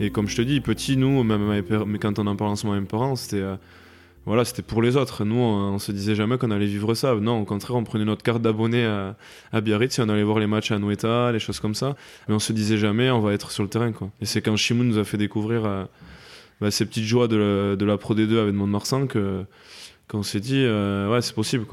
Et 0.00 0.10
comme 0.10 0.28
je 0.28 0.36
te 0.36 0.42
dis, 0.42 0.60
petit, 0.60 0.96
nous, 0.96 1.22
même 1.22 1.62
quand 2.00 2.18
on 2.18 2.26
en 2.26 2.36
parle 2.36 2.50
en 2.50 2.56
ce 2.56 2.66
moment, 2.66 2.80
mes 2.80 2.86
parents, 2.86 3.14
c'était 3.16 3.40
euh, 3.40 3.56
voilà, 4.26 4.44
c'était 4.44 4.62
pour 4.62 4.80
les 4.80 4.96
autres. 4.96 5.24
Nous, 5.24 5.36
on, 5.36 5.78
se 5.78 5.92
disait 5.92 6.14
jamais 6.14 6.38
qu'on 6.38 6.50
allait 6.50 6.66
vivre 6.66 6.94
ça. 6.94 7.14
Non, 7.14 7.42
au 7.42 7.44
contraire, 7.44 7.76
on 7.76 7.84
prenait 7.84 8.06
notre 8.06 8.22
carte 8.22 8.40
d'abonné 8.40 8.84
à, 8.84 9.60
Biarritz 9.60 9.98
et 9.98 10.02
on 10.02 10.08
allait 10.08 10.22
voir 10.22 10.38
les 10.38 10.46
matchs 10.46 10.70
à 10.70 10.78
Noeta, 10.78 11.30
les 11.30 11.38
choses 11.38 11.60
comme 11.60 11.74
ça. 11.74 11.94
Mais 12.26 12.34
on 12.34 12.38
se 12.38 12.52
disait 12.54 12.78
jamais, 12.78 13.10
on 13.10 13.20
va 13.20 13.34
être 13.34 13.50
sur 13.50 13.62
le 13.62 13.68
terrain. 13.68 13.92
Et 14.20 14.26
c'est 14.26 14.40
quand 14.40 14.56
Chimou 14.56 14.82
nous 14.82 14.98
a 14.98 15.04
fait 15.04 15.18
découvrir 15.18 15.66
euh, 15.66 15.84
bah, 16.60 16.70
ces 16.70 16.86
petites 16.86 17.04
joies 17.04 17.28
de 17.28 17.76
la, 17.78 17.98
Pro 17.98 18.14
D2 18.14 18.38
avec 18.38 18.54
Mont-de-Marsan 18.54 19.06
que, 19.08 19.44
qu'on 20.08 20.22
s'est 20.22 20.40
dit, 20.40 20.64
euh, 20.64 21.10
ouais, 21.12 21.20
c'est 21.20 21.34
possible. 21.34 21.66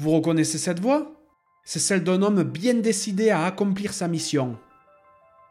Vous 0.00 0.10
reconnaissez 0.10 0.56
cette 0.56 0.80
voix? 0.80 1.12
C'est 1.62 1.78
celle 1.78 2.02
d'un 2.02 2.22
homme 2.22 2.42
bien 2.42 2.74
décidé 2.74 3.28
à 3.28 3.44
accomplir 3.44 3.92
sa 3.92 4.08
mission. 4.08 4.56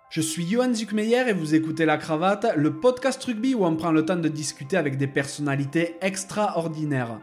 Je 0.09 0.21
suis 0.21 0.47
Johan 0.47 0.73
Zuckmeyer 0.73 1.27
et 1.27 1.33
vous 1.33 1.53
écoutez 1.53 1.85
La 1.85 1.97
Cravate, 1.97 2.53
le 2.55 2.73
podcast 2.73 3.21
rugby 3.25 3.53
où 3.53 3.65
on 3.65 3.75
prend 3.75 3.91
le 3.91 4.05
temps 4.05 4.15
de 4.15 4.29
discuter 4.29 4.77
avec 4.77 4.97
des 4.97 5.05
personnalités 5.05 5.97
extraordinaires. 5.99 7.19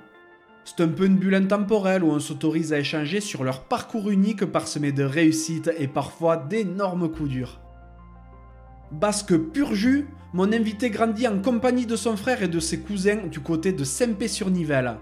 C'est 0.66 0.82
un 0.82 0.88
peu 0.88 1.06
une 1.06 1.16
bulle 1.16 1.34
intemporelle 1.34 2.04
où 2.04 2.10
on 2.10 2.20
s'autorise 2.20 2.74
à 2.74 2.78
échanger 2.78 3.20
sur 3.20 3.42
leur 3.42 3.64
parcours 3.64 4.10
unique 4.10 4.44
parsemé 4.44 4.92
de 4.92 5.02
réussites 5.02 5.70
et 5.78 5.88
parfois 5.88 6.36
d'énormes 6.36 7.10
coups 7.10 7.30
durs. 7.30 7.58
Basque 8.92 9.34
pur 9.34 9.74
jus, 9.74 10.06
mon 10.34 10.52
invité 10.52 10.90
grandit 10.90 11.26
en 11.26 11.40
compagnie 11.40 11.86
de 11.86 11.96
son 11.96 12.18
frère 12.18 12.42
et 12.42 12.48
de 12.48 12.60
ses 12.60 12.80
cousins 12.80 13.28
du 13.30 13.40
côté 13.40 13.72
de 13.72 13.82
Saint-Pé-sur-Nivelle. 13.82 14.98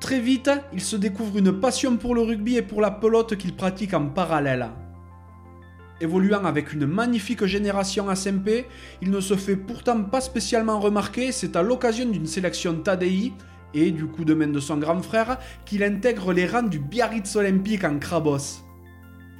Très 0.00 0.20
vite, 0.20 0.50
il 0.74 0.82
se 0.82 0.96
découvre 0.96 1.38
une 1.38 1.60
passion 1.60 1.96
pour 1.96 2.14
le 2.14 2.20
rugby 2.20 2.58
et 2.58 2.62
pour 2.62 2.82
la 2.82 2.90
pelote 2.90 3.36
qu'il 3.36 3.56
pratique 3.56 3.94
en 3.94 4.04
parallèle. 4.10 4.68
Évoluant 6.00 6.44
avec 6.44 6.72
une 6.72 6.86
magnifique 6.86 7.44
génération 7.44 8.12
SMP, 8.14 8.66
il 9.00 9.10
ne 9.10 9.20
se 9.20 9.36
fait 9.36 9.56
pourtant 9.56 10.02
pas 10.02 10.20
spécialement 10.20 10.80
remarquer, 10.80 11.30
c'est 11.30 11.54
à 11.54 11.62
l'occasion 11.62 12.08
d'une 12.08 12.26
sélection 12.26 12.74
TADI 12.74 13.32
et 13.74 13.90
du 13.90 14.06
coup 14.06 14.24
de 14.24 14.34
main 14.34 14.48
de 14.48 14.60
son 14.60 14.78
grand 14.78 15.00
frère 15.02 15.38
qu'il 15.64 15.84
intègre 15.84 16.32
les 16.32 16.46
rangs 16.46 16.62
du 16.62 16.78
Biarritz 16.78 17.36
Olympique 17.36 17.84
en 17.84 17.98
Krabos. 17.98 18.64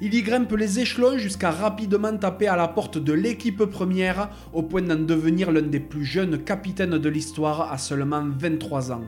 Il 0.01 0.13
y 0.13 0.21
grimpe 0.21 0.51
les 0.51 0.79
échelons 0.79 1.17
jusqu'à 1.17 1.51
rapidement 1.51 2.17
taper 2.17 2.47
à 2.47 2.57
la 2.57 2.67
porte 2.67 2.97
de 2.97 3.13
l'équipe 3.13 3.63
première 3.63 4.29
au 4.51 4.61
point 4.61 4.81
d'en 4.81 4.95
devenir 4.95 5.53
l'un 5.53 5.61
des 5.61 5.79
plus 5.79 6.03
jeunes 6.03 6.43
capitaines 6.43 6.97
de 6.97 7.09
l'histoire 7.09 7.71
à 7.71 7.77
seulement 7.77 8.25
23 8.27 8.91
ans. 8.91 9.05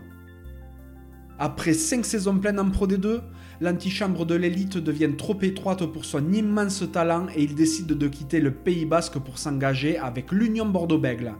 Après 1.40 1.74
5 1.74 2.06
saisons 2.06 2.40
pleines 2.40 2.60
en 2.60 2.70
Pro 2.70 2.88
D2, 2.88 3.20
l'antichambre 3.62 4.26
de 4.26 4.36
l'élite 4.36 4.78
devient 4.78 5.16
trop 5.18 5.38
étroite 5.42 5.86
pour 5.86 6.06
son 6.06 6.32
immense 6.32 6.84
talent 6.92 7.28
et 7.36 7.44
il 7.44 7.56
décide 7.56 7.88
de 7.88 8.08
quitter 8.08 8.40
le 8.40 8.52
Pays 8.52 8.86
Basque 8.86 9.20
pour 9.20 9.38
s'engager 9.38 9.98
avec 9.98 10.32
l'Union 10.32 10.66
Bordeaux-Bègles. 10.66 11.34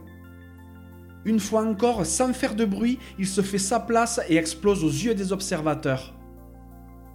Une 1.24 1.40
fois 1.40 1.64
encore, 1.64 2.06
sans 2.06 2.32
faire 2.32 2.54
de 2.54 2.64
bruit, 2.64 2.98
il 3.18 3.26
se 3.26 3.40
fait 3.40 3.58
sa 3.58 3.80
place 3.80 4.20
et 4.28 4.36
explose 4.36 4.84
aux 4.84 4.88
yeux 4.88 5.14
des 5.14 5.32
observateurs. 5.32 6.14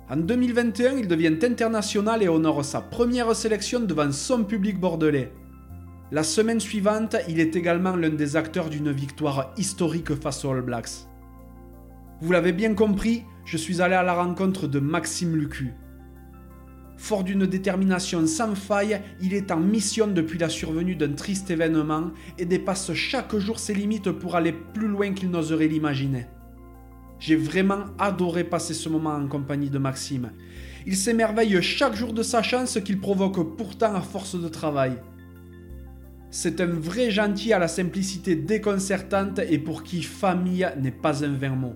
En 0.09 0.17
2021, 0.17 0.97
il 0.97 1.07
devient 1.07 1.37
international 1.41 2.21
et 2.21 2.27
honore 2.27 2.63
sa 2.63 2.81
première 2.81 3.33
sélection 3.35 3.79
devant 3.79 4.11
son 4.11 4.43
public 4.43 4.79
bordelais. 4.79 5.31
La 6.11 6.23
semaine 6.23 6.59
suivante, 6.59 7.15
il 7.27 7.39
est 7.39 7.55
également 7.55 7.95
l'un 7.95 8.09
des 8.09 8.35
acteurs 8.35 8.69
d'une 8.69 8.91
victoire 8.91 9.53
historique 9.57 10.13
face 10.13 10.45
aux 10.45 10.51
All 10.51 10.61
Blacks. 10.61 11.07
Vous 12.21 12.31
l'avez 12.31 12.51
bien 12.51 12.75
compris, 12.75 13.23
je 13.45 13.57
suis 13.57 13.81
allé 13.81 13.95
à 13.95 14.03
la 14.03 14.13
rencontre 14.13 14.67
de 14.67 14.79
Maxime 14.79 15.35
Lucu. 15.35 15.73
Fort 16.97 17.23
d'une 17.23 17.45
détermination 17.45 18.25
sans 18.27 18.55
faille, 18.55 19.01
il 19.21 19.33
est 19.33 19.51
en 19.51 19.59
mission 19.59 20.07
depuis 20.07 20.39
la 20.39 20.47
survenue 20.47 20.95
d'un 20.95 21.11
triste 21.11 21.51
événement 21.51 22.11
et 22.37 22.45
dépasse 22.45 22.93
chaque 22.93 23.35
jour 23.35 23.59
ses 23.59 23.73
limites 23.73 24.11
pour 24.11 24.35
aller 24.35 24.53
plus 24.53 24.87
loin 24.87 25.13
qu'il 25.13 25.29
n'oserait 25.29 25.67
l'imaginer. 25.67 26.27
J'ai 27.19 27.35
vraiment 27.35 27.85
adoré 27.99 28.43
passer 28.43 28.73
ce 28.73 28.89
moment 28.89 29.13
en 29.15 29.27
compagnie 29.27 29.69
de 29.69 29.79
Maxime. 29.79 30.31
Il 30.85 30.95
s'émerveille 30.95 31.61
chaque 31.61 31.95
jour 31.95 32.13
de 32.13 32.23
sa 32.23 32.41
chance 32.41 32.79
qu'il 32.83 32.99
provoque 32.99 33.57
pourtant 33.57 33.95
à 33.95 34.01
force 34.01 34.39
de 34.39 34.47
travail. 34.47 34.97
C'est 36.29 36.61
un 36.61 36.67
vrai 36.67 37.11
gentil 37.11 37.53
à 37.53 37.59
la 37.59 37.67
simplicité 37.67 38.35
déconcertante 38.35 39.39
et 39.39 39.59
pour 39.59 39.83
qui 39.83 40.03
famille 40.03 40.67
n'est 40.81 40.91
pas 40.91 41.23
un 41.23 41.33
vain 41.33 41.55
mot. 41.55 41.75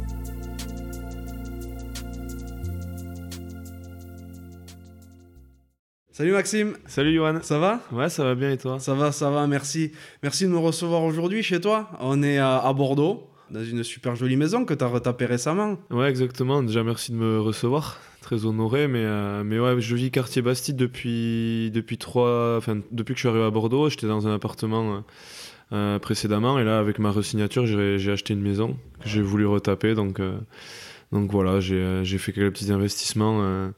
Salut 6.13 6.33
Maxime. 6.33 6.73
Salut 6.87 7.13
Johan. 7.13 7.39
Ça 7.41 7.57
va? 7.57 7.79
Ouais, 7.93 8.09
ça 8.09 8.25
va 8.25 8.35
bien 8.35 8.51
et 8.51 8.57
toi? 8.57 8.79
Ça 8.79 8.93
va, 8.93 9.13
ça 9.13 9.29
va, 9.29 9.47
merci. 9.47 9.93
Merci 10.23 10.43
de 10.43 10.49
me 10.49 10.57
recevoir 10.57 11.03
aujourd'hui 11.03 11.41
chez 11.41 11.61
toi. 11.61 11.89
On 12.01 12.21
est 12.21 12.37
à, 12.37 12.73
Bordeaux, 12.73 13.29
dans 13.49 13.63
une 13.63 13.81
super 13.85 14.17
jolie 14.17 14.35
maison 14.35 14.65
que 14.65 14.73
tu 14.73 14.83
as 14.83 14.87
retapée 14.87 15.25
récemment. 15.25 15.77
Ouais, 15.89 16.09
exactement. 16.09 16.63
Déjà, 16.63 16.83
merci 16.83 17.13
de 17.13 17.17
me 17.17 17.39
recevoir. 17.39 18.01
Très 18.19 18.43
honoré, 18.43 18.89
mais, 18.89 19.05
euh, 19.05 19.43
mais 19.45 19.57
ouais, 19.57 19.79
je 19.79 19.95
vis 19.95 20.11
quartier 20.11 20.41
Bastide 20.41 20.75
depuis, 20.75 21.71
depuis, 21.73 21.97
trois, 21.97 22.57
enfin, 22.57 22.81
depuis 22.91 23.13
que 23.13 23.17
je 23.17 23.21
suis 23.21 23.29
arrivé 23.29 23.45
à 23.45 23.49
Bordeaux. 23.49 23.89
J'étais 23.89 24.07
dans 24.07 24.27
un 24.27 24.35
appartement. 24.35 24.95
Euh, 24.95 24.99
euh, 25.73 25.99
précédemment 25.99 26.59
et 26.59 26.65
là 26.65 26.79
avec 26.79 26.99
ma 26.99 27.11
resignature 27.11 27.65
j'ai 27.65 28.11
acheté 28.11 28.33
une 28.33 28.41
maison 28.41 28.77
que 29.01 29.07
j'ai 29.07 29.21
voulu 29.21 29.45
retaper 29.45 29.95
donc 29.95 30.19
donc 31.13 31.31
voilà 31.31 31.61
j'ai 31.61 32.17
fait 32.17 32.33
quelques 32.33 32.51
petits 32.51 32.73
investissements 32.73 33.71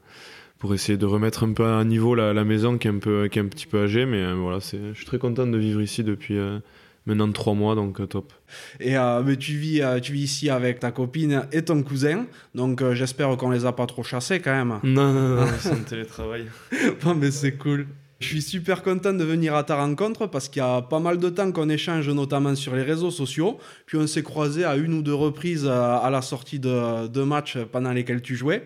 pour 0.64 0.72
essayer 0.72 0.96
de 0.96 1.04
remettre 1.04 1.44
un 1.44 1.52
peu 1.52 1.66
à 1.66 1.84
niveau 1.84 2.14
la, 2.14 2.32
la 2.32 2.42
maison 2.42 2.78
qui 2.78 2.88
est 2.88 2.90
un 2.90 2.98
peu 2.98 3.28
qui 3.28 3.38
est 3.38 3.42
un 3.42 3.48
petit 3.48 3.66
peu 3.66 3.82
âgée 3.82 4.06
mais 4.06 4.22
euh, 4.22 4.32
voilà 4.32 4.60
c'est 4.60 4.78
je 4.94 4.96
suis 4.96 5.04
très 5.04 5.18
content 5.18 5.46
de 5.46 5.58
vivre 5.58 5.82
ici 5.82 6.02
depuis 6.02 6.38
euh, 6.38 6.58
maintenant 7.04 7.30
trois 7.32 7.52
mois 7.52 7.74
donc 7.74 8.00
euh, 8.00 8.06
top. 8.06 8.32
Et 8.80 8.94
mais 9.26 9.36
tu 9.36 9.58
vis 9.58 9.82
tu 10.00 10.14
vis 10.14 10.22
ici 10.22 10.48
avec 10.48 10.80
ta 10.80 10.90
copine 10.90 11.42
et 11.52 11.60
ton 11.60 11.82
cousin 11.82 12.24
donc 12.54 12.82
j'espère 12.94 13.36
qu'on 13.36 13.50
les 13.50 13.66
a 13.66 13.72
pas 13.72 13.84
trop 13.84 14.02
chassés 14.02 14.40
quand 14.40 14.52
même. 14.54 14.80
Non 14.84 15.12
non 15.12 15.36
non 15.36 15.46
c'est 15.58 15.68
un 15.68 15.84
télétravail. 15.86 16.46
Bon 17.04 17.14
mais 17.14 17.30
c'est 17.30 17.58
cool 17.58 17.86
je 18.20 18.28
suis 18.28 18.42
super 18.42 18.82
content 18.82 19.12
de 19.12 19.24
venir 19.24 19.54
à 19.54 19.64
ta 19.64 19.76
rencontre 19.76 20.26
parce 20.26 20.48
qu'il 20.48 20.60
y 20.60 20.64
a 20.64 20.82
pas 20.82 21.00
mal 21.00 21.18
de 21.18 21.28
temps 21.28 21.50
qu'on 21.52 21.68
échange 21.68 22.08
notamment 22.08 22.54
sur 22.54 22.74
les 22.74 22.82
réseaux 22.82 23.10
sociaux. 23.10 23.58
Puis 23.86 23.98
on 23.98 24.06
s'est 24.06 24.22
croisé 24.22 24.64
à 24.64 24.76
une 24.76 24.94
ou 24.94 25.02
deux 25.02 25.14
reprises 25.14 25.66
à 25.66 26.08
la 26.10 26.22
sortie 26.22 26.58
de, 26.58 27.08
de 27.08 27.22
matchs 27.22 27.58
pendant 27.72 27.92
lesquels 27.92 28.22
tu 28.22 28.36
jouais. 28.36 28.64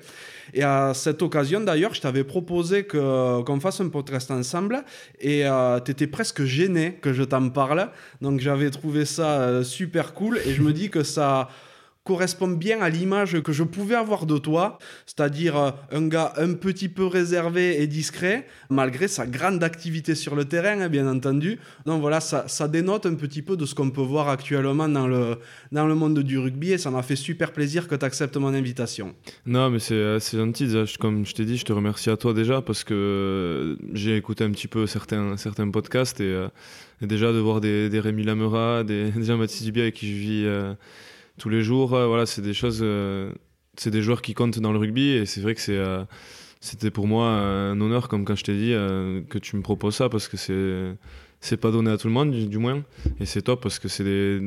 Et 0.55 0.63
à 0.63 0.93
cette 0.95 1.23
occasion, 1.23 1.61
d'ailleurs, 1.61 1.95
je 1.95 2.01
t'avais 2.01 2.25
proposé 2.25 2.85
qu'on 2.85 3.61
fasse 3.61 3.81
un 3.81 3.89
podcast 3.89 4.31
ensemble 4.31 4.85
et 5.21 5.47
euh, 5.47 5.81
tu 5.81 5.91
étais 5.91 6.07
presque 6.07 6.45
gêné 6.45 6.99
que 7.01 7.13
je 7.13 7.23
t'en 7.23 7.49
parle. 7.51 7.91
Donc 8.21 8.41
j'avais 8.41 8.71
trouvé 8.71 9.05
ça 9.05 9.41
euh, 9.41 9.65
super 9.65 10.15
cool 10.15 10.39
et 10.47 10.55
je 10.55 10.63
me 10.63 10.73
dis 10.73 10.91
que 10.91 11.03
ça 11.03 11.49
correspond 12.09 12.49
bien 12.49 12.81
à 12.81 12.89
l'image 12.89 13.43
que 13.43 13.53
je 13.53 13.63
pouvais 13.63 13.95
avoir 13.95 14.25
de 14.25 14.39
toi, 14.39 14.79
c'est-à-dire 15.05 15.57
euh, 15.59 15.71
un 15.93 16.09
gars 16.09 16.33
un 16.39 16.55
petit 16.55 16.89
peu 16.89 17.05
réservé 17.05 17.83
et 17.83 17.87
discret, 17.87 18.47
malgré 18.71 19.09
sa 19.09 19.27
grande 19.27 19.63
activité 19.63 20.15
sur 20.15 20.35
le 20.35 20.47
terrain, 20.47 20.81
hein, 20.81 20.89
bien 20.89 21.07
entendu. 21.07 21.59
Donc 21.85 22.01
voilà, 22.01 22.21
ça, 22.21 22.49
ça 22.49 22.67
dénote 22.67 23.05
un 23.05 23.15
petit 23.15 23.43
peu 23.43 23.59
de 23.59 23.67
ce 23.67 23.75
qu'on 23.75 23.91
peut 23.91 24.09
voir 24.15 24.31
actuellement 24.31 24.89
dans 24.89 25.07
le, 25.07 25.37
dans 25.71 25.87
le 25.87 25.95
monde 25.95 26.21
du 26.21 26.39
rugby 26.39 26.73
et 26.73 26.79
ça 26.79 26.91
m'a 26.91 27.03
fait 27.03 27.15
super 27.15 27.53
plaisir 27.53 27.87
que 27.89 27.95
tu 27.95 28.07
acceptes 28.07 28.39
mon 28.39 28.55
invitation. 28.55 29.15
Non, 29.45 29.69
mais 29.69 29.79
c'est 29.79 29.93
euh, 29.95 30.19
gentil. 30.19 30.67
Comme 30.99 31.27
je 31.27 31.35
t'ai 31.35 31.45
dit, 31.45 31.59
je 31.59 31.67
te 31.67 31.75
remercie 31.75 32.09
à 32.09 32.17
toi 32.17 32.33
déjà 32.33 32.63
parce 32.63 32.85
que 32.85 32.95
euh, 32.95 33.77
j'ai 33.93 34.17
écouté 34.17 34.45
un 34.45 34.51
petit 34.51 34.69
peu 34.69 34.87
certains, 34.87 35.37
certains 35.37 35.69
podcasts 35.69 36.23
et, 36.23 36.35
déjà 37.03 37.35
de 37.35 37.39
voir 37.39 37.61
des, 37.61 38.01
Rémi 38.01 38.25
Lamera, 38.25 38.83
des, 38.83 39.11
des 39.17 39.25
Jean-Baptiste 39.25 39.65
Dubier 39.65 39.83
avec 39.83 39.95
qui 39.95 40.09
je 40.11 40.19
vis 40.19 40.47
tous 41.39 41.49
les 41.49 41.63
jours. 41.63 41.95
Euh, 41.95 42.07
voilà, 42.07 42.27
c'est 42.27 42.43
des 42.43 42.53
choses, 42.53 42.81
euh, 42.83 43.33
c'est 43.77 43.91
des 43.91 44.03
joueurs 44.03 44.23
qui 44.23 44.35
comptent 44.35 44.59
dans 44.59 44.73
le 44.73 44.79
rugby 44.79 45.11
et 45.11 45.27
c'est 45.27 45.41
vrai 45.41 45.55
que 45.55 45.61
c'est 45.61 45.77
euh, 45.77 46.05
c'était 46.61 46.91
pour 46.91 47.07
moi 47.07 47.29
un 47.29 47.81
honneur, 47.81 48.09
comme 48.09 48.25
quand 48.25 48.35
je 48.35 48.45
t'ai 48.45 48.57
dit, 48.57 48.73
que 49.31 49.39
tu 49.39 49.57
me 49.57 49.63
proposes 49.63 49.95
ça 49.95 50.09
parce 50.09 50.27
que 50.27 50.37
c'est 50.37 50.97
c'est 51.41 51.57
pas 51.57 51.71
donné 51.71 51.93
à 51.93 51.97
tout 51.97 52.09
le 52.09 52.13
monde, 52.13 52.33
du, 52.33 52.59
moins. 52.59 52.83
Et 53.21 53.27
c'est 53.27 53.43
top 53.43 53.63
parce 53.63 53.79
que 53.79 53.87
c'est 53.87 54.03
des... 54.03 54.41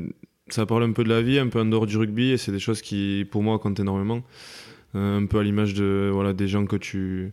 ça 0.49 0.65
parle 0.65 0.83
un 0.83 0.91
peu 0.91 1.05
de 1.05 1.09
la 1.09 1.21
vie, 1.21 1.39
un 1.39 1.47
peu 1.47 1.61
en 1.61 1.65
dehors 1.65 1.85
du 1.85 1.95
rugby 1.95 2.31
et 2.31 2.37
c'est 2.37 2.51
des 2.51 2.59
choses 2.59 2.81
qui, 2.81 3.25
pour 3.31 3.43
moi, 3.43 3.59
comptent 3.59 3.79
énormément. 3.79 4.23
un 4.93 5.25
peu 5.25 5.39
à 5.39 5.43
l'image 5.43 5.73
de 5.73 6.09
voilà, 6.11 6.33
des 6.33 6.49
gens 6.49 6.65
que 6.65 6.75
tu 6.75 7.31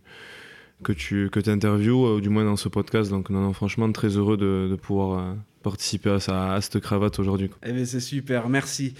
que 0.81 0.93
tu 0.93 1.29
que 1.29 1.49
interviews, 1.49 2.15
ou 2.15 2.21
du 2.21 2.29
moins 2.29 2.45
dans 2.45 2.55
ce 2.55 2.69
podcast. 2.69 3.11
Donc, 3.11 3.29
non, 3.29 3.41
non 3.41 3.51
franchement, 3.51 3.91
très 3.91 4.15
heureux 4.15 4.37
de, 4.37 4.69
de 4.71 4.75
pouvoir 4.77 5.35
participer 5.61 6.11
à, 6.11 6.19
ça, 6.19 6.53
à 6.53 6.61
cette 6.61 6.79
cravate 6.79 7.19
aujourd'hui. 7.19 7.49
Eh 7.63 7.71
bien, 7.71 7.85
c'est 7.85 7.99
super, 7.99 8.49
merci. 8.49 8.93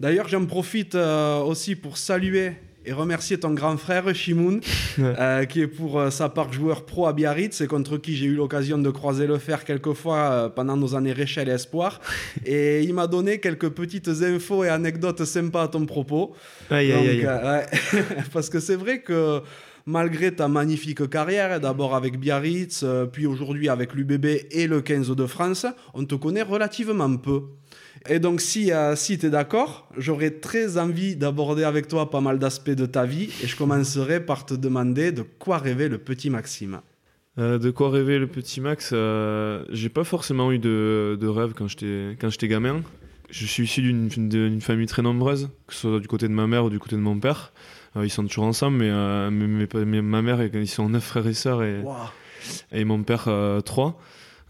D'ailleurs, 0.00 0.28
j'en 0.28 0.44
profite 0.44 0.94
aussi 0.94 1.74
pour 1.74 1.96
saluer 1.96 2.52
et 2.86 2.92
remercier 2.92 3.38
ton 3.38 3.50
grand 3.50 3.76
frère 3.76 4.14
Shimoun, 4.14 4.60
euh, 4.98 5.44
qui 5.44 5.60
est 5.60 5.66
pour 5.66 5.98
euh, 5.98 6.10
sa 6.10 6.28
part 6.28 6.52
joueur 6.52 6.86
pro 6.86 7.06
à 7.06 7.12
Biarritz 7.12 7.60
et 7.60 7.66
contre 7.66 7.98
qui 7.98 8.16
j'ai 8.16 8.26
eu 8.26 8.36
l'occasion 8.36 8.78
de 8.78 8.90
croiser 8.90 9.26
le 9.26 9.38
fer 9.38 9.64
quelques 9.64 9.92
fois 9.92 10.18
euh, 10.18 10.48
pendant 10.48 10.76
nos 10.76 10.94
années 10.94 11.12
Réchelle 11.12 11.48
et 11.48 11.52
Espoir. 11.52 12.00
et 12.46 12.82
il 12.82 12.94
m'a 12.94 13.08
donné 13.08 13.40
quelques 13.40 13.70
petites 13.70 14.08
infos 14.08 14.64
et 14.64 14.68
anecdotes 14.68 15.24
sympas 15.24 15.64
à 15.64 15.68
ton 15.68 15.84
propos. 15.84 16.34
Aïe, 16.70 16.92
aïe, 16.92 17.26
aïe. 17.26 17.66
parce 18.32 18.48
que 18.48 18.60
c'est 18.60 18.76
vrai 18.76 19.00
que 19.00 19.40
malgré 19.84 20.32
ta 20.32 20.46
magnifique 20.46 21.08
carrière, 21.10 21.60
d'abord 21.60 21.94
avec 21.94 22.18
Biarritz, 22.18 22.84
puis 23.12 23.26
aujourd'hui 23.26 23.68
avec 23.68 23.94
l'UBB 23.94 24.26
et 24.50 24.66
le 24.66 24.80
15 24.80 25.10
de 25.10 25.26
France, 25.26 25.66
on 25.94 26.04
te 26.04 26.14
connaît 26.14 26.42
relativement 26.42 27.16
peu. 27.16 27.42
Et 28.08 28.18
donc, 28.18 28.40
si, 28.40 28.72
euh, 28.72 28.96
si 28.96 29.18
tu 29.18 29.26
es 29.26 29.30
d'accord, 29.30 29.88
j'aurais 29.96 30.30
très 30.30 30.78
envie 30.78 31.16
d'aborder 31.16 31.64
avec 31.64 31.88
toi 31.88 32.10
pas 32.10 32.20
mal 32.20 32.38
d'aspects 32.38 32.70
de 32.70 32.86
ta 32.86 33.04
vie 33.04 33.30
et 33.42 33.46
je 33.46 33.56
commencerai 33.56 34.20
par 34.20 34.46
te 34.46 34.54
demander 34.54 35.12
de 35.12 35.22
quoi 35.22 35.58
rêvait 35.58 35.88
le 35.88 35.98
petit 35.98 36.30
Maxime. 36.30 36.80
Euh, 37.38 37.58
de 37.58 37.70
quoi 37.70 37.90
rêvait 37.90 38.18
le 38.18 38.26
petit 38.26 38.60
Max 38.60 38.90
euh, 38.92 39.64
J'ai 39.70 39.90
pas 39.90 40.04
forcément 40.04 40.52
eu 40.52 40.58
de, 40.58 41.18
de 41.20 41.26
rêve 41.26 41.52
quand 41.54 41.68
j'étais 41.68 42.48
gamin. 42.48 42.82
Je 43.28 43.44
suis 43.44 43.64
issu 43.64 43.82
d'une 43.82 44.60
famille 44.60 44.86
très 44.86 45.02
nombreuse, 45.02 45.50
que 45.66 45.74
ce 45.74 45.80
soit 45.80 46.00
du 46.00 46.08
côté 46.08 46.28
de 46.28 46.32
ma 46.32 46.46
mère 46.46 46.64
ou 46.64 46.70
du 46.70 46.78
côté 46.78 46.96
de 46.96 47.00
mon 47.00 47.18
père. 47.18 47.52
ils 47.96 48.08
sont 48.08 48.24
toujours 48.24 48.44
ensemble, 48.44 48.78
mais, 48.78 49.30
mais, 49.30 50.02
ma 50.02 50.22
mère, 50.22 50.42
ils 50.42 50.68
sont 50.68 50.88
neuf 50.88 51.04
frères 51.04 51.26
et 51.26 51.34
sœurs 51.34 51.62
et, 51.64 51.82
et 52.72 52.84
mon 52.84 53.02
père 53.02 53.28
trois. 53.64 54.00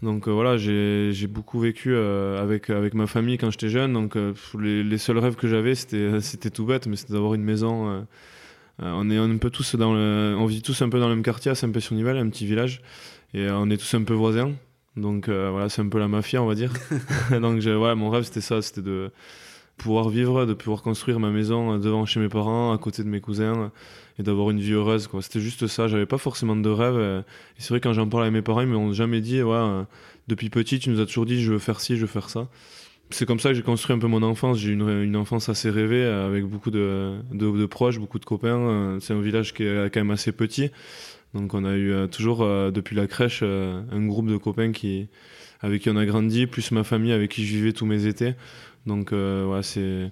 Donc 0.03 0.27
euh, 0.27 0.31
voilà, 0.31 0.57
j'ai 0.57 1.27
beaucoup 1.27 1.59
vécu 1.59 1.93
euh, 1.93 2.41
avec, 2.41 2.69
avec 2.69 2.93
ma 2.93 3.07
famille 3.07 3.37
quand 3.37 3.49
j'étais 3.49 3.69
jeune. 3.69 3.93
Donc 3.93 4.15
euh, 4.15 4.33
les, 4.59 4.83
les, 4.83 4.97
seuls 4.97 5.17
rêves 5.17 5.35
que 5.35 5.47
j'avais, 5.47 5.73
c'était 5.75 6.49
tout 6.51 6.65
bête, 6.65 6.87
mais 6.87 6.95
c'était 6.95 7.13
d'avoir 7.13 7.33
une 7.33 7.43
maison. 7.43 8.05
on 8.79 9.09
est 9.09 9.17
un 9.17 9.37
peu 9.37 9.49
tous 9.49 9.75
dans 9.75 9.93
le, 9.93 10.35
on 10.37 10.45
vit 10.45 10.61
tous 10.61 10.81
un 10.81 10.89
peu 10.89 10.99
dans 10.99 11.09
le 11.09 11.15
même 11.15 11.23
quartier 11.23 11.51
à 11.51 11.55
Saint-Pé-sur-Nivelle, 11.55 12.17
un 12.17 12.29
petit 12.29 12.45
village, 12.45 12.81
et 13.33 13.49
on 13.49 13.69
est 13.69 13.77
tous 13.77 13.93
un 13.95 14.03
peu 14.03 14.13
voisins. 14.13 14.51
Donc 14.95 15.29
voilà, 15.29 15.69
c'est 15.69 15.81
un 15.81 15.89
peu 15.89 15.99
la 15.99 16.07
mafia, 16.07 16.41
on 16.43 16.47
va 16.47 16.55
dire. 16.55 16.73
Donc 17.31 17.63
ouais, 17.63 17.95
mon 17.95 18.09
rêve 18.09 18.23
c'était 18.23 18.41
ça, 18.41 18.61
c'était 18.61 18.83
de 18.83 19.11
pouvoir 19.77 20.09
vivre, 20.09 20.45
de 20.45 20.53
pouvoir 20.53 20.83
construire 20.83 21.19
ma 21.19 21.31
maison 21.31 21.79
devant 21.79 22.05
chez 22.05 22.19
mes 22.19 22.29
parents, 22.29 22.71
à 22.71 22.77
côté 22.77 23.03
de 23.03 23.09
mes 23.09 23.21
cousins 23.21 23.71
et 24.19 24.23
d'avoir 24.23 24.49
une 24.49 24.59
vie 24.59 24.73
heureuse. 24.73 25.07
Quoi. 25.07 25.21
C'était 25.21 25.39
juste 25.39 25.67
ça. 25.67 25.87
J'avais 25.87 26.05
pas 26.05 26.17
forcément 26.17 26.55
de 26.55 26.69
rêve. 26.69 27.23
C'est 27.57 27.69
vrai, 27.69 27.79
quand 27.79 27.93
j'en 27.93 28.07
parle 28.07 28.23
avec 28.23 28.33
mes 28.33 28.41
parents, 28.41 28.61
ils 28.61 28.67
m'ont 28.67 28.93
jamais 28.93 29.21
dit, 29.21 29.41
ouais, 29.41 29.55
euh, 29.55 29.83
depuis 30.27 30.49
petit, 30.49 30.79
tu 30.79 30.89
nous 30.89 30.99
as 30.99 31.05
toujours 31.05 31.25
dit, 31.25 31.41
je 31.41 31.53
veux 31.53 31.59
faire 31.59 31.79
ci, 31.79 31.95
je 31.95 32.01
veux 32.01 32.07
faire 32.07 32.29
ça. 32.29 32.47
C'est 33.09 33.25
comme 33.25 33.39
ça 33.39 33.49
que 33.49 33.55
j'ai 33.55 33.61
construit 33.61 33.95
un 33.95 33.99
peu 33.99 34.07
mon 34.07 34.23
enfance. 34.23 34.57
J'ai 34.57 34.71
une, 34.71 34.87
une, 34.89 35.15
enfance 35.15 35.49
assez 35.49 35.69
rêvée, 35.69 36.03
euh, 36.03 36.27
avec 36.27 36.45
beaucoup 36.45 36.71
de, 36.71 37.15
de, 37.31 37.65
proches, 37.65 37.99
beaucoup 37.99 38.19
de 38.19 38.25
copains. 38.25 38.57
Euh, 38.57 38.99
c'est 38.99 39.13
un 39.13 39.21
village 39.21 39.53
qui 39.53 39.63
est 39.63 39.89
quand 39.93 39.99
même 39.99 40.11
assez 40.11 40.31
petit. 40.31 40.71
Donc 41.33 41.53
on 41.53 41.63
a 41.65 41.75
eu 41.75 42.07
toujours, 42.09 42.39
depuis 42.71 42.95
la 42.95 43.05
crèche, 43.05 43.43
un 43.43 44.05
groupe 44.07 44.27
de 44.27 44.37
copains 44.37 44.71
qui, 44.71 45.09
avec 45.59 45.81
qui 45.81 45.89
on 45.89 45.97
a 45.97 46.05
grandi, 46.05 46.47
plus 46.47 46.71
ma 46.71 46.85
famille 46.85 47.11
avec 47.11 47.31
qui 47.31 47.45
je 47.45 47.53
vivais 47.53 47.73
tous 47.73 47.85
mes 47.85 48.07
étés. 48.07 48.33
Donc 48.85 49.11
ouais, 49.11 49.61
c'est 49.61 50.11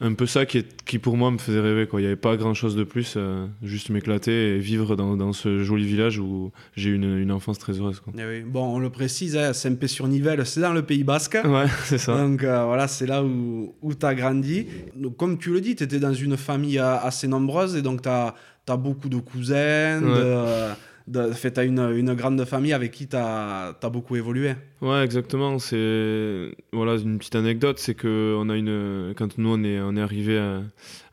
un 0.00 0.14
peu 0.14 0.26
ça 0.26 0.44
qui, 0.44 0.64
qui 0.84 0.98
pour 0.98 1.16
moi 1.16 1.30
me 1.30 1.38
faisait 1.38 1.60
rêver. 1.60 1.86
Quoi. 1.86 2.00
Il 2.00 2.04
n'y 2.04 2.08
avait 2.08 2.16
pas 2.16 2.36
grand 2.36 2.54
chose 2.54 2.74
de 2.74 2.82
plus, 2.82 3.14
euh, 3.16 3.46
juste 3.62 3.90
m'éclater 3.90 4.56
et 4.56 4.58
vivre 4.58 4.96
dans, 4.96 5.16
dans, 5.16 5.32
ce 5.32 5.62
joli 5.62 5.86
village 5.86 6.18
où 6.18 6.50
j'ai 6.74 6.90
eu 6.90 6.94
une, 6.94 7.18
une, 7.18 7.30
enfance 7.30 7.58
très 7.58 7.78
heureuse. 7.78 8.00
Quoi. 8.00 8.12
Eh 8.18 8.40
bon, 8.40 8.74
on 8.74 8.78
le 8.80 8.90
précise, 8.90 9.36
hein, 9.36 9.52
Saint-Pé-sur-Nivelle, 9.52 10.44
c'est 10.46 10.60
dans 10.60 10.72
le 10.72 10.82
Pays 10.82 11.04
Basque. 11.04 11.38
Ouais, 11.54 11.66
c'est 11.84 11.98
ça. 11.98 12.16
Donc 12.16 12.42
euh, 12.42 12.64
voilà, 12.64 12.88
c'est 12.88 13.06
là 13.06 13.22
où, 13.22 13.74
où 13.80 13.94
tu 13.94 14.04
as 14.04 14.14
grandi. 14.16 14.66
Donc, 14.96 15.16
comme 15.16 15.38
tu 15.38 15.52
le 15.52 15.60
dis, 15.60 15.76
tu 15.76 15.84
étais 15.84 16.00
dans 16.00 16.12
une 16.12 16.36
famille 16.36 16.80
euh, 16.80 16.98
assez 16.98 17.28
nombreuse 17.28 17.76
et 17.76 17.82
donc 17.82 18.02
tu 18.02 18.08
as, 18.08 18.34
as, 18.68 18.76
beaucoup 18.76 19.08
de 19.08 19.18
cousins. 19.18 20.00
De, 20.00 20.74
de, 21.06 21.32
fait, 21.32 21.58
as 21.58 21.64
une, 21.64 21.80
une, 21.80 22.14
grande 22.14 22.42
famille 22.44 22.72
avec 22.72 22.92
qui 22.92 23.06
tu 23.06 23.16
as, 23.16 23.76
beaucoup 23.92 24.16
évolué. 24.16 24.54
Ouais, 24.80 25.04
exactement. 25.04 25.58
C'est 25.58 26.52
voilà 26.72 26.94
une 26.96 27.18
petite 27.18 27.36
anecdote, 27.36 27.78
c'est 27.78 27.94
que 27.94 28.34
on 28.38 28.48
a 28.48 28.56
une 28.56 29.12
quand 29.16 29.36
nous 29.38 29.50
on 29.50 29.62
est 29.64 29.80
on 29.80 29.96
est 29.96 30.00
arrivé 30.00 30.38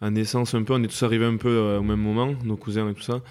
à, 0.01 0.09
naissance 0.09 0.53
un 0.53 0.63
peu, 0.63 0.73
on 0.73 0.83
est 0.83 0.87
tous 0.87 1.03
arrivés 1.03 1.25
un 1.25 1.37
peu 1.37 1.49
euh, 1.49 1.79
au 1.79 1.83
même 1.83 1.99
moment, 1.99 2.33
nos 2.43 2.55
cousins 2.55 2.89
et 2.89 2.93
tout 2.93 3.01
ça. 3.01 3.21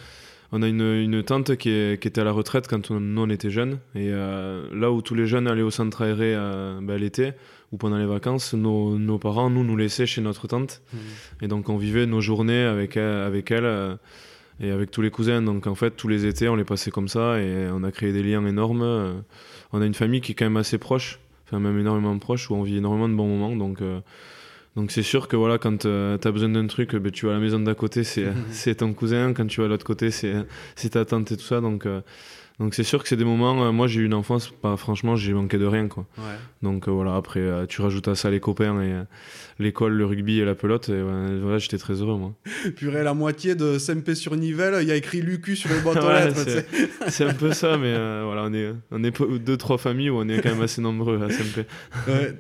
On 0.53 0.63
a 0.63 0.69
une, 0.69 0.81
une 0.81 1.23
tante 1.23 1.55
qui, 1.55 1.71
est, 1.71 2.03
qui, 2.03 2.09
était 2.09 2.21
à 2.21 2.25
la 2.25 2.33
retraite 2.33 2.67
quand 2.67 2.91
on, 2.91 2.99
nous 2.99 3.23
on 3.23 3.31
était 3.31 3.51
jeunes 3.51 3.79
et 3.95 4.09
euh, 4.11 4.67
là 4.75 4.91
où 4.91 5.01
tous 5.01 5.15
les 5.15 5.27
jeunes 5.27 5.47
allaient 5.47 5.63
au 5.63 5.71
centre 5.71 6.03
aéré 6.03 6.35
euh, 6.35 6.81
ben, 6.83 6.97
l'été 6.97 7.35
ou 7.71 7.77
pendant 7.77 7.99
les 7.99 8.07
vacances, 8.07 8.53
nos, 8.53 8.99
nos, 8.99 9.17
parents 9.21 9.49
nous 9.49 9.63
nous 9.63 9.77
laissaient 9.77 10.07
chez 10.07 10.21
notre 10.21 10.49
tante 10.49 10.83
mmh. 10.93 10.97
et 11.43 11.47
donc 11.47 11.69
on 11.69 11.77
vivait 11.77 12.07
nos 12.07 12.21
journées 12.21 12.65
avec 12.65 12.97
avec 12.97 13.53
elle 13.53 13.99
et 14.61 14.71
avec 14.71 14.91
tous 14.91 15.03
les 15.03 15.11
cousins. 15.11 15.43
Donc 15.43 15.67
en 15.67 15.75
fait, 15.75 15.93
tous 15.93 16.09
les 16.09 16.27
étés, 16.27 16.49
on 16.49 16.57
les 16.57 16.65
passait 16.65 16.91
comme 16.91 17.09
ça 17.09 17.41
et 17.41 17.69
on 17.73 17.83
a 17.83 17.91
créé 17.91 18.13
des 18.13 18.23
liens 18.23 18.45
énormes. 18.47 18.83
Euh, 18.83 19.13
on 19.73 19.81
a 19.81 19.87
une 19.87 19.95
famille 19.95 20.21
qui 20.21 20.33
est 20.33 20.35
quand 20.35 20.45
même 20.45 20.57
assez 20.57 20.79
proche, 20.79 21.21
enfin 21.47 21.59
même 21.59 21.79
énormément 21.79 22.17
proche, 22.19 22.51
où 22.51 22.55
on 22.55 22.63
vit 22.63 22.77
énormément 22.77 23.09
de 23.09 23.15
bons 23.15 23.29
moments. 23.29 23.57
Donc 23.57 23.81
euh, 23.83 24.01
donc 24.77 24.93
c'est 24.93 25.03
sûr 25.03 25.27
que 25.27 25.37
voilà, 25.37 25.59
quand 25.59 25.85
euh, 25.85 26.17
tu 26.19 26.29
as 26.29 26.31
besoin 26.31 26.51
d'un 26.51 26.67
truc, 26.67 26.95
ben, 26.95 27.11
tu 27.11 27.27
vas 27.27 27.33
à 27.33 27.35
la 27.35 27.41
maison 27.41 27.59
d'à 27.59 27.75
côté, 27.75 28.05
c'est 28.05 28.75
ton 28.77 28.93
cousin. 28.93 29.33
Quand 29.33 29.47
tu 29.47 29.61
vas 29.61 29.67
à 29.67 29.69
l'autre 29.69 29.87
côté, 29.87 30.11
c'est 30.11 30.45
ta 30.91 31.05
tante 31.05 31.33
et 31.33 31.37
tout 31.37 31.43
ça. 31.43 31.61
Donc 31.61 31.87
donc 32.61 32.75
c'est 32.75 32.85
sûr 32.85 33.03
que 33.03 33.09
c'est 33.09 33.17
des 33.17 33.25
moments. 33.25 33.65
Euh, 33.65 33.73
moi 33.73 33.87
j'ai 33.87 34.01
eu 34.01 34.05
une 34.05 34.13
enfance, 34.13 34.51
pas 34.51 34.77
franchement, 34.77 35.17
j'ai 35.17 35.33
manqué 35.33 35.57
de 35.57 35.65
rien 35.65 35.89
quoi. 35.89 36.07
Donc 36.63 36.87
euh, 36.87 36.91
voilà, 36.91 37.17
après 37.17 37.41
euh, 37.41 37.65
tu 37.65 37.81
rajoutes 37.81 38.07
à 38.07 38.15
ça 38.15 38.31
les 38.31 38.39
copains 38.39 38.83
et 38.83 38.93
l'école, 39.59 39.95
le 39.95 40.05
rugby 40.05 40.41
et 40.41 40.45
la 40.45 40.55
pelote. 40.55 40.91
Et 40.91 41.03
voilà, 41.41 41.57
j'étais 41.57 41.79
très 41.79 41.95
heureux 41.95 42.19
moi. 42.19 42.35
Purée, 42.77 43.03
la 43.03 43.15
moitié 43.15 43.55
de 43.55 43.79
SMP 43.79 44.15
sur 44.15 44.37
Nivelle, 44.37 44.77
il 44.83 44.89
y 44.89 44.93
a 44.93 44.97
écrit 44.97 45.23
Lucu 45.23 45.57
sur 45.57 45.71
les 45.71 45.81
boîtes 45.81 46.05
aux 46.05 46.09
lettres. 46.13 46.65
C'est 47.09 47.25
un 47.25 47.33
peu 47.33 47.53
ça, 47.55 47.79
mais 47.79 47.95
voilà, 48.23 48.45
on 48.45 48.53
est 48.53 48.75
on 48.91 49.03
est 49.03 49.39
deux 49.39 49.57
trois 49.57 49.79
familles 49.79 50.11
où 50.11 50.19
on 50.19 50.29
est 50.29 50.43
quand 50.43 50.51
même 50.51 50.63
assez 50.63 50.83
nombreux 50.83 51.23
à 51.23 51.31
SMP. 51.31 51.65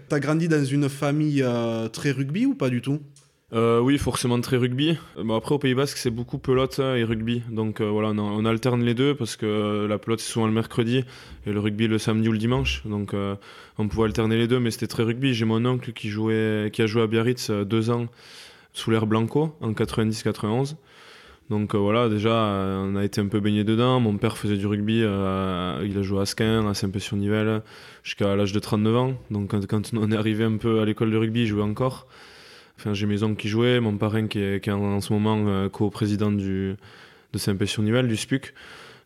T'as 0.08 0.20
grandi 0.20 0.48
dans 0.48 0.64
une 0.64 0.90
famille 0.90 1.42
très 1.94 2.10
rugby 2.10 2.44
ou 2.44 2.54
pas 2.54 2.68
du 2.68 2.82
tout? 2.82 3.00
Euh, 3.52 3.80
oui, 3.80 3.98
forcément 3.98 4.40
très 4.40 4.56
rugby. 4.56 4.96
Euh, 5.18 5.36
après, 5.36 5.54
au 5.54 5.58
Pays 5.58 5.74
Basque, 5.74 5.96
c'est 5.96 6.10
beaucoup 6.10 6.38
pelote 6.38 6.78
hein, 6.78 6.94
et 6.94 7.02
rugby. 7.02 7.42
Donc 7.50 7.80
euh, 7.80 7.90
voilà, 7.90 8.10
on, 8.10 8.44
alterne 8.44 8.84
les 8.84 8.94
deux 8.94 9.14
parce 9.14 9.36
que 9.36 9.86
la 9.88 9.98
pelote, 9.98 10.20
c'est 10.20 10.30
souvent 10.30 10.46
le 10.46 10.52
mercredi 10.52 11.04
et 11.46 11.52
le 11.52 11.58
rugby 11.58 11.88
le 11.88 11.98
samedi 11.98 12.28
ou 12.28 12.32
le 12.32 12.38
dimanche. 12.38 12.82
Donc 12.86 13.14
on 13.78 13.88
pouvait 13.88 14.04
alterner 14.04 14.36
les 14.36 14.46
deux, 14.46 14.60
mais 14.60 14.70
c'était 14.70 14.86
très 14.86 15.02
rugby. 15.02 15.34
J'ai 15.34 15.44
mon 15.44 15.64
oncle 15.66 15.92
qui, 15.92 16.08
jouait, 16.10 16.70
qui 16.72 16.82
a 16.82 16.86
joué 16.86 17.02
à 17.02 17.06
Biarritz 17.06 17.50
deux 17.50 17.90
ans 17.90 18.06
sous 18.72 18.90
l'air 18.90 19.06
Blanco 19.06 19.56
en 19.60 19.72
90-91. 19.72 20.76
Donc 21.48 21.74
voilà, 21.74 22.08
déjà, 22.08 22.32
on 22.32 22.94
a 22.94 23.04
été 23.04 23.20
un 23.20 23.26
peu 23.26 23.40
baigné 23.40 23.64
dedans. 23.64 23.98
Mon 23.98 24.16
père 24.16 24.38
faisait 24.38 24.56
du 24.56 24.68
rugby, 24.68 24.98
il 24.98 25.04
a 25.04 26.02
joué 26.02 26.20
à 26.20 26.26
Skin, 26.26 26.68
à 26.68 26.74
Saint-Pé-sur-Nivelle, 26.74 27.62
jusqu'à 28.04 28.36
l'âge 28.36 28.52
de 28.52 28.60
39 28.60 28.96
ans. 28.96 29.14
Donc 29.32 29.50
quand, 29.66 29.90
on 29.94 30.12
est 30.12 30.16
arrivé 30.16 30.44
un 30.44 30.56
peu 30.56 30.78
à 30.78 30.84
l'école 30.84 31.10
de 31.10 31.16
rugby, 31.16 31.40
il 31.40 31.46
jouait 31.48 31.62
encore. 31.62 32.06
Enfin, 32.80 32.94
j'ai 32.94 33.04
mes 33.04 33.22
oncles 33.22 33.36
qui 33.36 33.48
jouaient, 33.48 33.78
mon 33.78 33.98
parrain 33.98 34.26
qui 34.26 34.38
est, 34.38 34.64
qui 34.64 34.70
est 34.70 34.72
en, 34.72 35.02
ce 35.02 35.12
moment 35.12 35.44
euh, 35.46 35.68
co-président 35.68 36.32
de 36.32 36.76
Saint-Pé-sur-Nivelle, 37.34 38.08
du 38.08 38.16
SPUC. 38.16 38.54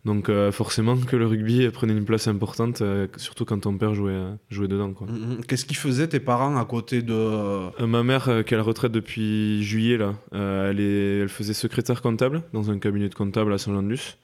Donc 0.05 0.29
euh, 0.29 0.53
forcément 0.53 0.97
que 0.97 1.17
le 1.17 1.27
rugby 1.27 1.69
prenait 1.71 1.93
une 1.93 2.05
place 2.05 2.29
importante, 2.29 2.83
euh, 2.83 3.09
surtout 3.17 3.45
quand 3.45 3.59
ton 3.59 3.77
père 3.77 3.93
jouait, 3.93 4.21
jouait 4.49 4.69
dedans. 4.69 4.91
Mm, 5.01 5.05
mm. 5.07 5.45
Qu'est-ce 5.49 5.65
qu'ils 5.65 5.77
faisaient 5.77 6.07
tes 6.07 6.21
parents 6.21 6.57
à 6.57 6.65
côté 6.67 7.03
de... 7.03 7.85
ma 7.85 8.05
mère, 8.05 8.45
qui 8.47 8.55
est 8.55 8.55
à 8.55 8.59
la 8.59 8.63
retraite 8.63 8.93
depuis 8.93 9.65
juillet, 9.65 9.97
là, 9.97 10.15
elle, 10.33 10.79
est, 10.79 11.23
elle 11.23 11.29
faisait 11.29 11.55
secrétaire 11.55 12.01
comptable 12.01 12.43
dans 12.53 12.71
un 12.71 12.79
cabinet 12.79 13.09
de 13.09 13.15
comptable 13.15 13.53
à 13.53 13.59
Saint-Jean-de-Luz. 13.59 14.19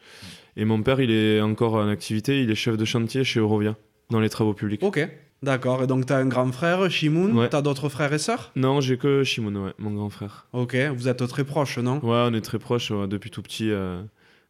Et 0.57 0.65
mon 0.65 0.81
père, 0.83 1.01
il 1.01 1.11
est 1.11 1.41
encore 1.41 1.75
en 1.75 1.89
activité, 1.89 2.41
il 2.41 2.51
est 2.53 2.55
chef 2.57 2.77
de 2.77 2.85
chantier 2.85 3.25
chez 3.25 3.41
Eurovia, 3.41 3.75
dans 4.11 4.21
les 4.21 4.29
travaux 4.29 4.55
publics. 4.55 4.83
Ok. 4.85 5.09
D'accord, 5.43 5.83
et 5.83 5.87
donc 5.87 6.07
tu 6.07 6.13
as 6.13 6.17
un 6.17 6.27
grand 6.27 6.53
frère, 6.53 6.91
Shimoun, 6.91 7.33
ouais. 7.39 7.49
tu 7.49 7.57
as 7.57 7.63
d'autres 7.63 7.89
frères 7.89 8.13
et 8.13 8.19
sœurs? 8.19 8.53
Non, 8.57 8.81
j'ai 8.81 8.99
que 8.99 9.25
Shimoun, 9.25 9.57
ouais, 9.57 9.73
mon 9.79 9.93
grand 9.93 10.11
frère. 10.11 10.47
Ok, 10.53 10.77
vous 10.95 11.09
êtes 11.09 11.27
très 11.27 11.45
proches, 11.45 11.79
non? 11.79 11.99
Ouais, 12.05 12.29
on 12.31 12.35
est 12.35 12.43
très 12.43 12.59
proches 12.59 12.93
depuis 12.93 13.31
tout 13.31 13.41
petit. 13.41 13.71
Euh, 13.71 14.03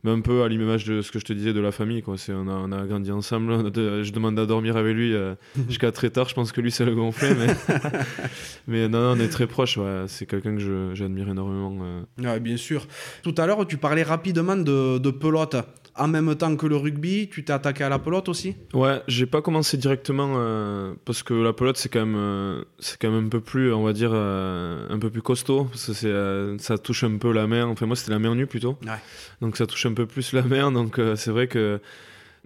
mais 0.03 0.11
un 0.11 0.21
peu 0.21 0.43
à 0.43 0.49
l'image 0.49 0.85
de 0.87 1.03
ce 1.03 1.13
que 1.13 1.19
je 1.19 1.25
te 1.25 1.33
disais 1.33 1.53
de 1.53 1.61
la 1.61 1.73
famille, 1.73 2.03
quoi. 2.03 2.17
On 2.31 2.49
a, 2.49 2.53
on 2.53 2.73
a 2.73 2.87
grandi 2.87 3.13
ensemble, 3.13 3.71
je 3.75 4.11
demande 4.13 4.39
à 4.39 4.47
dormir 4.47 4.77
avec 4.77 4.95
lui 4.95 5.15
euh, 5.15 5.35
jusqu'à 5.69 5.93
très 5.93 6.11
tard, 6.11 6.29
je 6.29 6.35
pense 6.35 6.53
que 6.53 6.61
lui 6.61 6.71
c'est 6.71 6.85
le 6.85 6.95
gonflé, 6.95 7.35
mais... 7.35 7.55
mais 8.67 8.89
non, 8.89 9.01
non, 9.01 9.13
on 9.17 9.21
est 9.21 9.29
très 9.29 9.47
proches, 9.47 9.77
ouais. 9.77 10.05
c'est 10.07 10.27
quelqu'un 10.27 10.57
que 10.57 10.93
j'admire 10.95 11.29
énormément. 11.29 11.77
Euh. 11.83 12.03
Ouais, 12.19 12.41
bien 12.41 12.57
sûr. 12.57 12.87
Tout 13.23 13.35
à 13.39 13.47
l'heure, 13.47 13.67
tu 13.67 13.77
parlais 13.77 14.03
rapidement 14.03 14.57
de, 14.57 14.99
de 14.99 15.11
pelote 15.11 15.57
en 16.01 16.09
même 16.09 16.35
temps 16.35 16.57
que 16.57 16.67
le 16.67 16.77
rugby, 16.77 17.29
tu 17.29 17.45
t'es 17.45 17.53
attaqué 17.53 17.85
à 17.85 17.91
la 17.91 17.99
pelote 17.99 18.31
aussi? 18.31 18.57
Ouais, 18.73 19.03
j'ai 19.07 19.27
pas 19.27 19.43
commencé 19.43 19.77
directement 19.77 20.35
euh, 20.37 20.95
parce 21.05 21.23
que 21.23 21.35
la 21.35 21.53
pelote 21.53 21.77
c'est 21.77 21.91
quand 21.91 22.01
même 22.01 22.17
euh, 22.17 22.65
c'est 22.79 22.99
quand 22.99 23.11
même 23.11 23.27
un 23.27 23.29
peu 23.29 23.41
plus 23.41 23.73
on 23.73 23.83
va 23.83 23.93
dire 23.93 24.11
euh, 24.15 24.87
un 24.89 24.99
peu 24.99 25.11
plus 25.11 25.21
costaud 25.21 25.65
parce 25.65 25.87
que 25.87 25.93
c'est 25.93 26.63
ça 26.65 26.79
touche 26.79 27.05
un 27.05 27.19
peu 27.19 27.33
la 27.33 27.47
mer. 27.47 27.69
Enfin 27.69 27.85
moi 27.85 27.97
c'était 27.97 28.13
la 28.13 28.19
mer 28.19 28.35
nue 28.35 28.47
plutôt. 28.47 28.79
Ouais. 28.83 28.99
Donc 29.43 29.59
ça 29.59 29.67
touche 29.67 29.85
un 29.85 29.93
peu 29.93 30.07
plus 30.07 30.33
la 30.33 30.43
mer 30.43 30.73
donc 30.73 30.99
c'est 31.17 31.31
vrai 31.31 31.49
que 31.49 31.81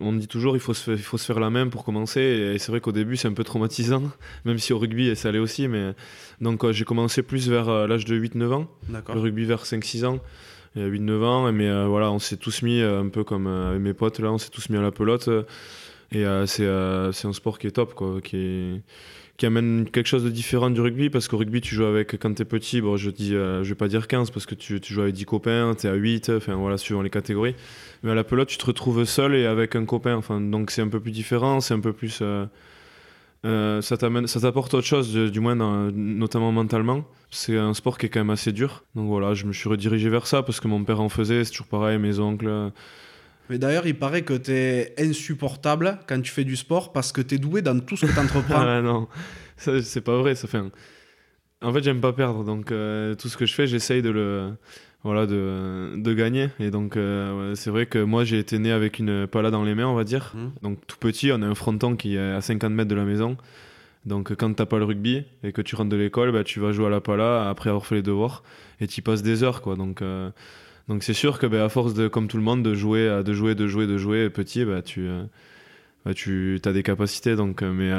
on 0.00 0.12
dit 0.12 0.26
toujours 0.26 0.56
il 0.56 0.61
faut 0.61 0.75
se, 0.75 0.90
il 0.90 0.99
faut 0.99 1.18
se 1.18 1.25
faire 1.25 1.38
la 1.38 1.50
main 1.50 1.68
pour 1.68 1.84
commencer 1.84 2.20
et 2.20 2.58
c'est 2.58 2.73
vrai 2.73 2.80
qu'au 2.80 2.90
début 2.90 3.16
c'est 3.16 3.28
un 3.28 3.32
peu 3.32 3.44
traumatisant 3.44 4.02
même 4.44 4.58
si 4.58 4.73
au 4.73 4.78
rugby 4.78 5.14
ça 5.14 5.28
allait 5.28 5.38
aussi 5.38 5.68
mais 5.68 5.92
donc 6.40 6.68
j'ai 6.73 6.84
commencé 6.84 7.23
plus 7.23 7.49
vers 7.49 7.87
l'âge 7.87 8.04
de 8.04 8.18
8-9 8.18 8.52
ans. 8.52 8.68
Le 8.90 9.20
rugby 9.20 9.44
vers 9.44 9.62
5-6 9.62 10.06
ans 10.06 10.18
il 10.75 10.83
y 10.83 10.85
a 10.85 10.88
8-9 10.88 11.25
ans. 11.25 11.52
Mais 11.52 11.69
euh, 11.69 11.87
voilà, 11.87 12.11
on 12.11 12.19
s'est 12.19 12.37
tous 12.37 12.62
mis, 12.62 12.81
euh, 12.81 13.00
un 13.00 13.09
peu 13.09 13.25
comme 13.25 13.47
euh, 13.47 13.78
mes 13.78 13.95
potes, 13.95 14.19
là, 14.19 14.33
on 14.33 14.38
s'est 14.38 14.50
tous 14.50 14.69
mis 14.71 14.76
à 14.76 14.83
la 14.83 14.90
pelote. 14.90 15.28
Et 16.12 16.25
c'est 16.47 16.66
un 16.66 17.33
sport 17.33 17.59
qui 17.59 17.66
est 17.66 17.73
top, 17.73 17.95
quoi, 17.95 18.21
qui, 18.23 18.83
amène 19.43 19.90
quelque 19.90 20.07
chose 20.07 20.23
de 20.23 20.31
différent 20.31 20.71
du 20.71 20.81
rugby. 20.81 21.11
Parce 21.11 21.26
qu'au 21.26 21.38
rugby, 21.38 21.61
tu 21.61 21.75
joues 21.75 21.87
avec, 21.87 22.16
quand 22.19 22.33
t'es 22.35 22.45
petit, 22.45 22.81
bon, 22.81 22.97
je 22.97 23.11
dis, 23.11 23.31
je 23.31 23.62
vais 23.62 23.75
pas 23.75 23.88
dire 23.88 24.07
15, 24.07 24.31
parce 24.31 24.47
que 24.47 24.54
tu, 24.54 24.81
joues 24.81 25.02
avec 25.02 25.14
10 25.14 25.25
copains, 25.25 25.75
t'es 25.76 25.88
à 25.88 25.95
8, 25.95 26.31
enfin 26.31 26.54
voilà, 26.54 26.78
suivant 26.78 27.02
les 27.02 27.11
catégories. 27.11 27.57
Mais 28.04 28.12
à 28.12 28.14
la 28.14 28.23
pelote, 28.23 28.49
tu 28.49 28.59
te 28.59 28.66
retrouves 28.66 29.04
seul 29.07 29.35
et 29.35 29.47
avec 29.47 29.75
un 29.75 29.87
copain. 29.87 30.14
Enfin, 30.14 30.40
donc 30.40 30.71
c'est 30.71 30.83
un 30.83 30.88
peu 30.88 31.00
plus 31.00 31.11
différent, 31.11 31.61
c'est 31.61 31.75
un 31.75 31.81
peu 31.81 31.93
plus. 31.93 32.21
Euh, 32.23 32.47
ça 33.45 33.97
t'apporte 33.97 34.75
autre 34.75 34.87
chose, 34.87 35.15
du 35.15 35.41
moins 35.41 35.55
notamment 35.55 36.53
mentalement. 36.53 37.05
C'est 37.31 37.59
un 37.59 37.75
sport 37.75 37.99
qui 37.99 38.07
est 38.07 38.09
quand 38.09 38.21
même 38.21 38.31
assez 38.31 38.53
dur. 38.53 38.85
Donc 38.95 39.09
voilà, 39.09 39.35
je 39.35 39.45
me 39.45 39.53
suis 39.53 39.69
redirigé 39.69 40.09
vers 40.09 40.27
ça 40.27 40.43
parce 40.43 40.61
que 40.61 40.69
mon 40.69 40.83
père 40.85 41.01
en 41.01 41.09
faisait, 41.09 41.45
c'est 41.45 41.51
toujours 41.51 41.67
pareil, 41.67 41.99
mes 41.99 42.19
oncles. 42.19 42.73
Mais 43.51 43.59
d'ailleurs, 43.59 43.87
il 43.87 43.99
paraît 43.99 44.23
que 44.23 44.35
tu 44.35 44.53
es 44.53 44.95
insupportable 44.99 45.99
quand 46.07 46.21
tu 46.21 46.33
fais 46.33 46.45
du 46.45 46.57
sport 46.57 46.93
parce 46.93 47.13
que 47.13 47.21
tu 47.21 47.35
es 47.35 47.39
doué 47.39 47.61
dans 47.61 47.79
tout 47.79 47.97
ce 47.97 48.07
que 48.07 48.13
tu 48.13 48.19
entreprends. 48.19 48.55
ah 48.61 48.81
non, 48.81 49.09
c'est 49.57 50.01
pas 50.01 50.17
vrai. 50.17 50.35
Ça 50.35 50.49
fait 50.49 50.61
En 51.61 51.73
fait, 51.73 51.83
j'aime 51.83 52.01
pas 52.01 52.13
perdre. 52.13 52.45
Donc 52.45 52.73
euh, 52.73 53.15
tout 53.15 53.29
ce 53.29 53.37
que 53.37 53.45
je 53.45 53.55
fais, 53.55 53.67
j'essaye 53.67 54.01
de 54.01 54.11
le 54.11 54.53
voilà, 55.04 55.26
de, 55.26 55.96
de, 55.96 56.14
gagner. 56.14 56.49
Et 56.58 56.70
donc, 56.70 56.96
euh, 56.96 57.54
c'est 57.54 57.70
vrai 57.70 57.84
que 57.84 57.99
moi, 57.99 58.25
j'ai 58.25 58.38
été 58.38 58.58
né 58.58 58.73
avec 58.73 58.99
une 58.99 59.26
pala 59.26 59.50
dans 59.50 59.62
les 59.62 59.75
mains, 59.75 59.87
on 59.87 59.94
va 59.94 60.04
dire. 60.04 60.32
Mmh. 60.34 60.46
Donc, 60.62 60.78
tout 60.87 60.96
petit, 60.99 61.30
on 61.30 61.42
a 61.42 61.46
un 61.46 61.54
fronton 61.54 61.94
qui 61.94 62.16
est 62.16 62.32
à 62.32 62.40
50 62.40 62.73
mètres 62.73 62.88
de 62.88 62.94
la 62.94 63.04
maison. 63.04 63.37
Donc, 64.06 64.34
quand 64.34 64.52
t'as 64.54 64.66
pas 64.66 64.78
le 64.78 64.84
rugby 64.84 65.25
et 65.42 65.52
que 65.52 65.62
tu 65.62 65.76
rentres 65.76 65.90
de 65.90 65.96
l'école, 65.96 66.32
bah, 66.32 66.42
tu 66.42 66.58
vas 66.58 66.73
jouer 66.73 66.87
à 66.87 66.90
la 66.90 67.00
pala 67.00 67.49
après 67.49 67.68
avoir 67.68 67.87
fait 67.87 67.96
les 67.96 68.02
devoirs 68.02 68.42
et 68.80 68.87
tu 68.87 69.02
passes 69.02 69.23
des 69.23 69.42
heures, 69.42 69.61
quoi. 69.61 69.76
Donc, 69.76 70.00
euh, 70.00 70.30
donc 70.88 71.02
c'est 71.02 71.14
sûr 71.14 71.38
que, 71.38 71.46
bah, 71.46 71.64
à 71.64 71.68
force 71.68 71.94
de, 71.94 72.08
comme 72.08 72.26
tout 72.26 72.38
le 72.38 72.42
monde, 72.42 72.62
de 72.62 72.75
jouer, 72.75 73.23
de 73.25 73.32
jouer, 73.34 73.54
de 73.54 73.66
jouer, 73.66 73.87
de 73.87 73.99
jouer, 73.99 74.30
petit, 74.30 74.64
bah, 74.64 74.80
tu, 74.82 75.06
euh, 75.06 75.25
bah, 76.04 76.14
tu 76.14 76.61
as 76.64 76.73
des 76.73 76.82
capacités. 76.82 77.37
Donc, 77.37 77.62
mais 77.62 77.92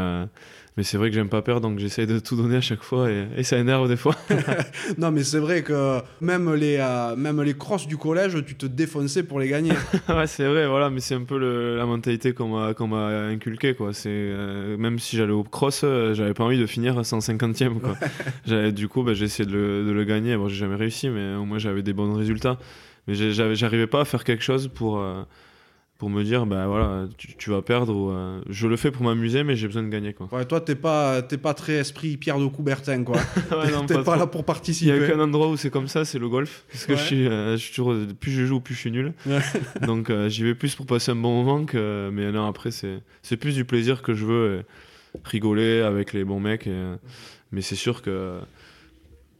mais 0.77 0.83
c'est 0.83 0.97
vrai 0.97 1.09
que 1.09 1.15
j'aime 1.15 1.29
pas 1.29 1.41
perdre, 1.41 1.61
donc 1.61 1.79
j'essaye 1.79 2.05
de 2.05 2.19
tout 2.19 2.35
donner 2.35 2.57
à 2.57 2.61
chaque 2.61 2.83
fois 2.83 3.07
et, 3.09 3.43
ça 3.43 3.57
énerve 3.57 3.87
des 3.87 3.95
fois. 3.95 4.13
non, 4.97 5.09
mais 5.11 5.23
c'est 5.23 5.39
vrai 5.39 5.63
que 5.63 6.01
même 6.19 6.53
les, 6.53 6.77
euh, 6.79 7.15
même 7.15 7.41
les 7.41 7.53
crosses 7.53 7.87
du 7.87 7.95
collège, 7.95 8.43
tu 8.45 8.55
te 8.55 8.65
défonçais 8.65 9.23
pour 9.23 9.39
les 9.39 9.47
gagner. 9.47 9.71
ouais, 10.09 10.27
c'est 10.27 10.45
vrai, 10.45 10.67
voilà, 10.67 10.89
mais 10.89 10.99
c'est 10.99 11.15
un 11.15 11.23
peu 11.23 11.37
la 11.77 11.85
mentalité 11.85 12.33
qu'on 12.33 12.49
m'a, 12.49 12.73
qu'on 12.73 12.87
m'a 12.87 13.07
inculquée, 13.27 13.73
quoi. 13.73 13.93
C'est, 13.93 14.09
euh, 14.09 14.75
même 14.75 14.99
si 14.99 15.15
j'allais 15.15 15.31
au 15.31 15.43
cross, 15.43 15.81
euh, 15.85 16.13
j'avais 16.13 16.33
pas 16.33 16.43
envie 16.43 16.59
de 16.59 16.65
finir 16.65 16.97
à 16.97 17.03
150e, 17.03 17.79
quoi. 17.79 17.95
j'avais, 18.45 18.73
du 18.73 18.89
coup, 18.89 19.03
bah, 19.03 19.13
j'ai 19.13 19.25
essayé 19.25 19.47
de 19.47 19.55
le, 19.55 19.85
de 19.85 19.91
le 19.91 20.03
gagner. 20.03 20.35
Bon, 20.35 20.49
j'ai 20.49 20.57
jamais 20.57 20.75
réussi, 20.75 21.07
mais 21.09 21.35
au 21.35 21.45
moins 21.45 21.57
j'avais 21.57 21.83
des 21.83 21.93
bons 21.93 22.13
résultats. 22.15 22.57
Mais 23.07 23.13
j'arrivais 23.13 23.87
pas 23.87 24.01
à 24.01 24.05
faire 24.05 24.25
quelque 24.25 24.43
chose 24.43 24.67
pour 24.67 25.01
pour 25.97 26.09
me 26.09 26.23
dire 26.23 26.45
bah 26.45 26.67
voilà 26.67 27.07
tu, 27.17 27.49
vas 27.49 27.61
perdre 27.61 27.95
ou, 27.95 28.09
euh, 28.09 28.41
je 28.49 28.67
le 28.67 28.75
fais 28.75 28.91
pour 28.91 29.03
m'amuser 29.03 29.43
mais 29.43 29.55
j'ai 29.55 29.67
besoin 29.67 29.83
de 29.83 29.87
gagner 29.87 30.13
quoi. 30.13 30.27
Ouais 30.31 30.45
toi 30.45 30.59
t'es 30.59 30.75
pas 30.75 31.21
t'es 31.21 31.37
pas 31.37 31.53
très 31.53 31.73
esprit 31.73 32.17
Pierre 32.17 32.37
de 32.37 32.47
Coubertin 32.47 33.03
quoi. 33.03 33.15
Ouais, 33.51 33.71
t'es 33.87 34.03
pas, 34.03 34.17
là 34.17 34.27
pour 34.27 34.43
participer 34.43 34.95
il 34.95 35.01
y 35.01 35.03
a 35.05 35.07
qu'un 35.07 35.19
endroit 35.19 35.47
où 35.47 35.55
c'est 35.55 35.69
comme 35.69 35.87
ça 35.87 36.03
c'est 36.03 36.19
le 36.19 36.27
golf 36.27 36.65
parce 36.69 36.85
que 36.85 36.95
je 36.95 37.01
suis, 37.01 37.27
euh, 37.27 37.55
je 37.55 37.71
suis 37.71 37.81
plus 38.19 38.31
je 38.31 38.45
joue 38.45 38.59
plus 38.59 38.75
je 38.75 38.79
suis 38.79 38.91
nul. 38.91 39.13
Donc 39.81 40.09
euh, 40.09 40.27
j'y 40.27 40.43
vais 40.43 40.55
plus 40.55 40.75
pour 40.75 40.85
passer 40.85 41.11
un 41.11 41.15
bon 41.15 41.43
moment 41.43 41.65
que 41.65 42.09
mais 42.11 42.31
non 42.31 42.45
après 42.45 42.71
c'est 42.71 42.99
c'est 43.21 43.37
plus 43.37 43.55
du 43.55 43.63
plaisir 43.63 44.01
que 44.01 44.13
je 44.13 44.25
veux 44.25 44.63
rigoler 45.23 45.79
avec 45.79 46.11
les 46.11 46.25
bons 46.25 46.41
mecs 46.41 46.69
mais 47.51 47.61
c'est 47.61 47.75
sûr 47.75 48.01
que 48.01 48.39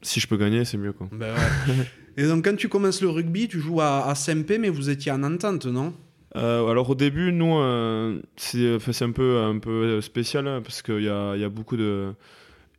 si 0.01 0.21
je 0.21 0.27
peux 0.27 0.37
gagner 0.37 0.63
c'est 0.63 0.77
mieux 0.77 0.93
quoi. 0.93 1.09
Bah 1.11 1.35
et 2.17 2.23
donc 2.27 2.45
quand 2.45 2.55
tu 2.55 2.69
commences 2.69 3.01
le 3.01 3.09
rugby 3.09 3.49
tu 3.49 3.59
joues 3.59 3.81
à, 3.81 4.07
à 4.07 4.15
SMP 4.15 4.57
mais 4.57 4.69
vous 4.69 4.89
étiez 4.89 5.11
en 5.11 5.21
entente 5.23 5.65
non? 5.65 5.93
Euh, 6.35 6.67
alors 6.67 6.89
au 6.89 6.95
début, 6.95 7.31
nous, 7.31 7.57
euh, 7.57 8.21
c'est 8.35 9.01
un 9.01 9.11
peu, 9.11 9.39
un 9.39 9.59
peu 9.59 10.01
spécial 10.01 10.47
hein, 10.47 10.61
parce 10.61 10.81
qu'il 10.81 11.01
y 11.01 11.09
a, 11.09 11.35
y, 11.35 11.43
a 11.43 11.49
beaucoup 11.49 11.77
de, 11.77 12.13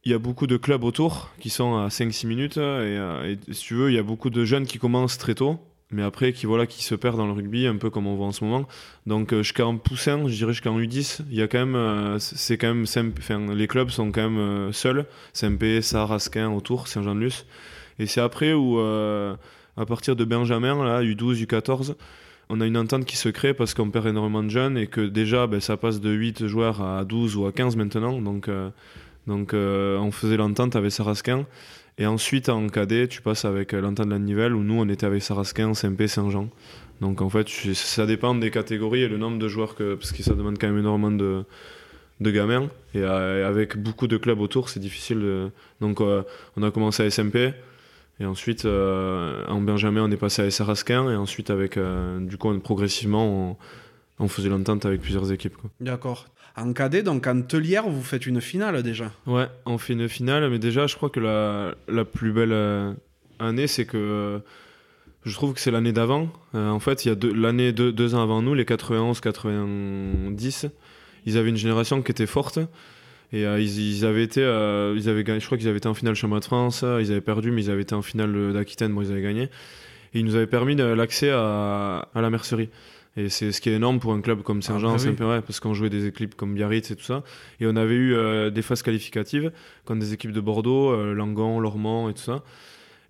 y 0.04 0.12
a 0.12 0.18
beaucoup 0.18 0.46
de 0.46 0.58
clubs 0.58 0.84
autour 0.84 1.30
qui 1.40 1.48
sont 1.48 1.76
à 1.76 1.88
5-6 1.88 2.26
minutes 2.26 2.58
euh, 2.58 3.24
et, 3.24 3.52
si 3.54 3.64
tu 3.64 3.74
veux, 3.74 3.90
il 3.90 3.94
y 3.94 3.98
a 3.98 4.02
beaucoup 4.02 4.28
de 4.28 4.44
jeunes 4.44 4.66
qui 4.66 4.78
commencent 4.78 5.18
très 5.18 5.34
tôt 5.34 5.58
mais 5.92 6.02
après 6.02 6.32
qui 6.32 6.46
voilà 6.46 6.66
qui 6.66 6.82
se 6.82 6.96
perdent 6.96 7.16
dans 7.16 7.26
le 7.26 7.32
rugby 7.32 7.68
un 7.68 7.76
peu 7.76 7.90
comme 7.90 8.08
on 8.08 8.16
voit 8.16 8.26
en 8.26 8.32
ce 8.32 8.42
moment. 8.44 8.66
Donc 9.06 9.32
jusqu'en 9.32 9.76
poussin 9.76 10.26
je 10.26 10.34
dirais 10.34 10.52
jusqu'en 10.52 10.80
U10 10.80 11.20
il 11.30 11.36
y 11.36 11.42
a 11.42 11.46
quand 11.46 11.64
même 11.64 12.18
quand 12.58 13.38
même 13.38 13.52
les 13.52 13.68
clubs 13.68 13.90
sont 13.90 14.10
quand 14.10 14.28
même 14.28 14.72
seuls. 14.72 15.06
CMP 15.32 15.80
Sar 15.82 16.10
Asquin 16.10 16.50
autour 16.50 16.88
Saint-Jean-de-Luz. 16.88 17.46
Et 18.00 18.06
c'est 18.06 18.20
après 18.20 18.52
où 18.52 18.80
à 18.80 19.86
partir 19.86 20.16
de 20.16 20.24
Benjamin 20.24 20.84
là 20.84 21.04
U12 21.04 21.46
U14 21.46 21.94
on 22.48 22.60
a 22.60 22.66
une 22.66 22.76
entente 22.76 23.04
qui 23.04 23.16
se 23.16 23.28
crée 23.28 23.54
parce 23.54 23.74
qu'on 23.74 23.90
perd 23.90 24.06
énormément 24.06 24.42
de 24.42 24.50
jeunes 24.50 24.78
et 24.78 24.86
que 24.86 25.00
déjà 25.00 25.46
ben, 25.46 25.60
ça 25.60 25.76
passe 25.76 26.00
de 26.00 26.10
8 26.10 26.46
joueurs 26.46 26.82
à 26.82 27.04
12 27.04 27.36
ou 27.36 27.46
à 27.46 27.52
15 27.52 27.76
maintenant. 27.76 28.20
Donc, 28.20 28.48
euh, 28.48 28.70
donc 29.26 29.52
euh, 29.52 29.98
on 29.98 30.12
faisait 30.12 30.36
l'entente 30.36 30.76
avec 30.76 30.92
Sarasquin. 30.92 31.46
Et 31.98 32.06
ensuite 32.06 32.48
en 32.48 32.68
cadet, 32.68 33.08
tu 33.08 33.22
passes 33.22 33.44
avec 33.44 33.74
euh, 33.74 33.80
l'entente 33.80 34.06
de 34.06 34.12
la 34.12 34.18
Nivelle 34.18 34.54
où 34.54 34.62
nous 34.62 34.74
on 34.74 34.88
était 34.88 35.06
avec 35.06 35.22
Sarasquin, 35.22 35.74
SMP, 35.74 36.06
Saint-Jean. 36.06 36.48
Donc 37.00 37.20
en 37.20 37.28
fait, 37.28 37.48
ça 37.48 38.06
dépend 38.06 38.34
des 38.34 38.50
catégories 38.50 39.02
et 39.02 39.08
le 39.08 39.18
nombre 39.18 39.38
de 39.38 39.48
joueurs 39.48 39.74
que. 39.74 39.94
Parce 39.94 40.12
que 40.12 40.22
ça 40.22 40.34
demande 40.34 40.58
quand 40.58 40.68
même 40.68 40.78
énormément 40.78 41.10
de, 41.10 41.44
de 42.20 42.30
gamins. 42.30 42.70
Et 42.94 43.02
avec 43.02 43.76
beaucoup 43.76 44.06
de 44.06 44.16
clubs 44.16 44.40
autour, 44.40 44.70
c'est 44.70 44.80
difficile. 44.80 45.50
Donc 45.82 46.00
on 46.00 46.62
a 46.62 46.70
commencé 46.70 47.02
à 47.02 47.10
SMP. 47.10 47.52
Et 48.18 48.24
ensuite, 48.24 48.64
euh, 48.64 49.44
en 49.46 49.60
Benjamin, 49.60 50.04
on 50.04 50.10
est 50.10 50.16
passé 50.16 50.40
à 50.42 50.50
Sarasquin. 50.50 51.10
Et 51.10 51.16
ensuite, 51.16 51.50
avec, 51.50 51.76
euh, 51.76 52.18
du 52.20 52.38
coup, 52.38 52.58
progressivement, 52.58 53.58
on, 54.18 54.28
faisait 54.28 54.48
l'entente 54.48 54.86
avec 54.86 55.02
plusieurs 55.02 55.30
équipes. 55.32 55.56
D'accord. 55.80 56.28
En 56.56 56.72
cadet, 56.72 57.02
donc 57.02 57.26
en 57.26 57.42
Telière, 57.42 57.86
vous 57.86 58.02
faites 58.02 58.24
une 58.24 58.40
finale 58.40 58.82
déjà? 58.82 59.12
Ouais, 59.26 59.48
on 59.66 59.76
fait 59.76 59.92
une 59.92 60.08
finale. 60.08 60.48
Mais 60.48 60.58
déjà, 60.58 60.86
je 60.86 60.96
crois 60.96 61.10
que 61.10 61.20
la, 61.20 61.74
la 61.88 62.06
plus 62.06 62.32
belle 62.32 62.52
euh, 62.52 62.94
année, 63.38 63.66
c'est 63.66 63.84
que 63.84 64.40
je 65.24 65.34
trouve 65.34 65.52
que 65.52 65.60
c'est 65.60 65.70
l'année 65.70 65.92
d'avant. 65.92 66.30
en 66.54 66.80
fait, 66.80 67.04
il 67.04 67.08
y 67.08 67.10
a 67.10 67.16
l'année 67.34 67.72
deux, 67.72 67.92
deux 67.92 68.14
ans 68.14 68.22
avant 68.22 68.40
nous, 68.40 68.54
les 68.54 68.64
91-90, 68.64 70.70
ils 71.26 71.36
avaient 71.36 71.50
une 71.50 71.56
génération 71.56 72.00
qui 72.00 72.12
était 72.12 72.26
forte. 72.26 72.60
Et 73.32 73.44
euh, 73.44 73.60
ils, 73.60 74.04
avaient 74.04 74.22
été, 74.22 74.40
euh, 74.42 74.94
ils 74.96 75.08
avaient 75.08 75.24
gagné, 75.24 75.40
je 75.40 75.46
crois 75.46 75.58
qu'ils 75.58 75.68
avaient 75.68 75.78
été 75.78 75.88
en 75.88 75.94
finale 75.94 76.14
championnat 76.14 76.40
de 76.40 76.44
France, 76.44 76.82
ils 76.82 77.10
avaient 77.10 77.20
perdu, 77.20 77.50
mais 77.50 77.64
ils 77.64 77.70
avaient 77.70 77.82
été 77.82 77.94
en 77.94 78.02
finale 78.02 78.52
d'Aquitaine, 78.52 78.92
bon, 78.94 79.02
ils 79.02 79.10
avaient 79.10 79.22
gagné. 79.22 79.42
Et 80.14 80.20
ils 80.20 80.24
nous 80.24 80.36
avaient 80.36 80.46
permis 80.46 80.76
l'accès 80.76 81.30
à, 81.30 82.08
à, 82.14 82.20
la 82.20 82.30
mercerie. 82.30 82.68
Et 83.16 83.28
c'est 83.28 83.50
ce 83.50 83.60
qui 83.60 83.70
est 83.70 83.74
énorme 83.74 83.98
pour 83.98 84.12
un 84.12 84.20
club 84.20 84.42
comme 84.42 84.62
Saint-Jean, 84.62 84.94
ah, 84.94 85.10
bah 85.18 85.42
parce 85.42 85.58
qu'on 85.58 85.72
jouait 85.74 85.90
des 85.90 86.06
équipes 86.06 86.34
comme 86.34 86.54
Biarritz 86.54 86.90
et 86.90 86.96
tout 86.96 87.04
ça. 87.04 87.24
Et 87.60 87.66
on 87.66 87.74
avait 87.74 87.94
eu 87.94 88.14
euh, 88.14 88.50
des 88.50 88.62
phases 88.62 88.82
qualificatives, 88.82 89.52
comme 89.84 89.98
des 89.98 90.12
équipes 90.12 90.32
de 90.32 90.40
Bordeaux, 90.40 91.14
Langon, 91.14 91.58
Lormont 91.58 92.08
et 92.10 92.14
tout 92.14 92.22
ça. 92.22 92.42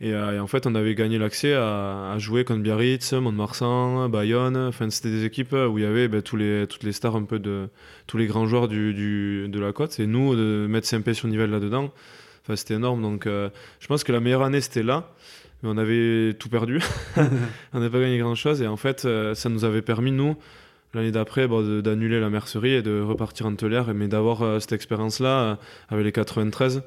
Euh, 0.03 0.33
et, 0.33 0.39
en 0.39 0.47
fait, 0.47 0.67
on 0.67 0.75
avait 0.75 0.95
gagné 0.95 1.19
l'accès 1.19 1.55
à, 1.55 2.15
jouer 2.19 2.45
contre 2.45 2.63
Biarritz, 2.63 3.13
Mont-de-Marsan, 3.13 4.09
Bayonne. 4.09 4.57
Enfin, 4.57 4.91
c'était 4.91 5.11
des 5.11 5.25
équipes 5.25 5.53
où 5.53 5.79
il 5.79 5.85
y 5.85 5.87
avait 5.87 6.09
ben, 6.09 6.23
tous 6.23 6.37
les, 6.37 6.67
toutes 6.67 6.83
les 6.83 6.93
stars 6.93 7.17
un 7.17 7.25
peu 7.25 7.39
de 7.39 7.69
tous 8.07 8.19
les 8.19 8.27
grands 8.27 8.47
joueurs 8.47 8.69
du, 8.69 8.95
du, 8.95 9.49
de 9.49 9.61
la 9.61 9.73
côte. 9.73 9.99
Et 10.01 10.07
nous, 10.07 10.35
de 10.37 10.67
mettre 10.69 10.87
Saint-Pé 10.87 11.15
sur 11.15 11.29
niveau 11.29 11.47
là-dedans, 11.47 11.93
enfin, 12.43 12.57
c'était 12.57 12.75
énorme. 12.75 13.03
Donc, 13.03 13.27
euh, 13.27 13.49
je 13.81 13.87
pense 13.87 14.05
que 14.05 14.13
la 14.13 14.21
meilleure 14.21 14.43
année, 14.43 14.61
c'était 14.61 14.83
là. 14.83 15.13
Mais 15.63 15.71
on 15.73 15.79
avait 15.79 16.35
tout 16.35 16.49
perdu. 16.51 16.81
on 17.73 17.81
n'avait 17.81 17.91
pas 17.91 18.01
gagné 18.01 18.19
grand-chose. 18.19 18.61
Et 18.63 18.67
en 18.67 18.77
fait, 18.77 19.05
euh, 19.05 19.35
ça 19.35 19.49
nous 19.49 19.65
avait 19.65 19.83
permis, 19.83 20.13
nous, 20.13 20.37
l'année 20.93 21.11
d'après, 21.11 21.49
d'annuler 21.49 22.21
la 22.21 22.29
mercerie 22.29 22.75
et 22.75 22.83
de 22.83 23.01
repartir 23.01 23.47
en 23.47 23.55
Telière. 23.55 23.93
Mais 23.95 24.09
d'avoir 24.09 24.61
cette 24.61 24.73
expérience-là 24.73 25.59
avec 25.89 26.05
les 26.05 26.13
93 26.13 26.83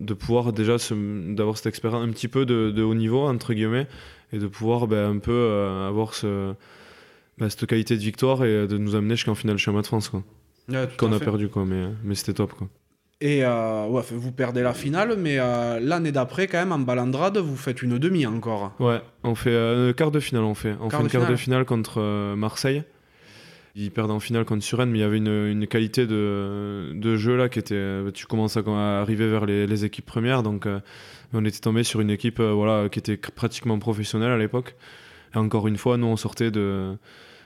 de 0.00 0.14
pouvoir 0.14 0.52
déjà 0.52 0.76
d'avoir 0.90 1.56
cette 1.56 1.66
expérience 1.66 2.02
un 2.06 2.10
petit 2.10 2.28
peu 2.28 2.46
de, 2.46 2.82
haut 2.82 2.94
niveau 2.94 3.22
entre 3.26 3.54
guillemets 3.54 3.86
et 4.32 4.38
de 4.38 4.46
pouvoir 4.46 4.86
ben, 4.86 5.16
un 5.16 5.18
peu 5.18 5.32
euh, 5.32 5.88
avoir 5.88 6.14
ce, 6.14 6.54
ben, 7.38 7.48
cette 7.50 7.66
qualité 7.66 7.96
de 7.96 8.02
victoire 8.02 8.44
et 8.44 8.66
de 8.66 8.78
nous 8.78 8.94
amener 8.94 9.16
jusqu'en 9.16 9.34
finale 9.34 9.58
championnat 9.58 9.82
de 9.82 9.86
France 9.86 10.08
quoi 10.08 10.22
qu'on 10.96 11.12
a 11.12 11.18
perdu 11.20 11.48
quoi 11.48 11.64
mais, 11.64 11.88
mais 12.04 12.14
c'était 12.14 12.34
top 12.34 12.52
quoi 12.54 12.68
Et 13.20 13.44
euh, 13.44 13.86
ouais, 13.86 14.02
vous 14.10 14.32
perdez 14.32 14.62
la 14.62 14.74
finale, 14.74 15.16
mais 15.16 15.36
euh, 15.38 15.78
l'année 15.80 16.10
d'après, 16.10 16.48
quand 16.48 16.58
même, 16.58 16.72
en 16.72 16.80
balandrade, 16.80 17.38
vous 17.38 17.56
faites 17.56 17.82
une 17.82 17.98
demi 17.98 18.26
encore. 18.26 18.72
Ouais, 18.80 19.00
on 19.22 19.36
fait 19.36 19.50
euh, 19.50 19.92
quart 19.92 20.10
de 20.10 20.18
finale, 20.18 20.42
on 20.42 20.54
fait. 20.54 20.74
On 20.80 20.88
Quart 20.88 21.00
fait 21.00 21.06
de 21.06 21.12
une 21.12 21.20
quart 21.20 21.30
de 21.30 21.36
finale. 21.36 21.64
contre 21.64 22.00
euh, 22.00 22.34
Marseille. 22.34 22.82
Ils 23.74 23.90
perdent 23.90 24.10
en 24.10 24.20
finale 24.20 24.44
contre 24.44 24.62
Suresnes, 24.64 24.90
mais 24.90 24.98
il 24.98 25.00
y 25.00 25.04
avait 25.04 25.16
une, 25.16 25.28
une 25.28 25.66
qualité 25.66 26.06
de, 26.06 26.92
de 26.94 27.16
jeu 27.16 27.36
là 27.36 27.48
qui 27.48 27.58
était. 27.58 27.74
euh, 27.74 28.10
Tu 28.10 28.26
commences 28.26 28.58
à, 28.58 29.00
arriver 29.00 29.28
vers 29.28 29.46
les, 29.46 29.66
les 29.66 29.84
équipes 29.86 30.04
premières, 30.04 30.42
donc 30.42 30.66
euh, 30.66 30.80
on 31.32 31.44
était 31.46 31.58
tombé 31.58 31.82
sur 31.82 32.00
une 32.00 32.10
équipe 32.10 32.38
euh, 32.40 32.52
voilà, 32.52 32.90
qui 32.90 32.98
était 32.98 33.16
pratiquement 33.16 33.78
professionnelle 33.78 34.30
à 34.30 34.36
l'époque. 34.36 34.74
Et 35.34 35.38
encore 35.38 35.68
une 35.68 35.78
fois, 35.78 35.96
nous 35.96 36.06
on 36.06 36.18
sortait 36.18 36.50
de, 36.50 36.94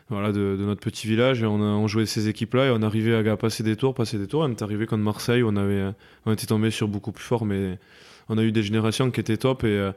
voilà, 0.09 0.33
de, 0.33 0.57
notre 0.59 0.81
petit 0.81 1.07
village 1.07 1.43
et 1.45 1.47
on, 1.47 1.61
a, 1.61 1.67
on 1.67 1.87
jouait 1.87 2.07
ces 2.07 2.29
équipes-là 2.29 2.67
et 2.67 2.71
on 2.71 2.83
arrivait 2.83 3.29
à, 3.29 3.37
passer 3.37 3.63
des 3.63 3.77
tours, 3.77 3.95
passer 3.95 4.19
des 4.19 4.27
tours. 4.27 4.41
On 4.41 4.51
est 4.51 4.63
arrivé 4.63 4.87
contre 4.87 5.05
Marseille, 5.05 5.45
on, 5.45 5.55
avait, 5.55 5.93
on 6.25 6.33
était 6.33 6.47
tombé 6.47 6.73
sur 6.73 6.89
beaucoup 6.89 7.13
plus 7.13 7.25
fort, 7.25 7.47
mais 7.47 7.79
on 8.29 8.37
a 8.37 8.43
eu 8.43 8.51
des 8.51 8.65
générations 8.65 9.13
qui 9.13 9.21
étaient 9.21 9.37
top 9.37 9.63
et 9.63 9.91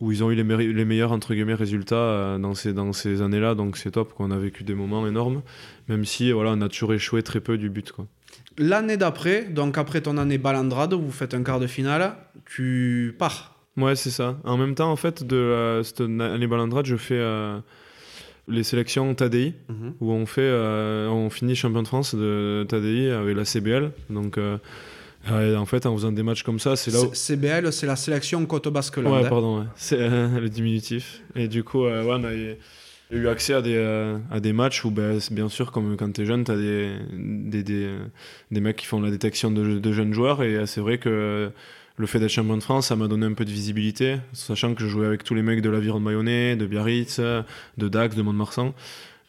où 0.00 0.12
ils 0.12 0.22
ont 0.22 0.30
eu 0.30 0.34
les, 0.34 0.84
meilleurs 0.84 1.12
entre 1.12 1.34
guillemets 1.34 1.54
résultats 1.54 1.96
euh, 1.96 2.38
dans 2.38 2.54
ces, 2.54 2.72
dans 2.72 2.92
ces 2.92 3.20
années-là, 3.20 3.54
donc 3.54 3.76
c'est 3.76 3.90
top. 3.92 4.14
qu'on 4.14 4.30
a 4.30 4.38
vécu 4.38 4.62
des 4.62 4.74
moments 4.74 5.06
énormes, 5.06 5.42
même 5.88 6.04
si 6.04 6.30
voilà, 6.30 6.52
on 6.52 6.60
a 6.60 6.68
toujours 6.68 6.94
échoué 6.94 7.22
très 7.22 7.40
peu 7.40 7.58
du 7.58 7.68
but. 7.68 7.90
Quoi. 7.90 8.06
L'année 8.58 8.96
d'après, 8.96 9.44
donc 9.44 9.76
après 9.76 10.00
ton 10.00 10.16
année 10.16 10.38
balandrade, 10.38 10.94
vous 10.94 11.10
faites 11.10 11.34
un 11.34 11.42
quart 11.42 11.60
de 11.60 11.66
finale, 11.66 12.14
tu 12.44 13.14
pars. 13.18 13.56
Ouais, 13.76 13.96
c'est 13.96 14.10
ça. 14.10 14.38
En 14.44 14.56
même 14.56 14.74
temps, 14.74 14.90
en 14.90 14.96
fait, 14.96 15.24
de 15.24 15.36
euh, 15.36 15.82
cette 15.82 16.00
année 16.00 16.46
balandrade, 16.46 16.86
je 16.86 16.96
fais 16.96 17.14
euh, 17.14 17.58
les 18.48 18.64
sélections 18.64 19.14
TADI, 19.14 19.54
où 20.00 20.12
on 20.12 20.26
fait, 20.26 20.50
on 20.50 21.28
finit 21.30 21.54
champion 21.54 21.82
de 21.82 21.86
France 21.86 22.14
de 22.14 22.64
TADI 22.68 23.10
avec 23.10 23.36
la 23.36 23.44
CBL. 23.44 23.92
Donc, 24.10 24.38
en 25.30 25.66
fait, 25.66 25.86
en 25.86 25.94
faisant 25.94 26.12
des 26.12 26.22
matchs 26.22 26.42
comme 26.42 26.58
ça, 26.58 26.76
c'est 26.76 26.90
là 26.90 27.00
où. 27.00 27.14
CBL, 27.14 27.72
c'est 27.72 27.86
la 27.86 27.96
sélection 27.96 28.44
Côte 28.46 28.68
Basque-Land. 28.68 29.12
Ouais, 29.12 29.26
hein. 29.26 29.28
pardon, 29.28 29.60
ouais. 29.60 29.66
c'est 29.76 29.98
euh, 30.00 30.28
le 30.40 30.48
diminutif. 30.48 31.22
Et 31.34 31.48
du 31.48 31.64
coup, 31.64 31.84
euh, 31.84 32.04
ouais, 32.04 32.16
on 32.18 32.24
a 32.24 32.32
eu, 32.34 33.28
accès 33.28 33.54
à 33.54 33.62
des, 33.62 33.76
euh, 33.76 34.18
à 34.30 34.40
des 34.40 34.52
matchs 34.52 34.84
où, 34.84 34.90
ben, 34.90 35.18
bien 35.30 35.48
sûr, 35.48 35.72
comme 35.72 35.96
quand 35.96 36.12
t'es 36.12 36.24
jeune, 36.24 36.44
t'as 36.44 36.56
des, 36.56 36.96
des, 37.12 37.62
des, 37.62 37.84
euh, 37.84 37.98
des 38.50 38.60
mecs 38.60 38.76
qui 38.76 38.86
font 38.86 39.00
la 39.00 39.10
détection 39.10 39.50
de, 39.50 39.78
de 39.78 39.92
jeunes 39.92 40.12
joueurs. 40.12 40.42
Et 40.42 40.56
euh, 40.56 40.66
c'est 40.66 40.80
vrai 40.80 40.98
que 40.98 41.50
le 41.96 42.06
fait 42.06 42.20
d'être 42.20 42.30
champion 42.30 42.56
de 42.56 42.62
France, 42.62 42.88
ça 42.88 42.96
m'a 42.96 43.08
donné 43.08 43.26
un 43.26 43.32
peu 43.32 43.44
de 43.44 43.50
visibilité, 43.50 44.18
sachant 44.32 44.74
que 44.74 44.82
je 44.82 44.88
jouais 44.88 45.06
avec 45.06 45.24
tous 45.24 45.34
les 45.34 45.42
mecs 45.42 45.62
de 45.62 45.70
l'Aviron 45.70 45.98
de 45.98 46.04
Mayonnais, 46.04 46.54
de 46.54 46.66
Biarritz, 46.66 47.18
de 47.18 47.88
Dax, 47.88 48.14
de 48.14 48.22
Mont-de-Marsan. 48.22 48.72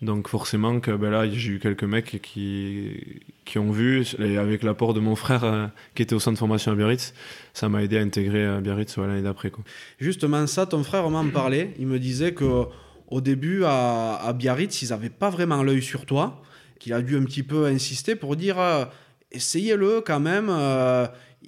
Donc 0.01 0.29
forcément 0.29 0.79
que 0.79 0.91
ben 0.91 1.09
là 1.09 1.29
j'ai 1.29 1.51
eu 1.51 1.59
quelques 1.59 1.83
mecs 1.83 2.21
qui, 2.21 3.21
qui 3.43 3.59
ont 3.59 3.69
vu 3.69 4.05
et 4.17 4.37
avec 4.37 4.63
l'apport 4.63 4.93
de 4.93 5.01
mon 5.01 5.15
frère 5.17 5.43
euh, 5.43 5.67
qui 5.93 6.03
était 6.03 6.15
au 6.15 6.19
centre 6.19 6.35
de 6.35 6.39
formation 6.39 6.71
à 6.71 6.75
Biarritz, 6.75 7.13
ça 7.53 7.67
m'a 7.67 7.83
aidé 7.83 7.97
à 7.97 8.01
intégrer 8.01 8.45
euh, 8.45 8.61
Biarritz 8.61 8.97
l'année 8.97 9.21
d'après. 9.21 9.51
Justement, 9.99 10.47
ça, 10.47 10.65
ton 10.65 10.83
frère 10.83 11.09
m'en 11.09 11.27
parlait. 11.27 11.73
Il 11.79 11.87
me 11.87 11.99
disait 11.99 12.33
que 12.33 12.63
au 13.07 13.19
début, 13.19 13.65
à, 13.65 14.15
à 14.15 14.31
Biarritz, 14.31 14.81
ils 14.81 14.89
n'avaient 14.89 15.09
pas 15.09 15.29
vraiment 15.29 15.63
l'œil 15.63 15.81
sur 15.81 16.05
toi, 16.05 16.41
qu'il 16.79 16.93
a 16.93 17.01
dû 17.01 17.17
un 17.17 17.25
petit 17.25 17.43
peu 17.43 17.65
insister 17.65 18.15
pour 18.15 18.37
dire 18.37 18.57
euh, 18.57 18.85
essayez-le 19.33 20.01
quand 20.05 20.21
même, 20.21 20.49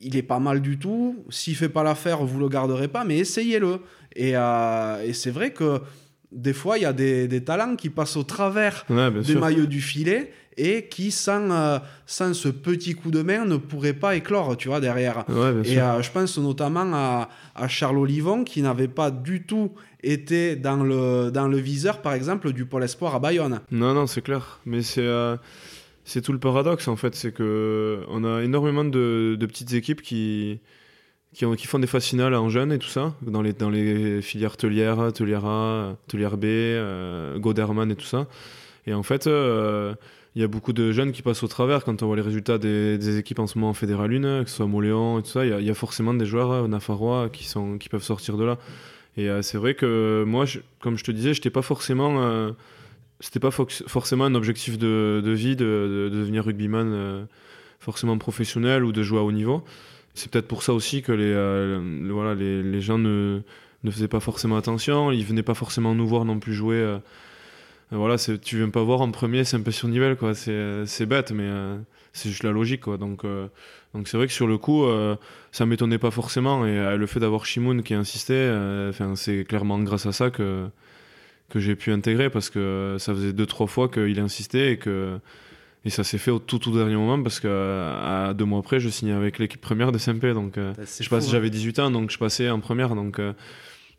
il 0.01 0.17
est 0.17 0.23
pas 0.23 0.39
mal 0.39 0.61
du 0.61 0.77
tout. 0.77 1.23
S'il 1.29 1.55
fait 1.55 1.69
pas 1.69 1.83
l'affaire, 1.83 2.21
vous 2.25 2.39
le 2.39 2.49
garderez 2.49 2.89
pas, 2.89 3.05
mais 3.05 3.17
essayez-le. 3.17 3.79
Et 4.15 4.33
c'est 5.13 5.31
vrai 5.31 5.51
que 5.51 5.81
des 6.31 6.53
fois, 6.53 6.77
il 6.77 6.81
y 6.83 6.85
a 6.85 6.93
des, 6.93 7.27
des 7.27 7.43
talents 7.43 7.75
qui 7.75 7.89
passent 7.89 8.17
au 8.17 8.23
travers 8.23 8.85
Ouais, 8.89 9.11
des 9.11 9.23
sûr. 9.23 9.39
maillots 9.39 9.65
du 9.65 9.81
filet 9.81 10.31
et 10.57 10.87
qui, 10.89 11.11
sans, 11.11 11.49
euh, 11.51 11.79
sans 12.05 12.33
ce 12.33 12.49
petit 12.49 12.93
coup 12.93 13.09
de 13.11 13.21
main, 13.21 13.45
ne 13.45 13.57
pourraient 13.57 13.93
pas 13.93 14.15
éclore, 14.15 14.57
tu 14.57 14.67
vois, 14.67 14.79
derrière. 14.81 15.23
Ouais, 15.29 15.53
Et 15.65 15.79
euh, 15.79 16.01
je 16.01 16.11
pense 16.11 16.37
notamment 16.37 16.89
à, 16.93 17.29
à 17.55 17.67
Charles 17.67 17.97
Olivon 17.97 18.43
qui 18.43 18.61
n'avait 18.61 18.87
pas 18.89 19.11
du 19.11 19.43
tout 19.45 19.71
été 20.03 20.55
dans 20.55 20.83
le, 20.83 21.31
dans 21.31 21.47
le 21.47 21.57
viseur, 21.57 22.01
par 22.01 22.13
exemple, 22.13 22.51
du 22.53 22.65
Pôle 22.65 22.83
Espoir 22.83 23.15
à 23.15 23.19
Bayonne. 23.19 23.61
Non, 23.71 23.93
non, 23.93 24.07
c'est 24.07 24.21
clair. 24.21 24.59
Mais 24.65 24.81
c'est 24.81 25.01
euh, 25.05 25.37
c'est 26.03 26.21
tout 26.21 26.33
le 26.33 26.39
paradoxe 26.39 26.87
en 26.87 26.95
fait, 26.95 27.13
c'est 27.15 27.31
que 27.31 27.99
on 28.09 28.23
a 28.23 28.41
énormément 28.41 28.83
de, 28.83 29.37
de 29.39 29.45
petites 29.45 29.73
équipes 29.73 30.01
qui 30.01 30.59
qui, 31.33 31.45
ont- 31.45 31.55
qui 31.55 31.67
font 31.67 31.79
des 31.79 31.87
phases 31.87 32.05
finales 32.05 32.33
en 32.35 32.49
jeunes 32.49 32.71
et 32.71 32.79
tout 32.79 32.87
ça, 32.87 33.13
dans 33.21 33.41
les, 33.41 33.53
filières 34.21 34.57
Telière, 34.57 35.11
Telière 35.13 35.45
A, 35.45 35.95
Telière 36.07 36.37
B, 36.37 36.45
euh, 36.45 37.37
Goderman 37.39 37.89
et 37.91 37.95
tout 37.95 38.05
ça. 38.05 38.27
Et 38.87 38.93
en 38.93 39.03
fait, 39.03 39.27
euh, 39.27 39.93
il 40.35 40.41
y 40.41 40.45
a 40.45 40.47
beaucoup 40.47 40.73
de 40.73 40.91
jeunes 40.91 41.11
qui 41.11 41.21
passent 41.21 41.43
au 41.43 41.47
travers 41.47 41.83
quand 41.83 42.03
on 42.03 42.07
voit 42.07 42.15
les 42.15 42.21
résultats 42.21 42.57
des, 42.57 43.17
équipes 43.17 43.39
en 43.39 43.47
ce 43.47 43.57
moment 43.57 43.69
en 43.69 43.73
Fédéral 43.73 44.11
1, 44.13 44.43
que 44.43 44.49
ce 44.49 44.57
soit 44.57 44.65
Moléon 44.67 45.19
et 45.19 45.21
tout 45.23 45.29
ça. 45.29 45.45
Il 45.45 45.63
y 45.65 45.69
a- 45.69 45.73
forcément 45.73 46.13
des 46.13 46.25
joueurs 46.25 46.51
euh, 46.51 46.67
nafarois 46.67 47.29
qui, 47.29 47.47
qui 47.79 47.89
peuvent 47.89 48.03
sortir 48.03 48.37
de 48.37 48.43
là. 48.43 48.57
Et 49.17 49.29
euh, 49.29 49.41
c'est 49.41 49.57
vrai 49.57 49.73
que 49.75 50.23
moi, 50.25 50.45
comme 50.79 50.97
je 50.97 51.03
te 51.03 51.11
disais, 51.11 51.33
j'étais 51.33 51.49
pas 51.49 51.61
euh, 52.21 52.51
c'était 53.19 53.39
pas 53.39 53.51
forcément 53.51 54.25
un 54.25 54.35
objectif 54.35 54.77
de, 54.77 55.21
vie 55.31 55.55
de, 55.55 55.63
de- 55.65 56.09
de 56.09 56.17
devenir 56.19 56.43
rugbyman 56.45 56.91
euh, 56.93 57.23
forcément 57.79 58.17
professionnel 58.17 58.83
ou 58.83 58.91
de 58.91 59.03
jouer 59.03 59.19
à 59.19 59.23
haut 59.23 59.31
niveau. 59.31 59.63
C'est 60.13 60.29
peut-être 60.31 60.47
pour 60.47 60.63
ça 60.63 60.73
aussi 60.73 61.01
que 61.01 61.11
les, 61.11 61.31
euh, 61.33 61.79
voilà, 62.11 62.35
les, 62.35 62.61
les 62.63 62.81
gens 62.81 62.97
ne, 62.97 63.41
ne 63.83 63.91
faisaient 63.91 64.07
pas 64.07 64.19
forcément 64.19 64.57
attention, 64.57 65.11
ils 65.11 65.25
venaient 65.25 65.43
pas 65.43 65.53
forcément 65.53 65.95
nous 65.95 66.07
voir 66.07 66.25
non 66.25 66.39
plus 66.39 66.53
jouer. 66.53 66.75
euh, 66.75 66.97
euh, 67.93 67.97
voilà, 67.97 68.17
tu 68.17 68.57
viens 68.57 68.69
pas 68.69 68.83
voir 68.83 69.01
en 69.01 69.11
premier, 69.11 69.43
c'est 69.43 69.57
un 69.57 69.61
peu 69.61 69.71
surnivel, 69.71 70.15
quoi. 70.15 70.33
C'est, 70.33 70.51
euh, 70.51 70.85
bête, 71.07 71.31
mais 71.31 71.49
c'est 72.13 72.29
juste 72.29 72.43
la 72.43 72.51
logique, 72.51 72.81
quoi. 72.81 72.97
Donc, 72.97 73.25
donc 73.93 74.07
c'est 74.07 74.17
vrai 74.17 74.27
que 74.27 74.33
sur 74.33 74.47
le 74.47 74.57
coup, 74.57 74.85
ça 75.51 75.65
m'étonnait 75.65 75.97
pas 75.97 76.11
forcément. 76.11 76.65
Et 76.65 76.97
le 76.97 77.05
fait 77.07 77.19
d'avoir 77.19 77.45
Shimoun 77.45 77.83
qui 77.83 77.93
insistait, 77.93 78.49
enfin, 78.89 79.15
c'est 79.15 79.43
clairement 79.45 79.79
grâce 79.79 80.05
à 80.05 80.13
ça 80.13 80.29
que, 80.29 80.67
que 81.49 81.59
j'ai 81.59 81.75
pu 81.75 81.91
intégrer, 81.91 82.29
parce 82.29 82.49
que 82.49 82.95
ça 82.99 83.13
faisait 83.13 83.33
deux, 83.33 83.45
trois 83.45 83.67
fois 83.67 83.89
qu'il 83.89 84.19
insistait 84.19 84.73
et 84.73 84.77
que. 84.77 85.19
Et 85.83 85.89
ça 85.89 86.03
s'est 86.03 86.19
fait 86.19 86.31
au 86.31 86.39
tout, 86.39 86.59
tout 86.59 86.71
dernier 86.71 86.95
moment 86.95 87.21
parce 87.23 87.39
que 87.39 87.47
euh, 87.47 88.29
à 88.29 88.33
deux 88.33 88.45
mois 88.45 88.59
après, 88.59 88.79
je 88.79 88.89
signais 88.89 89.13
avec 89.13 89.39
l'équipe 89.39 89.61
première 89.61 89.91
de 89.91 89.97
SMP. 89.97 90.33
Donc, 90.33 90.57
euh, 90.57 90.73
C'est 90.85 91.03
je 91.03 91.09
passe, 91.09 91.25
hein. 91.27 91.31
j'avais 91.31 91.49
18 91.49 91.79
ans, 91.79 91.91
donc 91.91 92.11
je 92.11 92.17
passais 92.17 92.49
en 92.49 92.59
première. 92.59 92.93
Donc, 92.95 93.17
euh, 93.17 93.33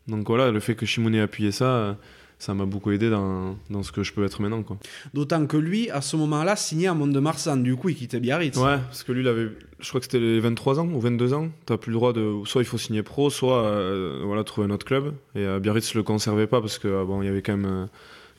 donc 0.07 0.27
voilà, 0.29 0.51
le 0.51 0.61
fait 0.61 0.75
que 0.75 0.87
Shimoun 0.87 1.15
ait 1.15 1.21
appuyé 1.21 1.51
ça, 1.51 1.97
ça 2.43 2.55
m'a 2.55 2.67
beaucoup 2.67 2.91
aidé 2.91 3.09
dans, 3.09 3.57
dans 3.71 3.85
ce 3.85 3.93
que 3.93 4.03
je 4.03 4.13
peux 4.13 4.25
être 4.25 4.43
maintenant. 4.43 4.65
Quoi. 4.65 4.77
D'autant 5.15 5.47
que 5.47 5.57
lui, 5.57 5.91
à 5.91 6.01
ce 6.01 6.17
moment-là, 6.17 6.57
signait 6.57 6.89
à 6.89 6.95
Mont-de-Marsan. 6.95 7.59
Du 7.59 7.77
coup, 7.77 7.91
il 7.91 7.95
quittait 7.95 8.19
Biarritz. 8.19 8.57
Ouais, 8.57 8.79
parce 8.79 9.05
que 9.05 9.13
lui, 9.13 9.23
il 9.23 9.29
avait, 9.29 9.49
je 9.79 9.89
crois 9.89 10.01
que 10.01 10.07
c'était 10.07 10.19
les 10.19 10.41
23 10.41 10.81
ans 10.81 10.89
ou 10.89 11.01
22 11.01 11.35
ans. 11.35 11.51
T'as 11.67 11.77
plus 11.77 11.91
le 11.91 11.97
droit 11.97 12.13
de, 12.13 12.35
soit 12.45 12.63
il 12.63 12.65
faut 12.65 12.79
signer 12.79 13.05
pro, 13.05 13.31
soit 13.31 13.63
euh, 13.63 14.23
voilà, 14.25 14.43
trouver 14.43 14.67
un 14.67 14.71
autre 14.71 14.85
club. 14.85 15.15
Et 15.37 15.41
euh, 15.41 15.61
Biarritz 15.61 15.95
le 15.95 16.03
conservait 16.03 16.49
pas 16.49 16.61
parce 16.61 16.79
que 16.79 17.05
bon, 17.05 17.23
il 17.23 17.27
y 17.27 17.29
avait 17.29 17.43
quand 17.43 17.57
même 17.57 17.71
euh, 17.71 17.87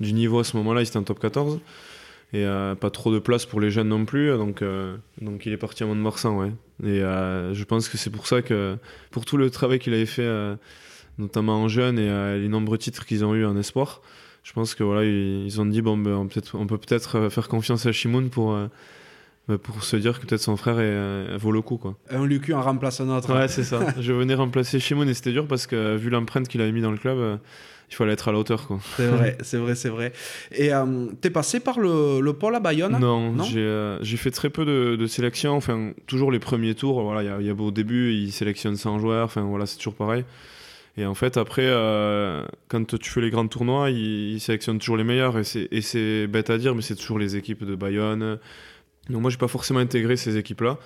du 0.02 0.12
niveau 0.12 0.40
à 0.40 0.44
ce 0.44 0.58
moment-là. 0.58 0.82
Il 0.82 0.88
était 0.88 0.98
en 0.98 1.04
top 1.04 1.20
14 1.20 1.62
et 2.34 2.46
euh, 2.46 2.76
pas 2.76 2.90
trop 2.90 3.14
de 3.14 3.20
place 3.20 3.46
pour 3.46 3.62
les 3.62 3.72
jeunes 3.72 3.90
non 3.90 4.06
plus. 4.06 4.30
Donc, 4.30 4.62
euh, 4.62 4.98
donc 5.22 5.46
il 5.46 5.54
est 5.54 5.58
parti 5.58 5.84
à 5.84 5.86
Mont-de-Marsan, 5.86 6.38
ouais. 6.38 6.52
Et 6.84 7.02
euh, 7.02 7.54
je 7.54 7.64
pense 7.64 7.88
que 7.88 7.98
c'est 7.98 8.10
pour 8.10 8.28
ça 8.28 8.42
que, 8.42 8.78
pour 9.12 9.26
tout 9.26 9.38
le 9.38 9.50
travail 9.50 9.80
qu'il 9.80 9.94
avait 9.94 10.06
fait, 10.06 10.30
notamment 11.18 11.62
en 11.62 11.68
jeune 11.68 12.00
et 12.00 12.40
les 12.40 12.50
nombreux 12.50 12.78
titres 12.78 13.06
qu'ils 13.06 13.24
ont 13.24 13.36
eu 13.36 13.46
en 13.46 13.56
espoir, 13.56 14.02
je 14.44 14.52
pense 14.52 14.76
que 14.76 14.84
voilà, 14.84 15.06
ils, 15.06 15.46
ils 15.46 15.62
ont 15.62 15.66
dit 15.66 15.82
bon, 15.82 15.98
ben, 15.98 16.14
on, 16.14 16.28
peut 16.28 16.42
on 16.54 16.68
peut 16.68 16.78
peut-être 16.78 17.30
faire 17.30 17.48
confiance 17.48 17.86
à 17.86 17.92
Shimoun 17.92 18.30
pour, 18.30 18.58
ben, 19.50 19.58
pour 19.58 19.84
se 19.84 19.98
dire 19.98 20.22
que 20.22 20.26
peut-être 20.26 20.42
son 20.42 20.56
frère 20.56 20.80
est, 20.80 20.84
euh, 20.84 21.38
vaut 21.38 21.52
le 21.52 21.62
coup, 21.62 21.78
quoi. 21.78 21.98
Un 22.10 22.26
Lucu 22.26 22.54
en 22.54 22.62
remplace 22.62 23.02
un 23.02 23.10
autre. 23.10 23.34
Ouais, 23.34 23.50
c'est 23.50 23.64
ça. 23.64 23.80
je 24.00 24.14
venais 24.14 24.36
remplacer 24.36 24.80
Shimoun 24.80 25.10
et 25.10 25.14
c'était 25.14 25.34
dur 25.34 25.48
parce 25.48 25.68
que 25.68 25.98
vu 25.98 26.10
l'empreinte 26.10 26.48
qu'il 26.48 26.62
avait 26.62 26.72
mis 26.72 26.82
dans 26.82 26.92
le 26.92 26.98
club, 26.98 27.18
euh, 27.18 27.38
il 27.90 27.96
fallait 27.96 28.14
être 28.14 28.28
à 28.28 28.32
la 28.32 28.40
hauteur, 28.40 28.68
quoi. 28.68 28.80
C'est 28.98 29.08
vrai, 29.08 29.38
c'est 29.44 29.58
vrai, 29.58 29.76
c'est 29.76 29.90
vrai. 29.90 30.14
Et 30.52 30.74
euh, 30.74 31.08
t'es 31.22 31.30
passé 31.30 31.60
par 31.60 31.80
le, 31.80 32.20
le 32.22 32.34
pôle 32.34 32.56
à 32.56 32.60
Bayonne? 32.60 32.98
Non, 33.00 33.32
Non? 33.32 33.44
j'ai 33.44 33.60
euh, 33.60 34.02
j'ai 34.04 34.18
fait 34.18 34.32
très 34.32 34.50
peu 34.50 34.66
de, 34.66 34.96
de 34.96 35.06
sélections. 35.08 35.56
Enfin, 35.56 35.92
toujours 36.08 36.32
les 36.32 36.40
premiers 36.40 36.76
tours. 36.76 37.02
Voilà, 37.04 37.22
il 37.24 37.26
y 37.28 37.30
a- 37.30 37.38
il 37.42 37.46
y, 37.48 37.50
a 37.50 37.54
au 37.54 37.72
début, 37.72 38.14
ils 38.14 38.32
sélectionnent 38.32 38.78
100 38.78 39.00
joueurs. 39.00 39.26
Enfin, 39.26 39.42
voilà, 39.42 39.66
c'est 39.66 39.78
toujours 39.78 39.96
pareil. 39.96 40.24
Et 40.98 41.06
en 41.08 41.16
fait, 41.16 41.38
après, 41.38 41.66
euh, 41.66 42.44
quand 42.68 42.98
tu 43.00 43.10
fais 43.10 43.22
les 43.22 43.32
grands 43.32 43.48
tournois, 43.48 43.90
ils, 43.90 44.34
ils 44.34 44.40
sélectionnent 44.40 44.78
toujours 44.80 44.98
les 44.98 45.04
meilleurs. 45.04 45.38
Et 45.40 45.44
c'est- 45.44 45.68
Et 45.72 45.82
c'est 45.82 46.28
bête 46.28 46.50
à 46.50 46.58
dire, 46.58 46.76
mais 46.76 46.82
c'est 46.84 46.96
toujours 46.96 47.20
les 47.20 47.36
équipes 47.36 47.64
de 47.64 47.76
Bayonne. 47.76 48.38
Donc 49.10 49.22
moi, 49.22 49.30
j'ai 49.32 49.38
pas 49.38 49.48
forcément 49.48 49.80
intégré 49.80 50.18
ces 50.18 50.38
équipes-là. 50.38 50.78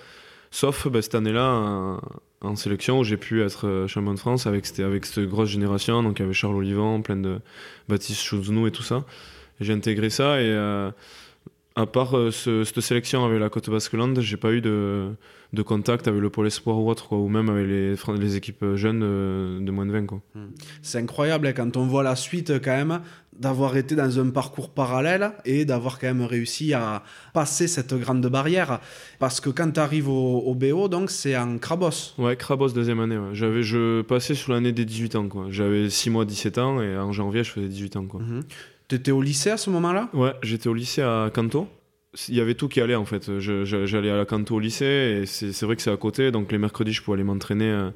Sauf 0.51 0.87
bah, 0.87 1.01
cette 1.01 1.15
année-là, 1.15 1.99
en, 2.41 2.55
sélection, 2.55 2.99
où 2.99 3.03
j'ai 3.03 3.17
pu 3.17 3.41
être 3.43 3.67
euh, 3.67 3.87
champion 3.87 4.13
de 4.13 4.19
France 4.19 4.47
avec, 4.47 4.65
cette 4.65 5.21
grosse 5.21 5.49
génération. 5.49 6.03
Donc 6.03 6.19
il 6.19 6.23
y 6.23 6.25
avait 6.25 6.33
Charles 6.33 6.55
Olivant, 6.55 7.01
plein 7.01 7.17
de 7.17 7.39
Baptiste 7.87 8.21
Chouznou 8.21 8.67
et 8.67 8.71
tout 8.71 8.83
ça. 8.83 9.05
J'ai 9.59 9.73
intégré 9.73 10.09
ça 10.09 10.39
et 10.41 10.45
euh, 10.45 10.91
à 11.75 11.85
part 11.85 12.15
cette 12.31 12.81
sélection 12.81 13.25
avec 13.25 13.39
la 13.39 13.49
Côte 13.49 13.69
Basque-Land, 13.69 14.15
j'ai 14.19 14.37
pas 14.37 14.51
eu 14.51 14.61
de, 14.61 15.15
contact 15.65 16.07
avec 16.07 16.21
le 16.21 16.29
Pôle 16.29 16.47
Espoir 16.47 16.77
ou 16.79 16.89
autre, 16.89 17.13
ou 17.13 17.27
même 17.27 17.49
avec 17.49 17.67
les, 17.67 18.35
équipes 18.35 18.75
jeunes 18.75 18.99
de, 18.99 19.71
moins 19.71 19.85
de 19.85 19.91
20. 19.91 20.05
Quoi. 20.05 20.21
Hmm. 20.35 20.47
C'est 20.81 20.99
incroyable 20.99 21.47
hein, 21.47 21.53
quand 21.53 21.77
on 21.77 21.85
voit 21.85 22.03
la 22.03 22.15
suite 22.15 22.53
quand 22.63 22.75
même 22.75 23.01
d'avoir 23.39 23.77
été 23.77 23.95
dans 23.95 24.19
un 24.19 24.29
parcours 24.29 24.69
parallèle 24.69 25.31
et 25.45 25.65
d'avoir 25.65 25.99
quand 25.99 26.07
même 26.07 26.23
réussi 26.23 26.73
à 26.73 27.03
passer 27.33 27.67
cette 27.67 27.93
grande 27.93 28.25
barrière. 28.27 28.79
Parce 29.19 29.39
que 29.39 29.49
quand 29.49 29.71
tu 29.71 29.79
arrives 29.79 30.09
au, 30.09 30.55
BO, 30.55 30.87
donc 30.87 31.11
c'est 31.11 31.37
en 31.37 31.57
Crabos. 31.57 32.13
Ouais, 32.17 32.35
Crabos 32.35 32.69
deuxième 32.69 32.99
année. 32.99 33.19
J'avais, 33.33 33.63
je 33.63 34.01
passais 34.01 34.35
sur 34.35 34.53
l'année 34.53 34.71
des 34.71 34.85
18 34.85 35.15
ans. 35.15 35.27
Quoi. 35.27 35.47
J'avais 35.49 35.89
6 35.89 36.09
mois, 36.09 36.25
17 36.25 36.57
ans 36.57 36.81
et 36.81 36.97
en 36.97 37.11
janvier, 37.11 37.43
je 37.43 37.51
faisais 37.51 37.67
18 37.67 37.95
ans. 37.97 38.05
Quoi. 38.05 38.21
Mhm. 38.21 38.43
Tu 38.87 38.95
étais 38.95 39.11
au 39.11 39.21
lycée 39.21 39.49
à 39.49 39.57
ce 39.57 39.69
moment-là? 39.69 40.09
Ouais, 40.13 40.33
j'étais 40.43 40.69
au 40.69 40.73
lycée 40.73 41.01
à 41.01 41.29
Canto. 41.33 41.67
Il 42.29 42.35
y 42.35 42.41
avait 42.41 42.55
tout 42.55 42.67
qui 42.67 42.81
allait 42.81 42.95
en 42.95 43.05
fait. 43.05 43.39
j'allais 43.39 44.09
à 44.09 44.17
la 44.17 44.25
Canto 44.25 44.55
au 44.55 44.59
lycée 44.59 45.21
et 45.21 45.25
c'est, 45.25 45.65
vrai 45.65 45.75
que 45.75 45.81
c'est 45.81 45.91
à 45.91 45.97
côté. 45.97 46.31
Donc 46.31 46.51
les 46.51 46.57
mercredis, 46.57 46.93
je 46.93 47.03
pouvais 47.03 47.15
aller 47.15 47.23
m'entraîner. 47.23 47.69
Euh, 47.69 47.91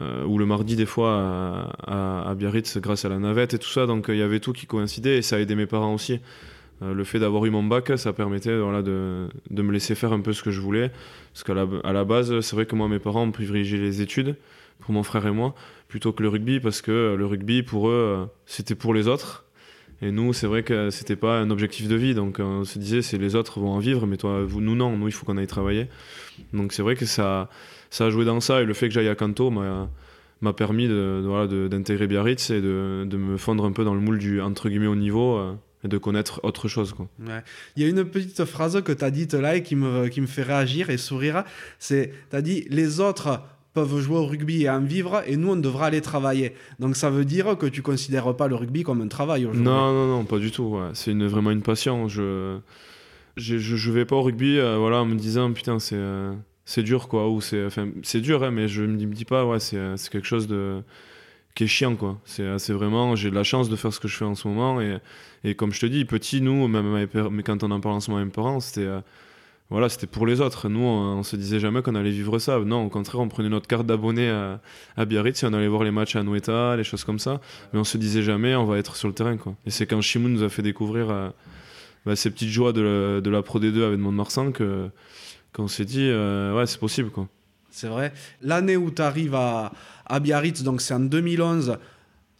ou 0.00 0.38
le 0.38 0.44
mardi 0.44 0.76
des 0.76 0.86
fois 0.86 1.72
à, 1.86 2.34
Biarritz 2.36 2.78
grâce 2.78 3.04
à 3.04 3.08
la 3.08 3.18
navette 3.18 3.54
et 3.54 3.58
tout 3.58 3.68
ça. 3.68 3.86
Donc 3.86 4.06
il 4.08 4.16
y 4.16 4.22
avait 4.22 4.40
tout 4.40 4.52
qui 4.52 4.66
coïncidait 4.66 5.18
et 5.18 5.22
ça 5.22 5.36
a 5.36 5.38
aidé 5.38 5.54
mes 5.54 5.66
parents 5.66 5.94
aussi. 5.94 6.20
Euh, 6.82 6.92
le 6.92 7.04
fait 7.04 7.18
d'avoir 7.18 7.44
eu 7.46 7.50
mon 7.50 7.62
bac, 7.62 7.92
ça 7.96 8.12
permettait 8.12 8.56
voilà, 8.58 8.82
de, 8.82 9.28
de, 9.50 9.62
me 9.62 9.72
laisser 9.72 9.94
faire 9.94 10.12
un 10.12 10.20
peu 10.20 10.32
ce 10.32 10.42
que 10.42 10.50
je 10.50 10.60
voulais. 10.60 10.90
Parce 11.32 11.44
qu'à 11.44 11.54
la, 11.54 11.66
à 11.84 11.92
la 11.92 12.04
base, 12.04 12.40
c'est 12.40 12.56
vrai 12.56 12.66
que 12.66 12.74
moi, 12.74 12.88
mes 12.88 12.98
parents 12.98 13.22
ont 13.22 13.32
privilégié 13.32 13.78
les 13.78 14.02
études 14.02 14.36
pour 14.80 14.92
mon 14.92 15.02
frère 15.02 15.26
et 15.26 15.30
moi, 15.30 15.54
plutôt 15.88 16.12
que 16.12 16.22
le 16.22 16.28
rugby, 16.28 16.60
parce 16.60 16.82
que 16.82 17.14
le 17.16 17.26
rugby, 17.26 17.62
pour 17.62 17.88
eux, 17.88 17.92
euh, 17.92 18.26
c'était 18.44 18.74
pour 18.74 18.92
les 18.92 19.08
autres. 19.08 19.44
Et 20.02 20.12
nous, 20.12 20.34
c'est 20.34 20.46
vrai 20.46 20.62
que 20.62 20.90
c'était 20.90 21.16
pas 21.16 21.38
un 21.38 21.48
objectif 21.48 21.88
de 21.88 21.96
vie. 21.96 22.14
Donc 22.14 22.40
on 22.40 22.64
se 22.64 22.78
disait, 22.78 23.00
c'est 23.00 23.16
les 23.16 23.34
autres 23.34 23.58
vont 23.58 23.70
en 23.70 23.78
vivre, 23.78 24.06
mais 24.06 24.18
toi, 24.18 24.44
vous, 24.44 24.60
nous, 24.60 24.74
non. 24.74 24.94
Nous, 24.98 25.08
il 25.08 25.12
faut 25.12 25.24
qu'on 25.24 25.38
aille 25.38 25.46
travailler. 25.46 25.88
Donc 26.52 26.74
c'est 26.74 26.82
vrai 26.82 26.96
que 26.96 27.06
ça 27.06 27.48
ça 27.90 28.06
a 28.06 28.10
joué 28.10 28.24
dans 28.24 28.40
ça 28.40 28.62
et 28.62 28.64
le 28.64 28.74
fait 28.74 28.88
que 28.88 28.94
j'aille 28.94 29.08
à 29.08 29.14
Canto 29.14 29.50
m'a 29.50 30.52
permis 30.52 30.88
d'intégrer 30.88 32.06
de, 32.06 32.10
Biarritz 32.10 32.50
et 32.50 32.60
de, 32.60 33.06
de, 33.06 33.16
me 33.16 33.36
fondre 33.36 33.64
un 33.64 33.72
peu 33.72 33.84
dans 33.84 33.94
le 33.94 34.00
moule 34.00 34.18
du 34.18 34.40
entre 34.40 34.68
guillemets 34.68 34.86
haut 34.86 34.96
niveau 34.96 35.36
euh, 35.36 35.54
et 35.84 35.88
de 35.88 35.98
connaître 35.98 36.40
autre 36.42 36.68
chose. 36.68 36.92
Quoi. 36.92 37.08
Il 37.76 37.82
y 37.82 37.86
a 37.86 37.88
une 37.88 38.04
petite 38.04 38.44
phrase 38.44 38.82
que 38.82 38.92
tu 38.92 39.04
as 39.04 39.10
dite 39.10 39.34
là 39.34 39.56
et 39.56 39.62
qui 39.62 39.76
me, 39.76 40.08
qui 40.08 40.20
me 40.20 40.26
fait 40.26 40.42
réagir 40.42 40.90
et 40.90 40.98
sourire. 40.98 41.44
C'est, 41.78 42.12
tu 42.30 42.36
as 42.36 42.42
dit, 42.42 42.66
les 42.70 43.00
autres 43.00 43.40
peuvent 43.72 43.98
jouer 44.00 44.16
au 44.16 44.24
rugby 44.24 44.62
et 44.62 44.70
en 44.70 44.80
vivre 44.80 45.22
et 45.26 45.36
nous 45.36 45.50
on 45.50 45.56
devra 45.56 45.86
aller 45.86 46.00
travailler. 46.00 46.54
Donc 46.78 46.96
ça 46.96 47.10
veut 47.10 47.26
dire 47.26 47.58
que 47.58 47.66
tu 47.66 47.82
considères 47.82 48.34
pas 48.34 48.48
le 48.48 48.54
rugby 48.54 48.82
comme 48.82 49.02
un 49.02 49.08
travail 49.08 49.44
aujourd'hui 49.44 49.64
Non, 49.64 49.92
non, 49.92 50.06
non, 50.06 50.24
pas 50.24 50.38
du 50.38 50.50
tout. 50.50 50.78
C'est 50.94 51.10
une, 51.10 51.26
vraiment 51.26 51.50
une 51.50 51.62
passion. 51.62 52.08
Je, 52.08 52.58
je, 53.36 53.58
je, 53.58 53.90
vais 53.90 54.06
pas 54.06 54.16
au 54.16 54.22
rugby 54.22 54.58
euh, 54.58 54.78
voilà, 54.78 55.00
en 55.00 55.06
me 55.06 55.16
disant 55.16 55.52
putain 55.52 55.78
c'est... 55.78 55.96
Euh, 55.96 56.32
c'est 56.66 56.82
dur 56.82 57.08
quoi 57.08 57.30
ou 57.30 57.40
c'est 57.40 57.64
enfin 57.64 57.88
c'est 58.02 58.20
dur 58.20 58.42
hein, 58.42 58.50
mais 58.50 58.68
je 58.68 58.82
me 58.82 58.96
dis, 58.96 59.24
pas 59.24 59.46
ouais 59.46 59.60
c'est 59.60 59.78
quelque 60.10 60.26
chose 60.26 60.46
de 60.48 60.82
qui 61.54 61.64
est 61.64 61.68
chiant 61.68 61.96
quoi. 61.96 62.18
C'est 62.26 62.72
vraiment 62.72 63.16
j'ai 63.16 63.30
de 63.30 63.34
la 63.34 63.44
chance 63.44 63.70
de 63.70 63.76
faire 63.76 63.94
ce 63.94 64.00
que 64.00 64.08
je 64.08 64.16
fais 64.16 64.26
en 64.26 64.34
ce 64.34 64.46
moment 64.46 64.80
et, 64.80 64.98
et 65.44 65.54
comme 65.54 65.72
je 65.72 65.80
te 65.80 65.86
dis 65.86 66.04
petit 66.04 66.42
nous 66.42 66.68
même 66.68 67.06
mais 67.30 67.42
quand 67.42 67.62
on 67.62 67.70
en 67.70 67.80
parle 67.80 67.94
en 67.94 68.00
ce 68.00 68.10
moment 68.10 68.22
mes 68.22 68.30
parents 68.30 68.60
c'était 68.60 68.82
euh, 68.82 69.00
voilà 69.70 69.88
c'était 69.88 70.06
pour 70.08 70.26
les 70.26 70.40
autres. 70.40 70.68
Nous 70.68 70.80
on, 70.80 71.22
se 71.22 71.36
disait 71.36 71.60
jamais 71.60 71.82
qu'on 71.82 71.94
allait 71.94 72.10
vivre 72.10 72.38
ça. 72.40 72.58
Non 72.58 72.84
au 72.84 72.88
contraire 72.88 73.20
on 73.20 73.28
prenait 73.28 73.48
notre 73.48 73.68
carte 73.68 73.86
d'abonné 73.86 74.28
à, 74.28 74.60
à, 74.96 75.04
Biarritz 75.04 75.42
et 75.42 75.46
on 75.46 75.52
allait 75.52 75.68
voir 75.68 75.84
les 75.84 75.90
matchs 75.92 76.16
à 76.16 76.24
Noeta 76.24 76.76
les 76.76 76.84
choses 76.84 77.04
comme 77.04 77.20
ça. 77.20 77.40
Mais 77.72 77.78
on 77.78 77.84
se 77.84 77.96
disait 77.96 78.22
jamais 78.22 78.56
on 78.56 78.64
va 78.64 78.76
être 78.78 78.96
sur 78.96 79.06
le 79.06 79.14
terrain 79.14 79.36
quoi. 79.36 79.54
Et 79.66 79.70
c'est 79.70 79.86
quand 79.86 80.00
Chimoun 80.00 80.32
nous 80.32 80.42
a 80.42 80.48
fait 80.48 80.62
découvrir 80.62 81.10
euh, 81.10 81.28
bah, 82.04 82.16
ces 82.16 82.30
petites 82.30 82.50
joies 82.50 82.72
de 82.72 82.80
la, 82.80 83.20
de 83.20 83.30
la 83.30 83.42
Pro 83.42 83.60
D2 83.60 83.82
avec 83.84 83.98
Mont-de-Marsan 84.00 84.50
que 84.50 84.90
qu'on 85.56 85.68
s'est 85.68 85.86
dit, 85.86 86.06
euh, 86.10 86.54
ouais, 86.54 86.66
c'est 86.66 86.78
possible. 86.78 87.10
quoi. 87.10 87.26
C'est 87.70 87.88
vrai. 87.88 88.12
L'année 88.42 88.76
où 88.76 88.90
tu 88.90 89.00
arrives 89.00 89.34
à, 89.34 89.72
à, 90.04 90.20
Biarritz, 90.20 90.62
donc 90.62 90.82
c'est 90.82 90.92
en 90.92 91.00
2011, 91.00 91.78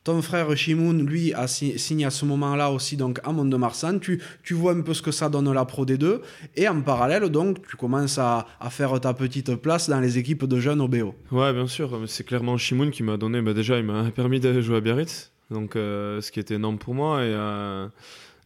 ton 0.05 0.21
frère 0.21 0.55
Shimoun, 0.55 1.05
lui, 1.05 1.33
a 1.33 1.47
signé 1.47 2.05
à 2.05 2.11
ce 2.11 2.27
moment-là 2.27 2.71
aussi 2.71 2.97
donc 2.97 3.19
à 3.25 3.33
Mont-de-Marsan. 3.33 3.99
Tu, 4.01 4.23
tu 4.45 4.53
vois 4.53 4.73
un 4.73 4.83
peu 4.83 4.93
ce 4.93 5.01
que 5.01 5.11
ça 5.13 5.31
donne 5.31 5.51
la 5.51 5.65
Pro 5.65 5.87
D2. 5.87 6.21
Et 6.57 6.69
en 6.69 6.83
parallèle, 6.83 7.29
donc, 7.31 7.67
tu 7.67 7.77
commences 7.77 8.19
à, 8.19 8.47
à 8.61 8.69
faire 8.69 9.01
ta 9.01 9.15
petite 9.15 9.57
place 9.57 9.89
dans 9.89 10.01
les 10.01 10.19
équipes 10.19 10.45
de 10.45 10.61
jeunes 10.61 10.83
au 10.83 10.89
BO. 10.89 11.15
Ouais, 11.33 11.53
bien 11.55 11.67
sûr. 11.67 12.03
C'est 12.07 12.25
clairement 12.25 12.59
Shimoun 12.59 12.91
qui 12.91 13.03
m'a 13.03 13.17
donné, 13.17 13.41
bah, 13.41 13.55
déjà, 13.55 13.79
il 13.79 13.85
m'a 13.85 14.11
permis 14.15 14.41
de 14.41 14.61
jouer 14.61 14.77
à 14.77 14.81
Biarritz. 14.81 15.33
Donc, 15.51 15.75
euh, 15.75 16.21
ce 16.21 16.31
qui 16.31 16.39
était 16.39 16.57
énorme 16.57 16.79
pour 16.79 16.95
moi. 16.95 17.23
Et. 17.23 17.33
Euh, 17.33 17.89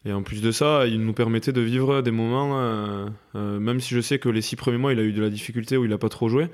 et 0.07 0.13
en 0.13 0.23
plus 0.23 0.41
de 0.41 0.51
ça, 0.51 0.87
il 0.87 1.01
nous 1.01 1.13
permettait 1.13 1.53
de 1.53 1.61
vivre 1.61 2.01
des 2.01 2.11
moments, 2.11 2.59
euh, 2.59 3.07
euh, 3.35 3.61
même 3.61 3.81
si 3.81 3.95
je 3.95 4.01
sais 4.01 4.19
que 4.19 4.31
les 4.31 4.41
six 4.41 4.57
premiers 4.57 4.79
mois, 4.79 4.93
il 4.93 4.99
a 4.99 5.03
eu 5.03 5.13
de 5.13 5.21
la 5.21 5.29
difficulté 5.29 5.77
où 5.77 5.85
il 5.85 5.91
n'a 5.91 5.99
pas 5.99 6.09
trop 6.09 6.29
joué. 6.29 6.49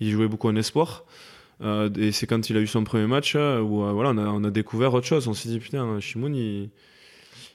Il 0.00 0.10
jouait 0.10 0.28
beaucoup 0.28 0.48
en 0.48 0.56
espoir. 0.56 1.04
Euh, 1.62 1.88
et 1.98 2.12
c'est 2.12 2.26
quand 2.26 2.50
il 2.50 2.56
a 2.58 2.60
eu 2.60 2.66
son 2.66 2.84
premier 2.84 3.06
match 3.06 3.34
où 3.34 3.82
voilà, 3.82 4.10
on 4.10 4.44
a, 4.44 4.50
découvert 4.50 4.92
autre 4.92 5.06
chose. 5.06 5.28
On 5.28 5.34
s'est 5.34 5.48
dit, 5.48 5.60
putain, 5.60 5.98
Shimoun, 5.98 6.36
il, 6.36 6.68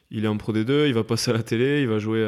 il 0.10 0.26
est 0.26 0.28
en 0.28 0.38
Pro 0.38 0.52
D2, 0.52 0.88
il 0.88 0.96
va 0.96 1.04
passer 1.04 1.30
à 1.30 1.36
la 1.36 1.44
télé, 1.44 1.82
il 1.82 1.88
va 1.88 2.00
jouer, 2.00 2.22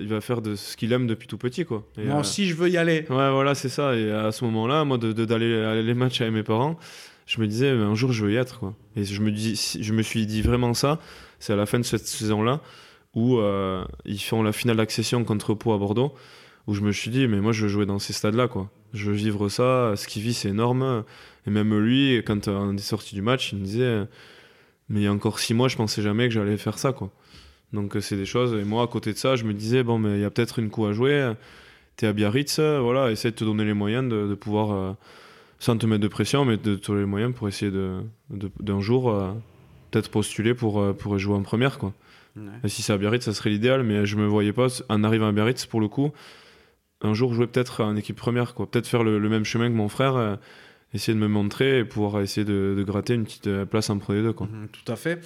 il 0.00 0.08
va 0.08 0.20
faire 0.20 0.40
de 0.40 0.54
ce 0.54 0.76
qu'il 0.76 0.92
aime 0.92 1.08
depuis 1.08 1.26
tout 1.26 1.38
petit. 1.38 1.64
Quoi. 1.64 1.88
moi 1.96 2.20
aussi, 2.20 2.46
je 2.46 2.54
veux 2.54 2.68
y 2.68 2.76
aller. 2.76 3.04
Ouais, 3.10 3.30
voilà, 3.32 3.56
c'est 3.56 3.68
ça. 3.68 3.96
Et 3.96 4.12
à 4.12 4.30
ce 4.30 4.44
moment-là, 4.44 4.84
moi, 4.84 4.96
d'aller 4.96 5.24
de, 5.26 5.80
les 5.80 5.94
matchs 5.94 6.20
avec 6.20 6.32
mes 6.32 6.44
parents, 6.44 6.78
je 7.28 7.40
me 7.40 7.46
disais, 7.46 7.68
un 7.68 7.94
jour, 7.94 8.10
je 8.10 8.24
veux 8.24 8.32
y 8.32 8.36
être. 8.36 8.58
Quoi. 8.58 8.74
Et 8.96 9.04
je 9.04 9.20
me, 9.20 9.30
dis, 9.30 9.78
je 9.80 9.92
me 9.92 10.02
suis 10.02 10.26
dit 10.26 10.42
vraiment 10.42 10.74
ça 10.74 10.98
c'est 11.38 11.52
à 11.52 11.56
la 11.56 11.66
fin 11.66 11.78
de 11.78 11.84
cette 11.84 12.06
saison-là 12.06 12.60
où 13.14 13.38
euh, 13.38 13.84
ils 14.04 14.18
font 14.18 14.42
la 14.42 14.52
finale 14.52 14.76
d'accession 14.76 15.24
contre 15.24 15.54
Pau 15.54 15.72
à 15.72 15.78
Bordeaux, 15.78 16.14
où 16.66 16.74
je 16.74 16.80
me 16.80 16.92
suis 16.92 17.10
dit, 17.10 17.26
mais 17.26 17.40
moi 17.40 17.52
je 17.52 17.62
veux 17.62 17.68
jouer 17.68 17.86
dans 17.86 17.98
ces 17.98 18.12
stades-là, 18.12 18.48
quoi. 18.48 18.70
Je 18.92 19.10
veux 19.10 19.16
vivre 19.16 19.48
ça, 19.48 19.94
ce 19.96 20.06
qu'il 20.06 20.22
vit 20.22 20.34
c'est 20.34 20.48
énorme. 20.48 21.04
Et 21.46 21.50
même 21.50 21.78
lui, 21.78 22.22
quand 22.26 22.48
on 22.48 22.76
est 22.76 22.80
sorti 22.80 23.14
du 23.14 23.22
match, 23.22 23.52
il 23.52 23.58
me 23.58 23.64
disait, 23.64 24.04
mais 24.88 25.00
il 25.00 25.04
y 25.04 25.06
a 25.06 25.12
encore 25.12 25.38
six 25.38 25.54
mois, 25.54 25.68
je 25.68 25.76
pensais 25.76 26.02
jamais 26.02 26.28
que 26.28 26.34
j'allais 26.34 26.56
faire 26.56 26.78
ça, 26.78 26.92
quoi. 26.92 27.10
Donc 27.72 27.96
c'est 28.00 28.16
des 28.16 28.26
choses, 28.26 28.54
et 28.54 28.64
moi 28.64 28.82
à 28.82 28.86
côté 28.86 29.12
de 29.12 29.18
ça, 29.18 29.36
je 29.36 29.44
me 29.44 29.52
disais, 29.52 29.82
bon, 29.82 29.98
mais 29.98 30.18
il 30.18 30.20
y 30.20 30.24
a 30.24 30.30
peut-être 30.30 30.58
une 30.58 30.70
coup 30.70 30.86
à 30.86 30.92
jouer, 30.92 31.32
t'es 31.96 32.06
à 32.06 32.12
Biarritz, 32.12 32.58
voilà, 32.58 33.10
essaie 33.10 33.30
de 33.30 33.36
te 33.36 33.44
donner 33.44 33.64
les 33.64 33.74
moyens 33.74 34.08
de, 34.08 34.34
pouvoir, 34.34 34.72
euh, 34.72 34.92
sans 35.58 35.76
te 35.76 35.86
mettre 35.86 36.02
de 36.02 36.08
pression, 36.08 36.44
mais 36.44 36.56
de 36.56 36.76
donner 36.76 37.00
les 37.00 37.06
moyens 37.06 37.34
pour 37.34 37.48
essayer 37.48 37.70
d'un 37.70 38.04
de, 38.30 38.80
jour 38.80 39.10
euh, 39.10 39.32
peut-être 39.90 40.10
postuler 40.10 40.54
pour, 40.54 40.80
euh, 40.80 40.92
pour 40.92 41.18
jouer 41.18 41.34
en 41.34 41.42
première. 41.42 41.78
Quoi. 41.78 41.92
Et 42.62 42.68
si 42.68 42.82
c'est 42.82 42.92
à 42.92 42.98
Biarritz, 42.98 43.24
ça 43.24 43.34
serait 43.34 43.50
l'idéal, 43.50 43.82
mais 43.82 44.06
je 44.06 44.16
me 44.16 44.26
voyais 44.26 44.52
pas, 44.52 44.68
en 44.88 45.02
arrivant 45.02 45.26
à 45.26 45.32
Biarritz, 45.32 45.66
pour 45.66 45.80
le 45.80 45.88
coup, 45.88 46.12
un 47.00 47.12
jour 47.12 47.34
jouer 47.34 47.48
peut-être 47.48 47.82
en 47.82 47.96
équipe 47.96 48.16
première. 48.16 48.54
Quoi. 48.54 48.70
Peut-être 48.70 48.86
faire 48.86 49.02
le, 49.02 49.18
même 49.28 49.44
chemin 49.44 49.68
que 49.68 49.74
mon 49.74 49.88
frère, 49.88 50.14
euh, 50.16 50.36
essayer 50.94 51.14
de 51.14 51.20
me 51.20 51.26
montrer 51.26 51.80
et 51.80 51.84
pouvoir 51.84 52.20
essayer 52.22 52.44
de, 52.44 52.84
gratter 52.86 53.14
une 53.14 53.24
petite 53.24 53.64
place 53.64 53.90
en 53.90 53.98
Pro 53.98 54.12
2. 54.12 54.32
Quoi. 54.32 54.46
Mhm, 54.46 54.68
tout 54.68 54.92
à 54.92 54.94
fait 54.94 55.20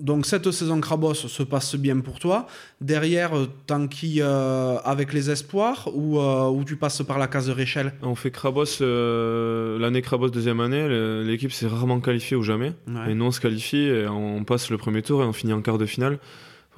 donc 0.00 0.26
cette 0.26 0.50
saison 0.50 0.80
Krabos 0.80 1.14
se 1.14 1.42
passe 1.42 1.76
bien 1.76 2.00
pour 2.00 2.18
toi. 2.18 2.46
Derrière, 2.80 3.36
euh, 3.36 3.46
Tanki 3.66 4.20
euh, 4.20 4.78
avec 4.84 5.12
les 5.12 5.30
espoirs 5.30 5.88
ou, 5.92 6.18
euh, 6.18 6.64
tu 6.64 6.76
passes 6.76 7.02
par 7.02 7.18
la 7.18 7.26
case 7.26 7.50
Réchelle 7.50 7.92
On 8.02 8.14
fait 8.14 8.30
Krabos, 8.30 8.80
l'année 8.80 10.02
Krabos 10.02 10.28
deuxième 10.28 10.60
année, 10.60 10.86
l'équipe 11.24 11.52
s'est 11.52 11.66
rarement 11.66 12.00
qualifiée 12.00 12.36
ou 12.36 12.42
jamais. 12.42 12.72
Et 13.08 13.14
nous 13.14 13.24
on 13.24 13.30
se 13.30 13.40
qualifie 13.40 13.84
et 13.84 14.06
on 14.06 14.44
passe 14.44 14.70
le 14.70 14.76
premier 14.76 15.02
tour 15.02 15.22
et 15.22 15.26
on 15.26 15.32
finit 15.32 15.52
en 15.52 15.62
quart 15.62 15.78
de 15.78 15.86
finale, 15.86 16.18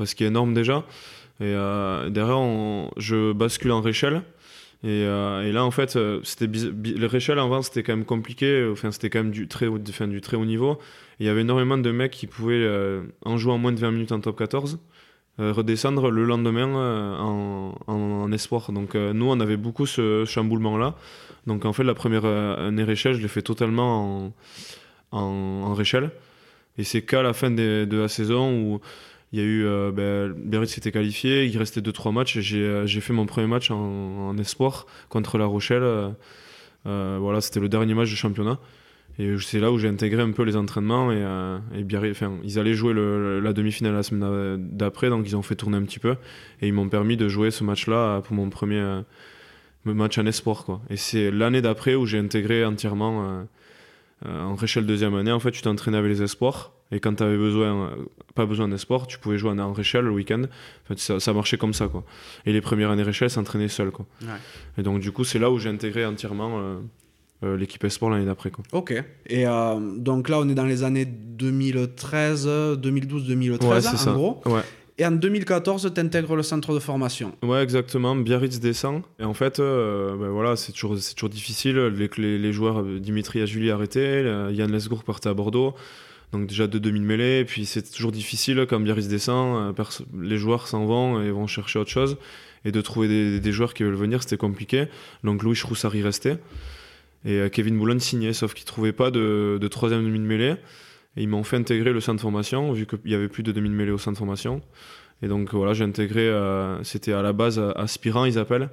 ce 0.04 0.14
qui 0.14 0.24
est 0.24 0.28
énorme 0.28 0.54
déjà. 0.54 0.84
Et 1.40 1.52
derrière, 2.10 2.90
je 2.96 3.32
bascule 3.32 3.72
en 3.72 3.80
Réchelle. 3.80 4.22
Et, 4.84 5.04
là, 5.04 5.64
en 5.64 5.70
fait, 5.70 5.98
c'était 6.22 6.46
le 6.46 7.06
Réchelle 7.06 7.38
avant, 7.38 7.62
c'était 7.62 7.82
quand 7.82 7.96
même 7.96 8.04
compliqué. 8.04 8.68
Enfin, 8.70 8.92
c'était 8.92 9.10
quand 9.10 9.20
même 9.20 9.32
du 9.32 9.48
très, 9.48 9.66
haut, 9.66 9.78
du 9.78 10.20
très 10.20 10.36
haut 10.36 10.44
niveau 10.44 10.78
il 11.20 11.26
y 11.26 11.28
avait 11.28 11.42
énormément 11.42 11.76
de 11.76 11.90
mecs 11.90 12.12
qui 12.12 12.26
pouvaient, 12.26 12.54
euh, 12.54 13.02
en 13.24 13.36
jouant 13.36 13.58
moins 13.58 13.72
de 13.72 13.78
20 13.78 13.90
minutes 13.90 14.12
en 14.12 14.20
top 14.20 14.38
14, 14.38 14.78
euh, 15.38 15.52
redescendre 15.52 16.10
le 16.10 16.24
lendemain 16.24 16.68
euh, 16.68 17.70
en, 17.86 18.32
espoir. 18.32 18.72
Donc 18.72 18.94
nous, 18.94 19.26
on 19.26 19.38
avait 19.40 19.56
beaucoup 19.56 19.86
ce 19.86 20.24
chamboulement-là. 20.24 20.94
Donc 21.46 21.64
en 21.64 21.72
fait, 21.72 21.84
la 21.84 21.94
première 21.94 22.24
année 22.24 22.84
Réchelle, 22.84 23.14
je 23.14 23.20
l'ai 23.20 23.28
fait 23.28 23.42
totalement 23.42 24.32
en, 25.12 25.18
en, 25.18 25.74
Réchelle. 25.74 26.10
Et 26.78 26.84
c'est 26.84 27.02
qu'à 27.02 27.22
la 27.22 27.32
fin 27.32 27.50
de 27.50 27.88
la 27.90 28.08
saison 28.08 28.52
où 28.52 28.80
il 29.32 29.40
y 29.40 29.42
a 29.42 29.44
eu. 29.44 29.92
Ben, 29.92 30.32
Biarritz 30.32 30.72
s'était 30.72 30.92
qualifié, 30.92 31.44
il 31.44 31.58
restait 31.58 31.80
2-3 31.80 32.12
matchs. 32.12 32.38
J'ai 32.38 33.00
fait 33.00 33.12
mon 33.12 33.26
premier 33.26 33.48
match 33.48 33.70
en, 33.70 34.38
espoir 34.38 34.86
contre 35.08 35.36
La 35.38 35.46
Rochelle. 35.46 36.14
voilà, 36.84 37.40
c'était 37.40 37.60
le 37.60 37.68
dernier 37.68 37.94
match 37.94 38.08
du 38.08 38.16
championnat. 38.16 38.58
Et 39.18 39.36
c'est 39.38 39.60
là 39.60 39.70
où 39.70 39.78
j'ai 39.78 39.88
intégré 39.88 40.22
un 40.22 40.30
peu 40.32 40.44
les 40.44 40.56
entraînements 40.56 41.12
et, 41.12 41.16
euh, 41.22 41.58
enfin, 42.10 42.32
ils 42.42 42.58
allaient 42.58 42.74
jouer 42.74 42.94
la 42.94 43.52
demi-finale 43.52 43.94
la 43.94 44.02
semaine 44.02 44.68
d'après, 44.72 45.10
donc 45.10 45.26
ils 45.26 45.36
ont 45.36 45.42
fait 45.42 45.56
tourner 45.56 45.76
un 45.76 45.82
petit 45.82 45.98
peu 45.98 46.16
et 46.62 46.68
ils 46.68 46.72
m'ont 46.72 46.88
permis 46.88 47.16
de 47.16 47.28
jouer 47.28 47.50
ce 47.50 47.64
match-là 47.64 48.22
pour 48.22 48.34
mon 48.34 48.48
premier 48.48 48.80
euh, 48.80 49.02
match 49.84 50.16
en 50.18 50.26
espoir. 50.26 50.64
Quoi. 50.64 50.80
Et 50.88 50.96
c'est 50.96 51.30
l'année 51.30 51.60
d'après 51.60 51.94
où 51.94 52.06
j'ai 52.06 52.18
intégré 52.18 52.64
entièrement 52.64 53.44
en 54.26 54.54
Réchelle 54.54 54.84
deuxième 54.84 55.14
année, 55.14 55.32
en 55.32 55.40
fait, 55.40 55.50
tu 55.50 55.62
t'entraînais 55.62 55.96
avec 55.96 56.10
les 56.10 56.22
espoirs. 56.22 56.72
Et 56.92 57.00
quand 57.00 57.14
tu 57.14 57.22
avais 57.22 57.38
besoin, 57.38 57.92
pas 58.34 58.46
besoin 58.46 58.68
d'espoir, 58.68 59.06
tu 59.06 59.18
pouvais 59.18 59.38
jouer 59.38 59.52
en 59.52 59.72
Réchelle 59.72 60.04
le 60.04 60.10
week-end. 60.10 60.42
En 60.42 60.88
fait, 60.88 60.98
ça, 60.98 61.20
ça, 61.20 61.32
marchait 61.32 61.56
comme 61.56 61.72
ça. 61.72 61.88
Quoi. 61.88 62.04
Et 62.46 62.52
les 62.52 62.60
premières 62.60 62.90
années 62.90 63.02
Réchelle 63.02 63.30
s'entraînaient 63.30 63.68
seuls. 63.68 63.92
Quoi. 63.92 64.06
Et 64.76 64.82
donc, 64.82 65.00
du 65.00 65.12
coup, 65.12 65.24
c'est 65.24 65.38
là 65.38 65.50
où 65.50 65.58
j'ai 65.58 65.70
intégré 65.70 66.04
entièrement 66.04 66.80
euh, 67.42 67.56
l'équipe 67.56 67.82
Esport 67.84 68.10
l'année 68.10 68.26
d'après. 68.26 68.50
Quoi. 68.50 68.64
Ok. 68.72 68.92
Et 69.26 69.46
euh, 69.46 69.74
donc 69.96 70.28
là, 70.28 70.40
on 70.40 70.48
est 70.48 70.54
dans 70.54 70.66
les 70.66 70.82
années 70.82 71.06
2013, 71.06 72.76
2012, 72.78 73.26
2013, 73.26 74.08
en 74.08 74.12
gros. 74.12 74.40
Ouais. 74.46 74.60
Et 74.98 75.06
en 75.06 75.12
2014, 75.12 75.90
tu 75.94 76.00
intègres 76.00 76.36
le 76.36 76.42
centre 76.42 76.74
de 76.74 76.78
formation. 76.78 77.32
Ouais, 77.42 77.62
exactement. 77.62 78.14
Biarritz 78.14 78.60
descend. 78.60 79.02
Et 79.18 79.24
en 79.24 79.32
fait, 79.32 79.58
euh, 79.58 80.14
ben 80.16 80.28
voilà, 80.28 80.56
c'est 80.56 80.72
toujours, 80.72 80.94
toujours 81.16 81.30
difficile. 81.30 81.78
Les, 81.86 82.10
les, 82.18 82.38
les 82.38 82.52
joueurs, 82.52 82.82
Dimitri 82.84 83.40
Ajuli 83.40 83.70
arrêté, 83.70 84.22
Yann 84.50 84.70
Lesgour 84.70 85.02
partait 85.02 85.30
à 85.30 85.34
Bordeaux. 85.34 85.74
Donc 86.32 86.46
déjà 86.46 86.66
de 86.66 86.78
2000 86.78 87.02
mêlées. 87.02 87.38
Et 87.40 87.44
puis 87.46 87.64
c'est 87.64 87.90
toujours 87.90 88.12
difficile 88.12 88.66
quand 88.68 88.78
Biarritz 88.80 89.08
descend. 89.08 89.74
les 90.20 90.36
joueurs 90.36 90.68
s'en 90.68 90.84
vont 90.84 91.22
et 91.22 91.30
vont 91.30 91.46
chercher 91.46 91.78
autre 91.78 91.90
chose. 91.90 92.18
Et 92.66 92.72
de 92.72 92.80
trouver 92.82 93.08
des, 93.08 93.40
des 93.40 93.52
joueurs 93.52 93.72
qui 93.72 93.84
veulent 93.84 93.94
venir, 93.94 94.22
c'était 94.22 94.36
compliqué. 94.36 94.88
Donc 95.24 95.42
Louis 95.42 95.58
Roussari 95.64 96.02
restait. 96.02 96.36
Et 97.24 97.38
euh, 97.38 97.48
Kevin 97.48 97.78
Boulogne 97.78 98.00
signait, 98.00 98.32
sauf 98.32 98.54
qu'il 98.54 98.64
ne 98.64 98.68
trouvait 98.68 98.92
pas 98.92 99.10
de, 99.10 99.58
troisième 99.70 100.04
demi 100.04 100.18
de 100.18 100.24
mêlée. 100.24 100.54
Et 101.16 101.22
ils 101.22 101.28
m'ont 101.28 101.42
fait 101.42 101.56
intégrer 101.56 101.92
le 101.92 102.00
centre 102.00 102.16
de 102.16 102.20
formation, 102.20 102.72
vu 102.72 102.86
qu'il 102.86 103.10
y 103.10 103.14
avait 103.14 103.28
plus 103.28 103.42
de 103.42 103.52
demi 103.52 103.68
de 103.68 103.74
mêlée 103.74 103.90
au 103.90 103.98
centre 103.98 104.14
de 104.14 104.18
formation. 104.18 104.62
Et 105.22 105.28
donc 105.28 105.52
voilà, 105.52 105.74
j'ai 105.74 105.84
intégré, 105.84 106.28
euh, 106.28 106.82
c'était 106.82 107.12
à 107.12 107.20
la 107.20 107.32
base 107.32 107.58
aspirant, 107.76 108.24
ils 108.24 108.38
appellent. 108.38 108.70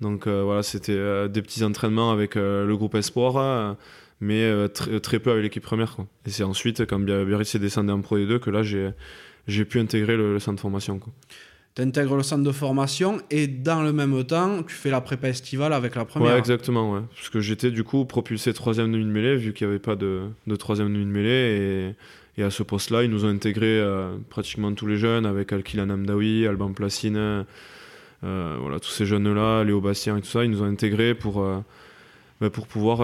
Donc 0.00 0.26
euh, 0.26 0.42
voilà, 0.42 0.62
c'était 0.62 1.28
des 1.28 1.42
petits 1.42 1.62
entraînements 1.64 2.10
avec 2.10 2.34
le 2.34 2.74
groupe 2.74 2.94
Espoir, 2.94 3.76
mais 4.20 4.68
très, 4.70 5.20
peu 5.20 5.30
avec 5.30 5.44
l'équipe 5.44 5.62
première. 5.62 5.96
Et 6.24 6.30
c'est 6.30 6.44
ensuite, 6.44 6.86
quand 6.86 6.98
Biarritz 6.98 7.54
est 7.54 7.58
descendu 7.58 7.92
en 7.92 8.00
Pro 8.00 8.18
D2, 8.18 8.38
que 8.38 8.50
là, 8.50 8.62
j'ai 8.62 9.64
pu 9.64 9.78
intégrer 9.78 10.16
le, 10.16 10.32
le 10.32 10.38
centre 10.38 10.56
de 10.56 10.60
formation. 10.60 10.98
Tu 11.76 11.82
intègres 11.82 12.16
le 12.16 12.22
centre 12.22 12.42
de 12.42 12.52
formation 12.52 13.18
et 13.30 13.46
dans 13.46 13.82
le 13.82 13.92
même 13.92 14.24
temps, 14.24 14.62
tu 14.62 14.74
fais 14.74 14.90
la 14.90 15.02
prépa 15.02 15.28
estivale 15.28 15.74
avec 15.74 15.94
la 15.94 16.06
première. 16.06 16.32
Ouais, 16.32 16.38
exactement. 16.38 16.94
Ouais. 16.94 17.00
Parce 17.14 17.28
que 17.28 17.40
j'étais 17.40 17.70
du 17.70 17.84
coup 17.84 18.06
propulsé 18.06 18.54
troisième 18.54 18.90
demi 18.90 19.04
de 19.04 19.10
mêlée, 19.10 19.36
vu 19.36 19.52
qu'il 19.52 19.66
n'y 19.66 19.74
avait 19.74 19.82
pas 19.82 19.94
de, 19.94 20.22
de 20.46 20.56
troisième 20.56 20.90
demi 20.90 21.04
de 21.04 21.10
mêlée. 21.10 21.94
Et, 22.38 22.40
et 22.40 22.44
à 22.44 22.50
ce 22.50 22.62
poste-là, 22.62 23.02
ils 23.02 23.10
nous 23.10 23.26
ont 23.26 23.28
intégré 23.28 23.66
euh, 23.66 24.16
pratiquement 24.30 24.72
tous 24.72 24.86
les 24.86 24.96
jeunes, 24.96 25.26
avec 25.26 25.52
Alkilan 25.52 25.90
Amdawi, 25.90 26.46
Alban 26.46 26.72
Placine, 26.72 27.44
euh, 28.24 28.56
voilà, 28.58 28.80
tous 28.80 28.90
ces 28.90 29.04
jeunes-là, 29.04 29.62
Léo 29.64 29.80
Bastien 29.82 30.16
et 30.16 30.20
tout 30.22 30.28
ça, 30.28 30.44
ils 30.44 30.50
nous 30.50 30.62
ont 30.62 30.66
intégrés 30.66 31.14
pour, 31.14 31.42
euh, 31.42 31.58
bah, 32.40 32.48
pour 32.48 32.66
pouvoir 32.66 33.00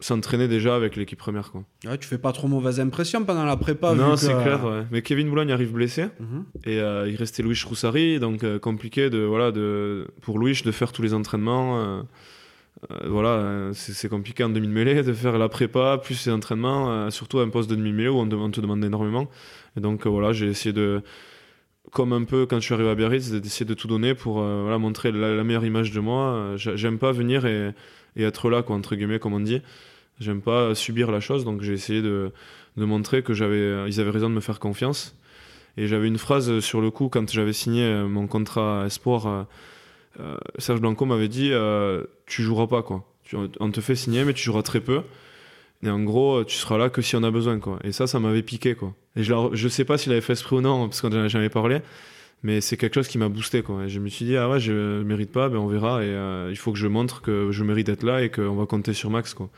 s'entraîner 0.00 0.48
déjà 0.48 0.74
avec 0.74 0.96
l'équipe 0.96 1.18
première. 1.18 1.52
Quoi. 1.52 1.64
Ouais, 1.84 1.98
tu 1.98 2.08
fais 2.08 2.18
pas 2.18 2.32
trop 2.32 2.48
mauvaise 2.48 2.80
impression 2.80 3.24
pendant 3.24 3.44
la 3.44 3.56
prépa. 3.56 3.94
Non, 3.94 4.16
c'est 4.16 4.32
clair. 4.32 4.64
Ouais. 4.64 4.84
Mais 4.90 5.02
Kevin 5.02 5.28
Boulogne 5.28 5.52
arrive 5.52 5.72
blessé 5.72 6.06
mhm. 6.18 6.44
et 6.64 6.80
euh, 6.80 7.08
il 7.08 7.16
restait 7.16 7.42
Louis 7.42 7.58
Roussari, 7.64 8.18
donc 8.18 8.42
euh, 8.42 8.58
compliqué 8.58 9.10
de, 9.10 9.18
voilà, 9.18 9.52
de, 9.52 10.08
pour 10.22 10.38
Louis 10.38 10.60
de 10.64 10.70
faire 10.72 10.92
tous 10.92 11.02
les 11.02 11.14
entraînements. 11.14 11.78
Euh, 11.78 12.02
voilà, 13.06 13.70
c'est 13.74 14.08
compliqué 14.08 14.42
en 14.42 14.48
demi-mêlée 14.48 15.02
de 15.02 15.12
faire 15.12 15.36
la 15.36 15.50
prépa 15.50 15.98
plus 15.98 16.14
ses 16.14 16.30
entraînements, 16.30 17.10
surtout 17.10 17.40
à 17.40 17.42
un 17.42 17.50
poste 17.50 17.68
de 17.68 17.74
demi-mêlée 17.74 18.08
où 18.08 18.18
on, 18.18 18.26
te 18.26 18.60
demande 18.60 18.82
énormément. 18.82 19.28
Et 19.76 19.80
donc 19.80 20.06
voilà, 20.06 20.32
j'ai 20.32 20.46
essayé 20.46 20.72
de, 20.72 21.02
comme 21.92 22.14
un 22.14 22.24
peu 22.24 22.46
quand 22.46 22.56
je 22.56 22.64
suis 22.64 22.72
arrivé 22.72 22.88
à 22.88 22.94
Biarritz, 22.94 23.32
d'essayer 23.32 23.66
de 23.66 23.74
tout 23.74 23.86
donner 23.86 24.14
pour 24.14 24.40
voilà, 24.40 24.78
montrer 24.78 25.12
la, 25.12 25.44
meilleure 25.44 25.66
image 25.66 25.90
de 25.90 26.00
moi. 26.00 26.54
J'aime 26.56 26.98
pas 26.98 27.12
venir 27.12 27.44
et, 27.44 27.74
et, 28.16 28.22
être 28.22 28.48
là, 28.48 28.62
quoi, 28.62 28.76
entre 28.76 28.96
guillemets, 28.96 29.18
comme 29.18 29.34
on 29.34 29.40
dit. 29.40 29.60
J'aime 30.20 30.42
pas 30.42 30.74
subir 30.74 31.10
la 31.10 31.20
chose, 31.20 31.44
donc 31.44 31.62
j'ai 31.62 31.72
essayé 31.72 32.02
de, 32.02 32.32
de, 32.76 32.84
montrer 32.84 33.22
que 33.22 33.32
j'avais, 33.32 33.88
ils 33.88 34.00
avaient 34.00 34.10
raison 34.10 34.28
de 34.28 34.34
me 34.34 34.40
faire 34.40 34.60
confiance. 34.60 35.16
Et 35.76 35.86
j'avais 35.86 36.08
une 36.08 36.18
phrase 36.18 36.60
sur 36.60 36.80
le 36.80 36.90
coup 36.90 37.08
quand 37.08 37.30
j'avais 37.30 37.52
signé 37.52 37.84
euh, 37.84 38.06
mon 38.06 38.26
contrat 38.26 38.84
Espoir. 38.86 39.26
Euh, 39.26 39.42
euh, 40.20 40.36
Serge 40.58 40.80
Blanco 40.80 41.06
m'avait 41.06 41.28
dit 41.28 41.52
Tu 42.26 42.42
joueras 42.42 42.66
pas, 42.66 42.82
quoi. 42.82 43.04
on 43.60 43.70
te 43.70 43.80
fait 43.80 43.96
signer, 43.96 44.24
mais 44.24 44.34
tu 44.34 44.42
joueras 44.42 44.62
très 44.62 44.80
peu. 44.80 45.02
Et 45.82 45.88
en 45.88 46.02
gros, 46.02 46.44
tu 46.44 46.56
seras 46.56 46.76
là 46.76 46.90
que 46.90 47.00
si 47.00 47.16
on 47.16 47.22
a 47.22 47.30
besoin, 47.30 47.58
quoi. 47.58 47.78
Et 47.84 47.92
ça, 47.92 48.06
ça 48.06 48.20
m'avait 48.20 48.42
piqué, 48.42 48.74
quoi. 48.74 48.94
Et 49.16 49.22
je, 49.22 49.32
je 49.52 49.68
sais 49.68 49.84
pas 49.84 49.96
s'il 49.96 50.12
avait 50.12 50.20
fait 50.20 50.34
esprit 50.34 50.56
ou 50.56 50.60
non, 50.60 50.88
parce 50.88 51.00
qu'on 51.00 51.08
n'en 51.08 51.24
a 51.24 51.28
jamais 51.28 51.48
parlé 51.48 51.80
mais 52.42 52.60
c'est 52.60 52.76
quelque 52.76 52.94
chose 52.94 53.08
qui 53.08 53.18
m'a 53.18 53.28
boosté 53.28 53.62
quoi. 53.62 53.84
Et 53.84 53.88
je 53.88 54.00
me 54.00 54.08
suis 54.08 54.24
dit 54.24 54.36
ah 54.36 54.48
ouais 54.48 54.60
je 54.60 55.02
mérite 55.02 55.32
pas 55.32 55.48
ben 55.48 55.58
on 55.58 55.66
verra 55.66 56.04
et 56.04 56.48
il 56.50 56.56
faut 56.56 56.72
que 56.72 56.78
je 56.78 56.86
montre 56.86 57.22
que 57.22 57.50
je 57.50 57.64
mérite 57.64 57.86
d'être 57.86 58.02
là 58.02 58.22
et 58.22 58.30
qu'on 58.30 58.54
va 58.54 58.66
compter 58.66 58.92
sur 58.92 59.10
Max 59.10 59.34
quoi. 59.34 59.50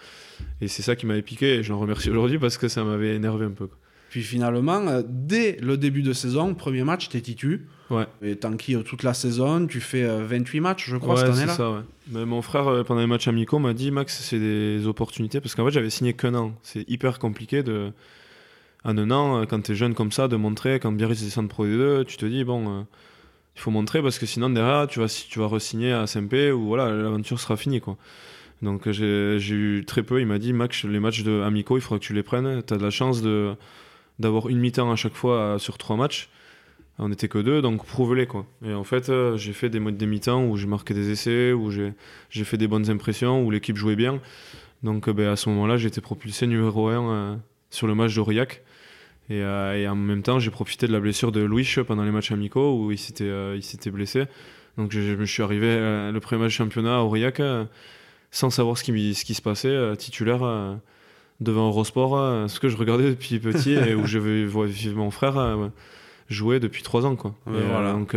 Et 0.61 0.69
c'est 0.69 0.83
ça 0.83 0.97
qui 0.97 1.07
m'avait 1.07 1.23
piqué 1.23 1.57
et 1.57 1.63
je 1.63 1.73
l'en 1.73 1.79
remercie 1.79 2.11
aujourd'hui 2.11 2.39
parce 2.39 2.59
que 2.59 2.69
ça 2.69 2.85
m'avait 2.85 3.15
énervé 3.15 3.47
un 3.47 3.51
peu. 3.51 3.69
Puis 4.13 4.21
finalement, 4.21 4.87
euh, 4.89 5.01
dès 5.09 5.57
le 5.63 5.79
début 5.79 6.03
de 6.03 6.13
saison, 6.13 6.53
premier 6.53 6.85
match, 6.85 7.09
t'es 7.09 7.23
titu. 7.23 7.67
Ouais. 7.89 8.05
Et 8.21 8.37
t'enquilles 8.37 8.83
toute 8.85 9.05
la 9.05 9.15
saison, 9.15 9.67
tu 9.67 9.81
fais 9.81 10.05
28 10.05 10.59
euh, 10.59 10.61
matchs, 10.61 10.91
je 10.91 10.99
crois, 10.99 11.17
cette 11.17 11.31
année-là. 11.31 11.55
ça, 11.55 11.71
ouais. 11.71 11.81
Mais 12.11 12.27
mon 12.27 12.43
frère, 12.43 12.69
euh, 12.69 12.85
pendant 12.85 13.01
les 13.01 13.07
matchs 13.07 13.29
amicaux, 13.29 13.59
m'a 13.59 13.73
dit 13.73 13.91
Max, 13.91 14.21
c'est 14.23 14.39
des 14.39 14.87
opportunités 14.87 15.41
parce 15.41 15.55
qu'en 15.55 15.65
fait, 15.65 15.71
j'avais 15.71 15.89
signé 15.89 16.13
qu'un 16.13 16.35
an. 16.35 16.53
C'est 16.63 16.87
hyper 16.91 17.19
compliqué 17.19 17.63
de. 17.63 17.91
En 18.85 18.99
un 18.99 19.11
an, 19.11 19.47
quand 19.47 19.61
t'es 19.61 19.75
jeune 19.75 19.95
comme 19.95 20.13
ça, 20.13 20.29
de 20.29 20.37
montrer, 20.37 20.81
quand 20.81 20.93
Biarritz 20.93 21.23
descend 21.23 21.47
de 21.47 21.51
Pro 21.51 21.67
D2, 21.67 22.05
tu 22.05 22.17
te 22.17 22.27
dis, 22.27 22.43
bon, 22.43 22.87
il 23.55 23.61
faut 23.61 23.71
montrer 23.71 24.03
parce 24.03 24.19
que 24.19 24.27
sinon, 24.27 24.51
derrière, 24.51 24.89
tu 24.89 24.99
vas, 24.99 25.07
tu 25.07 25.39
vas 25.39 25.47
re-signer 25.47 25.93
à 25.93 26.07
SMP 26.07 26.51
ou 26.53 26.67
voilà, 26.67 26.91
l'aventure 26.91 27.39
sera 27.39 27.57
finie, 27.57 27.81
quoi. 27.81 27.97
Donc 28.63 28.89
j'ai 28.91 29.37
eu 29.37 29.85
très 29.85 30.03
peu. 30.03 30.21
Il 30.21 30.27
m'a 30.27 30.39
dit 30.39 30.53
Max, 30.53 30.85
les 30.85 31.01
matchs 31.01 31.25
de 31.25 31.43
amicaux, 31.43 31.77
il 31.77 31.81
faudra 31.81 31.99
que 31.99 32.05
tu 32.05 32.15
les 32.15 32.23
prennes. 32.23 32.63
Tu 32.63 32.73
as 32.73 32.79
de 32.79 32.83
la 32.83 32.91
chance 32.91 33.23
d'avoir 34.19 34.49
une 34.49 34.59
mi-temps 34.59 34.91
à 34.91 34.97
chaque 34.97 35.15
fois 35.15 35.39
euh, 35.39 35.59
sur 35.59 35.79
trois 35.79 35.97
matchs. 35.97 36.31
On 36.99 37.09
n'était 37.09 37.27
que 37.27 37.39
deux, 37.39 37.61
donc 37.61 37.85
prouve-les. 37.85 38.29
Et 38.65 38.73
en 38.73 38.85
fait, 38.85 39.09
euh, 39.09 39.37
j'ai 39.37 39.53
fait 39.53 39.69
des, 39.69 39.81
des 39.81 40.07
mi-temps 40.07 40.45
où 40.45 40.57
j'ai 40.57 40.69
marqué 40.69 40.95
des 40.95 41.11
essais, 41.11 41.53
où 41.53 41.71
j'ai 41.71 42.45
fait 42.45 42.57
des 42.57 42.69
bonnes 42.69 42.89
impressions, 42.89 43.43
où 43.43 43.51
l'équipe 43.51 43.77
jouait 43.77 43.97
bien. 43.97 44.21
Donc 44.85 45.09
euh, 45.09 45.13
ben, 45.13 45.29
à 45.29 45.37
ce 45.37 45.49
moment-là, 45.49 45.77
été 45.77 46.01
propulsé 46.01 46.47
numéro 46.47 46.89
1 46.89 47.41
sur 47.71 47.89
le 47.89 47.95
match 47.97 48.15
d'Aurillac. 48.15 48.63
Et, 49.33 49.83
et, 49.83 49.89
en 49.89 49.97
même 49.97 50.23
temps, 50.23 50.39
j'ai 50.39 50.51
profité 50.51 50.87
de 50.87 50.93
la 50.93 51.01
blessure 51.01 51.33
de 51.33 51.41
Louis 51.41 51.69
pendant 51.87 52.05
les 52.05 52.11
matchs 52.11 52.33
amicaux 52.33 52.77
où 52.79 52.93
il 52.93 52.99
s'était 52.99 53.91
blessé. 53.91 54.25
Donc 54.79 54.93
je, 54.93 55.15
me 55.15 55.27
suis 55.27 55.43
arrivé 55.43 55.67
le 56.13 56.19
premier 56.21 56.43
match 56.43 56.53
championnat 56.53 56.97
à 56.97 57.01
Aurillac 57.01 57.41
sans 58.33 58.51
savoir 58.51 58.77
ce 58.77 58.83
qui, 58.83 59.15
ce 59.15 59.25
qui 59.25 59.35
se 59.35 59.43
passait, 59.43 59.69
euh, 59.69 59.95
titulaire 59.95 60.43
euh, 60.43 60.75
devant 61.41 61.69
Eurosport, 61.69 62.17
euh, 62.17 62.49
ce 62.49 62.59
que 62.59 62.69
je 62.69 62.77
regardais 62.77 63.11
depuis 63.11 63.39
petit 63.39 63.73
et 63.73 63.95
où 63.95 64.07
je 64.07 64.19
vu 64.19 64.51
mon 64.95 65.11
frère 65.13 65.71
jouer 66.29 66.59
depuis 66.59 66.83
trois 66.83 67.07
ans. 67.07 67.15
Quoi. 67.15 67.37
voilà. 67.47 67.93
Donc, 67.93 68.17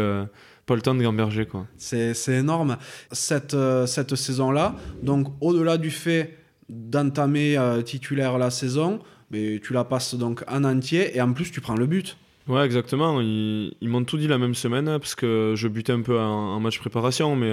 pas 0.65 0.75
le 0.75 0.82
temps 0.82 0.95
de 0.95 1.04
gamberger. 1.04 1.45
Quoi. 1.45 1.67
C'est, 1.78 2.15
énorme. 2.30 2.78
Cette, 3.12 3.56
cette 3.86 4.15
saison-là, 4.15 4.75
donc 5.04 5.28
au-delà 5.41 5.78
du 5.78 5.91
fait 5.91 6.38
d'entamer 6.69 7.60
titulaire 7.84 8.38
la 8.38 8.49
saison, 8.49 8.99
mais 9.32 9.60
tu 9.64 9.74
la 9.74 9.84
passes 9.84 10.16
donc 10.16 10.44
en 10.48 10.64
entier 10.64 11.16
et 11.16 11.22
en 11.22 11.34
plus 11.34 11.52
tu 11.52 11.62
prends 11.62 11.76
le 11.76 11.86
but. 11.86 12.18
Ouais, 12.48 12.64
exactement. 12.64 13.22
Ils, 13.22 13.76
m'ont 13.82 14.04
tout 14.04 14.18
dit 14.18 14.28
la 14.28 14.38
même 14.38 14.54
semaine 14.54 14.86
parce 14.86 15.16
que 15.16 15.54
je 15.56 15.68
butais 15.68 15.94
un 15.94 16.02
peu 16.02 16.20
en, 16.20 16.60
match 16.60 16.80
préparation, 16.80 17.36
mais 17.36 17.52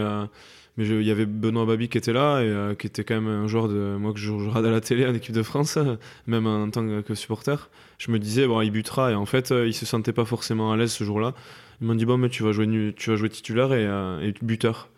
mais 0.78 0.86
il 0.86 1.02
y 1.02 1.10
avait 1.10 1.26
Benoît 1.26 1.66
Babi 1.66 1.88
qui 1.88 1.98
était 1.98 2.14
là 2.14 2.40
et 2.40 2.48
euh, 2.48 2.74
qui 2.74 2.86
était 2.86 3.04
quand 3.04 3.14
même 3.14 3.28
un 3.28 3.46
joueur 3.46 3.68
de 3.68 3.96
moi 3.98 4.14
que 4.14 4.18
je, 4.18 4.32
regarde 4.32 4.64
à 4.64 4.70
la 4.70 4.80
télé 4.80 5.06
en 5.06 5.12
équipe 5.14 5.34
de 5.34 5.42
France, 5.42 5.78
même 6.26 6.46
en 6.46 6.70
tant 6.70 7.02
que 7.02 7.14
supporter. 7.14 7.68
Je 7.98 8.10
me 8.10 8.18
disais 8.18 8.46
bon 8.46 8.60
il 8.62 8.70
butera 8.70 9.12
et 9.12 9.14
en 9.14 9.26
fait 9.26 9.52
euh, 9.52 9.66
il 9.66 9.74
se 9.74 9.84
sentait 9.84 10.14
pas 10.14 10.24
forcément 10.24 10.72
à 10.72 10.76
l'aise 10.76 10.92
ce 10.92 11.04
jour-là. 11.04 11.34
Ils 11.80 11.86
m'ont 11.86 11.94
dit 11.94 12.06
bon 12.06 12.16
mais 12.16 12.30
tu 12.30 12.42
vas 12.42 12.52
jouer 12.52 12.94
tu 12.96 13.10
vas 13.10 13.16
jouer 13.16 13.28
titulaire 13.28 13.72
et, 13.74 13.86
euh, 13.86 14.20
et 14.20 14.34
buteur. 14.42 14.88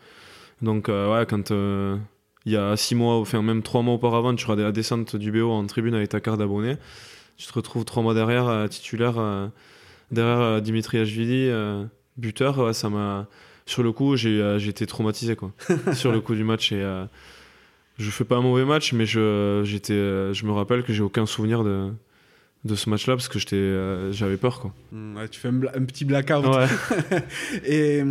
Donc 0.63 0.89
ouais 0.89 1.27
quand 1.29 1.51
il 2.47 2.53
y 2.53 2.57
a 2.57 2.77
six 2.77 2.95
mois, 2.95 3.17
enfin 3.17 3.43
même 3.43 3.63
trois 3.63 3.83
mois 3.83 3.95
auparavant, 3.95 4.35
tu 4.35 4.45
regardais 4.45 4.65
la 4.65 4.73
descente 4.73 5.17
du 5.17 5.33
BO 5.33 5.51
en 5.51 5.67
tribune 5.67 5.95
avec 5.95 6.11
ta 6.11 6.21
carte 6.21 6.39
d'abonné. 6.39 6.77
Tu 7.37 7.47
te 7.47 7.53
retrouves 7.53 7.85
trois 7.85 8.03
mois 8.03 8.15
derrière 8.15 8.69
titulaire 8.69 9.51
derrière 10.11 10.63
Dimitri 10.63 10.99
Ashvili 10.99 11.51
buteur. 12.17 12.75
ça 12.75 12.91
m'a 12.91 13.27
sur 13.67 13.83
le 13.83 13.93
coup, 13.93 14.17
j'ai 14.17 14.41
euh, 14.41 14.59
été 14.59 14.87
traumatisé 14.87 15.37
quoi. 15.37 15.53
sur 15.95 16.13
le 16.13 16.21
coup 16.21 16.35
du 16.35 16.45
match 16.45 16.73
et 16.73 16.83
euh, 16.83 17.05
je 17.99 18.11
fais 18.11 18.25
pas 18.25 18.37
un 18.37 18.43
mauvais 18.43 18.65
match, 18.65 18.93
mais 18.93 19.07
je 19.07 19.63
j'étais, 19.65 19.95
euh, 19.95 20.33
je 20.35 20.45
me 20.47 20.53
rappelle 20.53 20.83
que 20.83 20.93
j'ai 20.93 21.03
aucun 21.03 21.27
souvenir 21.27 21.65
de 21.65 21.91
de 22.65 22.75
ce 22.77 22.89
match-là 22.89 23.15
parce 23.15 23.29
que 23.29 23.39
j'étais, 23.39 24.13
j'avais 24.13 24.39
peur 24.39 24.59
quoi. 24.59 24.73
Mmh, 24.91 25.19
tu 25.31 25.39
fais 25.39 25.49
un, 25.49 25.85
petit 25.85 26.07
blackout. 26.07 26.47
et 27.67 28.03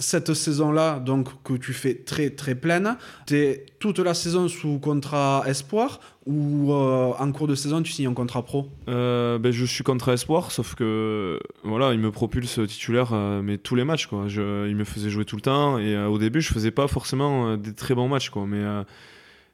cette 0.00 0.34
saison-là, 0.34 0.98
donc 0.98 1.28
que 1.44 1.54
tu 1.54 1.72
fais 1.72 1.94
très 1.94 2.30
très 2.30 2.54
pleine, 2.54 2.96
tu 3.26 3.36
es 3.36 3.66
toute 3.78 3.98
la 3.98 4.14
saison 4.14 4.48
sous 4.48 4.78
contrat 4.78 5.44
espoir 5.46 6.00
ou 6.26 6.72
euh, 6.72 7.12
en 7.18 7.32
cours 7.32 7.46
de 7.46 7.54
saison 7.54 7.82
tu 7.82 7.92
signes 7.92 8.08
un 8.08 8.14
contrat 8.14 8.42
pro? 8.42 8.68
Euh, 8.88 9.38
ben, 9.38 9.52
Je 9.52 9.64
suis 9.64 9.84
contrat 9.84 10.14
espoir, 10.14 10.50
sauf 10.50 10.74
que 10.74 11.38
voilà, 11.62 11.92
il 11.92 12.00
me 12.00 12.10
propulse 12.10 12.58
titulaire 12.66 13.10
euh, 13.12 13.42
mais 13.42 13.58
tous 13.58 13.76
les 13.76 13.84
matchs. 13.84 14.06
Quoi. 14.06 14.24
Je, 14.26 14.68
il 14.68 14.74
me 14.74 14.84
faisait 14.84 15.10
jouer 15.10 15.24
tout 15.24 15.36
le 15.36 15.42
temps 15.42 15.78
et 15.78 15.96
au 15.96 16.18
début 16.18 16.40
je 16.40 16.52
faisais 16.52 16.70
pas 16.70 16.88
forcément 16.88 17.56
des 17.56 17.74
très 17.74 17.94
bons 17.94 18.08
matchs, 18.08 18.30
quoi, 18.30 18.46
mais, 18.46 18.64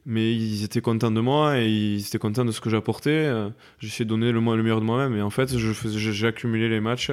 mais 0.06 0.32
ils 0.32 0.64
étaient 0.64 0.80
contents 0.80 1.10
de 1.10 1.20
moi 1.20 1.58
et 1.58 1.68
ils 1.68 2.06
étaient 2.06 2.18
contents 2.18 2.44
de 2.44 2.52
ce 2.52 2.60
que 2.60 2.70
j'apportais. 2.70 3.30
J'essayais 3.80 4.04
de 4.04 4.10
donner 4.10 4.30
le, 4.30 4.38
le 4.40 4.62
meilleur 4.62 4.80
de 4.80 4.86
moi-même 4.86 5.16
et 5.16 5.22
en 5.22 5.30
fait, 5.30 5.56
j'ai 5.58 6.26
accumulé 6.26 6.68
les 6.68 6.80
matchs 6.80 7.10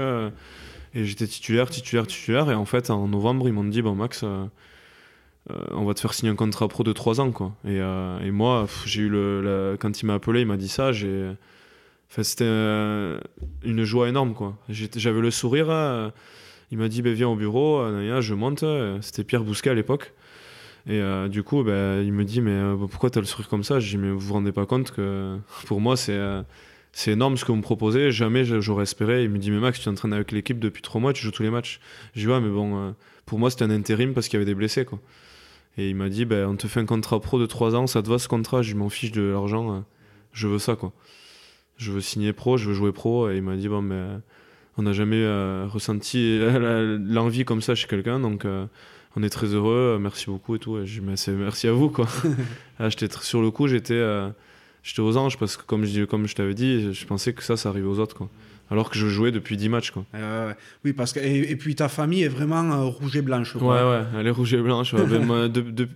et 0.93 1.06
j'étais 1.06 1.27
titulaire, 1.27 1.69
titulaire, 1.69 2.08
titulaire. 2.08 2.51
Et 2.51 2.56
en 2.56 2.65
fait, 2.65 2.89
en 2.89 3.08
novembre, 3.08 3.47
ils 3.47 3.53
m'ont 3.53 3.63
dit 3.63 3.82
Bon, 3.82 3.95
Max, 3.95 4.23
on 5.49 5.86
va 5.86 5.93
te 5.93 5.99
faire 5.99 6.13
signer 6.13 6.32
un 6.32 6.36
contrat 6.36 6.67
pro 6.67 6.84
de 6.84 6.93
3 6.93 7.21
ans. 7.21 7.32
Quoi. 7.32 7.53
Et, 7.65 7.77
et 7.77 8.32
moi, 8.32 8.67
j'ai 8.86 9.03
eu 9.03 9.10
le, 9.10 9.77
quand 9.79 10.01
il 10.01 10.06
m'a 10.06 10.15
appelé, 10.15 10.41
il 10.41 10.47
m'a 10.47 10.58
dit 10.58 10.69
ça. 10.69 10.91
C'était 12.21 12.43
euh, 12.45 13.19
une 13.63 13.84
joie 13.84 14.10
énorme. 14.10 14.36
J'avais 14.69 15.21
le 15.21 15.32
sourire. 15.32 15.69
Euh, 15.69 16.12
il 16.69 16.77
m'a 16.77 16.88
dit, 16.88 17.01
ben, 17.01 17.13
viens 17.13 17.29
au 17.29 17.36
bureau. 17.36 17.79
Euh, 17.79 18.21
je 18.21 18.34
monte. 18.36 18.63
C'était 19.01 19.23
Pierre 19.23 19.43
Bousquet 19.43 19.71
à 19.71 19.73
l'époque. 19.73 20.13
Et 20.86 21.01
du 21.29 21.43
coup, 21.43 21.63
ben, 21.63 22.01
il 22.01 22.12
me 22.12 22.25
dit, 22.25 22.41
mais 22.41 22.62
pourquoi 22.89 23.10
tu 23.10 23.17
as 23.17 23.21
le 23.21 23.27
sourire 23.27 23.47
comme 23.47 23.63
ça? 23.63 23.79
Je 23.79 23.89
dis, 23.89 23.97
mais 23.97 24.12
vous 24.12 24.19
vous 24.19 24.34
rendez 24.34 24.51
pas 24.51 24.65
compte 24.65 24.91
que 24.91 25.38
pour 25.65 25.79
moi, 25.79 25.95
c'est 25.95 26.19
c'est 26.93 27.12
énorme 27.12 27.36
ce 27.36 27.43
que 27.43 27.51
vous 27.51 27.58
me 27.58 27.62
proposez. 27.62 28.12
Jamais 28.12 28.45
j'aurais 28.45 28.84
espéré. 28.84 29.23
Il 29.23 29.29
me 29.29 29.38
dit, 29.38 29.51
mais 29.51 29.60
Max, 29.60 29.79
tu 29.79 29.86
t'entraînes 29.86 30.13
avec 30.13 30.32
l'équipe 30.32 30.60
depuis 30.60 30.82
trois 30.82 31.01
mois, 31.01 31.12
tu 31.12 31.23
joues 31.23 31.32
tous 31.32 31.43
les 31.43 31.49
matchs. 31.49 31.82
Je 32.15 32.21
dis, 32.21 32.27
ouais, 32.27 32.39
mais 32.39 32.49
bon, 32.49 32.95
pour 33.25 33.39
moi, 33.39 33.49
c'était 33.49 33.65
un 33.65 33.71
intérim 33.71 34.13
parce 34.13 34.27
qu'il 34.27 34.38
y 34.38 34.41
avait 34.41 34.49
des 34.49 34.56
blessés, 34.56 34.86
quoi. 34.86 34.99
Et 35.77 35.89
il 35.89 35.95
m'a 35.95 36.08
dit, 36.08 36.23
ben, 36.23 36.47
on 36.47 36.56
te 36.56 36.67
fait 36.67 36.79
un 36.79 36.86
contrat 36.86 37.19
pro 37.19 37.39
de 37.39 37.47
trois 37.47 37.75
ans, 37.75 37.88
ça 37.88 38.01
te 38.01 38.08
va 38.08 38.19
ce 38.19 38.27
contrat? 38.27 38.62
Je 38.62 38.75
m'en 38.75 38.89
fiche 38.89 39.12
de 39.12 39.23
l'argent, 39.23 39.84
je 40.32 40.47
veux 40.47 40.60
ça, 40.60 40.75
quoi 40.75 40.93
je 41.77 41.91
veux 41.91 42.01
signer 42.01 42.34
pro, 42.34 42.58
je 42.58 42.69
veux 42.69 42.75
jouer 42.75 42.91
pro. 42.91 43.29
Et 43.29 43.38
il 43.38 43.43
m'a 43.43 43.56
dit, 43.56 43.67
bon, 43.67 43.82
mais 43.82 44.01
on 44.77 44.84
n'a 44.84 44.93
jamais 44.93 45.21
euh, 45.21 45.67
ressenti 45.69 46.39
l'envie 46.39 47.45
comme 47.45 47.62
ça 47.62 47.75
chez 47.75 47.88
quelqu'un, 47.88 48.19
donc 48.19 48.45
euh, 48.45 48.65
on 49.15 49.23
est 49.23 49.29
très 49.29 49.47
heureux, 49.47 49.97
merci 50.01 50.27
beaucoup 50.27 50.56
et 50.56 50.60
tout. 50.60 50.77
Et 50.79 50.86
je 50.86 50.99
dis, 50.99 51.06
merci 51.06 51.67
à 51.67 51.73
vous, 51.73 51.89
quoi. 51.89 52.08
Ah, 52.79 52.89
sur 53.21 53.41
le 53.41 53.51
coup, 53.51 53.67
j'étais 53.67 53.93
euh, 53.93 54.29
j'étais 54.83 55.01
aux 55.01 55.17
anges 55.17 55.37
parce 55.37 55.57
que, 55.57 55.63
comme 55.63 55.85
je, 55.85 56.03
comme 56.03 56.27
je 56.27 56.35
t'avais 56.35 56.53
dit, 56.53 56.93
je 56.93 57.05
pensais 57.05 57.33
que 57.33 57.43
ça, 57.43 57.57
ça 57.57 57.69
arrivait 57.69 57.87
aux 57.87 57.99
autres, 57.99 58.15
quoi. 58.15 58.29
Alors 58.71 58.89
que 58.89 58.97
je 58.97 59.07
jouais 59.07 59.31
depuis 59.31 59.57
10 59.57 59.69
matchs, 59.69 59.91
quoi. 59.91 60.05
oui, 60.85 60.93
parce 60.93 61.13
que. 61.13 61.19
Et, 61.19 61.55
puis 61.55 61.75
ta 61.75 61.89
famille 61.89 62.23
est 62.23 62.29
vraiment 62.29 62.89
rouge 62.89 63.15
et 63.15 63.21
blanche, 63.21 63.53
quoi. 63.53 63.75
Ouais, 63.75 63.97
ouais, 63.97 64.05
elle 64.19 64.27
est 64.27 64.31
rouge 64.31 64.53
et 64.53 64.61
blanche. 64.61 64.95
Ben, 64.95 65.47
de, 65.47 65.61
de, 65.61 65.87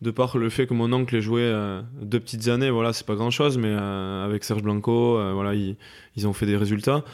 de 0.00 0.10
par 0.10 0.38
le 0.38 0.48
fait 0.48 0.66
que 0.66 0.74
mon 0.74 0.92
oncle 0.92 1.14
ait 1.16 1.20
joué 1.20 1.42
euh, 1.42 1.82
deux 2.00 2.20
petites 2.20 2.48
années, 2.48 2.70
voilà, 2.70 2.92
c'est 2.92 3.06
pas 3.06 3.16
grand 3.16 3.30
chose, 3.30 3.58
mais 3.58 3.68
euh, 3.68 4.24
avec 4.24 4.44
Serge 4.44 4.62
Blanco, 4.62 5.18
euh, 5.18 5.32
voilà, 5.32 5.54
ils, 5.54 6.26
ont 6.26 6.32
fait 6.32 6.46
des 6.46 6.56
résultats. 6.56 7.04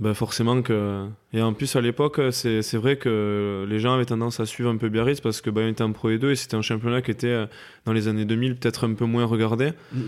Ben 0.00 0.14
forcément 0.14 0.62
que. 0.62 1.06
Et 1.32 1.42
en 1.42 1.52
plus, 1.52 1.76
à 1.76 1.80
l'époque, 1.80 2.20
c'est, 2.32 2.74
vrai 2.74 2.96
que 2.96 3.66
les 3.68 3.78
gens 3.78 3.94
avaient 3.94 4.06
tendance 4.06 4.40
à 4.40 4.46
suivre 4.46 4.70
un 4.70 4.76
peu 4.76 4.88
Biarritz 4.88 5.20
parce 5.20 5.40
que 5.40 5.50
ben, 5.50 5.68
était 5.68 5.82
en 5.82 5.92
Pro 5.92 6.10
E2 6.10 6.30
et 6.30 6.36
c'était 6.36 6.56
un 6.56 6.62
championnat 6.62 7.02
qui 7.02 7.10
était, 7.10 7.46
dans 7.84 7.92
les 7.92 8.08
années 8.08 8.24
2000, 8.24 8.56
peut-être 8.56 8.88
un 8.88 8.94
peu 8.94 9.04
moins 9.04 9.26
regardé. 9.26 9.72
Mm. 9.92 10.00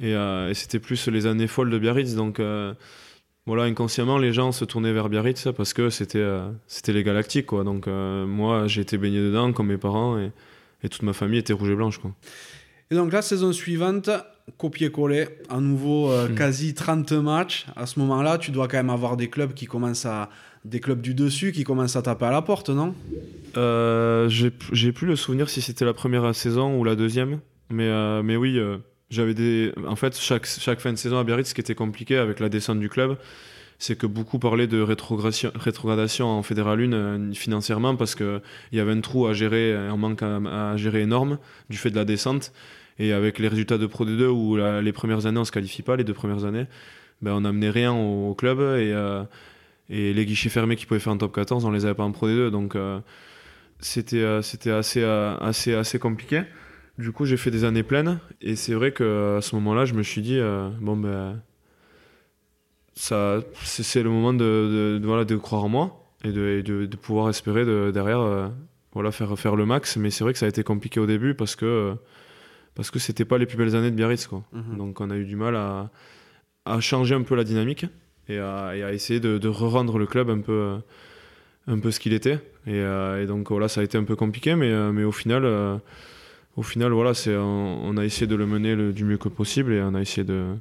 Et, 0.00 0.54
c'était 0.54 0.78
plus 0.78 1.08
les 1.08 1.26
années 1.26 1.46
folles 1.46 1.70
de 1.70 1.78
Biarritz. 1.78 2.14
Donc, 2.14 2.40
voilà, 3.46 3.64
inconsciemment, 3.64 4.18
les 4.18 4.32
gens 4.32 4.50
se 4.50 4.64
tournaient 4.64 4.92
vers 4.92 5.08
Biarritz 5.08 5.48
parce 5.56 5.74
que 5.74 5.90
c'était, 5.90 6.26
c'était 6.66 6.92
les 6.92 7.04
Galactiques, 7.04 7.46
quoi. 7.46 7.64
Donc, 7.64 7.86
moi, 7.86 8.66
j'ai 8.66 8.80
été 8.80 8.96
baigné 8.96 9.18
dedans, 9.18 9.52
comme 9.52 9.68
mes 9.68 9.78
parents. 9.78 10.18
Et, 10.18 10.32
et 10.84 10.88
toute 10.88 11.02
ma 11.02 11.14
famille 11.14 11.38
était 11.38 11.54
rouge 11.54 11.70
et 11.70 11.74
blanche. 11.74 11.98
Quoi. 11.98 12.12
Et 12.90 12.94
donc 12.94 13.12
la 13.12 13.22
saison 13.22 13.52
suivante, 13.52 14.10
copier-coller, 14.58 15.26
à 15.48 15.60
nouveau 15.60 16.10
euh, 16.10 16.28
hmm. 16.28 16.34
quasi 16.34 16.74
30 16.74 17.12
matchs. 17.12 17.66
À 17.76 17.86
ce 17.86 17.98
moment-là, 18.00 18.38
tu 18.38 18.50
dois 18.50 18.68
quand 18.68 18.76
même 18.76 18.90
avoir 18.90 19.16
des 19.16 19.28
clubs 19.28 19.54
qui 19.54 19.66
commencent 19.66 20.06
à 20.06 20.30
des 20.64 20.80
clubs 20.80 21.00
du 21.00 21.14
dessus 21.14 21.52
qui 21.52 21.64
commencent 21.64 21.96
à 21.96 22.02
taper 22.02 22.26
à 22.26 22.30
la 22.30 22.42
porte, 22.42 22.70
non? 22.70 22.94
Euh, 23.56 24.28
J'ai 24.28 24.92
plus 24.92 25.06
le 25.06 25.16
souvenir 25.16 25.48
si 25.48 25.60
c'était 25.60 25.84
la 25.84 25.92
première 25.92 26.34
saison 26.34 26.78
ou 26.78 26.84
la 26.84 26.96
deuxième, 26.96 27.40
mais 27.70 27.88
euh, 27.88 28.22
mais 28.22 28.36
oui, 28.36 28.58
euh, 28.58 28.78
j'avais 29.10 29.34
des. 29.34 29.72
En 29.86 29.96
fait, 29.96 30.18
chaque 30.18 30.46
chaque 30.46 30.80
fin 30.80 30.92
de 30.92 30.98
saison 30.98 31.18
à 31.18 31.24
Biarritz, 31.24 31.48
ce 31.48 31.54
qui 31.54 31.60
était 31.60 31.74
compliqué 31.74 32.16
avec 32.16 32.40
la 32.40 32.48
descente 32.48 32.80
du 32.80 32.88
club, 32.88 33.18
c'est 33.78 33.96
que 33.96 34.06
beaucoup 34.06 34.38
parlaient 34.38 34.66
de 34.66 34.80
rétrogradation, 34.80 36.26
en 36.26 36.42
Fédéral 36.42 36.80
1 36.80 36.92
euh, 36.92 37.32
financièrement 37.34 37.96
parce 37.96 38.14
qu'il 38.14 38.40
y 38.72 38.80
avait 38.80 38.92
un 38.92 39.00
trou 39.00 39.26
à 39.26 39.34
gérer, 39.34 39.74
un 39.74 39.96
manque 39.96 40.22
à, 40.22 40.76
gérer 40.76 41.02
énorme 41.02 41.38
du 41.68 41.76
fait 41.76 41.90
de 41.90 41.96
la 41.96 42.04
descente. 42.04 42.52
Et 42.98 43.12
avec 43.12 43.38
les 43.38 43.48
résultats 43.48 43.78
de 43.78 43.86
Pro 43.86 44.04
D2 44.04 44.26
où 44.26 44.56
les 44.56 44.92
premières 44.92 45.26
années 45.26 45.40
on 45.40 45.44
se 45.44 45.52
qualifie 45.52 45.82
pas, 45.82 45.96
les 45.96 46.04
deux 46.04 46.14
premières 46.14 46.44
années, 46.44 46.66
ben, 47.22 47.32
on 47.32 47.40
n'amenait 47.40 47.70
rien 47.70 47.92
au, 47.92 48.34
club 48.34 48.58
et, 48.60 48.92
euh, 48.92 49.24
et, 49.88 50.12
les 50.12 50.26
guichets 50.26 50.48
fermés 50.48 50.76
qui 50.76 50.86
pouvaient 50.86 51.00
faire 51.00 51.12
un 51.12 51.16
top 51.18 51.34
14, 51.34 51.64
on 51.64 51.70
les 51.70 51.84
avait 51.84 51.94
pas 51.94 52.04
en 52.04 52.12
Pro 52.12 52.28
D2. 52.28 52.50
Donc 52.50 52.76
euh, 52.76 53.00
c'était 53.80 54.42
c'était 54.42 54.70
assez, 54.70 55.02
assez, 55.04 55.74
assez 55.74 55.98
compliqué. 55.98 56.42
Du 56.98 57.10
coup, 57.10 57.24
j'ai 57.24 57.36
fait 57.36 57.50
des 57.50 57.64
années 57.64 57.82
pleines 57.82 58.20
et 58.40 58.54
c'est 58.54 58.74
vrai 58.74 58.92
qu'à 58.92 59.40
ce 59.40 59.54
moment-là, 59.56 59.84
je 59.84 59.94
me 59.94 60.02
suis 60.02 60.22
dit, 60.22 60.38
bon 60.80 60.96
ben 60.96 61.40
c'est 62.94 64.02
le 64.02 64.10
moment 64.10 64.32
de, 64.32 65.00
voilà, 65.02 65.24
de 65.24 65.36
croire 65.36 65.64
en 65.64 65.68
moi 65.68 66.00
et 66.24 66.32
de, 66.32 66.62
de 66.62 66.96
pouvoir 66.96 67.28
espérer 67.28 67.64
derrière 67.92 68.20
euh, 68.20 68.48
voilà, 68.92 69.12
faire, 69.12 69.38
faire 69.38 69.56
le 69.56 69.66
max. 69.66 69.96
Mais 69.96 70.10
c'est 70.10 70.24
vrai 70.24 70.32
que 70.32 70.38
ça 70.38 70.46
a 70.46 70.48
été 70.48 70.62
compliqué 70.62 71.00
au 71.00 71.06
début 71.06 71.34
parce 71.34 71.56
que 71.56 71.94
parce 72.74 72.90
que 72.90 72.98
c'était 72.98 73.24
pas 73.24 73.38
les 73.38 73.46
plus 73.46 73.56
belles 73.56 73.76
années 73.76 73.90
de 73.90 73.96
Biarritz. 73.96 74.26
Quoi. 74.26 74.42
Mhm. 74.52 74.76
Donc 74.76 75.00
on 75.00 75.10
a 75.10 75.16
eu 75.16 75.24
du 75.24 75.36
mal 75.36 75.56
à, 75.56 75.90
à, 76.64 76.80
changer 76.80 77.14
un 77.14 77.22
peu 77.22 77.34
la 77.34 77.44
dynamique 77.44 77.86
et 78.28 78.38
à, 78.38 78.76
et 78.76 78.82
à 78.82 78.92
essayer 78.92 79.20
de, 79.20 79.38
de 79.38 79.48
re-rendre 79.48 79.98
le 79.98 80.06
club 80.06 80.30
un 80.30 80.40
peu, 80.40 80.76
un 81.66 81.78
peu 81.78 81.90
ce 81.90 82.00
qu'il 82.00 82.12
était. 82.12 82.40
Et, 82.66 82.80
euh, 82.80 83.22
et, 83.22 83.26
donc 83.26 83.50
voilà, 83.50 83.68
ça 83.68 83.80
a 83.80 83.84
été 83.84 83.98
un 83.98 84.04
peu 84.04 84.16
compliqué, 84.16 84.54
mais, 84.54 84.70
euh, 84.70 84.92
mais 84.92 85.04
au 85.04 85.12
final, 85.12 85.44
au 86.56 86.62
final 86.62 86.92
voilà, 86.92 87.12
on, 87.28 87.80
on, 87.84 87.96
a 87.96 88.04
essayé 88.04 88.26
de 88.26 88.34
le 88.34 88.46
mener 88.46 88.92
du 88.92 89.04
mieux 89.04 89.18
que 89.18 89.28
possible 89.28 89.72
et 89.72 89.82
on 89.82 89.94
a 89.94 90.00
essayé 90.00 90.24
de, 90.24 90.54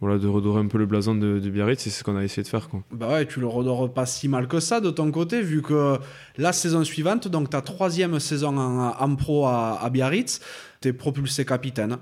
voilà, 0.00 0.18
de 0.18 0.26
redorer 0.26 0.60
un 0.60 0.66
peu 0.66 0.76
le 0.76 0.86
blason 0.86 1.14
de, 1.14 1.38
Biarritz, 1.38 1.80
c'est 1.80 1.90
ce 1.90 2.04
qu'on 2.04 2.16
a 2.16 2.24
essayé 2.24 2.42
de 2.42 2.48
faire. 2.48 2.68
Quoi. 2.68 2.82
Bah 2.90 3.08
ouais, 3.08 3.26
tu 3.26 3.40
le 3.40 3.46
redores 3.46 3.92
pas 3.92 4.06
si 4.06 4.28
mal 4.28 4.48
que 4.48 4.60
ça 4.60 4.80
de 4.80 4.90
ton 4.90 5.10
côté, 5.10 5.40
vu 5.40 5.62
que 5.62 5.98
la 6.36 6.52
saison 6.52 6.84
suivante, 6.84 7.28
donc 7.28 7.48
ta 7.50 7.62
troisième 7.62 8.18
saison 8.18 8.56
en, 8.58 9.16
pro 9.16 9.46
à, 9.46 9.88
Biarritz, 9.90 10.40
propulsé 10.92 11.44
capitaine. 11.44 11.98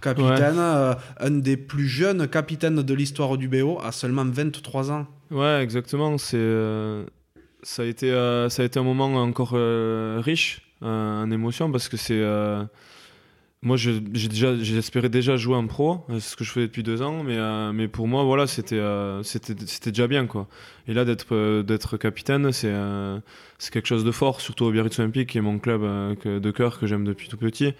Capitaine, 0.00 0.58
euh, 0.58 0.94
un 1.20 1.30
des 1.30 1.56
plus 1.56 1.86
jeunes 1.86 2.28
capitaines 2.28 2.82
de 2.82 2.94
l'histoire 2.94 3.36
du 3.36 3.48
BO, 3.48 3.78
à 3.82 3.92
seulement 3.92 4.24
23 4.24 4.90
ans. 4.90 5.06
Ouais, 5.30 5.62
exactement. 5.62 6.16
C'est, 6.16 6.38
euh, 6.38 7.04
ça, 7.62 7.82
a 7.82 7.84
été, 7.84 8.10
euh, 8.10 8.48
ça 8.48 8.62
a 8.62 8.64
été 8.64 8.78
un 8.78 8.84
moment 8.84 9.14
encore 9.16 9.52
riche 9.52 10.62
en 10.80 11.30
émotion 11.30 11.70
parce 11.70 11.88
que 11.88 11.96
c'est 11.96 12.22
moi, 13.62 13.76
j'ai 13.76 13.98
déjà, 14.00 14.54
j'espérais 14.56 15.08
déjà 15.08 15.36
jouer 15.36 15.56
en 15.56 15.66
pro, 15.66 16.04
c'est 16.08 16.20
ce 16.20 16.36
que 16.36 16.44
je 16.44 16.52
fais 16.52 16.60
depuis 16.60 16.84
deux 16.84 17.02
ans, 17.02 17.24
mais, 17.24 17.36
mais 17.72 17.88
pour 17.88 18.06
moi, 18.06 18.22
voilà, 18.22 18.46
c'était, 18.46 18.80
c'était, 19.24 19.54
c'était 19.66 19.90
déjà 19.90 20.06
bien, 20.06 20.26
quoi. 20.26 20.46
Et 20.86 20.94
là, 20.94 21.04
d'être, 21.04 21.62
d'être 21.62 21.96
capitaine, 21.96 22.52
c'est, 22.52 22.72
c'est 23.58 23.72
quelque 23.72 23.88
chose 23.88 24.04
de 24.04 24.12
fort, 24.12 24.40
surtout 24.40 24.66
au 24.66 24.70
Biarritz 24.70 24.96
Olympique, 25.00 25.30
qui 25.30 25.38
est 25.38 25.40
mon 25.40 25.58
club 25.58 25.82
de 25.82 26.50
cœur 26.52 26.78
que 26.78 26.86
j'aime 26.86 27.04
depuis 27.04 27.28
tout 27.28 27.38
petit. 27.38 27.74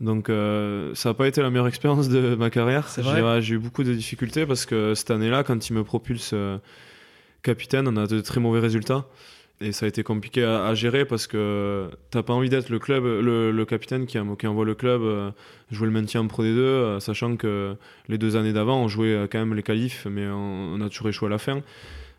Donc, 0.00 0.28
ça 0.28 1.08
n'a 1.08 1.14
pas 1.14 1.26
été 1.26 1.42
la 1.42 1.50
meilleure 1.50 1.66
expérience 1.66 2.08
de 2.08 2.34
ma 2.34 2.50
carrière. 2.50 2.86
J'ai, 3.40 3.54
eu 3.54 3.58
beaucoup 3.58 3.82
de 3.82 3.92
difficultés 3.92 4.46
parce 4.46 4.64
que 4.64 4.94
cette 4.94 5.10
année-là, 5.10 5.42
quand 5.42 5.68
il 5.68 5.72
me 5.72 5.82
propulse 5.82 6.34
capitaine, 7.42 7.88
on 7.88 7.96
a 7.96 8.06
de 8.06 8.20
très 8.20 8.40
mauvais 8.40 8.60
résultats 8.60 9.06
et 9.60 9.72
ça 9.72 9.86
a 9.86 9.88
été 9.88 10.02
compliqué 10.02 10.44
à, 10.44 10.72
gérer 10.74 11.04
parce 11.04 11.26
que 11.26 11.90
t'as 12.10 12.22
pas 12.22 12.32
envie 12.32 12.48
d'être 12.48 12.68
le 12.68 12.78
club, 12.78 13.04
le, 13.04 13.64
capitaine 13.64 14.06
qui, 14.06 14.18
qui, 14.38 14.46
envoie 14.46 14.64
le 14.64 14.74
club 14.74 15.02
euh, 15.02 15.30
jouer 15.70 15.86
le 15.86 15.92
maintien 15.92 16.20
en 16.20 16.26
Pro 16.28 16.44
D2, 16.44 16.58
euh, 16.58 17.00
sachant 17.00 17.36
que 17.36 17.74
les 18.08 18.18
deux 18.18 18.36
années 18.36 18.52
d'avant 18.52 18.80
on 18.80 18.88
jouait 18.88 19.14
euh, 19.14 19.26
quand 19.30 19.38
même 19.38 19.54
les 19.54 19.64
qualifs, 19.64 20.06
mais 20.08 20.26
on, 20.28 20.80
a 20.80 20.88
toujours 20.88 21.08
échoué 21.08 21.26
à 21.26 21.30
la 21.30 21.38
fin. 21.38 21.62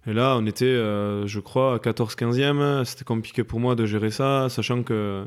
Et 0.08 0.14
là, 0.14 0.36
on 0.40 0.46
était, 0.46 0.74
je 0.74 1.40
crois, 1.40 1.76
à 1.76 1.78
14-15e. 1.78 2.86
C'était 2.86 3.04
compliqué 3.04 3.44
pour 3.44 3.60
moi 3.60 3.76
de 3.76 3.86
gérer 3.86 4.12
ça, 4.12 4.48
sachant 4.50 4.82
que 4.82 5.26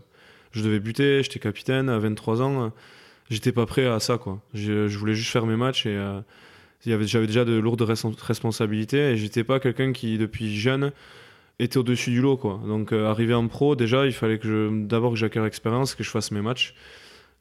je 0.53 0.63
devais 0.63 0.81
buter, 0.81 1.23
j'étais 1.23 1.39
capitaine 1.39 1.89
à 1.89 1.99
23 1.99 2.43
ans. 2.43 2.73
J'étais 3.31 3.53
pas 3.53 3.67
prêt 3.67 3.87
à 3.87 4.01
ça, 4.01 4.19
quoi. 4.19 4.41
Je, 4.55 4.87
voulais 4.97 5.15
juste 5.15 5.31
faire 5.31 5.47
mes 5.47 5.57
matchs 5.57 5.87
et 5.87 5.99
j'avais 6.87 7.27
déjà 7.27 7.45
de 7.45 7.59
lourdes 7.59 7.83
responsabilités 7.83 9.13
et 9.13 9.17
j'étais 9.17 9.45
pas 9.45 9.61
quelqu'un 9.61 9.93
qui, 9.93 10.19
depuis 10.19 10.55
jeune, 10.55 10.93
était 11.59 11.79
au-dessus 11.79 12.11
du 12.11 12.21
lot. 12.21 12.37
Quoi. 12.37 12.61
Donc, 12.67 12.93
euh, 12.93 13.09
arrivé 13.09 13.35
en 13.35 13.47
pro, 13.49 13.77
déjà, 13.77 14.07
il 14.07 14.13
fallait 14.13 14.39
que 14.39 14.71
d'abord 14.85 15.13
que 15.13 15.19
j'acquière 15.19 15.45
expérience, 15.45 15.95
que 15.95 16.03
je 16.03 16.11
fasse 16.11 16.31
mes 16.31 16.43
matchs. 16.43 16.75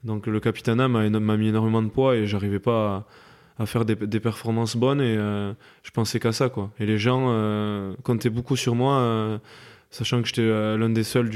Donc, 0.03 0.27
le 0.27 0.39
capitana 0.39 0.87
m'a, 0.87 1.09
mis 1.09 1.47
énormément 1.47 1.81
de 1.81 1.89
poids 1.89 2.15
et 2.15 2.25
j'arrivais 2.25 2.59
pas 2.59 3.07
à, 3.59 3.65
faire 3.65 3.85
des, 3.85 4.19
performances 4.19 4.75
bonnes 4.75 5.01
et 5.01 5.15
euh, 5.17 5.53
je 5.83 5.91
pensais 5.91 6.19
qu'à 6.19 6.31
ça. 6.31 6.49
Quoi. 6.49 6.71
Et 6.79 6.85
les 6.85 6.97
gens 6.97 7.27
euh, 7.29 7.93
comptaient 8.03 8.31
beaucoup 8.31 8.55
sur 8.55 8.73
moi, 8.73 9.39
sachant 9.91 10.21
que 10.21 10.27
j'étais 10.27 10.47
l'un 10.47 10.89
des 10.89 11.03
seuls 11.03 11.29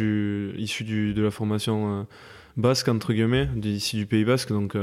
issus 0.58 0.84
de 0.84 1.22
la 1.22 1.32
formation 1.32 2.08
basque, 2.58 2.88
entre 2.88 3.14
guillemets, 3.14 3.50
ici 3.64 3.98
du 3.98 4.06
Pays 4.06 4.26
basque. 4.26 4.50
Donc, 4.50 4.76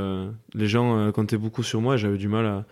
les 0.55 0.67
gens 0.69 1.11
comptaient 1.13 1.39
beaucoup 1.39 1.63
sur 1.63 1.81
moi 1.81 1.95
et 1.95 1.99
j'avais 1.99 2.19
du 2.19 2.29
mal 2.29 2.47
à 2.47 2.65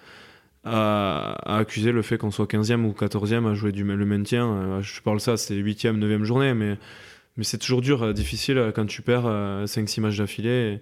à, 0.65 1.59
accuser 1.59 1.93
le 1.93 2.03
fait 2.03 2.19
qu'on 2.19 2.31
soit 2.31 2.47
15e 2.47 2.85
ou 2.85 2.93
14e 2.93 3.51
à 3.51 3.55
jouer 3.55 3.73
du, 3.73 3.85
le 3.85 4.05
maintien. 4.05 4.47
Euh, 4.47 4.83
je 4.83 5.01
parle 5.01 5.21
ça, 5.21 5.37
c'est 5.37 5.55
8e, 5.55 5.99
9e 5.99 6.25
journée, 6.25 6.55
mais, 6.55 6.77
mais 7.37 7.45
c'est 7.45 7.59
toujours 7.59 7.81
dur, 7.81 8.03
euh, 8.03 8.13
difficile 8.13 8.59
euh, 8.59 8.73
quand 8.73 8.87
tu 8.87 9.03
perds 9.03 9.27
5-6 9.65 10.01
matchs 10.01 10.19
d'affilée. 10.19 10.81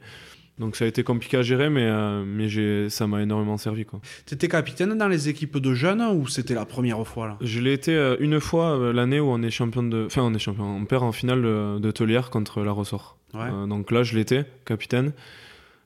Donc 0.58 0.74
ça 0.74 0.84
a 0.84 0.88
été 0.88 1.04
compliqué 1.04 1.36
à 1.36 1.42
gérer, 1.42 1.70
mais, 1.70 1.84
euh, 1.84 2.24
mais 2.26 2.88
ça 2.88 3.06
m'a 3.06 3.22
énormément 3.22 3.56
servi. 3.56 3.86
Tu 4.26 4.34
étais 4.34 4.48
capitaine 4.48 4.96
dans 4.98 5.08
les 5.08 5.28
équipes 5.28 5.58
de 5.58 5.74
jeunes 5.74 6.02
ou 6.02 6.26
c'était 6.26 6.54
la 6.54 6.64
première 6.64 7.06
fois 7.06 7.28
là? 7.28 7.36
Je 7.40 7.60
l'ai 7.60 7.72
été 7.72 7.94
euh, 7.94 8.16
une 8.18 8.40
fois 8.40 8.78
euh, 8.78 8.92
l'année 8.92 9.20
où 9.20 9.26
on 9.26 9.42
est 9.42 9.50
champion 9.50 9.82
de. 9.82 10.06
Enfin, 10.06 10.22
on 10.22 10.34
est 10.34 10.38
champion. 10.38 10.64
On 10.64 10.84
perd 10.84 11.04
en 11.04 11.12
finale 11.12 11.42
de, 11.42 11.78
de 11.78 12.28
contre 12.30 12.62
la 12.62 12.72
Ressort. 12.72 13.16
donc 13.34 13.90
là, 13.90 14.02
je 14.02 14.16
l'étais, 14.16 14.46
capitaine. 14.64 15.12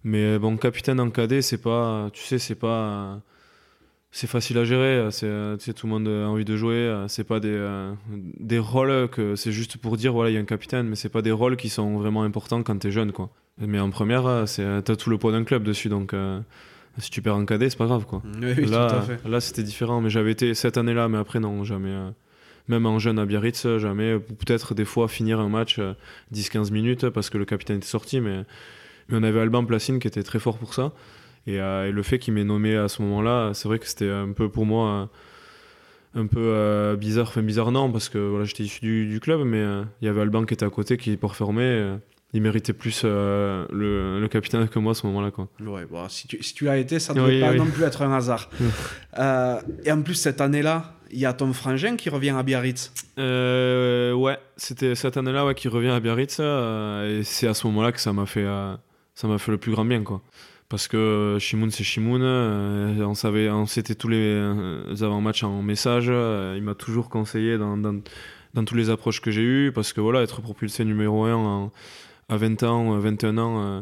Mais 0.05 0.39
bon, 0.39 0.57
capitaine 0.57 1.01
en 1.01 1.11
cadet, 1.11 1.43
c'est 1.43 1.61
pas. 1.61 2.09
Tu 2.13 2.23
sais, 2.23 2.39
c'est 2.39 2.55
pas. 2.55 3.21
C'est 4.15 4.27
facile 4.27 4.59
à 4.59 4.65
gérer, 4.65 5.09
c'est 5.11 5.73
tout 5.75 5.87
le 5.87 5.91
monde 5.91 6.07
a 6.07 6.29
envie 6.29 6.45
de 6.45 6.55
jouer. 6.55 7.05
C'est 7.09 7.25
pas 7.25 7.41
des, 7.41 7.93
des 8.39 8.59
rôles 8.59 9.09
que 9.09 9.37
c'est 9.37 9.53
juste 9.53 9.79
pour 9.79 9.97
dire 9.97 10.13
voilà 10.13 10.29
il 10.29 10.35
y 10.35 10.37
a 10.37 10.41
un 10.41 10.45
capitaine, 10.45 10.87
mais 10.87 10.97
c'est 10.97 11.09
pas 11.09 11.23
des 11.23 11.33
rôles 11.33 11.57
qui 11.57 11.71
sont 11.71 11.97
vraiment 11.97 12.23
importants 12.23 12.63
quand 12.63 12.79
tu 12.79 12.89
es 12.89 12.91
jeune 12.91 13.13
quoi. 13.13 13.31
Mais 13.59 13.79
en 13.79 13.91
première, 13.91 14.27
euh, 14.27 14.45
euh, 14.59 14.81
t'as 14.81 14.97
tout 14.97 15.11
le 15.11 15.19
poids 15.19 15.33
d'un 15.33 15.45
club 15.45 15.63
dessus, 15.63 15.89
donc 15.89 16.15
euh, 16.15 16.41
si 16.99 17.11
tu 17.11 17.23
perds 17.23 17.37
en 17.37 17.45
cadet, 17.45 17.71
c'est 17.71 17.79
pas 17.79 17.87
grave. 17.87 18.07
Quoi. 18.07 18.23
là, 18.41 19.05
là 19.27 19.41
c'était 19.41 19.63
différent, 19.63 20.01
mais 20.01 20.11
j'avais 20.11 20.33
été 20.33 20.55
cette 20.55 20.77
année-là, 20.77 21.09
mais 21.09 21.19
après, 21.19 21.41
non, 21.41 21.65
jamais. 21.65 21.95
même 22.69 22.87
en 22.87 22.99
jeune 22.99 23.19
à 23.19 23.27
Biarritz, 23.27 23.67
jamais. 23.79 24.19
Peut-être 24.19 24.75
des 24.75 24.85
fois 24.85 25.09
finir 25.09 25.41
un 25.41 25.49
match 25.49 25.79
10-15 26.35 26.73
minutes 26.73 27.09
parce 27.11 27.31
que 27.31 27.39
le 27.39 27.45
capitaine 27.45 27.79
était 27.79 27.87
sorti, 27.87 28.21
mais, 28.21 28.45
mais 29.09 29.19
on 29.19 29.23
avait 29.23 29.41
Alban 29.41 29.65
Placine 29.65 29.99
qui 29.99 30.09
était 30.09 30.23
très 30.23 30.39
fort 30.39 30.59
pour 30.59 30.75
ça. 30.75 30.93
Et, 31.47 31.59
le 31.59 32.03
fait 32.03 32.19
qu'il 32.19 32.35
m'ait 32.35 32.45
nommé 32.45 32.77
à 32.77 32.89
ce 32.89 33.03
moment-là, 33.03 33.53
c'est 33.55 33.69
vrai 33.69 33.79
que 33.79 33.87
c'était 33.87 34.11
un 34.11 34.33
peu 34.33 34.49
pour 34.49 34.67
moi 34.67 35.11
un 36.15 36.27
peu 36.27 36.97
bizarre. 36.99 37.29
Enfin, 37.29 37.43
bizarre, 37.43 37.73
non, 37.73 37.91
parce 37.91 38.09
que 38.09 38.19
voilà, 38.19 38.45
j'étais 38.45 38.63
issu 38.63 39.07
du, 39.07 39.21
club, 39.21 39.43
mais 39.45 39.65
il 40.01 40.07
y 40.07 40.09
avait 40.09 40.21
Alban 40.21 40.45
qui 40.45 40.55
était 40.55 40.67
à 40.67 40.71
côté 40.71 40.97
qui 40.97 41.17
performait 41.17 41.99
il 42.35 42.41
méritait 42.41 42.73
plus 42.73 43.03
euh, 43.05 43.67
le, 43.71 44.27
capitaine 44.29 44.67
que 44.69 44.79
moi 44.79 44.93
à 44.93 44.95
ce 44.95 45.07
moment-là. 45.07 45.31
Quoi. 45.31 45.49
Ouais, 45.61 45.85
bon, 45.85 46.09
si, 46.09 46.27
tu, 46.27 46.43
si 46.43 46.55
tu 46.55 46.65
l'as 46.65 46.79
été, 46.79 46.99
ça 46.99 47.13
ne 47.13 47.21
devait 47.21 47.41
pas 47.41 47.55
non 47.55 47.67
plus 47.67 47.85
être 47.85 48.03
un 48.03 48.13
hasard. 48.13 48.49
Euh, 49.19 49.61
et 49.85 49.93
en 49.93 50.01
plus, 50.01 50.15
cette 50.15 50.41
année-là, 50.41 50.95
il 51.11 51.19
y 51.19 51.27
a 51.27 51.35
ton 51.35 51.53
frangin 51.53 51.97
qui 51.97 52.09
revient 52.09 52.31
à 52.31 52.43
Biarritz. 52.43 52.95
Euh, 53.19 54.15
ouais, 54.15 54.39
c'était 54.57 54.95
cette 54.95 55.19
année-là 55.19 55.45
ouais, 55.45 55.55
qui 55.55 55.69
revient 55.69 55.91
à 55.91 56.01
Biarritz. 56.01 56.41
et 56.41 57.21
c'est 57.23 57.47
à 57.47 57.53
ce 57.53 57.67
moment-là 57.67 57.93
que 57.93 58.01
ça 58.01 58.15
m'a 58.15 58.25
fait, 58.25 58.47
ça 59.15 59.29
m'a 59.29 59.37
fait 59.37 59.53
le 59.53 59.59
plus 59.59 59.71
grand 59.71 59.85
bien. 59.85 60.03
Quoi. 60.03 60.23
Parce 60.73 60.89
que 60.89 61.37
Shimoun, 61.39 61.71
c'est 61.71 61.85
Shimoun. 61.85 62.23
on 62.23 63.15
savait, 63.15 63.51
on 63.51 63.67
s'était 63.67 63.95
tous 63.95 64.09
les, 64.09 64.41
avant-matchs 65.03 65.45
en 65.45 65.61
message. 65.63 66.07
il 66.07 66.63
m'a 66.63 66.75
toujours 66.75 67.11
conseillé 67.11 67.59
dans, 67.59 67.77
dans, 67.77 68.01
dans 68.55 68.65
toutes 68.65 68.79
les 68.79 68.89
approches 68.89 69.21
que 69.21 69.31
j'ai 69.31 69.43
eues. 69.43 69.71
Parce 69.73 69.93
que 69.93 70.01
voilà, 70.01 70.23
être 70.23 70.41
propulsé 70.41 70.87
numéro 70.87 71.25
1 71.25 71.35
en 71.35 71.73
à 72.33 72.37
20 72.37 72.63
ans, 72.63 72.99
21 72.99 73.39
ans, 73.39 73.63
euh, 73.63 73.81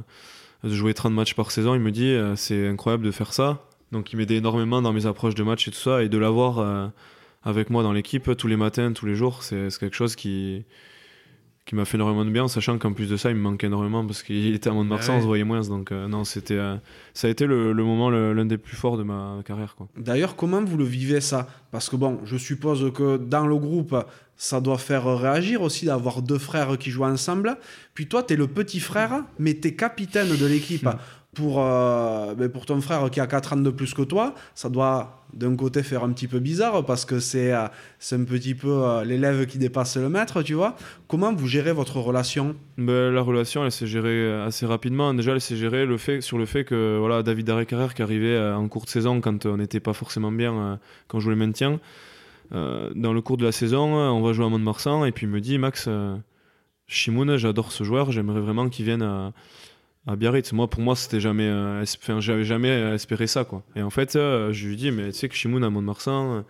de 0.65 0.75
jouer 0.75 0.95
30 0.95 1.13
matchs 1.13 1.35
par 1.35 1.51
saison, 1.51 1.75
il 1.75 1.81
me 1.81 1.91
dit 1.91 2.09
euh, 2.09 2.37
c'est 2.37 2.69
incroyable 2.69 3.05
de 3.05 3.11
faire 3.11 3.33
ça. 3.33 3.65
Donc 3.93 4.13
il 4.13 4.17
m'aidait 4.17 4.37
énormément 4.37 4.83
dans 4.83 4.93
mes 4.93 5.07
approches 5.07 5.35
de 5.35 5.43
match 5.43 5.69
et 5.69 5.71
tout 5.71 5.79
ça. 5.79 6.03
Et 6.03 6.09
de 6.09 6.19
l'avoir 6.19 6.59
euh, 6.59 6.89
avec 7.45 7.71
moi 7.71 7.83
dans 7.83 7.93
l'équipe 7.93 8.37
tous 8.37 8.49
les 8.49 8.57
matins, 8.57 8.93
tous 8.93 9.07
les 9.07 9.15
jours, 9.15 9.43
c'est 9.43 9.69
quelque 9.79 9.97
chose 9.97 10.17
qui, 10.17 10.65
qui 11.71 11.77
m'a 11.77 11.85
fait 11.85 11.99
énormément 11.99 12.25
de 12.25 12.31
bien, 12.31 12.49
sachant 12.49 12.79
qu'en 12.79 12.93
plus 12.93 13.09
de 13.09 13.17
ça, 13.17 13.31
il 13.31 13.37
me 13.37 13.43
manquait 13.43 13.69
énormément 13.69 14.05
parce 14.05 14.25
qu'il 14.25 14.53
était 14.57 14.69
à 14.69 14.73
Mont-de-Marsan, 14.73 15.19
on 15.19 15.21
se 15.21 15.27
voyait 15.27 15.45
moins. 15.45 15.61
Donc 15.61 15.93
non, 15.93 16.25
c'était, 16.25 16.59
ça 17.15 17.29
a 17.29 17.31
été 17.31 17.47
le, 17.47 17.73
le 17.73 17.85
moment 17.85 18.11
l'un 18.11 18.45
des 18.45 18.59
plus 18.59 18.75
forts 18.75 18.99
de 18.99 19.05
ma 19.05 19.37
carrière. 19.47 19.77
D'ailleurs, 19.97 20.35
comment 20.35 20.65
vous 20.65 20.77
le 20.77 20.83
vivez 20.83 21.21
ça? 21.21 21.47
Parce 21.71 21.89
que 21.89 21.95
bon, 21.95 22.19
je 22.25 22.37
suppose 22.37 22.93
que 22.93 23.19
dans 23.19 23.47
le 23.47 23.55
groupe, 23.57 23.95
ça 24.37 24.61
doit 24.61 24.79
faire 24.79 25.05
réagir 25.17 25.63
aussi 25.63 25.87
d'avoir 25.87 26.23
deux 26.23 26.39
frères 26.39 26.77
qui 26.77 26.91
jouent 26.91 27.05
ensemble. 27.05 27.57
Puis 27.95 28.09
toi, 28.09 28.25
tu 28.25 28.35
es 28.35 28.37
le 28.37 28.49
petit 28.49 28.81
frère, 28.81 29.23
mais 29.39 29.55
tu 29.55 29.69
es 29.69 29.75
capitaine 29.75 30.37
de 30.37 30.47
l'équipe. 30.47 30.89
Pour, 31.35 31.63
euh, 31.63 32.35
ben, 32.35 32.49
pour 32.49 32.67
ton 32.67 32.81
frère 32.81 33.09
qui 33.09 33.21
a 33.21 33.27
4 33.29 33.53
ans 33.53 33.57
de 33.57 33.71
plus 33.71 33.95
que 33.95 34.03
toi, 34.03 34.35
ça 34.55 34.69
doit 34.69 35.25
d'un 35.33 35.55
côté 35.55 35.85
faire 35.85 36.03
un 36.03 36.11
petit 36.11 36.27
peu 36.27 36.41
bizarre 36.41 36.85
parce 36.85 37.05
que 37.05 37.21
c'est 37.21 37.53
euh, 37.53 37.67
un 38.11 38.25
petit 38.25 38.57
peu 38.57 38.83
euh, 38.83 39.05
l'élève 39.05 39.47
qui 39.47 39.59
dépasse 39.59 39.97
le 39.97 40.09
maître, 40.09 40.43
tu 40.43 40.55
vois. 40.55 40.75
Comment 41.07 41.33
vous 41.33 41.47
gérez 41.47 41.73
votre 41.73 41.99
relation? 41.99 42.57
Ben, 42.79 43.13
La 43.13 43.23
relation, 43.23 43.65
elle 43.65 43.71
s'est 43.71 43.87
gérée 43.87 44.43
assez 44.43 44.67
rapidement. 44.67 45.15
Déjà, 45.15 45.33
elle 45.33 45.41
s'est 45.41 45.57
gérée 45.57 45.87
le 45.87 45.99
fait, 45.99 46.21
sur 46.21 46.37
le 46.37 46.47
fait 46.47 46.65
que 46.65 46.99
voilà, 46.99 47.23
David 47.23 47.47
Daré-Carrère 47.47 47.95
qui 47.95 48.03
arrivait 48.03 48.39
en 48.39 48.67
cours 48.67 48.85
de 48.85 48.91
saison 48.91 49.21
quand 49.21 49.47
on 49.47 49.59
n'était 49.59 49.81
pas 49.81 49.93
forcément 49.93 50.33
bien, 50.33 50.81
quand 51.07 51.19
on 51.19 51.21
jouait 51.21 51.35
le 51.35 51.39
maintien, 51.39 51.79
euh, 52.53 52.91
dans 52.95 53.13
le 53.13 53.23
cours 53.23 53.37
de 53.37 53.45
la 53.45 53.53
saison, 53.53 53.95
on 53.95 54.23
va 54.23 54.33
jouer 54.33 54.45
à 54.45 54.49
Mont-de-Marsan 54.49 55.05
et 55.05 55.13
puis 55.13 55.27
il 55.27 55.31
me 55.31 55.41
dit 55.41 55.59
Max, 55.59 55.85
euh, 55.89 56.17
Shimoun, 56.87 57.37
j'adore 57.37 57.71
ce 57.71 57.85
joueur, 57.85 58.11
j'aimerais 58.11 58.41
vraiment 58.41 58.69
qu'il 58.69 58.85
vienne 58.85 59.03
à, 59.03 59.33
à, 60.07 60.17
Biarritz. 60.17 60.53
Moi, 60.53 60.69
pour 60.69 60.83
moi, 60.83 60.97
c'était 60.97 61.21
jamais, 61.21 61.49
euh, 61.49 61.85
j'avais 62.19 62.45
jamais 62.45 62.69
espéré 62.95 63.27
ça, 63.27 63.45
quoi. 63.45 63.63
Et 63.77 63.83
en 63.83 63.91
fait, 63.91 64.15
je 64.15 64.67
lui 64.67 64.77
dis, 64.77 64.91
mais 64.91 65.13
tu 65.13 65.19
sais 65.19 65.29
que 65.29 65.35
Shimoun 65.35 65.65
à 65.65 65.71
Mont-de-Marsan, 65.71 66.45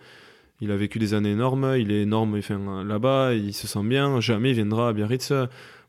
il 0.61 0.71
a 0.71 0.77
vécu 0.77 0.99
des 0.99 1.13
années 1.13 1.31
énormes, 1.31 1.75
il 1.77 1.91
est 1.91 2.01
énorme 2.03 2.37
enfin, 2.37 2.83
là-bas, 2.83 3.33
il 3.33 3.53
se 3.53 3.67
sent 3.67 3.83
bien, 3.83 4.19
jamais 4.19 4.51
il 4.51 4.55
viendra 4.55 4.89
à 4.89 4.93
Biarritz. 4.93 5.33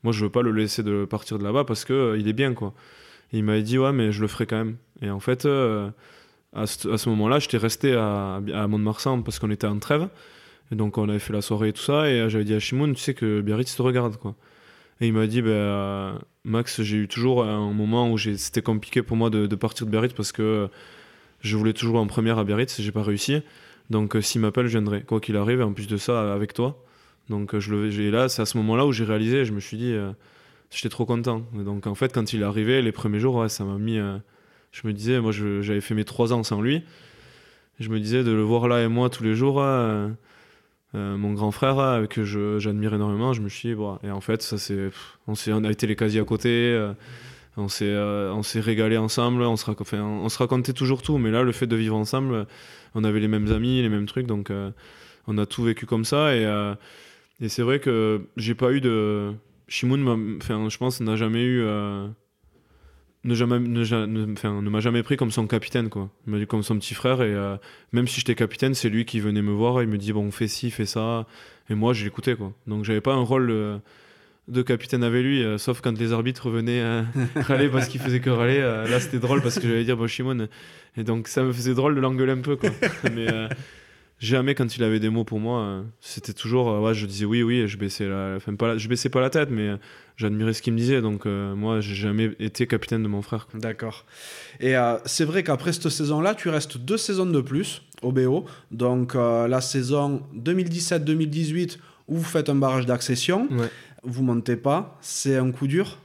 Moi, 0.02 0.12
je 0.12 0.24
veux 0.24 0.30
pas 0.30 0.42
le 0.42 0.50
laisser 0.50 0.82
partir 1.06 1.38
de 1.38 1.44
là-bas 1.44 1.64
parce 1.64 1.84
que 1.84 2.16
il 2.18 2.28
est 2.28 2.32
bien, 2.32 2.54
quoi. 2.54 2.74
il 3.32 3.44
m'a 3.44 3.60
dit, 3.60 3.78
ouais, 3.78 3.92
mais 3.92 4.12
je 4.12 4.20
le 4.20 4.28
ferai 4.28 4.46
quand 4.46 4.56
même. 4.56 4.76
Et 5.00 5.10
en 5.10 5.20
fait, 5.20 5.46
à 6.54 6.66
ce, 6.66 7.08
moment-là, 7.08 7.38
j'étais 7.38 7.56
resté 7.56 7.94
à, 7.94 8.40
Mont-de-Marsan 8.68 9.22
parce 9.22 9.38
qu'on 9.38 9.50
était 9.50 9.66
en 9.66 9.78
trêve. 9.78 10.08
Et 10.70 10.74
donc, 10.74 10.98
on 10.98 11.08
avait 11.08 11.18
fait 11.18 11.32
la 11.32 11.42
soirée 11.42 11.68
et 11.68 11.72
tout 11.72 11.82
ça. 11.82 12.08
Et 12.10 12.20
euh, 12.20 12.28
j'avais 12.28 12.44
dit 12.44 12.54
à 12.54 12.60
Shimoun, 12.60 12.94
tu 12.94 13.00
sais 13.00 13.14
que 13.14 13.40
Biarritz 13.40 13.74
te 13.74 13.82
regarde, 13.82 14.16
quoi. 14.16 14.34
Et 15.00 15.08
il 15.08 15.12
m'a 15.12 15.26
dit, 15.26 15.42
bah, 15.42 16.18
Max, 16.44 16.82
j'ai 16.82 16.96
eu 16.96 17.08
toujours 17.08 17.44
un 17.44 17.72
moment 17.72 18.10
où 18.10 18.18
c'était 18.18 18.62
compliqué 18.62 19.02
pour 19.02 19.16
moi 19.16 19.30
de, 19.30 19.46
partir 19.54 19.86
de 19.86 19.90
Biarritz 19.90 20.14
parce 20.14 20.32
que 20.32 20.68
je 21.40 21.56
voulais 21.56 21.72
toujours 21.72 22.00
en 22.00 22.06
première 22.06 22.38
à 22.38 22.44
Biarritz 22.44 22.80
j'ai 22.80 22.92
pas 22.92 23.02
réussi. 23.02 23.42
Donc, 23.90 24.16
euh, 24.16 24.20
s'il 24.20 24.40
m'appelle, 24.40 24.66
je 24.66 24.72
viendrai, 24.72 25.02
quoi 25.02 25.20
qu'il 25.20 25.36
arrive. 25.36 25.60
En 25.60 25.72
plus 25.72 25.86
de 25.86 25.96
ça, 25.96 26.32
avec 26.32 26.54
toi. 26.54 26.82
Donc, 27.28 27.58
je 27.58 27.74
le, 27.74 28.10
là, 28.10 28.28
c'est 28.28 28.42
à 28.42 28.46
ce 28.46 28.56
moment-là 28.58 28.86
où 28.86 28.92
j'ai 28.92 29.04
réalisé. 29.04 29.44
Je 29.44 29.52
me 29.52 29.60
suis 29.60 29.76
dit, 29.76 29.94
j'étais 30.70 30.88
trop 30.88 31.04
content. 31.04 31.42
Et 31.58 31.64
donc, 31.64 31.86
en 31.86 31.94
fait, 31.94 32.12
quand 32.12 32.32
il 32.32 32.42
est 32.42 32.44
arrivé, 32.44 32.80
les 32.80 32.92
premiers 32.92 33.20
jours, 33.20 33.50
ça 33.50 33.64
m'a 33.64 33.78
mis 33.78 34.00
je 34.72 34.86
me 34.86 34.92
disais, 34.92 35.20
moi 35.20 35.32
j'avais 35.32 35.80
fait 35.80 35.94
mes 35.94 36.04
trois 36.04 36.32
ans 36.32 36.42
sans 36.42 36.60
lui. 36.60 36.82
Je 37.78 37.90
me 37.90 38.00
disais 38.00 38.24
de 38.24 38.32
le 38.32 38.42
voir 38.42 38.68
là 38.68 38.82
et 38.82 38.88
moi 38.88 39.10
tous 39.10 39.22
les 39.22 39.34
jours, 39.34 39.60
euh, 39.60 40.08
euh, 40.94 41.16
mon 41.16 41.32
grand 41.32 41.50
frère 41.50 41.78
euh, 41.78 42.06
que 42.06 42.24
j'admire 42.58 42.94
énormément, 42.94 43.32
je 43.32 43.40
me 43.40 43.48
suis 43.48 43.70
dit, 43.70 43.74
bon, 43.74 43.98
et 44.02 44.10
en 44.10 44.20
fait, 44.20 44.42
ça 44.42 44.58
c'est, 44.58 44.90
on, 45.26 45.34
on 45.48 45.64
a 45.64 45.70
été 45.70 45.86
les 45.86 45.96
quasi 45.96 46.18
à 46.18 46.24
côté, 46.24 46.90
on 47.56 47.68
s'est 47.68 47.94
on 47.96 48.42
s'est 48.42 48.60
régalé 48.60 48.96
ensemble, 48.96 49.42
on 49.42 49.56
se, 49.56 49.70
on 49.94 50.28
se 50.28 50.38
racontait 50.38 50.72
toujours 50.72 51.02
tout, 51.02 51.18
mais 51.18 51.30
là, 51.30 51.42
le 51.42 51.52
fait 51.52 51.66
de 51.66 51.76
vivre 51.76 51.96
ensemble, 51.96 52.46
on 52.94 53.04
avait 53.04 53.20
les 53.20 53.28
mêmes 53.28 53.52
amis, 53.52 53.82
les 53.82 53.88
mêmes 53.88 54.06
trucs, 54.06 54.26
donc 54.26 54.50
on 55.26 55.38
a 55.38 55.46
tout 55.46 55.62
vécu 55.62 55.86
comme 55.86 56.04
ça, 56.04 56.34
et, 56.36 56.44
et 57.40 57.48
c'est 57.48 57.62
vrai 57.62 57.80
que 57.80 58.26
j'ai 58.36 58.54
pas 58.54 58.72
eu 58.72 58.80
de. 58.80 59.32
Shimoun, 59.68 60.38
je 60.68 60.76
pense, 60.76 61.00
n'a 61.00 61.16
jamais 61.16 61.42
eu 61.44 61.64
ne 63.24 63.34
jamais 63.34 63.58
ne, 63.58 64.32
enfin, 64.32 64.60
ne 64.60 64.70
m'a 64.70 64.80
jamais 64.80 65.02
pris 65.02 65.16
comme 65.16 65.30
son 65.30 65.46
capitaine 65.46 65.88
quoi. 65.88 66.10
Il 66.26 66.32
m'a 66.32 66.38
dit 66.38 66.46
comme 66.46 66.62
son 66.62 66.76
petit 66.78 66.94
frère 66.94 67.22
et 67.22 67.32
euh, 67.32 67.56
même 67.92 68.08
si 68.08 68.20
j'étais 68.20 68.34
capitaine 68.34 68.74
c'est 68.74 68.88
lui 68.88 69.04
qui 69.04 69.20
venait 69.20 69.42
me 69.42 69.52
voir 69.52 69.80
et 69.80 69.84
il 69.84 69.88
me 69.88 69.98
dit 69.98 70.12
bon 70.12 70.30
fais 70.30 70.48
ci 70.48 70.70
fais 70.70 70.86
ça. 70.86 71.26
Et 71.70 71.74
moi 71.74 71.92
je 71.92 72.04
l'écoutais 72.04 72.34
quoi. 72.34 72.52
Donc 72.66 72.84
j'avais 72.84 73.00
pas 73.00 73.12
un 73.12 73.22
rôle 73.22 73.50
euh, 73.50 73.78
de 74.48 74.62
capitaine 74.62 75.04
avec 75.04 75.22
lui 75.22 75.44
euh, 75.44 75.56
sauf 75.56 75.80
quand 75.80 75.96
les 75.96 76.12
arbitres 76.12 76.50
venaient 76.50 77.04
râler 77.36 77.68
parce 77.68 77.86
qu'il 77.88 78.00
faisait 78.00 78.20
que 78.20 78.30
râler 78.30 78.60
là 78.60 78.98
c'était 78.98 79.20
drôle 79.20 79.40
parce 79.40 79.58
que 79.58 79.68
j'allais 79.68 79.84
dire 79.84 79.96
bon 79.96 80.08
Shimon. 80.08 80.48
Et 80.96 81.04
donc 81.04 81.28
ça 81.28 81.44
me 81.44 81.52
faisait 81.52 81.74
drôle 81.74 81.94
de 81.94 82.00
l'engueuler 82.00 82.32
un 82.32 82.40
peu 82.40 82.56
quoi. 82.56 82.70
Mais 83.14 83.28
jamais 84.26 84.54
quand 84.54 84.76
il 84.76 84.84
avait 84.84 85.00
des 85.00 85.08
mots 85.08 85.24
pour 85.24 85.40
moi 85.40 85.84
c'était 86.00 86.32
toujours 86.32 86.80
ouais 86.80 86.94
je 86.94 87.06
disais 87.06 87.24
oui 87.24 87.42
oui 87.42 87.66
je 87.66 87.76
baissais 87.76 88.08
la 88.08 88.34
enfin, 88.36 88.54
pas 88.54 88.78
je 88.78 88.88
baissais 88.88 89.08
pas 89.08 89.20
la 89.20 89.30
tête 89.30 89.50
mais 89.50 89.76
j'admirais 90.16 90.52
ce 90.52 90.62
qu'il 90.62 90.72
me 90.72 90.78
disait. 90.78 91.02
Donc, 91.02 91.26
euh, 91.26 91.54
moi, 91.54 91.80
j'ai 91.80 91.94
jamais 91.94 92.30
été 92.38 92.66
capitaine 92.66 93.02
de 93.02 93.08
mon 93.08 93.22
frère. 93.22 93.48
D'accord. 93.54 94.04
Et 94.60 94.76
euh, 94.76 94.96
c'est 95.04 95.24
vrai 95.24 95.42
qu'après 95.42 95.72
cette 95.72 95.88
saison-là, 95.88 96.34
tu 96.34 96.48
restes 96.48 96.78
deux 96.78 96.96
saisons 96.96 97.26
de 97.26 97.40
plus 97.40 97.82
au 98.02 98.12
BO. 98.12 98.46
Donc, 98.70 99.14
euh, 99.14 99.48
la 99.48 99.60
saison 99.60 100.22
2017-2018, 100.36 101.78
où 102.08 102.16
vous 102.16 102.24
faites 102.24 102.48
un 102.48 102.54
barrage 102.54 102.86
d'accession. 102.86 103.48
Ouais. 103.50 103.68
Vous 104.02 104.22
montez 104.22 104.56
pas. 104.56 104.98
C'est 105.00 105.36
un 105.36 105.50
coup 105.52 105.66
dur? 105.66 105.98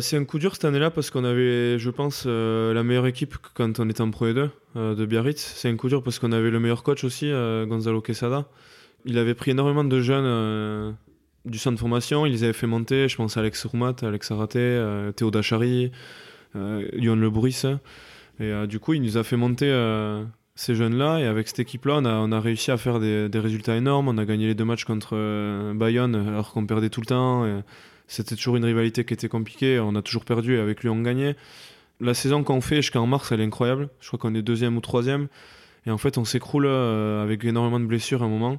C'est 0.00 0.16
un 0.16 0.24
coup 0.24 0.38
dur 0.38 0.54
cette 0.54 0.64
année-là 0.64 0.90
parce 0.90 1.10
qu'on 1.10 1.24
avait, 1.24 1.78
je 1.78 1.90
pense, 1.90 2.26
la 2.26 2.82
meilleure 2.82 3.06
équipe 3.06 3.36
quand 3.54 3.80
on 3.80 3.88
était 3.88 4.02
en 4.02 4.10
Pro 4.10 4.32
2 4.32 4.50
de 4.76 5.06
Biarritz. 5.06 5.40
C'est 5.40 5.68
un 5.68 5.76
coup 5.76 5.88
dur 5.88 6.02
parce 6.02 6.18
qu'on 6.18 6.32
avait 6.32 6.50
le 6.50 6.60
meilleur 6.60 6.82
coach 6.82 7.04
aussi, 7.04 7.30
Gonzalo 7.30 8.00
Quesada. 8.00 8.48
Il 9.04 9.18
avait 9.18 9.34
pris 9.34 9.52
énormément 9.52 9.84
de 9.84 10.00
jeunes 10.00 10.96
du 11.48 11.58
centre 11.58 11.74
de 11.74 11.80
formation, 11.80 12.26
ils 12.26 12.32
les 12.32 12.44
avaient 12.44 12.52
fait 12.52 12.66
monter, 12.66 13.08
je 13.08 13.16
pense 13.16 13.36
à 13.36 13.40
Alex 13.40 13.64
Roumat, 13.66 13.96
Alex 14.02 14.30
Araté, 14.30 14.58
euh, 14.58 15.12
Théo 15.12 15.30
Dachary, 15.30 15.90
euh, 16.56 16.86
Lyon 16.92 17.16
Le 17.16 17.28
Et 17.28 17.62
euh, 18.40 18.66
du 18.66 18.78
coup, 18.78 18.94
il 18.94 19.02
nous 19.02 19.16
a 19.16 19.24
fait 19.24 19.36
monter 19.36 19.70
euh, 19.70 20.24
ces 20.54 20.74
jeunes-là. 20.74 21.20
Et 21.20 21.26
avec 21.26 21.48
cette 21.48 21.60
équipe-là, 21.60 22.00
on 22.02 22.32
a, 22.32 22.40
réussi 22.40 22.70
à 22.70 22.76
faire 22.76 23.00
des, 23.00 23.28
des, 23.28 23.38
résultats 23.38 23.76
énormes. 23.76 24.08
On 24.08 24.18
a 24.18 24.24
gagné 24.24 24.46
les 24.46 24.54
deux 24.54 24.64
matchs 24.64 24.84
contre 24.84 25.72
Bayonne 25.74 26.14
alors 26.14 26.52
qu'on 26.52 26.66
perdait 26.66 26.90
tout 26.90 27.00
le 27.00 27.06
temps. 27.06 27.62
C'était 28.08 28.34
toujours 28.34 28.56
une 28.56 28.64
rivalité 28.64 29.04
qui 29.04 29.14
était 29.14 29.28
compliquée. 29.28 29.78
On 29.78 29.94
a 29.94 30.02
toujours 30.02 30.24
perdu 30.24 30.56
et 30.56 30.58
avec 30.58 30.82
lui, 30.82 30.88
on 30.88 31.00
gagnait. 31.02 31.36
La 32.00 32.14
saison 32.14 32.42
qu'on 32.42 32.60
fait 32.60 32.76
jusqu'en 32.76 33.06
mars, 33.06 33.30
elle 33.32 33.40
est 33.40 33.44
incroyable. 33.44 33.90
Je 34.00 34.08
crois 34.08 34.18
qu'on 34.18 34.34
est 34.34 34.42
deuxième 34.42 34.76
ou 34.76 34.80
troisième. 34.80 35.28
Et 35.86 35.90
en 35.90 35.98
fait, 35.98 36.16
on 36.18 36.24
s'écroule 36.24 36.66
euh, 36.66 37.22
avec 37.22 37.44
énormément 37.44 37.78
de 37.78 37.84
blessures 37.84 38.22
à 38.22 38.26
un 38.26 38.28
moment. 38.28 38.58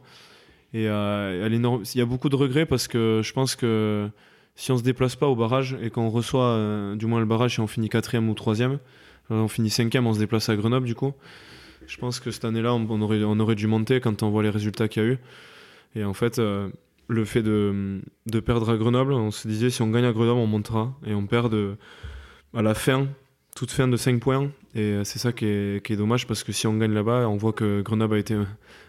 Et 0.73 0.87
euh, 0.87 1.47
il 1.49 1.97
y 1.97 2.01
a 2.01 2.05
beaucoup 2.05 2.29
de 2.29 2.35
regrets 2.35 2.67
parce 2.67 2.87
que 2.87 3.21
je 3.23 3.33
pense 3.33 3.55
que 3.55 4.07
si 4.55 4.71
on 4.71 4.77
se 4.77 4.83
déplace 4.83 5.15
pas 5.15 5.27
au 5.27 5.35
barrage 5.35 5.75
et 5.81 5.89
qu'on 5.89 6.09
reçoit 6.09 6.49
euh, 6.49 6.95
du 6.95 7.07
moins 7.07 7.19
le 7.19 7.25
barrage 7.25 7.55
si 7.55 7.59
on 7.59 7.67
finit 7.67 7.89
quatrième 7.89 8.29
ou 8.29 8.35
troisième, 8.35 8.77
on 9.31 9.47
finit 9.47 9.69
cinquième, 9.69 10.05
on 10.05 10.13
se 10.13 10.19
déplace 10.19 10.49
à 10.49 10.55
Grenoble 10.55 10.85
du 10.85 10.95
coup. 10.95 11.13
Je 11.87 11.97
pense 11.97 12.19
que 12.19 12.29
cette 12.29 12.45
année-là, 12.45 12.73
on, 12.73 13.01
aurait, 13.01 13.23
on 13.23 13.39
aurait 13.39 13.55
dû 13.55 13.65
monter 13.65 13.99
quand 13.99 14.21
on 14.21 14.29
voit 14.29 14.43
les 14.43 14.49
résultats 14.49 14.87
qu'il 14.87 15.03
y 15.03 15.05
a 15.05 15.09
eu. 15.09 15.17
Et 15.95 16.03
en 16.03 16.13
fait, 16.13 16.39
le 17.09 17.25
fait 17.25 17.41
de, 17.41 18.01
de, 18.27 18.39
perdre 18.39 18.69
à 18.69 18.77
Grenoble, 18.77 19.13
on 19.13 19.31
se 19.31 19.47
disait 19.47 19.69
si 19.69 19.81
on 19.81 19.89
gagne 19.89 20.05
à 20.05 20.13
Grenoble, 20.13 20.39
on 20.39 20.47
montera. 20.47 20.93
Et 21.05 21.13
on 21.13 21.25
perd 21.25 21.53
à 22.53 22.61
la 22.61 22.73
fin, 22.73 23.07
toute 23.55 23.71
fin 23.71 23.87
de 23.87 23.97
5 23.97 24.19
points. 24.19 24.51
Et 24.75 24.81
euh, 24.81 25.03
c'est 25.03 25.19
ça 25.19 25.31
qui 25.31 25.45
est, 25.45 25.83
qui 25.85 25.93
est, 25.93 25.95
dommage 25.95 26.27
parce 26.27 26.43
que 26.43 26.51
si 26.51 26.67
on 26.67 26.77
gagne 26.77 26.93
là-bas, 26.93 27.27
on 27.27 27.37
voit 27.37 27.53
que 27.53 27.81
Grenoble 27.81 28.15
a 28.15 28.19
été 28.19 28.37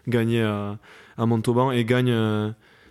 gagné 0.06 0.42
à, 0.42 0.78
à 1.16 1.26
Montauban 1.26 1.72
et 1.72 1.84
gagne 1.84 2.10
euh, 2.10 2.50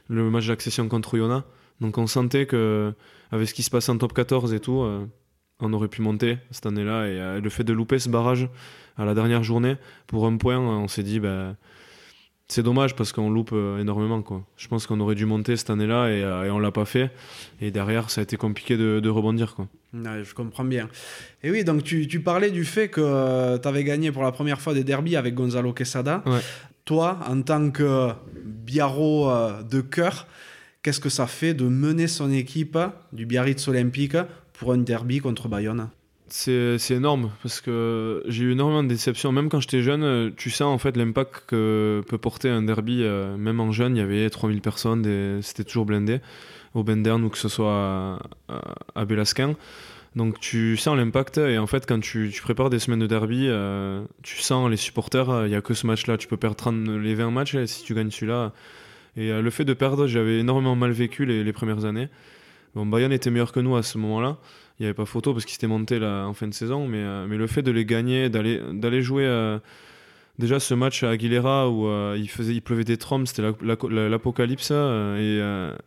le 0.09 0.29
match 0.29 0.47
d'accession 0.47 0.87
contre 0.87 1.13
Oyonnax. 1.13 1.45
Donc 1.79 1.97
on 1.97 2.07
sentait 2.07 2.45
que 2.45 2.93
avec 3.31 3.47
ce 3.47 3.53
qui 3.53 3.63
se 3.63 3.69
passe 3.69 3.87
en 3.89 3.97
top 3.97 4.13
14 4.13 4.53
et 4.53 4.59
tout, 4.59 4.81
euh, 4.81 5.05
on 5.59 5.71
aurait 5.73 5.87
pu 5.87 6.01
monter 6.01 6.37
cette 6.51 6.65
année-là. 6.65 7.07
Et 7.07 7.41
le 7.41 7.49
fait 7.49 7.63
de 7.63 7.73
louper 7.73 7.99
ce 7.99 8.09
barrage 8.09 8.49
à 8.97 9.05
la 9.05 9.13
dernière 9.13 9.43
journée 9.43 9.75
pour 10.07 10.25
un 10.25 10.35
point, 10.37 10.57
on 10.57 10.87
s'est 10.87 11.03
dit, 11.03 11.19
ben 11.19 11.55
c'est 12.49 12.63
dommage 12.63 12.95
parce 12.95 13.11
qu'on 13.11 13.29
loupe 13.29 13.51
euh, 13.53 13.79
énormément. 13.79 14.23
Quoi. 14.23 14.43
Je 14.57 14.67
pense 14.67 14.87
qu'on 14.87 14.99
aurait 14.99 15.13
dû 15.13 15.25
monter 15.25 15.55
cette 15.55 15.69
année-là 15.69 16.09
et, 16.09 16.23
euh, 16.23 16.45
et 16.45 16.49
on 16.49 16.57
l'a 16.57 16.71
pas 16.71 16.85
fait. 16.85 17.11
Et 17.61 17.69
derrière, 17.69 18.09
ça 18.09 18.21
a 18.21 18.23
été 18.23 18.37
compliqué 18.37 18.75
de, 18.75 18.99
de 18.99 19.09
rebondir. 19.09 19.53
Quoi. 19.53 19.67
je 19.93 20.33
comprends 20.33 20.63
bien. 20.63 20.89
Et 21.43 21.51
oui, 21.51 21.63
donc 21.63 21.83
tu, 21.83 22.07
tu 22.07 22.21
parlais 22.21 22.49
du 22.49 22.65
fait 22.65 22.89
que 22.89 23.01
euh, 23.01 23.59
tu 23.59 23.67
avais 23.67 23.83
gagné 23.83 24.11
pour 24.11 24.23
la 24.23 24.31
première 24.31 24.59
fois 24.59 24.73
des 24.73 24.83
derbies 24.83 25.15
avec 25.15 25.35
Gonzalo 25.35 25.73
Quesada. 25.73 26.23
Toi, 26.85 27.19
en 27.27 27.43
tant 27.43 27.69
que 27.69 28.09
Biarro 28.43 29.31
de 29.69 29.81
cœur, 29.81 30.25
qu'est-ce 30.81 30.99
que 30.99 31.09
ça 31.09 31.27
fait 31.27 31.53
de 31.53 31.65
mener 31.65 32.07
son 32.07 32.31
équipe 32.31 32.79
du 33.13 33.27
Biarritz 33.27 33.67
Olympique 33.67 34.17
pour 34.53 34.73
un 34.73 34.79
derby 34.79 35.19
contre 35.19 35.47
Bayonne? 35.47 35.89
C'est 36.31 36.91
énorme 36.91 37.31
parce 37.41 37.61
que 37.61 38.23
j'ai 38.27 38.45
eu 38.45 38.51
énormément 38.51 38.83
de 38.83 38.87
déceptions. 38.87 39.31
Même 39.31 39.49
quand 39.49 39.59
j'étais 39.59 39.81
jeune, 39.81 40.03
euh, 40.03 40.29
tu 40.35 40.49
sens 40.49 40.73
en 40.73 40.77
fait 40.77 40.95
l'impact 40.95 41.43
que 41.47 42.03
peut 42.07 42.17
porter 42.17 42.49
un 42.49 42.61
derby. 42.61 43.03
Euh, 43.03 43.37
même 43.37 43.59
en 43.59 43.71
jeune, 43.71 43.95
il 43.95 43.99
y 43.99 44.01
avait 44.01 44.29
3000 44.29 44.61
personnes, 44.61 45.41
c'était 45.41 45.63
toujours 45.63 45.85
blindé 45.85 46.19
au 46.75 46.83
Bendern 46.83 47.23
ou 47.23 47.29
que 47.29 47.37
ce 47.37 47.49
soit 47.49 48.19
à, 48.95 49.05
Bélasquin. 49.05 49.55
Donc 50.15 50.39
tu 50.39 50.77
sens 50.77 50.97
l'impact 50.97 51.37
et 51.37 51.57
en 51.57 51.67
fait 51.67 51.85
quand 51.85 51.99
tu, 51.99 52.31
prépares 52.41 52.69
des 52.69 52.79
semaines 52.79 52.99
de 52.99 53.07
derby, 53.07 53.45
euh, 53.47 54.03
tu 54.23 54.41
sens 54.41 54.69
les 54.69 54.77
supporters, 54.77 55.45
il 55.45 55.49
n'y 55.49 55.55
a 55.55 55.61
que 55.61 55.73
ce 55.73 55.87
match-là. 55.87 56.17
Tu 56.17 56.27
peux 56.27 56.37
perdre 56.37 56.55
30, 56.55 56.87
les 56.87 57.15
20 57.15 57.31
matchs 57.31 57.57
si 57.65 57.83
tu 57.83 57.93
gagnes 57.93 58.11
celui-là. 58.11 58.53
Et 59.17 59.31
le 59.41 59.49
fait 59.49 59.65
de 59.65 59.73
perdre, 59.73 60.07
j'avais 60.07 60.39
énormément 60.39 60.75
mal 60.75 60.91
vécu 60.91 61.25
les, 61.25 61.43
les 61.43 61.53
premières 61.53 61.85
années. 61.85 62.09
Bon, 62.75 62.85
Bayern 62.85 63.11
était 63.11 63.31
meilleur 63.31 63.51
que 63.51 63.59
nous 63.59 63.75
à 63.75 63.83
ce 63.83 63.97
moment-là 63.97 64.37
il 64.79 64.83
n'y 64.83 64.87
avait 64.87 64.95
pas 64.95 65.05
photo 65.05 65.33
parce 65.33 65.43
qu'ils 65.43 65.53
s'étaient 65.53 65.67
montés 65.67 65.99
là, 65.99 66.25
en 66.25 66.33
fin 66.33 66.47
de 66.47 66.53
saison, 66.53 66.87
mais, 66.87 66.99
euh, 66.99 67.27
mais 67.27 67.35
le 67.35 67.47
fait 67.47 67.61
de 67.61 67.71
les 67.71 67.83
gagner, 67.83 68.29
d'aller, 68.29 69.01
jouer 69.01 69.25
euh, 69.25 69.59
déjà 70.37 70.61
ce 70.61 70.73
match 70.73 71.03
à 71.03 71.09
Aguilera 71.09 71.69
où 71.69 71.87
euh, 71.87 72.15
il, 72.17 72.29
faisait, 72.29 72.53
il 72.53 72.61
pleuvait 72.61 72.85
des 72.85 72.95
trompes, 72.95 73.27
c'était 73.27 73.41
l'apocalypse 73.41 74.71
et 74.71 75.41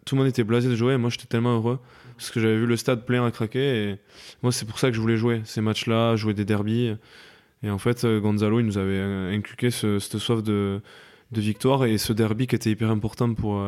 tout 0.05 0.15
le 0.15 0.19
monde 0.19 0.29
était 0.29 0.45
blasé 0.45 0.69
de 0.69 0.77
jouer. 0.77 0.95
Et 0.95 0.97
moi 0.99 1.09
j'étais 1.09 1.27
tellement 1.27 1.55
heureux 1.55 1.79
parce 2.19 2.31
que 2.31 2.39
j'avais 2.39 2.59
vu 2.59 2.67
le 2.67 2.77
stade 2.77 3.07
plein 3.07 3.25
à 3.25 3.31
craquer 3.31 3.61
et 3.61 3.97
moi 4.43 4.53
c'est 4.53 4.67
pour 4.67 4.79
ça 4.79 4.91
que 4.91 4.95
je 4.95 5.01
voulais 5.01 5.17
jouer 5.17 5.41
ces 5.45 5.63
matchs-là, 5.63 6.17
jouer 6.17 6.35
des 6.35 6.45
derbies. 6.45 6.95
Et 7.63 7.71
en 7.71 7.79
fait, 7.79 8.05
Gonzalo, 8.05 8.61
il 8.61 8.67
nous 8.67 8.77
avait 8.77 9.01
inculqué 9.35 9.71
ce, 9.71 10.01
cette 10.01 10.19
soif 10.19 10.43
de, 10.43 10.81
de 11.31 11.41
victoire 11.41 11.87
et 11.87 11.97
ce 11.97 12.13
derby 12.13 12.47
qui 12.47 12.57
était 12.57 12.71
hyper 12.71 12.91
important 12.91 13.33
pour, 13.33 13.65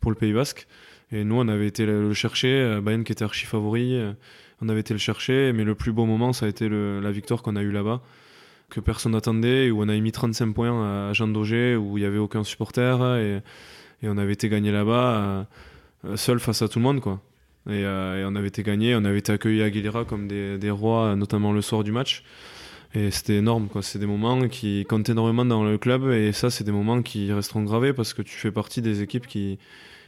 pour 0.00 0.10
le 0.10 0.16
Pays 0.16 0.32
Basque. 0.32 0.66
Et 1.12 1.22
nous, 1.22 1.36
on 1.36 1.46
avait 1.46 1.68
été 1.68 1.86
le 1.86 2.12
chercher, 2.14 2.80
Bayern 2.82 3.04
qui 3.04 3.12
était 3.12 3.24
archi 3.24 3.44
favori 3.44 4.00
on 4.62 4.68
avait 4.68 4.80
été 4.80 4.94
le 4.94 4.98
chercher, 4.98 5.52
mais 5.52 5.64
le 5.64 5.74
plus 5.74 5.92
beau 5.92 6.06
moment, 6.06 6.32
ça 6.32 6.46
a 6.46 6.48
été 6.48 6.68
la 6.68 7.10
victoire 7.10 7.42
qu'on 7.42 7.56
a 7.56 7.62
eue 7.62 7.72
là-bas, 7.72 8.00
que 8.70 8.80
personne 8.80 9.12
n'attendait, 9.12 9.70
où 9.70 9.82
on 9.82 9.88
a 9.88 9.96
mis 9.96 10.12
35 10.12 10.54
points 10.54 11.08
à 11.08 11.12
Jean 11.12 11.28
Daugé, 11.28 11.76
où 11.76 11.98
il 11.98 12.00
n'y 12.00 12.06
avait 12.06 12.18
aucun 12.18 12.44
supporter, 12.44 13.18
et, 13.18 13.40
on 14.02 14.18
avait 14.18 14.32
été 14.32 14.48
gagné 14.48 14.70
là-bas, 14.70 15.46
euh, 16.04 16.16
seul 16.16 16.38
face 16.38 16.62
à 16.62 16.68
tout 16.68 16.78
le 16.78 16.84
monde, 16.84 17.00
quoi. 17.00 17.20
Euh, 17.68 18.22
et, 18.22 18.24
on 18.24 18.36
avait 18.36 18.48
été 18.48 18.62
gagné, 18.62 18.94
on 18.94 19.04
avait 19.04 19.18
été 19.18 19.32
accueillis 19.32 19.62
à 19.62 19.66
Aguilera 19.66 20.04
comme 20.04 20.28
des, 20.28 20.70
rois, 20.70 21.16
notamment 21.16 21.52
le 21.52 21.60
soir 21.60 21.84
du 21.84 21.92
match. 21.92 22.22
Et 22.94 23.10
c'était 23.10 23.36
énorme, 23.36 23.68
quoi. 23.68 23.82
C'est 23.82 23.98
des 23.98 24.06
moments 24.06 24.48
qui 24.48 24.86
comptent 24.86 25.08
énormément 25.08 25.44
dans 25.44 25.64
le 25.64 25.76
club, 25.76 26.10
et 26.10 26.32
ça, 26.32 26.50
c'est 26.50 26.64
des 26.64 26.72
moments 26.72 27.02
qui 27.02 27.32
resteront 27.32 27.62
gravés 27.62 27.92
parce 27.92 28.14
que 28.14 28.22
tu 28.22 28.36
fais 28.36 28.52
partie 28.52 28.80
des 28.80 29.02
équipes 29.02 29.26
qui, 29.26 29.58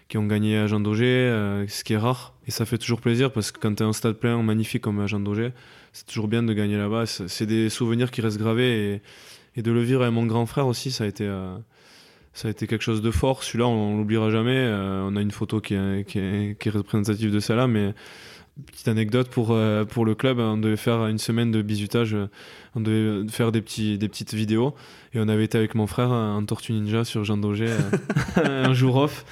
qui 0.09 0.17
ont 0.17 0.27
gagné 0.27 0.57
à 0.57 0.67
Jean 0.67 0.81
Daugé, 0.81 1.05
euh, 1.05 1.67
ce 1.69 1.85
qui 1.85 1.93
est 1.93 1.99
rare. 1.99 2.33
Et 2.47 2.51
ça 2.51 2.65
fait 2.65 2.79
toujours 2.79 3.01
plaisir 3.01 3.31
parce 3.31 3.53
que 3.53 3.59
quand 3.59 3.75
tu 3.75 3.83
as 3.83 3.87
un 3.87 3.93
stade 3.93 4.15
plein 4.15 4.43
magnifique 4.43 4.83
comme 4.83 5.01
à 5.01 5.07
Jean 5.07 5.21
Daugé, 5.21 5.53
c'est 5.93 6.07
toujours 6.07 6.29
bien 6.29 6.43
de 6.43 6.53
gagner 6.55 6.79
là-bas. 6.79 7.05
C'est 7.07 7.47
des 7.47 7.69
souvenirs 7.69 8.11
qui 8.11 8.23
restent 8.23 8.39
gravés 8.39 9.03
et, 9.57 9.63
de 9.63 9.73
le 9.73 9.83
vivre 9.83 10.03
avec 10.03 10.15
mon 10.15 10.25
grand 10.25 10.47
frère 10.47 10.69
aussi, 10.69 10.93
ça 10.93 11.03
a 11.03 11.07
été, 11.09 11.25
euh, 11.27 11.57
ça 12.33 12.47
a 12.47 12.51
été 12.53 12.69
quelque 12.69 12.83
chose 12.83 13.03
de 13.03 13.11
fort. 13.11 13.43
Celui-là, 13.43 13.67
on, 13.67 13.95
ne 13.95 13.99
l'oubliera 13.99 14.31
jamais. 14.31 14.57
Euh, 14.57 15.05
on 15.07 15.17
a 15.17 15.21
une 15.21 15.33
photo 15.33 15.61
qui 15.61 15.75
est 15.75 16.71
représentative 16.71 17.33
de 17.33 17.41
celle-là, 17.41 17.67
mais 17.67 17.93
petite 18.67 18.89
anecdote 18.89 19.29
pour, 19.29 19.57
pour 19.89 20.05
le 20.05 20.15
club, 20.15 20.39
on 20.39 20.57
devait 20.57 20.77
faire 20.77 21.07
une 21.07 21.19
semaine 21.19 21.51
de 21.51 21.61
bisutage, 21.61 22.17
on 22.75 22.81
devait 22.81 23.29
faire 23.29 23.53
des, 23.53 23.61
petits, 23.61 23.99
des 23.99 24.09
petites 24.09 24.35
vidéos 24.35 24.75
et 25.13 25.21
on 25.21 25.29
avait 25.29 25.45
été 25.45 25.59
avec 25.59 25.75
mon 25.75 25.87
frère 25.87 26.11
en 26.11 26.45
Tortue 26.45 26.73
Ninja 26.73 27.05
sur 27.05 27.25
Jean 27.25 27.37
Daugé 27.37 27.69
un 28.37 28.73
jour 28.73 28.97
off. 28.97 29.25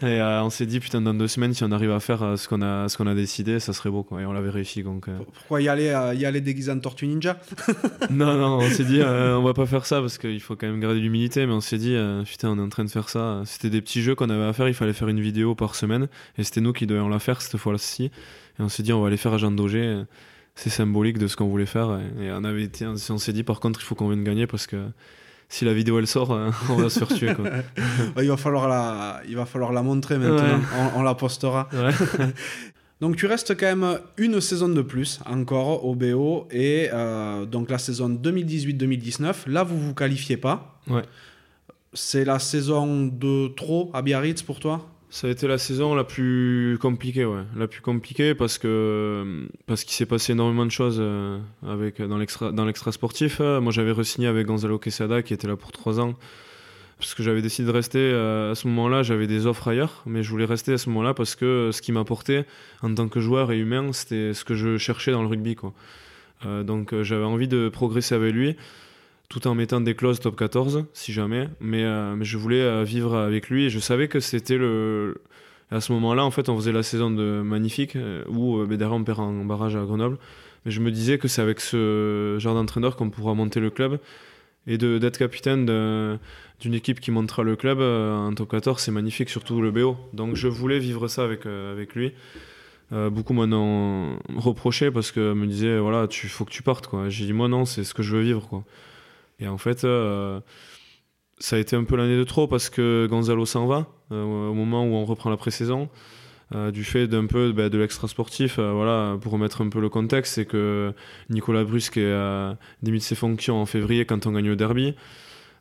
Et 0.00 0.20
euh, 0.20 0.44
on 0.44 0.50
s'est 0.50 0.66
dit, 0.66 0.78
putain, 0.78 1.00
dans 1.00 1.14
deux 1.14 1.26
semaines, 1.26 1.54
si 1.54 1.64
on 1.64 1.72
arrive 1.72 1.90
à 1.90 1.98
faire 1.98 2.22
euh, 2.22 2.36
ce 2.36 2.48
qu'on 2.48 2.62
a, 2.62 2.88
ce 2.88 2.96
qu'on 2.96 3.08
a 3.08 3.14
décidé, 3.14 3.58
ça 3.58 3.72
serait 3.72 3.90
beau. 3.90 4.04
Quoi. 4.04 4.22
Et 4.22 4.26
on 4.26 4.32
l'avait 4.32 4.50
réussi. 4.50 4.84
Donc, 4.84 5.08
euh. 5.08 5.18
Pourquoi 5.34 5.60
y 5.60 5.68
aller, 5.68 5.86
y 6.16 6.24
aller 6.24 6.40
déguisé 6.40 6.70
en 6.70 6.78
Tortue 6.78 7.06
Ninja? 7.06 7.38
Non, 8.10 8.36
non, 8.36 8.58
on 8.58 8.70
s'est 8.70 8.84
dit, 8.84 9.00
on 9.04 9.42
va 9.42 9.54
pas 9.54 9.66
faire 9.66 9.86
ça 9.86 10.00
parce 10.00 10.18
qu'il 10.18 10.40
faut 10.40 10.56
quand 10.56 10.68
même 10.68 10.80
garder 10.80 11.00
l'humilité. 11.00 11.46
Mais 11.46 11.52
on 11.52 11.60
s'est 11.60 11.78
dit, 11.78 11.96
putain, 12.24 12.50
on 12.50 12.58
est 12.58 12.62
en 12.62 12.68
train 12.68 12.84
de 12.84 12.90
faire 12.90 13.08
ça. 13.08 13.42
C'était 13.44 13.70
des 13.70 13.80
petits 13.80 14.02
jeux 14.02 14.14
qu'on 14.14 14.30
avait 14.30 14.44
à 14.44 14.52
faire. 14.52 14.68
Il 14.68 14.74
fallait 14.74 14.92
faire 14.92 15.08
une 15.08 15.20
vidéo 15.20 15.54
par 15.54 15.74
semaine. 15.74 16.08
Et 16.38 16.44
c'était 16.44 16.60
nous 16.60 16.72
qui 16.72 16.86
devions 16.86 17.08
la 17.08 17.18
faire 17.18 17.42
cette 17.42 17.56
fois-ci. 17.56 18.04
Et 18.04 18.10
on 18.60 18.68
s'est 18.68 18.82
dit, 18.82 18.92
on 18.92 19.00
va 19.00 19.08
aller 19.08 19.16
faire 19.16 19.32
à 19.32 19.38
Jean 19.38 19.50
Daugé. 19.50 20.02
C'est 20.54 20.70
symbolique 20.70 21.18
de 21.18 21.26
ce 21.26 21.36
qu'on 21.36 21.48
voulait 21.48 21.66
faire. 21.66 21.98
Et 22.20 22.30
on, 22.30 22.44
avait 22.44 22.62
été, 22.62 22.86
on 22.86 22.96
s'est 22.96 23.32
dit, 23.32 23.42
par 23.42 23.58
contre, 23.58 23.80
il 23.80 23.84
faut 23.84 23.96
qu'on 23.96 24.08
vienne 24.08 24.24
gagner 24.24 24.46
parce 24.46 24.66
que 24.66 24.76
si 25.48 25.64
la 25.64 25.72
vidéo 25.72 25.98
elle 25.98 26.06
sort, 26.06 26.32
euh, 26.32 26.50
on 26.68 26.76
va 26.76 26.90
se 26.90 26.98
faire 26.98 27.08
tuer. 27.08 27.34
Quoi. 27.34 27.46
il, 28.22 28.28
va 28.28 28.36
falloir 28.36 28.68
la, 28.68 29.22
il 29.26 29.34
va 29.34 29.46
falloir 29.46 29.72
la 29.72 29.82
montrer 29.82 30.18
maintenant, 30.18 30.60
on, 30.94 31.02
la 31.02 31.14
postera. 31.14 31.68
donc 33.00 33.16
tu 33.16 33.26
restes 33.26 33.56
quand 33.56 33.74
même 33.74 33.98
une 34.18 34.40
saison 34.40 34.68
de 34.68 34.82
plus 34.82 35.20
encore 35.24 35.84
au 35.84 35.94
BO 35.94 36.46
et 36.50 36.90
euh, 36.92 37.46
donc 37.46 37.70
la 37.70 37.78
saison 37.78 38.10
2018-2019, 38.10 39.48
là 39.48 39.62
vous 39.62 39.78
vous 39.78 39.94
qualifiez 39.94 40.36
pas. 40.36 40.80
Ouais. 40.88 41.02
C'est 41.94 42.26
la 42.26 42.38
saison 42.38 43.06
de 43.06 43.48
trop 43.48 43.90
à 43.94 44.02
Biarritz 44.02 44.42
pour 44.42 44.60
toi? 44.60 44.86
Ça 45.10 45.26
a 45.26 45.30
été 45.30 45.48
la 45.48 45.56
saison 45.56 45.94
la 45.94 46.04
plus 46.04 46.78
compliquée, 46.80 47.24
ouais. 47.24 47.42
La 47.56 47.66
plus 47.66 47.80
compliquée 47.80 48.34
parce 48.34 48.58
que 48.58 49.46
parce 49.66 49.84
qu'il 49.84 49.94
s'est 49.94 50.06
passé 50.06 50.32
énormément 50.32 50.66
de 50.66 50.70
choses 50.70 50.98
euh, 51.00 51.38
avec 51.66 52.02
dans 52.02 52.18
l'extra 52.18 52.52
dans 52.52 52.66
l'extra 52.66 52.92
sportif. 52.92 53.40
Moi, 53.40 53.72
j'avais 53.72 53.92
re-signé 53.92 54.26
avec 54.26 54.46
Gonzalo 54.46 54.78
Quesada 54.78 55.22
qui 55.22 55.32
était 55.32 55.48
là 55.48 55.56
pour 55.56 55.72
trois 55.72 55.98
ans 55.98 56.14
parce 56.98 57.14
que 57.14 57.22
j'avais 57.22 57.42
décidé 57.42 57.68
de 57.68 57.72
rester 57.72 57.98
euh, 57.98 58.52
à 58.52 58.54
ce 58.54 58.68
moment-là. 58.68 59.02
J'avais 59.02 59.26
des 59.26 59.46
offres 59.46 59.68
ailleurs, 59.68 60.02
mais 60.04 60.22
je 60.22 60.30
voulais 60.30 60.44
rester 60.44 60.74
à 60.74 60.78
ce 60.78 60.90
moment-là 60.90 61.14
parce 61.14 61.36
que 61.36 61.70
ce 61.72 61.80
qui 61.80 61.92
m'apportait 61.92 62.44
en 62.82 62.94
tant 62.94 63.08
que 63.08 63.20
joueur 63.20 63.50
et 63.52 63.58
humain, 63.58 63.92
c'était 63.92 64.34
ce 64.34 64.44
que 64.44 64.54
je 64.54 64.76
cherchais 64.76 65.12
dans 65.12 65.22
le 65.22 65.28
rugby, 65.28 65.54
quoi. 65.54 65.72
Euh, 66.46 66.62
donc 66.62 66.94
j'avais 67.02 67.24
envie 67.24 67.48
de 67.48 67.68
progresser 67.68 68.14
avec 68.14 68.32
lui 68.32 68.56
tout 69.28 69.46
en 69.46 69.54
mettant 69.54 69.80
des 69.80 69.94
clauses 69.94 70.20
top 70.20 70.36
14, 70.36 70.86
si 70.92 71.12
jamais. 71.12 71.48
Mais, 71.60 71.84
euh, 71.84 72.14
mais 72.16 72.24
je 72.24 72.38
voulais 72.38 72.60
euh, 72.60 72.84
vivre 72.84 73.16
avec 73.16 73.50
lui 73.50 73.66
et 73.66 73.70
je 73.70 73.78
savais 73.78 74.08
que 74.08 74.20
c'était 74.20 74.56
le. 74.56 75.22
À 75.70 75.82
ce 75.82 75.92
moment-là, 75.92 76.24
en 76.24 76.30
fait, 76.30 76.48
on 76.48 76.56
faisait 76.56 76.72
la 76.72 76.82
saison 76.82 77.10
de 77.10 77.42
Magnifique, 77.42 77.94
euh, 77.96 78.24
où 78.28 78.64
derrière 78.66 78.96
on 78.96 79.04
perd 79.04 79.20
en 79.20 79.44
barrage 79.44 79.76
à 79.76 79.82
Grenoble. 79.82 80.16
Mais 80.64 80.70
je 80.70 80.80
me 80.80 80.90
disais 80.90 81.18
que 81.18 81.28
c'est 81.28 81.42
avec 81.42 81.60
ce 81.60 82.36
genre 82.38 82.54
d'entraîneur 82.54 82.96
qu'on 82.96 83.10
pourra 83.10 83.34
monter 83.34 83.60
le 83.60 83.68
club. 83.68 83.98
Et 84.66 84.76
d'être 84.76 85.16
capitaine 85.16 85.64
d'une 86.60 86.74
équipe 86.74 87.00
qui 87.00 87.10
montera 87.10 87.42
le 87.42 87.56
club 87.56 87.80
en 87.80 88.34
top 88.34 88.50
14, 88.50 88.78
c'est 88.82 88.90
magnifique, 88.90 89.30
surtout 89.30 89.62
le 89.62 89.70
BO. 89.70 89.96
Donc 90.12 90.34
je 90.36 90.46
voulais 90.46 90.78
vivre 90.78 91.08
ça 91.08 91.24
avec, 91.24 91.46
avec 91.46 91.94
lui. 91.94 92.12
beaucoup 92.90 93.32
m'en 93.32 94.18
reproché 94.36 94.90
parce 94.90 95.10
que 95.10 95.32
me 95.32 95.46
disaient 95.46 95.78
voilà, 95.78 96.06
tu 96.06 96.28
faut 96.28 96.44
que 96.44 96.50
tu 96.50 96.62
partes. 96.62 96.90
J'ai 97.08 97.24
dit 97.24 97.32
moi 97.32 97.48
non, 97.48 97.64
c'est 97.64 97.82
ce 97.82 97.94
que 97.94 98.02
je 98.02 98.14
veux 98.14 98.22
vivre 98.22 98.46
quoi. 98.46 98.64
Et 99.40 99.48
en 99.48 99.58
fait, 99.58 99.84
euh, 99.84 100.40
ça 101.38 101.56
a 101.56 101.58
été 101.58 101.76
un 101.76 101.84
peu 101.84 101.96
l'année 101.96 102.16
de 102.16 102.24
trop 102.24 102.48
parce 102.48 102.70
que 102.70 103.06
Gonzalo 103.08 103.46
s'en 103.46 103.66
va 103.66 103.86
euh, 104.10 104.22
au 104.22 104.54
moment 104.54 104.84
où 104.84 104.94
on 104.94 105.04
reprend 105.04 105.30
la 105.30 105.36
pré-saison. 105.36 105.88
du 106.72 106.82
fait 106.82 107.06
d'un 107.06 107.26
peu 107.26 107.52
bah, 107.52 107.68
de 107.68 107.78
l'extra 107.78 108.08
sportif. 108.08 108.58
voilà, 108.58 109.16
pour 109.20 109.32
remettre 109.32 109.62
un 109.62 109.68
peu 109.68 109.80
le 109.80 109.88
contexte, 109.88 110.34
c'est 110.34 110.46
que 110.46 110.92
Nicolas 111.30 111.64
Brusque 111.64 111.98
est 111.98 112.56
démis 112.82 112.98
de 112.98 113.02
ses 113.02 113.14
fonctions 113.14 113.60
en 113.60 113.66
février 113.66 114.06
quand 114.06 114.26
on 114.26 114.32
gagne 114.32 114.48
le 114.48 114.56
derby. 114.56 114.94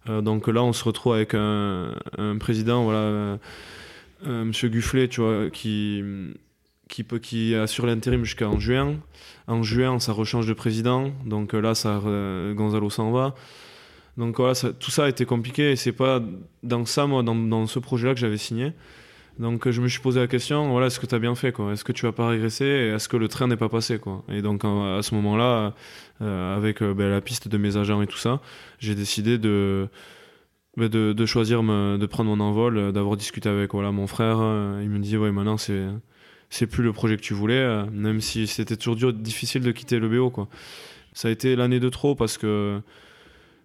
donc 0.08 0.48
là, 0.48 0.64
on 0.64 0.74
se 0.74 0.84
retrouve 0.86 1.14
avec 1.14 1.34
un, 1.34 1.94
président, 2.40 2.86
voilà, 2.86 3.38
Monsieur 4.26 4.70
Gufflet, 4.70 5.10
tu 5.10 5.22
vois, 5.22 5.50
qui 5.50 6.04
qui, 6.88 7.04
peut, 7.04 7.20
qui 7.20 7.54
assure 7.54 7.86
l'intérim 7.86 8.24
jusqu'en 8.24 8.58
juin. 8.60 8.96
En 9.48 9.64
juin, 9.64 10.00
ça 10.00 10.14
rechange 10.14 10.48
de 10.48 10.54
président. 10.54 11.12
Donc 11.26 11.54
là, 11.54 11.76
ça, 11.76 12.02
Gonzalo 12.56 12.90
s'en 12.90 13.12
va. 13.12 13.36
Donc 14.18 14.38
voilà, 14.38 14.54
tout 14.80 14.92
ça 14.92 15.06
a 15.06 15.10
été 15.10 15.26
compliqué 15.26 15.72
et 15.72 15.76
c'est 15.76 15.92
pas 15.92 16.22
dans 16.64 16.86
ça, 16.86 17.06
moi, 17.06 17.24
dans, 17.24 17.68
ce 17.68 17.80
projet-là 17.80 18.14
que 18.14 18.20
j'avais 18.20 18.38
signé. 18.38 18.74
Donc 19.40 19.70
je 19.70 19.82
me 19.82 19.88
suis 19.88 20.00
posé 20.00 20.20
la 20.20 20.28
question, 20.28 20.72
voilà, 20.72 20.88
est-ce 20.88 21.00
que 21.00 21.06
tu 21.06 21.14
as 21.14 21.20
bien 21.20 21.36
fait 21.36 21.52
quoi? 21.52 21.72
Est-ce 21.72 21.84
que 21.84 21.92
tu 21.92 22.06
vas 22.06 22.12
pas 22.12 22.28
régresser 22.28 22.66
Est-ce 22.66 23.08
que 23.08 23.18
le 23.18 23.28
train 23.28 23.48
n'est 23.48 23.58
pas 23.58 23.70
passé 23.70 24.00
quoi? 24.00 24.24
Et 24.30 24.42
donc 24.42 24.66
à 24.66 25.02
ce 25.04 25.14
moment-là, 25.14 25.76
euh, 26.22 26.58
avec 26.58 26.82
euh, 26.82 26.96
ben, 26.96 27.10
la 27.10 27.22
piste 27.22 27.48
de 27.48 27.58
mes 27.60 27.78
agents 27.78 28.02
et 28.02 28.08
tout 28.08 28.18
ça, 28.18 28.42
j'ai 28.80 28.96
décidé 28.96 29.38
de, 29.38 29.88
ben, 30.76 30.90
de, 30.90 31.26
choisir 31.28 31.62
de 31.62 32.06
prendre 32.08 32.36
mon 32.36 32.44
envol, 32.44 32.92
d'avoir 32.92 33.16
discuté 33.16 33.48
avec 33.48 33.74
voilà, 33.74 33.92
mon 33.92 34.08
frère. 34.08 34.38
il 34.82 34.90
me 34.90 34.98
dit, 34.98 35.18
ouais, 35.18 35.32
maintenant 35.32 35.58
c'est 35.58 35.86
c'est 36.50 36.68
plus 36.68 36.84
le 36.84 36.94
projet 36.94 37.18
que 37.18 37.22
tu 37.22 37.34
voulais, 37.34 37.56
euh, 37.56 37.86
même 37.92 38.22
si 38.22 38.48
c'était 38.48 38.78
toujours 38.78 39.14
difficile 39.14 39.62
de 39.62 39.72
quitter 39.72 40.00
le 40.00 40.10
BO 40.10 40.30
quoi. 40.30 40.48
Ça 41.14 41.28
a 41.28 41.32
été 41.32 41.56
l'année 41.56 41.80
de 41.80 41.90
trop 41.90 42.16
parce 42.16 42.38
que 42.38 42.80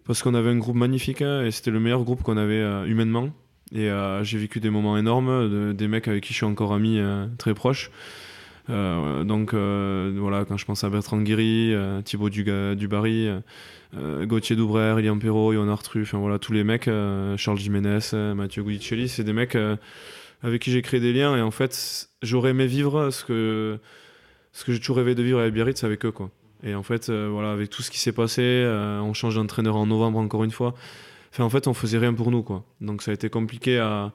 parce 0.07 0.23
qu'on 0.23 0.35
avait 0.35 0.51
un 0.51 0.59
groupe 0.59 0.77
magnifique 0.77 1.23
hein, 1.23 1.45
et 1.45 1.51
c'était 1.51 1.71
le 1.71 1.81
meilleur 1.81 2.05
groupe 2.05 2.23
qu'on 2.23 2.37
avait 2.37 2.55
euh, 2.55 2.85
humainement. 2.87 3.31
Et 3.75 3.89
euh, 3.89 4.23
j'ai 4.23 4.39
vécu 4.39 4.61
des 4.61 4.71
moments 4.71 4.99
énormes, 4.99 5.73
des 5.73 5.89
mecs 5.89 6.07
avec 6.07 6.25
qui 6.25 6.33
je 6.33 6.39
suis 6.39 6.47
encore 6.47 6.75
ami 6.75 6.99
euh, 6.99 7.27
très 7.39 7.55
proche. 7.55 7.91
donc 8.69 9.55
voilà, 9.55 10.45
quand 10.45 10.57
je 10.57 10.65
pense 10.65 10.85
à 10.85 10.91
Bertrand 10.91 11.21
Guéry, 11.21 11.75
Thibaut 12.05 12.29
Dubarry, 12.29 13.29
Gauthier 14.25 14.57
Doubrère, 14.57 15.01
Ilian 15.01 15.19
Perrault, 15.19 15.53
Yon 15.53 15.69
Artru, 15.69 16.03
enfin 16.03 16.19
voilà, 16.19 16.39
tous 16.39 16.53
les 16.53 16.65
mecs, 16.65 16.89
Charles 17.37 17.59
Jiménez, 17.59 17.99
Mathieu 18.35 18.63
Guidicelli, 18.63 19.09
c'est 19.09 19.25
des 19.25 19.33
mecs 19.33 19.57
avec 20.43 20.63
qui 20.63 20.71
j'ai 20.71 20.83
créé 20.83 21.01
des 21.01 21.13
liens. 21.13 21.37
Et 21.37 21.41
en 21.41 21.51
fait, 21.51 22.09
j'aurais 22.23 22.51
aimé 22.51 22.67
vivre 22.67 23.11
ce 23.11 23.25
que, 23.25 23.79
ce 24.53 24.65
que 24.65 24.73
j'ai 24.73 24.81
toujours 24.81 24.97
rêvé 24.97 25.15
de 25.15 25.23
vivre 25.23 25.41
à 25.41 25.49
Biarritz 25.49 25.83
avec 25.85 26.05
eux. 26.05 26.13
Quoi. 26.13 26.31
Et 26.63 26.75
en 26.75 26.83
fait, 26.83 27.09
euh, 27.09 27.29
voilà, 27.31 27.53
avec 27.53 27.71
tout 27.71 27.83
ce 27.83 27.91
qui 27.91 27.99
s'est 27.99 28.13
passé, 28.13 28.43
euh, 28.43 29.01
on 29.01 29.15
change 29.15 29.35
d'entraîneur 29.35 29.77
en 29.77 29.87
novembre 29.87 30.19
encore 30.19 30.45
une 30.45 30.51
fois. 30.51 30.75
En 31.39 31.49
fait, 31.49 31.67
on 31.67 31.75
faisait 31.75 31.99
rien 31.99 32.13
pour 32.13 32.31
nous, 32.31 32.43
quoi. 32.43 32.65
Donc 32.81 33.03
ça 33.03 33.11
a 33.11 33.15
été 33.15 33.31
compliqué 33.31 33.79
à, 33.79 34.13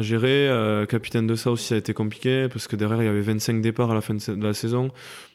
gérer. 0.00 0.48
Euh, 0.48 0.84
capitaine 0.84 1.26
de 1.26 1.36
ça 1.36 1.52
aussi, 1.52 1.68
ça 1.68 1.76
a 1.76 1.78
été 1.78 1.94
compliqué 1.94 2.48
parce 2.48 2.66
que 2.66 2.74
derrière, 2.74 3.00
il 3.00 3.06
y 3.06 3.08
avait 3.08 3.20
25 3.20 3.60
départs 3.60 3.90
à 3.92 3.94
la 3.94 4.00
fin 4.00 4.14
de, 4.14 4.42
la 4.42 4.52
saison. 4.52 4.90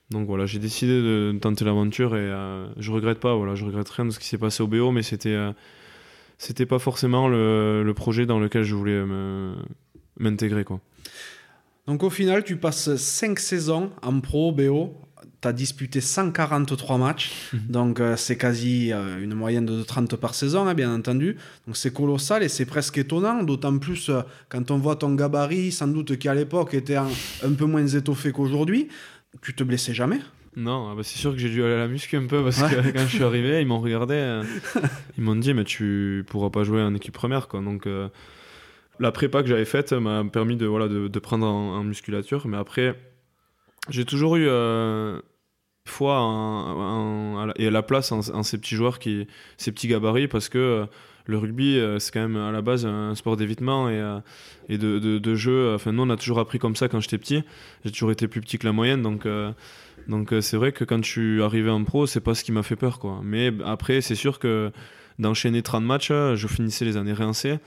Donc 0.10 0.28
voilà, 0.28 0.46
j'ai 0.46 0.60
décidé 0.60 0.92
de, 0.92 1.38
tenter 1.40 1.64
l'aventure 1.64 2.18
et 2.18 2.30
je 2.78 2.92
regrette 2.92 3.20
pas. 3.20 3.36
Voilà, 3.36 3.56
je 3.56 3.64
regrette 3.64 3.90
rien 3.90 4.06
de 4.06 4.10
ce 4.12 4.20
qui 4.20 4.28
s'est 4.28 4.38
passé 4.38 4.62
au 4.62 4.68
BO, 4.68 4.92
mais 4.92 5.04
c'était 5.04 5.38
c'était 6.38 6.66
pas 6.66 6.80
forcément 6.80 7.30
le, 7.30 7.84
le, 7.84 7.94
projet 7.94 8.26
dans 8.26 8.40
lequel 8.40 8.64
je 8.64 8.76
voulais 8.76 9.02
m'intégrer, 10.20 10.66
quoi. 10.66 10.82
Donc 11.88 12.04
au 12.04 12.10
final, 12.10 12.44
tu 12.44 12.58
passes 12.58 12.96
5 12.96 13.40
saisons 13.40 13.92
en 14.02 14.20
pro 14.20 14.52
BO 14.52 14.94
tu 15.42 15.48
as 15.48 15.54
disputé 15.54 16.02
143 16.02 16.98
matchs, 16.98 17.32
mhm. 17.54 17.60
donc 17.70 18.00
euh, 18.00 18.16
c'est 18.16 18.38
quasi 18.38 18.94
euh, 18.94 19.22
une 19.22 19.34
moyenne 19.34 19.66
de 19.66 19.82
30 19.82 20.16
par 20.16 20.36
saison, 20.36 20.68
hein, 20.68 20.74
bien 20.76 20.94
entendu. 20.94 21.38
Donc 21.66 21.76
c'est 21.76 21.92
colossal 21.92 22.44
et 22.44 22.50
c'est 22.50 22.66
presque 22.66 23.00
étonnant, 23.00 23.42
d'autant 23.42 23.78
plus 23.80 24.10
euh, 24.10 24.22
quand 24.50 24.70
on 24.70 24.78
voit 24.78 24.98
ton 24.98 25.16
gabarit, 25.16 25.72
sans 25.72 25.88
doute 25.88 26.18
qui 26.18 26.30
à 26.30 26.36
l'époque 26.36 26.76
était 26.76 26.96
un, 26.96 27.08
peu 27.58 27.66
moins 27.66 27.88
étoffé 27.88 28.32
qu'aujourd'hui. 28.32 28.88
Tu 29.42 29.56
te 29.56 29.64
blessais 29.64 29.94
jamais? 29.94 30.20
Non, 30.56 30.90
ah 30.92 30.96
bah, 30.96 31.02
c'est 31.04 31.18
sûr 31.18 31.32
que 31.32 31.38
j'ai 31.38 31.50
dû 31.50 31.64
aller 31.64 31.74
à 31.74 31.78
la 31.78 31.88
muscu 31.88 32.18
un 32.18 32.28
peu 32.28 32.44
parce 32.44 32.62
que 32.62 32.92
quand 32.92 33.08
je 33.08 33.16
suis 33.16 33.24
arrivé, 33.24 33.62
ils 33.62 33.68
m'ont 33.68 33.80
regardé, 33.80 34.42
ils 35.18 35.24
m'ont 35.24 35.38
dit 35.38 35.54
mais 35.54 35.64
tu 35.64 36.24
pourras 36.28 36.50
pas 36.50 36.64
jouer 36.64 36.82
en 36.82 36.94
équipe 36.94 37.14
première 37.14 37.48
quoi. 37.48 37.62
Donc 37.62 37.88
la 39.00 39.12
prépa 39.14 39.42
que 39.42 39.48
j'avais 39.48 39.66
faite 39.66 39.94
m'a 39.94 40.26
permis 40.26 40.58
de 40.58 40.66
voilà 40.66 40.90
de, 40.90 41.20
prendre 41.20 41.48
en, 41.48 41.84
musculature, 41.86 42.46
mais 42.48 42.58
après 42.58 43.00
j'ai 43.90 44.04
toujours 44.04 44.36
eu 44.36 44.50
fois 45.86 47.54
et 47.58 47.68
à 47.68 47.72
la 47.72 47.82
place 47.82 48.12
en, 48.12 48.44
ces 48.44 48.58
petits 48.58 48.76
joueurs, 48.76 49.00
qui, 49.00 49.28
ces 49.58 49.72
petits 49.72 49.88
gabarits, 49.88 50.28
parce 50.28 50.50
que 50.50 50.58
euh, 50.58 50.86
le 51.26 51.38
rugby, 51.38 51.78
euh, 51.78 52.00
c'est 52.00 52.12
quand 52.12 52.22
même 52.22 52.38
à 52.38 52.52
la 52.52 52.62
base 52.62 52.86
un 52.86 53.16
sport 53.16 53.38
d'évitement 53.38 53.90
et, 53.90 54.00
euh, 54.00 54.20
et 54.70 54.78
de, 54.78 55.00
de, 55.00 55.36
jeu. 55.36 55.74
Enfin, 55.74 55.92
nous, 55.92 56.04
on 56.04 56.10
a 56.10 56.18
toujours 56.18 56.40
appris 56.40 56.60
comme 56.60 56.76
ça 56.76 56.88
quand 56.88 57.00
j'étais 57.00 57.18
petit. 57.18 57.44
J'ai 57.84 57.92
toujours 57.92 58.12
été 58.12 58.28
plus 58.28 58.42
petit 58.42 58.58
que 58.58 58.66
la 58.66 58.74
moyenne, 58.74 59.02
donc. 59.02 59.28
Donc 60.08 60.34
c'est 60.42 60.58
vrai 60.58 60.72
que 60.72 60.84
quand 60.84 61.04
je 61.06 61.10
suis 61.10 61.44
arrivé 61.44 61.70
en 61.70 61.84
pro, 61.84 62.08
c'est 62.08 62.22
pas 62.22 62.34
ce 62.34 62.44
qui 62.44 62.52
m'a 62.52 62.64
fait 62.64 62.76
peur 62.76 62.98
quoi. 62.98 63.22
Mais 63.24 63.52
après 63.64 64.02
c'est 64.02 64.16
sûr 64.16 64.40
que 64.40 64.72
d'enchaîner 65.20 65.62
30 65.62 65.84
matchs, 65.84 66.08
je 66.08 66.48
finissais 66.48 66.86
les 66.86 66.98
années 66.98 67.14
rincées 67.14 67.60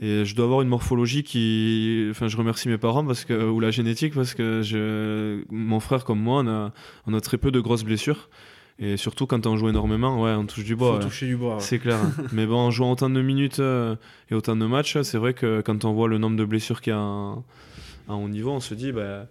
et 0.00 0.24
je 0.24 0.34
dois 0.34 0.46
avoir 0.46 0.62
une 0.62 0.68
morphologie 0.68 1.22
qui. 1.22 2.08
Enfin, 2.10 2.26
je 2.26 2.36
remercie 2.36 2.68
mes 2.68 2.78
parents 2.78 3.04
parce 3.04 3.26
que, 3.26 3.48
ou 3.48 3.60
la 3.60 3.70
génétique 3.70 4.14
parce 4.14 4.32
que 4.34 4.62
je... 4.62 5.44
mon 5.50 5.78
frère, 5.78 6.04
comme 6.04 6.20
moi, 6.20 6.42
on 6.42 6.48
a, 6.48 6.72
on 7.06 7.12
a 7.12 7.20
très 7.20 7.36
peu 7.36 7.50
de 7.50 7.60
grosses 7.60 7.84
blessures. 7.84 8.30
Et 8.78 8.96
surtout 8.96 9.26
quand 9.26 9.46
on 9.46 9.58
joue 9.58 9.68
énormément, 9.68 10.22
ouais, 10.22 10.32
on 10.32 10.46
touche 10.46 10.64
du 10.64 10.74
bois. 10.74 10.94
Faut 10.94 11.08
toucher 11.08 11.26
du 11.26 11.36
bois. 11.36 11.58
C'est 11.60 11.78
clair. 11.78 11.98
Mais 12.32 12.46
bon, 12.46 12.56
en 12.56 12.70
jouant 12.70 12.92
autant 12.92 13.10
de 13.10 13.20
minutes 13.20 13.60
euh, 13.60 13.94
et 14.30 14.34
autant 14.34 14.56
de 14.56 14.64
matchs, 14.64 15.02
c'est 15.02 15.18
vrai 15.18 15.34
que 15.34 15.60
quand 15.60 15.84
on 15.84 15.92
voit 15.92 16.08
le 16.08 16.16
nombre 16.16 16.38
de 16.38 16.46
blessures 16.46 16.80
qu'il 16.80 16.94
y 16.94 16.96
a 16.96 16.98
à 16.98 18.14
haut 18.14 18.28
niveau, 18.28 18.52
on 18.52 18.60
se 18.60 18.72
dit, 18.72 18.92
bah, 18.92 19.26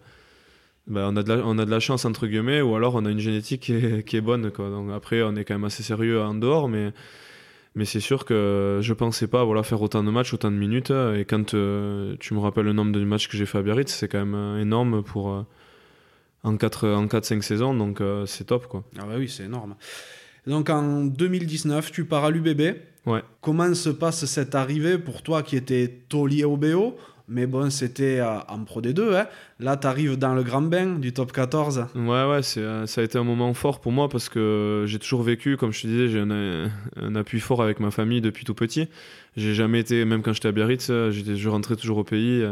bah, 0.85 1.07
on, 1.11 1.15
a 1.15 1.23
de 1.23 1.33
la, 1.33 1.41
on 1.43 1.57
a 1.57 1.65
de 1.65 1.71
la 1.71 1.79
chance, 1.79 2.05
entre 2.05 2.27
guillemets, 2.27 2.61
ou 2.61 2.75
alors 2.75 2.93
on 2.93 3.05
a 3.05 3.09
une 3.09 3.19
génétique 3.19 3.61
qui 3.61 3.73
est, 3.73 4.07
qui 4.07 4.17
est 4.17 4.21
bonne. 4.21 4.51
Quoi. 4.51 4.69
Donc 4.69 4.91
après, 4.91 5.23
on 5.23 5.35
est 5.35 5.45
quand 5.45 5.55
même 5.55 5.63
assez 5.63 5.81
sérieux 5.81 6.21
en 6.21 6.35
dehors, 6.35 6.69
mais 6.69 6.93
mais 7.75 7.85
c'est 7.85 7.99
sûr 7.99 8.25
que 8.25 8.79
je 8.81 8.93
pensais 8.93 9.27
pas 9.27 9.43
voilà, 9.43 9.63
faire 9.63 9.81
autant 9.81 10.03
de 10.03 10.09
matchs, 10.09 10.33
autant 10.33 10.51
de 10.51 10.55
minutes. 10.55 10.91
Et 10.91 11.25
quand 11.25 11.53
euh, 11.53 12.15
tu 12.19 12.33
me 12.33 12.39
rappelles 12.39 12.65
le 12.65 12.73
nombre 12.73 12.91
de 12.91 13.03
matchs 13.03 13.27
que 13.27 13.37
j'ai 13.37 13.45
fait 13.45 13.59
à 13.59 13.61
Biarritz, 13.61 13.91
c'est 13.91 14.07
quand 14.07 14.19
même 14.19 14.35
euh, 14.35 14.61
énorme 14.61 15.03
pour, 15.03 15.31
euh, 15.31 15.43
en 16.43 16.55
4-5 16.55 17.37
en 17.37 17.41
saisons. 17.41 17.73
Donc 17.73 18.01
c'est 18.25 18.45
top. 18.45 18.67
Quoi. 18.67 18.83
Ah 18.97 19.05
bah 19.05 19.15
oui, 19.17 19.29
c'est 19.29 19.43
énorme. 19.43 19.75
Donc 20.47 20.69
en 20.69 21.03
2019, 21.05 21.91
tu 21.91 22.05
pars 22.05 22.25
à 22.25 22.31
l'UBB. 22.31 22.77
Ouais. 23.05 23.23
Comment 23.41 23.73
se 23.73 23.89
passe 23.89 24.25
cette 24.25 24.55
arrivée 24.55 24.97
pour 24.97 25.21
toi 25.21 25.43
qui 25.43 25.55
étais 25.55 26.03
taulier 26.09 26.43
au 26.43 26.57
BO 26.57 26.97
mais 27.29 27.45
bon, 27.45 27.69
c'était 27.69 28.19
euh, 28.19 28.39
en 28.47 28.63
Pro 28.63 28.81
D2. 28.81 29.15
Hein. 29.15 29.27
Là, 29.59 29.77
tu 29.77 29.87
arrives 29.87 30.17
dans 30.17 30.33
le 30.33 30.43
grand 30.43 30.63
bain 30.63 30.95
du 30.97 31.13
top 31.13 31.31
14. 31.31 31.85
Ouais, 31.95 32.01
ouais, 32.01 32.41
euh, 32.57 32.85
ça 32.87 33.01
a 33.01 33.03
été 33.03 33.17
un 33.17 33.23
moment 33.23 33.53
fort 33.53 33.79
pour 33.79 33.91
moi 33.91 34.09
parce 34.09 34.29
que 34.29 34.85
j'ai 34.87 34.99
toujours 34.99 35.21
vécu, 35.21 35.55
comme 35.55 35.71
je 35.71 35.83
te 35.83 35.87
disais, 35.87 36.07
j'ai 36.07 36.19
un, 36.19 37.15
appui 37.15 37.39
fort 37.39 37.61
avec 37.61 37.79
ma 37.79 37.91
famille 37.91 38.21
depuis 38.21 38.45
tout 38.45 38.55
petit. 38.55 38.87
J'ai 39.37 39.53
jamais 39.53 39.79
été, 39.79 40.03
même 40.05 40.23
quand 40.23 40.33
j'étais 40.33 40.47
à 40.47 40.51
Biarritz, 40.51 40.89
euh, 40.89 41.11
je 41.11 41.49
rentrais 41.49 41.75
toujours 41.75 41.99
au 41.99 42.03
pays 42.03 42.43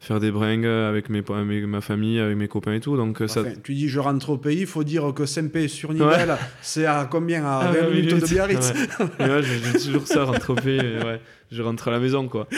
faire 0.00 0.20
des 0.20 0.30
bringues 0.30 0.66
avec 0.66 1.08
mes, 1.08 1.22
ma 1.66 1.80
famille, 1.80 2.20
avec 2.20 2.36
mes 2.36 2.48
copains 2.48 2.74
et 2.74 2.80
tout. 2.80 2.96
Donc, 2.96 3.22
ça... 3.26 3.42
Tu 3.62 3.74
dis 3.74 3.88
je 3.88 4.00
rentre 4.00 4.30
au 4.30 4.38
pays, 4.38 4.60
il 4.60 4.66
faut 4.66 4.84
dire 4.84 5.12
que 5.14 5.26
Saint-Pé 5.26 5.68
sur 5.68 5.92
Nivelle, 5.92 6.36
c'est 6.62 6.86
à 6.86 7.08
combien 7.10 7.44
À 7.44 7.72
20 7.72 7.78
ah 7.80 7.90
minutes, 7.90 8.20
de 8.20 8.26
Biarritz 8.26 8.72
ouais. 9.20 9.42
j'ai 9.42 9.78
toujours 9.78 10.06
ça, 10.06 10.24
rentre 10.24 10.50
au 10.50 10.54
pays. 10.54 10.78
Ouais. 10.78 11.20
Je 11.50 11.62
rentre 11.62 11.88
à 11.88 11.90
la 11.90 12.00
maison, 12.00 12.28
quoi. 12.28 12.48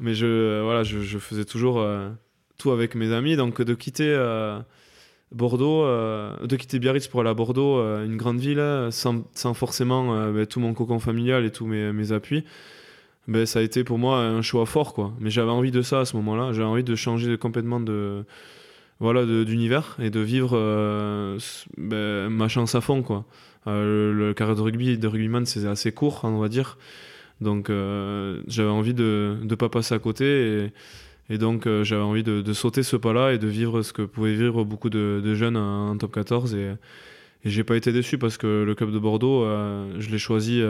Mais 0.00 0.14
je, 0.14 0.62
voilà, 0.62 0.82
je, 0.82 1.00
je 1.00 1.18
faisais 1.18 1.44
toujours 1.44 1.80
euh, 1.80 2.08
tout 2.58 2.70
avec 2.70 2.94
mes 2.94 3.12
amis. 3.12 3.36
Donc 3.36 3.60
de 3.60 3.74
quitter 3.74 4.08
euh, 4.08 4.58
Bordeaux, 5.32 5.84
euh, 5.84 6.34
de 6.46 6.56
quitter 6.56 6.78
Biarritz 6.78 7.08
pour 7.08 7.20
aller 7.20 7.30
à 7.30 7.34
Bordeaux, 7.34 7.78
une 8.04 8.16
grande 8.16 8.38
ville, 8.38 8.88
sans, 8.90 9.24
sans 9.34 9.54
forcément 9.54 10.30
ben, 10.30 10.46
tout 10.46 10.60
mon 10.60 10.74
cocon 10.74 10.98
familial 10.98 11.44
et 11.44 11.50
tous 11.50 11.66
mes, 11.66 11.92
mes 11.92 12.12
appuis 12.12 12.44
ben, 13.30 13.46
ça 13.46 13.60
a 13.60 13.62
été 13.62 13.84
pour 13.84 13.96
moi 13.96 14.18
un 14.18 14.42
choix 14.42 14.66
fort 14.66 14.92
quoi. 14.92 15.12
Mais 15.20 15.30
j'avais 15.30 15.52
envie 15.52 15.70
de 15.70 15.82
ça 15.82 16.00
à 16.00 16.04
ce 16.04 16.16
moment-là. 16.16 16.52
J'avais 16.52 16.66
envie 16.66 16.82
de 16.82 16.96
changer 16.96 17.38
complètement 17.38 17.78
de 17.78 18.24
voilà 18.98 19.24
d'univers 19.24 19.96
et 20.02 20.10
de 20.10 20.18
vivre 20.18 20.50
euh, 20.54 21.38
ben, 21.78 22.28
ma 22.28 22.48
chance 22.48 22.74
à 22.74 22.80
fond 22.80 23.02
quoi. 23.02 23.24
Euh, 23.68 24.12
le, 24.12 24.34
carré 24.34 24.56
de 24.56 24.60
rugby 24.60 24.98
de 24.98 25.06
rugbyman 25.06 25.46
c'est 25.46 25.64
assez 25.66 25.92
court 25.92 26.22
on 26.24 26.40
va 26.40 26.48
dire. 26.48 26.76
Donc 27.40 27.70
euh, 27.70 28.42
j'avais 28.48 28.68
envie 28.68 28.94
de 28.94 29.36
ne 29.42 29.54
pas 29.54 29.68
passer 29.68 29.94
à 29.94 30.00
côté 30.00 30.68
et, 31.28 31.38
donc 31.38 31.68
j'avais 31.84 32.02
envie 32.02 32.24
de, 32.24 32.52
sauter 32.52 32.82
ce 32.82 32.96
pas 32.96 33.12
là 33.12 33.32
et 33.32 33.38
de 33.38 33.46
vivre 33.46 33.82
ce 33.82 33.92
que 33.92 34.02
pouvaient 34.02 34.34
vivre 34.34 34.64
beaucoup 34.64 34.90
de, 34.90 35.22
de 35.24 35.34
jeunes 35.36 35.56
en, 35.56 35.96
top 35.96 36.12
14 36.12 36.56
et, 36.56 36.72
et 37.44 37.48
j'ai 37.48 37.62
pas 37.62 37.76
été 37.76 37.92
déçu 37.92 38.18
parce 38.18 38.36
que 38.36 38.64
le 38.64 38.74
club 38.74 38.90
de 38.90 38.98
Bordeaux 38.98 39.44
je 40.00 40.10
l'ai 40.10 40.18
choisi 40.18 40.60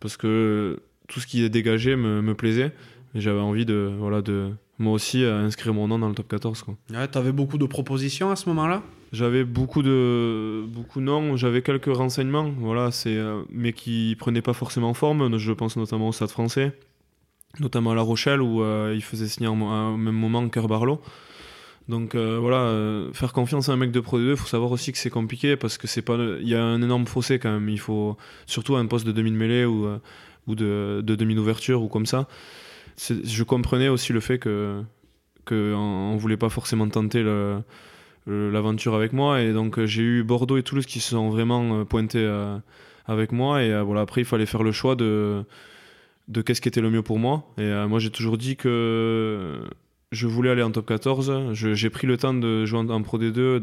parce 0.00 0.16
que 0.16 0.78
tout 1.08 1.20
ce 1.20 1.26
qui 1.26 1.44
est 1.44 1.48
dégagé 1.48 1.96
me, 1.96 2.22
me 2.22 2.34
plaisait. 2.34 2.72
Et 3.14 3.20
j'avais 3.20 3.40
envie 3.40 3.64
de, 3.64 3.92
voilà, 3.98 4.22
de 4.22 4.50
moi 4.78 4.92
aussi 4.92 5.24
inscrire 5.24 5.72
mon 5.72 5.88
nom 5.88 5.98
dans 5.98 6.08
le 6.08 6.14
top 6.14 6.28
14. 6.28 6.62
Quoi. 6.62 6.76
Ouais, 6.90 7.08
tu 7.08 7.16
avais 7.16 7.32
beaucoup 7.32 7.58
de 7.58 7.66
propositions 7.66 8.30
à 8.30 8.36
ce 8.36 8.48
moment-là? 8.50 8.82
J'avais 9.12 9.44
beaucoup 9.44 9.82
de 9.82 10.64
beaucoup 10.66 11.00
non, 11.00 11.36
j'avais 11.36 11.62
quelques 11.62 11.94
renseignements, 11.94 12.50
voilà, 12.58 12.90
c'est, 12.90 13.16
euh, 13.16 13.42
mais 13.50 13.72
qui 13.72 14.16
prenaient 14.18 14.42
pas 14.42 14.52
forcément 14.52 14.92
forme. 14.94 15.38
Je 15.38 15.52
pense 15.52 15.76
notamment 15.76 16.08
au 16.08 16.12
Stade 16.12 16.30
français. 16.30 16.72
notamment 17.60 17.92
à 17.92 17.94
La 17.94 18.02
Rochelle 18.02 18.42
où 18.42 18.62
il 18.92 19.02
faisait 19.02 19.28
signer 19.28 19.48
au 19.48 19.54
même 19.54 20.14
moment 20.14 20.46
Cœur 20.48 20.68
Barlow. 20.68 21.00
Donc 21.88 22.16
voilà, 22.16 23.08
faire 23.12 23.32
confiance 23.32 23.68
à 23.68 23.72
un 23.72 23.76
mec 23.76 23.92
de 23.92 24.00
Pro 24.00 24.18
2, 24.18 24.32
il 24.32 24.36
faut 24.36 24.48
savoir 24.48 24.72
aussi 24.72 24.92
que 24.92 24.98
c'est 24.98 25.08
compliqué 25.08 25.56
parce 25.56 25.78
que 25.78 25.86
c'est 25.86 26.02
pas, 26.02 26.16
il 26.40 26.48
y 26.48 26.56
a 26.56 26.62
un 26.62 26.82
énorme 26.82 27.06
fossé 27.06 27.38
quand 27.38 27.52
même. 27.52 27.68
Il 27.68 27.78
faut 27.78 28.18
surtout 28.46 28.76
un 28.76 28.84
poste 28.86 29.06
de 29.06 29.12
demi-mêlée 29.12 29.64
ou, 29.64 29.86
ou 30.46 30.54
de, 30.54 31.02
de 31.04 31.14
demi-ouverture 31.14 31.82
ou 31.82 31.88
comme 31.88 32.06
ça. 32.06 32.28
Je 32.98 33.42
comprenais 33.42 33.88
aussi 33.88 34.12
le 34.12 34.20
fait 34.20 34.38
que 34.38 34.82
qu'on 35.46 36.14
ne 36.14 36.18
voulait 36.18 36.36
pas 36.36 36.48
forcément 36.48 36.88
tenter 36.88 37.22
l'aventure 38.26 38.94
avec 38.94 39.12
moi. 39.12 39.40
Et 39.40 39.52
donc 39.52 39.82
j'ai 39.84 40.02
eu 40.02 40.22
Bordeaux 40.22 40.56
et 40.56 40.62
Toulouse 40.62 40.86
qui 40.86 41.00
se 41.00 41.10
sont 41.10 41.30
vraiment 41.30 41.80
euh, 41.80 41.84
pointés 41.84 42.24
euh, 42.24 42.58
avec 43.06 43.32
moi. 43.32 43.62
Et 43.62 43.72
euh, 43.72 43.82
voilà, 43.82 44.02
après, 44.02 44.22
il 44.22 44.24
fallait 44.24 44.46
faire 44.46 44.62
le 44.62 44.72
choix 44.72 44.96
de, 44.96 45.44
de 46.28 46.42
qu'est-ce 46.42 46.60
qui 46.60 46.68
était 46.68 46.80
le 46.80 46.90
mieux 46.90 47.02
pour 47.02 47.18
moi. 47.18 47.44
Et 47.58 47.70
moi, 47.86 47.98
j'ai 48.00 48.10
toujours 48.10 48.36
dit 48.36 48.56
que 48.56 49.60
je 50.12 50.26
voulais 50.26 50.50
aller 50.50 50.62
en 50.62 50.70
top 50.70 50.86
14. 50.86 51.52
J'ai 51.52 51.90
pris 51.90 52.06
le 52.06 52.16
temps 52.16 52.34
de 52.34 52.64
jouer 52.66 52.80
en, 52.80 53.02
Pro 53.02 53.18
D2, 53.18 53.58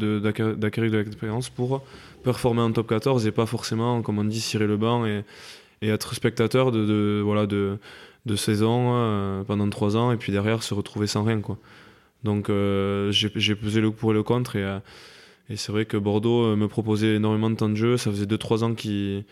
d'acquérir 0.55 0.91
de, 0.91 0.97
l'expérience 0.97 1.49
pour 1.49 1.83
performer 2.23 2.61
en 2.61 2.71
top 2.71 2.87
14 2.87 3.27
et 3.27 3.31
pas 3.31 3.45
forcément, 3.45 4.01
comme 4.01 4.19
on 4.19 4.23
dit, 4.23 4.39
cirer 4.39 4.67
le 4.67 4.77
banc 4.77 5.05
et 5.83 5.89
être 5.89 6.15
spectateur 6.15 6.71
de, 6.71 6.85
de 6.85 7.21
voilà, 7.23 7.45
de, 7.45 7.77
de 8.25 8.35
saison 8.35 8.93
euh, 8.93 9.43
pendant 9.43 9.69
trois 9.69 9.97
ans 9.97 10.11
et 10.11 10.17
puis 10.17 10.31
derrière 10.31 10.63
se 10.63 10.73
retrouver 10.73 11.07
sans 11.07 11.23
rien. 11.23 11.41
Quoi. 11.41 11.57
Donc 12.23 12.49
euh, 12.49 13.11
j'ai 13.11 13.55
pesé 13.55 13.81
le 13.81 13.91
pour 13.91 14.11
et 14.11 14.13
le 14.13 14.23
contre 14.23 14.55
et, 14.55 14.63
euh, 14.63 14.79
et 15.49 15.57
c'est 15.57 15.73
vrai 15.73 15.85
que 15.85 15.97
Bordeaux 15.97 16.55
me 16.55 16.67
proposait 16.67 17.15
énormément 17.15 17.49
de 17.49 17.55
temps 17.55 17.69
de 17.69 17.75
jeu. 17.75 17.97
Ça 17.97 18.09
faisait 18.09 18.25
2-3 18.25 18.63
ans 18.63 18.73
qui 18.73 19.25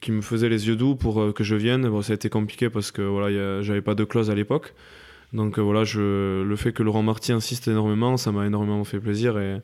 qui 0.00 0.12
me 0.12 0.22
faisait 0.22 0.48
les 0.48 0.66
yeux 0.66 0.76
doux 0.76 0.96
pour 0.96 1.34
que 1.34 1.44
je 1.44 1.54
vienne. 1.54 1.86
Bon, 1.86 2.00
ça 2.00 2.12
a 2.12 2.14
été 2.14 2.30
compliqué 2.30 2.70
parce 2.70 2.90
que 2.90 3.02
voilà, 3.02 3.60
j'avais 3.60 3.82
pas 3.82 3.94
de 3.94 4.04
clause 4.04 4.30
à 4.30 4.34
l'époque. 4.34 4.72
Donc 5.34 5.58
voilà, 5.58 5.82
le 5.94 6.54
fait 6.56 6.72
que 6.72 6.82
Laurent 6.82 7.02
Marty 7.02 7.32
insiste 7.32 7.68
énormément, 7.68 8.16
ça 8.16 8.32
m'a 8.32 8.46
énormément 8.46 8.82
fait 8.84 8.98
plaisir 8.98 9.38
et 9.38 9.60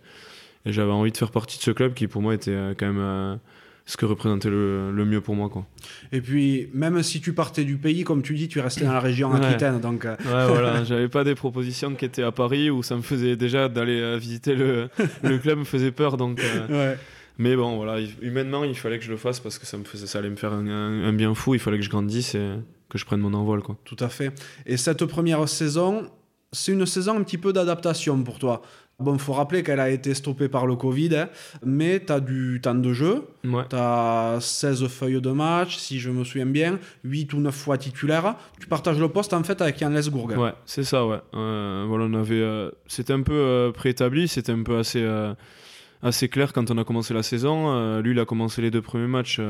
j'avais 0.66 0.92
envie 0.92 1.10
de 1.10 1.16
faire 1.16 1.30
partie 1.30 1.56
de 1.56 1.62
ce 1.62 1.70
club 1.70 1.94
qui 1.94 2.06
pour 2.06 2.20
moi 2.20 2.34
était 2.34 2.74
quand 2.78 2.92
même 2.92 3.38
ce 3.86 3.96
que 3.96 4.04
représentait 4.04 4.50
le, 4.50 5.04
mieux 5.06 5.20
pour 5.20 5.36
moi. 5.36 5.48
Quoi. 5.48 5.64
Et 6.10 6.20
puis, 6.20 6.68
même 6.74 7.02
si 7.04 7.20
tu 7.20 7.32
partais 7.32 7.64
du 7.64 7.76
pays, 7.76 8.02
comme 8.02 8.20
tu 8.20 8.34
dis, 8.34 8.48
tu 8.48 8.58
restais 8.58 8.84
dans 8.84 8.92
la 8.92 9.00
région 9.00 9.32
Aquitaine. 9.32 9.80
Donc... 9.80 10.04
Euh, 10.04 10.16
ouais, 10.16 10.48
voilà, 10.52 10.82
j'avais 10.82 11.08
pas 11.08 11.22
des 11.22 11.36
propositions 11.36 11.94
qui 11.94 12.04
étaient 12.04 12.24
à 12.24 12.32
Paris 12.32 12.68
où 12.68 12.82
ça 12.82 12.96
me 12.96 13.02
faisait 13.02 13.36
déjà 13.36 13.68
d'aller 13.68 14.00
euh, 14.00 14.18
visiter 14.18 14.56
le, 14.56 14.88
le 15.22 15.38
club 15.42 15.60
me 15.60 15.64
faisait 15.64 15.92
peur. 15.92 16.16
Donc, 16.16 16.40
euh, 16.40 16.92
ouais. 16.92 16.98
Mais 17.38 17.54
bon, 17.54 17.76
voilà, 17.76 18.00
humainement, 18.22 18.64
il 18.64 18.74
fallait 18.74 18.98
que 18.98 19.04
je 19.04 19.10
le 19.10 19.16
fasse 19.16 19.38
parce 19.38 19.58
que 19.58 19.66
ça, 19.66 19.76
me 19.76 19.84
faisait, 19.84 20.08
ça 20.08 20.18
allait 20.18 20.30
me 20.30 20.36
faire 20.36 20.52
un, 20.52 20.66
un, 20.66 21.12
bien 21.12 21.32
fou. 21.34 21.54
Il 21.54 21.60
fallait 21.60 21.78
que 21.78 21.84
je 21.84 21.90
grandisse 21.90 22.34
et 22.34 22.54
que 22.88 22.98
je 22.98 23.04
prenne 23.04 23.20
mon 23.20 23.34
envol. 23.34 23.62
Quoi. 23.62 23.76
Tout 23.84 23.96
à 24.00 24.08
fait. 24.08 24.32
Et 24.64 24.76
cette 24.76 25.04
première 25.04 25.48
saison, 25.48 26.10
c'est 26.50 26.72
une 26.72 26.86
saison 26.86 27.18
un 27.18 27.22
petit 27.22 27.38
peu 27.38 27.52
d'adaptation 27.52 28.20
pour 28.22 28.40
toi. 28.40 28.62
Bon, 28.98 29.12
il 29.12 29.20
faut 29.20 29.34
rappeler 29.34 29.62
qu'elle 29.62 29.80
a 29.80 29.90
été 29.90 30.14
stoppée 30.14 30.48
par 30.48 30.66
le 30.66 30.74
Covid, 30.74 31.14
hein, 31.16 31.28
mais 31.62 32.02
tu 32.02 32.10
as 32.10 32.20
du 32.20 32.60
temps 32.62 32.74
de 32.74 32.92
jeu. 32.94 33.24
Tu 33.42 33.76
as 33.76 34.38
16 34.40 34.86
feuilles 34.86 35.20
de 35.20 35.30
match, 35.32 35.76
si 35.76 36.00
je 36.00 36.10
me 36.10 36.24
souviens 36.24 36.46
bien, 36.46 36.78
8 37.04 37.34
ou 37.34 37.40
9 37.40 37.54
fois 37.54 37.76
titulaire. 37.76 38.36
Tu 38.58 38.66
partages 38.66 38.98
le 38.98 39.10
poste 39.10 39.34
en 39.34 39.42
fait 39.42 39.60
avec 39.60 39.78
Yann 39.82 39.92
Lesgourg. 39.92 40.30
Ouais, 40.38 40.54
c'est 40.64 40.82
ça, 40.82 41.06
ouais. 41.06 41.18
Euh, 41.34 41.84
voilà, 41.86 42.06
on 42.06 42.14
avait, 42.14 42.40
euh, 42.40 42.70
c'était 42.86 43.12
un 43.12 43.20
peu 43.20 43.34
euh, 43.34 43.70
préétabli, 43.70 44.28
c'était 44.28 44.52
un 44.52 44.62
peu 44.62 44.78
assez, 44.78 45.06
assez 46.02 46.30
clair 46.30 46.54
quand 46.54 46.70
on 46.70 46.78
a 46.78 46.84
commencé 46.84 47.12
la 47.12 47.22
saison. 47.22 48.00
lui, 48.00 48.12
il 48.12 48.18
a 48.18 48.24
commencé 48.24 48.62
les 48.62 48.70
deux 48.70 48.82
premiers 48.82 49.08
matchs. 49.08 49.42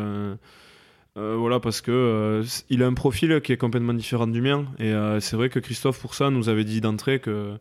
voilà 1.15 1.61
parce 1.61 1.81
que 1.81 2.43
il 2.69 2.83
a 2.83 2.87
un 2.87 2.95
profil 2.95 3.41
qui 3.43 3.53
est 3.53 3.57
complètement 3.57 3.95
différent 3.95 4.27
du 4.27 4.43
mien 4.43 4.65
et 4.81 4.93
c'est 5.21 5.37
vrai 5.37 5.51
que 5.51 5.61
Christophe 5.61 6.01
pour 6.01 6.15
ça 6.15 6.31
nous 6.31 6.49
avait 6.49 6.65
dit 6.65 6.81
d'entrée 6.81 7.21
que 7.21 7.59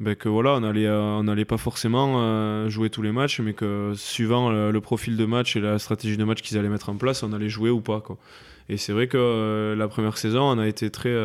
ben 0.00 0.14
que 0.14 0.28
voilà, 0.28 0.54
on 0.54 0.62
allait, 0.62 0.86
euh, 0.86 1.00
on 1.00 1.24
n'allait 1.24 1.44
pas 1.44 1.56
forcément 1.56 2.20
euh, 2.20 2.68
jouer 2.68 2.88
tous 2.88 3.02
les 3.02 3.10
matchs, 3.10 3.40
mais 3.40 3.52
que 3.52 3.92
suivant 3.96 4.50
le, 4.50 4.80
profil 4.80 5.16
de 5.16 5.24
match 5.24 5.56
et 5.56 5.60
la 5.60 5.80
stratégie 5.80 6.16
de 6.16 6.22
match 6.22 6.40
qu'ils 6.40 6.56
allaient 6.56 6.68
mettre 6.68 6.88
en 6.88 6.96
place, 6.96 7.24
on 7.24 7.32
allait 7.32 7.48
jouer 7.48 7.70
ou 7.70 7.80
pas. 7.80 8.00
Quoi. 8.00 8.16
Et 8.68 8.76
c'est 8.76 8.92
vrai 8.92 9.08
que 9.08 9.16
euh, 9.16 9.74
la 9.74 9.88
première 9.88 10.16
saison, 10.16 10.42
on 10.42 10.58
a 10.58 10.68
été 10.68 10.90
très. 10.90 11.16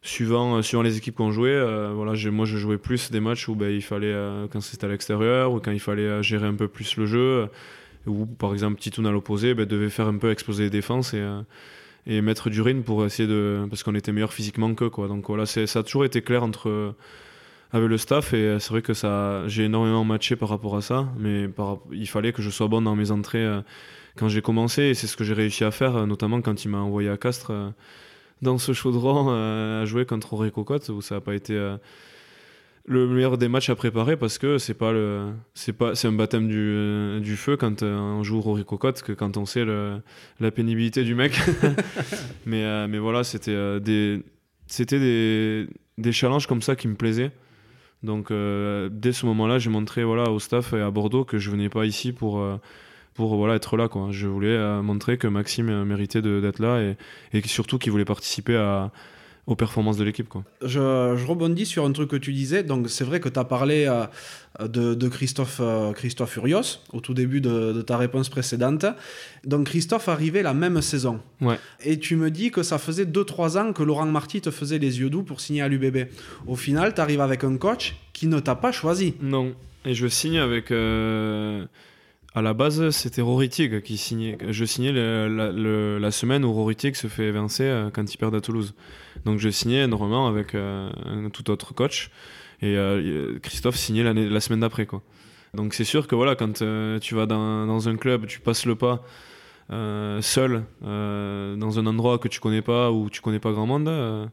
suivant, 0.00 0.62
suivant 0.62 0.82
les 0.82 0.96
équipes 0.96 1.16
qu'on 1.16 1.32
jouait, 1.32 1.60
voilà, 1.92 2.14
moi 2.30 2.46
je 2.46 2.56
jouais 2.56 2.78
plus 2.78 3.10
des 3.10 3.20
matchs 3.20 3.48
où 3.48 3.54
ben, 3.54 3.70
il 3.70 3.82
fallait, 3.82 4.14
quand 4.50 4.62
c'était 4.62 4.86
à 4.86 4.88
l'extérieur, 4.88 5.52
ou 5.52 5.60
quand 5.60 5.72
il 5.72 5.80
fallait 5.80 6.22
gérer 6.22 6.46
un 6.46 6.54
peu 6.54 6.68
plus 6.68 6.96
le 6.96 7.04
jeu, 7.04 7.46
ou 8.06 8.24
par 8.24 8.54
exemple 8.54 8.80
Titoun 8.80 9.06
à 9.06 9.10
l'opposé 9.10 9.52
ben, 9.52 9.66
devait 9.66 9.90
faire 9.90 10.06
un 10.06 10.16
peu 10.16 10.30
exploser 10.30 10.64
les 10.64 10.70
défenses 10.70 11.12
et 11.14 11.22
et 12.06 12.22
mettre 12.22 12.48
du 12.48 12.62
rythme 12.62 12.80
pour 12.80 13.04
essayer 13.04 13.28
de 13.28 13.66
parce 13.68 13.82
qu'on 13.82 13.94
était 13.94 14.10
meilleur 14.10 14.32
physiquement 14.32 14.74
qu'eux 14.74 14.88
quoi 14.88 15.06
donc 15.06 15.26
voilà 15.26 15.44
ça 15.44 15.60
a 15.60 15.82
toujours 15.82 16.06
été 16.06 16.22
clair 16.22 16.42
entre 16.42 16.94
avec 17.72 17.88
le 17.88 17.98
staff 17.98 18.34
et 18.34 18.36
euh, 18.36 18.58
c'est 18.58 18.70
vrai 18.70 18.82
que 18.82 18.94
ça 18.94 19.46
j'ai 19.46 19.64
énormément 19.64 20.04
matché 20.04 20.36
par 20.36 20.48
rapport 20.48 20.76
à 20.76 20.82
ça 20.82 21.08
mais 21.18 21.48
il 21.92 22.08
fallait 22.08 22.32
que 22.32 22.42
je 22.42 22.50
sois 22.50 22.68
bon 22.68 22.82
dans 22.82 22.96
mes 22.96 23.10
entrées 23.10 23.44
euh, 23.44 23.60
quand 24.16 24.28
j'ai 24.28 24.42
commencé 24.42 24.82
et 24.82 24.94
c'est 24.94 25.06
ce 25.06 25.16
que 25.16 25.24
j'ai 25.24 25.34
réussi 25.34 25.64
à 25.64 25.70
faire 25.70 26.06
notamment 26.06 26.40
quand 26.40 26.64
il 26.64 26.68
m'a 26.68 26.78
envoyé 26.78 27.08
à 27.08 27.16
Castres 27.16 27.50
euh, 27.52 27.70
dans 28.42 28.58
ce 28.58 28.72
chaudron 28.72 29.30
à 29.30 29.84
jouer 29.84 30.04
contre 30.04 30.32
Auré 30.32 30.50
Cocotte 30.50 30.88
où 30.88 31.00
ça 31.00 31.16
n'a 31.16 31.20
pas 31.20 31.34
été 31.34 31.54
le 32.86 33.06
meilleur 33.06 33.36
des 33.36 33.48
matchs 33.48 33.68
à 33.68 33.74
préparer 33.74 34.16
parce 34.16 34.38
que 34.38 34.56
c'est 34.56 34.74
pas 34.74 34.92
le 34.92 35.28
c'est 35.52 35.74
pas 35.74 35.94
c'est 35.94 36.08
un 36.08 36.12
baptême 36.12 36.48
du, 36.48 37.20
du 37.20 37.36
feu 37.36 37.58
quand 37.58 37.82
on 37.82 38.22
joue 38.22 38.40
Rory 38.40 38.64
Cocotte 38.64 39.02
que 39.02 39.12
quand 39.12 39.36
on 39.36 39.44
sait 39.44 39.66
le, 39.66 40.00
la 40.40 40.50
pénibilité 40.50 41.04
du 41.04 41.14
mec. 41.14 41.38
Mais 42.46 42.88
mais 42.88 42.98
voilà 42.98 43.24
c'était 43.24 43.78
des 43.78 44.22
c'était 44.66 44.98
des, 44.98 45.66
des 45.98 46.12
challenges 46.12 46.46
comme 46.46 46.62
ça 46.62 46.76
qui 46.76 46.88
me 46.88 46.94
plaisaient 46.94 47.32
donc 48.02 48.30
euh, 48.30 48.88
dès 48.90 49.12
ce 49.12 49.26
moment-là, 49.26 49.58
j'ai 49.58 49.70
montré 49.70 50.04
voilà, 50.04 50.30
au 50.30 50.38
staff 50.38 50.72
et 50.72 50.80
à 50.80 50.90
Bordeaux 50.90 51.24
que 51.24 51.38
je 51.38 51.50
venais 51.50 51.68
pas 51.68 51.84
ici 51.84 52.12
pour, 52.12 52.40
euh, 52.40 52.56
voilà, 53.16 53.54
être 53.54 53.76
là. 53.76 53.88
Quoi. 53.88 54.08
Je 54.10 54.26
voulais 54.26 54.48
euh, 54.48 54.82
montrer 54.82 55.18
que 55.18 55.26
Maxime 55.26 55.84
méritait 55.84 56.22
d'être 56.22 56.60
là 56.60 56.80
et, 56.80 56.96
et 57.32 57.46
surtout 57.46 57.78
qu'il 57.78 57.92
voulait 57.92 58.04
participer 58.06 58.56
à, 58.56 58.90
aux 59.50 59.56
performances 59.56 59.96
de 59.96 60.04
l'équipe. 60.04 60.28
Quoi. 60.28 60.44
Je, 60.62 60.68
je, 61.16 61.26
rebondis 61.26 61.66
sur 61.66 61.84
un 61.84 61.92
truc 61.92 62.08
que 62.08 62.16
tu 62.16 62.32
disais. 62.32 62.62
Donc, 62.62 62.88
c'est 62.88 63.04
vrai 63.04 63.18
que 63.18 63.28
tu 63.28 63.38
as 63.38 63.44
parlé 63.44 63.86
euh, 63.86 64.68
de, 64.68 64.94
de, 64.94 65.08
Christophe, 65.08 65.58
euh, 65.60 65.92
Christophe 65.92 66.30
Furios 66.30 66.78
au 66.92 67.00
tout 67.00 67.14
début 67.14 67.40
de, 67.40 67.72
de, 67.72 67.82
ta 67.82 67.96
réponse 67.96 68.28
précédente. 68.28 68.86
Donc, 69.44 69.66
Christophe 69.66 70.08
arrivait 70.08 70.42
la 70.42 70.54
même 70.54 70.80
saison. 70.80 71.20
Ouais. 71.40 71.58
Et 71.84 71.98
tu 71.98 72.14
me 72.14 72.30
dis 72.30 72.52
que 72.52 72.62
ça 72.62 72.78
faisait 72.78 73.04
2-3 73.04 73.58
ans 73.58 73.72
que 73.72 73.82
Laurent 73.82 74.06
Marty 74.06 74.40
te 74.40 74.52
faisait 74.52 74.78
les 74.78 75.00
yeux 75.00 75.10
doux 75.10 75.24
pour 75.24 75.40
signer 75.40 75.62
à 75.62 75.68
l'UBB. 75.68 76.08
Au 76.46 76.54
final, 76.54 76.94
tu 76.94 77.00
arrives 77.00 77.20
avec 77.20 77.42
un 77.42 77.56
coach 77.56 77.96
qui 78.12 78.28
ne 78.28 78.38
t'a 78.38 78.54
pas 78.54 78.70
choisi. 78.70 79.14
Non. 79.20 79.54
Et 79.84 79.94
je 79.94 80.06
signe 80.06 80.38
avec. 80.38 80.70
Euh, 80.70 81.64
à 82.32 82.42
la 82.42 82.54
base, 82.54 82.90
c'était 82.90 83.22
Rory 83.22 83.48
Tig 83.48 83.82
qui 83.82 83.96
signait. 83.96 84.38
Je 84.48 84.64
signais 84.64 84.92
la, 84.92 86.10
semaine 86.12 86.44
où 86.44 86.52
Rory 86.52 86.76
Tig 86.76 86.94
se 86.94 87.08
fait 87.08 87.24
évincer 87.24 87.64
euh, 87.64 87.90
quand 87.92 88.12
il 88.12 88.16
perd 88.16 88.34
à 88.36 88.40
Toulouse. 88.40 88.74
Donc 89.24 89.38
je 89.38 89.48
signais 89.48 89.86
normalement 89.86 90.26
avec 90.26 90.54
euh, 90.54 90.90
un 91.04 91.30
tout 91.30 91.50
autre 91.50 91.74
coach. 91.74 92.10
Et 92.62 92.76
euh, 92.76 93.38
Christophe 93.40 93.76
signait 93.76 94.12
la 94.12 94.40
semaine 94.40 94.60
d'après. 94.60 94.86
quoi. 94.86 95.02
Donc 95.54 95.74
c'est 95.74 95.84
sûr 95.84 96.06
que 96.06 96.14
voilà, 96.14 96.36
quand 96.36 96.62
tu 97.00 97.14
vas 97.14 97.26
dans, 97.26 97.66
dans, 97.66 97.88
un 97.88 97.96
club, 97.96 98.26
tu 98.26 98.40
passes 98.40 98.66
le 98.66 98.74
pas 98.74 99.02
seul, 99.70 100.64
dans 100.82 101.78
un 101.78 101.86
endroit 101.86 102.18
que 102.18 102.28
tu 102.28 102.40
connais 102.40 102.62
pas, 102.62 102.90
ou 102.90 103.08
tu 103.08 103.20
connais 103.20 103.38
pas 103.38 103.52
grand 103.52 103.66
monde 103.66 104.30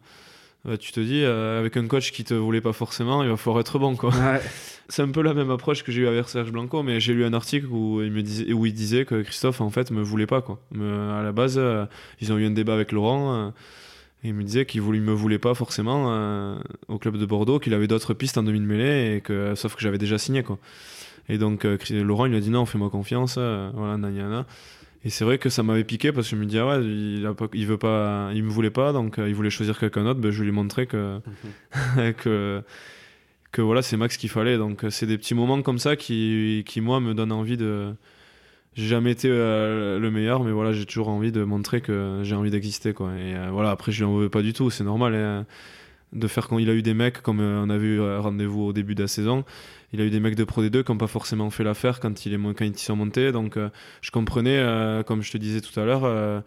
bah, 0.67 0.77
tu 0.77 0.91
te 0.91 0.99
dis, 0.99 1.23
euh, 1.23 1.59
avec 1.59 1.77
un 1.77 1.87
coach 1.87 2.11
qui 2.11 2.25
te 2.25 2.33
voulait 2.33 2.59
pas 2.59 2.73
forcément, 2.73 3.23
il 3.23 3.29
va 3.29 3.37
falloir 3.37 3.61
être 3.61 3.79
bon. 3.79 3.95
Quoi. 3.95 4.11
C'est 4.89 5.01
un 5.01 5.11
peu 5.11 5.21
la 5.21 5.33
même 5.33 5.49
approche 5.49 5.83
que 5.83 5.93
j'ai 5.93 6.01
eu 6.01 6.07
avec 6.07 6.27
Serge 6.27 6.51
Blanco, 6.51 6.83
mais 6.83 6.99
j'ai 6.99 7.13
lu 7.13 7.23
un 7.23 7.33
article 7.33 7.67
où 7.67 8.01
il, 8.01 8.11
me 8.11 8.21
disait, 8.21 8.51
où 8.51 8.65
il 8.65 8.73
disait 8.73 9.05
que 9.05 9.21
Christophe, 9.21 9.61
en 9.61 9.69
fait, 9.69 9.91
me 9.91 10.01
voulait 10.01 10.27
pas. 10.27 10.41
Quoi. 10.41 10.59
à 10.75 11.23
la 11.23 11.31
base, 11.31 11.55
euh, 11.57 11.85
ils 12.19 12.33
ont 12.33 12.37
eu 12.37 12.45
un 12.45 12.51
débat 12.51 12.73
avec 12.73 12.91
Laurent. 12.91 13.53
Euh, 14.27 14.29
il 14.29 14.33
me 14.33 14.43
disait 14.43 14.65
qu'il 14.65 14.83
ne 14.83 14.99
me 14.99 15.13
voulait 15.13 15.39
pas 15.39 15.53
forcément 15.53 16.57
au 16.87 16.97
club 16.99 17.17
de 17.17 17.25
Bordeaux, 17.25 17.59
qu'il 17.59 17.73
avait 17.73 17.87
d'autres 17.87 18.13
pistes 18.13 18.37
en 18.37 18.43
demi-mêlée, 18.43 19.15
et 19.15 19.21
que, 19.21 19.55
sauf 19.55 19.75
que 19.75 19.81
j'avais 19.81 19.97
déjà 19.97 20.17
signé. 20.17 20.43
Quoi. 20.43 20.59
Et 21.29 21.37
donc, 21.37 21.65
Laurent, 21.91 22.25
il 22.25 22.29
lui 22.29 22.37
a 22.37 22.41
dit 22.41 22.49
non, 22.49 22.65
fais-moi 22.65 22.89
confiance. 22.89 23.37
voilà. 23.37 23.97
Et 25.07 25.09
c'est 25.09 25.23
vrai 25.23 25.37
que 25.37 25.49
ça 25.49 25.63
m'avait 25.63 25.83
piqué 25.83 26.11
parce 26.11 26.29
que 26.29 26.35
je 26.35 26.41
me 26.41 26.45
disais, 26.45 26.59
ah 26.59 26.67
ouais, 26.67 26.83
il, 26.83 27.25
a 27.25 27.33
pas, 27.33 27.47
il 27.53 27.65
veut 27.65 27.77
pas, 27.77 28.29
il 28.33 28.43
me 28.43 28.49
voulait 28.49 28.69
pas, 28.71 28.91
donc 28.91 29.19
euh, 29.19 29.29
il 29.29 29.35
voulait 29.35 29.49
choisir 29.49 29.79
quelqu'un 29.79 30.03
d'autre. 30.03 30.19
Ben, 30.19 30.31
je 30.31 30.41
lui 30.41 30.49
ai 30.49 30.51
montré 30.51 30.87
que, 30.87 31.19
mhm. 31.95 32.13
que, 32.17 32.61
que 33.51 33.61
voilà, 33.61 33.81
c'est 33.81 33.95
Max 33.95 34.17
qu'il 34.17 34.29
fallait. 34.29 34.57
Donc 34.57 34.83
euh, 34.83 34.89
c'est 34.89 35.05
des 35.05 35.17
petits 35.17 35.35
moments 35.35 35.61
comme 35.61 35.79
ça 35.79 35.95
qui, 35.95 36.63
qui 36.65 36.81
moi, 36.81 36.99
me 36.99 37.13
donnent 37.13 37.31
envie 37.31 37.55
de. 37.55 37.93
J'ai 38.77 38.87
jamais 38.87 39.11
été 39.11 39.27
euh, 39.29 39.99
le 39.99 40.11
meilleur, 40.11 40.43
mais 40.43 40.51
voilà, 40.51 40.71
j'ai 40.71 40.85
toujours 40.85 41.09
envie 41.09 41.31
de 41.31 41.43
montrer 41.43 41.81
que 41.81 42.21
j'ai 42.23 42.35
envie 42.35 42.51
d'exister. 42.51 42.93
Quoi. 42.93 43.11
Et 43.17 43.35
voilà, 43.51 43.71
après, 43.71 43.91
je 43.91 43.99
lui 43.99 44.05
en 44.05 44.15
veux 44.15 44.29
pas 44.29 44.41
du 44.41 44.53
tout, 44.53 44.69
c'est 44.69 44.83
normal. 44.83 45.15
Hein, 45.15 45.45
de 46.13 46.27
faire 46.27 46.47
quand 46.47 46.57
il 46.57 46.69
a 46.69 46.73
eu 46.73 46.81
des 46.81 46.93
mecs, 46.93 47.21
comme 47.21 47.41
on 47.41 47.69
a 47.69 47.77
vu 47.77 47.99
rendez-vous 48.01 48.61
au 48.67 48.73
début 48.73 48.95
de 48.95 49.01
la 49.01 49.09
saison 49.09 49.43
il 49.93 50.01
a 50.01 50.05
eu 50.05 50.09
des 50.09 50.19
mecs 50.19 50.35
de 50.35 50.43
Pro 50.43 50.63
D2 50.63 50.83
qui 50.83 50.91
n'ont 50.91 50.97
pas 50.97 51.07
forcément 51.07 51.49
fait 51.49 51.63
l'affaire 51.63 51.99
quand, 51.99 52.25
il 52.25 52.33
est, 52.33 52.37
quand 52.37 52.65
ils 52.65 52.77
sont 52.77 52.95
montés. 52.95 53.31
Donc 53.31 53.57
euh, 53.57 53.69
je 54.01 54.11
comprenais, 54.11 54.57
euh, 54.57 55.03
comme 55.03 55.21
je 55.21 55.31
te 55.31 55.37
disais 55.37 55.61
tout 55.61 55.77
à 55.79 55.85
l'heure, 55.85 56.03
euh, 56.03 56.41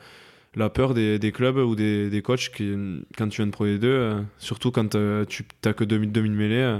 la 0.54 0.68
peur 0.68 0.94
des, 0.94 1.32
clubs 1.32 1.56
ou 1.56 1.74
des, 1.74 2.10
des, 2.10 2.22
coachs 2.22 2.50
quand 3.16 3.28
tu 3.28 3.36
viens 3.36 3.46
de 3.46 3.52
Pro 3.52 3.66
D2, 3.66 4.24
surtout 4.38 4.70
quand 4.70 4.90
tu 4.90 5.44
n'as 5.64 5.72
que 5.72 5.84
2000, 5.84 6.12
2000 6.12 6.32
mêlées. 6.32 6.78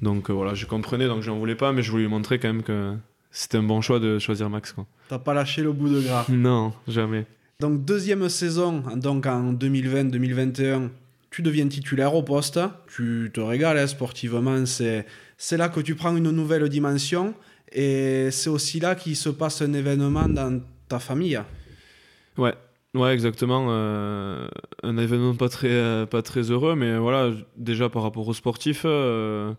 donc 0.00 0.30
voilà, 0.30 0.54
je 0.54 0.66
comprenais, 0.66 1.06
donc 1.06 1.22
je 1.22 1.30
n'en 1.30 1.38
voulais 1.38 1.54
pas, 1.54 1.72
mais 1.72 1.82
je 1.82 1.90
voulais 1.90 2.04
lui 2.04 2.10
montrer 2.10 2.38
quand 2.38 2.48
même 2.48 2.62
que 2.62 2.94
c'était 3.32 3.58
un 3.58 3.62
bon 3.62 3.80
choix 3.80 3.98
de 3.98 4.18
choisir 4.18 4.48
Max. 4.48 4.76
T'as 5.08 5.18
pas 5.18 5.34
lâché 5.34 5.62
le 5.62 5.72
bout 5.72 5.88
de 5.88 6.00
gras 6.02 6.26
Non, 6.28 6.72
jamais. 6.86 7.26
Donc 7.60 7.84
deuxième 7.84 8.28
saison, 8.28 8.82
donc 8.96 9.26
en 9.26 9.52
2020-2021, 9.54 10.90
tu 11.30 11.42
deviens 11.42 11.66
titulaire 11.66 12.14
au 12.14 12.22
poste, 12.22 12.60
tu 12.94 13.30
te 13.32 13.40
régales 13.40 13.78
hein, 13.78 13.86
sportivement, 13.86 14.66
c'est, 14.66 15.06
c'est 15.38 15.56
là 15.56 15.68
que 15.70 15.80
tu 15.80 15.94
prends 15.94 16.14
une 16.14 16.30
nouvelle 16.30 16.68
dimension 16.68 17.34
et 17.72 18.28
c'est 18.30 18.50
aussi 18.50 18.80
là 18.80 18.94
qu'il 18.94 19.16
se 19.16 19.30
passe 19.30 19.62
un 19.62 19.72
événement 19.72 20.28
dans 20.28 20.60
ta 20.88 20.98
famille. 20.98 21.40
Ouais, 22.36 22.54
ouais 22.94 23.14
exactement. 23.14 23.68
Euh, 23.70 24.46
un 24.82 24.98
événement 24.98 25.34
pas 25.34 25.48
très, 25.48 25.70
euh, 25.70 26.04
pas 26.04 26.20
très 26.20 26.50
heureux, 26.50 26.74
mais 26.74 26.98
voilà, 26.98 27.30
déjà 27.56 27.88
par 27.88 28.02
rapport 28.02 28.28
aux 28.28 28.34
sportifs, 28.34 28.82
euh, 28.84 29.54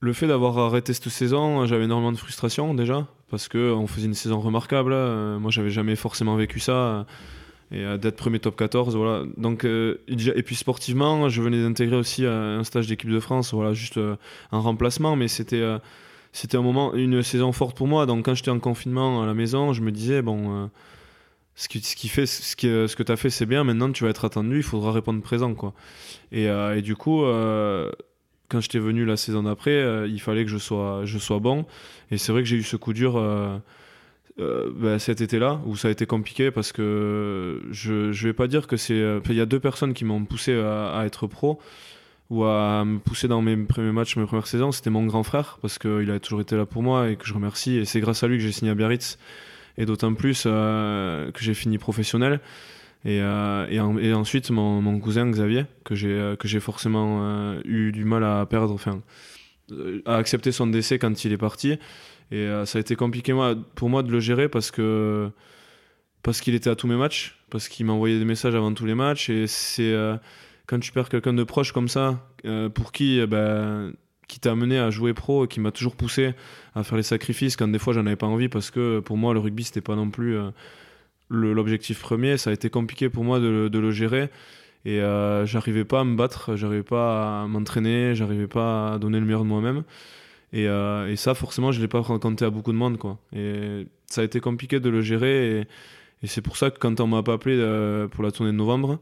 le 0.00 0.12
fait 0.12 0.26
d'avoir 0.26 0.58
arrêté 0.58 0.92
cette 0.92 1.08
saison, 1.08 1.66
j'avais 1.66 1.84
énormément 1.84 2.12
de 2.12 2.18
frustration 2.18 2.74
déjà, 2.74 3.06
parce 3.30 3.48
qu'on 3.48 3.86
faisait 3.86 4.06
une 4.06 4.14
saison 4.14 4.40
remarquable. 4.40 4.94
moi, 5.38 5.50
j'avais 5.50 5.70
jamais 5.70 5.96
forcément 5.96 6.36
vécu 6.36 6.60
ça 6.60 7.06
et 7.72 7.98
d'être 7.98 8.14
premier 8.14 8.38
top 8.38 8.54
14 8.54 8.94
voilà 8.94 9.24
donc 9.38 9.64
et 9.64 10.42
puis 10.44 10.54
sportivement 10.54 11.28
je 11.28 11.42
venais 11.42 11.60
d'intégrer 11.60 11.96
aussi 11.96 12.24
un 12.24 12.62
stage 12.62 12.86
d'équipe 12.86 13.10
de 13.10 13.18
France 13.18 13.52
voilà 13.52 13.72
juste 13.72 13.98
un 13.98 14.58
remplacement 14.60 15.16
mais 15.16 15.26
c'était 15.26 15.64
c'était 16.36 16.58
un 16.58 16.62
moment, 16.62 16.92
une 16.92 17.22
saison 17.22 17.50
forte 17.50 17.74
pour 17.74 17.86
moi. 17.86 18.04
Donc 18.04 18.26
quand 18.26 18.34
j'étais 18.34 18.50
en 18.50 18.60
confinement 18.60 19.22
à 19.22 19.26
la 19.26 19.32
maison, 19.32 19.72
je 19.72 19.80
me 19.80 19.90
disais, 19.90 20.20
bon, 20.20 20.64
euh, 20.64 20.66
ce, 21.54 21.66
qui, 21.66 21.80
fait, 22.08 22.26
ce, 22.26 22.54
que 22.54 23.02
tu 23.02 23.10
as 23.10 23.16
fait, 23.16 23.30
c'est 23.30 23.46
bien. 23.46 23.64
Maintenant, 23.64 23.90
tu 23.90 24.04
vas 24.04 24.10
être 24.10 24.26
attendu, 24.26 24.58
il 24.58 24.62
faudra 24.62 24.92
répondre 24.92 25.22
présent. 25.22 25.54
Quoi. 25.54 25.72
Et, 26.32 26.46
euh, 26.48 26.78
du 26.82 26.94
coup, 26.94 27.24
euh, 27.24 27.90
quand 28.48 28.60
j'étais 28.60 28.78
venu 28.78 29.04
la 29.04 29.16
saison 29.16 29.42
d'après, 29.42 30.08
il 30.08 30.20
fallait 30.20 30.44
que 30.44 30.50
je 30.50 30.58
sois, 30.58 31.02
je 31.04 31.18
sois 31.18 31.38
bon. 31.38 31.66
Et 32.10 32.18
c'est 32.18 32.32
vrai 32.32 32.42
que 32.42 32.48
j'ai 32.48 32.56
eu 32.56 32.62
ce 32.62 32.76
coup 32.76 32.92
dur. 32.92 33.20
Ben, 34.38 34.98
cet 34.98 35.22
été-là 35.22 35.60
où 35.64 35.76
ça 35.76 35.88
a 35.88 35.90
été 35.90 36.04
compliqué 36.04 36.50
parce 36.50 36.70
que 36.70 37.62
je, 37.70 38.12
je 38.12 38.28
vais 38.28 38.34
pas 38.34 38.48
dire 38.48 38.66
que 38.66 38.76
c'est 38.76 39.02
il 39.30 39.34
y 39.34 39.40
a 39.40 39.46
deux 39.46 39.60
personnes 39.60 39.94
qui 39.94 40.04
m'ont 40.04 40.22
poussé 40.26 40.54
à, 40.54 40.90
à 40.90 41.06
être 41.06 41.26
pro 41.26 41.58
ou 42.30 42.44
à 42.44 42.84
me 42.84 42.98
pousser 42.98 43.28
dans 43.28 43.40
mes 43.40 43.56
premiers 43.56 43.92
matchs, 43.92 44.16
mes 44.16 44.26
premières 44.26 44.46
saisons, 44.46 44.72
c'était 44.72 44.90
mon 44.90 45.06
grand 45.06 45.22
frère, 45.22 45.58
parce 45.62 45.78
qu'il 45.78 46.10
a 46.10 46.18
toujours 46.18 46.40
été 46.40 46.56
là 46.56 46.66
pour 46.66 46.82
moi 46.82 47.10
et 47.10 47.16
que 47.16 47.26
je 47.26 47.34
remercie. 47.34 47.76
Et 47.76 47.84
c'est 47.84 48.00
grâce 48.00 48.22
à 48.22 48.28
lui 48.28 48.38
que 48.38 48.42
j'ai 48.42 48.52
signé 48.52 48.70
à 48.70 48.74
Biarritz, 48.74 49.18
et 49.78 49.86
d'autant 49.86 50.12
plus 50.14 50.44
euh, 50.46 51.30
que 51.30 51.40
j'ai 51.42 51.54
fini 51.54 51.78
professionnel. 51.78 52.40
Et, 53.06 53.20
euh, 53.22 53.66
et, 53.68 54.12
ensuite, 54.12 54.50
mon, 54.50 55.00
cousin 55.00 55.30
Xavier, 55.30 55.64
que 55.84 55.94
j'ai 55.94 56.08
euh, 56.08 56.60
forcément 56.60 57.54
eu 57.64 57.92
du 57.92 58.04
mal 58.04 58.24
à 58.24 58.44
perdre, 58.44 58.74
enfin, 58.74 59.00
à 60.04 60.16
accepter 60.16 60.52
son 60.52 60.66
décès 60.66 60.98
quand 60.98 61.24
il 61.24 61.32
est 61.32 61.38
parti. 61.38 61.78
Et 62.30 62.48
ça 62.64 62.78
a 62.78 62.80
été 62.80 62.96
compliqué 62.96 63.32
pour 63.76 63.88
moi 63.88 64.02
de 64.02 64.10
le 64.10 64.18
gérer 64.18 64.48
parce 64.48 64.72
que 64.72 65.30
parce 66.24 66.40
qu'il 66.40 66.56
était 66.56 66.68
à 66.68 66.74
tous 66.74 66.88
mes 66.88 66.96
matchs, 66.96 67.38
parce 67.50 67.68
qu'il 67.68 67.86
m'envoyait 67.86 68.18
des 68.18 68.24
messages 68.24 68.56
avant 68.56 68.74
tous 68.74 68.84
les 68.84 68.96
matchs. 68.96 69.30
Et 69.30 69.46
c'est 69.46 69.94
quand 70.66 70.80
tu 70.80 70.92
perds 70.92 71.08
quelqu'un 71.08 71.32
de 71.32 71.44
proche 71.44 71.72
comme 71.72 71.88
ça, 71.88 72.28
euh, 72.44 72.68
pour 72.68 72.92
qui, 72.92 73.18
eh 73.18 73.26
ben, 73.26 73.92
qui 74.28 74.40
t'a 74.40 74.52
amené 74.52 74.78
à 74.78 74.90
jouer 74.90 75.14
pro, 75.14 75.46
qui 75.46 75.60
m'a 75.60 75.70
toujours 75.70 75.96
poussé 75.96 76.34
à 76.74 76.82
faire 76.82 76.96
les 76.96 77.04
sacrifices 77.04 77.56
quand 77.56 77.68
des 77.68 77.78
fois 77.78 77.94
j'en 77.94 78.06
avais 78.06 78.16
pas 78.16 78.26
envie 78.26 78.48
parce 78.48 78.70
que 78.70 79.00
pour 79.00 79.16
moi 79.16 79.32
le 79.32 79.40
rugby 79.40 79.64
c'était 79.64 79.80
pas 79.80 79.94
non 79.94 80.10
plus 80.10 80.36
euh, 80.36 80.50
l'objectif 81.28 82.00
premier. 82.00 82.36
Ça 82.36 82.50
a 82.50 82.52
été 82.52 82.70
compliqué 82.70 83.08
pour 83.08 83.24
moi 83.24 83.40
de, 83.40 83.78
le 83.78 83.90
gérer 83.90 84.30
et 84.84 85.00
euh, 85.00 85.46
j'arrivais 85.46 85.84
pas 85.84 86.00
à 86.00 86.04
me 86.04 86.16
battre, 86.16 86.56
j'arrivais 86.56 86.82
pas 86.82 87.42
à 87.42 87.46
m'entraîner, 87.46 88.14
j'arrivais 88.14 88.46
pas 88.46 88.94
à 88.94 88.98
donner 88.98 89.18
le 89.18 89.26
meilleur 89.26 89.42
de 89.42 89.48
moi-même. 89.48 89.82
Et, 90.52 90.64
et, 90.64 91.16
ça, 91.16 91.34
forcément, 91.34 91.72
je 91.72 91.80
l'ai 91.80 91.88
pas 91.88 92.00
raconté 92.00 92.44
à 92.44 92.50
beaucoup 92.50 92.72
de 92.72 92.78
monde. 92.78 92.96
Quoi. 92.98 93.18
Et 93.34 93.86
ça 94.06 94.20
a 94.20 94.24
été 94.24 94.40
compliqué 94.40 94.80
de 94.80 94.88
le 94.88 95.02
gérer. 95.02 95.60
Et, 95.60 95.66
c'est 96.26 96.40
pour 96.40 96.56
ça 96.56 96.70
que 96.70 96.78
quand 96.78 97.00
on 97.00 97.06
m'a 97.06 97.22
pas 97.22 97.34
appelé 97.34 97.56
pour 98.10 98.24
la 98.24 98.30
tournée 98.30 98.52
de 98.52 98.56
novembre, 98.56 98.98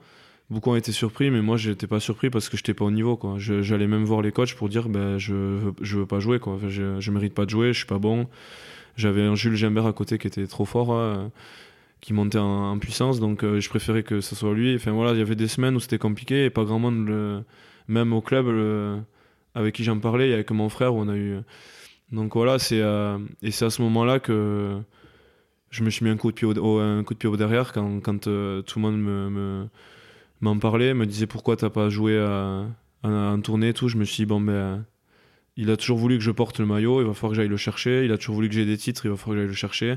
beaucoup 0.50 0.70
ont 0.70 0.76
été 0.76 0.92
surpris, 0.92 1.30
mais 1.30 1.42
moi 1.42 1.56
j'étais 1.56 1.86
pas 1.86 2.00
surpris 2.00 2.30
parce 2.30 2.48
que 2.48 2.56
j'étais 2.56 2.74
pas 2.74 2.84
au 2.84 2.90
niveau. 2.90 3.18
J'allais 3.38 3.86
même 3.86 4.04
voir 4.04 4.22
les 4.22 4.32
coachs 4.32 4.54
pour 4.54 4.68
dire 4.68 4.88
ben, 4.88 5.18
je, 5.18 5.34
veux, 5.34 5.74
je 5.80 5.98
veux 5.98 6.06
pas 6.06 6.20
jouer, 6.20 6.38
quoi. 6.38 6.58
je, 6.68 7.00
je 7.00 7.10
mérite 7.10 7.34
pas 7.34 7.44
de 7.44 7.50
jouer, 7.50 7.72
je 7.72 7.78
suis 7.78 7.86
pas 7.86 7.98
bon. 7.98 8.26
J'avais 8.96 9.22
un 9.22 9.34
Jules 9.34 9.56
Gimbert 9.56 9.86
à 9.86 9.92
côté 9.92 10.18
qui 10.18 10.28
était 10.28 10.46
trop 10.46 10.64
fort, 10.64 10.92
hein, 10.92 11.30
qui 12.04 12.12
montait 12.12 12.38
en, 12.38 12.78
puissance, 12.78 13.18
donc 13.18 13.42
euh, 13.44 13.60
je 13.60 13.68
préférais 13.70 14.02
que 14.02 14.20
ce 14.20 14.34
soit 14.34 14.52
lui. 14.52 14.74
Enfin 14.74 14.92
voilà, 14.92 15.12
il 15.12 15.18
y 15.18 15.22
avait 15.22 15.36
des 15.36 15.48
semaines 15.48 15.74
où 15.74 15.80
c'était 15.80 15.96
compliqué 15.96 16.44
et 16.44 16.50
pas 16.50 16.64
grand 16.64 16.78
monde, 16.78 17.06
le, 17.06 17.42
même 17.88 18.12
au 18.12 18.20
club 18.20 18.46
avec 19.54 19.74
qui 19.74 19.84
j'en 19.84 19.98
parlais, 19.98 20.26
il 20.28 20.30
y 20.30 20.34
avait 20.34 20.44
que 20.44 20.52
mon 20.52 20.68
frère 20.68 20.94
où 20.94 20.98
on 20.98 21.08
a 21.08 21.16
eu. 21.16 21.38
Donc 22.12 22.34
voilà, 22.34 22.58
c'est 22.58 22.80
euh, 22.82 23.18
et 23.40 23.50
c'est 23.50 23.64
à 23.64 23.70
ce 23.70 23.80
moment-là 23.80 24.18
que 24.20 24.78
je 25.70 25.82
me 25.82 25.88
suis 25.88 26.04
mis 26.04 26.10
un 26.10 26.18
coup 26.18 26.30
de 26.30 26.34
pied 26.34 26.46
au, 26.46 26.78
un 26.78 27.02
coup 27.04 27.14
de 27.14 27.18
pied 27.18 27.28
au 27.28 27.36
derrière 27.38 27.72
quand, 27.72 28.00
quand 28.00 28.26
euh, 28.26 28.60
tout 28.62 28.78
le 28.78 28.82
monde 28.82 29.00
me 29.00 29.66
m'en 30.40 30.58
parlait, 30.58 30.94
me 30.94 31.06
disait 31.06 31.26
pourquoi 31.26 31.56
t'as 31.56 31.70
pas 31.70 31.88
joué 31.88 32.18
à, 32.18 32.66
un 33.02 33.40
tournée 33.40 33.70
et 33.70 33.74
tout. 33.74 33.88
Je 33.88 33.96
me 33.96 34.04
suis 34.04 34.18
dit, 34.18 34.26
bon, 34.26 34.40
ben, 34.40 34.84
il 35.56 35.70
a 35.70 35.76
toujours 35.76 35.98
voulu 35.98 36.18
que 36.18 36.24
je 36.24 36.30
porte 36.30 36.58
le 36.58 36.66
maillot, 36.66 37.00
il 37.00 37.06
va 37.06 37.14
falloir 37.14 37.32
que 37.32 37.36
j'aille 37.36 37.48
le 37.48 37.56
chercher. 37.56 38.04
Il 38.04 38.12
a 38.12 38.18
toujours 38.18 38.36
voulu 38.36 38.48
que 38.48 38.54
j'ai 38.54 38.64
des 38.64 38.76
titres, 38.76 39.04
il 39.06 39.10
va 39.10 39.16
falloir 39.16 39.36
que 39.36 39.40
j'aille 39.42 39.48
le 39.48 39.54
chercher. 39.54 39.96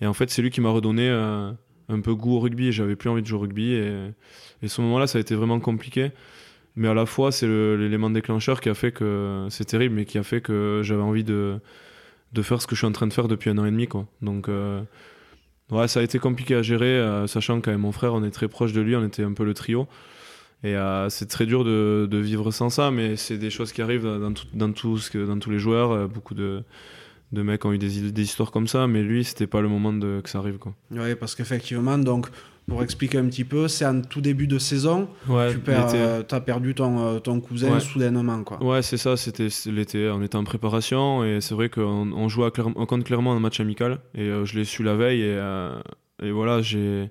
Et 0.00 0.06
en 0.06 0.12
fait, 0.12 0.30
c'est 0.30 0.42
lui 0.42 0.50
qui 0.50 0.60
m'a 0.60 0.70
redonné 0.70 1.08
euh, 1.08 1.50
un 1.88 2.00
peu 2.00 2.14
goût 2.14 2.36
au 2.36 2.40
rugby. 2.40 2.72
J'avais 2.72 2.96
plus 2.96 3.10
envie 3.10 3.22
de 3.22 3.26
jouer 3.26 3.38
au 3.38 3.42
rugby. 3.42 3.72
Et, 3.72 4.68
ce 4.68 4.80
moment-là, 4.80 5.06
ça 5.06 5.18
a 5.18 5.20
été 5.20 5.34
vraiment 5.34 5.60
compliqué. 5.60 6.12
Mais 6.76 6.88
à 6.88 6.94
la 6.94 7.06
fois, 7.06 7.32
c'est 7.32 7.46
l'élément 7.46 8.10
déclencheur 8.10 8.60
qui 8.60 8.68
a 8.68 8.74
fait 8.74 8.92
que 8.92 9.46
c'est 9.50 9.66
terrible, 9.66 9.94
mais 9.94 10.04
qui 10.04 10.18
a 10.18 10.22
fait 10.22 10.40
que 10.40 10.80
j'avais 10.82 11.02
envie 11.02 11.24
de, 11.24 11.60
faire 12.42 12.62
ce 12.62 12.66
que 12.66 12.74
je 12.74 12.80
suis 12.80 12.86
en 12.86 12.92
train 12.92 13.06
de 13.06 13.12
faire 13.12 13.28
depuis 13.28 13.50
un 13.50 13.58
an 13.58 13.64
et 13.64 13.70
demi. 13.70 13.88
Donc, 14.22 14.48
euh, 14.48 14.82
Ouais, 15.70 15.88
ça 15.88 16.00
a 16.00 16.02
été 16.02 16.18
compliqué 16.18 16.54
à 16.54 16.62
gérer, 16.62 16.86
euh, 16.86 17.26
sachant 17.26 17.60
qu'avec 17.60 17.80
mon 17.80 17.90
frère, 17.90 18.12
on 18.12 18.22
est 18.22 18.30
très 18.30 18.48
proche 18.48 18.72
de 18.72 18.82
lui, 18.82 18.94
on 18.96 19.04
était 19.04 19.22
un 19.22 19.32
peu 19.32 19.44
le 19.44 19.54
trio. 19.54 19.88
Et 20.64 20.74
euh, 20.76 21.10
c'est 21.10 21.26
très 21.26 21.44
dur 21.44 21.62
de, 21.62 22.08
de, 22.10 22.18
vivre 22.18 22.50
sans 22.50 22.70
ça, 22.70 22.90
mais 22.90 23.16
c'est 23.16 23.36
des 23.36 23.50
choses 23.50 23.70
qui 23.70 23.82
arrivent 23.82 24.06
dans, 24.06 24.32
tout, 24.32 24.46
dans, 24.54 24.72
tout 24.72 24.96
ce 24.96 25.10
que, 25.10 25.24
dans 25.24 25.38
tous 25.38 25.50
les 25.50 25.58
joueurs. 25.58 25.92
Euh, 25.92 26.06
beaucoup 26.06 26.32
de, 26.32 26.62
de 27.32 27.42
mecs 27.42 27.66
ont 27.66 27.72
eu 27.72 27.78
des, 27.78 28.10
des, 28.10 28.22
histoires 28.22 28.50
comme 28.50 28.66
ça, 28.66 28.86
mais 28.86 29.02
lui, 29.02 29.24
c'était 29.24 29.46
pas 29.46 29.60
le 29.60 29.68
moment 29.68 29.92
de, 29.92 30.22
que 30.24 30.30
ça 30.30 30.38
arrive. 30.38 30.56
Quoi. 30.56 30.74
Oui, 30.90 31.14
parce 31.16 31.34
qu'effectivement, 31.34 31.98
donc, 31.98 32.28
pour 32.66 32.82
expliquer 32.82 33.18
un 33.18 33.26
petit 33.26 33.44
peu, 33.44 33.68
c'est 33.68 33.84
en 33.84 34.00
tout 34.00 34.22
début 34.22 34.46
de 34.46 34.58
saison. 34.58 35.06
Ouais, 35.28 35.52
tu 35.52 35.60
euh, 35.68 36.22
as 36.30 36.40
perdu 36.40 36.74
ton, 36.74 37.20
ton 37.20 37.40
cousin 37.40 37.78
soudainement. 37.78 38.42
Quoi. 38.42 38.62
Ouais, 38.64 38.80
c'est 38.80 38.96
ça. 38.96 39.18
C'était 39.18 39.48
l'été. 39.66 40.08
On 40.08 40.22
était 40.22 40.36
en 40.36 40.44
préparation 40.44 41.24
et 41.24 41.42
c'est 41.42 41.54
vrai 41.54 41.68
qu'on 41.68 42.10
on 42.10 42.26
on 42.26 42.86
compte 42.86 43.04
clairement 43.04 43.34
un 43.34 43.40
match 43.40 43.60
amical. 43.60 43.98
Et 44.14 44.22
euh, 44.22 44.46
je 44.46 44.58
l'ai 44.58 44.64
su 44.64 44.82
la 44.82 44.96
veille. 44.96 45.20
Et, 45.20 45.38
et 46.22 46.30
voilà, 46.30 46.62
j'ai. 46.62 47.10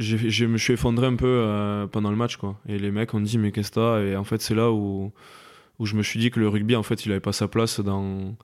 Je 0.00 0.46
me 0.46 0.56
suis 0.56 0.72
effondré 0.72 1.06
un 1.06 1.14
peu 1.14 1.86
pendant 1.92 2.10
le 2.10 2.16
match. 2.16 2.36
Quoi. 2.36 2.58
Et 2.66 2.78
les 2.78 2.90
mecs 2.90 3.14
ont 3.14 3.20
dit 3.20 3.38
Mais 3.38 3.52
qu'est-ce 3.52 3.70
que 3.70 3.76
t'as? 3.76 4.00
Et 4.00 4.16
en 4.16 4.24
fait, 4.24 4.40
c'est 4.40 4.54
là 4.54 4.72
où, 4.72 5.12
où 5.78 5.86
je 5.86 5.94
me 5.94 6.02
suis 6.02 6.18
dit 6.18 6.30
que 6.30 6.40
le 6.40 6.48
rugby, 6.48 6.74
en 6.74 6.82
fait, 6.82 7.04
il 7.04 7.12
avait 7.12 7.20
pas 7.20 7.32
sa 7.32 7.46
place 7.48 7.80
dans 7.80 8.34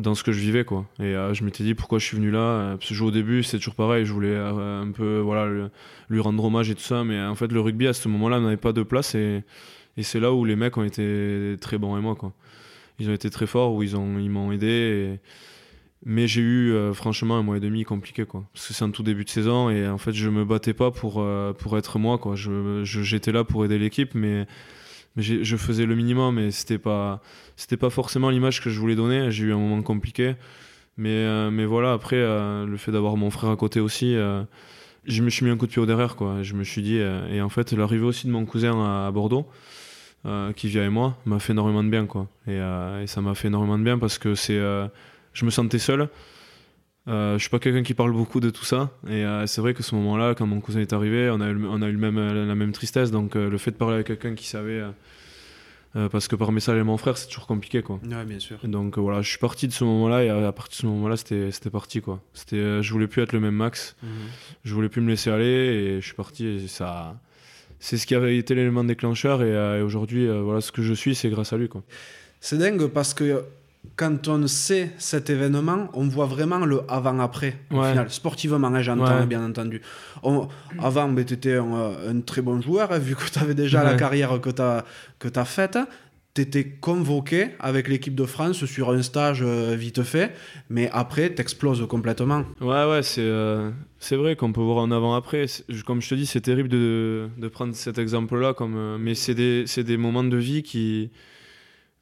dans 0.00 0.14
ce 0.14 0.24
que 0.24 0.32
je 0.32 0.40
vivais 0.40 0.64
quoi. 0.64 0.86
Et 0.98 1.14
euh, 1.14 1.34
je 1.34 1.44
m'étais 1.44 1.64
dit 1.64 1.74
pourquoi 1.74 1.98
je 1.98 2.06
suis 2.06 2.16
venu 2.16 2.30
là? 2.30 2.38
Euh, 2.38 2.76
parce 2.76 2.90
que 2.90 3.02
au 3.02 3.10
début 3.10 3.42
c'est 3.42 3.58
toujours 3.58 3.74
pareil. 3.74 4.04
Je 4.04 4.12
voulais 4.12 4.34
euh, 4.34 4.82
un 4.82 4.90
peu 4.90 5.18
voilà 5.20 5.70
lui 6.08 6.20
rendre 6.20 6.44
hommage 6.44 6.70
et 6.70 6.74
tout 6.74 6.82
ça. 6.82 7.04
Mais 7.04 7.20
en 7.22 7.34
fait 7.34 7.52
le 7.52 7.60
rugby 7.60 7.86
à 7.86 7.92
ce 7.92 8.08
moment-là 8.08 8.40
n'avait 8.40 8.56
pas 8.56 8.72
de 8.72 8.82
place. 8.82 9.14
Et, 9.14 9.42
et 9.96 10.02
c'est 10.02 10.20
là 10.20 10.32
où 10.32 10.44
les 10.44 10.56
mecs 10.56 10.76
ont 10.76 10.84
été 10.84 11.56
très 11.60 11.78
bons 11.78 11.96
et 11.96 12.00
moi 12.00 12.16
quoi. 12.16 12.32
Ils 12.98 13.08
ont 13.08 13.14
été 13.14 13.30
très 13.30 13.46
forts 13.46 13.74
où 13.74 13.82
ils 13.82 13.96
ont 13.96 14.18
ils 14.18 14.30
m'ont 14.30 14.52
aidé 14.52 15.18
mais 16.04 16.26
j'ai 16.26 16.40
eu 16.40 16.94
franchement 16.94 17.36
un 17.36 17.42
mois 17.42 17.58
et 17.58 17.60
demi 17.60 17.84
compliqué 17.84 18.24
quoi. 18.24 18.44
Parce 18.54 18.68
que 18.68 18.74
c'est 18.74 18.84
un 18.84 18.90
tout 18.90 19.02
début 19.02 19.24
de 19.24 19.30
saison 19.30 19.68
et 19.70 19.86
en 19.86 19.98
fait 19.98 20.12
je 20.12 20.28
me 20.30 20.44
battais 20.44 20.72
pas 20.72 20.90
pour 20.90 21.24
pour 21.58 21.78
être 21.78 21.98
moi 21.98 22.18
quoi. 22.18 22.36
Je 22.36 22.82
j'étais 22.84 23.32
là 23.32 23.44
pour 23.44 23.64
aider 23.64 23.78
l'équipe 23.78 24.14
mais 24.14 24.46
mais 25.16 25.22
je 25.22 25.56
faisais 25.56 25.86
le 25.86 25.94
minimum 25.94 26.36
mais 26.36 26.50
c'était 26.50 26.78
pas 26.78 27.20
c'était 27.56 27.76
pas 27.76 27.90
forcément 27.90 28.30
l'image 28.30 28.62
que 28.62 28.70
je 28.70 28.80
voulais 28.80 28.96
donner. 28.96 29.30
J'ai 29.30 29.44
eu 29.44 29.52
un 29.52 29.58
moment 29.58 29.82
compliqué. 29.82 30.36
Mais 30.96 31.08
euh, 31.08 31.50
mais 31.50 31.64
voilà 31.64 31.92
après 31.92 32.16
euh, 32.16 32.66
le 32.66 32.76
fait 32.76 32.92
d'avoir 32.92 33.16
mon 33.16 33.30
frère 33.30 33.50
à 33.50 33.56
côté 33.56 33.80
aussi 33.80 34.14
euh, 34.16 34.42
je 35.06 35.22
me 35.22 35.30
suis 35.30 35.46
mis 35.46 35.50
un 35.50 35.56
coup 35.56 35.66
de 35.66 35.72
pied 35.72 35.80
au 35.80 35.86
derrière 35.86 36.14
quoi. 36.14 36.42
Je 36.42 36.54
me 36.54 36.62
suis 36.62 36.82
dit 36.82 36.98
et 36.98 37.40
en 37.40 37.48
fait 37.48 37.72
l'arrivée 37.72 38.04
aussi 38.04 38.26
de 38.26 38.32
mon 38.32 38.44
cousin 38.44 39.06
à, 39.06 39.10
Bordeaux 39.10 39.46
qui 40.56 40.68
vit 40.68 40.78
avec 40.78 40.90
moi 40.90 41.16
m'a 41.24 41.38
fait 41.38 41.52
énormément 41.52 41.82
de 41.82 41.88
bien 41.88 42.04
quoi. 42.04 42.28
Et, 42.46 42.56
et 42.56 43.06
ça 43.06 43.22
m'a 43.22 43.34
fait 43.34 43.48
énormément 43.48 43.78
de 43.78 43.84
bien 43.84 43.98
parce 43.98 44.18
que 44.18 44.34
c'est 44.34 44.60
je 45.40 45.44
me 45.46 45.50
sentais 45.50 45.78
seul 45.78 46.08
euh, 47.08 47.34
je 47.34 47.38
suis 47.38 47.48
pas 47.48 47.58
quelqu'un 47.58 47.82
qui 47.82 47.94
parle 47.94 48.12
beaucoup 48.12 48.40
de 48.40 48.50
tout 48.50 48.64
ça 48.64 48.90
et 49.08 49.24
euh, 49.24 49.46
c'est 49.46 49.62
vrai 49.62 49.72
que 49.72 49.82
ce 49.82 49.94
moment-là 49.94 50.34
quand 50.34 50.46
mon 50.46 50.60
cousin 50.60 50.80
est 50.80 50.92
arrivé 50.92 51.30
on 51.30 51.40
a 51.40 51.48
eu, 51.48 51.66
on 51.66 51.80
a 51.80 51.88
eu 51.88 51.92
le 51.92 51.98
même, 51.98 52.18
la 52.18 52.54
même 52.54 52.72
tristesse 52.72 53.10
donc 53.10 53.36
euh, 53.36 53.48
le 53.48 53.56
fait 53.56 53.70
de 53.70 53.76
parler 53.76 53.94
avec 53.94 54.08
quelqu'un 54.08 54.34
qui 54.34 54.46
savait 54.46 54.82
parce 56.12 56.28
que 56.28 56.36
par 56.36 56.52
message 56.52 56.74
avec 56.74 56.84
mon 56.84 56.96
frère, 56.98 57.18
c'est 57.18 57.26
toujours 57.26 57.48
compliqué. 57.48 57.82
Quoi. 57.82 57.98
Ouais, 58.08 58.24
bien 58.24 58.38
sûr. 58.38 58.58
donc 58.62 58.96
voilà, 58.96 59.22
je 59.22 59.28
suis 59.28 59.40
parti 59.40 59.66
de 59.66 59.72
ce 59.72 59.82
moment-là 59.82 60.22
et 60.22 60.28
à, 60.28 60.52
partir 60.52 60.76
de 60.76 60.82
ce 60.82 60.86
moment-là, 60.86 61.16
c'était, 61.16 61.70
parti. 61.70 62.00
Quoi. 62.00 62.22
C'était, 62.32 62.80
je 62.80 62.92
voulais 62.92 63.08
plus 63.08 63.22
être 63.22 63.32
le 63.32 63.40
même 63.40 63.56
Max. 63.56 63.96
Mhm. 64.00 64.08
Je 64.62 64.72
voulais 64.72 64.88
plus 64.88 65.00
me 65.00 65.08
laisser 65.08 65.30
aller 65.30 65.46
et 65.46 66.00
je 66.00 66.06
suis 66.06 66.14
parti. 66.14 66.46
Et 66.46 66.68
ça, 66.68 67.18
c'est 67.80 67.98
ce 67.98 68.06
qui 68.06 68.14
avait 68.14 68.36
été 68.36 68.54
l'élément 68.54 68.84
déclencheur. 68.84 69.42
Et, 69.42 69.82
aujourd'hui, 69.82 70.28
voilà, 70.28 70.60
ce 70.60 70.70
que 70.70 70.82
je 70.82 70.94
suis, 70.94 71.16
c'est 71.16 71.28
grâce 71.28 71.52
à 71.52 71.56
lui. 71.56 71.68
Quoi. 71.68 71.82
C'est 72.38 72.58
dingue 72.58 72.86
parce 72.86 73.12
que 73.12 73.42
quand 73.96 74.28
on 74.28 74.46
sait 74.46 74.92
cet 74.98 75.30
événement, 75.30 75.88
on 75.92 76.06
voit 76.08 76.26
vraiment 76.26 76.58
le 76.58 76.82
avant-après, 76.88 77.56
final. 77.68 78.10
Sportivement, 78.10 78.68
hein, 78.68 78.82
j'entends, 78.82 79.26
bien 79.26 79.44
entendu. 79.44 79.82
avant, 80.78 81.08
ben, 81.08 81.24
tu 81.24 81.34
étais 81.34 81.56
un, 81.56 82.20
très 82.24 82.42
bon 82.42 82.60
joueur, 82.60 82.92
hein, 82.92 82.98
vu 82.98 83.14
que 83.14 83.30
tu 83.30 83.38
avais 83.38 83.54
déjà 83.54 83.84
la 83.84 83.94
carrière 83.94 84.40
que 84.40 84.50
tu 84.50 84.62
as, 84.62 84.84
que 85.18 85.28
as 85.34 85.44
faite. 85.44 85.78
Tu 86.32 86.42
étais 86.42 86.64
convoqué 86.64 87.48
avec 87.58 87.88
l'équipe 87.88 88.14
de 88.14 88.24
France 88.24 88.64
sur 88.64 88.90
un 88.90 89.02
stage 89.02 89.42
euh, 89.42 89.74
vite 89.74 90.04
fait, 90.04 90.32
mais 90.68 90.88
après, 90.92 91.34
tu 91.34 91.42
exploses 91.42 91.84
complètement. 91.88 92.44
Ouais, 92.60 92.88
ouais, 92.88 93.02
c'est 93.02 93.20
euh, 93.20 93.72
vrai 94.12 94.36
qu'on 94.36 94.52
peut 94.52 94.60
voir 94.60 94.78
en 94.78 94.92
avant-après. 94.92 95.46
Comme 95.84 96.00
je 96.00 96.08
te 96.08 96.14
dis, 96.14 96.26
c'est 96.26 96.40
terrible 96.40 96.68
de, 96.68 97.28
de, 97.36 97.48
prendre 97.48 97.74
cet 97.74 97.98
exemple-là, 97.98 98.54
comme, 98.54 98.76
euh, 98.76 98.96
mais 98.96 99.16
c'est 99.16 99.34
des, 99.34 99.64
des 99.64 99.96
moments 99.96 100.22
de 100.22 100.36
vie 100.36 100.62
qui 100.62 101.10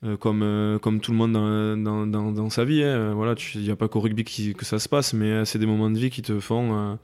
euh, 0.04 0.16
comme, 0.16 0.42
euh, 0.44 0.78
comme 0.78 1.00
tout 1.00 1.10
le 1.10 1.16
monde 1.16 1.32
dans, 1.32 2.06
dans, 2.06 2.32
dans, 2.32 2.50
sa 2.50 2.64
vie. 2.64 2.84
Hein. 2.84 3.14
Voilà, 3.14 3.34
il 3.54 3.62
n'y 3.62 3.70
a 3.70 3.76
pas 3.76 3.88
qu'au 3.88 3.98
rugby 3.98 4.22
que 4.54 4.64
ça 4.64 4.78
se 4.78 4.88
passe, 4.88 5.12
mais 5.12 5.30
euh, 5.30 5.44
c'est 5.44 5.58
des 5.58 5.66
moments 5.66 5.90
de 5.90 5.98
vie 5.98 6.10
qui 6.10 6.22
te 6.22 6.38
font, 6.38 6.98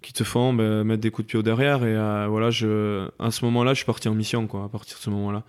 qui 0.00 0.14
te 0.14 0.24
font 0.24 0.54
ben, 0.54 0.82
mettre 0.84 1.02
des 1.02 1.10
coups 1.10 1.26
de 1.26 1.30
pied 1.30 1.38
au 1.38 1.42
derrière. 1.42 1.84
Et 1.84 1.94
voilà, 2.28 2.46
à 2.48 3.30
ce 3.30 3.44
moment-là, 3.44 3.74
je 3.74 3.78
suis 3.78 3.86
parti 3.86 4.08
en 4.08 4.14
mission, 4.14 4.46
quoi, 4.46 4.64
à 4.64 4.68
partir 4.68 4.96
de 4.96 5.02
ce 5.02 5.10
moment-là. 5.10 5.44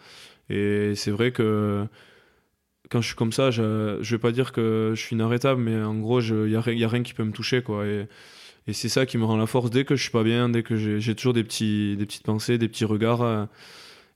Et 0.49 0.93
c'est 0.95 1.11
vrai 1.11 1.31
que 1.31 1.85
quand 2.89 3.01
je 3.01 3.07
suis 3.07 3.15
comme 3.15 3.33
ça, 3.33 3.49
je 3.49 3.61
ne 3.97 4.03
vais 4.03 4.17
pas 4.17 4.31
dire 4.31 4.51
que 4.51 4.91
je 4.93 5.01
suis 5.01 5.15
inarrêtable, 5.15 5.61
mais 5.61 5.81
en 5.81 5.95
gros, 5.95 6.19
il 6.21 6.49
n'y 6.49 6.55
a, 6.55 6.59
a, 6.59 6.89
rien 6.89 7.03
qui 7.03 7.13
peut 7.13 7.23
me 7.23 7.31
toucher. 7.31 7.61
Quoi, 7.61 7.85
et, 7.85 8.07
c'est 8.73 8.89
ça 8.89 9.05
qui 9.05 9.17
me 9.17 9.23
rend 9.23 9.37
la 9.37 9.45
force. 9.45 9.69
Dès 9.69 9.85
que 9.85 9.95
je 9.95 10.01
suis 10.01 10.11
pas 10.11 10.23
bien, 10.23 10.49
dès 10.49 10.63
que 10.63 10.75
j'ai 10.75 11.15
toujours 11.15 11.33
des, 11.33 11.45
petits, 11.45 11.95
des 11.95 12.05
petites 12.05 12.23
pensées, 12.23 12.57
des 12.57 12.67
petits 12.67 12.83
regards 12.83 13.47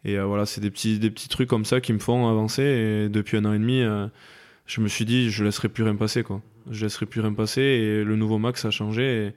et 0.04 0.18
euh, 0.18 0.26
voilà, 0.26 0.46
c'est 0.46 0.62
des 0.62 0.72
petits, 0.72 1.00
des 1.00 1.12
petits 1.12 1.30
trucs 1.30 1.48
comme 1.48 1.66
ça 1.66 1.82
qui 1.82 1.94
me 1.94 2.00
font 2.00 2.28
avancer. 2.28 2.64
Et 2.64 3.10
depuis 3.10 3.38
un 3.38 3.46
an 3.46 3.54
et 3.54 3.60
demi, 3.60 3.82
euh, 3.82 4.08
je 4.66 4.82
me 4.82 4.88
suis 4.88 5.06
dit, 5.06 5.30
je 5.30 5.44
laisserai 5.44 5.70
plus 5.70 5.84
rien 5.84 5.96
passer. 5.96 6.24
Quoi. 6.24 6.42
Je 6.70 6.84
laisserai 6.86 7.06
plus 7.06 7.22
rien 7.22 7.34
passer. 7.34 7.62
Et 7.62 8.04
le 8.04 8.16
nouveau 8.16 8.40
Max 8.40 8.66
a 8.66 8.72
changé. 8.72 9.28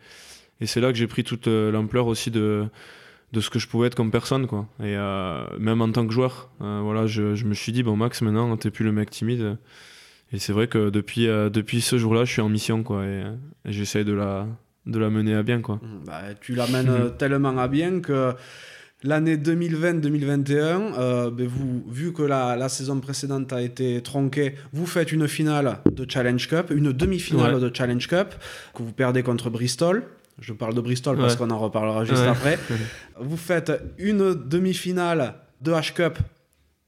Et, 0.61 0.65
et 0.65 0.67
c'est 0.67 0.81
là 0.81 0.91
que 0.91 0.99
j'ai 0.99 1.07
pris 1.07 1.25
toute 1.25 1.49
euh, 1.49 1.71
l'ampleur 1.71 2.07
aussi 2.07 2.31
de, 2.31 2.65
de 3.33 3.41
ce 3.41 3.51
que 3.51 3.59
je 3.59 3.69
pouvais 3.69 3.89
être 3.89 3.95
comme 3.95 4.11
personne. 4.11 4.47
Quoi. 4.47 4.67
Et 4.83 4.97
même 5.59 5.83
en 5.83 5.91
tant 5.93 6.07
que 6.07 6.12
joueur, 6.12 6.51
voilà, 6.61 7.07
je, 7.07 7.35
je, 7.35 7.45
me 7.45 7.55
suis 7.55 7.73
dit, 7.73 7.83
bon, 7.83 7.97
Max, 7.97 8.23
maintenant, 8.23 8.57
t'es 8.57 8.71
plus 8.71 8.85
le 8.85 8.93
mec 8.93 9.11
timide. 9.11 9.59
Et 10.33 10.39
c'est 10.39 10.53
vrai 10.53 10.67
que 10.67 10.89
depuis, 10.89 11.27
depuis 11.27 11.81
ce 11.81 11.99
jour-là, 11.99 12.25
je 12.25 12.33
suis 12.33 12.43
en 12.43 12.49
mission. 12.49 12.83
Quoi, 12.83 13.05
et, 13.05 13.25
j'essaie 13.67 14.05
de 14.05 14.12
la, 14.12 14.47
de 14.87 14.99
la 14.99 15.11
mener 15.11 15.35
à 15.35 15.43
bien. 15.43 15.61
Quoi. 15.61 15.81
Bah, 16.07 16.23
tu 16.41 16.55
l'amènes 16.55 17.17
tellement 17.19 17.59
à 17.59 17.69
bien 17.69 18.01
que 18.01 18.35
L'année 19.07 19.36
2020-2021, 19.36 20.55
euh, 20.96 21.30
ben 21.30 21.46
vous, 21.46 21.84
vu 21.86 22.14
que 22.14 22.22
la, 22.22 22.57
la, 22.57 22.70
saison 22.70 23.00
précédente 23.00 23.52
a 23.52 23.61
été 23.61 24.02
tronquée, 24.02 24.55
vous 24.72 24.86
faites 24.86 25.12
une 25.12 25.28
finale 25.28 25.80
de 25.92 26.11
Challenge 26.11 26.48
Cup, 26.48 26.70
une 26.70 26.90
demi-finale 26.90 27.61
de 27.61 27.70
Challenge 27.74 28.09
Cup, 28.09 28.28
que 28.74 28.82
vous 28.82 28.92
perdez 28.92 29.22
contre 29.22 29.50
Bristol. 29.50 30.05
Je 30.40 30.55
parle 30.55 30.72
de 30.72 30.80
Bristol 30.80 31.18
parce 31.18 31.36
qu'on 31.36 31.50
en 31.50 31.59
reparlera 31.59 32.07
juste 32.07 32.22
après. 32.22 32.59
vous 33.20 33.36
faites 33.36 33.72
une 33.98 34.34
demi-finale 34.34 35.34
de 35.61 35.72
H 35.72 35.92
Cup 35.92 36.18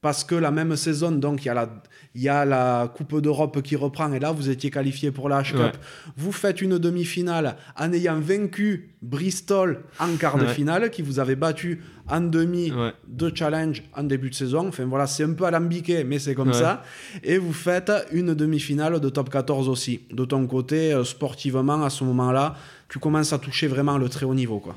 parce 0.07 0.22
que 0.22 0.36
la 0.36 0.52
même 0.52 0.76
saison, 0.76 1.11
donc 1.11 1.44
il 1.44 1.48
y 1.48 1.50
a 1.50 1.54
la, 1.54 1.68
il 2.14 2.22
y 2.22 2.28
a 2.28 2.44
la 2.44 2.86
Coupe 2.96 3.20
d'Europe 3.20 3.61
qui 3.61 3.74
reprend 3.74 4.12
et 4.12 4.20
là 4.20 4.30
vous 4.30 4.48
étiez 4.48 4.70
qualifié 4.70 5.11
pour 5.11 5.28
la 5.28 5.42
H 5.42 5.50
Cup. 5.50 5.76
Vous 6.16 6.30
faites 6.30 6.62
une 6.62 6.78
demi-finale 6.78 7.57
en 7.76 7.92
ayant 7.92 8.20
vaincu 8.20 8.94
Bristol 9.02 9.82
en 9.98 10.14
quart 10.16 10.38
de 10.38 10.46
finale 10.46 10.90
qui 10.90 11.02
vous 11.02 11.18
avait 11.18 11.34
battu 11.34 11.82
en 12.09 12.20
demi 12.20 12.70
de 13.09 13.32
challenge 13.34 13.82
en 13.96 14.04
début 14.04 14.30
de 14.30 14.36
saison. 14.36 14.68
Enfin 14.68 14.84
voilà, 14.84 15.09
c'est 15.09 15.24
un 15.24 15.32
peu 15.32 15.44
alambiqué, 15.44 16.04
mais 16.04 16.20
c'est 16.20 16.36
comme 16.36 16.52
ça. 16.52 16.84
Et 17.24 17.36
vous 17.38 17.52
faites 17.52 17.90
une 18.12 18.32
demi-finale 18.32 19.00
de 19.00 19.09
top 19.09 19.28
14 19.28 19.68
aussi. 19.68 20.02
De 20.12 20.24
ton 20.24 20.46
côté, 20.46 20.92
euh, 20.92 21.02
sportivement, 21.02 21.82
à 21.82 21.90
ce 21.90 22.04
moment-là, 22.04 22.54
tu 22.88 23.00
commences 23.00 23.32
à 23.32 23.38
toucher 23.40 23.66
vraiment 23.66 23.98
le 23.98 24.09
très 24.09 24.24
haut 24.24 24.34
niveau. 24.36 24.61
quoi. 24.61 24.76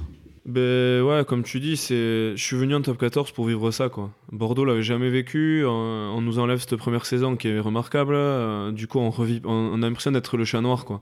Ben 0.50 1.04
ouais, 1.04 1.24
comme 1.26 1.44
tu 1.44 1.60
dis, 1.60 1.76
je 1.76 2.34
suis 2.36 2.56
venu 2.56 2.74
en 2.74 2.82
top 2.82 2.98
14 2.98 3.34
pour 3.34 3.46
vivre 3.46 3.70
ça 3.70 3.88
quoi. 3.88 4.10
Bordeaux 4.32 4.66
l'avait 4.66 4.82
jamais 4.82 5.12
vécu, 5.12 5.64
on, 5.64 6.22
nous 6.22 6.40
enlève 6.40 6.58
cette 6.58 6.76
première 6.76 7.06
saison 7.06 7.36
qui 7.36 7.50
est 7.50 7.60
remarquable. 7.60 8.16
Euh, 8.16 8.72
du 8.72 8.88
coup, 8.88 8.98
on 8.98 9.12
revit, 9.12 9.42
on, 9.46 9.76
a 9.76 9.86
l'impression 9.86 10.10
d'être 10.10 10.38
le 10.38 10.46
chat 10.46 10.62
noir 10.62 10.86
quoi. 10.86 11.02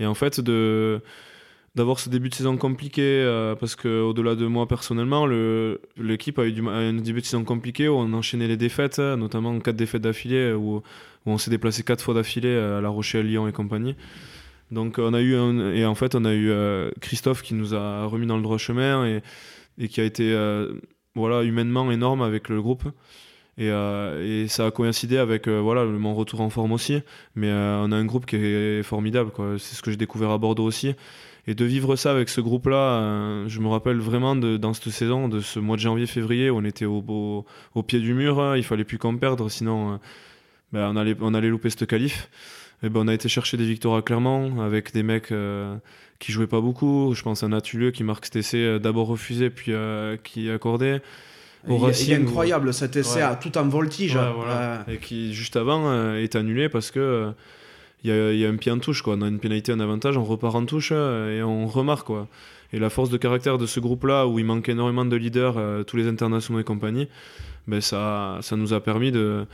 Et 0.00 0.06
en 0.06 0.14
fait, 0.14 0.40
d'avoir 0.40 2.00
ce 2.00 2.08
début 2.08 2.30
de 2.30 2.34
saison 2.34 2.56
compliqué 2.56 3.02
euh, 3.04 3.54
parce 3.54 3.76
que 3.76 4.00
au-delà 4.02 4.34
de 4.34 4.46
moi 4.46 4.66
personnellement, 4.66 5.24
le, 5.24 5.80
l'équipe 5.96 6.40
a 6.40 6.46
eu 6.46 6.50
du, 6.52 6.66
un 6.66 6.94
début 6.94 7.20
de 7.20 7.26
saison 7.26 7.44
compliqué 7.44 7.86
où 7.86 7.94
on 7.94 8.12
enchaînait 8.12 8.48
les 8.48 8.56
défaites, 8.56 8.98
notamment 8.98 9.56
quatre 9.60 9.76
défaites 9.76 10.02
d'affilée 10.02 10.52
où, 10.52 10.78
où 10.78 10.82
on 11.26 11.38
s'est 11.38 11.52
déplacé 11.52 11.84
quatre 11.84 12.02
fois 12.02 12.14
d'affilée 12.14 12.56
à 12.56 12.80
La 12.80 12.88
Rochelle, 12.88 13.28
Lyon 13.28 13.46
et 13.46 13.52
compagnie. 13.52 13.94
Donc 14.70 14.98
on 14.98 15.14
a 15.14 15.20
eu 15.20 15.34
et 15.74 15.84
en 15.84 15.94
fait 15.94 16.14
on 16.14 16.24
a 16.24 16.32
eu 16.32 16.50
euh, 16.50 16.90
Christophe 17.00 17.42
qui 17.42 17.54
nous 17.54 17.74
a 17.74 18.06
remis 18.06 18.26
dans 18.26 18.36
le 18.36 18.42
droit 18.42 18.58
chemin 18.58 19.20
et, 19.78 19.88
qui 19.88 20.00
a 20.00 20.04
été 20.04 20.32
euh, 20.32 20.74
voilà 21.14 21.42
humainement 21.42 21.90
énorme 21.90 22.22
avec 22.22 22.48
le 22.48 22.62
groupe. 22.62 22.84
Et, 23.58 23.68
euh, 23.68 24.46
ça 24.48 24.66
a 24.66 24.70
coïncidé 24.70 25.18
avec 25.18 25.48
voilà 25.48 25.84
mon 25.84 26.14
retour 26.14 26.40
en 26.40 26.50
forme 26.50 26.72
aussi. 26.72 27.00
Mais 27.34 27.50
on 27.50 27.92
a 27.92 27.96
un 27.96 28.04
groupe 28.04 28.26
qui 28.26 28.36
est 28.36 28.82
formidable. 28.82 29.32
C'est 29.58 29.74
ce 29.74 29.82
que 29.82 29.90
j'ai 29.90 29.96
découvert 29.96 30.30
à 30.30 30.38
Bordeaux 30.38 30.64
aussi. 30.64 30.94
Et 31.46 31.54
de 31.54 31.64
vivre 31.64 31.96
ça 31.96 32.12
avec 32.12 32.28
ce 32.28 32.40
groupe-là, 32.40 33.48
je 33.48 33.60
me 33.60 33.68
rappelle 33.68 33.98
vraiment 33.98 34.36
de, 34.36 34.56
dans 34.56 34.72
cette 34.72 34.92
saison, 34.92 35.28
de 35.28 35.40
ce 35.40 35.58
mois 35.58 35.76
de 35.76 35.80
janvier-février, 35.80 36.50
on 36.50 36.64
était 36.64 36.84
au, 36.84 37.44
au, 37.74 37.82
pied 37.82 37.98
du 37.98 38.12
mur, 38.12 38.40
hein. 38.40 38.56
il 38.58 38.62
fallait 38.62 38.84
plus 38.84 38.98
qu'en 38.98 39.16
perdre, 39.16 39.48
sinon 39.48 39.98
ben, 40.72 40.92
on, 40.92 40.96
allait, 40.96 41.16
on 41.20 41.32
allait 41.32 41.48
louper 41.48 41.70
ce 41.70 41.84
qualif. 41.86 42.28
Et 42.82 42.88
ben, 42.88 43.00
on 43.00 43.08
a 43.08 43.14
été 43.14 43.28
chercher 43.28 43.56
des 43.56 43.66
victoires 43.66 43.96
à 43.96 44.02
Clermont 44.02 44.60
avec 44.62 44.92
des 44.92 45.02
mecs 45.02 45.32
euh, 45.32 45.76
qui 46.18 46.32
jouaient 46.32 46.46
pas 46.46 46.60
beaucoup. 46.60 47.12
Je 47.14 47.22
pense 47.22 47.42
à 47.42 47.48
Natuleux 47.48 47.90
qui 47.90 48.04
marque 48.04 48.24
cet 48.24 48.36
essai 48.36 48.58
euh, 48.58 48.78
d'abord 48.78 49.06
refusé 49.06 49.50
puis 49.50 49.72
euh, 49.72 50.16
qui 50.22 50.50
accordé. 50.50 51.00
Au 51.68 51.90
il, 51.90 52.12
est 52.12 52.14
incroyable 52.14 52.72
cet 52.72 52.96
essai 52.96 53.20
à 53.20 53.34
tout 53.34 53.58
en 53.58 53.68
voltige. 53.68 54.16
Et 54.88 54.96
qui 54.96 55.34
juste 55.34 55.56
avant 55.56 56.14
est 56.14 56.34
annulé 56.34 56.70
parce 56.70 56.90
que 56.90 57.32
il 58.02 58.08
y, 58.08 58.12
a, 58.14 58.32
y, 58.32 58.46
a 58.46 58.48
un 58.48 58.56
pied 58.56 58.72
en 58.72 58.78
touche. 58.78 59.02
Quoi. 59.02 59.16
On 59.18 59.20
a 59.20 59.28
une 59.28 59.40
pénalité 59.40 59.70
en 59.74 59.80
avantage, 59.80 60.16
on 60.16 60.24
repart 60.24 60.54
en 60.54 60.64
touche 60.64 60.90
et 60.90 61.42
on 61.42 61.66
remarque. 61.66 62.06
Quoi. 62.06 62.28
Et 62.72 62.78
la 62.78 62.88
force 62.88 63.10
de 63.10 63.18
caractère 63.18 63.58
de 63.58 63.66
ce 63.66 63.78
groupe-là, 63.78 64.26
où 64.26 64.38
il 64.38 64.46
manque 64.46 64.70
énormément 64.70 65.04
de 65.04 65.16
leaders, 65.16 65.84
tous 65.84 65.98
les 65.98 66.08
internationaux 66.08 66.60
et 66.60 66.64
compagnie, 66.64 67.08
ben 67.68 67.82
ça, 67.82 68.38
ça 68.40 68.56
nous 68.56 68.72
a 68.72 68.80
permis 68.80 69.12
de, 69.12 69.44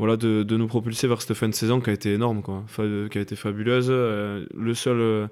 voilà, 0.00 0.16
de, 0.16 0.56
nous 0.56 0.66
propulser 0.66 1.06
vers 1.06 1.20
cette 1.20 1.36
fin 1.36 1.46
de 1.46 1.54
saison 1.54 1.78
qui 1.78 1.90
a 1.90 1.92
été 1.92 2.14
énorme, 2.14 2.40
quoi, 2.40 2.64
qui 3.10 3.18
a 3.18 3.20
été 3.20 3.36
fabuleuse. 3.36 3.88
Euh, 3.90 4.46
le 4.56 4.72
seul, 4.72 4.98
euh, 4.98 5.26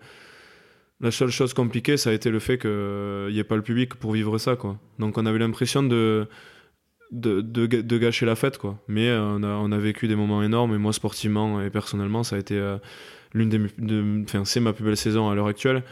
la 1.01 1.11
seule 1.11 1.31
chose 1.31 1.55
compliquée, 1.55 1.97
ça 1.97 2.11
a 2.11 2.13
été 2.13 2.29
le 2.29 2.39
fait 2.39 2.59
qu'il 2.59 3.33
n'y 3.33 3.39
ait 3.39 3.45
pas 3.45 3.57
le 3.57 3.63
public 3.63 3.95
pour 3.95 4.13
vivre 4.13 4.37
ça. 4.37 4.57
Quoi. 4.57 4.79
Donc 4.99 5.17
on 5.17 5.25
avait 5.25 5.39
l'impression 5.39 5.83
de, 5.83 6.29
de, 7.13 7.97
gâcher 7.97 8.27
la 8.27 8.37
fête. 8.37 8.59
Quoi. 8.59 8.79
Mais 8.89 9.09
euh, 9.09 9.23
on 9.23 9.43
a, 9.43 9.47
on 9.47 9.73
a 9.73 9.79
vécu 9.79 10.07
des 10.07 10.17
moments 10.17 10.43
énormes, 10.43 10.75
et 10.75 10.79
moi 10.79 10.93
sportivement 10.93 11.63
et 11.63 11.71
personnellement, 11.71 12.23
ça 12.23 12.37
a 12.37 12.39
été 12.39 12.77
l'une 13.33 13.49
des... 13.49 14.23
Enfin, 14.25 14.45
c'est 14.45 14.61
ma 14.61 14.75
plus 14.75 14.85
belle 14.85 14.99
saison 14.99 15.31
à 15.31 15.35
l'heure 15.35 15.47
actuelle. 15.47 15.83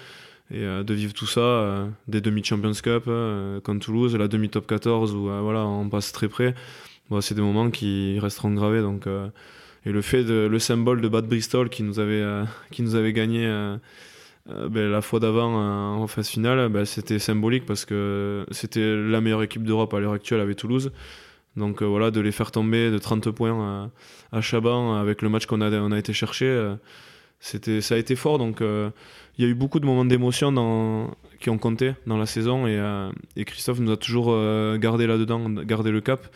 Et 0.51 0.61
de 0.61 0.95
vivre 0.95 1.15
tout 1.15 1.27
ça, 1.27 1.89
des 2.09 2.21
demi-Champions 2.21 2.73
Cup 2.73 3.05
contre 3.65 3.87
Toulouse, 3.87 4.15
la 4.17 4.29
demi-top 4.29 4.67
14 4.67 5.15
où 5.15 5.23
voilà, 5.23 5.65
on 5.65 5.89
passe 5.89 6.13
très 6.13 6.29
près 6.29 6.55
c'est 7.21 7.35
des 7.35 7.43
moments 7.43 7.71
qui 7.71 8.19
resteront 8.19 8.53
gravés. 8.53 8.81
Donc, 8.81 9.07
euh, 9.07 9.29
et 9.85 9.93
le 9.93 10.03
fait 10.03 10.25
de, 10.25 10.49
le 10.51 10.59
symbole 10.59 11.01
de 11.01 11.09
Bad 11.09 11.27
Bristol 11.27 11.69
qui 11.69 11.83
nous 11.83 12.01
avait, 12.01 12.21
euh, 12.21 12.45
qui 12.71 12.83
nous 12.83 12.95
avait 12.95 13.13
gagné 13.13 13.47
euh, 13.47 13.77
ben, 14.47 14.91
la 14.91 15.01
fois 15.01 15.21
d'avant 15.21 15.55
en 16.01 16.07
phase 16.07 16.29
finale, 16.29 16.69
ben, 16.69 16.85
c'était 16.85 17.19
symbolique 17.19 17.67
parce 17.67 17.85
que 17.85 18.47
c'était 18.51 18.97
la 18.97 19.21
meilleure 19.21 19.43
équipe 19.43 19.65
d'Europe 19.65 19.95
à 19.95 20.01
l'heure 20.01 20.13
actuelle 20.13 20.41
avec 20.41 20.57
Toulouse. 20.57 20.93
Donc 21.57 21.83
voilà, 21.83 22.11
de 22.11 22.21
les 22.21 22.33
faire 22.33 22.51
tomber 22.51 22.91
de 22.91 22.99
30 22.99 23.31
points 23.31 23.91
à, 24.31 24.41
Chaban 24.43 24.97
avec 24.97 25.23
le 25.23 25.31
match 25.31 25.47
qu'on 25.47 25.63
a, 25.63 25.71
on 25.71 25.91
a 25.91 25.99
été 25.99 26.13
chercher, 26.13 26.75
c'était, 27.41 27.81
ça 27.81 27.95
a 27.95 27.99
été 27.99 28.15
fort. 28.15 28.37
Donc 28.37 28.59
il 28.61 29.43
y 29.43 29.49
a 29.49 29.49
eu 29.49 29.55
beaucoup 29.55 29.81
de 29.81 29.87
moments 29.87 30.05
d'émotion 30.05 31.11
qui 31.41 31.49
ont 31.49 31.57
compté 31.57 31.95
dans 32.07 32.19
la 32.19 32.27
saison 32.27 32.67
et, 32.67 32.79
et 33.37 33.45
Christophe 33.47 33.81
nous 33.81 33.91
a 33.91 33.97
toujours 33.97 34.27
gardé 34.77 35.07
là-dedans, 35.07 35.49
gardé 35.49 35.91
le 35.91 36.03
cap 36.03 36.29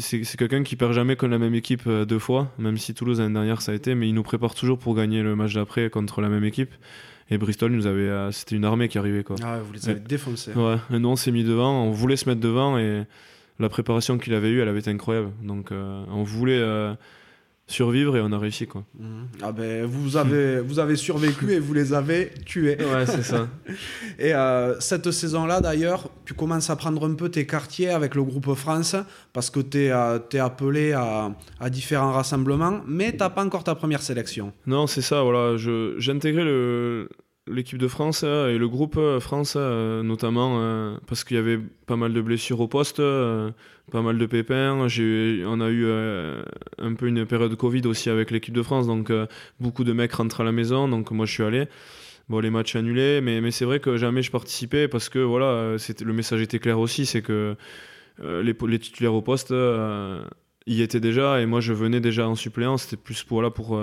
c'est 0.00 0.36
quelqu'un 0.36 0.62
qui 0.62 0.76
perd 0.76 0.92
jamais 0.92 1.16
comme 1.16 1.30
la 1.30 1.38
même 1.38 1.54
équipe 1.54 1.82
euh, 1.86 2.04
deux 2.04 2.18
fois, 2.18 2.52
même 2.58 2.78
si 2.78 2.94
Toulouse 2.94 3.20
l'année 3.20 3.34
dernière 3.34 3.62
ça 3.62 3.72
a 3.72 3.74
été, 3.74 3.94
mais 3.94 4.08
il 4.08 4.14
nous 4.14 4.22
prépare 4.22 4.54
toujours 4.54 4.78
pour 4.78 4.94
gagner 4.94 5.22
le 5.22 5.36
match 5.36 5.54
d'après 5.54 5.90
contre 5.90 6.20
la 6.20 6.28
même 6.28 6.44
équipe. 6.44 6.70
Et 7.30 7.38
Bristol 7.38 7.72
nous 7.72 7.86
avait, 7.86 8.08
euh, 8.08 8.30
c'était 8.30 8.56
une 8.56 8.64
armée 8.64 8.88
qui 8.88 8.98
arrivait 8.98 9.24
quoi. 9.24 9.36
Ah, 9.42 9.58
vous 9.58 9.72
les 9.72 9.88
avez 9.88 10.00
défoncés. 10.00 10.52
Ouais. 10.54 10.76
Et 10.90 10.98
nous 10.98 11.08
on 11.08 11.16
s'est 11.16 11.32
mis 11.32 11.44
devant, 11.44 11.84
on 11.84 11.90
voulait 11.90 12.16
se 12.16 12.28
mettre 12.28 12.40
devant 12.40 12.78
et 12.78 13.04
la 13.58 13.68
préparation 13.68 14.18
qu'il 14.18 14.34
avait 14.34 14.50
eue, 14.50 14.60
elle 14.60 14.68
avait 14.68 14.80
été 14.80 14.90
incroyable. 14.90 15.30
Donc 15.42 15.70
on 15.72 16.22
voulait 16.22 16.62
survivre 17.66 18.16
et 18.16 18.20
on 18.20 18.30
a 18.32 18.38
réussi 18.38 18.66
quoi. 18.66 18.84
Mhm. 18.98 19.28
Ah 19.42 19.52
ben 19.52 19.84
vous 19.84 20.16
avez 20.16 20.60
vous 20.60 20.78
avez 20.78 20.96
survécu 20.96 21.52
et 21.52 21.58
vous 21.58 21.74
les 21.74 21.92
avez 21.92 22.30
tués. 22.44 22.78
Ouais, 22.78 23.06
c'est 23.06 23.22
ça. 23.22 23.48
et 24.18 24.34
euh, 24.34 24.78
cette 24.80 25.10
saison-là 25.10 25.60
d'ailleurs, 25.60 26.08
tu 26.24 26.34
commences 26.34 26.70
à 26.70 26.76
prendre 26.76 27.08
un 27.08 27.14
peu 27.14 27.28
tes 27.28 27.46
quartiers 27.46 27.90
avec 27.90 28.14
le 28.14 28.22
groupe 28.22 28.54
France 28.54 28.94
parce 29.32 29.50
que 29.50 29.60
tu 29.60 29.78
es, 29.78 29.90
euh, 29.90 30.18
appelé 30.38 30.92
à, 30.92 31.32
à, 31.58 31.70
différents 31.70 32.12
rassemblements, 32.12 32.82
mais 32.86 33.12
t'as 33.12 33.30
pas 33.30 33.44
encore 33.44 33.64
ta 33.64 33.74
première 33.74 34.02
sélection. 34.02 34.52
Non, 34.66 34.86
c'est 34.86 35.02
ça, 35.02 35.22
voilà, 35.22 35.56
j'ai 35.56 36.12
intégré 36.12 36.44
le 36.44 37.08
l'équipe 37.48 37.78
de 37.78 37.86
France 37.86 38.22
euh, 38.24 38.48
et 38.48 38.58
le 38.58 38.68
groupe 38.68 38.98
France, 39.20 39.56
notamment 39.56 40.96
parce 41.06 41.24
qu'il 41.24 41.36
y 41.36 41.40
avait 41.40 41.58
pas 41.86 41.96
mal 41.96 42.12
de 42.12 42.20
blessures 42.20 42.60
au 42.60 42.68
poste, 42.68 43.00
pas 43.90 44.02
mal 44.02 44.18
de 44.18 44.26
pépins. 44.26 44.72
On 44.74 45.60
a 45.60 45.68
eu 45.70 45.86
un 46.78 46.94
peu 46.94 47.06
une 47.06 47.26
période 47.26 47.54
Covid 47.56 47.82
aussi 47.86 48.10
avec 48.10 48.30
l'équipe 48.30 48.54
de 48.54 48.62
France, 48.62 48.86
donc 48.86 49.12
beaucoup 49.60 49.84
de 49.84 49.92
mecs 49.92 50.12
rentrent 50.12 50.40
à 50.40 50.44
la 50.44 50.52
maison, 50.52 50.88
donc 50.88 51.10
moi 51.10 51.26
je 51.26 51.32
suis 51.32 51.42
allé. 51.42 51.66
Bon, 52.28 52.40
les 52.40 52.50
matchs 52.50 52.74
annulés, 52.74 53.20
mais, 53.20 53.50
c'est 53.52 53.64
vrai 53.64 53.78
que 53.78 53.96
jamais 53.96 54.22
je 54.22 54.32
participais 54.32 54.88
parce 54.88 55.08
que 55.08 55.20
voilà, 55.20 55.76
le 56.04 56.12
message 56.12 56.40
était 56.42 56.58
clair 56.58 56.78
aussi, 56.80 57.06
c'est 57.06 57.22
que 57.22 57.56
les, 58.22 58.54
les, 58.66 58.78
titulaires 58.78 59.14
au 59.14 59.22
poste 59.22 59.54
y 60.66 60.82
étaient 60.82 61.00
déjà 61.00 61.40
et 61.40 61.46
moi 61.46 61.60
je 61.60 61.72
venais 61.72 62.00
déjà 62.00 62.28
en 62.28 62.34
suppléant, 62.34 62.78
c'était 62.78 62.96
plus 62.96 63.22
pour, 63.22 63.42
là, 63.42 63.50
pour 63.50 63.78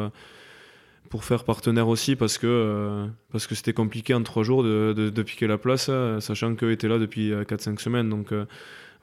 pour 1.13 1.25
faire 1.25 1.43
partenaire 1.43 1.89
aussi 1.89 2.15
parce 2.15 2.39
que 2.39 2.47
euh, 2.47 3.07
c'était 3.37 3.71
compliqué 3.71 4.15
en 4.15 4.23
trois 4.23 4.41
jours 4.41 4.63
de, 4.63 4.93
de, 4.95 5.21
piquer 5.21 5.45
la 5.45 5.59
place, 5.59 5.85
euh, 5.91 6.19
sachant 6.19 6.55
qu'eux 6.55 6.71
étaient 6.71 6.87
là 6.87 6.97
depuis 6.97 7.31
4-5 7.31 7.73
euh, 7.73 7.77
semaines. 7.77 8.09
Donc 8.09 8.33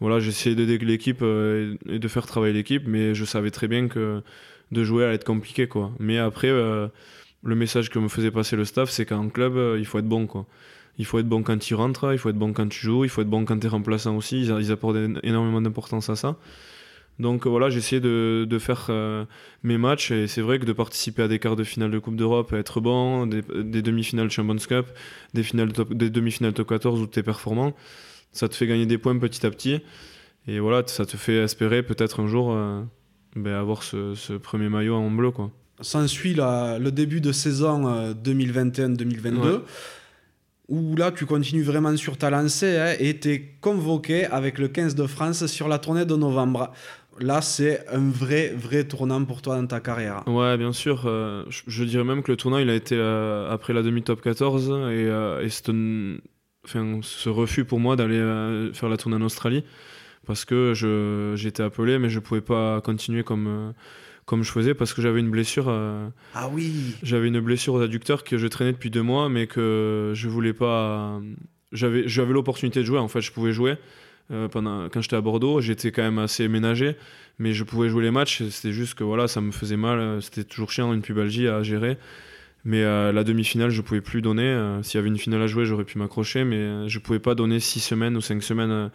voilà, 0.00 0.20
j'essayais 0.20 0.54
d'aider 0.54 0.78
l'équipe 0.78 1.22
et 1.22 1.98
de 1.98 2.08
faire 2.08 2.26
travailler 2.26 2.54
l'équipe, 2.54 2.84
mais 2.86 3.14
je 3.14 3.24
savais 3.24 3.50
très 3.50 3.68
bien 3.68 3.88
que 3.88 4.22
de 4.72 4.84
jouer 4.84 5.04
allait 5.04 5.14
être 5.14 5.24
compliqué. 5.24 5.68
Quoi. 5.68 5.92
Mais 5.98 6.18
après, 6.18 6.48
le 6.48 6.90
message 7.44 7.90
que 7.90 7.98
me 7.98 8.08
faisait 8.08 8.30
passer 8.30 8.56
le 8.56 8.64
staff, 8.64 8.90
c'est 8.90 9.04
qu'en 9.04 9.28
club, 9.28 9.58
il 9.78 9.84
faut 9.84 9.98
être 9.98 10.08
bon. 10.08 10.26
Quoi. 10.26 10.46
Il 10.98 11.06
faut 11.06 11.18
être 11.18 11.28
bon 11.28 11.42
quand 11.42 11.58
tu 11.58 11.74
rentres, 11.74 12.12
il 12.12 12.18
faut 12.18 12.28
être 12.28 12.36
bon 12.36 12.52
quand 12.52 12.68
tu 12.68 12.78
joues, 12.78 13.04
il 13.04 13.10
faut 13.10 13.22
être 13.22 13.30
bon 13.30 13.46
quand 13.46 13.58
tu 13.58 13.66
es 13.66 13.70
remplaçant 13.70 14.16
aussi. 14.16 14.42
Ils, 14.42 14.72
apportent 14.72 14.98
énormément 15.22 15.62
d'importance 15.62 16.10
à 16.10 16.16
ça. 16.16 16.36
Donc 17.18 17.46
voilà, 17.46 17.68
essayé 17.68 18.00
de, 18.00 18.46
de 18.48 18.58
faire 18.58 18.86
euh, 18.88 19.24
mes 19.62 19.78
matchs 19.78 20.10
et 20.10 20.26
c'est 20.26 20.40
vrai 20.40 20.58
que 20.58 20.64
de 20.64 20.72
participer 20.72 21.22
à 21.22 21.28
des 21.28 21.38
quarts 21.38 21.56
de 21.56 21.64
finale 21.64 21.90
de 21.90 21.98
Coupe 21.98 22.16
d'Europe, 22.16 22.52
être 22.52 22.80
bon, 22.80 23.26
des, 23.26 23.42
demi-finales 23.82 24.30
Champions 24.30 24.56
Cup, 24.56 24.86
des 25.34 25.42
demi-finales 26.10 26.52
top 26.54 26.68
14 26.68 27.00
où 27.00 27.06
tu 27.06 27.18
es 27.18 27.22
performant, 27.22 27.74
ça 28.32 28.48
te 28.48 28.54
fait 28.54 28.66
gagner 28.66 28.86
des 28.86 28.98
points 28.98 29.18
petit 29.18 29.44
à 29.46 29.50
petit. 29.50 29.80
Et 30.46 30.58
voilà, 30.58 30.82
ça 30.86 31.04
te 31.04 31.16
fait 31.16 31.36
espérer 31.36 31.82
peut-être 31.82 32.20
un 32.20 32.26
jour 32.26 32.52
euh, 32.52 32.82
ben, 33.36 33.54
avoir 33.54 33.82
ce, 33.82 34.36
premier 34.36 34.68
maillot 34.68 34.94
en 34.94 35.10
bleu. 35.10 35.30
Quoi. 35.30 35.50
S'ensuit 35.80 36.34
le 36.34 36.90
début 36.90 37.20
de 37.20 37.32
saison 37.32 38.12
2021-2022. 38.12 39.36
Euh, 39.44 39.58
où 40.68 40.94
là 40.94 41.10
tu 41.10 41.26
continues 41.26 41.64
vraiment 41.64 41.96
sur 41.96 42.16
ta 42.16 42.30
lancée 42.30 42.76
hein, 42.78 42.94
et 43.00 43.18
tu 43.18 43.30
es 43.30 43.56
convoqué 43.60 44.26
avec 44.26 44.56
le 44.56 44.68
15 44.68 44.94
de 44.94 45.04
France 45.08 45.46
sur 45.46 45.66
la 45.66 45.80
tournée 45.80 46.04
de 46.04 46.14
novembre 46.14 46.72
là, 47.18 47.42
c'est 47.42 47.86
un 47.88 48.08
vrai, 48.08 48.54
vrai 48.56 48.84
tournant 48.84 49.24
pour 49.24 49.42
toi 49.42 49.56
dans 49.56 49.66
ta 49.66 49.80
carrière. 49.80 50.22
Ouais, 50.26 50.56
bien 50.56 50.72
sûr. 50.72 51.02
Euh, 51.04 51.44
je, 51.48 51.84
dirais 51.84 52.04
même 52.04 52.22
que 52.22 52.30
le 52.30 52.36
tournant, 52.36 52.58
il 52.58 52.70
a 52.70 52.74
été 52.74 52.98
après 53.50 53.72
la 53.72 53.82
demi-top 53.82 54.22
14 54.22 54.70
et, 54.90 55.48
euh, 56.74 57.00
ce 57.02 57.28
refus 57.28 57.64
pour 57.64 57.80
moi 57.80 57.96
d'aller 57.96 58.70
faire 58.72 58.88
la 58.88 58.96
tournée 58.96 59.16
en 59.16 59.22
Australie 59.22 59.64
parce 60.26 60.44
que 60.44 60.74
j'étais 61.36 61.62
appelé, 61.62 61.98
mais 61.98 62.08
je 62.10 62.20
pouvais 62.20 62.40
pas 62.40 62.80
continuer 62.80 63.24
comme 63.24 63.72
comme 64.26 64.44
je 64.44 64.52
faisais 64.52 64.74
parce 64.74 64.94
que 64.94 65.02
j'avais 65.02 65.18
une 65.20 65.30
blessure. 65.30 65.68
ah 66.34 66.48
oui. 66.52 66.94
J'avais 67.02 67.28
une 67.28 67.40
blessure 67.40 67.74
aux 67.74 67.80
adducteurs 67.80 68.22
que 68.22 68.38
je 68.38 68.46
traînais 68.46 68.72
depuis 68.72 68.90
deux 68.90 69.02
mois, 69.02 69.28
mais 69.28 69.46
que 69.46 70.12
je 70.14 70.28
voulais 70.28 70.52
pas. 70.52 71.20
J'avais 71.72 72.06
j'avais 72.06 72.32
l'opportunité 72.32 72.80
de 72.80 72.84
jouer. 72.84 72.98
En 72.98 73.08
fait, 73.08 73.20
je 73.20 73.32
pouvais 73.32 73.52
jouer. 73.52 73.76
Euh, 74.30 74.48
pendant, 74.48 74.88
quand 74.88 75.00
j'étais 75.00 75.16
à 75.16 75.20
Bordeaux, 75.20 75.60
j'étais 75.60 75.90
quand 75.90 76.02
même 76.02 76.18
assez 76.18 76.46
ménagé, 76.46 76.96
mais 77.38 77.52
je 77.52 77.64
pouvais 77.64 77.88
jouer 77.88 78.04
les 78.04 78.10
matchs. 78.10 78.42
C'était 78.50 78.72
juste 78.72 78.94
que 78.94 79.02
voilà, 79.02 79.26
ça 79.26 79.40
me 79.40 79.50
faisait 79.50 79.76
mal. 79.76 80.22
C'était 80.22 80.44
toujours 80.44 80.70
chiant 80.70 80.92
une 80.92 81.02
pubalgie 81.02 81.48
à 81.48 81.62
gérer. 81.62 81.98
Mais 82.64 82.82
euh, 82.82 83.12
la 83.12 83.24
demi-finale, 83.24 83.70
je 83.70 83.80
pouvais 83.80 84.00
plus 84.00 84.20
donner. 84.20 84.42
Euh, 84.42 84.82
s'il 84.82 84.98
y 84.98 85.00
avait 85.00 85.08
une 85.08 85.18
finale 85.18 85.42
à 85.42 85.46
jouer, 85.46 85.64
j'aurais 85.64 85.84
pu 85.84 85.98
m'accrocher, 85.98 86.44
mais 86.44 86.88
je 86.88 86.98
pouvais 86.98 87.18
pas 87.18 87.34
donner 87.34 87.58
6 87.58 87.80
semaines 87.80 88.16
ou 88.16 88.20
5 88.20 88.42
semaines 88.42 88.70
à, 88.70 88.90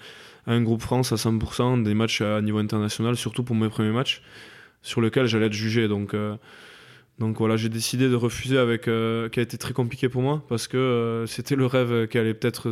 un 0.47 0.61
groupe 0.61 0.81
France 0.81 1.11
à 1.11 1.15
100% 1.15 1.81
des 1.83 1.95
matchs 1.95 2.21
à 2.21 2.41
niveau 2.41 2.59
international, 2.59 3.15
surtout 3.15 3.43
pour 3.43 3.55
mes 3.55 3.69
premiers 3.69 3.91
matchs, 3.91 4.21
sur 4.83 5.01
lesquels 5.01 5.25
j'allais 5.25 5.47
être 5.47 5.53
jugé. 5.53 5.87
Donc, 5.87 6.13
voilà, 7.17 7.57
j'ai 7.57 7.69
décidé 7.69 8.07
de 8.09 8.15
refuser 8.15 8.57
qui 8.83 8.89
a 9.39 9.41
été 9.41 9.57
très 9.57 9.73
compliqué 9.73 10.07
pour 10.07 10.21
moi, 10.21 10.43
parce 10.47 10.67
que 10.67 11.25
c'était 11.27 11.55
le 11.55 11.65
rêve 11.65 12.07
qui 12.07 12.19
allait 12.19 12.35
peut-être 12.35 12.69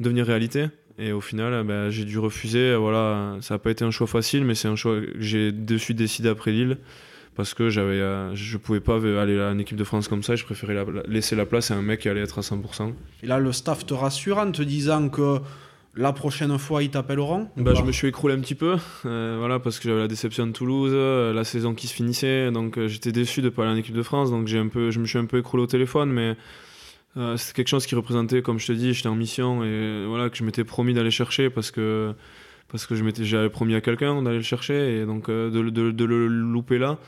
devenir 0.00 0.24
réalité. 0.24 0.68
Et 0.98 1.12
au 1.12 1.20
final, 1.20 1.64
bah, 1.64 1.90
j'ai 1.90 2.06
dû 2.06 2.18
refuser. 2.18 2.74
Voilà, 2.74 3.36
ça 3.42 3.54
n'a 3.54 3.58
pas 3.58 3.70
été 3.70 3.84
un 3.84 3.90
choix 3.90 4.06
facile, 4.06 4.44
mais 4.46 4.54
c'est 4.54 4.68
un 4.68 4.76
choix 4.76 4.98
que 4.98 5.12
j'ai 5.18 5.52
dessus 5.52 5.92
décidé 5.92 6.30
après 6.30 6.52
Lille 6.52 6.78
parce 7.36 7.54
que 7.54 7.70
j'avais, 7.70 8.00
euh, 8.00 8.34
je 8.34 8.56
pouvais 8.56 8.80
pas 8.80 8.96
aller 8.96 9.40
à 9.40 9.50
une 9.50 9.60
équipe 9.60 9.76
de 9.76 9.84
France 9.84 10.08
comme 10.08 10.22
ça. 10.22 10.36
je 10.36 10.44
préférais 10.44 10.84
laisser 11.06 11.36
la 11.36 11.46
place 11.46 11.70
à 11.70 11.74
un 11.74 11.82
mec 11.82 12.00
qui 12.00 12.08
allait 12.08 12.22
être 12.22 12.38
à 12.38 12.42
100%. 12.42 12.92
Et 13.22 13.26
là, 13.26 13.38
le 13.38 13.52
staff 13.52 13.86
te 13.86 13.94
rassure 13.94 14.38
en 14.38 14.50
te 14.50 14.62
disant 14.62 15.08
que 15.08 15.38
la 15.96 16.12
prochaine 16.12 16.56
fois, 16.58 16.82
ils 16.82 16.90
t'appelleront 16.90 17.48
bah, 17.56 17.74
Je 17.74 17.82
me 17.82 17.92
suis 17.92 18.08
écroulé 18.08 18.34
un 18.34 18.40
petit 18.40 18.54
peu, 18.54 18.76
euh, 19.06 19.36
voilà, 19.38 19.58
parce 19.58 19.78
que 19.78 19.88
j'avais 19.88 20.00
la 20.00 20.08
déception 20.08 20.46
de 20.46 20.52
Toulouse, 20.52 20.92
euh, 20.94 21.32
la 21.32 21.44
saison 21.44 21.74
qui 21.74 21.88
se 21.88 21.94
finissait, 21.94 22.50
donc 22.52 22.78
j'étais 22.86 23.10
déçu 23.10 23.40
de 23.40 23.46
ne 23.46 23.50
pas 23.50 23.62
aller 23.62 23.72
en 23.72 23.76
équipe 23.76 23.94
de 23.96 24.02
France, 24.02 24.30
donc 24.30 24.46
j'ai 24.46 24.58
un 24.58 24.68
peu, 24.68 24.90
je 24.90 25.00
me 25.00 25.06
suis 25.06 25.18
un 25.18 25.24
peu 25.24 25.38
écroulé 25.38 25.64
au 25.64 25.66
téléphone, 25.66 26.10
mais 26.12 26.36
euh, 27.16 27.36
c'est 27.36 27.54
quelque 27.54 27.68
chose 27.68 27.86
qui 27.86 27.94
représentait, 27.94 28.42
comme 28.42 28.58
je 28.58 28.68
te 28.68 28.72
dis, 28.72 28.94
j'étais 28.94 29.08
en 29.08 29.16
mission 29.16 29.64
et 29.64 30.06
voilà 30.06 30.30
que 30.30 30.36
je 30.36 30.44
m'étais 30.44 30.62
promis 30.62 30.94
d'aller 30.94 31.10
chercher 31.10 31.50
parce 31.50 31.70
que 31.70 32.14
parce 32.70 32.86
que 32.86 32.94
je 32.94 33.04
m'étais 33.04 33.24
j'avais 33.24 33.50
promis 33.50 33.74
à 33.74 33.80
quelqu'un 33.80 34.22
d'aller 34.22 34.38
le 34.38 34.42
chercher 34.42 34.98
et 34.98 35.06
donc 35.06 35.28
euh, 35.28 35.50
de, 35.50 35.90
de, 35.90 36.04
le 36.04 36.26
louper 36.26 36.78
là, 36.78 36.98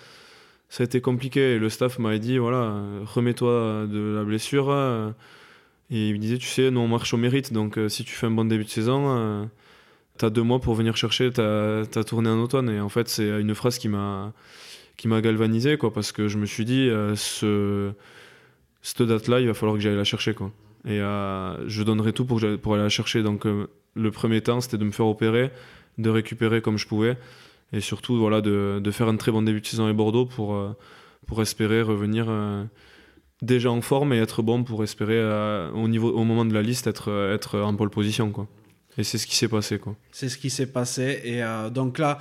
ça 0.69 0.83
a 0.83 0.85
été 0.85 1.01
compliqué. 1.01 1.55
Et 1.55 1.59
le 1.59 1.69
staff 1.69 1.99
m'avait 1.99 2.19
dit 2.19 2.39
voilà 2.39 2.83
remets-toi 3.05 3.87
de 3.87 4.15
la 4.17 4.25
blessure 4.25 4.73
et 5.91 6.09
il 6.09 6.15
me 6.15 6.19
disait 6.19 6.39
tu 6.39 6.49
sais 6.49 6.71
nous 6.71 6.81
on 6.81 6.89
marche 6.89 7.13
au 7.15 7.17
mérite 7.17 7.53
donc 7.53 7.79
euh, 7.79 7.89
si 7.89 8.05
tu 8.05 8.15
fais 8.15 8.27
un 8.27 8.31
bon 8.31 8.45
début 8.45 8.65
de 8.65 8.71
saison 8.71 9.51
t'as 10.19 10.31
deux 10.31 10.43
mois 10.43 10.61
pour 10.61 10.75
venir 10.75 10.97
chercher 10.97 11.31
ta, 11.31 11.83
ta 11.91 12.05
tournée 12.05 12.29
en 12.29 12.39
automne 12.39 12.69
et 12.69 12.81
en 12.81 12.89
fait 12.89 13.09
c'est 13.09 13.41
une 13.41 13.55
phrase 13.55 13.79
qui 13.79 13.89
m'a 13.89 14.33
qui 14.97 15.09
m'a 15.09 15.21
galvanisé 15.21 15.79
quoi 15.79 15.93
parce 15.93 16.13
que 16.13 16.29
je 16.29 16.39
me 16.39 16.47
suis 16.47 16.65
dit 16.65 16.89
ce 17.15 17.93
cette 18.83 19.03
date-là, 19.03 19.41
il 19.41 19.47
va 19.47 19.55
falloir 19.55 19.77
que 19.77 19.83
j'aille 19.83 19.97
la 19.97 20.05
chercher. 20.05 20.35
Quoi. 20.35 20.51
Et 20.85 21.01
euh, 21.01 21.69
je 21.69 21.83
donnerai 21.85 22.13
tout 22.13 22.25
pour, 22.25 22.41
pour 22.61 22.75
aller 22.75 22.83
la 22.83 22.89
chercher. 22.89 23.23
Donc, 23.23 23.47
euh, 23.47 23.69
le 23.95 24.11
premier 24.11 24.41
temps, 24.41 24.61
c'était 24.61 24.79
de 24.79 24.85
me 24.85 24.91
faire 24.91 25.07
opérer, 25.07 25.51
de 25.99 26.11
récupérer 26.11 26.63
comme 26.63 26.79
je 26.79 26.87
pouvais, 26.87 27.17
et 27.73 27.81
surtout 27.81 28.19
voilà, 28.19 28.41
de, 28.41 28.81
de 28.83 28.91
faire 28.91 29.09
un 29.09 29.17
très 29.17 29.33
bon 29.33 29.43
début 29.43 29.61
de 29.61 29.67
saison 29.67 29.87
à 29.87 29.93
Bordeaux 29.93 30.27
pour, 30.27 30.55
euh, 30.55 30.77
pour 31.27 31.41
espérer 31.43 31.83
revenir 31.83 32.27
déjà 33.41 33.71
en 33.71 33.81
forme 33.81 34.13
et 34.13 34.19
être 34.19 34.43
bon 34.43 34.65
pour 34.65 34.83
espérer, 34.85 35.21
au, 35.75 35.89
niveau, 35.89 36.11
au 36.11 36.25
moment 36.25 36.45
de 36.45 36.55
la 36.55 36.63
liste, 36.63 36.87
être, 36.87 37.31
être 37.33 37.59
en 37.59 37.75
pole 37.75 37.91
position. 37.91 38.31
Quoi. 38.31 38.47
Et 38.99 39.05
c'est 39.05 39.19
ce 39.19 39.27
qui 39.27 39.37
s'est 39.37 39.49
passé. 39.49 39.79
Quoi. 39.79 39.97
C'est 40.13 40.29
ce 40.29 40.39
qui 40.39 40.51
s'est 40.51 40.71
passé. 40.71 41.21
Et 41.25 41.43
donc 41.71 41.99
là, 41.99 42.19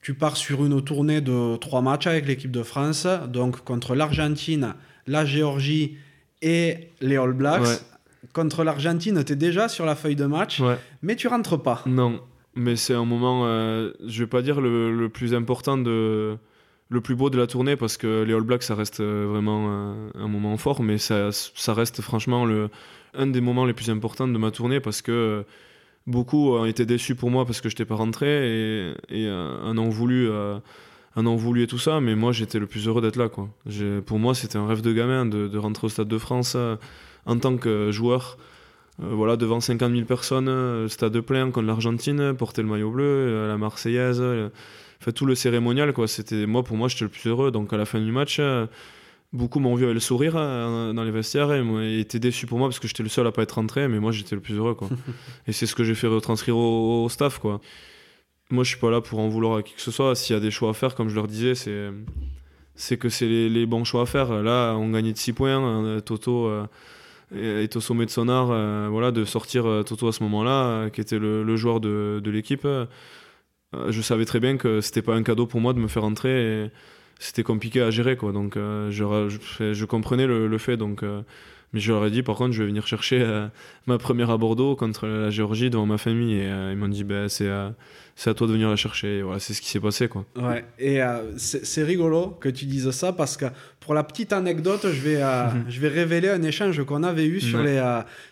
tu 0.00 0.14
pars 0.14 0.36
sur 0.36 0.64
une 0.64 0.82
tournée 0.82 1.20
de 1.20 1.56
trois 1.56 1.82
matchs 1.82 2.06
avec 2.06 2.26
l'équipe 2.26 2.50
de 2.50 2.62
France, 2.62 3.06
donc 3.28 3.62
contre 3.64 3.94
l'Argentine, 3.94 4.74
la 5.06 5.24
Géorgie 5.24 5.96
et 6.40 6.90
les 7.00 7.16
All 7.16 7.32
Blacks. 7.32 7.82
Contre 8.32 8.64
l'Argentine, 8.64 9.22
tu 9.24 9.32
es 9.32 9.36
déjà 9.36 9.68
sur 9.68 9.86
la 9.86 9.94
feuille 9.94 10.16
de 10.16 10.26
match, 10.26 10.60
mais 11.02 11.16
tu 11.16 11.28
rentres 11.28 11.60
pas. 11.60 11.82
Non, 11.86 12.20
mais 12.54 12.76
c'est 12.76 12.94
un 12.94 13.04
moment, 13.04 13.46
euh, 13.46 13.92
je 14.06 14.24
vais 14.24 14.28
pas 14.28 14.42
dire 14.42 14.60
le, 14.60 15.08
plus 15.08 15.34
important, 15.34 15.78
de, 15.78 16.36
le 16.88 17.00
plus 17.00 17.14
beau 17.14 17.30
de 17.30 17.38
la 17.38 17.46
tournée, 17.46 17.76
parce 17.76 17.96
que 17.96 18.22
les 18.22 18.34
All 18.34 18.42
Blacks, 18.42 18.64
ça 18.64 18.74
reste 18.74 19.00
euh, 19.00 19.26
vraiment 19.28 19.66
euh, 19.68 20.10
un, 20.14 20.28
moment 20.28 20.56
fort, 20.56 20.82
mais 20.82 20.98
ça, 20.98 21.30
ça 21.32 21.74
reste 21.74 22.02
franchement 22.02 22.44
le, 22.44 22.70
un 23.14 23.26
des 23.26 23.40
moments 23.40 23.64
les 23.64 23.74
plus 23.74 23.90
importants 23.90 24.28
de 24.28 24.38
ma 24.38 24.50
tournée, 24.50 24.80
parce 24.80 25.02
que 25.02 25.44
beaucoup 26.06 26.54
ont 26.54 26.64
été 26.64 26.86
déçus 26.86 27.14
pour 27.14 27.30
moi 27.30 27.44
parce 27.44 27.60
que 27.60 27.68
je 27.68 27.74
n'étais 27.74 27.84
pas 27.84 27.96
rentré 27.96 28.26
et, 28.28 28.94
et 29.10 29.30
en 29.30 29.76
ont 29.76 29.90
voulu 29.90 30.30
un 31.18 31.26
an 31.26 31.36
voulu 31.36 31.62
et 31.62 31.66
tout 31.66 31.78
ça, 31.78 32.00
mais 32.00 32.14
moi 32.14 32.32
j'étais 32.32 32.58
le 32.58 32.66
plus 32.66 32.86
heureux 32.86 33.02
d'être 33.02 33.16
là. 33.16 33.28
Quoi. 33.28 33.48
Pour 34.06 34.18
moi, 34.18 34.34
c'était 34.34 34.56
un 34.56 34.66
rêve 34.66 34.82
de 34.82 34.92
gamin 34.92 35.26
de, 35.26 35.58
rentrer 35.58 35.86
au 35.86 35.90
Stade 35.90 36.08
de 36.08 36.18
France 36.18 36.54
euh, 36.56 36.76
en 37.28 37.38
tant 37.38 37.56
que 37.56 37.92
joueur. 37.92 38.36
Euh, 39.00 39.10
voilà, 39.12 39.36
devant 39.36 39.60
50 39.60 39.92
000 39.92 40.04
personnes, 40.06 40.48
euh, 40.48 40.88
stade 40.88 41.20
plein 41.20 41.50
contre 41.52 41.66
l'Argentine, 41.66 42.34
porter 42.34 42.62
le 42.62 42.68
maillot 42.68 42.90
bleu, 42.90 43.46
la 43.46 43.56
Marseillaise, 43.56 44.22
tout 45.14 45.26
le 45.26 45.36
cérémonial. 45.36 45.92
Quoi. 45.92 46.08
C'était, 46.08 46.46
moi, 46.46 46.64
pour 46.64 46.76
moi, 46.76 46.88
j'étais 46.88 47.04
le 47.04 47.10
plus 47.10 47.28
heureux. 47.28 47.52
Donc 47.52 47.72
à 47.72 47.76
la 47.76 47.84
fin 47.84 48.00
du 48.00 48.10
match, 48.10 48.40
beaucoup 49.32 49.60
m'ont 49.60 49.74
vu 49.74 49.84
avec 49.84 49.94
le 49.94 50.00
sourire 50.00 50.34
dans 50.34 51.04
les 51.04 51.10
vestiaires 51.10 51.52
et, 51.52 52.00
étaient 52.00 52.18
déçus 52.18 52.46
pour 52.46 52.58
moi 52.58 52.68
parce 52.68 52.80
que 52.80 52.88
j'étais 52.88 53.02
le 53.02 53.08
seul 53.08 53.26
à 53.26 53.32
pas 53.32 53.42
être 53.42 53.52
rentré, 53.52 53.86
mais 53.88 54.00
moi 54.00 54.10
j'étais 54.10 54.34
le 54.34 54.40
plus 54.40 54.54
heureux. 54.54 54.74
Quoi. 54.74 54.88
et 55.46 55.52
c'est 55.52 55.66
ce 55.66 55.74
que 55.74 55.84
j'ai 55.84 55.94
fait 55.94 56.06
retranscrire 56.06 56.56
au, 56.56 57.08
staff. 57.08 57.38
Quoi. 57.38 57.60
Moi 58.50 58.64
je 58.64 58.70
suis 58.70 58.78
pas 58.78 58.90
là 58.90 59.00
pour 59.00 59.20
en 59.20 59.28
vouloir 59.28 59.58
à 59.58 59.62
qui 59.62 59.74
que 59.74 59.80
ce 59.80 59.90
soit. 59.90 60.14
S'il 60.16 60.34
y 60.34 60.36
a 60.36 60.40
des 60.40 60.50
choix 60.50 60.70
à 60.70 60.72
faire, 60.72 60.94
comme 60.94 61.08
je 61.08 61.14
leur 61.14 61.28
disais, 61.28 61.54
c'est, 61.54 61.90
c'est 62.74 62.96
que 62.96 63.08
c'est 63.08 63.26
les, 63.26 63.66
bons 63.66 63.84
choix 63.84 64.02
à 64.02 64.06
faire. 64.06 64.42
Là, 64.42 64.74
on 64.74 64.90
gagnait 64.90 65.12
de 65.12 65.18
6 65.18 65.32
points. 65.34 65.56
Hein, 65.56 66.00
Toto 66.00 66.46
euh, 66.46 66.64
est 67.34 67.76
au 67.76 67.80
sommet 67.80 68.06
de 68.06 68.10
son 68.10 68.28
art. 68.28 68.50
Euh, 68.50 68.88
voilà, 68.90 69.10
de 69.10 69.24
sortir 69.24 69.66
euh, 69.66 69.82
Toto 69.82 70.08
à 70.08 70.12
ce 70.12 70.22
moment-là, 70.24 70.90
qui 70.90 71.00
était 71.00 71.18
le, 71.18 71.56
joueur 71.56 71.80
de, 71.80 72.22
l'équipe. 72.30 72.66
je 73.72 74.00
savais 74.02 74.24
très 74.24 74.40
bien 74.40 74.56
que 74.56 74.80
c'était 74.80 75.02
pas 75.02 75.14
un 75.14 75.22
cadeau 75.22 75.46
pour 75.46 75.60
moi 75.60 75.72
de 75.72 75.78
me 75.78 75.88
faire 75.88 76.04
entrer. 76.04 76.70
C'était 77.18 77.42
compliqué 77.42 77.80
à 77.80 77.90
gérer 77.90 78.16
quoi 78.16 78.32
donc 78.32 78.56
euh, 78.56 78.90
je, 78.90 79.84
comprenais 79.84 80.26
le, 80.26 80.58
fait 80.58 80.76
donc 80.76 81.02
euh, 81.02 81.22
mais 81.72 81.80
je 81.80 81.92
leur 81.92 82.04
ai 82.06 82.10
dit 82.10 82.22
par 82.22 82.36
contre 82.36 82.52
je 82.52 82.62
vais 82.62 82.68
venir 82.68 82.86
chercher 82.86 83.20
euh, 83.20 83.48
ma 83.86 83.98
première 83.98 84.30
à 84.30 84.38
Bordeaux 84.38 84.76
contre 84.76 85.06
la 85.06 85.30
Géorgie 85.30 85.70
devant 85.70 85.86
ma 85.86 85.98
famille 85.98 86.34
et 86.34 86.48
ils 86.70 86.76
m'ont 86.76 86.88
dit 86.88 87.04
ben 87.04 87.28
c'est 87.28 87.50
c'est 88.16 88.30
à 88.30 88.34
toi 88.34 88.48
de 88.48 88.52
venir 88.52 88.68
la 88.68 88.74
chercher. 88.74 89.22
voilà, 89.22 89.38
c'est 89.38 89.54
ce 89.54 89.60
qui 89.60 89.68
s'est 89.68 89.78
passé. 89.78 90.08
Quoi. 90.08 90.24
Ouais, 90.34 90.64
et 90.80 90.98
c'est 91.36 91.84
rigolo 91.84 92.36
que 92.40 92.48
tu 92.48 92.64
dises 92.64 92.90
ça 92.90 93.12
parce 93.12 93.36
que 93.36 93.44
pour 93.78 93.94
la 93.94 94.02
petite 94.02 94.32
anecdote, 94.32 94.80
je 94.82 95.00
vais, 95.00 95.22
je 95.68 95.80
vais 95.80 95.86
révéler 95.86 96.28
un 96.28 96.42
échange 96.42 96.84
qu'on 96.84 97.04
avait 97.04 97.26
eu 97.26 97.40
sur, 97.40 97.62
les, 97.62 97.80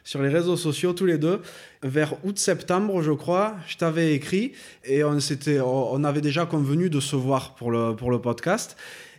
sur 0.03 0.21
les 0.23 0.29
réseaux 0.29 0.57
sociaux 0.57 0.93
tous 0.93 1.07
les 1.07 1.19
deux 1.19 1.41
vers 1.85 2.15
août-septembre, 2.25 3.01
je 3.03 3.13
crois, 3.13 3.55
je 3.67 3.77
t'avais 3.77 4.15
écrit 4.15 4.53
et 4.85 5.05
on, 5.05 5.19
on 5.65 6.05
avait 6.05 6.21
déjà 6.21 6.47
convenu 6.47 6.91
de 6.91 7.01
se 7.01 7.17
voir 7.17 7.55
pour 7.55 7.71
le, 7.71 7.95
pour 7.95 8.11
le 8.11 8.21
podcast. 8.21 8.77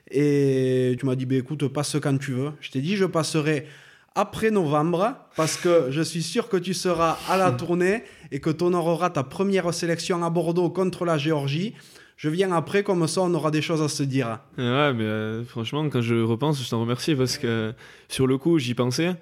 Et 0.10 0.95
tu 0.99 1.06
m'as 1.06 1.15
dit, 1.15 1.26
bah, 1.26 1.35
écoute, 1.35 1.68
passe 1.68 1.98
quand 2.02 2.18
tu 2.18 2.31
veux. 2.31 2.52
Je 2.61 2.72
t'ai 2.72 2.80
dit, 2.80 2.95
je 2.95 3.06
passerai 3.06 3.68
après 4.18 4.49
novembre 4.49 5.15
parce 5.35 5.57
que 5.57 5.88
je 5.91 6.02
suis 6.02 6.23
sûr 6.23 6.49
que 6.49 6.57
tu 6.57 6.73
seras 6.73 7.18
à 7.30 7.38
la 7.38 7.52
tournée 7.52 8.03
et 8.31 8.39
que 8.39 8.49
tu 8.49 8.64
honoreras 8.64 9.11
ta 9.11 9.23
première 9.23 9.72
sélection 9.73 10.23
à 10.23 10.30
Bordeaux 10.30 10.72
contre 10.72 11.06
la 11.06 11.18
Géorgie. 11.18 11.76
Je 12.18 12.30
viens 12.30 12.52
après, 12.52 12.81
comme 12.81 13.07
ça 13.07 13.22
on 13.22 13.34
aura 13.35 13.52
des 13.52 13.61
choses 13.61 13.84
à 13.84 13.88
se 13.88 14.02
dire. 14.02 14.39
Ouais, 14.57 14.91
mais 14.94 15.03
euh, 15.03 15.44
franchement, 15.44 15.88
quand 15.88 16.02
je 16.02 16.15
repense, 16.15 16.61
je 16.61 16.68
t'en 16.68 16.81
remercie 16.81 17.14
parce 17.14 17.38
que 17.38 17.73
sur 18.10 18.26
le 18.26 18.39
coup, 18.39 18.57
j'y 18.57 18.73
pensais. 18.73 19.15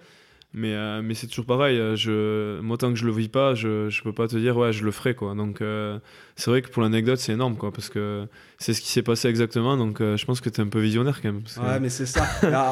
Mais, 0.57 0.73
euh, 0.73 1.01
mais 1.03 1.15
c'est 1.15 1.27
toujours 1.27 1.45
pareil. 1.45 1.77
Euh, 1.77 1.97
je, 1.97 2.61
moi, 2.61 2.77
tant 2.77 2.89
que 2.89 2.95
je 2.95 3.05
le 3.05 3.11
vis 3.11 3.27
pas, 3.27 3.55
je, 3.55 3.89
je 3.89 4.01
peux 4.01 4.13
pas 4.13 4.29
te 4.29 4.37
dire, 4.37 4.55
ouais, 4.55 4.71
je 4.71 4.85
le 4.85 4.91
ferai, 4.91 5.13
quoi. 5.13 5.35
Donc, 5.35 5.59
euh, 5.59 5.99
c'est 6.37 6.49
vrai 6.49 6.61
que 6.61 6.69
pour 6.69 6.81
l'anecdote, 6.81 7.19
c'est 7.19 7.33
énorme, 7.33 7.57
quoi, 7.57 7.73
parce 7.73 7.89
que 7.89 8.25
c'est 8.57 8.73
ce 8.73 8.81
qui 8.81 8.89
s'est 8.89 9.03
passé 9.03 9.27
exactement. 9.27 9.77
Donc, 9.77 9.99
je 9.99 10.25
pense 10.25 10.41
que 10.41 10.49
tu 10.49 10.61
es 10.61 10.63
un 10.63 10.67
peu 10.67 10.79
visionnaire, 10.79 11.21
quand 11.21 11.31
même. 11.31 11.43
Ouais, 11.57 11.79
mais 11.79 11.89
c'est 11.89 12.05
ça. 12.05 12.25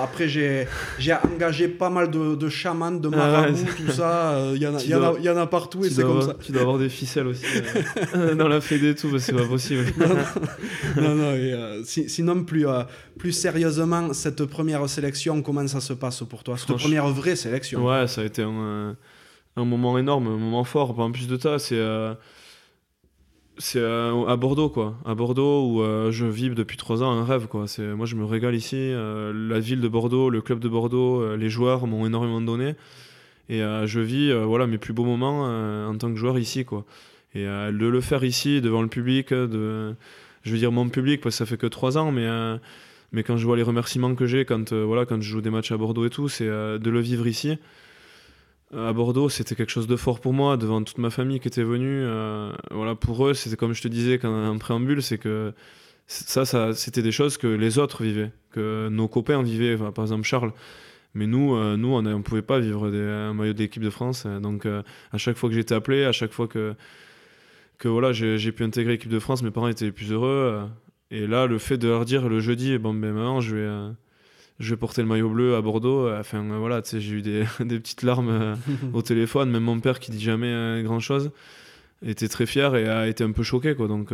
après, 0.04 0.28
j'ai, 0.28 0.68
j'ai 0.98 1.14
engagé 1.14 1.68
pas 1.68 1.90
mal 1.90 2.10
de, 2.10 2.36
de 2.36 2.50
chamans, 2.50 2.92
de 2.92 3.10
ah 3.14 3.18
marabouts, 3.18 3.66
tout 3.78 3.92
ça. 3.92 4.52
Il 4.56 4.62
y, 4.62 4.68
en 4.68 4.76
a, 4.76 4.84
y, 4.84 4.96
en 4.96 5.16
a, 5.16 5.20
y 5.20 5.30
en 5.30 5.38
a 5.38 5.48
partout 5.48 5.84
et 5.86 5.90
c'est 5.90 6.04
comme 6.04 6.22
ça. 6.22 6.36
Tu 6.42 6.52
dois 6.52 6.62
avoir 6.62 6.78
des 6.78 6.90
ficelles 6.90 7.28
aussi 7.28 7.46
dans 8.38 8.48
la 8.48 8.62
fédé 8.62 8.92
et 8.92 8.96
tout, 8.96 9.10
parce 9.10 9.26
que 9.26 9.32
c'est 9.32 9.38
pas 9.38 9.48
possible. 9.48 9.86
non, 10.98 11.16
non, 11.16 11.34
et, 11.34 11.82
sinon, 11.84 12.44
plus, 12.44 12.66
plus 13.18 13.32
sérieusement, 13.32 14.14
cette 14.14 14.46
première 14.46 14.88
sélection, 14.90 15.42
comment 15.42 15.68
ça 15.68 15.82
se 15.82 15.94
passe 15.94 16.24
pour 16.24 16.44
toi? 16.44 16.58
Cette 16.58 16.76
première 16.78 17.08
vraie 17.10 17.36
sélection 17.36 17.86
Ouais, 17.86 18.08
ça 18.08 18.22
a 18.22 18.24
été 18.24 18.42
un, 18.42 18.96
un, 19.56 19.66
moment 19.66 19.98
énorme, 19.98 20.28
un 20.28 20.38
moment 20.38 20.64
fort. 20.64 20.98
En 21.00 21.12
plus 21.12 21.28
de 21.28 21.38
ça, 21.38 21.60
c'est 21.60 21.76
euh, 21.78 22.14
c'est 23.58 23.80
euh, 23.80 24.26
à 24.26 24.36
Bordeaux, 24.36 24.70
quoi. 24.70 24.96
À 25.06 25.16
Bordeaux, 25.16 25.68
où 25.68 25.82
euh, 25.82 26.12
je 26.12 26.26
vis 26.26 26.50
depuis 26.50 26.78
trois 26.78 27.04
ans 27.04 27.12
un 27.12 27.24
rêve, 27.24 27.48
quoi. 27.48 27.66
Moi, 27.80 28.06
je 28.06 28.16
me 28.16 28.26
régale 28.26 28.56
ici. 28.56 28.92
la 28.92 29.60
ville 29.60 29.82
de 29.82 29.88
Bordeaux, 29.88 30.30
le 30.30 30.42
club 30.42 30.60
de 30.60 30.70
Bordeaux, 30.70 31.36
les 31.36 31.50
joueurs 31.50 31.88
m'ont 31.88 32.06
énormément 32.06 32.42
donné. 32.42 32.76
Et 33.50 33.60
je 33.60 34.00
vis 34.00 34.34
voilà, 34.34 34.68
mes 34.68 34.78
plus 34.78 34.94
beaux 34.94 35.06
moments 35.06 35.44
en 35.88 35.98
tant 35.98 36.10
que 36.10 36.18
joueur 36.18 36.40
ici, 36.40 36.66
quoi. 36.66 36.86
Et 37.36 37.46
de 37.46 37.88
le 37.88 38.02
faire 38.02 38.24
ici, 38.24 38.62
devant 38.62 38.82
le 38.82 38.88
public, 38.88 39.34
de, 39.34 39.96
je 40.44 40.52
veux 40.52 40.58
dire 40.58 40.72
mon 40.72 40.90
public, 40.90 41.22
parce 41.22 41.36
que 41.36 41.38
ça 41.38 41.46
fait 41.46 41.58
que 41.58 41.68
trois 41.68 41.98
ans, 41.98 42.12
mais 42.12 42.28
mais 43.14 43.22
quand 43.22 43.38
je 43.38 43.46
vois 43.46 43.56
les 43.56 43.64
remerciements 43.64 44.16
que 44.16 44.26
j'ai 44.26 44.44
quand, 44.44 44.74
euh, 44.74 44.84
voilà, 44.84 45.06
quand 45.06 45.22
je 45.22 45.30
joue 45.30 45.42
des 45.42 45.52
matchs 45.52 45.72
à 45.72 45.78
Bordeaux 45.78 46.06
et 46.06 46.10
tout, 46.10 46.28
c'est 46.28 46.48
euh, 46.48 46.80
de 46.80 46.90
le 46.90 47.00
vivre 47.00 47.28
ici. 47.28 47.58
Euh, 48.74 48.90
à 48.90 48.94
Bordeaux, 48.94 49.30
c'était 49.30 49.56
quelque 49.56 49.72
chose 49.72 49.88
de 49.88 49.96
fort 49.96 50.20
pour 50.20 50.34
moi, 50.34 50.58
devant 50.58 50.84
toute 50.84 50.98
ma 50.98 51.10
famille 51.10 51.40
qui 51.40 51.48
était 51.48 51.64
venue. 51.64 52.06
voilà, 52.72 52.96
pour 52.96 53.28
eux, 53.28 53.34
c'était 53.34 53.56
comme 53.56 53.74
je 53.74 53.82
te 53.82 53.88
disais 53.88 54.18
quand 54.20 54.48
en 54.48 54.58
préambule, 54.58 55.02
c'est 55.02 55.18
que 55.18 55.54
ça, 56.08 56.74
c'était 56.74 57.02
des 57.02 57.12
choses 57.12 57.38
que 57.38 57.48
les 57.48 57.80
autres 57.80 58.04
vivaient, 58.04 58.32
que 58.52 58.90
nos 58.90 59.08
copains 59.08 59.42
vivaient, 59.42 59.78
par 59.78 60.04
exemple 60.04 60.24
Charles. 60.24 60.52
Mais 61.14 61.28
nous, 61.28 61.56
nous 61.78 61.88
on 61.90 62.02
ne 62.02 62.22
pouvait 62.22 62.42
pas 62.42 62.60
vivre 62.60 62.88
un 62.88 63.34
maillot 63.34 63.54
d'équipe 63.54 63.84
de 63.84 63.90
France. 63.90 64.26
donc 64.26 64.66
à 64.66 65.18
chaque 65.18 65.38
fois 65.38 65.50
que 65.50 65.56
j'étais 65.56 65.76
appelé, 65.76 66.04
à 66.06 66.12
chaque 66.12 66.32
fois 66.32 66.48
que, 66.48 66.74
que 67.78 67.88
voilà, 67.88 68.12
j'ai 68.12 68.52
pu 68.52 68.64
intégrer 68.64 68.94
l'équipe 68.94 69.12
de 69.12 69.20
France, 69.20 69.44
mes 69.44 69.52
parents 69.52 69.68
étaient 69.68 69.86
les 69.86 69.92
plus 69.92 70.12
heureux. 70.12 70.68
Et 71.14 71.28
là, 71.28 71.46
le 71.46 71.60
fait 71.60 71.78
de 71.78 71.88
leur 71.88 72.06
dire 72.06 72.28
le 72.28 72.40
jeudi, 72.40 72.80
bon, 72.80 72.92
ben 72.92 73.14
maintenant, 73.14 73.40
je 73.40 73.56
vais, 73.56 73.62
euh, 73.62 73.92
je 74.60 74.70
vais 74.70 74.78
porter 74.78 75.02
le 75.02 75.08
maillot 75.08 75.30
bleu 75.30 75.56
à 75.56 75.62
Bordeaux. 75.62 76.08
Euh, 76.08 76.20
enfin, 76.20 76.44
euh, 76.44 76.58
voilà, 76.58 76.82
tu 76.82 76.90
sais, 76.90 77.02
j'ai 77.02 77.16
eu 77.16 77.22
des, 77.22 77.46
des, 77.60 77.80
petites 77.80 78.04
larmes 78.04 78.58
au 78.94 79.02
téléphone. 79.02 79.50
Même 79.50 79.64
mon 79.64 79.80
père, 79.80 80.00
qui 80.00 80.12
dit 80.12 80.22
jamais 80.22 80.82
grand 80.84 81.00
chose, 81.00 81.32
était 82.06 82.28
très 82.28 82.46
fier 82.46 82.76
et 82.76 82.88
a 82.88 83.08
été 83.08 83.24
un 83.24 83.32
peu 83.32 83.44
choqué, 83.44 83.76
quoi. 83.76 83.88
Donc, 83.88 84.14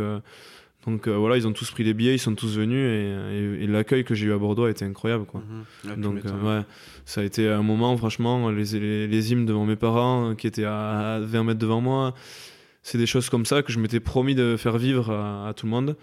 donc 0.86 1.08
voilà, 1.08 1.36
ils 1.36 1.46
ont 1.46 1.52
tous 1.52 1.70
pris 1.70 1.84
les 1.84 1.92
billets, 1.92 2.14
ils 2.14 2.20
sont 2.20 2.34
tous 2.34 2.56
venus 2.56 2.86
et, 2.88 3.66
l'accueil 3.66 4.04
que 4.04 4.14
j'ai 4.14 4.26
eu 4.26 4.32
à 4.32 4.38
Bordeaux 4.38 4.64
a 4.64 4.70
été 4.70 4.84
incroyable, 4.84 5.24
quoi. 5.24 5.42
Mhm. 5.84 6.00
donc, 6.00 6.24
ouais, 6.24 6.62
ça 7.04 7.20
a 7.20 7.24
été 7.24 7.48
un 7.48 7.62
moment, 7.62 7.96
franchement, 7.96 8.50
les, 8.50 8.64
les, 8.78 9.06
les, 9.06 9.32
hymnes 9.32 9.44
devant 9.44 9.66
mes 9.66 9.76
parents 9.76 10.34
qui 10.34 10.46
étaient 10.46 10.64
à 10.64 11.18
20 11.20 11.44
mètres 11.44 11.58
devant 11.58 11.80
moi. 11.80 12.14
C'est 12.82 12.96
des 12.96 13.06
choses 13.06 13.28
comme 13.28 13.44
ça 13.44 13.62
que 13.62 13.72
je 13.72 13.78
m'étais 13.78 14.00
promis 14.00 14.34
de 14.34 14.56
faire 14.56 14.78
vivre 14.78 15.10
à 15.12 15.52
tout 15.54 15.66
le 15.66 15.70
monde 15.70 15.96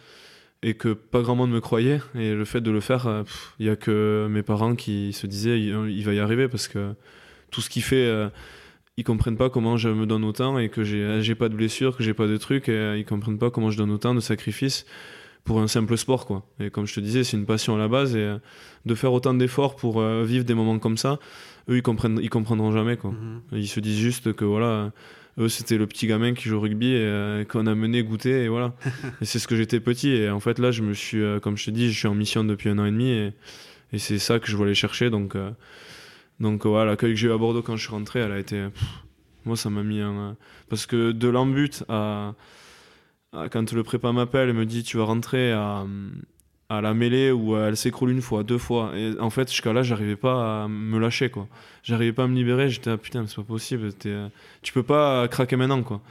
et 0.63 0.73
que 0.73 0.93
pas 0.93 1.21
grand 1.21 1.35
monde 1.35 1.51
me 1.51 1.61
croyait. 1.61 2.01
Et 2.15 2.33
le 2.33 2.45
fait 2.45 2.61
de 2.61 2.71
le 2.71 2.79
faire, 2.79 3.07
euh, 3.07 3.23
il 3.59 3.65
n'y 3.65 3.71
a 3.71 3.75
que 3.75 4.27
mes 4.29 4.43
parents 4.43 4.75
qui 4.75 5.13
se 5.13 5.27
disaient 5.27 5.59
il, 5.59 6.03
va 6.03 6.13
y 6.13 6.19
arriver 6.19 6.47
parce 6.47 6.67
que 6.67 6.93
tout 7.51 7.61
ce 7.61 7.69
qu'il 7.69 7.83
fait, 7.83 8.07
euh, 8.07 8.29
ils 8.97 9.03
comprennent 9.03 9.37
pas 9.37 9.49
comment 9.49 9.77
je 9.77 9.89
me 9.89 10.05
donne 10.05 10.23
autant 10.25 10.57
et 10.57 10.69
que 10.69 10.83
j'ai 10.83 11.35
pas 11.35 11.49
de 11.49 11.55
blessures, 11.55 11.95
que 11.95 12.03
j'ai 12.03 12.13
pas 12.13 12.27
de 12.27 12.37
trucs, 12.37 12.69
et 12.69 12.73
euh, 12.73 12.97
ils 12.97 13.05
comprennent 13.05 13.37
pas 13.37 13.51
comment 13.51 13.69
je 13.69 13.77
donne 13.77 13.91
autant 13.91 14.15
de 14.15 14.19
sacrifices 14.19 14.85
pour 15.43 15.61
un 15.61 15.67
simple 15.67 15.97
sport 15.97 16.25
quoi. 16.25 16.45
Et 16.59 16.69
comme 16.69 16.85
je 16.87 16.95
te 16.95 16.99
disais, 16.99 17.23
c'est 17.23 17.37
une 17.37 17.45
passion 17.45 17.75
à 17.75 17.77
la 17.77 17.87
base 17.87 18.15
et 18.17 18.35
de 18.85 18.95
faire 18.95 19.13
autant 19.13 19.33
d'efforts 19.33 19.77
pour 19.77 20.01
vivre 20.01 20.43
des 20.43 20.53
moments 20.53 20.77
comme 20.77 20.97
ça, 20.97 21.19
eux 21.69 21.77
ils 21.77 21.81
comprennent 21.81 22.19
ils 22.21 22.29
comprendront 22.29 22.71
jamais 22.73 22.97
quoi. 22.97 23.11
Mm-hmm. 23.11 23.57
Ils 23.57 23.67
se 23.69 23.79
disent 23.79 23.97
juste 23.99 24.33
que 24.33 24.43
voilà 24.43 24.91
eux, 25.39 25.49
c'était 25.49 25.77
le 25.77 25.85
petit 25.85 26.07
gamin 26.07 26.33
qui 26.33 26.49
joue 26.49 26.57
au 26.57 26.59
rugby 26.59 26.93
et 26.93 27.05
euh, 27.05 27.45
qu'on 27.45 27.67
a 27.67 27.75
mené 27.75 28.03
goûter 28.03 28.43
et 28.43 28.47
voilà. 28.47 28.73
et 29.21 29.25
c'est 29.25 29.39
ce 29.39 29.47
que 29.47 29.55
j'étais 29.55 29.79
petit. 29.79 30.09
Et 30.09 30.29
en 30.29 30.39
fait, 30.39 30.59
là, 30.59 30.71
je 30.71 30.81
me 30.81 30.93
suis, 30.93 31.21
euh, 31.21 31.39
comme 31.39 31.57
je 31.57 31.65
te 31.65 31.71
dis, 31.71 31.91
je 31.91 31.97
suis 31.97 32.07
en 32.07 32.15
mission 32.15 32.43
depuis 32.43 32.69
un 32.69 32.79
an 32.79 32.85
et 32.85 32.91
demi 32.91 33.09
et, 33.09 33.33
et 33.93 33.99
c'est 33.99 34.19
ça 34.19 34.39
que 34.39 34.47
je 34.47 34.57
voulais 34.57 34.73
chercher. 34.73 35.09
Donc, 35.09 35.35
euh, 35.35 35.51
donc 36.39 36.65
voilà, 36.65 36.91
l'accueil 36.91 37.13
que 37.13 37.19
j'ai 37.19 37.27
eu 37.27 37.31
à 37.31 37.37
Bordeaux 37.37 37.61
quand 37.61 37.75
je 37.75 37.83
suis 37.83 37.91
rentré, 37.91 38.19
elle 38.19 38.31
a 38.31 38.39
été. 38.39 38.67
moi, 39.45 39.55
ça 39.55 39.69
m'a 39.69 39.83
mis 39.83 40.01
un. 40.01 40.35
parce 40.69 40.85
que 40.85 41.11
de 41.11 41.27
l'embut 41.27 41.83
à, 41.87 42.33
à, 43.33 43.49
Quand 43.49 43.71
le 43.71 43.83
prépa 43.83 44.11
m'appelle 44.11 44.49
et 44.49 44.53
me 44.53 44.65
dit 44.65 44.83
tu 44.83 44.97
vas 44.97 45.03
rentrer 45.03 45.51
à 45.51 45.85
à 46.69 46.81
la 46.81 46.93
mêlée 46.93 47.31
où 47.31 47.55
elle 47.55 47.77
s'écroule 47.77 48.11
une 48.11 48.21
fois, 48.21 48.43
deux 48.43 48.57
fois. 48.57 48.91
Et 48.95 49.13
en 49.19 49.29
fait, 49.29 49.49
jusqu'à 49.49 49.73
là, 49.73 49.83
j'arrivais 49.83 50.15
pas 50.15 50.63
à 50.63 50.67
me 50.67 50.99
lâcher, 50.99 51.29
quoi. 51.29 51.47
J'arrivais 51.83 52.13
pas 52.13 52.23
à 52.23 52.27
me 52.27 52.35
libérer. 52.35 52.69
J'étais, 52.69 52.89
ah, 52.89 52.97
putain, 52.97 53.25
c'est 53.27 53.37
pas 53.37 53.43
possible. 53.43 53.93
Tu 54.61 54.73
peux 54.73 54.83
pas 54.83 55.27
craquer 55.27 55.55
maintenant, 55.55 55.83
quoi. 55.83 56.01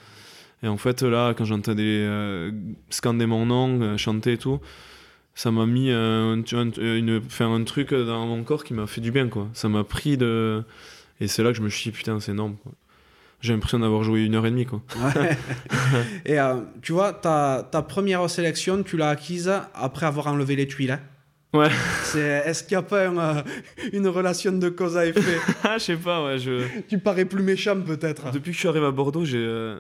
Et 0.63 0.69
en 0.69 0.79
fait, 0.79 1.03
là, 1.03 1.35
quand 1.35 1.45
j'entendais 1.45 1.83
euh, 1.85 2.51
scander 2.91 3.27
mon 3.27 3.45
nom, 3.47 3.81
euh, 3.83 3.97
chanter 3.99 4.33
et 4.35 4.39
tout, 4.39 4.59
ça 5.35 5.51
m'a 5.51 5.67
mis 5.67 5.91
un, 5.91 6.43
une, 6.43 7.21
faire 7.29 7.49
un 7.49 7.65
truc 7.65 7.93
dans 7.93 8.27
mon 8.27 8.43
corps 8.43 8.65
qui 8.65 8.73
m'a 8.73 8.87
fait 8.87 9.03
du 9.03 9.11
bien, 9.13 9.29
quoi. 9.29 9.49
Ça 9.53 9.69
m'a 9.69 9.85
pris 9.85 10.17
de. 10.17 10.65
Et 11.21 11.29
c'est 11.29 11.43
là 11.43 11.51
que 11.51 11.59
je 11.59 11.63
me 11.63 11.69
suis 11.69 11.91
dit, 11.91 11.97
putain, 11.97 12.21
c'est 12.21 12.33
énorme, 12.33 12.57
quoi 12.63 12.73
j'ai 13.41 13.53
l'impression 13.53 13.79
d'avoir 13.79 14.03
joué 14.03 14.25
une 14.25 14.35
heure 14.35 14.47
et 14.47 14.51
demie. 14.51 14.67
Quoi. 14.67 14.83
et 16.25 16.39
euh, 16.41 16.57
tu 16.83 16.93
vois, 16.93 17.13
ta, 17.13 17.67
ta, 17.71 17.83
première 17.83 18.29
sélection, 18.29 18.83
tu 18.83 18.97
l'as 18.97 19.11
acquise 19.11 19.53
après 19.75 20.07
avoir 20.07 20.29
enlevé 20.29 20.57
les 20.57 20.67
tuiles. 20.67 20.93
Hein? 20.93 21.01
Ouais. 21.53 21.71
Est-ce 22.15 22.63
qu'il 22.63 22.77
n'y 22.77 22.83
a 22.85 22.87
pas 22.87 22.97
euh, 22.97 23.43
une 23.93 24.09
relation 24.09 24.53
de 24.53 24.69
cause 24.69 24.97
à 24.97 25.07
effet? 25.07 25.39
Ah, 25.65 25.75
je 25.79 25.85
sais 25.85 25.97
pas, 25.97 26.25
ouais. 26.25 26.39
Je... 26.39 26.63
Tu 26.89 26.99
parais 26.99 27.25
plus 27.25 27.43
méchant 27.43 27.81
peut-être. 27.81 28.31
Depuis 28.31 28.51
que 28.51 28.55
je 28.55 28.61
suis 28.61 28.69
arrivé 28.69 28.87
à 28.87 28.91
Bordeaux, 28.91 29.25
j'ai. 29.25 29.39
Euh, 29.39 29.79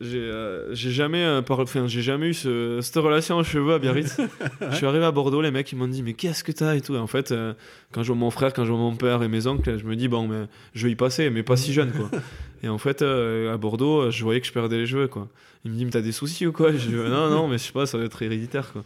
j'ai 0.00 0.90
jamais, 0.90 1.26
enfin, 1.48 1.86
j'ai 1.86 2.02
jamais 2.02 2.28
eu 2.28 2.34
ce, 2.34 2.80
cette 2.82 2.96
relation 2.96 3.38
aux 3.38 3.44
cheveux 3.44 3.74
à 3.74 3.78
Biarritz. 3.78 4.16
je 4.70 4.76
suis 4.76 4.86
arrivé 4.86 5.04
à 5.04 5.12
Bordeaux, 5.12 5.42
les 5.42 5.50
mecs 5.50 5.70
ils 5.72 5.76
m'ont 5.76 5.88
dit 5.88 6.02
mais 6.02 6.14
qu'est-ce 6.14 6.44
que 6.44 6.52
t'as 6.52 6.74
et 6.76 6.80
tout. 6.80 6.94
Et 6.94 6.98
en 6.98 7.06
fait, 7.06 7.34
quand 7.92 8.02
je 8.02 8.08
vois 8.08 8.16
mon 8.16 8.30
frère, 8.30 8.52
quand 8.52 8.64
je 8.64 8.70
vois 8.70 8.80
mon 8.80 8.96
père 8.96 9.22
et 9.22 9.28
mes 9.28 9.46
oncles, 9.46 9.78
je 9.78 9.84
me 9.84 9.96
dis 9.96 10.08
bon 10.08 10.28
mais 10.28 10.46
je 10.74 10.86
vais 10.86 10.92
y 10.92 10.96
passer, 10.96 11.30
mais 11.30 11.42
pas 11.42 11.56
si 11.56 11.72
jeune 11.72 11.92
quoi. 11.92 12.10
Et 12.62 12.68
en 12.68 12.78
fait, 12.78 13.02
euh, 13.02 13.52
à 13.52 13.56
Bordeaux, 13.56 14.10
je 14.10 14.22
voyais 14.24 14.40
que 14.40 14.46
je 14.46 14.52
perdais 14.52 14.78
les 14.78 14.86
cheveux, 14.86 15.08
quoi. 15.08 15.28
Il 15.64 15.72
me 15.72 15.84
mais 15.84 15.90
t'as 15.90 16.00
des 16.00 16.12
soucis 16.12 16.46
ou 16.46 16.52
quoi? 16.52 16.72
Je 16.72 16.78
dis, 16.78 16.94
non, 16.94 17.28
non, 17.30 17.48
mais 17.48 17.58
je 17.58 17.64
sais 17.64 17.72
pas, 17.72 17.86
ça 17.86 17.98
va 17.98 18.04
être 18.04 18.20
héréditaire, 18.22 18.72
quoi. 18.72 18.84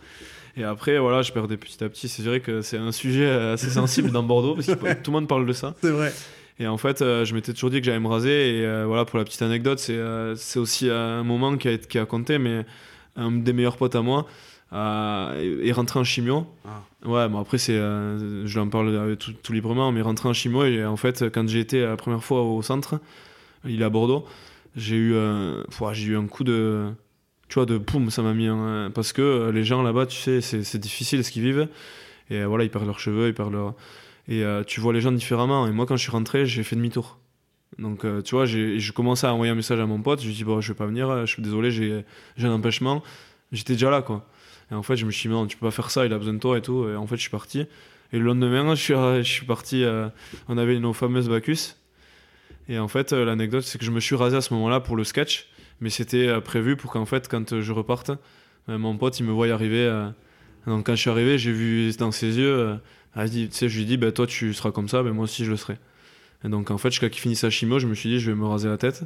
Et 0.57 0.65
après, 0.65 0.99
voilà, 0.99 1.23
je 1.23 1.33
perdais 1.33 1.57
petit 1.57 1.83
à 1.85 1.89
petit. 1.89 2.09
C'est 2.09 2.23
vrai 2.23 2.41
que 2.41 2.61
c'est 2.61 2.77
un 2.77 2.93
sujet 2.93 3.31
assez 3.31 3.71
sensible 3.71 4.11
dans 4.11 4.23
Bordeaux, 4.23 4.55
parce 4.55 4.67
que 4.67 4.95
tout 4.95 5.11
le 5.11 5.13
monde 5.13 5.29
parle 5.29 5.47
de 5.47 5.53
ça. 5.53 5.75
C'est 5.81 5.91
vrai. 5.91 6.13
Et 6.61 6.67
en 6.67 6.77
fait, 6.77 7.01
euh, 7.01 7.25
je 7.25 7.35
m'étais 7.35 7.55
toujours 7.55 7.71
dit 7.71 7.81
que 7.81 7.87
j'allais 7.87 7.99
me 7.99 8.07
raser. 8.07 8.59
Et 8.59 8.67
euh, 8.67 8.85
voilà, 8.87 9.07
pour 9.07 9.19
la 9.19 9.25
petite 9.25 9.41
anecdote, 9.41 9.79
c'est 9.79 9.97
euh, 9.97 10.37
aussi 10.57 10.91
un 10.91 11.25
moment 11.25 11.57
qui 11.57 11.69
a, 11.69 11.79
qui 11.79 11.99
a 11.99 12.05
compté, 12.05 12.39
mais 12.39 12.67
un 13.17 13.33
des 13.33 13.55
meilleurs 13.55 13.79
potes 13.79 13.97
à 13.97 14.03
moi 14.03 14.27
est 14.73 15.73
rentré 15.73 15.99
en 15.99 16.05
chimio. 16.05 16.47
Ah. 16.65 17.09
Ouais, 17.09 17.29
bon 17.29 17.41
après, 17.41 17.59
c'est, 17.59 17.75
je 17.75 18.59
l'en 18.59 18.69
parle 18.69 19.17
tout, 19.17 19.33
tout, 19.33 19.53
librement, 19.53 19.91
mais 19.91 20.01
rentré 20.01 20.29
en 20.29 20.33
chimio. 20.33 20.65
Et 20.65 20.85
en 20.85 20.97
fait, 20.97 21.29
quand 21.33 21.49
j'ai 21.49 21.59
été 21.59 21.81
la 21.81 21.97
première 21.97 22.23
fois 22.23 22.43
au 22.43 22.63
centre, 22.63 23.01
il 23.65 23.83
est 23.83 23.85
à 23.85 23.91
Bordeaux, 23.91 24.27
j'ai 24.77 24.95
eu, 24.95 25.15
j'ai 25.93 26.07
eu 26.07 26.17
un 26.17 26.27
coup 26.29 26.45
de. 26.45 26.89
Tu 27.49 27.55
vois, 27.55 27.67
de 27.67 27.79
poum, 27.79 28.11
ça 28.11 28.23
m'a 28.23 28.33
mis. 28.33 28.49
parce 28.95 29.13
que 29.13 29.51
les 29.51 29.65
gens 29.65 29.83
là-bas, 29.83 30.07
tu 30.07 30.19
sais, 30.19 30.41
c'est 30.41 30.79
difficile 30.79 31.25
ce 31.25 31.33
qu'ils 31.33 31.43
vivent. 31.43 31.67
Et 32.31 32.45
voilà, 32.45 32.63
ils 32.63 32.71
perdent 32.71 32.87
leurs 32.87 33.01
cheveux, 33.01 33.27
ils 33.27 33.35
perdent 33.35 33.55
leur 33.55 33.75
et 34.31 34.45
euh, 34.45 34.63
tu 34.65 34.81
vois 34.81 34.93
les 34.93 35.01
gens 35.01 35.13
différemment. 35.13 35.67
Et 35.67 35.73
moi, 35.73 35.85
quand 35.85 35.97
je 35.97 36.03
suis 36.03 36.13
rentré, 36.13 36.47
j'ai 36.47 36.63
fait 36.63 36.77
demi-tour. 36.77 37.19
Donc, 37.79 38.05
euh, 38.05 38.23
tu 38.23 38.37
vois, 38.37 38.47
j'ai 38.47 38.81
commencé 38.95 39.27
à 39.27 39.35
envoyer 39.35 39.53
un 39.53 39.57
message 39.57 39.81
à 39.81 39.87
mon 39.87 40.01
pote. 40.01 40.21
Je 40.21 40.27
lui 40.27 40.33
ai 40.33 40.37
dit, 40.37 40.45
bon, 40.45 40.61
je 40.61 40.73
vais 40.73 40.77
pas 40.77 40.87
venir, 40.87 41.27
je 41.27 41.33
suis 41.33 41.43
désolé, 41.43 41.71
j'ai 41.71 42.05
un 42.39 42.53
empêchement. 42.53 43.03
J'étais 43.53 43.73
déjà 43.75 43.91
là, 43.91 44.03
quoi. 44.03 44.27
Et 44.71 44.75
en 44.75 44.85
fait, 44.85 44.97
je 44.97 45.05
me 45.05 45.11
suis 45.11 45.29
dit, 45.29 45.35
non, 45.35 45.47
tu 45.47 45.57
peux 45.57 45.67
pas 45.67 45.73
faire 45.73 45.91
ça, 45.91 46.07
il 46.07 46.13
a 46.13 46.19
besoin 46.19 46.35
de 46.35 46.39
toi 46.39 46.57
et 46.57 46.63
tout. 46.63 46.89
Et 46.89 46.95
en 46.95 47.07
fait, 47.09 47.17
je 47.17 47.23
suis 47.23 47.31
parti. 47.31 47.67
Et 48.13 48.19
le 48.19 48.25
lendemain, 48.25 48.75
je 48.77 48.81
suis, 48.81 48.95
je 48.95 49.23
suis 49.23 49.47
parti. 49.47 49.83
Euh, 49.83 50.09
on 50.49 50.57
avait 50.59 50.79
nos 50.79 50.93
fameuses 50.93 51.29
Bacchus. 51.29 51.75
Et 52.69 52.79
en 52.79 52.87
fait, 52.87 53.13
l'anecdote, 53.13 53.65
c'est 53.65 53.79
que 53.79 53.85
je 53.85 53.91
me 53.91 53.99
suis 53.99 54.15
rasé 54.15 54.37
à 54.37 54.41
ce 54.41 54.55
moment-là 54.55 54.79
pour 54.79 54.95
le 54.95 55.03
sketch. 55.03 55.49
Mais 55.81 55.91
c'était 55.91 56.41
prévu 56.41 56.77
pour 56.77 56.93
qu'en 56.93 57.07
fait, 57.07 57.27
quand 57.27 57.61
je 57.61 57.73
reparte, 57.73 58.13
mon 58.69 58.97
pote, 58.97 59.19
il 59.19 59.27
me 59.27 59.33
voit 59.33 59.49
y 59.49 59.51
arriver. 59.51 59.91
donc, 60.67 60.87
quand 60.87 60.95
je 60.95 61.01
suis 61.01 61.11
arrivé, 61.11 61.37
j'ai 61.37 61.53
vu 61.53 61.91
dans 61.99 62.13
ses 62.13 62.39
yeux 62.39 62.79
tu 63.15 63.49
sais, 63.51 63.69
je 63.69 63.79
lui 63.79 63.87
dis, 63.87 63.97
bah, 63.97 64.13
toi 64.13 64.27
tu 64.27 64.53
seras 64.55 64.71
comme 64.71 64.89
ça, 64.89 65.03
mais 65.03 65.11
moi 65.11 65.25
aussi 65.25 65.45
je 65.45 65.51
le 65.51 65.57
serai. 65.57 65.79
Et 66.45 66.49
donc 66.49 66.71
en 66.71 66.79
fait, 66.79 66.91
jusqu'à 66.91 67.09
qu'il 67.09 67.21
finisse 67.21 67.41
sa 67.41 67.51
chimio, 67.51 67.79
je 67.79 67.87
me 67.87 67.95
suis 67.95 68.09
dit, 68.09 68.21
je 68.21 68.31
vais 68.31 68.37
me 68.37 68.47
raser 68.47 68.69
la 68.69 68.79
tête. 68.79 69.05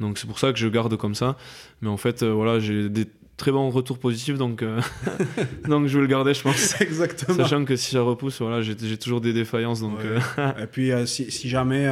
Donc 0.00 0.18
c'est 0.18 0.26
pour 0.26 0.38
ça 0.38 0.52
que 0.52 0.58
je 0.58 0.68
garde 0.68 0.96
comme 0.96 1.14
ça. 1.14 1.36
Mais 1.80 1.88
en 1.88 1.96
fait, 1.96 2.22
euh, 2.22 2.32
voilà, 2.32 2.58
j'ai 2.60 2.88
des 2.88 3.06
très 3.36 3.52
bons 3.52 3.70
retours 3.70 3.98
positifs, 3.98 4.38
donc, 4.38 4.62
euh, 4.62 4.80
donc 5.68 5.86
je 5.86 5.96
vais 5.96 6.02
le 6.02 6.06
garder, 6.06 6.34
je 6.34 6.42
pense. 6.42 6.80
Exactement. 6.80 7.36
Sachant 7.36 7.64
que 7.64 7.76
si 7.76 7.92
ça 7.92 8.02
repousse, 8.02 8.40
voilà, 8.40 8.62
j'ai 8.62 8.96
toujours 8.96 9.20
des 9.20 9.32
défaillances. 9.32 9.80
Donc, 9.80 9.98
euh. 10.04 10.18
et 10.60 10.66
puis 10.66 10.90
si, 11.06 11.30
si, 11.30 11.48
jamais 11.48 11.90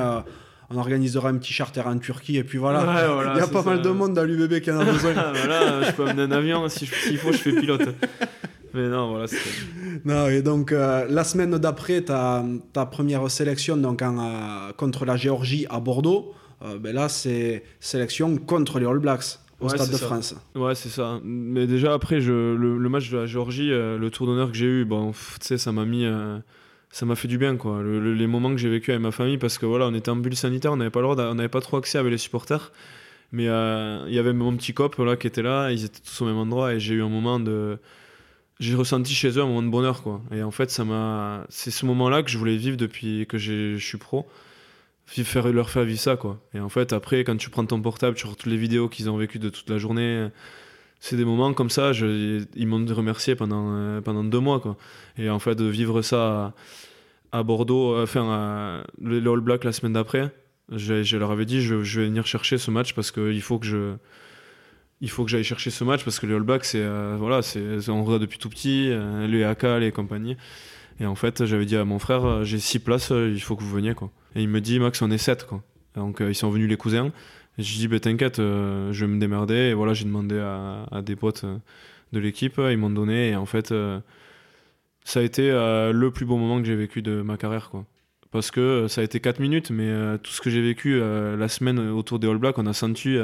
on 0.71 0.79
organisera 0.79 1.29
un 1.29 1.37
petit 1.37 1.53
charter 1.53 1.83
en 1.85 1.99
Turquie 1.99 2.37
et 2.37 2.45
puis 2.45 2.59
voilà. 2.59 3.33
il 3.35 3.39
y 3.39 3.43
a 3.43 3.47
pas 3.49 3.63
mal 3.63 3.83
de 3.83 3.91
monde 3.91 4.15
dans 4.15 4.25
l'UBB 4.25 4.61
qui 4.61 4.71
en 4.71 4.81
a 4.81 4.85
besoin. 4.85 5.13
voilà, 5.35 5.83
je 5.83 5.93
peux 5.93 6.07
amener 6.07 6.23
un 6.23 6.33
avion, 6.33 6.69
s'il 6.69 6.89
faut, 6.89 7.33
je 7.33 7.39
fais 7.39 7.53
pilote. 7.53 7.89
Mais 8.75 8.89
non, 8.89 9.11
voilà. 9.11 9.27
Non, 10.05 10.29
et 10.29 10.43
donc 10.43 10.73
euh, 10.73 11.07
la 11.09 11.25
semaine 11.25 11.51
d'après, 11.59 12.03
ta, 12.03 12.45
ta 12.73 12.87
première 12.87 13.31
sélection 13.31 13.77
donc, 13.77 14.03
euh, 14.03 14.73
contre 14.77 15.05
la 15.05 15.17
Géorgie 15.17 15.67
à 15.71 15.81
Bordeaux, 15.81 16.35
euh, 16.63 16.79
ben 16.79 16.95
là, 16.95 17.09
c'est 17.09 17.65
sélection 17.81 18.37
contre 18.37 18.79
les 18.79 18.87
All 18.87 18.99
Blacks 18.99 19.39
au 19.61 19.69
Stade 19.69 19.91
de 19.91 19.97
France. 19.97 20.35
Ouais, 20.55 20.75
c'est 20.75 20.89
ça. 20.89 21.21
Mais 21.23 21.67
déjà, 21.67 21.93
après, 21.93 22.21
je, 22.21 22.55
le, 22.55 22.89
match 22.89 23.11
de 23.11 23.19
la 23.19 23.27
Géorgie, 23.27 23.69
le 23.71 24.09
tour 24.09 24.27
d'honneur 24.27 24.51
que 24.51 24.57
j'ai 24.57 24.67
eu, 24.67 24.85
bon, 24.85 25.13
tu 25.13 25.19
sais, 25.41 25.59
ça 25.59 25.71
m'a 25.71 25.85
mis. 25.85 26.07
ça 26.91 27.05
m'a 27.05 27.15
fait 27.15 27.29
du 27.29 27.37
bien, 27.37 27.57
quoi. 27.57 27.83
les 27.83 28.27
moments 28.27 28.51
que 28.51 28.57
j'ai 28.57 28.71
vécu 28.71 28.91
avec 28.91 29.03
ma 29.03 29.11
famille, 29.11 29.37
parce 29.37 29.59
que 29.59 29.67
voilà, 29.67 29.87
on 29.87 29.95
était 29.95 30.11
en 30.11 30.17
bulle 30.17 30.37
sanitaire, 30.37 30.73
on 30.73 30.79
n'avait 30.79 30.91
pas, 30.91 31.03
on 31.03 31.35
n'avait 31.35 31.49
pas 31.49 31.61
trop 31.61 31.77
accès 31.77 31.99
avec 31.99 32.11
les 32.11 32.19
supporters. 32.19 32.73
Mais 33.33 33.45
il 33.45 34.15
y 34.15 34.19
avait 34.19 34.33
mon 34.33 34.57
petit 34.57 34.73
cop 34.73 34.97
là, 34.97 35.17
qui 35.17 35.27
était 35.27 35.43
là, 35.43 35.71
ils 35.71 35.85
étaient 35.85 36.01
tous 36.01 36.23
au 36.23 36.25
même 36.25 36.39
endroit, 36.39 36.73
et 36.73 36.81
j'ai 36.81 36.95
eu 36.95 37.03
un 37.03 37.11
moment 37.11 37.39
de 37.39 37.79
j'ai 38.61 38.75
ressenti 38.75 39.15
chez 39.15 39.31
eux 39.31 39.43
un 39.43 39.47
moment 39.47 39.63
de 39.63 39.69
bonheur 39.69 40.03
quoi. 40.03 40.21
Et 40.33 40.43
en 40.43 40.51
fait 40.51 40.71
ça 40.71 40.85
m'a 40.85 41.47
c'est 41.49 41.71
ce 41.71 41.87
moment 41.87 42.09
là 42.11 42.23
que 42.23 42.31
je 42.31 42.39
voulais 42.39 42.57
vivre 42.57 42.77
depuis 42.77 43.27
que 43.27 43.39
je 43.39 43.77
suis 43.79 43.99
pro. 43.99 44.29
Faire 45.07 45.49
leur 45.49 45.71
faire 45.71 45.83
vivre 45.85 45.99
ça 45.99 46.17
quoi. 46.17 46.41
Et 46.55 46.61
en 46.61 46.69
fait 46.69 46.93
après 46.93 47.25
quand 47.25 47.37
tu 47.37 47.51
prends 47.51 47.65
ton 47.65 47.81
portable 47.81 48.17
tu 48.17 48.27
regardes 48.27 48.39
toutes 48.39 48.51
les 48.51 48.59
vidéos 48.59 48.89
qu'ils 48.89 49.11
ont 49.11 49.17
vécues 49.17 49.39
de 49.41 49.49
toute 49.49 49.69
la 49.69 49.79
journée 49.79 50.29
c'est 51.01 51.17
des 51.17 51.25
moments 51.25 51.53
comme 51.55 51.71
ça 51.71 51.93
ils 51.93 52.67
m'ont 52.67 52.85
remercié 52.95 53.35
pendant 53.35 53.73
euh, 53.73 54.01
pendant 54.03 54.23
deux 54.23 54.41
mois 54.41 54.61
quoi. 54.61 54.77
Et 55.17 55.31
en 55.31 55.39
fait 55.39 55.55
de 55.55 55.65
vivre 55.65 56.03
ça 56.03 56.53
à, 57.33 57.43
Bordeaux 57.43 57.95
euh, 57.95 58.03
enfin 58.05 58.29
à, 58.31 58.85
les 59.03 59.27
All 59.27 59.41
Blacks 59.41 59.65
la 59.65 59.73
semaine 59.73 59.95
d'après 59.95 60.31
je, 60.71 61.17
leur 61.17 61.31
avais 61.31 61.47
dit 61.47 61.63
je 61.63 61.77
vais 61.77 62.07
venir 62.07 62.27
chercher 62.27 62.59
ce 62.59 62.71
match 62.71 62.93
parce 62.93 63.11
qu'il 63.11 63.43
faut 63.43 63.59
que 63.59 63.67
je 63.67 63.95
il 65.01 65.11
faut 65.11 65.25
que 65.25 65.31
j'aille 65.31 65.45
chercher 65.45 65.71
ce 65.71 65.85
match 65.85 66.05
parce 66.05 66.19
que 66.19 66.27
les 66.27 66.35
All 66.35 66.43
Blacks, 66.43 66.65
c'est 66.65 66.81
euh, 66.81 67.17
voilà, 67.19 67.43
c'est 67.43 67.89
on 67.89 68.05
regarde 68.05 68.23
depuis 68.23 68.39
tout 68.39 68.51
petit, 68.51 68.89
euh, 68.91 69.27
les 69.27 69.45
AK, 69.45 69.63
les 69.81 69.93
compagnies. 69.93 70.37
Et 71.01 71.07
en 71.07 71.15
fait, 71.15 71.47
j'avais 71.47 71.65
dit 71.65 71.77
à 71.77 71.85
mon 71.85 71.99
frère, 71.99 72.25
euh, 72.27 72.45
j'ai 72.45 72.59
six 72.59 72.79
places, 72.79 73.11
il 73.11 73.41
faut 73.41 73.57
que 73.57 73.63
vous 73.63 73.71
veniez 73.71 73.95
quoi. 73.95 74.11
Et 74.37 74.43
il 74.43 74.49
me 74.49 74.61
dit, 74.61 74.79
Max, 74.79 75.01
on 75.03 75.11
est 75.11 75.19
sept 75.19 75.47
quoi. 75.47 75.63
Donc 75.95 76.19
ils 76.21 76.35
sont 76.35 76.51
venus 76.51 76.69
les 76.69 76.77
cousins. 76.77 77.13
Et 77.59 77.63
je 77.63 77.75
dis, 77.77 77.89
bah, 77.89 77.99
t'inquiète, 77.99 78.37
je 78.39 78.93
vais 78.93 79.07
me 79.07 79.19
démerder. 79.19 79.55
Et 79.55 79.75
voilà, 79.75 79.95
j'ai 79.95 80.05
demandé 80.05 80.39
à, 80.39 81.03
des 81.03 81.17
potes 81.17 81.45
de 82.13 82.19
l'équipe, 82.19 82.59
ils 82.59 82.77
m'ont 82.79 82.91
donné. 82.91 83.31
Et 83.31 83.37
en 83.37 83.47
fait, 83.47 83.75
ça 85.05 85.21
a 85.21 85.23
été 85.23 85.51
le 85.51 86.11
plus 86.11 86.27
beau 86.27 86.37
moment 86.37 86.61
que 86.61 86.67
j'ai 86.67 86.77
vécu 86.77 87.03
de 87.03 87.23
ma 87.23 87.37
carrière 87.37 87.71
quoi 87.71 87.87
parce 88.31 88.51
que 88.51 88.61
euh, 88.61 88.89
ça 88.89 89.01
a 89.01 89.05
été 89.05 89.21
4 89.21 89.41
minutes, 89.41 89.71
mais 89.71 89.89
euh, 89.89 90.17
tout 90.19 90.31
ce 90.31 90.41
que 90.41 90.51
j'ai 90.51 90.63
vécu 90.63 90.95
euh, 90.95 91.37
la 91.37 91.49
semaine 91.49 91.79
autour 91.79 92.19
des 92.19 92.29
All 92.29 92.39
Blacks, 92.39 92.59
on 92.59 92.67
a 92.67 92.73
senti 92.73 93.17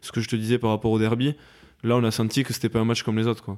ce 0.00 0.12
que 0.12 0.20
je 0.20 0.28
te 0.28 0.36
disais 0.36 0.58
par 0.58 0.70
rapport 0.70 0.90
au 0.90 0.98
derby. 0.98 1.34
Là, 1.82 1.96
on 1.96 2.04
a 2.04 2.12
senti 2.12 2.44
que 2.44 2.52
c'était 2.52 2.68
pas 2.68 2.78
un 2.78 2.84
match 2.84 3.02
comme 3.02 3.18
les 3.18 3.26
autres. 3.26 3.56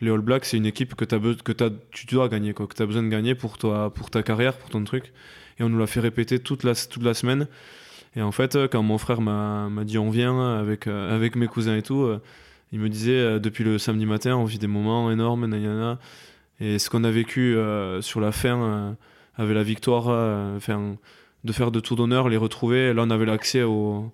Les 0.00 0.10
All 0.10 0.20
Blacks, 0.20 0.46
c'est 0.46 0.56
une 0.56 0.66
équipe 0.66 0.94
que, 0.94 1.04
tu 1.04 2.06
dois 2.06 2.28
gagner, 2.28 2.54
que 2.54 2.62
tu 2.74 2.82
as 2.82 2.86
besoin 2.86 3.02
de 3.02 3.08
gagner 3.08 3.34
pour, 3.34 3.58
ta 3.58 4.22
carrière, 4.22 4.56
pour 4.56 4.70
ton 4.70 4.82
truc. 4.84 5.12
Et 5.58 5.62
on 5.62 5.68
nous 5.68 5.78
l'a 5.78 5.86
fait 5.86 6.00
répéter 6.00 6.38
toute 6.38 6.64
la, 6.64 6.74
semaine. 6.74 7.46
Et 8.16 8.22
en 8.22 8.32
fait, 8.32 8.56
quand 8.70 8.82
mon 8.82 8.96
frère 8.96 9.20
m'a 9.20 9.84
dit 9.84 9.98
on 9.98 10.08
vient 10.08 10.56
avec, 10.58 10.86
avec 10.86 11.36
mes 11.36 11.46
cousins 11.46 11.76
et 11.76 11.82
tout, 11.82 12.10
il 12.72 12.80
me 12.80 12.88
disait 12.88 13.38
depuis 13.38 13.64
le 13.64 13.76
samedi 13.76 14.06
matin, 14.06 14.36
on 14.36 14.44
vit 14.44 14.58
des 14.58 14.66
moments 14.66 15.10
énormes, 15.10 15.46
nanana. 15.46 15.98
Et 16.60 16.78
ce 16.78 16.88
qu'on 16.88 17.04
a 17.04 17.10
vécu 17.10 17.54
sur 18.00 18.20
la 18.20 18.32
fin 18.32 18.96
avec 19.38 19.54
la 19.54 19.62
victoire, 19.62 20.06
euh, 20.08 20.58
de 21.44 21.52
faire 21.52 21.70
de 21.70 21.80
tout 21.80 21.94
d'honneur, 21.94 22.28
les 22.28 22.36
retrouver. 22.36 22.92
Là, 22.92 23.04
on 23.06 23.10
avait 23.10 23.24
l'accès 23.24 23.62
aux, 23.62 24.12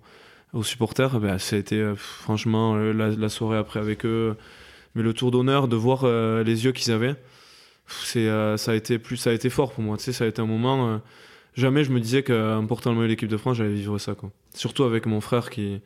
aux, 0.53 0.63
supporters. 0.63 1.19
Ben, 1.19 1.39
ça 1.39 1.55
a 1.55 1.59
été 1.59 1.77
euh, 1.77 1.95
franchement 1.95 2.75
euh, 2.75 2.93
la, 2.93 3.29
soirée 3.29 3.57
après 3.57 3.79
avec 3.79 4.05
eux. 4.05 4.37
Mais 4.93 5.01
le 5.01 5.13
tour 5.13 5.31
d'honneur, 5.31 5.67
de 5.67 5.75
voir 5.75 6.05
les 6.05 6.63
yeux 6.63 6.71
qu'ils 6.71 6.93
avaient, 6.93 7.15
c'est, 7.85 8.29
ça, 8.57 8.71
a 8.71 8.75
été 8.75 8.97
plus, 8.97 9.17
ça 9.17 9.31
a 9.31 9.33
été 9.33 9.49
fort 9.49 9.73
pour 9.73 9.83
moi. 9.83 9.97
Tu 9.97 10.13
ça 10.13 10.23
a 10.23 10.27
été 10.27 10.41
un 10.41 10.45
moment. 10.45 11.01
jamais 11.53 11.83
je 11.83 11.91
me 11.91 11.99
disais 11.99 12.23
qu'en 12.23 12.65
portant 12.65 12.91
le 12.91 12.95
maillot 12.95 13.07
de 13.07 13.11
l'équipe 13.11 13.27
de 13.27 13.35
France, 13.35 13.57
j'allais 13.57 13.73
vivre 13.73 13.97
ça. 13.97 14.15
Quoi. 14.15 14.31
Surtout 14.53 14.85
avec 14.85 15.05
mon 15.05 15.19
frère 15.19 15.49
qui. 15.49 15.81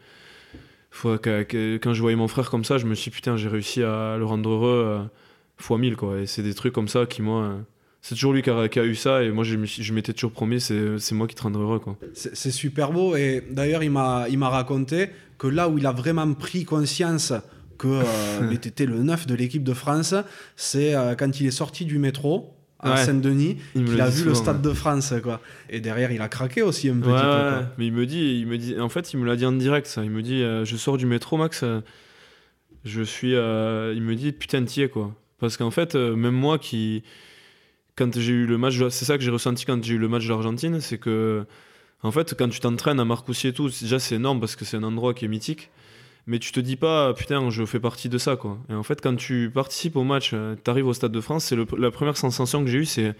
Faut, 0.91 1.17
quand 1.17 1.93
je 1.93 2.01
voyais 2.01 2.15
mon 2.15 2.27
frère 2.27 2.51
comme 2.51 2.63
ça, 2.63 2.77
je 2.77 2.85
me 2.85 2.93
suis 2.93 3.09
dit, 3.09 3.15
putain, 3.15 3.35
j'ai 3.35 3.49
réussi 3.49 3.81
à 3.81 4.17
le 4.19 4.25
rendre 4.25 4.47
heureux 4.47 5.09
fois 5.57 5.79
mille. 5.79 5.95
Quoi. 5.95 6.19
Et 6.19 6.27
c'est 6.27 6.43
des 6.43 6.53
trucs 6.53 6.73
comme 6.73 6.87
ça 6.87 7.07
qui, 7.07 7.23
moi 7.23 7.57
c'est 8.01 8.15
toujours 8.15 8.33
lui 8.33 8.41
qui 8.41 8.49
a, 8.49 8.85
eu 8.85 8.95
ça 8.95 9.23
et 9.23 9.31
moi 9.31 9.43
je, 9.43 9.57
je 9.65 9.93
m'étais 9.93 10.13
toujours 10.13 10.31
promis 10.31 10.61
c'est 10.61 11.11
moi 11.11 11.27
qui 11.27 11.35
te 11.35 11.41
rendrai 11.41 11.61
heureux 11.61 11.79
quoi. 11.79 11.97
C'est 12.13 12.51
super 12.51 12.91
beau 12.91 13.15
et 13.15 13.43
d'ailleurs 13.51 13.83
il 13.83 13.91
m'a 13.91 14.27
il 14.29 14.37
m'a 14.37 14.49
raconté 14.49 15.09
que 15.37 15.47
là 15.47 15.69
où 15.69 15.77
il 15.77 15.85
a 15.85 15.91
vraiment 15.91 16.33
pris 16.33 16.65
conscience 16.65 17.33
que 17.77 17.87
euh, 17.87 18.51
était 18.63 18.85
le 18.85 18.99
neuf 18.99 19.25
de 19.25 19.33
l'équipe 19.33 19.63
de 19.63 19.73
France, 19.73 20.13
c'est 20.55 20.93
euh, 20.93 21.15
quand 21.15 21.39
il 21.39 21.47
est 21.47 21.51
sorti 21.51 21.85
du 21.85 21.97
métro 21.97 22.53
à 22.81 22.95
Saint-Denis, 22.95 23.57
il, 23.75 23.99
a 23.99 24.07
vu 24.07 24.23
le 24.23 24.33
stade 24.33 24.61
de 24.61 24.71
France 24.71 25.13
quoi. 25.21 25.41
Et 25.69 25.81
derrière 25.81 26.13
il 26.13 26.21
a 26.21 26.29
craqué 26.29 26.61
aussi 26.61 26.87
un 26.87 26.95
petit 26.95 27.09
peu. 27.09 27.65
Mais 27.77 27.87
il 27.87 27.93
me 27.93 28.05
dit 28.05 28.39
il 28.39 28.47
me 28.47 28.57
dit 28.57 28.79
en 28.79 28.87
fait 28.87 29.11
il 29.11 29.19
me 29.19 29.25
l'a 29.25 29.35
dit 29.35 29.45
en 29.45 29.51
direct 29.51 29.87
ça, 29.87 30.03
il 30.03 30.11
me 30.11 30.21
dit 30.21 30.41
euh, 30.43 30.63
je 30.63 30.77
sors 30.77 30.95
du 30.95 31.05
métro 31.05 31.35
Max 31.35 31.65
je 32.85 33.01
suis 33.01 33.31
il 33.31 34.01
me 34.01 34.13
dit 34.13 34.31
putain 34.31 34.63
t'y 34.63 34.83
es 34.83 34.87
quoi. 34.87 35.13
Parce 35.39 35.57
qu'en 35.57 35.71
fait 35.71 35.95
même 35.95 36.35
moi 36.35 36.57
qui 36.57 37.03
quand 37.99 38.17
j'ai 38.17 38.31
eu 38.31 38.45
le 38.45 38.57
match, 38.57 38.79
c'est 38.89 39.05
ça 39.05 39.17
que 39.17 39.23
j'ai 39.23 39.29
ressenti 39.29 39.65
quand 39.65 39.83
j'ai 39.83 39.95
eu 39.95 39.97
le 39.97 40.07
match 40.07 40.23
de 40.23 40.29
l'Argentine, 40.29 40.79
c'est 40.79 40.97
que, 40.97 41.45
en 42.01 42.11
fait, 42.11 42.33
quand 42.39 42.47
tu 42.47 42.61
t'entraînes 42.61 42.99
à 42.99 43.05
Marcoussis 43.05 43.47
et 43.47 43.53
tout, 43.53 43.69
déjà 43.69 43.99
c'est 43.99 44.15
énorme 44.15 44.39
parce 44.39 44.55
que 44.55 44.63
c'est 44.63 44.77
un 44.77 44.83
endroit 44.83 45.13
qui 45.13 45.25
est 45.25 45.27
mythique, 45.27 45.69
mais 46.25 46.39
tu 46.39 46.53
te 46.53 46.61
dis 46.61 46.77
pas, 46.77 47.13
putain, 47.13 47.49
je 47.49 47.65
fais 47.65 47.81
partie 47.81 48.07
de 48.07 48.17
ça, 48.17 48.37
quoi. 48.37 48.57
Et 48.69 48.73
en 48.73 48.83
fait, 48.83 49.01
quand 49.01 49.15
tu 49.17 49.51
participes 49.53 49.97
au 49.97 50.03
match, 50.03 50.31
euh, 50.33 50.55
tu 50.63 50.71
arrives 50.71 50.87
au 50.87 50.93
Stade 50.93 51.11
de 51.11 51.21
France, 51.21 51.45
c'est 51.45 51.57
la 51.77 51.91
première 51.91 52.15
sensation 52.15 52.63
que 52.63 52.69
j'ai 52.69 52.79
eue, 52.79 52.85
c'est, 52.85 53.15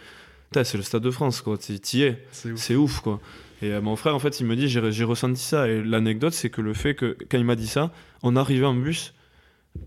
c'est 0.54 0.76
le 0.76 0.84
Stade 0.84 1.04
de 1.04 1.12
France, 1.12 1.42
quoi. 1.42 1.58
T'y 1.58 2.04
es, 2.04 2.26
c'est 2.32 2.76
ouf. 2.76 3.02
quoi. 3.02 3.20
Et 3.62 3.74
euh, 3.74 3.82
mon 3.82 3.98
frère, 3.98 4.16
en 4.16 4.20
fait, 4.20 4.40
il 4.40 4.46
me 4.46 4.56
dit, 4.56 4.70
j'ai 4.70 5.04
ressenti 5.04 5.42
ça. 5.42 5.68
Et 5.68 5.84
l'anecdote, 5.84 6.34
c'est 6.34 6.50
que 6.50 6.62
le 6.62 6.74
fait 6.74 6.96
que, 6.96 7.18
quand 7.30 7.38
il 7.38 7.46
m'a 7.46 7.56
dit 7.56 7.68
ça, 7.68 7.92
on 8.24 8.38
arrivait 8.38 8.66
en 8.66 8.76
bus, 8.76 9.14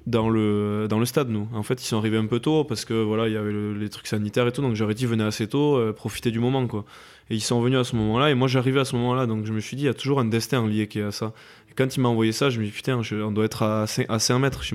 dans 0.07 0.29
le, 0.29 0.87
dans 0.89 0.99
le 0.99 1.07
stade, 1.07 1.29
nous. 1.29 1.49
En 1.53 1.63
fait, 1.63 1.83
ils 1.83 1.87
sont 1.87 1.97
arrivés 1.97 2.17
un 2.17 2.27
peu 2.27 2.41
tôt 2.41 2.65
parce 2.65 2.85
que 2.85 2.95
voilà, 2.95 3.29
il 3.29 3.35
y 3.35 3.37
avait 3.37 3.53
les 3.53 3.89
trucs 3.89 4.07
sanitaires 4.07 4.47
et 4.47 4.53
tout, 4.53 4.63
donc 4.63 4.75
j'aurais 4.75 4.95
dit 4.95 5.07
venez 5.07 5.25
assez 5.25 5.47
tôt, 5.47 5.77
euh, 5.77 5.93
profitez 5.93 6.31
du 6.31 6.41
moment, 6.41 6.67
quoi. 6.67 6.85
Et 7.31 7.35
ils 7.35 7.41
sont 7.41 7.61
venus 7.61 7.79
à 7.79 7.85
ce 7.85 7.97
moment-là, 7.97 8.31
et 8.31 8.35
moi 8.35 8.49
j'arrivais 8.49 8.81
à 8.81 8.85
ce 8.85 8.97
moment-là, 8.97 9.27
donc 9.27 9.47
je 9.47 9.53
me 9.53 9.61
suis 9.61 9.77
dit, 9.77 9.85
il 9.85 9.87
y 9.87 9.91
a 9.91 9.95
toujours 9.95 10.21
un 10.21 10.25
destin 10.25 10.67
lié 10.67 10.89
qui 10.89 10.99
est 10.99 11.05
à 11.05 11.13
ça. 11.13 11.33
Quand 11.77 11.97
il 11.97 12.01
m'a 12.01 12.09
envoyé 12.09 12.33
ça, 12.33 12.51
je 12.51 12.59
me 12.59 12.65
suis 12.65 12.73
dit, 12.73 12.77
putain, 12.77 13.01
on 13.25 13.33
doit 13.33 13.45
être 13.45 13.63
à 13.63 13.87
5, 13.87 14.07
à 14.09 14.19
5 14.19 14.39
mètres, 14.39 14.63
je 14.63 14.75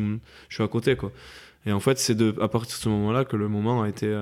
suis, 0.49 0.63
à 0.63 0.67
côté, 0.67 0.95
quoi. 0.95 1.11
Et 1.65 1.71
en 1.71 1.79
fait, 1.79 1.99
c'est 1.99 2.19
à 2.41 2.47
partir 2.47 2.77
de 2.77 2.81
ce 2.81 2.89
moment-là 2.89 3.25
que 3.25 3.35
le 3.35 3.49
moment 3.49 3.83
a 3.83 3.89
été, 3.89 4.13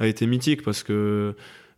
a 0.00 0.06
été 0.06 0.26
mythique 0.26 0.62
parce 0.62 0.82
que 0.82 1.34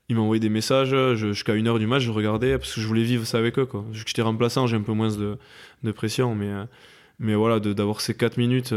il 0.09 0.17
m'a 0.17 0.23
envoyé 0.23 0.41
des 0.41 0.49
messages 0.49 0.97
jusqu'à 1.17 1.55
une 1.55 1.69
heure 1.69 1.79
du 1.79 1.87
match 1.87 2.03
je 2.03 2.11
regardais 2.11 2.57
parce 2.57 2.75
que 2.75 2.81
je 2.81 2.87
voulais 2.87 3.03
vivre 3.03 3.27
ça 3.27 3.37
avec 3.37 3.59
eux 3.59 3.67
quoi 3.67 3.85
vu 3.93 4.05
que 4.05 4.09
j'étais 4.09 4.23
remplaçant 4.23 4.67
j'ai 4.67 4.77
un 4.77 4.81
peu 4.81 4.95
moins 4.95 5.15
de, 5.15 5.37
de 5.83 5.93
pression 5.93 6.35
mais 6.35 6.51
mais 7.19 7.35
voilà 7.35 7.61
d'avoir 7.61 8.01
ces 8.01 8.15
4 8.15 8.37
minutes 8.37 8.75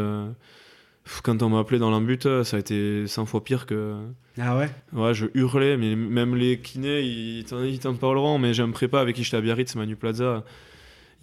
quand 1.23 1.41
on 1.41 1.49
m'a 1.49 1.59
appelé 1.59 1.79
dans 1.79 1.89
l'embut, 1.89 2.27
ça 2.43 2.57
a 2.57 2.59
été 2.59 3.07
100 3.07 3.25
fois 3.25 3.43
pire 3.43 3.65
que. 3.65 3.95
Ah 4.39 4.57
ouais? 4.57 4.69
Ouais, 4.93 5.13
je 5.13 5.27
hurlais, 5.33 5.77
mais 5.77 5.95
même 5.95 6.35
les 6.35 6.59
kinés, 6.59 7.01
ils 7.01 7.79
t'en 7.79 7.95
parleront. 7.95 8.37
Mais 8.37 8.53
j'ai 8.53 8.63
un 8.63 8.69
prépa 8.69 8.99
avec 8.99 9.15
qui 9.15 9.23
j'étais 9.23 9.37
à 9.37 9.41
Biarritz, 9.41 9.75
Manu 9.75 9.95
Plaza. 9.95 10.43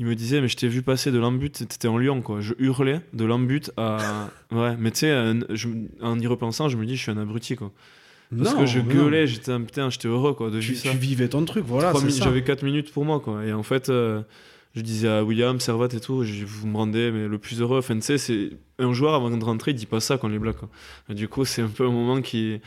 Il 0.01 0.07
me 0.07 0.15
disait, 0.15 0.41
mais 0.41 0.49
je 0.49 0.57
t'ai 0.57 0.69
vu 0.69 0.83
passer 0.83 1.11
de 1.11 1.19
l'embut, 1.19 1.51
t'étais 1.51 1.89
en 1.89 1.99
Lyon, 1.99 2.23
quoi. 2.23 2.41
Je 2.41 2.55
hurlais 2.59 3.01
de 3.13 3.25
l'embut 3.25 3.71
à. 3.77 4.29
ouais, 4.53 4.77
mais 4.79 4.91
tu 4.91 5.01
sais, 5.01 5.33
en 6.03 6.19
y 6.19 6.27
repensant, 6.27 6.69
je 6.69 6.77
me 6.77 6.87
dis, 6.87 6.97
je 6.97 7.03
suis 7.03 7.11
un 7.11 7.19
abruti, 7.19 7.57
quoi. 7.57 7.73
Parce 8.37 8.55
que 8.55 8.67
je 8.67 8.81
gueulais, 8.81 9.27
j'étais 9.27 9.59
putain, 9.59 9.89
j'étais 9.91 10.09
heureux, 10.09 10.35
quoi, 10.35 10.51
de 10.51 10.61
tu, 10.61 10.75
ça. 10.75 10.91
Tu 10.91 10.97
vivais 10.99 11.29
ton 11.29 11.45
truc, 11.45 11.65
voilà. 11.67 11.93
J'avais 12.09 12.43
4 12.43 12.63
minutes 12.63 12.93
pour 12.93 13.05
moi, 13.05 13.21
quoi. 13.21 13.45
Et 13.45 13.53
en 13.53 13.63
fait. 13.63 13.89
Euh, 13.89 14.23
je 14.79 14.83
disais 14.85 15.09
à 15.09 15.25
William, 15.25 15.59
Servat 15.59 15.89
et 15.93 16.01
tout, 16.01 16.23
je, 16.23 16.45
vous 16.45 16.69
me 16.69 16.77
rendez 16.77 17.11
mais 17.11 17.27
le 17.27 17.39
plus 17.39 17.61
heureux. 17.61 17.79
Enfin, 17.79 17.99
c'est 18.01 18.51
un 18.79 18.93
joueur 18.93 19.15
avant 19.15 19.31
de 19.31 19.45
rentrer, 19.45 19.73
il 19.73 19.75
dit 19.75 19.87
pas 19.87 20.01
ça 20.01 20.19
quand 20.19 20.29
les 20.29 20.39
blague. 20.39 20.55
Du 21.09 21.29
coup, 21.29 21.45
c'est 21.45 21.63
un 21.63 21.69
peu 21.69 21.85
un 21.85 21.91
moment 21.91 22.23
qui, 22.23 22.61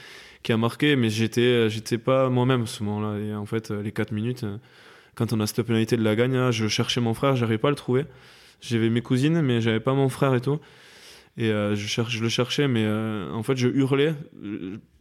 qui 0.43 0.51
a 0.51 0.57
marqué, 0.57 0.95
mais 0.97 1.09
j'étais, 1.09 1.69
j'étais 1.69 1.97
pas 1.97 2.29
moi-même 2.29 2.67
ce 2.67 2.83
moment-là. 2.83 3.19
Et 3.19 3.33
en 3.33 3.45
fait, 3.45 3.71
les 3.71 3.91
4 3.91 4.11
minutes, 4.11 4.45
quand 5.15 5.31
on 5.31 5.39
a 5.39 5.47
cette 5.47 5.61
pénalité 5.61 5.95
de 5.95 6.03
la 6.03 6.15
gagne, 6.15 6.51
je 6.51 6.67
cherchais 6.67 6.99
mon 6.99 7.13
frère, 7.13 7.35
j'arrivais 7.37 7.57
pas 7.57 7.69
à 7.69 7.71
le 7.71 7.77
trouver. 7.77 8.05
J'avais 8.59 8.89
mes 8.89 9.01
cousines, 9.01 9.41
mais 9.41 9.61
j'avais 9.61 9.79
pas 9.79 9.93
mon 9.93 10.09
frère 10.09 10.35
et 10.35 10.41
tout. 10.41 10.59
Et 11.37 11.49
euh, 11.49 11.75
je 11.75 12.21
le 12.21 12.29
cherchais, 12.29 12.67
mais 12.67 12.83
euh, 12.85 13.31
en 13.31 13.41
fait, 13.41 13.55
je 13.55 13.69
hurlais. 13.69 14.13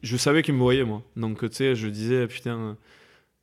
Je, 0.02 0.16
savais 0.16 0.42
qu'il 0.42 0.54
me 0.54 0.60
voyait, 0.60 0.84
moi. 0.84 1.02
Donc, 1.16 1.40
tu 1.40 1.56
sais, 1.56 1.74
je 1.74 1.88
disais, 1.88 2.28
putain 2.28 2.76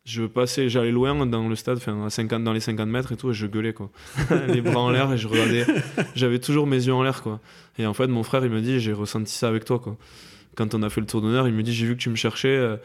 je 0.08 0.24
passais, 0.24 0.70
j'allais 0.70 0.92
loin 0.92 1.26
dans 1.26 1.50
le 1.50 1.56
stade, 1.56 1.78
enfin 1.78 2.06
à 2.06 2.10
50, 2.10 2.42
dans 2.42 2.54
les 2.54 2.62
50 2.62 2.88
mètres 2.88 3.12
et 3.12 3.18
tout, 3.18 3.32
et 3.32 3.34
je 3.34 3.46
gueulais 3.46 3.74
quoi. 3.74 3.92
les 4.48 4.62
bras 4.62 4.80
en 4.80 4.90
l'air 4.90 5.12
et 5.12 5.18
je 5.18 5.28
regardais. 5.28 5.66
J'avais 6.16 6.40
toujours 6.40 6.66
mes 6.66 6.88
yeux 6.88 6.94
en 6.94 7.04
l'air 7.04 7.22
quoi. 7.22 7.42
Et 7.78 7.86
en 7.86 7.94
fait, 7.94 8.08
mon 8.08 8.24
frère 8.24 8.46
il 8.46 8.52
me 8.52 8.62
dit, 8.62 8.80
j'ai 8.80 8.94
ressenti 8.94 9.34
ça 9.34 9.50
avec 9.50 9.66
toi 9.66 9.80
quoi. 9.80 9.98
Quand 10.56 10.74
on 10.74 10.82
a 10.82 10.90
fait 10.90 11.02
le 11.02 11.08
tour 11.08 11.22
d'honneur, 11.22 11.48
il 11.48 11.54
me 11.54 11.62
dit, 11.62 11.74
j'ai 11.74 11.86
vu 11.86 11.98
que 11.98 12.02
tu 12.02 12.10
me 12.10 12.16
cherchais, 12.16 12.48
euh, 12.48 12.78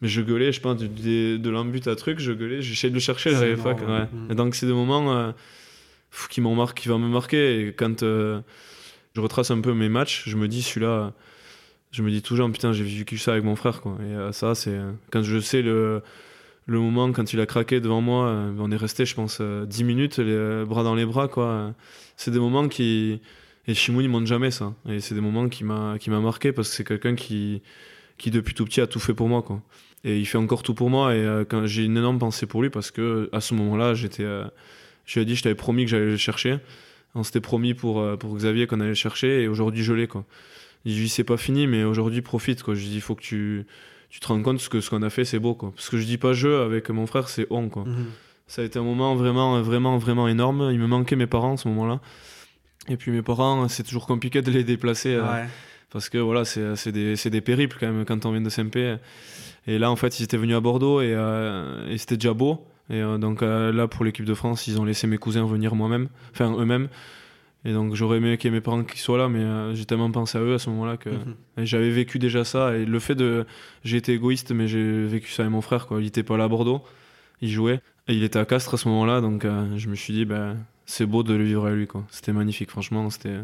mais 0.00 0.08
je 0.08 0.22
gueulais, 0.22 0.50
je 0.50 0.60
pense, 0.62 0.78
de, 0.78 1.36
de, 1.36 1.50
l'embut 1.50 1.86
à 1.86 1.94
truc, 1.94 2.18
je 2.20 2.32
gueulais, 2.32 2.62
j'essayais 2.62 2.90
de 2.90 2.94
le 2.94 3.00
chercher, 3.00 3.32
j'arrivais 3.32 3.62
pas. 3.62 3.74
Ouais. 3.74 4.08
Et 4.30 4.34
donc 4.34 4.54
c'est 4.54 4.66
des 4.66 4.72
moments 4.72 5.14
euh, 5.14 5.32
qui 6.30 6.40
m'ont 6.40 6.54
marqué, 6.54 6.82
qui 6.82 6.88
vont 6.88 6.98
me 6.98 7.08
marquer. 7.08 7.68
Et 7.68 7.72
quand 7.74 8.02
euh, 8.02 8.40
je 9.14 9.20
retrace 9.20 9.50
un 9.50 9.60
peu 9.60 9.74
mes 9.74 9.90
matchs, 9.90 10.22
je 10.26 10.36
me 10.38 10.48
dis, 10.48 10.62
celui-là, 10.62 11.12
je 11.92 12.02
me 12.02 12.10
dis 12.10 12.22
toujours, 12.22 12.50
putain, 12.50 12.72
j'ai 12.72 12.82
vécu 12.82 13.18
ça 13.18 13.32
avec 13.32 13.44
mon 13.44 13.56
frère 13.56 13.82
quoi. 13.82 13.98
Et 14.00 14.32
ça, 14.32 14.54
c'est 14.54 14.78
quand 15.10 15.22
je 15.22 15.38
sais 15.38 15.60
le 15.60 16.02
le 16.66 16.80
moment 16.80 17.12
quand 17.12 17.32
il 17.32 17.40
a 17.40 17.46
craqué 17.46 17.80
devant 17.80 18.00
moi, 18.00 18.26
euh, 18.26 18.52
on 18.58 18.70
est 18.72 18.76
resté, 18.76 19.06
je 19.06 19.14
pense, 19.14 19.40
10 19.40 19.42
euh, 19.42 19.84
minutes, 19.84 20.18
les 20.18 20.32
euh, 20.32 20.64
bras 20.64 20.82
dans 20.82 20.96
les 20.96 21.06
bras, 21.06 21.28
quoi. 21.28 21.74
C'est 22.16 22.32
des 22.32 22.40
moments 22.40 22.68
qui. 22.68 23.20
Et 23.68 23.74
Shimon, 23.74 24.00
il 24.00 24.08
montre 24.08 24.26
jamais 24.26 24.50
ça. 24.50 24.74
Et 24.88 25.00
c'est 25.00 25.14
des 25.14 25.20
moments 25.20 25.48
qui 25.48 25.64
m'a 25.64 25.98
marqué 26.08 26.52
parce 26.52 26.68
que 26.70 26.74
c'est 26.76 26.84
quelqu'un 26.84 27.14
qui, 27.14 27.62
qui, 28.18 28.30
depuis 28.30 28.54
tout 28.54 28.64
petit, 28.64 28.80
a 28.80 28.86
tout 28.86 29.00
fait 29.00 29.14
pour 29.14 29.28
moi, 29.28 29.42
quoi. 29.42 29.62
Et 30.04 30.18
il 30.18 30.26
fait 30.26 30.38
encore 30.38 30.62
tout 30.62 30.74
pour 30.74 30.90
moi. 30.90 31.14
Et 31.14 31.44
j'ai 31.64 31.84
une 31.84 31.96
énorme 31.96 32.18
pensée 32.18 32.46
pour 32.46 32.62
lui 32.62 32.70
parce 32.70 32.90
que 32.90 33.28
à 33.32 33.40
ce 33.40 33.54
moment-là, 33.54 33.94
j'étais. 33.94 34.24
je 34.24 35.14
lui 35.14 35.22
ai 35.22 35.24
dit, 35.24 35.36
je 35.36 35.42
t'avais 35.42 35.56
promis 35.56 35.84
que 35.84 35.90
j'allais 35.90 36.06
le 36.06 36.16
chercher. 36.16 36.58
On 37.16 37.24
s'était 37.24 37.40
promis 37.40 37.74
pour, 37.74 38.04
pour 38.18 38.36
Xavier 38.36 38.66
qu'on 38.68 38.80
allait 38.80 38.90
le 38.90 38.94
chercher. 38.94 39.42
Et 39.42 39.48
aujourd'hui, 39.48 39.82
je 39.82 39.92
l'ai, 39.92 40.06
quoi. 40.06 40.24
Je 40.84 40.92
lui 40.92 41.04
dis, 41.04 41.08
c'est 41.08 41.24
pas 41.24 41.36
fini, 41.36 41.66
mais 41.66 41.82
aujourd'hui, 41.82 42.22
profite, 42.22 42.62
quoi. 42.62 42.74
Je 42.74 42.80
lui 42.80 42.88
dis, 42.88 42.96
il 42.96 43.00
faut 43.00 43.16
que 43.16 43.22
tu 43.22 43.66
tu 44.10 44.20
te 44.20 44.26
rends 44.28 44.42
compte 44.42 44.66
que 44.68 44.80
ce 44.80 44.90
qu'on 44.90 45.02
a 45.02 45.10
fait, 45.10 45.24
c'est 45.24 45.38
beau, 45.38 45.54
quoi. 45.54 45.72
Parce 45.74 45.88
que 45.88 45.98
je 45.98 46.04
dis 46.04 46.18
pas 46.18 46.32
jeu 46.32 46.60
avec 46.60 46.90
mon 46.90 47.06
frère, 47.06 47.28
c'est 47.28 47.46
on, 47.50 47.68
quoi. 47.68 47.84
Mhm. 47.84 48.06
Ça 48.46 48.62
a 48.62 48.64
été 48.64 48.78
un 48.78 48.82
moment 48.82 49.14
vraiment, 49.16 49.60
vraiment, 49.60 49.98
vraiment 49.98 50.28
énorme. 50.28 50.70
Il 50.72 50.78
me 50.78 50.86
manquait 50.86 51.16
mes 51.16 51.26
parents 51.26 51.54
à 51.54 51.56
ce 51.56 51.68
moment-là. 51.68 52.00
Et 52.88 52.96
puis 52.96 53.10
mes 53.10 53.22
parents, 53.22 53.66
c'est 53.68 53.82
toujours 53.82 54.06
compliqué 54.06 54.42
de 54.42 54.50
les 54.50 54.62
déplacer. 54.62 55.14
Euh, 55.14 55.44
parce 55.90 56.08
que 56.08 56.18
voilà, 56.18 56.44
c'est 56.44 56.92
des, 56.92 57.16
des, 57.16 57.40
périples 57.40 57.76
quand 57.80 57.90
même 57.90 58.04
quand 58.04 58.24
on 58.26 58.32
vient 58.32 58.40
de 58.40 58.48
SMP. 58.48 58.96
Et 59.66 59.78
là, 59.78 59.90
en 59.90 59.96
fait, 59.96 60.20
ils 60.20 60.22
étaient 60.22 60.36
venus 60.36 60.56
à 60.56 60.60
Bordeaux 60.60 61.00
et, 61.00 61.12
euh, 61.12 61.88
et 61.88 61.98
c'était 61.98 62.16
déjà 62.16 62.34
beau. 62.34 62.64
Et 62.88 63.02
euh, 63.02 63.18
donc 63.18 63.42
là, 63.42 63.88
pour 63.88 64.04
l'équipe 64.04 64.24
de 64.24 64.34
France, 64.34 64.68
ils 64.68 64.80
ont 64.80 64.84
laissé 64.84 65.08
mes 65.08 65.18
cousins 65.18 65.44
venir 65.44 65.74
moi-même, 65.74 66.08
enfin 66.32 66.56
eux-mêmes. 66.56 66.88
Et 67.66 67.72
donc 67.72 67.96
j'aurais 67.96 68.18
aimé 68.18 68.38
qu'il 68.38 68.48
y 68.48 68.54
ait 68.54 68.56
mes 68.56 68.60
parents 68.60 68.84
qui 68.84 69.00
soient 69.00 69.18
là, 69.18 69.28
mais 69.28 69.40
euh, 69.40 69.74
j'ai 69.74 69.84
tellement 69.86 70.10
pensé 70.12 70.38
à 70.38 70.40
eux 70.40 70.54
à 70.54 70.58
ce 70.60 70.70
moment-là 70.70 70.96
que 70.96 71.10
mhm. 71.10 71.34
j'avais 71.58 71.90
vécu 71.90 72.20
déjà 72.20 72.44
ça. 72.44 72.76
Et 72.76 72.84
le 72.84 72.98
fait 73.00 73.16
de. 73.16 73.44
J'ai 73.82 73.96
été 73.96 74.12
égoïste, 74.12 74.52
mais 74.52 74.68
j'ai 74.68 75.04
vécu 75.04 75.32
ça 75.32 75.42
avec 75.42 75.52
mon 75.52 75.60
frère. 75.60 75.88
Quoi. 75.88 76.00
Il 76.00 76.06
était 76.06 76.22
pas 76.22 76.36
là 76.36 76.44
à 76.44 76.48
Bordeaux, 76.48 76.82
il 77.42 77.50
jouait. 77.50 77.80
Et 78.06 78.14
il 78.14 78.22
était 78.22 78.38
à 78.38 78.44
Castres 78.44 78.74
à 78.74 78.76
ce 78.76 78.88
moment-là, 78.88 79.20
donc 79.20 79.44
euh, 79.44 79.76
je 79.76 79.88
me 79.88 79.96
suis 79.96 80.12
dit, 80.12 80.24
ben, 80.24 80.56
c'est 80.84 81.06
beau 81.06 81.24
de 81.24 81.34
le 81.34 81.42
vivre 81.42 81.66
avec 81.66 81.76
lui. 81.76 81.86
Quoi. 81.88 82.04
C'était 82.08 82.32
magnifique, 82.32 82.70
franchement. 82.70 83.10
C'était, 83.10 83.40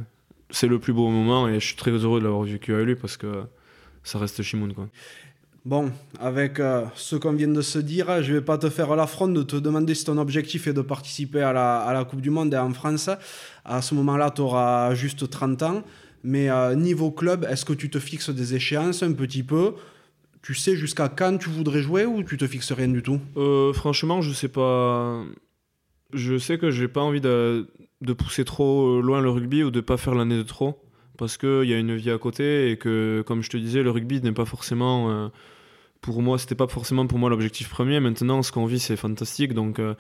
c'est 0.50 0.68
le 0.68 0.78
plus 0.78 0.92
beau 0.92 1.08
moment 1.08 1.48
et 1.48 1.54
je 1.58 1.66
suis 1.66 1.76
très 1.76 1.90
heureux 1.90 2.20
de 2.20 2.24
l'avoir 2.24 2.44
vécu 2.44 2.72
avec 2.72 2.86
lui 2.86 2.94
parce 2.94 3.16
que 3.16 3.42
ça 4.04 4.20
reste 4.20 4.40
Shimoun. 4.40 4.72
Quoi. 4.72 4.88
Bon, 5.64 5.92
avec 6.18 6.58
euh, 6.58 6.86
ce 6.96 7.14
qu'on 7.14 7.34
vient 7.34 7.46
de 7.46 7.62
se 7.62 7.78
dire, 7.78 8.20
je 8.20 8.32
vais 8.32 8.40
pas 8.40 8.58
te 8.58 8.68
faire 8.68 8.96
l'affront 8.96 9.28
de 9.28 9.44
te 9.44 9.54
demander 9.54 9.94
si 9.94 10.04
ton 10.04 10.18
objectif 10.18 10.66
est 10.66 10.72
de 10.72 10.80
participer 10.80 11.40
à 11.40 11.52
la, 11.52 11.78
à 11.78 11.92
la 11.92 12.04
Coupe 12.04 12.20
du 12.20 12.30
Monde 12.30 12.52
en 12.52 12.72
France. 12.72 13.08
À 13.64 13.80
ce 13.80 13.94
moment-là, 13.94 14.32
tu 14.32 14.40
auras 14.40 14.92
juste 14.94 15.30
30 15.30 15.62
ans. 15.62 15.82
Mais 16.24 16.50
euh, 16.50 16.74
niveau 16.74 17.12
club, 17.12 17.46
est-ce 17.48 17.64
que 17.64 17.72
tu 17.72 17.90
te 17.90 18.00
fixes 18.00 18.30
des 18.30 18.56
échéances 18.56 19.04
un 19.04 19.12
petit 19.12 19.44
peu? 19.44 19.74
Tu 20.42 20.54
sais 20.54 20.74
jusqu'à 20.74 21.08
quand 21.08 21.38
tu 21.38 21.48
voudrais 21.48 21.80
jouer 21.80 22.06
ou 22.06 22.24
tu 22.24 22.36
te 22.36 22.46
fixes 22.48 22.72
rien 22.72 22.88
du 22.88 23.02
tout? 23.02 23.20
Euh, 23.36 23.72
Franchement, 23.72 24.20
je 24.20 24.32
sais 24.32 24.48
pas. 24.48 25.22
Je 26.12 26.38
sais 26.38 26.58
que 26.58 26.72
j'ai 26.72 26.88
pas 26.88 27.00
envie 27.00 27.20
de, 27.20 27.68
de, 28.00 28.12
pousser 28.12 28.44
trop 28.44 29.00
loin 29.00 29.20
le 29.20 29.30
rugby 29.30 29.62
ou 29.62 29.70
de 29.70 29.80
pas 29.80 29.96
faire 29.96 30.16
l'année 30.16 30.36
de 30.36 30.42
trop. 30.42 30.82
Parce 31.18 31.36
qu'il 31.36 31.64
y 31.64 31.72
a 31.72 31.78
une 31.78 31.94
vie 31.94 32.10
à 32.10 32.18
côté 32.18 32.72
et 32.72 32.76
que, 32.76 33.22
comme 33.24 33.42
je 33.42 33.50
te 33.50 33.56
disais, 33.56 33.84
le 33.84 33.92
rugby 33.92 34.20
n'est 34.20 34.32
pas 34.32 34.44
forcément 34.44 35.30
pour 36.02 36.20
moi, 36.20 36.36
c'était 36.36 36.56
pas 36.56 36.66
forcément 36.66 37.06
pour 37.06 37.18
moi 37.18 37.30
l'objectif 37.30 37.70
premier. 37.70 38.00
Maintenant, 38.00 38.42
ce 38.42 38.52
qu'on 38.52 38.66
vit, 38.66 38.80
c'est 38.80 38.96
fantastique. 38.96 39.54
Donc, 39.54 39.78
euh, 39.78 39.94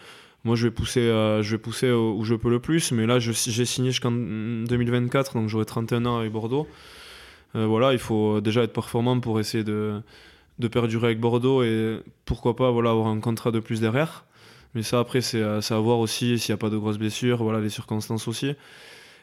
moi, 0.44 0.56
je 0.56 0.66
vais 0.66 0.72
pousser, 0.72 1.00
euh, 1.00 1.42
je 1.42 1.52
vais 1.52 1.62
pousser 1.62 1.90
où 1.92 2.22
je 2.24 2.34
peux 2.34 2.50
le 2.50 2.58
plus. 2.58 2.90
Mais 2.90 3.06
là, 3.06 3.20
j'ai 3.20 3.32
signé 3.64 3.90
jusqu'en 3.90 4.10
2024, 4.10 5.34
donc 5.34 5.48
j'aurai 5.48 5.64
31 5.64 6.04
ans 6.04 6.18
avec 6.18 6.32
Bordeaux. 6.32 6.66
Euh, 7.54 7.66
voilà, 7.66 7.92
il 7.92 8.00
faut 8.00 8.40
déjà 8.40 8.64
être 8.64 8.72
performant 8.72 9.20
pour 9.20 9.38
essayer 9.38 9.62
de, 9.62 10.00
de 10.58 10.68
perdurer 10.68 11.06
avec 11.06 11.20
Bordeaux 11.20 11.62
et 11.62 12.00
pourquoi 12.24 12.56
pas 12.56 12.70
voilà, 12.72 12.90
avoir 12.90 13.06
un 13.06 13.20
contrat 13.20 13.52
de 13.52 13.60
plus 13.60 13.80
derrière. 13.80 14.24
Mais 14.74 14.82
ça, 14.82 14.98
après, 14.98 15.20
c'est 15.20 15.40
à 15.42 15.78
voir 15.78 16.00
aussi 16.00 16.36
s'il 16.38 16.52
n'y 16.52 16.54
a 16.54 16.58
pas 16.58 16.70
de 16.70 16.78
grosses 16.78 16.98
blessures, 16.98 17.44
voilà, 17.44 17.60
les 17.60 17.70
circonstances 17.70 18.26
aussi. 18.26 18.54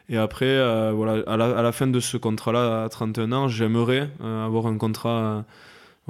Et 0.08 0.16
après, 0.16 0.56
voilà, 0.92 1.22
à 1.26 1.36
la, 1.36 1.58
à 1.58 1.62
la, 1.62 1.72
fin 1.72 1.88
de 1.88 2.00
ce 2.00 2.16
contrat-là, 2.16 2.84
à 2.84 2.88
31 2.88 3.32
ans, 3.32 3.48
j'aimerais 3.48 4.08
avoir 4.20 4.66
un 4.66 4.78
contrat 4.78 5.44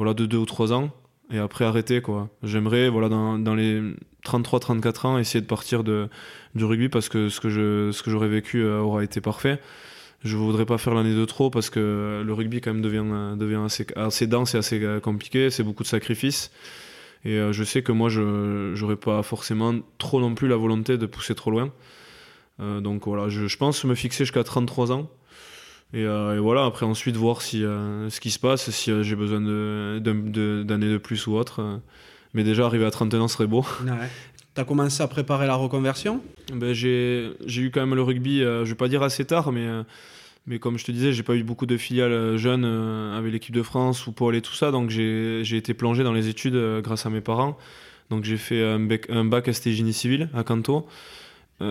voilà, 0.01 0.15
de 0.15 0.25
2 0.25 0.39
ou 0.39 0.47
3 0.47 0.73
ans 0.73 0.91
et 1.31 1.37
après 1.37 1.67
arrêter 1.67 2.01
quoi. 2.01 2.31
J'aimerais 2.43 2.89
voilà 2.89 3.11
dans, 3.11 3.39
dans 3.39 3.55
les 3.55 3.83
33 4.25 4.59
34 4.59 5.05
ans 5.05 5.19
essayer 5.19 5.43
de 5.43 5.47
partir 5.47 5.85
de 5.85 6.09
du 6.55 6.65
rugby 6.65 6.89
parce 6.89 7.11
que 7.11 7.29
ce 7.29 7.39
que 7.39 7.51
je 7.51 7.93
ce 7.93 8.03
que 8.03 8.11
j'aurais 8.11 8.31
vécu 8.31 8.63
euh, 8.63 8.81
aura 8.81 9.05
été 9.05 9.21
parfait. 9.21 9.61
Je 10.25 10.39
voudrais 10.39 10.65
pas 10.65 10.79
faire 10.79 10.95
l'année 10.95 11.15
de 11.15 11.25
trop 11.27 11.51
parce 11.51 11.69
que 11.69 12.23
le 12.25 12.33
rugby 12.33 12.63
quand 12.63 12.73
même 12.73 12.83
devient 12.83 13.37
devient 13.37 13.67
assez 13.95 14.27
dense 14.27 14.55
et 14.55 14.59
assez 14.59 14.83
euh, 14.83 15.01
compliqué, 15.01 15.51
c'est 15.51 15.65
beaucoup 15.65 15.83
de 15.83 15.89
sacrifices. 15.89 16.51
Et 17.27 17.37
euh, 17.37 17.53
je 17.53 17.63
sais 17.63 17.83
que 17.83 17.93
moi 17.93 18.09
je 18.09 18.73
j'aurais 18.75 18.97
pas 18.97 19.23
forcément 19.23 19.75
trop 19.99 20.19
non 20.19 20.35
plus 20.35 20.49
la 20.49 20.57
volonté 20.57 20.97
de 20.97 21.05
pousser 21.05 21.35
trop 21.35 21.51
loin. 21.51 21.71
donc 22.59 23.07
voilà, 23.07 23.29
je, 23.29 23.49
je 23.49 23.57
pense 23.59 23.85
me 23.85 23.95
fixer 23.95 24.25
jusqu'à 24.25 24.45
33 24.45 24.93
ans 24.93 25.11
euh, 25.95 26.37
et, 26.37 26.39
voilà, 26.39 26.65
après 26.65 26.87
ensuite 26.87 27.17
voir 27.17 27.43
si, 27.43 27.65
euh, 27.65 28.09
ce 28.11 28.21
qui 28.21 28.31
se 28.31 28.39
passe, 28.39 28.71
si 28.71 28.91
euh, 28.91 29.03
j'ai 29.03 29.17
besoin 29.17 29.41
d'années 29.41 30.01
de, 30.01 30.63
de, 30.65 30.99
plus 30.99 31.27
ou 31.27 31.35
autre. 31.35 31.81
mais 32.35 32.45
déjà, 32.45 32.67
arriver 32.67 32.85
à 32.85 32.91
31 32.91 33.23
ans 33.23 33.29
serait 33.29 33.47
beau. 33.47 33.65
Ouais. 33.85 34.09
Tu 34.55 34.61
as 34.61 34.65
commencé 34.65 35.03
à 35.03 35.09
préparer 35.09 35.47
la 35.47 35.55
reconversion? 35.55 36.21
Ben, 36.53 36.73
J'ai 36.73 37.35
eu 37.47 37.71
quand 37.71 37.81
même 37.81 37.95
le 37.95 38.03
rugby, 38.03 38.41
je 38.41 38.65
vais 38.65 38.75
pas 38.75 38.89
dire 38.89 39.03
assez 39.03 39.25
tard, 39.25 39.53
mais, 39.53 39.67
mais 40.47 40.59
comme 40.59 40.79
je 40.79 40.85
te 40.85 40.93
disais, 40.93 41.13
j'ai 41.13 41.23
pas 41.23 41.37
eu 41.37 41.43
beaucoup 41.43 41.67
de 41.67 41.77
filiales 41.77 42.37
jeunes 42.37 42.65
avec 42.65 43.33
l'équipe 43.33 43.55
de 43.55 43.63
France 43.63 44.07
ou 44.07 44.13
Paul 44.13 44.35
et 44.35 44.43
tout 44.43 44.55
ça, 44.55 44.73
donc 44.73 44.91
j'ai 44.91 45.57
été 45.57 45.75
plongé 45.75 46.03
dans 46.03 46.13
les 46.13 46.29
études 46.29 46.81
grâce 46.83 47.07
à 47.07 47.11
mes 47.11 47.21
parents. 47.21 47.59
Donc 48.11 48.25
j'ai 48.25 48.37
fait 48.37 48.61
un, 48.61 48.81
bac, 48.81 49.09
un 49.09 49.25
bac 49.25 49.53
ST 49.53 49.71
Génie 49.71 49.93
Civil 49.93 50.29
à 50.35 50.43
Canto, 50.43 50.89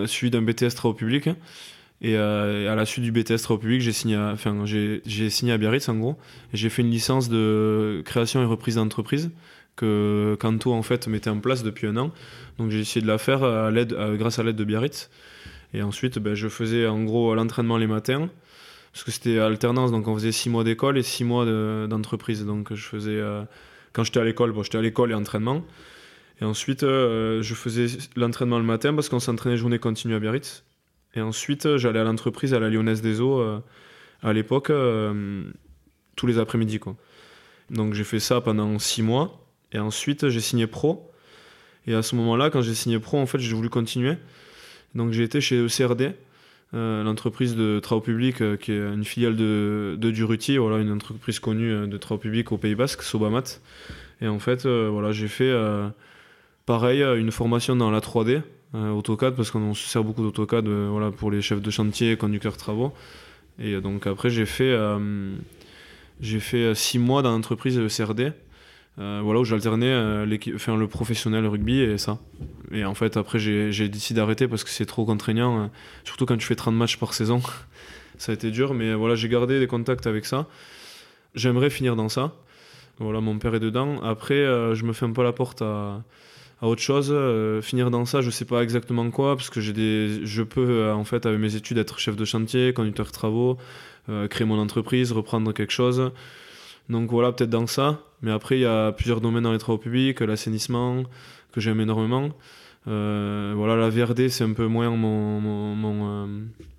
suivi 0.06 0.32
d'un 0.32 0.42
BTS 0.42 0.74
Travaux 0.76 0.94
Publics. 0.94 1.30
Euh, 2.04 2.66
et 2.66 2.68
à 2.68 2.76
la 2.76 2.86
suite 2.86 3.04
du 3.04 3.12
BTS 3.12 3.46
République, 3.48 3.82
j'ai 3.82 3.92
signé, 3.92 4.18
enfin, 4.18 4.66
j'ai, 4.66 5.30
signé 5.30 5.52
à 5.52 5.58
Biarritz 5.58 5.90
en 5.90 5.96
gros. 5.96 6.18
J'ai 6.54 6.70
fait 6.70 6.82
une 6.82 6.92
licence 6.92 7.30
de 7.30 8.02
création 8.06 8.42
et 8.42 8.46
reprise 8.46 8.76
d'entreprise 8.76 9.32
que 9.76 10.36
Kanto 10.40 10.74
en 10.74 10.82
fait 10.82 11.08
mettait 11.08 11.30
en 11.30 11.40
place 11.40 11.64
depuis 11.64 11.88
un 11.88 11.98
an. 11.98 12.12
Donc 12.58 12.70
j'ai 12.72 12.80
essayé 12.80 13.02
de 13.02 13.08
la 13.08 13.18
faire 13.18 13.44
à 13.44 13.72
l'aide, 13.72 13.96
grâce 14.18 14.40
à 14.40 14.44
l'aide 14.44 14.56
de 14.56 14.64
Biarritz. 14.64 15.10
Et 15.74 15.82
ensuite, 15.82 16.20
ben, 16.20 16.34
je 16.34 16.48
faisais 16.48 16.88
en 16.88 17.04
gros 17.04 17.36
l'entraînement 17.36 17.78
les 17.78 17.88
matins. 17.88 18.30
parce 18.92 19.04
que 19.04 19.12
c'était 19.12 19.40
alternance, 19.40 19.92
donc 19.92 20.08
on 20.08 20.16
faisait 20.16 20.32
six 20.32 20.50
mois 20.50 20.64
d'école 20.64 20.98
et 20.98 21.04
six 21.04 21.24
mois 21.24 21.46
d'entreprise. 21.88 22.46
donc 22.46 22.74
je 22.74 22.84
faisais, 22.84 23.22
quand 23.94 24.04
j'étais 24.04 24.20
à 24.20 24.24
l'école, 24.24 24.52
bon, 24.52 24.64
j'étais 24.64 24.78
à 24.78 24.82
l'école 24.82 25.12
et 25.12 25.16
entraînement. 25.16 25.64
Et 26.42 26.46
ensuite, 26.46 26.82
je 26.82 27.54
faisais 27.56 27.88
l'entraînement 28.16 28.58
le 28.58 28.66
matin 28.66 28.94
parce 28.94 29.10
qu'on 29.10 29.20
s'entraînait 29.20 29.58
journée 29.58 29.80
continue 29.80 30.16
à 30.16 30.20
Biarritz. 30.20 30.64
Et 31.20 31.22
ensuite, 31.22 31.76
j'allais 31.76 32.00
à 32.00 32.06
l'entreprise 32.06 32.54
à 32.54 32.60
la 32.60 32.70
Lyonnaise 32.70 33.02
des 33.02 33.20
Eaux 33.20 33.44
à 34.24 34.32
l'époque, 34.32 34.72
tous 36.16 36.28
les 36.28 36.40
après-midi. 36.40 36.80
Quoi. 36.80 36.96
Donc 37.70 37.94
j'ai 37.94 38.06
fait 38.06 38.22
ça 38.22 38.40
pendant 38.40 38.80
six 38.80 39.04
mois. 39.04 39.46
Et 39.74 39.80
ensuite, 39.80 40.30
j'ai 40.30 40.40
signé 40.40 40.66
pro. 40.66 41.12
Et 41.88 41.94
à 41.94 42.02
ce 42.02 42.16
moment-là, 42.16 42.50
quand 42.50 42.62
j'ai 42.62 42.74
signé 42.74 43.00
pro, 43.00 43.18
en 43.18 43.26
fait, 43.26 43.40
j'ai 43.40 43.54
voulu 43.54 43.70
continuer. 43.70 44.16
Donc 44.96 45.12
j'ai 45.12 45.24
été 45.24 45.42
chez 45.42 45.58
ECRD, 45.58 46.14
euh, 46.74 47.04
l'entreprise 47.04 47.56
de 47.56 47.80
travaux 47.80 48.02
publics, 48.02 48.42
euh, 48.42 48.58
qui 48.58 48.72
est 48.72 48.80
une 48.80 49.04
filiale 49.04 49.36
de, 49.36 49.98
Durutier, 50.00 50.58
voilà, 50.58 50.78
une 50.82 50.92
entreprise 50.92 51.40
connue 51.40 51.72
euh, 51.72 51.88
de 51.88 51.98
travaux 51.98 52.20
publics 52.20 52.52
au 52.52 52.58
Pays 52.58 52.76
Basque, 52.76 53.04
Sobamat. 53.04 53.60
Et 54.22 54.28
en 54.28 54.40
fait, 54.40 54.66
voilà, 54.66 55.12
j'ai 55.12 55.28
fait 55.30 55.52
pareil, 56.70 57.02
une 57.02 57.32
formation 57.32 57.76
dans 57.76 57.90
la 57.90 58.00
3D, 58.00 58.44
AutoCAD, 58.76 59.36
parce 59.36 59.50
qu'on 59.50 59.74
se 59.74 59.88
sert 59.88 60.04
beaucoup 60.04 60.22
d'AutoCAD 60.22 60.68
voilà, 60.68 61.10
pour 61.10 61.32
les 61.32 61.42
chefs 61.42 61.64
de 61.64 61.72
chantier, 61.72 62.16
conducteurs 62.16 62.58
travaux. 62.58 62.94
Et 63.58 63.82
donc 63.82 64.06
après, 64.06 64.30
j'ai 64.30 64.46
fait, 64.46 64.78
j'ai 66.22 66.40
fait 66.40 66.76
six 66.76 67.00
mois 67.00 67.24
dans 67.24 67.32
l'entreprise. 67.32 67.80
Euh, 69.00 69.22
voilà 69.24 69.40
où 69.40 69.46
j'alternais 69.46 69.88
euh, 69.88 70.26
le 70.26 70.88
professionnel 70.88 71.48
rugby 71.48 71.80
et 71.80 71.98
ça. 71.98 72.20
Et 72.72 72.84
en 72.84 72.94
fait, 72.94 73.16
après, 73.16 73.40
j'ai 73.40 73.90
décidé 73.90 74.20
d'arrêter 74.20 74.48
parce 74.48 74.64
que 74.64 74.70
c'est 74.70 74.86
trop 74.86 75.06
contraignant, 75.06 75.64
euh, 75.64 75.68
surtout 76.04 76.26
quand 76.26 76.38
tu 76.38 76.46
fais 76.46 76.56
30 76.56 76.76
matchs 76.76 76.98
par 76.98 77.14
saison. 77.14 77.42
ça 78.18 78.32
a 78.34 78.36
été 78.36 78.52
dur, 78.52 78.74
mais 78.74 78.94
voilà, 78.94 79.16
j'ai 79.16 79.30
gardé 79.30 79.60
des 79.60 79.68
contacts 79.68 80.06
avec 80.06 80.26
ça. 80.26 80.48
J'aimerais 81.34 81.70
finir 81.70 81.96
dans 81.96 82.10
ça. 82.10 82.34
Voilà, 83.00 83.22
mon 83.22 83.40
père 83.40 83.56
est 83.56 83.62
dedans. 83.62 84.02
Après, 84.04 84.44
je 84.76 84.84
me 84.84 84.92
fais 84.92 85.06
un 85.06 85.14
peu 85.14 85.24
la 85.24 85.32
porte 85.32 85.62
à, 85.62 86.04
autre 86.68 86.82
chose. 86.82 87.14
finir 87.64 87.90
dans 87.92 88.06
ça, 88.06 88.22
je 88.22 88.30
sais 88.30 88.46
pas 88.46 88.62
exactement 88.62 89.10
quoi, 89.12 89.36
parce 89.36 89.50
que 89.50 89.62
j'ai 89.62 89.74
des, 89.74 90.26
je 90.26 90.44
peux, 90.44 90.92
en 90.92 91.04
fait, 91.06 91.26
avec 91.26 91.40
mes 91.40 91.56
études, 91.56 91.78
être 91.78 92.00
chef 92.00 92.16
de 92.16 92.26
chantier, 92.26 92.74
conducteur 92.74 93.06
de 93.06 93.12
travaux, 93.12 93.58
créer 94.30 94.46
mon 94.46 94.60
entreprise, 94.60 95.12
reprendre 95.12 95.54
quelque 95.54 95.72
chose. 95.72 96.12
Donc 96.90 97.10
voilà, 97.12 97.32
peut-être 97.32 97.50
dans 97.50 97.68
ça. 97.68 98.00
Mais 98.22 98.32
après, 98.32 98.58
il 98.58 98.62
y 98.62 98.66
a 98.66 98.92
plusieurs 98.92 99.22
domaines 99.22 99.44
dans 99.44 99.54
les 99.54 99.60
travaux 99.60 99.78
publics, 99.78 100.20
l'assainissement, 100.20 101.04
que 101.54 101.62
j'aime 101.62 101.80
énormément. 101.80 102.30
Euh, 102.88 103.54
voilà, 103.56 103.76
la 103.76 103.90
VRD, 103.90 104.30
c'est 104.30 104.44
un 104.44 104.54
peu 104.54 104.68
moins 104.68 104.90
mon. 104.90 105.44
euh, 106.06 106.28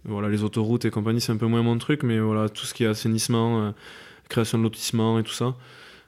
voilà, 0.05 0.28
les 0.28 0.43
autoroutes 0.43 0.85
et 0.85 0.90
compagnie, 0.90 1.20
c'est 1.20 1.32
un 1.32 1.36
peu 1.36 1.47
moins 1.47 1.62
mon 1.62 1.78
truc, 1.78 2.02
mais 2.02 2.19
voilà, 2.19 2.48
tout 2.48 2.66
ce 2.66 2.74
qui 2.74 2.85
est 2.85 2.89
assainissement, 2.89 3.62
euh, 3.62 3.70
création 4.28 4.59
de 4.59 4.65
lotissement 4.65 5.19
et 5.19 5.23
tout 5.23 5.32
ça. 5.32 5.55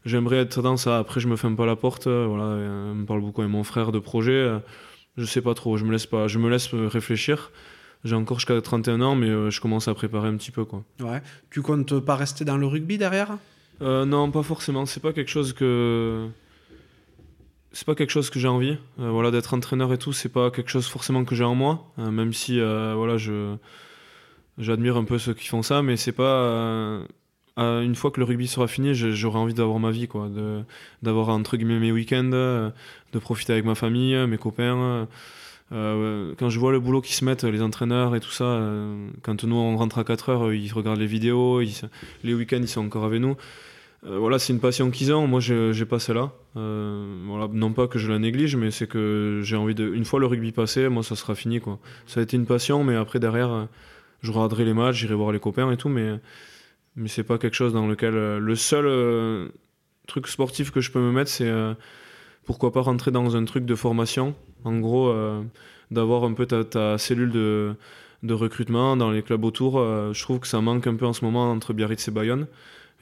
J'aimerais 0.04 0.38
être 0.38 0.62
dans 0.62 0.76
ça. 0.76 0.98
Après, 0.98 1.20
je 1.20 1.28
me 1.28 1.36
ferme 1.36 1.56
pas 1.56 1.66
la 1.66 1.76
porte. 1.76 2.06
voilà, 2.06 2.44
on 2.44 2.94
me 2.94 3.04
parle 3.04 3.20
beaucoup 3.20 3.40
avec 3.40 3.52
mon 3.52 3.64
frère 3.64 3.92
de 3.92 3.98
projet. 3.98 4.50
je 5.16 5.24
sais 5.24 5.42
pas 5.42 5.54
trop, 5.54 5.76
je 5.76 5.84
me 5.84 5.92
laisse 5.92 6.06
pas. 6.06 6.28
Je 6.28 6.38
me 6.38 6.50
laisse 6.50 6.74
réfléchir. 6.74 7.52
J'ai 8.04 8.16
encore 8.16 8.40
jusqu'à 8.40 8.60
31 8.60 9.00
ans, 9.00 9.14
mais 9.14 9.50
je 9.50 9.60
commence 9.60 9.86
à 9.86 9.94
préparer 9.94 10.28
un 10.28 10.36
petit 10.36 10.50
peu. 10.50 10.64
Quoi. 10.64 10.82
Ouais. 11.00 11.22
Tu 11.50 11.62
comptes 11.62 12.00
pas 12.00 12.16
rester 12.16 12.44
dans 12.44 12.56
le 12.56 12.66
rugby 12.66 12.98
derrière? 12.98 13.38
Euh, 13.82 14.04
non, 14.04 14.30
pas 14.30 14.42
forcément. 14.42 14.86
C'est 14.86 15.00
pas 15.00 15.12
quelque 15.12 15.30
chose 15.30 15.52
que 15.52 16.28
c'est 17.72 17.86
pas 17.86 17.94
quelque 17.94 18.10
chose 18.10 18.30
que 18.30 18.38
j'ai 18.38 18.48
envie. 18.48 18.76
Euh, 19.00 19.10
voilà, 19.10 19.30
d'être 19.30 19.54
entraîneur 19.54 19.92
et 19.92 19.98
tout, 19.98 20.12
c'est 20.12 20.28
pas 20.28 20.50
quelque 20.50 20.70
chose 20.70 20.86
forcément 20.86 21.24
que 21.24 21.34
j'ai 21.34 21.44
en 21.44 21.54
moi. 21.54 21.92
Euh, 21.98 22.10
même 22.10 22.32
si 22.32 22.60
voilà, 22.60 23.16
je 23.16 23.56
j'admire 24.58 24.96
un 24.96 25.04
peu 25.04 25.18
ceux 25.18 25.34
qui 25.34 25.48
font 25.48 25.62
ça, 25.62 25.82
mais 25.82 25.96
c'est 25.96 26.12
pas 26.12 27.00
une 27.56 27.94
fois 27.94 28.10
que 28.10 28.20
le 28.20 28.24
rugby 28.24 28.48
sera 28.48 28.66
fini, 28.66 28.94
j'aurai 28.94 29.38
envie 29.38 29.54
d'avoir 29.54 29.78
ma 29.78 29.90
vie, 29.90 30.08
quoi, 30.08 30.28
d'avoir 31.02 31.28
entre 31.28 31.56
guillemets 31.56 31.78
mes 31.78 31.92
week-ends, 31.92 32.24
de 32.24 33.18
profiter 33.20 33.52
avec 33.52 33.64
ma 33.64 33.74
famille, 33.74 34.16
mes 34.26 34.38
copains. 34.38 35.06
Euh, 35.72 36.34
quand 36.38 36.50
je 36.50 36.58
vois 36.58 36.72
le 36.72 36.80
boulot 36.80 37.00
qui 37.00 37.14
se 37.14 37.24
mettent, 37.24 37.44
les 37.44 37.62
entraîneurs 37.62 38.14
et 38.14 38.20
tout 38.20 38.30
ça, 38.30 38.44
euh, 38.44 39.08
quand 39.22 39.44
nous 39.44 39.56
on 39.56 39.76
rentre 39.76 39.98
à 39.98 40.04
4 40.04 40.28
heures, 40.28 40.52
ils 40.52 40.70
regardent 40.72 40.98
les 40.98 41.06
vidéos, 41.06 41.60
les 42.24 42.34
week-ends 42.34 42.58
ils 42.60 42.68
sont 42.68 42.84
encore 42.84 43.04
avec 43.04 43.20
nous. 43.20 43.36
Euh, 44.04 44.18
voilà, 44.18 44.38
c'est 44.38 44.52
une 44.52 44.60
passion 44.60 44.90
qu'ils 44.90 45.12
ont. 45.12 45.26
Moi, 45.26 45.40
j'ai 45.40 45.86
pas 45.86 45.98
cela. 45.98 46.32
voilà, 46.54 47.48
non 47.52 47.72
pas 47.72 47.86
que 47.86 47.98
je 47.98 48.10
la 48.10 48.18
néglige, 48.18 48.56
mais 48.56 48.70
c'est 48.70 48.86
que 48.86 49.40
j'ai 49.44 49.56
envie 49.56 49.74
de. 49.74 49.86
Une 49.94 50.04
fois 50.04 50.20
le 50.20 50.26
rugby 50.26 50.52
passé, 50.52 50.88
moi, 50.88 51.02
ça 51.02 51.16
sera 51.16 51.34
fini, 51.34 51.60
quoi. 51.60 51.78
Ça 52.06 52.20
a 52.20 52.22
été 52.22 52.36
une 52.36 52.46
passion, 52.46 52.84
mais 52.84 52.96
après 52.96 53.20
derrière, 53.20 53.68
je 54.22 54.30
regarderai 54.30 54.64
les 54.64 54.74
matchs, 54.74 54.96
j'irai 54.96 55.14
voir 55.14 55.32
les 55.32 55.40
copains 55.40 55.70
et 55.72 55.76
tout, 55.76 55.88
mais 55.88 56.18
mais 56.96 57.08
c'est 57.08 57.24
pas 57.24 57.38
quelque 57.38 57.54
chose 57.54 57.72
dans 57.72 57.86
lequel 57.86 58.14
le 58.14 58.56
seul 58.56 59.50
truc 60.06 60.28
sportif 60.28 60.70
que 60.70 60.80
je 60.80 60.90
peux 60.90 61.00
me 61.00 61.12
mettre, 61.12 61.30
c'est 61.30 61.52
pourquoi 62.44 62.72
pas 62.72 62.80
rentrer 62.80 63.10
dans 63.10 63.36
un 63.36 63.44
truc 63.44 63.64
de 63.64 63.74
formation 63.74 64.34
en 64.64 64.78
gros, 64.78 65.08
euh, 65.08 65.42
d'avoir 65.90 66.24
un 66.24 66.32
peu 66.32 66.46
ta, 66.46 66.98
cellule 66.98 67.30
de, 67.30 67.76
recrutement 68.30 68.96
dans 68.96 69.10
les 69.10 69.22
clubs 69.22 69.44
autour, 69.44 69.78
euh, 69.78 70.12
je 70.12 70.22
trouve 70.22 70.38
que 70.38 70.46
ça 70.46 70.60
manque 70.60 70.86
un 70.86 70.94
peu 70.94 71.06
en 71.06 71.12
ce 71.12 71.24
moment 71.24 71.50
entre 71.50 71.72
Biarritz 71.72 72.06
et 72.08 72.10
Bayonne. 72.10 72.46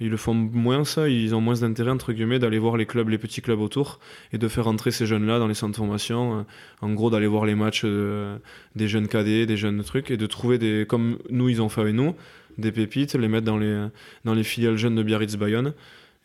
Ils 0.03 0.09
le 0.09 0.17
font 0.17 0.33
moins 0.33 0.83
ça, 0.87 1.11
ils 1.11 1.35
ont 1.35 1.43
moins 1.43 1.57
d'intérêt 1.57 1.91
entre 1.91 2.15
guillemets 2.15 2.39
d'aller 2.39 2.59
voir 2.59 2.79
les 2.79 2.87
clubs, 2.87 3.11
les 3.11 3.19
petits 3.19 3.43
clubs 3.43 3.61
autour 3.61 4.01
et 4.33 4.39
de 4.39 4.49
faire 4.49 4.67
entrer 4.67 4.93
ces 4.93 5.05
jeunes-là 5.05 5.39
dans 5.39 5.47
les 5.47 5.53
centres 5.53 5.73
de 5.73 5.77
formation. 5.77 6.39
Euh, 6.39 6.43
en 6.81 6.95
gros, 6.95 7.11
d'aller 7.11 7.27
voir 7.27 7.45
les 7.45 7.55
matchs 7.55 7.85
des 7.85 8.89
jeunes 8.89 9.09
cadets, 9.09 9.45
des 9.45 9.59
jeunes 9.59 9.83
trucs 9.85 10.11
et 10.11 10.17
de 10.17 10.27
trouver 10.27 10.57
des, 10.57 10.87
comme 10.89 11.19
nous 11.29 11.51
ils 11.51 11.61
ont 11.61 11.69
fait 11.69 11.83
avec 11.83 11.95
nous, 11.95 12.15
des 12.59 12.73
pépites, 12.73 13.15
les 13.15 13.29
mettre 13.29 13.47
dans 13.47 13.59
les, 13.59 13.87
dans 14.25 14.35
les 14.35 14.45
filiales 14.45 14.77
jeunes 14.77 14.95
de 14.95 15.03
Biarritz 15.03 15.37
Bayonne 15.37 15.75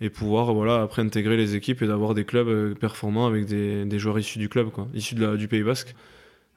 et 0.02 0.10
pouvoir 0.10 0.54
voilà 0.54 0.82
après 0.82 1.02
intégrer 1.02 1.38
les 1.38 1.56
équipes 1.56 1.82
et 1.82 1.88
d'avoir 1.88 2.14
des 2.14 2.26
clubs 2.26 2.48
euh, 2.48 2.74
performants 2.74 3.28
avec 3.28 3.46
des, 3.46 3.86
des, 3.86 4.00
joueurs 4.00 4.20
issus 4.20 4.40
du 4.40 4.50
club 4.50 4.70
quoi 4.70 4.88
issus 4.94 5.16
de 5.16 5.26
la, 5.26 5.38
du 5.38 5.48
Pays 5.48 5.64
Basque. 5.64 5.96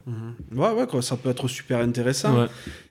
Mhm. 0.06 0.34
ouais 0.58 0.72
ouais 0.72 0.86
quoi, 0.86 1.02
ça 1.02 1.16
peut 1.16 1.28
être 1.28 1.48
super 1.48 1.78
intéressant. 1.80 2.48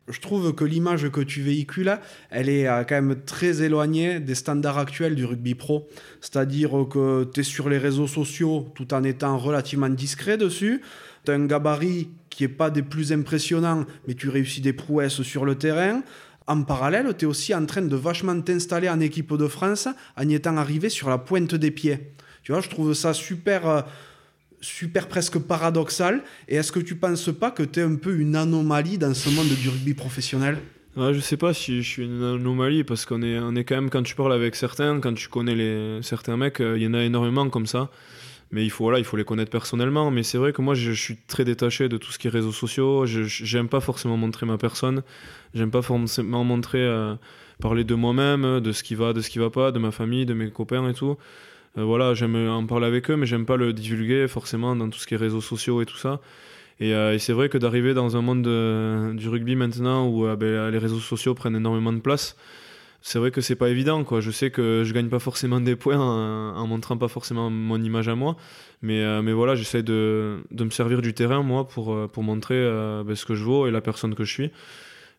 Je 0.07 0.19
trouve 0.21 0.53
que 0.53 0.63
l'image 0.63 1.09
que 1.09 1.21
tu 1.21 1.41
véhicules 1.41 1.97
elle 2.29 2.47
est 2.47 2.67
euh, 2.67 2.83
quand 2.83 2.95
même 2.95 3.17
très 3.25 3.61
éloignée 3.61 4.19
des 4.19 4.35
standards 4.35 4.77
actuels 4.77 5.15
du 5.15 5.25
rugby 5.25 5.55
pro. 5.55 5.89
C'est 6.21 6.37
à 6.37 6.45
dire 6.45 6.71
que 6.89 7.25
tu 7.33 7.41
es 7.41 7.43
sur 7.43 7.69
les 7.69 7.77
réseaux 7.77 8.07
sociaux 8.07 8.71
tout 8.75 8.93
en 8.93 9.03
étant 9.03 9.37
relativement 9.37 9.89
discret 9.89 10.37
dessus. 10.37 10.81
Tu 11.25 11.31
as 11.31 11.33
un 11.33 11.45
gabarit 11.45 12.09
qui 12.29 12.45
est 12.45 12.49
pas 12.49 12.69
des 12.69 12.83
plus 12.83 13.11
impressionnants 13.11 13.85
mais 14.07 14.13
tu 14.13 14.29
réussis 14.29 14.61
des 14.61 14.73
prouesses 14.73 15.23
sur 15.23 15.43
le 15.43 15.55
terrain 15.55 16.03
en 16.47 16.63
parallèle, 16.63 17.13
tu 17.17 17.25
es 17.25 17.27
aussi 17.27 17.53
en 17.53 17.65
train 17.65 17.81
de 17.81 17.95
vachement 17.95 18.39
t'installer 18.41 18.89
en 18.89 18.99
équipe 18.99 19.33
de 19.35 19.47
France 19.47 19.87
en 20.15 20.27
y 20.27 20.33
étant 20.33 20.57
arrivé 20.57 20.89
sur 20.89 21.09
la 21.09 21.17
pointe 21.17 21.53
des 21.55 21.71
pieds. 21.71 21.99
Tu 22.43 22.53
vois, 22.53 22.61
je 22.61 22.69
trouve 22.69 22.93
ça 22.93 23.13
super, 23.13 23.67
euh, 23.67 23.81
super 24.61 25.07
presque 25.07 25.37
paradoxal. 25.39 26.23
Et 26.47 26.55
est-ce 26.55 26.71
que 26.71 26.79
tu 26.79 26.95
penses 26.95 27.29
pas 27.37 27.51
que 27.51 27.63
tu 27.63 27.81
es 27.81 27.83
un 27.83 27.95
peu 27.95 28.15
une 28.17 28.35
anomalie 28.35 28.97
dans 28.97 29.13
ce 29.13 29.29
monde 29.29 29.49
du 29.49 29.67
rugby 29.69 29.93
professionnel? 29.93 30.57
Je 30.95 31.13
Je 31.13 31.19
sais 31.19 31.37
pas 31.37 31.53
si 31.53 31.83
je 31.83 31.87
suis 31.87 32.05
une 32.05 32.23
anomalie 32.23 32.83
parce 32.83 33.05
qu'on 33.05 33.21
est, 33.21 33.37
on 33.37 33.55
est 33.55 33.65
quand 33.65 33.75
même, 33.75 33.89
quand 33.89 34.01
tu 34.01 34.15
parles 34.15 34.33
avec 34.33 34.55
certains, 34.55 34.99
quand 34.99 35.13
tu 35.13 35.27
connais 35.27 35.53
les, 35.53 35.99
certains 36.01 36.37
mecs, 36.37 36.61
euh, 36.61 36.77
il 36.77 36.83
y 36.83 36.87
en 36.87 36.93
a 36.93 37.03
énormément 37.03 37.49
comme 37.49 37.67
ça 37.67 37.91
mais 38.51 38.63
il 38.63 38.69
faut 38.69 38.85
voilà 38.85 38.99
il 38.99 39.05
faut 39.05 39.17
les 39.17 39.25
connaître 39.25 39.51
personnellement. 39.51 40.11
Mais 40.11 40.23
c'est 40.23 40.37
vrai 40.37 40.53
que 40.53 40.61
moi 40.61 40.73
je, 40.73 40.91
suis 40.91 41.17
très 41.27 41.45
détaché 41.45 41.89
de 41.89 41.97
tout 41.97 42.11
ce 42.11 42.19
qui 42.19 42.27
est 42.27 42.29
réseaux 42.29 42.51
sociaux. 42.51 43.05
J'aime 43.05 43.67
pas 43.67 43.79
forcément 43.79 44.17
montrer 44.17 44.45
ma 44.45 44.57
personne. 44.57 45.03
J'aime 45.53 45.71
pas 45.71 45.81
forcément 45.81 46.43
montrer 46.43 46.81
euh, 46.81 47.15
parler 47.61 47.83
de 47.83 47.95
moi-même 47.95 48.59
de 48.59 48.71
ce 48.71 48.83
qui 48.83 48.95
va 48.95 49.13
de 49.13 49.21
ce 49.21 49.29
qui 49.29 49.39
va 49.39 49.49
pas 49.49 49.71
de 49.71 49.79
ma 49.79 49.91
famille 49.91 50.25
de 50.25 50.33
mes 50.33 50.49
copains 50.49 50.87
et 50.89 50.93
tout. 50.93 51.17
Euh, 51.77 51.83
voilà 51.83 52.13
j'aime 52.13 52.35
en 52.35 52.65
parler 52.65 52.87
avec 52.87 53.09
eux 53.09 53.15
mais 53.15 53.25
j'aime 53.25 53.45
pas 53.45 53.57
le 53.57 53.73
divulguer 53.73 54.27
forcément 54.27 54.75
dans 54.75 54.89
tout 54.89 54.99
ce 54.99 55.07
qui 55.07 55.13
est 55.13 55.17
réseaux 55.17 55.41
sociaux 55.41 55.81
et 55.81 55.85
tout 55.85 55.97
ça. 55.97 56.21
Et, 56.79 56.93
euh, 56.93 57.15
et 57.15 57.19
c'est 57.19 57.33
vrai 57.33 57.49
que 57.49 57.57
d'arriver 57.57 57.93
dans 57.93 58.17
un 58.17 58.21
monde 58.21 58.43
du 59.17 59.29
rugby 59.29 59.55
maintenant 59.55 60.07
où 60.07 60.27
ben, 60.35 60.69
les 60.69 60.77
réseaux 60.77 60.99
sociaux 60.99 61.33
prennent 61.33 61.55
énormément 61.55 61.91
de 61.91 61.99
place 61.99 62.37
c'est 63.01 63.19
vrai 63.19 63.31
que 63.31 63.41
c'est 63.41 63.55
pas 63.55 63.69
évident 63.69 64.03
quoi. 64.03 64.21
Je 64.21 64.31
sais 64.31 64.51
que 64.51 64.83
je 64.85 64.93
gagne 64.93 65.09
pas 65.09 65.19
forcément 65.19 65.61
des 65.61 65.75
points 65.75 65.97
en, 65.97 66.67
montrant 66.67 66.97
pas 66.97 67.07
forcément 67.07 67.49
mon 67.49 67.81
image 67.81 68.07
à 68.07 68.15
moi, 68.15 68.35
mais, 68.81 69.01
euh, 69.01 69.21
mais 69.21 69.33
voilà, 69.33 69.55
j'essaie 69.55 69.83
de, 69.83 70.43
de, 70.51 70.63
me 70.63 70.69
servir 70.69 71.01
du 71.01 71.13
terrain 71.13 71.43
moi 71.43 71.67
pour, 71.67 71.93
euh, 71.93 72.07
pour 72.07 72.23
montrer 72.23 72.55
euh, 72.55 73.03
ben, 73.05 73.15
ce 73.15 73.25
que 73.25 73.35
je 73.35 73.43
vaux 73.43 73.67
et 73.67 73.71
la 73.71 73.81
personne 73.81 74.15
que 74.15 74.23
je 74.23 74.31
suis. 74.31 74.51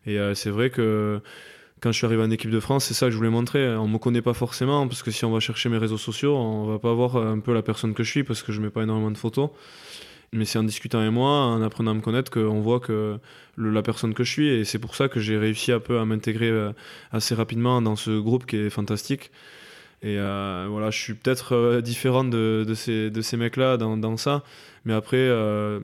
Et 0.05 0.17
c'est 0.33 0.49
vrai 0.49 0.69
que 0.69 1.19
quand 1.81 1.91
je 1.91 1.97
suis 1.97 2.05
arrivé 2.05 2.23
en 2.23 2.31
équipe 2.31 2.49
de 2.49 2.59
France, 2.59 2.85
c'est 2.85 2.93
ça 2.93 3.07
que 3.07 3.11
je 3.11 3.17
voulais 3.17 3.29
montrer. 3.29 3.75
On 3.75 3.87
me 3.87 3.97
connaît 3.97 4.21
pas 4.21 4.33
forcément 4.33 4.87
parce 4.87 5.03
que 5.03 5.11
si 5.11 5.25
on 5.25 5.31
va 5.31 5.39
chercher 5.39 5.69
mes 5.69 5.77
réseaux 5.77 5.97
sociaux, 5.97 6.35
on 6.35 6.65
va 6.65 6.79
pas 6.79 6.93
voir 6.93 7.17
un 7.17 7.39
peu 7.39 7.53
la 7.53 7.61
personne 7.61 7.93
que 7.93 8.01
je 8.01 8.09
suis 8.09 8.23
parce 8.23 8.41
que 8.41 8.51
je 8.51 8.61
mets 8.61 8.69
pas 8.69 8.81
énormément 8.81 9.11
de 9.11 9.17
photos. 9.17 9.49
Mais 10.31 10.45
c'est 10.45 10.59
en 10.59 10.63
discutant 10.63 10.99
avec 10.99 11.11
moi, 11.11 11.29
en 11.29 11.61
apprenant 11.61 11.91
à 11.91 11.93
me 11.95 12.01
connaître, 12.01 12.29
qu'on 12.29 12.61
voit 12.61 12.79
que 12.79 13.17
la 13.57 13.81
personne 13.81 14.13
que 14.13 14.23
je 14.23 14.31
suis. 14.31 14.47
Et 14.47 14.65
c'est 14.65 14.79
pour 14.79 14.95
ça 14.95 15.09
que 15.09 15.19
j'ai 15.19 15.37
réussi 15.37 15.71
un 15.71 15.79
peu 15.79 15.99
à 15.99 16.05
m'intégrer 16.05 16.49
euh, 16.49 16.71
assez 17.11 17.33
rapidement 17.33 17.81
dans 17.81 17.95
ce 17.95 18.19
groupe 18.19 18.45
qui 18.45 18.57
est 18.57 18.69
fantastique. 18.69 19.31
Et 20.01 20.17
euh, 20.17 20.67
voilà, 20.69 20.91
je 20.91 20.99
suis 20.99 21.13
peut-être 21.13 21.53
euh, 21.55 21.81
différent 21.81 22.23
de, 22.23 22.65
ces, 22.75 23.37
mecs-là 23.37 23.77
dans, 23.77 24.17
ça. 24.17 24.43
Mais 24.85 24.93
après, 24.93 25.29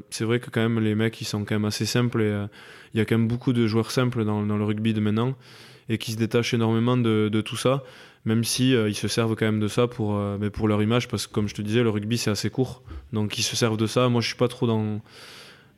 c'est 0.10 0.24
vrai 0.24 0.40
que 0.40 0.50
quand 0.50 0.62
même, 0.62 0.80
les 0.80 0.96
mecs, 0.96 1.20
ils 1.22 1.26
sont 1.26 1.44
quand 1.44 1.56
même 1.56 1.66
assez 1.66 1.86
simples. 1.86 2.22
Et 2.22 2.46
il 2.94 2.98
y 2.98 3.02
a 3.02 3.06
quand 3.06 3.18
même 3.18 3.28
beaucoup 3.28 3.52
de 3.52 3.68
joueurs 3.68 3.92
simples 3.92 4.24
dans, 4.26 4.42
le 4.42 4.64
rugby 4.64 4.94
de 4.94 5.02
maintenant. 5.02 5.36
et 5.90 5.98
qui 5.98 6.12
se 6.14 6.18
détachent 6.18 6.54
énormément 6.54 6.98
de 6.98 7.42
tout 7.42 7.58
ça, 7.58 7.84
même 8.26 8.44
si 8.44 8.72
ils 8.72 8.96
se 8.96 9.08
servent 9.08 9.36
quand 9.36 9.46
même 9.46 9.60
de 9.60 9.68
ça 9.68 9.88
pour, 9.88 10.20
mais 10.40 10.50
pour 10.50 10.68
leur 10.68 10.82
image, 10.82 11.08
parce 11.08 11.28
que 11.28 11.34
comme 11.34 11.48
je 11.48 11.56
te 11.56 11.62
disais, 11.62 11.84
le 11.84 11.90
rugby 11.90 12.18
c'est 12.18 12.32
assez 12.32 12.50
court, 12.50 12.82
donc 13.14 13.38
ils 13.38 13.44
se 13.44 13.56
servent 13.56 13.78
de 13.78 13.88
ça. 13.88 14.10
Moi 14.10 14.22
je 14.22 14.28
suis 14.28 14.38
pas 14.38 14.48
trop 14.48 14.66
dans, 14.66 15.02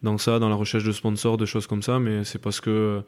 dans 0.03 0.17
ça, 0.17 0.39
dans 0.39 0.49
la 0.49 0.55
recherche 0.55 0.83
de 0.83 0.91
sponsors, 0.91 1.37
de 1.37 1.45
choses 1.45 1.67
comme 1.67 1.81
ça, 1.81 1.99
mais 1.99 2.23
c'est 2.23 2.39
parce 2.39 2.61
que 2.61 3.01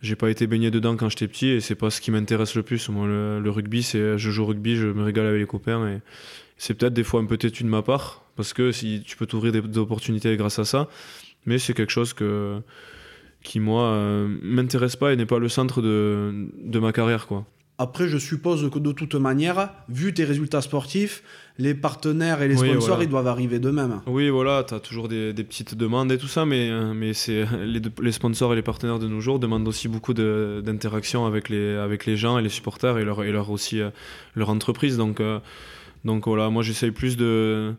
j'ai 0.00 0.16
pas 0.16 0.30
été 0.30 0.46
baigné 0.46 0.70
dedans 0.70 0.96
quand 0.96 1.08
j'étais 1.08 1.28
petit 1.28 1.48
et 1.48 1.60
c'est 1.60 1.74
pas 1.74 1.90
ce 1.90 2.00
qui 2.00 2.10
m'intéresse 2.10 2.54
le 2.54 2.62
plus. 2.62 2.88
Moi, 2.88 3.06
le, 3.06 3.50
rugby, 3.50 3.82
c'est 3.82 4.18
je 4.18 4.30
joue 4.30 4.44
au 4.44 4.46
rugby, 4.46 4.76
je 4.76 4.86
me 4.86 5.02
régale 5.02 5.26
avec 5.26 5.40
les 5.40 5.46
copains 5.46 5.88
et 5.88 6.00
c'est 6.56 6.74
peut-être 6.74 6.94
des 6.94 7.04
fois 7.04 7.20
un 7.20 7.26
peu 7.26 7.36
têtu 7.36 7.64
de 7.64 7.68
ma 7.68 7.82
part 7.82 8.24
parce 8.36 8.52
que 8.52 8.72
si 8.72 9.02
tu 9.04 9.16
peux 9.16 9.26
t'ouvrir 9.26 9.52
des, 9.52 9.78
opportunités 9.78 10.36
grâce 10.36 10.58
à 10.58 10.64
ça, 10.64 10.88
mais 11.46 11.58
c'est 11.58 11.74
quelque 11.74 11.92
chose 11.92 12.12
que 12.12 12.60
qui 13.42 13.60
moi 13.60 13.84
euh, 13.84 14.28
m'intéresse 14.42 14.96
pas 14.96 15.12
et 15.12 15.16
n'est 15.16 15.26
pas 15.26 15.38
le 15.38 15.48
centre 15.48 15.80
de, 15.80 16.48
de 16.60 16.78
ma 16.78 16.92
carrière 16.92 17.26
quoi. 17.26 17.46
Après, 17.80 18.08
je 18.08 18.18
suppose 18.18 18.68
que 18.70 18.80
de 18.80 18.90
toute 18.90 19.14
manière, 19.14 19.70
vu 19.88 20.12
tes 20.12 20.24
résultats 20.24 20.62
sportifs, 20.62 21.22
les 21.58 21.74
partenaires 21.74 22.42
et 22.42 22.48
les 22.48 22.56
sponsors, 22.56 23.00
ils 23.04 23.08
doivent 23.08 23.28
arriver 23.28 23.60
d'eux-mêmes. 23.60 24.00
Oui, 24.08 24.30
voilà, 24.30 24.64
tu 24.64 24.74
as 24.74 24.80
toujours 24.80 25.06
des, 25.06 25.32
petites 25.32 25.76
demandes 25.76 26.10
et 26.10 26.18
tout 26.18 26.26
ça, 26.26 26.44
mais, 26.44 26.70
euh, 26.70 26.92
mais 26.92 27.12
c'est 27.14 27.44
les, 27.64 27.80
les, 28.02 28.12
sponsors 28.12 28.52
et 28.52 28.56
les 28.56 28.62
partenaires 28.62 28.98
de 28.98 29.06
nos 29.06 29.20
jours 29.20 29.38
demandent 29.38 29.68
aussi 29.68 29.86
beaucoup 29.86 30.12
d'interaction 30.12 31.24
avec 31.24 31.48
les, 31.48 31.76
avec 31.76 32.04
les 32.04 32.16
gens 32.16 32.36
et 32.36 32.42
les 32.42 32.48
supporters 32.48 32.98
et 32.98 33.04
leur, 33.04 33.22
et 33.22 33.30
leur 33.30 33.48
aussi 33.48 33.80
euh, 33.80 33.90
leur 34.34 34.50
entreprise. 34.50 34.96
Donc, 34.96 35.20
euh, 35.20 35.38
donc 36.04 36.26
voilà, 36.26 36.50
moi 36.50 36.64
j'essaye 36.64 36.90
plus 36.90 37.16
de 37.16 37.74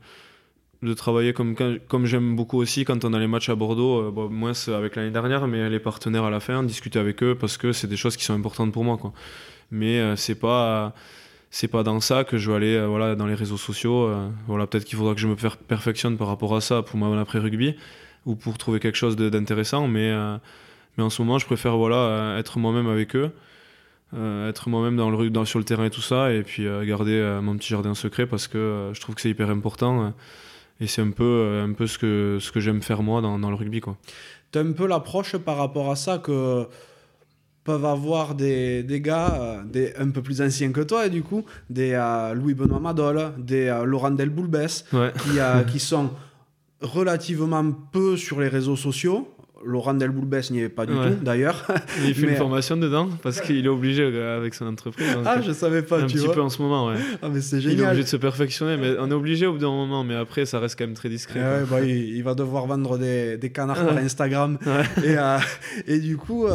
de 0.82 0.94
travailler 0.94 1.34
comme, 1.34 1.56
comme 1.90 2.06
j'aime 2.06 2.38
beaucoup 2.38 2.58
aussi 2.58 2.86
quand 2.86 3.04
on 3.04 3.12
a 3.12 3.20
les 3.20 3.28
matchs 3.28 3.50
à 3.50 3.56
Bordeaux, 3.56 4.10
bon, 4.14 4.30
moins 4.30 4.54
avec 4.70 4.96
l'année 4.96 5.12
dernière, 5.12 5.46
mais 5.46 5.70
les 5.70 5.80
partenaires 5.80 6.24
à 6.24 6.30
la 6.30 6.40
fin, 6.40 6.64
discuter 6.64 7.00
avec 7.00 7.22
eux 7.22 7.36
parce 7.38 7.58
que 7.58 7.74
c'est 7.74 7.88
des 7.88 7.98
choses 7.98 8.16
qui 8.16 8.24
sont 8.24 8.34
importantes 8.34 8.72
pour 8.72 8.86
moi. 8.86 8.96
Quoi 8.96 9.12
mais 9.72 10.00
euh, 10.00 10.16
c'est 10.16 10.36
pas 10.36 10.94
c'est 11.52 11.68
pas 11.68 11.84
dans 11.84 12.00
ça 12.00 12.24
que 12.24 12.38
je 12.38 12.50
vais 12.50 12.58
aller 12.58 12.76
euh, 12.76 12.88
voilà 12.88 13.16
dans 13.16 13.26
les 13.26 13.34
réseaux 13.34 13.58
sociaux 13.58 14.08
euh, 14.08 14.30
voilà 14.48 14.68
peut-être 14.68 14.86
qu'il 14.86 14.98
faudra 14.98 15.14
que 15.14 15.20
je 15.20 15.28
me 15.28 15.36
perfectionne 15.36 16.18
par 16.18 16.28
rapport 16.28 16.56
à 16.56 16.62
ça 16.62 16.82
pour 16.82 16.98
mon 16.98 17.18
après 17.18 17.40
rugby 17.40 17.76
ou 18.26 18.36
pour 18.36 18.58
trouver 18.58 18.80
quelque 18.80 18.98
chose 18.98 19.16
d'intéressant 19.16 19.88
mais 19.88 20.14
mais 20.98 21.04
en 21.04 21.10
ce 21.10 21.22
moment 21.22 21.40
je 21.40 21.46
préfère 21.46 21.78
voilà 21.78 22.38
être 22.38 22.60
moi-même 22.60 22.88
avec 22.88 23.16
eux 23.16 23.32
être 24.14 24.70
moi-même 24.70 24.98
dans 24.98 25.10
le 25.10 25.30
dans, 25.30 25.46
sur 25.46 25.58
le 25.58 25.66
terrain 25.66 25.86
et 25.86 25.90
tout 25.90 26.02
ça 26.02 26.34
et 26.34 26.44
puis 26.44 26.66
garder 26.86 27.40
mon 27.42 27.56
petit 27.56 27.70
jardin 27.70 27.96
secret 27.96 28.28
parce 28.28 28.48
que 28.48 28.92
je 28.94 29.00
trouve 29.00 29.16
que 29.16 29.22
c'est 29.22 29.30
hyper 29.30 29.50
important 29.50 30.14
et 30.82 30.88
c'est 30.88 31.02
un 31.02 31.12
peu 31.12 31.64
un 31.64 31.72
peu 31.72 31.88
ce 31.88 31.98
que 31.98 32.38
ce 32.42 32.52
que 32.52 32.60
j'aime 32.60 32.82
faire 32.82 33.02
moi 33.02 33.22
dans, 33.22 33.40
dans 33.40 33.50
le 33.50 33.56
rugby 33.56 33.80
quoi. 33.80 33.98
As 34.54 34.60
un 34.60 34.74
peu 34.74 34.86
l'approche 34.86 35.38
par 35.38 35.58
rapport 35.58 35.90
à 35.90 35.96
ça 35.96 36.18
que 36.18 36.68
peuvent 37.70 37.86
avoir 37.86 38.34
des, 38.34 38.82
des 38.82 39.00
gars 39.00 39.32
euh, 39.40 39.64
des, 39.64 39.94
un 40.00 40.10
peu 40.10 40.24
plus 40.24 40.42
anciens 40.42 40.72
que 40.72 40.82
toi, 40.82 41.06
et 41.06 41.12
du 41.12 41.22
coup, 41.22 41.46
des 41.70 41.92
euh, 41.94 42.34
Louis-Benoît 42.34 42.80
Madol, 42.80 43.34
des 43.38 43.68
euh, 43.68 43.84
Laurent 43.84 44.10
Delboulbès, 44.10 44.86
qui, 45.22 45.38
qui 45.72 45.80
sont 45.80 46.10
relativement 46.82 47.72
peu 47.92 48.18
sur 48.18 48.42
les 48.42 48.48
réseaux 48.48 48.76
sociaux. 48.76 49.32
Laurent 49.64 49.94
Delboulbès 49.94 50.50
n'y 50.50 50.62
est 50.62 50.70
pas 50.70 50.88
du 50.88 50.94
tout, 50.94 51.16
d'ailleurs. 51.22 51.68
Il 52.08 52.16
fait 52.16 52.28
une 52.28 52.38
formation 52.38 52.76
dedans 52.76 53.10
parce 53.22 53.40
qu'il 53.40 53.64
est 53.64 53.70
obligé 53.70 54.04
avec 54.04 54.56
son 54.56 54.66
entreprise. 54.66 55.16
ah, 55.26 55.42
je 55.42 55.52
savais 55.52 55.84
pas, 55.84 55.98
un 56.00 56.08
tu 56.08 56.16
petit 56.16 56.26
vois. 56.26 56.34
peu 56.34 56.42
en 56.42 56.50
ce 56.50 56.62
moment, 56.62 56.88
ouais. 56.88 56.96
Ah, 57.22 57.28
mais 57.32 57.42
c'est 57.42 57.62
génial. 57.62 57.78
Il 57.78 57.82
est 57.84 57.88
obligé 57.88 58.04
de 58.04 58.08
se 58.08 58.18
perfectionner, 58.18 58.78
mais 58.78 58.96
on 59.00 59.12
est 59.12 59.14
obligé 59.14 59.46
au 59.46 59.52
bout 59.52 59.60
d'un 59.60 59.70
moment, 59.70 60.04
mais 60.04 60.16
après, 60.16 60.48
ça 60.48 60.60
reste 60.60 60.80
quand 60.80 60.86
même 60.86 60.96
très 60.96 61.10
discret. 61.10 61.42
Ouais, 61.42 61.66
bah, 61.70 61.82
il, 61.82 62.24
va 62.24 62.34
devoir 62.34 62.66
vendre 62.66 62.98
des, 62.98 63.38
des 63.38 63.52
canards 63.52 63.86
par 63.86 63.98
Instagram. 63.98 64.58
Et, 65.04 65.18
et, 65.94 66.00
du 66.00 66.16
coup, 66.16 66.48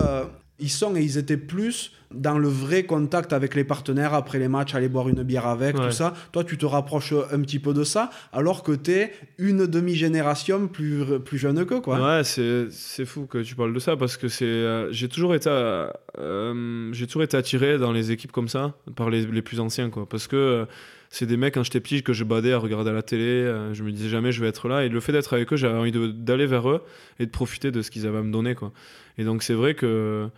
ils 0.58 0.70
sont 0.70 0.94
et 0.96 1.02
ils 1.02 1.18
étaient 1.18 1.36
plus 1.36 1.92
dans 2.14 2.38
le 2.38 2.48
vrai 2.48 2.84
contact 2.84 3.32
avec 3.32 3.54
les 3.54 3.64
partenaires 3.64 4.14
après 4.14 4.38
les 4.38 4.48
matchs, 4.48 4.74
aller 4.74 4.88
boire 4.88 5.08
une 5.08 5.22
bière 5.22 5.46
avec, 5.46 5.76
tout 5.76 5.90
ça. 5.90 6.14
Toi, 6.32 6.44
tu 6.44 6.56
te 6.56 6.66
rapproches 6.66 7.12
un 7.32 7.40
petit 7.40 7.58
peu 7.58 7.74
de 7.74 7.84
ça, 7.84 8.10
alors 8.32 8.62
que 8.62 8.72
tu 8.72 8.92
es 8.92 9.12
une 9.38 9.66
demi-génération 9.66 10.68
plus, 10.68 11.04
plus 11.24 11.38
jeune 11.38 11.64
que 11.64 11.74
quoi. 11.74 12.18
Ouais, 12.18 12.22
c'est 12.24 13.04
fou 13.04 13.26
que 13.26 13.38
tu 13.38 13.54
parles 13.54 13.72
de 13.72 13.78
ça 13.78 13.96
parce 13.96 14.16
que 14.16 14.28
c'est 14.28 14.44
euh, 14.44 14.92
j'ai 14.92 15.08
toujours 15.08 15.34
été 15.34 15.50
euh, 15.50 16.92
j'ai 16.92 17.06
toujours 17.06 17.22
été 17.22 17.36
attiré 17.36 17.78
dans 17.78 17.92
les 17.92 18.12
équipes 18.12 18.32
comme 18.32 18.48
ça 18.48 18.74
par 18.96 19.10
les, 19.10 19.26
les 19.26 19.42
plus 19.42 19.60
anciens 19.60 19.90
quoi 19.90 20.08
parce 20.08 20.26
que 20.26 20.36
euh, 20.36 20.64
c'est 21.10 21.26
des 21.26 21.36
mecs 21.36 21.54
quand 21.54 21.62
j'étais 21.62 21.80
petit 21.80 22.02
que 22.02 22.12
je 22.12 22.24
badais 22.24 22.52
à 22.52 22.58
regarder 22.58 22.90
à 22.90 22.92
la 22.92 23.02
télé, 23.02 23.44
je 23.72 23.84
me 23.84 23.92
disais 23.92 24.08
jamais 24.08 24.32
je 24.32 24.40
vais 24.40 24.48
être 24.48 24.68
là 24.68 24.84
et 24.84 24.88
le 24.88 24.98
fait 24.98 25.12
d'être 25.12 25.32
avec 25.34 25.52
eux, 25.52 25.56
j'avais 25.56 25.78
envie 25.78 25.92
d'aller 25.92 26.46
vers 26.46 26.68
eux 26.68 26.82
et 27.20 27.26
de 27.26 27.30
profiter 27.30 27.70
de 27.70 27.82
ce 27.82 27.90
qu'ils 27.92 28.06
avaient 28.06 28.18
à 28.18 28.22
me 28.22 28.32
donner 28.32 28.56
quoi. 28.56 28.72
Et 29.18 29.24
donc 29.24 29.42
c'est 29.42 29.54
vrai 29.54 29.74
que 29.74 30.28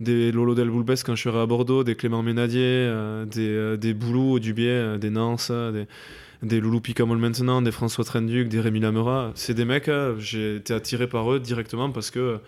des 0.00 0.30
Lolo 0.32 0.54
Del 0.54 0.70
Boulbès 0.70 1.02
quand 1.02 1.14
je 1.14 1.20
suis 1.20 1.30
à 1.30 1.46
Bordeaux, 1.46 1.84
des 1.84 1.94
Clément 1.94 2.22
Ménadier, 2.22 2.62
euh, 2.62 3.24
des, 3.24 3.48
euh, 3.48 3.76
des 3.76 3.94
Boulou 3.94 4.38
Dubier, 4.38 4.70
euh, 4.70 4.98
des 4.98 5.10
Nance, 5.10 5.50
des, 5.50 5.86
des 6.42 6.60
Loulou 6.60 6.80
Picamol 6.80 7.18
maintenant, 7.18 7.62
des 7.62 7.72
François 7.72 8.04
Trenduc, 8.04 8.48
des 8.48 8.60
Rémi 8.60 8.80
Lamera. 8.80 9.32
C'est 9.34 9.54
des 9.54 9.64
mecs, 9.64 9.90
j'ai 10.18 10.56
été 10.56 10.72
attiré 10.72 11.08
par 11.08 11.32
eux 11.32 11.40
directement 11.40 11.90
parce 11.90 12.10
que 12.10 12.38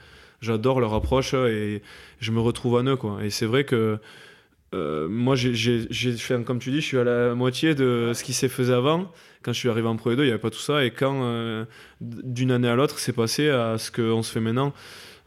j'adore 0.40 0.80
leur 0.80 0.94
approche 0.94 1.34
et 1.34 1.82
je 2.20 2.30
me 2.30 2.40
retrouve 2.40 2.74
en 2.74 2.84
eux. 2.84 2.96
Quoi. 2.96 3.24
Et 3.24 3.30
c'est 3.30 3.46
vrai 3.46 3.64
que 3.64 3.98
moi, 4.72 5.34
j'ai 5.34 5.88
fait, 6.16 6.44
comme 6.44 6.60
tu 6.60 6.70
dis, 6.70 6.80
je 6.80 6.86
suis 6.86 6.98
à 6.98 7.04
la 7.04 7.34
moitié 7.34 7.74
de 7.74 8.12
ce 8.14 8.22
qui 8.22 8.32
s'est 8.32 8.48
fait 8.48 8.70
avant. 8.70 9.10
Quand 9.42 9.52
je 9.52 9.58
suis 9.58 9.68
arrivé 9.68 9.88
en 9.88 9.96
Pro 9.96 10.14
2, 10.14 10.22
il 10.22 10.26
n'y 10.26 10.30
avait 10.30 10.38
pas 10.38 10.50
tout 10.50 10.60
ça. 10.60 10.84
Et 10.84 10.92
quand, 10.92 11.66
d'une 12.00 12.52
année 12.52 12.68
à 12.68 12.76
l'autre, 12.76 13.00
c'est 13.00 13.12
passé 13.12 13.48
à 13.48 13.76
ce 13.76 13.90
qu'on 13.90 14.22
se 14.22 14.30
fait 14.30 14.38
maintenant. 14.38 14.72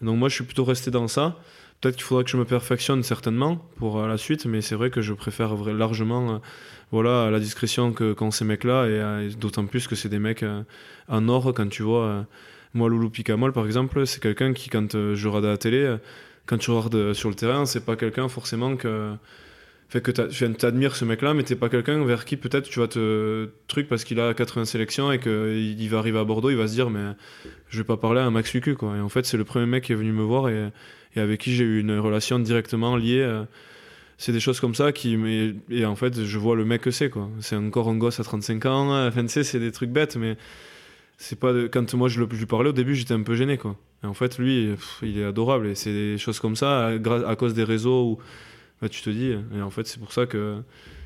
Donc 0.03 0.17
moi, 0.17 0.29
je 0.29 0.35
suis 0.35 0.43
plutôt 0.43 0.65
resté 0.65 0.91
dans 0.91 1.07
ça. 1.07 1.37
Peut-être 1.81 1.95
qu'il 1.95 2.05
faudra 2.05 2.23
que 2.23 2.29
je 2.29 2.37
me 2.37 2.45
perfectionne 2.45 3.03
certainement 3.03 3.57
pour 3.77 3.99
euh, 3.99 4.07
la 4.07 4.17
suite, 4.17 4.45
mais 4.45 4.61
c'est 4.61 4.75
vrai 4.75 4.89
que 4.89 5.01
je 5.01 5.13
préfère 5.13 5.53
largement 5.65 6.35
euh, 6.35 6.37
voilà, 6.91 7.29
la 7.29 7.39
discrétion 7.39 7.91
quand 7.91 8.31
ces 8.31 8.45
mecs-là, 8.45 8.85
et, 8.85 8.91
euh, 8.91 9.29
d'autant 9.37 9.65
plus 9.65 9.87
que 9.87 9.95
c'est 9.95 10.09
des 10.09 10.19
mecs 10.19 10.45
en 11.09 11.27
or 11.27 11.53
quand 11.53 11.67
tu 11.67 11.83
vois. 11.83 12.25
moi, 12.73 12.87
Loulou 12.87 13.09
Picamol, 13.09 13.51
par 13.51 13.65
exemple, 13.65 14.05
c'est 14.05 14.21
quelqu'un 14.21 14.53
qui, 14.53 14.69
quand 14.69 14.93
je 14.93 15.27
regarde 15.27 15.45
à 15.45 15.49
la 15.49 15.57
télé, 15.57 15.97
quand 16.45 16.57
tu 16.57 16.71
regardes 16.71 17.13
sur 17.13 17.29
le 17.29 17.35
terrain, 17.35 17.65
c'est 17.65 17.83
pas 17.83 17.95
quelqu'un 17.95 18.29
forcément 18.29 18.77
que 18.77 19.13
fait 19.93 20.01
que 20.01 20.11
tu 20.11 20.65
admires 20.65 20.95
ce 20.95 21.05
mec-là, 21.05 21.35
mais 21.35 21.43
t'es 21.43 21.55
pas 21.55 21.69
quelqu'un 21.69 22.03
vers 22.03 22.25
qui 22.25 22.35
peut-être 22.35 22.67
tu 22.67 22.79
vas 22.79 22.87
te 22.87 23.47
truc 23.67 23.87
parce 23.87 24.03
qu'il 24.03 24.19
a 24.19 24.33
80 24.33 24.65
sélections 24.65 25.11
et 25.11 25.19
qu'il 25.19 25.87
va 25.87 25.99
arriver 25.99 26.17
à 26.17 26.23
Bordeaux, 26.23 26.49
il 26.49 26.57
va 26.57 26.67
se 26.67 26.73
dire 26.73 26.89
mais 26.89 27.11
je 27.69 27.77
vais 27.77 27.83
pas 27.83 27.97
parler 27.97 28.19
à 28.19 28.25
un 28.25 28.31
Max 28.31 28.51
Lucu 28.55 28.73
quoi. 28.73 28.97
Et 28.97 28.99
en 28.99 29.09
fait 29.09 29.23
c'est 29.27 29.37
le 29.37 29.43
premier 29.43 29.67
mec 29.67 29.83
qui 29.83 29.91
est 29.91 29.95
venu 29.95 30.11
me 30.11 30.23
voir 30.23 30.49
et, 30.49 30.71
avec 31.15 31.41
qui 31.41 31.53
j'ai 31.53 31.63
eu 31.63 31.79
une 31.79 31.99
relation 31.99 32.39
directement 32.39 32.97
liée. 32.97 33.21
Euh, 33.21 33.43
c'est 34.17 34.31
des 34.31 34.39
choses 34.39 34.59
comme 34.59 34.73
ça 34.73 34.91
qui 34.91 35.15
et 35.69 35.85
en 35.85 35.95
fait 35.95 36.23
je 36.23 36.37
vois 36.39 36.55
le 36.55 36.65
mec 36.65 36.81
que 36.81 36.91
c'est 36.91 37.11
quoi. 37.11 37.29
C'est 37.39 37.55
encore 37.55 37.87
un 37.87 37.95
gosse 37.95 38.19
à 38.19 38.23
35 38.23 38.65
ans. 38.65 39.07
Enfin 39.07 39.27
tu 39.27 39.43
c'est 39.43 39.59
des 39.59 39.71
trucs 39.71 39.91
bêtes 39.91 40.15
mais 40.15 40.37
c'est 41.19 41.37
pas 41.37 41.53
quand 41.71 41.93
moi 41.93 42.09
je, 42.09 42.19
lui 42.19 42.45
parlais 42.47 42.69
au 42.69 42.73
début 42.73 42.95
j'étais 42.95 43.13
un 43.13 43.21
peu 43.21 43.35
gêné 43.35 43.59
quoi. 43.59 43.75
Et 44.03 44.07
en 44.07 44.15
fait 44.15 44.39
lui 44.39 44.75
il 45.03 45.19
est 45.19 45.25
adorable 45.25 45.67
et 45.67 45.75
c'est 45.75 45.93
des 45.93 46.17
choses 46.17 46.39
comme 46.39 46.55
ça 46.55 46.87
à, 46.87 47.29
à 47.29 47.35
cause 47.35 47.53
des 47.53 47.63
réseaux 47.63 48.17
bah, 48.83 48.89
tu 48.89 49.01
te 49.01 49.09
dis. 49.09 49.35
Et 49.55 49.61
en 49.61 49.69
fait, 49.69 49.87
c'est 49.87 49.99
pour 49.99 50.11
ça 50.11 50.25
que 50.25 50.57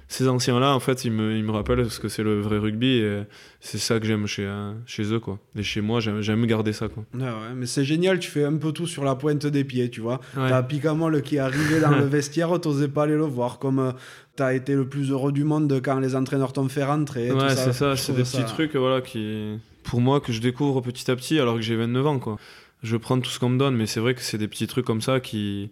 ces 0.08 0.28
anciens-là, 0.28 0.74
en 0.74 0.80
fait, 0.80 1.04
ils 1.04 1.12
me, 1.12 1.36
ils 1.36 1.44
me 1.44 1.52
rappellent 1.52 1.90
ce 1.90 2.00
que 2.00 2.08
c'est 2.08 2.24
le 2.24 2.40
vrai 2.40 2.58
rugby 2.58 3.00
et 3.00 3.24
c'est 3.60 3.78
ça 3.78 4.00
que 4.00 4.06
j'aime 4.06 4.26
chez, 4.26 4.50
chez 4.86 5.04
eux, 5.14 5.20
quoi. 5.20 5.38
Et 5.56 5.64
chez 5.64 5.82
moi, 5.82 6.00
j'aime 6.00 6.46
garder 6.46 6.72
ça, 6.72 6.88
quoi. 6.88 7.04
ouais, 7.14 7.54
mais 7.56 7.66
c'est 7.66 7.84
génial, 7.84 8.18
tu 8.20 8.32
fais 8.32 8.46
un 8.46 8.56
peu 8.56 8.72
tout 8.72 8.88
sur 8.88 9.04
la 9.04 9.16
pointe 9.16 9.46
des 9.46 9.66
pieds, 9.66 9.90
tu 9.90 10.00
vois. 10.00 10.22
Ouais. 10.38 10.50
T'as 10.50 10.64
Picamol 10.64 11.22
qui 11.22 11.36
est 11.36 11.40
arrivé 11.40 11.82
dans 11.82 11.92
le 11.92 12.06
vestiaire, 12.06 12.60
t'osais 12.62 12.88
pas 12.88 13.04
aller 13.04 13.18
le 13.18 13.26
voir, 13.26 13.60
comme 13.60 13.80
euh, 13.80 13.92
t'as 14.38 14.54
été 14.54 14.76
le 14.76 14.88
plus 14.88 15.12
heureux 15.12 15.34
du 15.34 15.44
monde 15.44 15.82
quand 15.84 16.00
les 16.00 16.16
entraîneurs 16.16 16.54
t'ont 16.54 16.70
fait 16.70 16.86
rentrer. 16.86 17.32
Ouais, 17.32 17.56
c'est 17.56 17.74
ça, 17.74 17.98
c'est 17.98 18.14
des 18.14 18.24
petits 18.24 18.46
trucs, 18.46 18.76
voilà, 18.78 19.02
qui, 19.02 19.60
pour 19.84 20.00
moi, 20.00 20.22
que 20.22 20.32
je 20.32 20.40
découvre 20.40 20.80
petit 20.80 21.12
à 21.12 21.18
petit 21.18 21.38
alors 21.38 21.56
que 21.56 21.62
j'ai 21.62 21.76
29 21.76 22.08
ans, 22.08 22.20
quoi. 22.20 22.38
Je 22.82 22.96
prends 22.96 23.20
tout 23.20 23.30
ce 23.30 23.40
qu'on 23.40 23.50
me 23.50 23.58
donne, 23.58 23.76
mais 23.76 23.88
c'est 23.88 24.00
vrai 24.00 24.14
que 24.14 24.22
c'est 24.22 24.38
des 24.38 24.48
petits 24.48 24.68
trucs 24.68 24.86
comme 24.86 25.02
ça 25.02 25.20
qui 25.20 25.72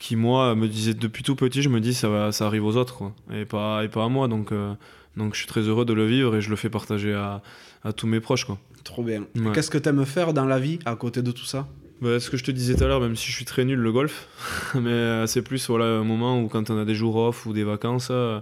qui 0.00 0.16
moi 0.16 0.54
me 0.56 0.66
disait 0.66 0.94
depuis 0.94 1.22
tout 1.22 1.36
petit 1.36 1.62
je 1.62 1.68
me 1.68 1.78
dis 1.78 1.94
ça 1.94 2.08
va 2.08 2.32
ça 2.32 2.46
arrive 2.46 2.64
aux 2.64 2.76
autres 2.76 2.96
quoi, 2.96 3.14
et 3.32 3.44
pas 3.44 3.84
et 3.84 3.88
pas 3.88 4.04
à 4.04 4.08
moi 4.08 4.26
donc 4.26 4.50
euh, 4.50 4.72
donc 5.16 5.34
je 5.34 5.38
suis 5.38 5.46
très 5.46 5.60
heureux 5.60 5.84
de 5.84 5.92
le 5.92 6.06
vivre 6.06 6.34
et 6.34 6.40
je 6.40 6.50
le 6.50 6.56
fais 6.56 6.70
partager 6.70 7.14
à, 7.14 7.42
à 7.84 7.92
tous 7.92 8.06
mes 8.06 8.18
proches 8.18 8.44
quoi. 8.46 8.58
Trop 8.82 9.02
bien. 9.04 9.26
Qu'est-ce 9.52 9.70
que 9.70 9.76
tu 9.76 9.88
aimes 9.90 10.06
faire 10.06 10.32
dans 10.32 10.46
la 10.46 10.58
vie 10.58 10.78
à 10.86 10.96
côté 10.96 11.20
de 11.20 11.30
tout 11.30 11.44
ça? 11.44 11.68
Bah, 12.00 12.18
ce 12.18 12.30
que 12.30 12.38
je 12.38 12.44
te 12.44 12.50
disais 12.50 12.74
tout 12.74 12.84
à 12.84 12.86
l'heure 12.86 13.00
même 13.00 13.14
si 13.14 13.30
je 13.30 13.36
suis 13.36 13.44
très 13.44 13.66
nul 13.66 13.78
le 13.78 13.92
golf. 13.92 14.26
Mais 14.74 14.90
euh, 14.90 15.26
c'est 15.26 15.42
plus 15.42 15.68
voilà 15.68 15.84
un 15.84 16.04
moment 16.04 16.40
où 16.40 16.48
quand 16.48 16.70
on 16.70 16.78
a 16.78 16.86
des 16.86 16.94
jours 16.94 17.16
off 17.16 17.44
ou 17.44 17.52
des 17.52 17.64
vacances 17.64 18.08
euh, 18.10 18.40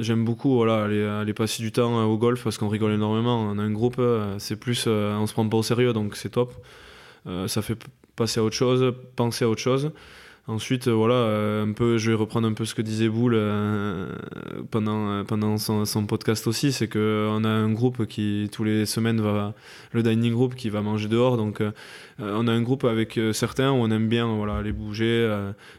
j'aime 0.00 0.24
beaucoup 0.24 0.56
voilà 0.56 0.84
aller, 0.84 1.02
aller, 1.02 1.32
passer 1.32 1.62
du 1.62 1.72
temps 1.72 2.04
au 2.04 2.18
golf 2.18 2.44
parce 2.44 2.58
qu'on 2.58 2.68
rigole 2.68 2.92
énormément. 2.92 3.40
On 3.40 3.58
a 3.58 3.62
un 3.62 3.70
groupe 3.70 4.00
c'est 4.38 4.56
plus 4.56 4.86
on 4.86 5.26
se 5.26 5.32
prend 5.32 5.48
pas 5.48 5.56
au 5.56 5.62
sérieux 5.62 5.94
donc 5.94 6.16
c'est 6.16 6.30
top. 6.30 6.52
Ça 7.46 7.62
fait 7.62 7.78
passer 8.14 8.40
à 8.40 8.44
autre 8.44 8.56
chose 8.56 8.92
penser 9.16 9.46
à 9.46 9.48
autre 9.48 9.62
chose 9.62 9.90
Ensuite, 10.46 10.88
voilà, 10.88 11.62
un 11.62 11.72
peu, 11.72 11.96
je 11.96 12.10
vais 12.10 12.16
reprendre 12.16 12.46
un 12.46 12.52
peu 12.52 12.66
ce 12.66 12.74
que 12.74 12.82
disait 12.82 13.08
Boule 13.08 13.40
pendant, 14.70 15.24
pendant 15.24 15.56
son, 15.56 16.06
podcast 16.06 16.46
aussi, 16.46 16.70
c'est 16.70 16.86
qu'on 16.86 17.44
a 17.44 17.48
un 17.48 17.72
groupe 17.72 18.04
qui, 18.04 18.50
tous 18.52 18.62
les 18.62 18.84
semaines, 18.84 19.22
va, 19.22 19.54
le 19.92 20.02
dining 20.02 20.34
group 20.34 20.54
qui 20.54 20.68
va 20.68 20.82
manger 20.82 21.08
dehors. 21.08 21.38
Donc, 21.38 21.62
on 22.18 22.46
a 22.46 22.52
un 22.52 22.60
groupe 22.60 22.84
avec 22.84 23.18
certains 23.32 23.72
où 23.72 23.76
on 23.76 23.90
aime 23.90 24.06
bien 24.06 24.26
voilà, 24.26 24.56
aller 24.56 24.72
bouger, 24.72 25.34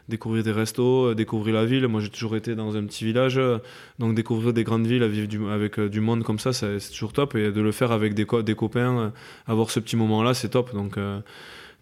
découvrir 0.08 0.42
des 0.42 0.50
restos, 0.50 1.14
découvrir 1.14 1.54
la 1.54 1.64
ville. 1.64 1.86
Moi, 1.86 2.00
j'ai 2.00 2.10
toujours 2.10 2.34
été 2.34 2.56
dans 2.56 2.76
un 2.76 2.84
petit 2.86 3.04
village, 3.04 3.40
donc 4.00 4.16
découvrir 4.16 4.52
des 4.52 4.64
grandes 4.64 4.88
villes, 4.88 5.04
vivre 5.04 5.48
avec 5.48 5.78
du 5.78 6.00
monde 6.00 6.24
comme 6.24 6.40
ça, 6.40 6.52
c'est 6.52 6.80
toujours 6.90 7.12
top. 7.12 7.36
Et 7.36 7.52
de 7.52 7.60
le 7.60 7.70
faire 7.70 7.92
avec 7.92 8.14
des, 8.14 8.26
des 8.42 8.54
copains, 8.56 9.12
avoir 9.46 9.70
ce 9.70 9.78
petit 9.78 9.94
moment-là, 9.94 10.34
c'est 10.34 10.48
top. 10.48 10.74
Donc, 10.74 10.98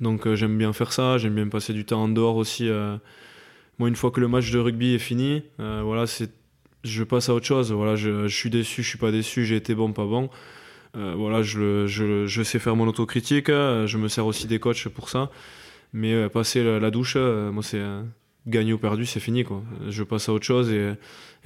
donc 0.01 0.27
euh, 0.27 0.37
j'aime 0.37 0.57
bien 0.59 0.73
faire 0.73 0.93
ça, 0.93 1.19
j'aime 1.19 1.35
bien 1.35 1.49
passer 1.49 1.73
du 1.73 1.85
temps 1.85 2.03
en 2.03 2.09
dehors 2.09 2.37
aussi. 2.37 2.69
Euh. 2.69 2.97
Moi, 3.79 3.89
une 3.89 3.97
fois 3.97 4.11
que 4.11 4.21
le 4.21 4.29
match 4.29 4.51
de 4.51 4.59
rugby 4.59 4.95
est 4.95 4.99
fini, 4.99 5.43
euh, 5.61 5.83
voilà, 5.85 6.07
c'est 6.07 6.31
je 6.85 7.03
passe 7.03 7.29
à 7.29 7.35
autre 7.35 7.47
chose. 7.47 7.73
Voilà, 7.73 7.97
je, 7.97 8.29
suis 8.29 8.51
déçu, 8.51 8.83
je 8.83 8.89
suis 8.89 8.99
pas 8.99 9.11
déçu, 9.11 9.47
j'ai 9.47 9.57
été 9.57 9.75
bon, 9.75 9.93
pas 9.93 10.05
bon. 10.05 10.29
voilà, 10.95 11.43
je, 11.43 11.87
je, 11.87 12.27
je, 12.27 12.43
sais 12.43 12.59
faire 12.59 12.77
mon 12.77 12.87
autocritique. 12.87 13.49
je 13.49 13.97
me 13.97 14.09
sers 14.09 14.27
aussi 14.27 14.47
des 14.47 14.59
coachs 14.59 14.89
pour 14.89 15.09
ça. 15.09 15.31
Mais 15.95 16.29
passer 16.29 16.63
la, 16.63 16.91
douche, 16.91 17.17
moi, 17.17 17.63
c'est 17.63 17.83
gagné 18.47 18.75
ou 18.75 18.79
perdu, 18.79 19.07
c'est 19.07 19.19
fini. 19.19 19.45
Quoi. 19.45 19.63
Je 19.89 20.03
passe 20.03 20.29
à 20.29 20.35
autre 20.35 20.45
chose 20.45 20.71
et, 20.71 20.93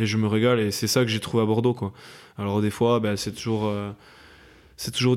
et 0.00 0.06
je 0.06 0.16
me 0.16 0.26
régale. 0.26 0.58
Et 0.58 0.72
c'est 0.72 0.88
ça 0.88 1.02
que 1.02 1.08
j'ai 1.08 1.20
trouvé 1.20 1.44
à 1.44 1.46
Bordeaux. 1.46 1.74
Quoi. 1.74 1.92
Alors, 2.36 2.60
des 2.60 2.70
fois, 2.70 2.98
ben, 2.98 3.16
c'est 3.16 3.32
toujours 3.32 3.72
c'est 4.78 4.92
toujours 4.92 5.16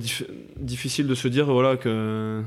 difficile 0.57 1.07
de 1.07 1.15
se 1.15 1.27
dire 1.27 1.45
voilà 1.45 1.77
que 1.77 2.41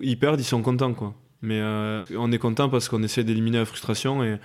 ils 0.00 0.18
perdent, 0.18 0.40
ils 0.40 0.44
sont 0.44 0.62
contents 0.62 0.94
quoi. 0.94 1.14
Mais 1.42 1.58
euh, 1.60 2.04
on 2.16 2.30
est 2.32 2.38
content 2.38 2.68
parce 2.68 2.88
qu'on 2.88 3.02
essaie 3.02 3.24
d'éliminer 3.24 3.58
la 3.58 3.64
frustration 3.64 4.22
et, 4.22 4.38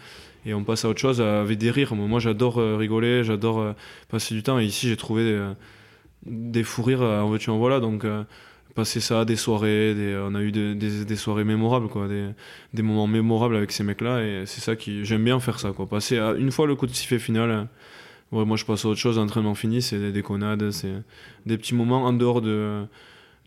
et, 0.45 0.53
on 0.53 0.63
passe 0.63 0.85
à 0.85 0.89
autre 0.89 0.99
chose 0.99 1.21
avec 1.21 1.57
des 1.57 1.69
rires. 1.69 1.93
Moi, 1.93 2.19
j'adore 2.19 2.57
euh, 2.57 2.77
rigoler, 2.77 3.23
j'adore 3.23 3.59
euh, 3.59 3.73
passer 4.09 4.33
du 4.33 4.43
temps. 4.43 4.59
Et 4.59 4.65
ici, 4.65 4.87
j'ai 4.87 4.97
trouvé 4.97 5.39
des, 6.25 6.63
fous 6.63 6.83
rires 6.83 7.01
en 7.01 7.31
en 7.35 7.57
voilà. 7.57 7.79
Donc 7.79 8.05
passer 8.75 9.01
ça, 9.01 9.23
des 9.23 9.35
soirées, 9.35 10.15
on 10.19 10.33
a 10.35 10.41
eu 10.41 10.51
des, 10.51 11.15
soirées 11.15 11.43
mémorables, 11.43 11.89
quoi, 11.89 12.07
des, 12.07 12.81
moments 12.81 13.07
mémorables 13.07 13.55
avec 13.55 13.71
ces 13.71 13.83
mecs-là. 13.83 14.23
Et 14.23 14.45
c'est 14.45 14.61
ça 14.61 14.75
qui 14.75 15.05
j'aime 15.05 15.23
bien 15.23 15.39
faire 15.39 15.59
ça, 15.59 15.73
quoi. 15.73 15.87
Passer 15.87 16.17
une 16.17 16.51
fois 16.51 16.65
le 16.65 16.75
coup 16.75 16.87
de 16.87 16.93
sifflet 16.93 17.19
final 17.19 17.67
moi, 18.43 18.57
je 18.57 18.65
passe 18.65 18.83
à 18.83 18.89
autre 18.89 18.99
chose. 18.99 19.17
Entraînement 19.17 19.55
fini, 19.55 19.81
c'est 19.81 19.99
des 19.99 20.11
déconnades, 20.11 20.71
c'est 20.71 20.93
des 21.45 21.57
petits 21.57 21.75
moments 21.75 22.03
en 22.03 22.13
dehors 22.13 22.41
de, 22.41 22.85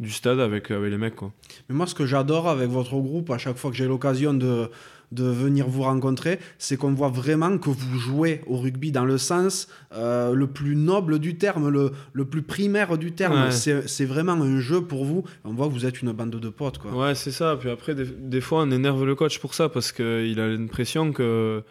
du 0.00 0.10
stade 0.10 0.40
avec, 0.40 0.70
avec 0.70 0.90
les 0.90 0.98
mecs. 0.98 1.16
Quoi. 1.16 1.32
Mais 1.68 1.74
moi, 1.74 1.86
ce 1.86 1.94
que 1.94 2.06
j'adore 2.06 2.48
avec 2.48 2.68
votre 2.68 2.96
groupe, 2.96 3.30
à 3.30 3.38
chaque 3.38 3.56
fois 3.56 3.70
que 3.70 3.76
j'ai 3.76 3.86
l'occasion 3.86 4.32
de, 4.32 4.70
de 5.12 5.24
venir 5.24 5.68
vous 5.68 5.82
rencontrer, 5.82 6.38
c'est 6.58 6.76
qu'on 6.76 6.92
voit 6.92 7.08
vraiment 7.08 7.58
que 7.58 7.70
vous 7.70 7.98
jouez 7.98 8.42
au 8.46 8.56
rugby 8.56 8.92
dans 8.92 9.04
le 9.04 9.18
sens 9.18 9.68
euh, 9.94 10.34
le 10.34 10.46
plus 10.46 10.76
noble 10.76 11.18
du 11.18 11.36
terme, 11.36 11.68
le, 11.68 11.92
le 12.12 12.24
plus 12.24 12.42
primaire 12.42 12.98
du 12.98 13.12
terme. 13.12 13.50
C'est 13.50 14.04
vraiment 14.04 14.34
un 14.34 14.60
jeu 14.60 14.82
pour 14.82 15.04
vous. 15.04 15.24
On 15.44 15.52
voit 15.52 15.68
que 15.68 15.72
vous 15.72 15.86
êtes 15.86 16.02
une 16.02 16.12
bande 16.12 16.30
de 16.30 16.48
potes. 16.48 16.78
Quoi. 16.78 16.92
Ouais, 16.92 17.14
c'est 17.14 17.32
ça. 17.32 17.56
Puis 17.58 17.70
après, 17.70 17.94
des, 17.94 18.04
des, 18.04 18.40
fois, 18.40 18.62
on 18.62 18.70
énerve 18.70 19.04
le 19.04 19.14
coach 19.14 19.38
pour 19.38 19.54
ça 19.54 19.68
parce 19.68 19.92
qu'il 19.92 20.38
a 20.40 20.48
l'impression 20.48 21.12
qu'on 21.12 21.62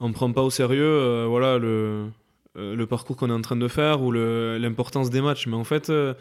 ne 0.00 0.12
prend 0.12 0.30
pas 0.32 0.42
au 0.42 0.50
sérieux 0.50 0.82
euh, 0.84 1.26
voilà, 1.28 1.58
le, 1.58 2.04
le 2.54 2.84
parcours 2.86 3.16
qu'on 3.16 3.30
est 3.30 3.34
en 3.34 3.40
train 3.40 3.56
de 3.56 3.68
faire 3.68 4.02
ou 4.02 4.12
l'importance 4.12 5.10
des 5.10 5.20
matchs. 5.20 5.46
Mais 5.46 5.56
en 5.56 5.64
fait, 5.64 5.90
euh, 5.90 6.14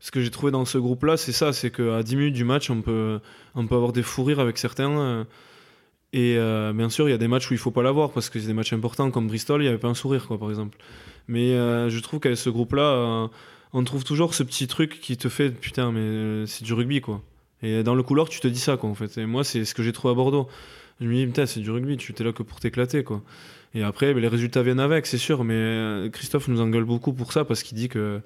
ce 0.00 0.10
que 0.10 0.20
j'ai 0.20 0.30
trouvé 0.30 0.52
dans 0.52 0.64
ce 0.64 0.78
groupe-là, 0.78 1.16
c'est 1.16 1.32
ça, 1.32 1.52
c'est 1.52 1.70
qu'à 1.70 2.02
10 2.02 2.16
minutes 2.16 2.34
du 2.34 2.44
match, 2.44 2.70
on 2.70 2.82
peut, 2.82 3.20
on 3.54 3.66
peut 3.66 3.74
avoir 3.74 3.92
des 3.92 4.02
fous 4.02 4.24
rires 4.24 4.40
avec 4.40 4.58
certains. 4.58 4.98
Euh, 4.98 5.24
et 6.12 6.36
bien 6.74 6.90
sûr, 6.90 7.08
il 7.08 7.12
y 7.12 7.14
a 7.14 7.18
des 7.18 7.28
matchs 7.28 7.50
où 7.50 7.54
il 7.54 7.58
faut 7.58 7.70
pas 7.70 7.82
l'avoir 7.82 8.10
parce 8.10 8.30
que 8.30 8.40
c'est 8.40 8.48
des 8.48 8.52
matchs 8.52 8.72
importants 8.72 9.10
comme 9.10 9.28
Bristol, 9.28 9.60
il 9.60 9.64
n'y 9.64 9.68
avait 9.68 9.78
pas 9.78 9.88
un 9.88 9.94
sourire, 9.94 10.26
quoi, 10.26 10.38
par 10.38 10.48
exemple. 10.48 10.76
Mais 11.28 11.50
je 11.52 12.00
trouve 12.00 12.18
qu'avec 12.18 12.38
ce 12.38 12.50
groupe-là, 12.50 13.28
on 13.72 13.84
trouve 13.84 14.02
toujours 14.02 14.34
ce 14.34 14.42
petit 14.42 14.66
truc 14.66 15.00
qui 15.00 15.16
te 15.16 15.28
fait 15.28 15.50
putain, 15.50 15.92
mais 15.92 16.46
c'est 16.46 16.64
du 16.64 16.72
rugby, 16.74 17.00
quoi. 17.00 17.22
Et 17.62 17.84
dans 17.84 17.94
le 17.94 18.02
couloir, 18.02 18.28
tu 18.28 18.40
te 18.40 18.48
dis 18.48 18.58
ça, 18.58 18.76
quoi, 18.76 18.90
en 18.90 18.94
fait. 18.94 19.18
Et 19.18 19.26
moi, 19.26 19.44
c'est 19.44 19.64
ce 19.64 19.74
que 19.74 19.84
j'ai 19.84 19.92
trouvé 19.92 20.10
à 20.10 20.14
Bordeaux. 20.14 20.48
Je 21.00 21.06
me 21.06 21.14
dis, 21.14 21.26
putain, 21.26 21.46
c'est 21.46 21.60
du 21.60 21.70
rugby, 21.70 21.96
tu 21.96 22.12
es 22.18 22.24
là 22.24 22.32
que 22.32 22.42
pour 22.42 22.58
t'éclater, 22.58 23.04
quoi. 23.04 23.22
Et 23.74 23.82
après, 23.82 24.12
ben, 24.14 24.20
les 24.20 24.28
résultats 24.28 24.62
viennent 24.62 24.80
avec, 24.80 25.06
c'est 25.06 25.18
sûr, 25.18 25.44
mais 25.44 25.54
euh, 25.54 26.08
Christophe 26.10 26.48
nous 26.48 26.60
engueule 26.60 26.84
beaucoup 26.84 27.12
pour 27.12 27.32
ça 27.32 27.44
parce 27.44 27.62
qu'il 27.62 27.76
dit 27.76 27.88
que. 27.88 28.20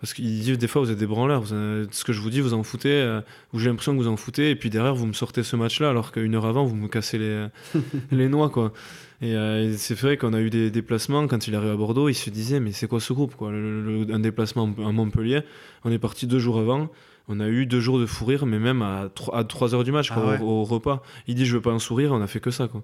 Parce 0.00 0.14
qu'il 0.14 0.40
dit 0.40 0.56
des 0.56 0.66
fois, 0.66 0.80
vous 0.80 0.90
êtes 0.90 0.96
des 0.96 1.06
branleurs, 1.06 1.46
ce 1.46 2.04
que 2.04 2.14
je 2.14 2.22
vous 2.22 2.30
dis, 2.30 2.40
vous 2.40 2.54
en 2.54 2.62
foutez, 2.62 2.88
euh, 2.90 3.20
ou 3.52 3.58
j'ai 3.58 3.68
l'impression 3.68 3.92
que 3.92 3.98
vous 3.98 4.08
en 4.08 4.16
foutez, 4.16 4.48
et 4.48 4.56
puis 4.56 4.70
derrière, 4.70 4.94
vous 4.94 5.04
me 5.04 5.12
sortez 5.12 5.42
ce 5.42 5.56
match-là, 5.56 5.90
alors 5.90 6.10
qu'une 6.10 6.34
heure 6.34 6.46
avant, 6.46 6.64
vous 6.64 6.74
me 6.74 6.88
cassez 6.88 7.18
les, 7.18 7.46
les 8.10 8.30
noix, 8.30 8.48
quoi. 8.48 8.72
Et, 9.20 9.34
euh, 9.34 9.74
c'est 9.76 9.92
vrai 9.92 10.16
qu'on 10.16 10.32
a 10.32 10.40
eu 10.40 10.48
des 10.48 10.70
déplacements, 10.70 11.26
quand 11.26 11.48
il 11.48 11.54
arrive 11.54 11.72
à 11.72 11.76
Bordeaux, 11.76 12.08
il 12.08 12.14
se 12.14 12.30
disait, 12.30 12.60
mais 12.60 12.72
c'est 12.72 12.86
quoi 12.86 12.98
ce 12.98 13.12
groupe, 13.12 13.36
quoi 13.36 13.50
Un 13.50 14.20
déplacement 14.20 14.74
à 14.78 14.90
Montpellier, 14.90 15.42
on 15.84 15.92
est 15.92 15.98
parti 15.98 16.26
deux 16.26 16.38
jours 16.38 16.58
avant, 16.58 16.88
on 17.28 17.38
a 17.38 17.48
eu 17.48 17.66
deux 17.66 17.80
jours 17.80 18.00
de 18.00 18.06
fou 18.06 18.24
rire, 18.24 18.46
mais 18.46 18.58
même 18.58 18.80
à 18.80 19.10
3, 19.14 19.36
à 19.36 19.44
3 19.44 19.74
heures 19.74 19.84
du 19.84 19.92
match, 19.92 20.10
ah 20.12 20.40
au, 20.40 20.46
au, 20.46 20.64
repas. 20.64 21.02
Il 21.26 21.34
dit, 21.34 21.44
je 21.44 21.56
veux 21.56 21.60
pas 21.60 21.72
un 21.72 21.78
sourire, 21.78 22.12
on 22.12 22.22
a 22.22 22.26
fait 22.26 22.40
que 22.40 22.50
ça, 22.50 22.68
quoi. 22.68 22.82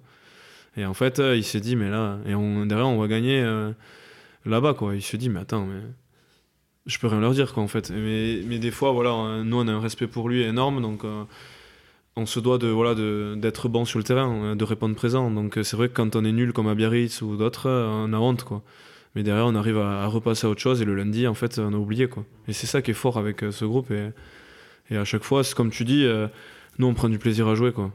Et 0.77 0.85
en 0.85 0.95
fait, 0.95 1.19
euh, 1.19 1.37
il 1.37 1.45
s'est 1.45 1.61
dit, 1.61 1.75
mais 1.77 1.89
là, 1.89 2.19
et 2.27 2.35
derrière, 2.67 2.89
on 2.89 3.01
va 3.01 3.09
gagner 3.09 3.41
euh, 3.41 3.73
là-bas, 4.45 4.75
quoi. 4.75 4.95
Il 4.95 5.03
se 5.03 5.17
dit, 5.17 5.31
mais 5.31 5.41
attends, 5.41 5.67
mais 5.67 5.81
je 6.85 6.99
peux 6.99 7.07
rien 7.07 7.21
leur 7.21 7.33
dire, 7.33 7.55
quoi, 7.55 7.63
en 7.63 7.69
fait. 7.69 7.91
Mais, 7.91 8.41
mais 8.47 8.59
des 8.59 8.71
fois, 8.71 8.93
voilà, 8.93 9.43
nous, 9.43 9.57
on 9.57 9.69
a 9.69 9.73
un 9.73 9.81
respect 9.81 10.07
pour 10.07 10.29
lui 10.29 10.43
énorme, 10.43 10.83
donc 10.83 11.05
euh, 11.05 11.25
on 12.17 12.27
se 12.27 12.41
doit 12.41 12.59
de 12.59 12.69
voilà 12.69 12.95
d'être 13.37 13.69
bon 13.69 13.85
sur 13.85 13.99
le 13.99 14.05
terrain, 14.05 14.57
de 14.57 14.65
répondre 14.65 14.95
présent. 14.95 15.31
Donc 15.31 15.59
c'est 15.63 15.77
vrai 15.77 15.89
que 15.89 15.95
quand 15.95 16.17
on 16.17 16.25
est 16.25 16.33
nul 16.33 16.53
comme 16.55 16.69
à 16.69 16.75
Biarritz 16.75 17.21
ou 17.23 17.37
d'autres, 17.37 17.69
on 17.71 18.13
a 18.13 18.19
honte, 18.19 18.45
quoi. 18.45 18.63
Mais 19.15 19.23
derrière, 19.23 19.47
on 19.47 19.55
arrive 19.55 19.79
à, 19.79 20.03
à, 20.03 20.07
repasser 20.07 20.47
à 20.47 20.51
autre 20.51 20.61
chose, 20.61 20.83
et 20.83 20.85
le 20.85 20.95
lundi, 20.95 21.27
en 21.27 21.35
fait, 21.35 21.59
on 21.59 21.73
a 21.73 21.77
oublié, 21.77 22.09
quoi. 22.09 22.25
Et 22.49 22.53
c'est 22.53 22.67
ça 22.67 22.83
qui 22.83 22.91
est 22.91 22.95
fort 22.95 23.19
avec 23.19 23.45
ce 23.51 23.65
groupe, 23.65 23.91
et, 23.91 24.11
et 24.91 24.97
à 24.99 25.05
chaque 25.05 25.25
fois, 25.25 25.43
c'est 25.43 25.55
comme 25.55 25.71
tu 25.71 25.85
dis, 25.85 26.07
nous, 26.79 26.87
on 26.87 26.95
prend 26.95 27.09
du 27.09 27.19
plaisir 27.19 27.49
à 27.49 27.55
jouer, 27.55 27.73
quoi. 27.73 27.93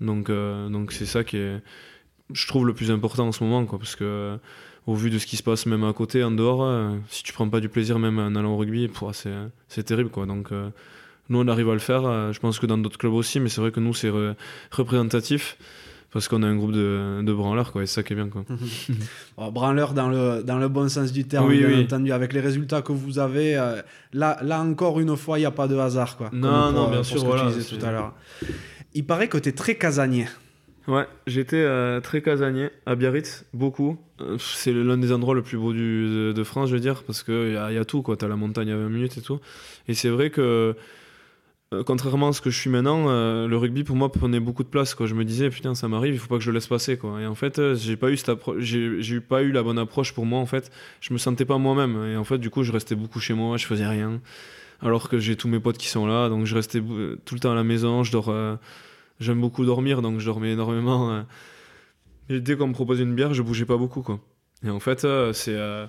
Donc 0.00 0.30
donc 0.30 0.92
c'est 0.92 1.06
ça 1.06 1.24
qui 1.24 1.36
est 1.36 1.62
je 2.32 2.46
trouve 2.46 2.66
le 2.66 2.74
plus 2.74 2.90
important 2.90 3.28
en 3.28 3.32
ce 3.32 3.42
moment, 3.42 3.64
quoi, 3.64 3.78
parce 3.78 3.96
que 3.96 4.38
au 4.86 4.94
vu 4.94 5.10
de 5.10 5.18
ce 5.18 5.26
qui 5.26 5.36
se 5.36 5.42
passe 5.42 5.66
même 5.66 5.84
à 5.84 5.92
côté, 5.92 6.24
en 6.24 6.30
dehors, 6.30 6.62
euh, 6.64 6.90
si 7.08 7.22
tu 7.22 7.32
prends 7.32 7.48
pas 7.48 7.60
du 7.60 7.68
plaisir 7.68 7.98
même 7.98 8.18
en 8.18 8.34
allant 8.34 8.54
au 8.54 8.56
rugby, 8.56 8.90
c'est 9.68 9.82
terrible, 9.84 10.10
quoi. 10.10 10.26
Donc 10.26 10.50
euh, 10.50 10.70
nous, 11.28 11.40
on 11.40 11.48
arrive 11.48 11.68
à 11.70 11.74
le 11.74 11.78
faire. 11.78 12.04
Euh, 12.04 12.32
je 12.32 12.40
pense 12.40 12.58
que 12.58 12.66
dans 12.66 12.78
d'autres 12.78 12.98
clubs 12.98 13.12
aussi, 13.12 13.38
mais 13.38 13.48
c'est 13.48 13.60
vrai 13.60 13.70
que 13.70 13.80
nous, 13.80 13.94
c'est 13.94 14.10
représentatif 14.70 15.56
parce 16.12 16.28
qu'on 16.28 16.42
a 16.42 16.46
un 16.46 16.56
groupe 16.56 16.72
de, 16.72 17.22
de 17.22 17.32
branleurs, 17.32 17.72
quoi, 17.72 17.82
et 17.82 17.86
c'est 17.86 17.94
ça 17.94 18.02
qui 18.02 18.12
est 18.12 18.16
bien. 18.16 18.28
Quoi. 18.28 18.44
branleurs 19.50 19.94
dans 19.94 20.08
le, 20.10 20.42
dans 20.42 20.58
le 20.58 20.68
bon 20.68 20.88
sens 20.90 21.10
du 21.10 21.24
terme, 21.24 21.50
bien 21.50 21.80
entendu, 21.80 22.12
avec 22.12 22.34
les 22.34 22.40
résultats 22.40 22.82
que 22.82 22.92
vous 22.92 23.18
avez. 23.18 23.54
là, 24.12 24.38
là, 24.42 24.60
encore 24.60 25.00
une 25.00 25.16
fois, 25.16 25.38
il 25.38 25.42
n'y 25.42 25.46
a 25.46 25.52
pas 25.52 25.68
de 25.68 25.76
hasard. 25.76 26.16
Quoi, 26.18 26.28
non, 26.32 26.72
non, 26.72 26.90
bien 26.90 27.02
sûr, 27.02 27.24
voilà, 27.24 27.50
tout 27.50 27.86
à 27.86 27.92
l'heure. 27.92 28.14
Il 28.94 29.06
paraît 29.06 29.28
que 29.28 29.38
tu 29.38 29.48
es 29.48 29.52
très 29.52 29.76
casanier. 29.76 30.26
Ouais, 30.88 31.06
j'étais 31.28 31.62
euh, 31.62 32.00
très 32.00 32.22
casanier 32.22 32.70
à 32.86 32.96
Biarritz, 32.96 33.44
beaucoup. 33.54 33.98
Euh, 34.20 34.36
c'est 34.38 34.72
l'un 34.72 34.98
des 34.98 35.12
endroits 35.12 35.34
le 35.34 35.42
plus 35.42 35.56
beau 35.56 35.72
du, 35.72 36.32
de, 36.34 36.44
France, 36.44 36.70
je 36.70 36.74
veux 36.74 36.80
dire, 36.80 37.04
parce 37.04 37.22
qu'il 37.22 37.52
y 37.52 37.56
a, 37.56 37.84
tout, 37.84 38.02
quoi. 38.02 38.16
T'as 38.16 38.26
la 38.26 38.34
montagne 38.34 38.70
à 38.72 38.76
20 38.76 38.88
minutes 38.88 39.16
et 39.16 39.20
tout. 39.20 39.38
Et 39.86 39.94
c'est 39.94 40.08
vrai 40.08 40.30
que, 40.30 40.74
euh, 41.72 41.82
contrairement 41.84 42.28
à 42.28 42.32
ce 42.32 42.40
que 42.40 42.50
je 42.50 42.58
suis 42.58 42.68
maintenant, 42.68 43.06
le 43.46 43.56
rugby 43.56 43.84
pour 43.84 43.94
moi 43.94 44.10
prenait 44.10 44.40
beaucoup 44.40 44.64
de 44.64 44.68
place, 44.68 44.94
quoi. 44.94 45.06
Je 45.06 45.14
me 45.14 45.24
disais, 45.24 45.50
putain, 45.50 45.76
ça 45.76 45.86
m'arrive, 45.86 46.14
il 46.14 46.18
faut 46.18 46.28
pas 46.28 46.38
que 46.38 46.42
je 46.42 46.50
le 46.50 46.54
laisse 46.54 46.66
passer, 46.66 46.96
quoi. 46.98 47.20
Et 47.20 47.26
en 47.26 47.36
fait, 47.36 47.74
j'ai 47.74 47.96
pas 47.96 48.10
eu 48.10 48.16
pas 49.20 49.42
eu 49.42 49.52
la 49.52 49.62
bonne 49.62 49.78
approche 49.78 50.12
pour 50.12 50.26
moi, 50.26 50.40
en 50.40 50.46
fait. 50.46 50.72
Je 51.00 51.12
me 51.12 51.18
sentais 51.18 51.44
pas 51.44 51.58
moi-même. 51.58 52.12
Et 52.12 52.16
en 52.16 52.24
fait, 52.24 52.38
du 52.38 52.50
coup, 52.50 52.64
je 52.64 52.72
restais 52.72 52.96
beaucoup 52.96 53.20
chez 53.20 53.34
moi, 53.34 53.56
je 53.56 53.66
faisais 53.66 53.86
rien. 53.86 54.20
Alors 54.80 55.08
que 55.08 55.18
j'ai 55.20 55.36
tous 55.36 55.46
mes 55.46 55.60
potes 55.60 55.78
qui 55.78 55.86
sont 55.86 56.06
là, 56.06 56.28
donc 56.28 56.44
je 56.44 56.56
restais 56.56 56.80
tout 56.80 57.34
le 57.34 57.40
temps 57.40 57.52
à 57.52 57.54
la 57.54 57.62
maison, 57.62 58.02
je 58.02 58.10
dors 58.10 58.58
j'aime 59.22 59.40
beaucoup 59.40 59.64
dormir, 59.64 60.02
donc 60.02 60.20
je 60.20 60.26
dormais 60.26 60.52
énormément. 60.52 61.10
Euh. 61.10 61.22
Et 62.28 62.40
dès 62.40 62.56
qu'on 62.56 62.68
me 62.68 62.72
proposait 62.72 63.02
une 63.02 63.14
bière, 63.14 63.34
je 63.34 63.42
bougeais 63.42 63.64
pas 63.64 63.76
beaucoup. 63.76 64.02
Quoi. 64.02 64.20
Et 64.64 64.70
en 64.70 64.80
fait, 64.80 65.04
euh, 65.04 65.32
c'est 65.32 65.54
euh, 65.54 65.86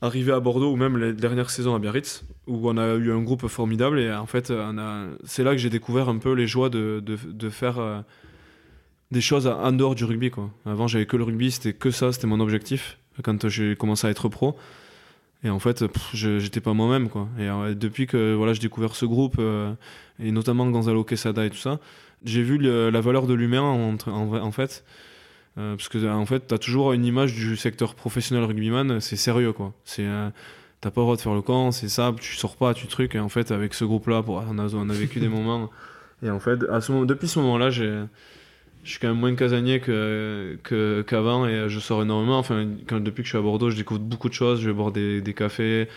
arrivé 0.00 0.32
à 0.32 0.40
Bordeaux, 0.40 0.72
ou 0.72 0.76
même 0.76 0.96
les 0.98 1.12
dernières 1.12 1.50
saisons 1.50 1.74
à 1.74 1.78
Biarritz, 1.78 2.24
où 2.46 2.68
on 2.68 2.76
a 2.76 2.94
eu 2.94 3.12
un 3.12 3.22
groupe 3.22 3.46
formidable. 3.46 4.00
Et 4.00 4.12
en 4.12 4.26
fait, 4.26 4.52
c'est 5.24 5.44
là 5.44 5.52
que 5.52 5.58
j'ai 5.58 5.70
découvert 5.70 6.08
un 6.08 6.18
peu 6.18 6.32
les 6.32 6.46
joies 6.46 6.70
de, 6.70 7.02
de, 7.04 7.48
faire 7.50 8.04
des 9.10 9.20
choses 9.20 9.46
en 9.46 9.72
dehors 9.72 9.94
du 9.94 10.04
rugby. 10.04 10.30
Quoi. 10.30 10.50
Avant, 10.66 10.86
j'avais 10.86 11.06
que 11.06 11.16
le 11.16 11.24
rugby, 11.24 11.50
c'était 11.50 11.72
que 11.72 11.90
ça, 11.90 12.12
c'était 12.12 12.26
mon 12.26 12.40
objectif 12.40 12.98
quand 13.22 13.48
j'ai 13.48 13.76
commencé 13.76 14.06
à 14.06 14.10
être 14.10 14.28
pro. 14.28 14.56
Et 15.44 15.50
en 15.50 15.58
fait, 15.58 15.84
je 16.14 16.38
j'étais 16.38 16.60
pas 16.60 16.72
moi-même. 16.72 17.08
quoi. 17.08 17.28
Et 17.38 17.74
depuis 17.74 18.06
que 18.06 18.34
voilà, 18.34 18.52
j'ai 18.52 18.60
découvert 18.60 18.96
ce 18.96 19.06
groupe, 19.06 19.40
et 20.18 20.32
notamment 20.32 20.68
Gonzalo 20.70 21.04
Quesada 21.04 21.44
et 21.44 21.50
tout 21.50 21.56
ça, 21.56 21.78
j'ai 22.24 22.42
vu 22.42 22.58
la 22.58 23.00
valeur 23.00 23.26
de 23.26 23.34
l'humain 23.34 23.60
en, 23.60 24.52
fait. 24.52 24.84
Euh, 25.58 25.76
parce 25.76 25.88
que 25.88 26.06
en 26.08 26.26
fait, 26.26 26.46
t'as 26.46 26.58
toujours 26.58 26.92
une 26.92 27.04
image 27.04 27.34
du 27.34 27.56
secteur 27.56 27.94
professionnel 27.94 28.44
rugbyman, 28.44 29.00
c'est 29.00 29.16
sérieux 29.16 29.52
quoi. 29.52 29.74
C'est 29.84 30.06
euh, 30.06 30.30
t'as 30.80 30.90
pas 30.90 31.00
le 31.02 31.04
droit 31.04 31.16
de 31.16 31.20
faire 31.20 31.34
le 31.34 31.42
camp, 31.42 31.72
c'est 31.72 31.88
ça, 31.88 32.14
tu 32.18 32.36
sors 32.36 32.56
pas, 32.56 32.74
tu 32.74 32.86
trucs. 32.86 33.14
Et 33.14 33.20
en 33.20 33.28
fait, 33.28 33.50
avec 33.50 33.74
ce 33.74 33.84
groupe-là, 33.84 34.24
on 34.26 34.58
a, 34.58 34.74
on 34.74 34.88
a 34.88 34.94
vécu 34.94 35.20
des 35.20 35.28
moments. 35.28 35.70
Et 36.22 36.30
en 36.30 36.40
fait, 36.40 36.58
depuis 36.58 37.28
ce 37.28 37.38
moment-là, 37.40 37.70
je 37.70 38.06
suis 38.84 38.98
quand 38.98 39.08
même 39.08 39.18
moins 39.18 39.34
casanier 39.34 39.80
que, 39.80 40.56
qu'avant 41.06 41.46
et 41.46 41.68
je 41.68 41.78
sors 41.78 42.02
énormément. 42.02 42.38
Enfin, 42.38 42.64
depuis 42.64 43.22
que 43.22 43.24
je 43.24 43.28
suis 43.28 43.38
à 43.38 43.42
Bordeaux, 43.42 43.70
je 43.70 43.76
découvre 43.76 44.00
beaucoup 44.00 44.28
de 44.28 44.34
choses. 44.34 44.60
Je 44.60 44.68
vais 44.68 44.74
boire 44.74 44.92
des, 44.92 45.34
cafés, 45.36 45.88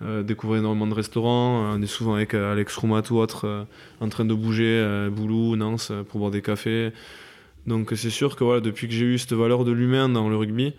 découvrir 0.00 0.60
énormément 0.60 0.86
de 0.86 0.94
restaurants. 0.94 1.64
Euh, 1.64 1.76
On 1.76 1.82
est 1.82 1.86
souvent 1.86 2.14
avec 2.14 2.34
euh, 2.34 2.52
Alex 2.52 2.76
Roumat 2.76 3.02
ou 3.10 3.16
autre 3.16 3.46
euh, 3.46 3.64
en 4.00 4.08
train 4.08 4.24
de 4.24 4.34
bouger, 4.34 4.78
euh, 4.78 5.10
Boulou, 5.10 5.56
Nance, 5.56 5.90
euh, 5.90 6.02
pour 6.04 6.20
boire 6.20 6.30
des 6.30 6.42
cafés. 6.42 6.92
Donc 7.66 7.92
c'est 7.96 8.10
sûr 8.10 8.36
que 8.36 8.44
voilà, 8.44 8.60
depuis 8.60 8.88
que 8.88 8.94
j'ai 8.94 9.04
eu 9.04 9.18
cette 9.18 9.32
valeur 9.32 9.64
de 9.64 9.72
l'humain 9.72 10.08
dans 10.08 10.28
le 10.28 10.36
rugby, 10.36 10.74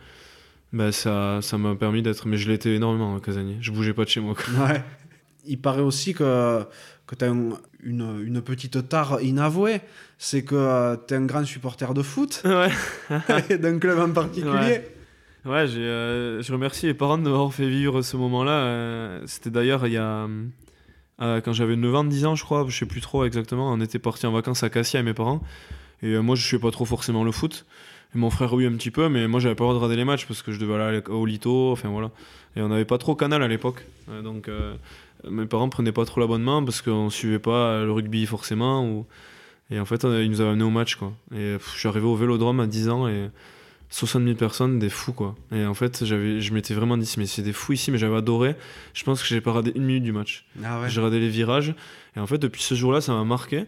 ben, 0.72 0.92
ça, 0.92 1.40
ça 1.42 1.58
m'a 1.58 1.76
permis 1.76 2.02
d'être. 2.02 2.28
Mais 2.28 2.38
je 2.38 2.50
l'étais 2.50 2.76
énormément 2.76 3.16
à 3.16 3.20
casanier. 3.20 3.58
Je 3.62 3.72
bougeais 3.72 3.94
pas 3.94 4.06
de 4.06 4.10
chez 4.10 4.22
moi. 4.22 4.36
Ouais. 4.58 4.84
Il 5.46 5.60
paraît 5.60 5.82
aussi 5.82 6.14
que, 6.14 6.64
que 7.08 7.16
tu 7.16 7.26
as 7.26 7.28
une, 7.28 7.56
une 7.84 8.42
petite 8.42 8.88
tare 8.88 9.22
inavouée. 9.22 9.82
C'est 10.18 10.44
que 10.44 10.98
tu 11.08 11.14
es 11.14 11.18
un 11.18 11.26
grand 11.26 11.46
supporter 11.46 11.94
de 11.94 12.02
foot 12.02 12.42
ouais. 12.46 12.70
et 13.50 13.58
d'un 13.58 13.80
club 13.80 14.00
en 14.00 14.12
particulier. 14.12 14.54
Ouais. 14.54 14.99
Ouais, 15.50 15.66
euh, 15.78 16.44
je 16.44 16.54
remercie 16.54 16.86
les 16.86 16.94
parents 16.94 17.18
de 17.18 17.24
m'avoir 17.24 17.52
fait 17.52 17.68
vivre 17.68 18.04
ce 18.04 18.16
moment-là. 18.18 18.52
Euh, 18.52 19.22
c'était 19.26 19.50
d'ailleurs 19.50 19.88
il 19.88 19.94
y 19.94 19.98
a. 19.98 20.28
euh, 21.22 21.42
quand 21.42 21.54
j'avais 21.54 21.76
9 21.76 21.96
ans, 21.96 22.04
10 22.04 22.26
ans, 22.28 22.36
je 22.36 22.44
crois, 22.44 22.68
je 22.68 22.78
sais 22.78 22.86
plus 22.86 23.02
trop 23.02 23.26
exactement. 23.26 23.74
On 23.74 23.82
était 23.82 23.98
partis 23.98 24.28
en 24.28 24.32
vacances 24.32 24.62
à 24.62 24.70
Cassis 24.70 24.98
avec 24.98 25.08
mes 25.08 25.16
parents. 25.16 25.42
Et 26.04 26.16
moi, 26.20 26.36
je 26.36 26.46
suis 26.46 26.60
pas 26.60 26.70
trop 26.70 26.86
forcément 26.86 27.24
le 27.24 27.32
foot. 27.32 27.66
Mon 28.14 28.30
frère, 28.30 28.54
oui, 28.54 28.68
un 28.68 28.74
petit 28.74 28.92
peu, 28.92 29.10
mais 29.10 29.28
moi, 29.28 29.40
j'avais 29.40 29.56
pas 29.56 29.64
le 29.64 29.70
droit 29.70 29.74
de 29.74 29.80
regarder 29.80 29.96
les 29.96 30.06
matchs 30.06 30.28
parce 30.28 30.44
que 30.44 30.52
je 30.52 30.60
devais 30.60 30.76
aller 30.76 31.02
au 31.10 31.26
Lito. 31.26 31.72
Enfin 31.72 31.90
voilà. 31.90 32.12
Et 32.56 32.62
on 32.62 32.68
n'avait 32.68 32.86
pas 32.86 33.00
trop 33.00 33.16
Canal 33.16 33.42
à 33.42 33.48
l'époque. 33.48 33.84
Donc 34.24 34.52
mes 35.28 35.48
parents 35.48 35.70
prenaient 35.70 35.92
pas 35.92 36.06
trop 36.06 36.20
l'abonnement 36.22 36.64
parce 36.64 36.84
qu'on 36.84 37.10
suivait 37.10 37.40
pas 37.40 37.84
le 37.84 37.92
rugby 37.92 38.28
forcément. 38.28 39.04
Et 39.72 39.80
en 39.80 39.86
fait, 39.86 40.04
ils 40.04 40.30
nous 40.30 40.42
avaient 40.42 40.52
amenés 40.52 40.64
au 40.64 40.70
match, 40.70 40.96
quoi. 40.96 41.12
Et 41.36 41.58
je 41.60 41.80
suis 41.80 41.88
arrivé 41.88 42.06
au 42.06 42.16
vélodrome 42.16 42.60
à 42.60 42.68
10 42.68 42.90
ans 42.90 43.08
60 43.90 44.24
000 44.24 44.36
personnes, 44.36 44.78
des 44.78 44.90
fous, 44.90 45.14
quoi. 45.14 45.36
Et 45.52 45.66
en 45.66 45.74
fait, 45.74 46.06
j'avais, 46.06 46.42
je 46.42 46.54
m'étais 46.54 46.74
vraiment 46.74 46.96
dit, 46.96 47.12
mais 47.18 47.26
c'est 47.26 47.42
des 47.42 47.54
fous 47.54 47.74
ici, 47.74 47.92
mais 47.92 47.98
j'avais 47.98 48.18
adoré. 48.18 48.56
Je 48.94 49.04
pense 49.04 49.22
que 49.22 49.28
j'ai 49.28 49.42
pas 49.42 49.52
raté 49.52 49.72
une 49.76 49.84
minute 49.84 50.04
du 50.04 50.12
match. 50.12 50.46
Ah 50.64 50.82
ouais. 50.82 50.90
J'ai 50.90 51.00
regardé 51.00 51.20
les 51.20 51.30
virages. 51.30 51.74
Et 52.16 52.20
en 52.20 52.28
fait, 52.28 52.38
depuis 52.38 52.62
ce 52.62 52.76
jour-là, 52.76 53.02
ça 53.02 53.14
m'a 53.14 53.24
marqué. 53.24 53.66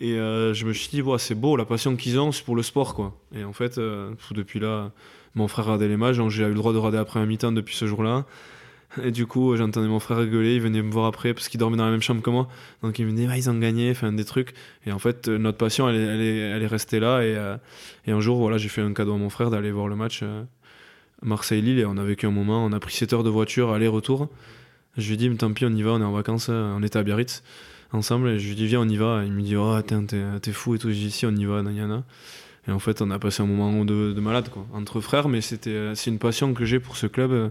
Et 0.00 0.14
euh, 0.14 0.54
je 0.54 0.64
me 0.64 0.72
suis 0.72 0.88
dit, 0.88 1.02
ouais, 1.02 1.18
c'est 1.18 1.34
beau, 1.34 1.56
la 1.56 1.66
passion 1.66 1.94
qu'ils 1.94 2.18
ont, 2.18 2.32
c'est 2.32 2.44
pour 2.44 2.56
le 2.56 2.62
sport, 2.62 2.94
quoi. 2.94 3.14
Et 3.34 3.44
en 3.44 3.52
fait, 3.52 3.76
euh, 3.76 4.14
depuis 4.30 4.58
là, 4.58 4.92
mon 5.34 5.46
frère 5.46 5.66
regardait 5.66 5.88
les 5.88 5.98
matchs, 5.98 6.16
donc 6.16 6.30
j'ai 6.30 6.44
eu 6.44 6.48
le 6.48 6.54
droit 6.54 6.72
de 6.72 6.78
regarder 6.78 6.98
après 6.98 7.20
un 7.20 7.26
mi-temps 7.26 7.52
depuis 7.52 7.76
ce 7.76 7.86
jour-là. 7.86 8.24
Et 9.02 9.10
du 9.10 9.26
coup, 9.26 9.56
j'entendais 9.56 9.88
mon 9.88 10.00
frère 10.00 10.18
rigoler, 10.18 10.56
il 10.56 10.60
venait 10.60 10.82
me 10.82 10.90
voir 10.90 11.06
après 11.06 11.32
parce 11.32 11.48
qu'il 11.48 11.58
dormait 11.58 11.76
dans 11.76 11.84
la 11.84 11.90
même 11.90 12.02
chambre 12.02 12.22
que 12.22 12.30
moi. 12.30 12.48
Donc 12.82 12.98
il 12.98 13.06
me 13.06 13.12
disait, 13.12 13.28
ils 13.36 13.48
ont 13.48 13.58
gagné, 13.58 13.90
enfin 13.90 14.12
des 14.12 14.24
trucs. 14.24 14.54
Et 14.86 14.92
en 14.92 14.98
fait, 14.98 15.28
euh, 15.28 15.38
notre 15.38 15.58
passion, 15.58 15.88
elle 15.88 15.96
elle 15.96 16.20
est, 16.20 16.38
elle 16.38 16.62
est 16.62 16.66
restée 16.66 17.00
là. 17.00 17.22
Et, 17.22 17.34
euh, 17.34 17.56
et 18.06 18.12
un 18.12 18.20
jour, 18.20 18.38
voilà, 18.38 18.58
j'ai 18.58 18.68
fait 18.68 18.82
un 18.82 18.92
cadeau 18.92 19.14
à 19.14 19.18
mon 19.18 19.30
frère 19.30 19.50
d'aller 19.50 19.70
voir 19.70 19.88
le 19.88 19.96
match 19.96 20.20
euh, 20.22 20.42
Marseille-Lille. 21.22 21.78
Et 21.78 21.84
on 21.86 21.96
a 21.96 22.04
vécu 22.04 22.26
un 22.26 22.30
moment, 22.30 22.64
on 22.64 22.72
a 22.72 22.80
pris 22.80 22.94
7 22.94 23.12
heures 23.14 23.22
de 23.22 23.30
voiture, 23.30 23.72
aller-retour. 23.72 24.28
Je 24.96 25.06
lui 25.06 25.14
ai 25.14 25.16
dit, 25.16 25.36
tant 25.36 25.52
pis, 25.52 25.64
on 25.64 25.70
y 25.70 25.82
va, 25.82 25.92
on 25.92 26.00
est 26.00 26.04
en 26.04 26.12
vacances, 26.12 26.48
euh, 26.50 26.74
on 26.76 26.82
était 26.82 26.98
à 26.98 27.02
Biarritz 27.02 27.42
ensemble. 27.92 28.28
Et 28.28 28.38
je 28.38 28.46
lui 28.46 28.52
ai 28.52 28.56
dit, 28.56 28.66
viens, 28.66 28.80
on 28.80 28.88
y 28.88 28.96
va. 28.96 29.22
Et 29.22 29.26
il 29.26 29.32
me 29.32 29.40
dit, 29.40 29.56
oh, 29.56 29.80
t'es, 29.82 30.52
fou 30.52 30.74
et 30.74 30.78
tout. 30.78 30.90
J'ai 30.90 30.96
dit, 31.06 31.10
si, 31.10 31.24
on 31.24 31.34
y 31.34 31.44
va, 31.44 31.62
Nayana. 31.62 32.04
Et 32.68 32.70
en 32.70 32.78
fait, 32.78 33.02
on 33.02 33.10
a 33.10 33.18
passé 33.18 33.42
un 33.42 33.46
moment 33.46 33.84
de, 33.84 34.12
de 34.12 34.20
malade, 34.20 34.48
quoi, 34.50 34.66
entre 34.72 35.00
frères. 35.00 35.28
Mais 35.28 35.40
c'était, 35.40 35.70
euh, 35.70 35.94
c'est 35.94 36.10
une 36.10 36.18
passion 36.18 36.52
que 36.52 36.64
j'ai 36.64 36.78
pour 36.78 36.96
ce 36.96 37.06
club 37.06 37.32
euh, 37.32 37.48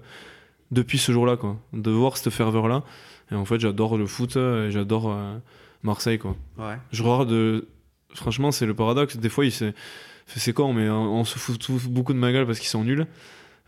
depuis 0.71 0.97
ce 0.97 1.11
jour-là, 1.11 1.37
quoi. 1.37 1.57
De 1.73 1.91
voir 1.91 2.17
cette 2.17 2.31
ferveur-là. 2.33 2.83
Et 3.31 3.35
en 3.35 3.45
fait, 3.45 3.59
j'adore 3.59 3.97
le 3.97 4.07
foot 4.07 4.35
euh, 4.37 4.67
et 4.67 4.71
j'adore 4.71 5.11
euh, 5.11 5.37
Marseille, 5.83 6.19
quoi. 6.19 6.35
Ouais. 6.57 6.77
Je 6.91 7.03
regarde. 7.03 7.31
euh, 7.31 7.61
Franchement, 8.13 8.51
c'est 8.51 8.65
le 8.65 8.73
paradoxe. 8.73 9.15
Des 9.15 9.29
fois, 9.29 9.45
c'est 10.27 10.53
con, 10.53 10.73
mais 10.73 10.89
on, 10.89 11.23
se 11.23 11.39
fout 11.39 11.57
beaucoup 11.89 12.11
de 12.11 12.17
ma 12.17 12.33
gueule 12.33 12.45
parce 12.45 12.59
qu'ils 12.59 12.67
sont 12.67 12.83
nuls. 12.83 13.07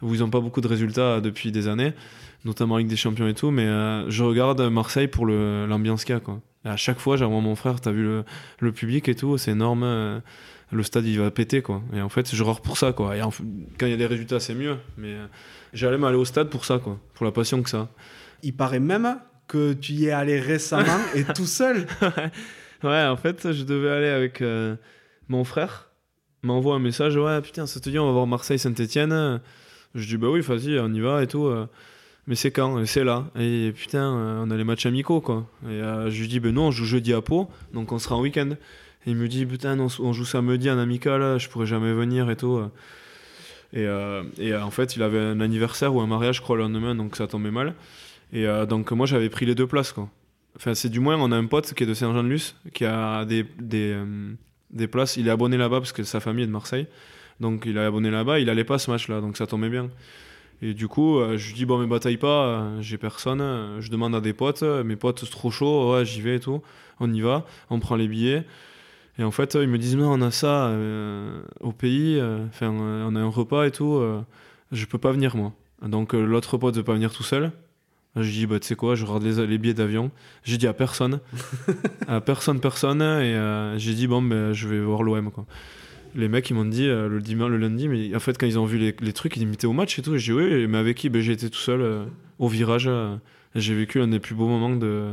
Ils 0.01 0.19
n'ont 0.19 0.29
pas 0.29 0.41
beaucoup 0.41 0.59
de 0.59 0.67
résultats 0.67 1.21
depuis 1.21 1.53
des 1.53 1.69
années, 1.69 1.93
notamment 2.43 2.75
avec 2.75 2.87
des 2.87 2.97
champions 2.97 3.25
et 3.27 3.33
tout. 3.33 3.51
Mais 3.51 3.65
euh, 3.65 4.09
je 4.09 4.21
regarde 4.25 4.59
Marseille 4.63 5.07
pour 5.07 5.25
l'ambiance 5.25 6.03
qu'il 6.03 6.13
y 6.13 6.17
a, 6.17 6.19
quoi. 6.19 6.41
Et 6.65 6.67
à 6.69 6.75
chaque 6.75 6.99
fois, 6.99 7.15
j'envoie 7.15 7.39
mon 7.39 7.55
frère, 7.55 7.79
t'as 7.79 7.91
vu 7.91 8.03
le, 8.03 8.25
le 8.59 8.71
public 8.73 9.07
et 9.07 9.15
tout, 9.15 9.37
c'est 9.37 9.51
énorme. 9.51 9.83
euh, 9.83 10.19
le 10.71 10.83
stade, 10.83 11.05
il 11.05 11.19
va 11.19 11.31
péter, 11.31 11.61
quoi. 11.61 11.81
Et 11.93 12.01
en 12.01 12.09
fait, 12.09 12.35
je 12.35 12.43
regarde 12.43 12.61
pour 12.63 12.77
ça, 12.77 12.91
quoi. 12.91 13.15
Et 13.15 13.21
en 13.21 13.29
quand 13.29 13.85
il 13.85 13.91
y 13.91 13.93
a 13.93 13.97
des 13.97 14.05
résultats, 14.07 14.39
c'est 14.41 14.55
mieux. 14.55 14.75
Mais 14.97 15.13
euh, 15.13 15.25
j'allais 15.73 15.97
m'aller 15.97 16.17
au 16.17 16.25
stade 16.25 16.49
pour 16.49 16.65
ça, 16.65 16.79
quoi. 16.79 16.97
Pour 17.13 17.25
la 17.25 17.31
passion 17.31 17.61
que 17.63 17.69
ça. 17.69 17.89
Il 18.41 18.55
paraît 18.55 18.79
même 18.79 19.19
que 19.47 19.73
tu 19.73 19.93
y 19.93 20.05
es 20.07 20.11
allé 20.11 20.39
récemment 20.39 20.99
et 21.15 21.23
tout 21.23 21.45
seul. 21.45 21.85
Ouais, 22.83 23.05
en 23.05 23.17
fait, 23.17 23.51
je 23.51 23.63
devais 23.63 23.89
aller 23.89 24.07
avec 24.09 24.41
euh, 24.41 24.75
mon 25.29 25.43
frère. 25.43 25.89
M'envoie 26.41 26.75
un 26.75 26.79
message 26.79 27.15
Ouais, 27.15 27.41
putain, 27.41 27.65
ça 27.65 27.79
te 27.79 27.89
dit, 27.89 27.97
on 27.99 28.05
va 28.05 28.11
voir 28.11 28.27
Marseille-Saint-Etienne. 28.27 29.39
Je 29.95 30.05
dis 30.07 30.17
Bah 30.17 30.27
oui, 30.29 30.41
vas-y, 30.41 30.77
on 30.79 30.93
y 30.93 30.99
va 30.99 31.23
et 31.23 31.27
tout. 31.27 31.45
euh. 31.45 31.67
Mais 32.27 32.35
c'est 32.35 32.51
quand? 32.51 32.79
Et 32.79 32.85
C'est 32.85 33.03
là. 33.03 33.25
Et 33.37 33.71
putain, 33.75 34.13
euh, 34.15 34.43
on 34.45 34.49
a 34.51 34.55
les 34.57 34.63
matchs 34.63 34.85
amicaux, 34.85 35.21
quoi. 35.21 35.45
Et 35.65 35.71
euh, 35.71 36.09
je 36.09 36.19
lui 36.21 36.27
dis 36.27 36.39
Ben 36.39 36.53
non, 36.53 36.67
on 36.67 36.71
joue 36.71 36.85
jeudi 36.85 37.13
à 37.13 37.21
Pau, 37.21 37.49
donc 37.73 37.91
on 37.91 37.99
sera 37.99 38.15
en 38.15 38.21
week-end. 38.21 38.49
Et 39.05 39.11
il 39.11 39.15
me 39.15 39.27
dit 39.27 39.45
Putain, 39.45 39.77
on 39.79 40.13
joue 40.13 40.25
samedi 40.25 40.69
en 40.69 40.77
amical, 40.77 41.37
je 41.39 41.47
pourrais 41.49 41.65
jamais 41.65 41.93
venir 41.93 42.29
et 42.29 42.35
tout. 42.37 42.61
Et, 43.73 43.85
euh, 43.87 44.23
euh, 44.39 44.61
en 44.61 44.69
fait, 44.69 44.95
il 44.95 45.01
avait 45.01 45.19
un 45.19 45.41
anniversaire 45.41 45.93
ou 45.95 46.01
un 46.01 46.07
mariage, 46.07 46.37
je 46.37 46.41
crois, 46.41 46.55
le 46.55 46.63
lendemain, 46.63 46.93
donc 46.93 47.15
ça 47.15 47.27
tombait 47.27 47.51
mal. 47.51 47.73
Et 48.31 48.47
euh, 48.47 48.65
donc, 48.65 48.91
moi, 48.91 49.07
j'avais 49.07 49.29
pris 49.29 49.45
les 49.45 49.55
deux 49.55 49.67
places. 49.67 49.95
Enfin, 50.55 50.75
c'est 50.75 50.89
du 50.89 50.99
moins, 50.99 51.17
on 51.17 51.31
a 51.31 51.35
un 51.35 51.47
pote 51.47 51.73
qui 51.73 51.83
est 51.83 51.87
de 51.87 51.93
Saint-Jean-de-Luz, 51.95 52.55
qui 52.73 52.85
a 52.85 53.25
des, 53.25 53.43
des, 53.59 53.97
des 54.69 54.87
places. 54.87 55.17
Il 55.17 55.27
est 55.27 55.31
abonné 55.31 55.57
là-bas 55.57 55.79
parce 55.79 55.91
que 55.91 56.03
sa 56.03 56.19
famille 56.19 56.43
est 56.43 56.47
de 56.47 56.51
Marseille. 56.51 56.85
Donc, 57.39 57.63
il 57.65 57.77
est 57.77 57.83
abonné 57.83 58.11
là-bas. 58.11 58.39
Il 58.39 58.49
allait 58.51 58.63
pas 58.63 58.77
ce 58.77 58.91
match-là, 58.91 59.21
donc 59.21 59.37
ça 59.37 59.47
tombait 59.47 59.69
bien. 59.69 59.89
Et 60.61 60.75
du 60.75 60.87
coup, 60.87 61.19
je 61.35 61.47
lui 61.47 61.55
dis, 61.55 61.65
bon, 61.65 61.79
mais 61.79 61.87
bataille 61.87 62.17
pas, 62.17 62.79
j'ai 62.79 62.99
personne. 62.99 63.41
Je 63.79 63.89
demande 63.89 64.13
à 64.13 64.21
des 64.21 64.33
potes, 64.33 64.61
mes 64.61 64.95
potes, 64.95 65.21
c'est 65.21 65.31
trop 65.31 65.49
chaud, 65.49 65.93
ouais, 65.93 66.05
j'y 66.05 66.21
vais 66.21 66.35
et 66.35 66.39
tout. 66.39 66.61
On 66.99 67.11
y 67.11 67.21
va, 67.21 67.45
on 67.71 67.79
prend 67.79 67.95
les 67.95 68.07
billets. 68.07 68.45
Et 69.19 69.23
en 69.23 69.31
fait, 69.31 69.55
ils 69.55 69.67
me 69.67 69.77
disent, 69.77 69.95
non, 69.95 70.11
on 70.11 70.21
a 70.21 70.31
ça 70.31 70.67
euh, 70.67 71.41
au 71.59 71.71
pays, 71.71 72.19
euh, 72.19 72.45
enfin, 72.47 72.73
euh, 72.73 73.05
on 73.07 73.15
a 73.15 73.19
un 73.19 73.27
repas 73.29 73.65
et 73.65 73.71
tout, 73.71 73.93
euh, 73.95 74.21
je 74.71 74.85
peux 74.85 74.97
pas 74.97 75.11
venir, 75.11 75.35
moi. 75.35 75.53
Donc, 75.83 76.15
euh, 76.15 76.23
l'autre 76.25 76.57
pote 76.57 76.75
veut 76.75 76.83
pas 76.83 76.93
venir 76.93 77.11
tout 77.13 77.23
seul. 77.23 77.51
Je 78.15 78.29
dis, 78.29 78.45
bah, 78.47 78.59
tu 78.59 78.67
sais 78.67 78.75
quoi, 78.75 78.95
je 78.95 79.05
regarde 79.05 79.23
les, 79.23 79.45
les 79.45 79.57
billets 79.57 79.73
d'avion. 79.73 80.11
J'ai 80.43 80.57
dit 80.57 80.67
à 80.67 80.73
personne. 80.73 81.19
à 82.07 82.21
personne, 82.21 82.59
personne. 82.59 83.01
Et 83.01 83.35
j'ai 83.77 83.93
dit, 83.93 84.05
bon, 84.07 84.21
ben, 84.21 84.53
je 84.53 84.67
vais 84.67 84.79
voir 84.79 85.01
l'OM, 85.01 85.31
quoi. 85.31 85.45
Les 86.15 86.27
mecs, 86.27 86.47
ils 86.51 86.53
m'ont 86.53 86.65
dit 86.65 86.85
le 86.85 87.19
dimanche, 87.21 87.49
le 87.49 87.57
lundi, 87.57 87.87
mais 87.87 88.15
en 88.15 88.19
fait, 88.19 88.37
quand 88.37 88.45
ils 88.45 88.59
ont 88.59 88.65
vu 88.65 88.77
les, 88.77 88.95
les 89.01 89.13
trucs, 89.13 89.35
ils 89.35 89.57
t'es 89.57 89.65
au 89.65 89.73
match 89.73 89.97
et 89.97 90.03
tout. 90.03 90.15
J'ai 90.15 90.31
dit, 90.31 90.39
oui, 90.39 90.67
mais 90.67 90.77
avec 90.77 90.97
qui? 90.97 91.09
Ben, 91.09 91.23
J'ai 91.23 91.31
été 91.33 91.49
tout 91.49 91.57
seul 91.57 92.05
au 92.37 92.47
virage. 92.47 92.87
j'ai 93.55 93.73
vécu 93.73 93.99
un 93.99 94.07
des 94.07 94.19
plus 94.19 94.35
beaux 94.35 94.47
moments 94.47 94.75
de, 94.75 95.09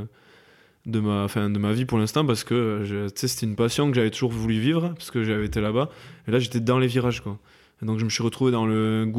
de, 0.86 1.00
ma, 1.00 1.24
enfin, 1.24 1.50
de 1.50 1.58
ma 1.58 1.72
vie 1.72 1.84
pour 1.84 1.98
l'instant 1.98 2.24
parce 2.24 2.44
que 2.44 2.54
euh, 2.54 3.08
c'était 3.14 3.46
une 3.46 3.56
passion 3.56 3.88
que 3.90 3.94
j'avais 3.96 4.10
toujours 4.10 4.32
voulu 4.32 4.58
vivre 4.58 4.88
parce 4.96 5.10
que 5.10 5.22
j'avais 5.24 5.46
été 5.46 5.60
là-bas. 5.60 5.90
Et 6.26 6.30
là, 6.30 6.38
j'étais 6.38 6.60
dans 6.60 6.78
les 6.78 6.86
virages, 6.86 7.20
quoi. 7.20 7.38
Et 7.82 7.86
donc, 7.86 7.98
je 7.98 8.04
me 8.04 8.10
suis 8.10 8.22
retrouvé 8.22 8.52
dans 8.52 8.66
le 8.66 9.10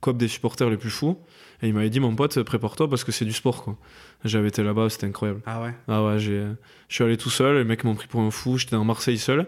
COP 0.00 0.18
des 0.18 0.28
supporters 0.28 0.68
les 0.68 0.76
plus 0.76 0.90
fous. 0.90 1.16
Et 1.62 1.68
il 1.68 1.74
m'avait 1.74 1.88
dit, 1.90 2.00
mon 2.00 2.14
pote, 2.14 2.42
prépare-toi 2.42 2.88
parce 2.88 3.02
que 3.04 3.12
c'est 3.12 3.24
du 3.24 3.32
sport, 3.32 3.64
quoi. 3.64 3.78
J'avais 4.24 4.48
été 4.48 4.62
là-bas, 4.62 4.90
c'était 4.90 5.06
incroyable. 5.06 5.40
Ah 5.46 5.62
ouais. 5.62 5.74
Ah 5.88 6.04
ouais, 6.04 6.18
j'ai, 6.18 6.44
je 6.88 6.94
suis 6.94 7.04
allé 7.04 7.16
tout 7.16 7.30
seul, 7.30 7.56
les 7.58 7.64
mecs 7.64 7.82
m'ont 7.84 7.94
pris 7.94 8.08
pour 8.08 8.20
un 8.20 8.30
fou, 8.30 8.58
j'étais 8.58 8.76
dans 8.76 8.84
Marseille 8.84 9.16
seul. 9.18 9.46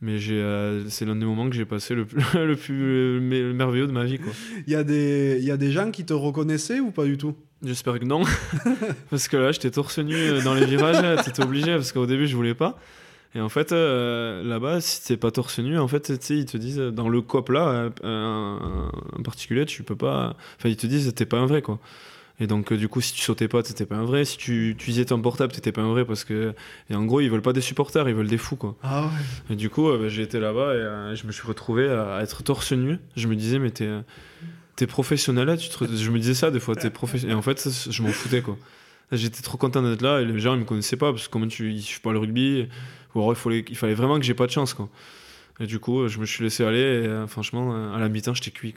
Mais 0.00 0.18
j'ai, 0.18 0.34
euh, 0.40 0.88
c'est 0.88 1.04
l'un 1.04 1.14
des 1.14 1.24
moments 1.24 1.48
que 1.48 1.54
j'ai 1.54 1.64
passé 1.64 1.94
le 1.94 2.04
plus, 2.04 2.20
le 2.34 2.56
plus 2.56 3.20
me- 3.20 3.52
merveilleux 3.52 3.86
de 3.86 3.92
ma 3.92 4.02
vie, 4.04 4.18
quoi. 4.18 4.32
Il 4.66 4.72
y, 4.72 4.76
a 4.76 4.82
des- 4.82 5.38
il 5.40 5.44
y 5.44 5.52
a 5.52 5.56
des 5.56 5.70
gens 5.70 5.92
qui 5.92 6.04
te 6.04 6.12
reconnaissaient 6.12 6.80
ou 6.80 6.90
pas 6.90 7.04
du 7.04 7.16
tout? 7.16 7.36
J'espère 7.64 7.98
que 7.98 8.04
non. 8.04 8.22
parce 9.10 9.28
que 9.28 9.36
là, 9.36 9.52
j'étais 9.52 9.70
torse 9.70 9.98
nu 9.98 10.16
euh, 10.16 10.42
dans 10.42 10.54
les 10.54 10.66
virages, 10.66 11.24
t'étais 11.24 11.42
obligé, 11.42 11.72
parce 11.74 11.92
qu'au 11.92 12.06
début, 12.06 12.26
je 12.26 12.34
voulais 12.36 12.54
pas. 12.54 12.78
Et 13.34 13.40
en 13.40 13.48
fait, 13.48 13.72
euh, 13.72 14.42
là-bas, 14.44 14.80
si 14.80 15.04
t'es 15.04 15.16
pas 15.16 15.30
torse 15.30 15.58
nu, 15.58 15.78
en 15.78 15.88
fait, 15.88 16.10
ils 16.30 16.44
te 16.44 16.56
disent, 16.56 16.80
euh, 16.80 16.90
dans 16.90 17.08
le 17.08 17.22
COP 17.22 17.48
là, 17.48 17.90
euh, 18.04 18.56
en 19.18 19.22
particulier, 19.22 19.64
tu 19.64 19.82
peux 19.82 19.96
pas. 19.96 20.36
Enfin, 20.58 20.68
ils 20.68 20.76
te 20.76 20.86
disent, 20.86 21.14
t'es 21.14 21.24
pas 21.24 21.38
un 21.38 21.46
vrai, 21.46 21.62
quoi. 21.62 21.78
Et 22.40 22.46
donc, 22.46 22.72
euh, 22.72 22.76
du 22.76 22.88
coup, 22.88 23.00
si 23.00 23.14
tu 23.14 23.22
sautais 23.22 23.48
pas, 23.48 23.62
t'étais 23.62 23.86
pas 23.86 23.96
un 23.96 24.04
vrai. 24.04 24.24
Si 24.26 24.36
tu 24.36 24.70
utilisais 24.70 25.06
ton 25.06 25.20
portable, 25.22 25.52
t'étais 25.52 25.72
pas 25.72 25.80
un 25.80 25.90
vrai, 25.90 26.04
parce 26.04 26.24
que. 26.24 26.54
Et 26.90 26.94
en 26.94 27.04
gros, 27.04 27.20
ils 27.20 27.30
veulent 27.30 27.42
pas 27.42 27.54
des 27.54 27.60
supporters, 27.62 28.06
ils 28.08 28.14
veulent 28.14 28.28
des 28.28 28.38
fous, 28.38 28.56
quoi. 28.56 28.76
Ah 28.82 29.04
ouais. 29.04 29.54
Et 29.54 29.56
du 29.56 29.70
coup, 29.70 29.88
bah, 29.88 30.08
j'ai 30.08 30.22
été 30.22 30.38
là-bas 30.38 30.74
et 31.12 31.16
je 31.16 31.26
me 31.26 31.32
suis 31.32 31.46
retrouvé 31.46 31.88
à 31.88 32.20
être 32.22 32.42
torse 32.42 32.72
nu. 32.72 32.98
Je 33.16 33.28
me 33.28 33.36
disais, 33.36 33.58
mais 33.58 33.70
t'es, 33.70 33.88
t'es 34.76 34.86
professionnel 34.86 35.46
là 35.46 35.56
tu 35.56 35.68
te 35.68 35.84
Je 35.84 36.10
me 36.10 36.18
disais 36.18 36.34
ça 36.34 36.50
des 36.50 36.60
fois, 36.60 36.76
t'es 36.76 36.90
professionnel. 36.90 37.36
Et 37.36 37.38
en 37.38 37.42
fait, 37.42 37.58
ça, 37.58 37.90
je 37.90 38.02
m'en 38.02 38.08
foutais 38.10 38.42
quoi. 38.42 38.56
J'étais 39.10 39.42
trop 39.42 39.58
content 39.58 39.82
d'être 39.82 40.00
là 40.00 40.20
et 40.20 40.24
les 40.24 40.40
gens 40.40 40.54
ils 40.54 40.60
me 40.60 40.64
connaissaient 40.64 40.96
pas 40.96 41.12
parce 41.12 41.26
que 41.26 41.32
comment 41.32 41.46
tu 41.46 41.70
ils 41.72 41.82
suivent 41.82 42.00
pas 42.00 42.12
le 42.12 42.18
rugby 42.18 42.66
ou 43.14 43.20
alors 43.20 43.32
il 43.32 43.36
fallait, 43.36 43.64
il 43.68 43.76
fallait 43.76 43.94
vraiment 43.94 44.18
que 44.18 44.24
j'ai 44.24 44.34
pas 44.34 44.46
de 44.46 44.52
chance 44.52 44.72
quoi. 44.72 44.88
Et 45.60 45.66
du 45.66 45.78
coup, 45.78 46.08
je 46.08 46.18
me 46.18 46.24
suis 46.24 46.42
laissé 46.42 46.64
aller 46.64 46.78
et 46.78 47.06
euh, 47.06 47.26
franchement, 47.26 47.74
euh, 47.74 47.94
à 47.94 47.98
la 47.98 48.08
mi-temps, 48.08 48.34
j'étais 48.34 48.50
cuit. 48.50 48.74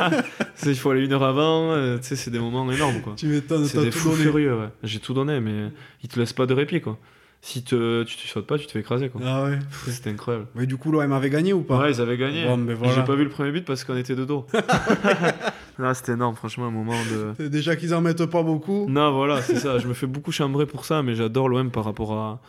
Il 0.66 0.76
faut 0.76 0.90
aller 0.90 1.04
une 1.04 1.12
heure 1.14 1.22
avant, 1.22 1.72
euh, 1.72 1.96
tu 1.96 2.04
sais, 2.04 2.16
c'est 2.16 2.30
des 2.30 2.38
moments 2.38 2.70
énormes 2.70 3.00
quoi. 3.00 3.14
Tu 3.16 3.26
m'étonnes, 3.26 3.66
C'est 3.66 3.80
des 3.80 3.90
fous 3.90 4.12
furieux, 4.12 4.56
ouais. 4.56 4.68
J'ai 4.82 5.00
tout 5.00 5.14
donné, 5.14 5.40
mais 5.40 5.70
ils 6.02 6.08
te 6.08 6.20
laissent 6.20 6.34
pas 6.34 6.46
de 6.46 6.54
répit 6.54 6.80
quoi. 6.80 6.98
Si 7.44 7.64
te, 7.64 8.04
tu 8.04 8.16
te 8.16 8.22
sautes 8.22 8.46
pas, 8.46 8.56
tu 8.56 8.66
te 8.66 8.72
fais 8.72 8.78
écraser. 8.78 9.08
Quoi. 9.08 9.20
Ah 9.24 9.44
ouais. 9.44 9.58
C'était 9.88 10.10
incroyable. 10.10 10.46
Mais 10.54 10.64
du 10.64 10.76
coup, 10.76 10.92
l'OM 10.92 11.12
avait 11.12 11.28
gagné 11.28 11.52
ou 11.52 11.62
pas? 11.62 11.76
Ouais, 11.78 11.90
ils 11.90 12.00
avaient 12.00 12.16
gagné. 12.16 12.46
Bon, 12.46 12.56
ben 12.56 12.74
voilà. 12.74 12.94
J'ai 12.94 13.02
pas 13.02 13.16
vu 13.16 13.24
le 13.24 13.30
premier 13.30 13.50
but 13.50 13.64
parce 13.64 13.82
qu'on 13.84 13.96
était 13.96 14.14
de 14.14 14.24
dos. 14.24 14.46
Là, 15.78 15.94
c'était 15.94 16.12
énorme, 16.12 16.36
franchement, 16.36 16.66
un 16.66 16.70
moment 16.70 16.94
de. 17.38 17.48
Déjà 17.48 17.76
qu'ils 17.76 17.94
en 17.94 18.00
mettent 18.00 18.26
pas 18.26 18.42
beaucoup. 18.42 18.86
Non, 18.88 19.12
voilà, 19.12 19.42
c'est 19.42 19.56
ça. 19.58 19.78
Je 19.78 19.88
me 19.88 19.94
fais 19.94 20.06
beaucoup 20.06 20.30
chambrer 20.32 20.66
pour 20.66 20.84
ça, 20.84 21.02
mais 21.02 21.14
j'adore 21.14 21.48
l'OM 21.48 21.70
par 21.70 21.84
rapport 21.84 22.12
à, 22.12 22.40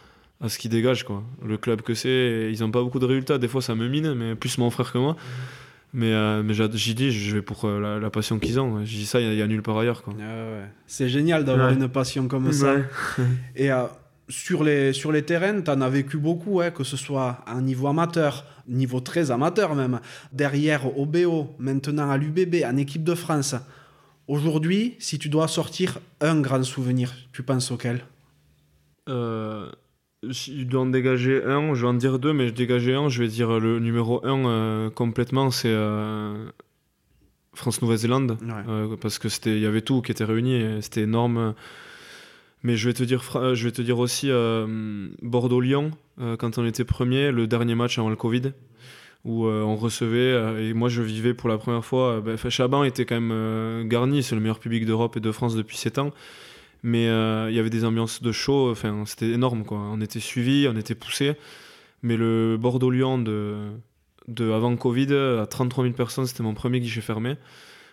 à 0.42 0.50
ce 0.50 0.58
qu'ils 0.60 0.70
dégagent, 0.72 1.04
quoi. 1.06 1.24
Le 1.44 1.58
club 1.58 1.82
que 1.82 1.94
c'est, 1.96 2.50
ils 2.52 2.64
ont 2.64 2.70
pas 2.72 2.84
beaucoup 2.84 3.00
de 3.00 3.06
résultats. 3.06 3.38
Des 3.38 3.48
fois, 3.48 3.62
ça 3.62 3.76
me 3.76 3.88
mine, 3.88 4.14
mais 4.14 4.36
plus 4.36 4.58
mon 4.58 4.70
frère 4.70 4.92
que 4.92 4.98
moi. 4.98 5.16
Mais, 5.96 6.12
euh, 6.12 6.42
mais 6.44 6.54
j'y 6.74 6.96
dis, 6.96 7.12
je 7.12 7.36
vais 7.36 7.42
pour 7.44 7.66
euh, 7.66 7.80
la, 7.80 8.00
la 8.00 8.10
passion 8.10 8.40
qu'ils 8.40 8.60
ont. 8.60 8.84
J'ai 8.84 8.98
dit 8.98 9.06
ça, 9.06 9.20
il 9.22 9.28
y, 9.28 9.30
a- 9.30 9.34
il 9.34 9.38
y 9.40 9.42
a 9.44 9.48
nulle 9.48 9.62
part 9.62 9.78
ailleurs, 9.78 10.02
quoi. 10.04 10.14
Ah 10.20 10.22
ouais. 10.24 10.66
C'est 10.88 11.08
génial 11.08 11.46
d'avoir 11.46 11.70
Ouais. 11.70 11.76
une 11.76 11.88
passion 11.88 12.28
comme 12.28 12.52
ça. 12.52 12.74
Ouais. 12.76 12.84
Et 13.56 13.72
euh, 13.72 13.84
sur, 14.30 14.64
les, 14.64 14.94
sur 14.94 15.12
les 15.12 15.24
terrains, 15.24 15.62
tu 15.62 15.72
en 15.72 15.82
as 15.82 15.90
vécu 15.90 16.18
beaucoup, 16.18 16.56
ouais, 16.56 16.72
que 16.72 16.84
ce 16.84 16.98
soit 16.98 17.44
à 17.46 17.54
un 17.54 17.62
niveau 17.62 17.88
amateur, 17.88 18.46
niveau 18.68 19.00
très 19.00 19.32
amateur 19.32 19.76
même, 19.76 20.00
derrière 20.32 20.98
au 20.98 21.06
BO, 21.06 21.56
maintenant 21.60 22.10
à 22.10 22.18
l'UBB, 22.18 22.64
en 22.66 22.78
équipe 22.78 23.04
de 23.04 23.16
France. 23.16 23.56
Aujourd'hui, 24.28 24.96
si 25.00 25.20
tu 25.20 25.30
dois 25.30 25.48
sortir 25.48 26.00
un 26.22 26.40
grand 26.40 26.64
souvenir, 26.64 27.14
tu 27.34 27.44
penses 27.44 27.72
auquel? 27.72 28.06
Euh, 29.10 29.70
je 30.30 30.64
dois 30.64 30.82
en 30.82 30.86
dégager 30.86 31.44
un, 31.44 31.74
je 31.74 31.82
vais 31.82 31.88
en 31.88 31.94
dire 31.94 32.20
deux, 32.20 32.34
mais 32.34 32.48
je 32.48 32.54
dégageais 32.54 32.94
un, 32.94 33.10
je 33.10 33.22
vais 33.22 33.28
dire 33.28 33.60
le 33.60 33.80
numéro 33.80 34.26
un 34.26 34.46
euh, 34.46 34.90
complètement, 34.90 35.52
c'est 35.52 35.68
euh, 35.68 36.46
France-Nouvelle-Zélande. 37.54 38.38
Ouais. 38.42 38.54
Euh, 38.68 38.96
parce 39.00 39.20
que 39.20 39.28
c'était 39.30 39.56
il 39.56 39.62
y 39.62 39.66
avait 39.66 39.82
tout 39.82 40.02
qui 40.02 40.12
était 40.12 40.24
réuni 40.24 40.82
c'était 40.82 41.02
énorme 41.02 41.54
mais 42.64 42.76
je 42.78 42.88
vais 42.90 42.94
te 42.94 43.04
dire 43.04 43.24
Fra- 43.24 43.54
je 43.54 43.64
vais 43.66 43.72
te 43.72 43.82
dire 43.82 44.00
aussi 44.00 44.30
euh, 44.30 45.08
Bordeaux 45.22 45.62
Lyon 45.62 45.92
euh, 46.22 46.38
quand 46.38 46.58
on 46.58 46.66
était 46.66 46.86
premier 46.86 47.32
le 47.32 47.48
dernier 47.48 47.76
match 47.76 48.00
avant 48.00 48.10
le 48.10 48.16
Covid 48.16 48.54
où 49.26 49.46
euh, 49.46 49.62
on 49.62 49.76
recevait 49.76 50.18
euh, 50.18 50.70
et 50.70 50.74
moi 50.74 50.90
je 50.90 51.02
vivais 51.02 51.34
pour 51.34 51.50
la 51.50 51.58
première 51.58 51.86
fois 51.86 52.14
euh, 52.16 52.22
ben, 52.22 52.38
Chaban 52.50 52.84
était 52.84 53.06
quand 53.06 53.16
même 53.16 53.32
euh, 53.32 53.84
garni 53.86 54.22
c'est 54.24 54.36
le 54.36 54.42
meilleur 54.42 54.60
public 54.60 54.86
d'Europe 54.86 55.16
et 55.18 55.20
de 55.22 55.32
France 55.32 55.56
depuis 55.56 55.78
7 55.78 56.00
ans. 56.00 56.12
Mais 56.86 57.08
euh, 57.08 57.48
il 57.50 57.56
y 57.56 57.60
avait 57.60 57.70
des 57.70 57.86
ambiances 57.86 58.22
de 58.22 58.32
show 58.34 58.74
c'était 59.06 59.30
énorme 59.30 59.64
quoi. 59.64 59.78
On 59.78 60.02
était 60.02 60.20
suivis 60.20 60.68
on 60.70 60.76
était 60.76 60.96
poussés. 60.96 61.36
Mais 62.02 62.18
le 62.18 62.58
Bordeaux 62.60 62.90
Lyon 62.92 63.18
de 63.18 63.56
de 64.28 64.52
avant 64.52 64.76
Covid 64.76 65.14
à 65.14 65.46
33 65.48 65.86
000 65.86 65.96
personnes 65.96 66.26
c'était 66.26 66.44
mon 66.44 66.54
premier 66.54 66.82
guichet 66.82 67.00
fermé. 67.02 67.36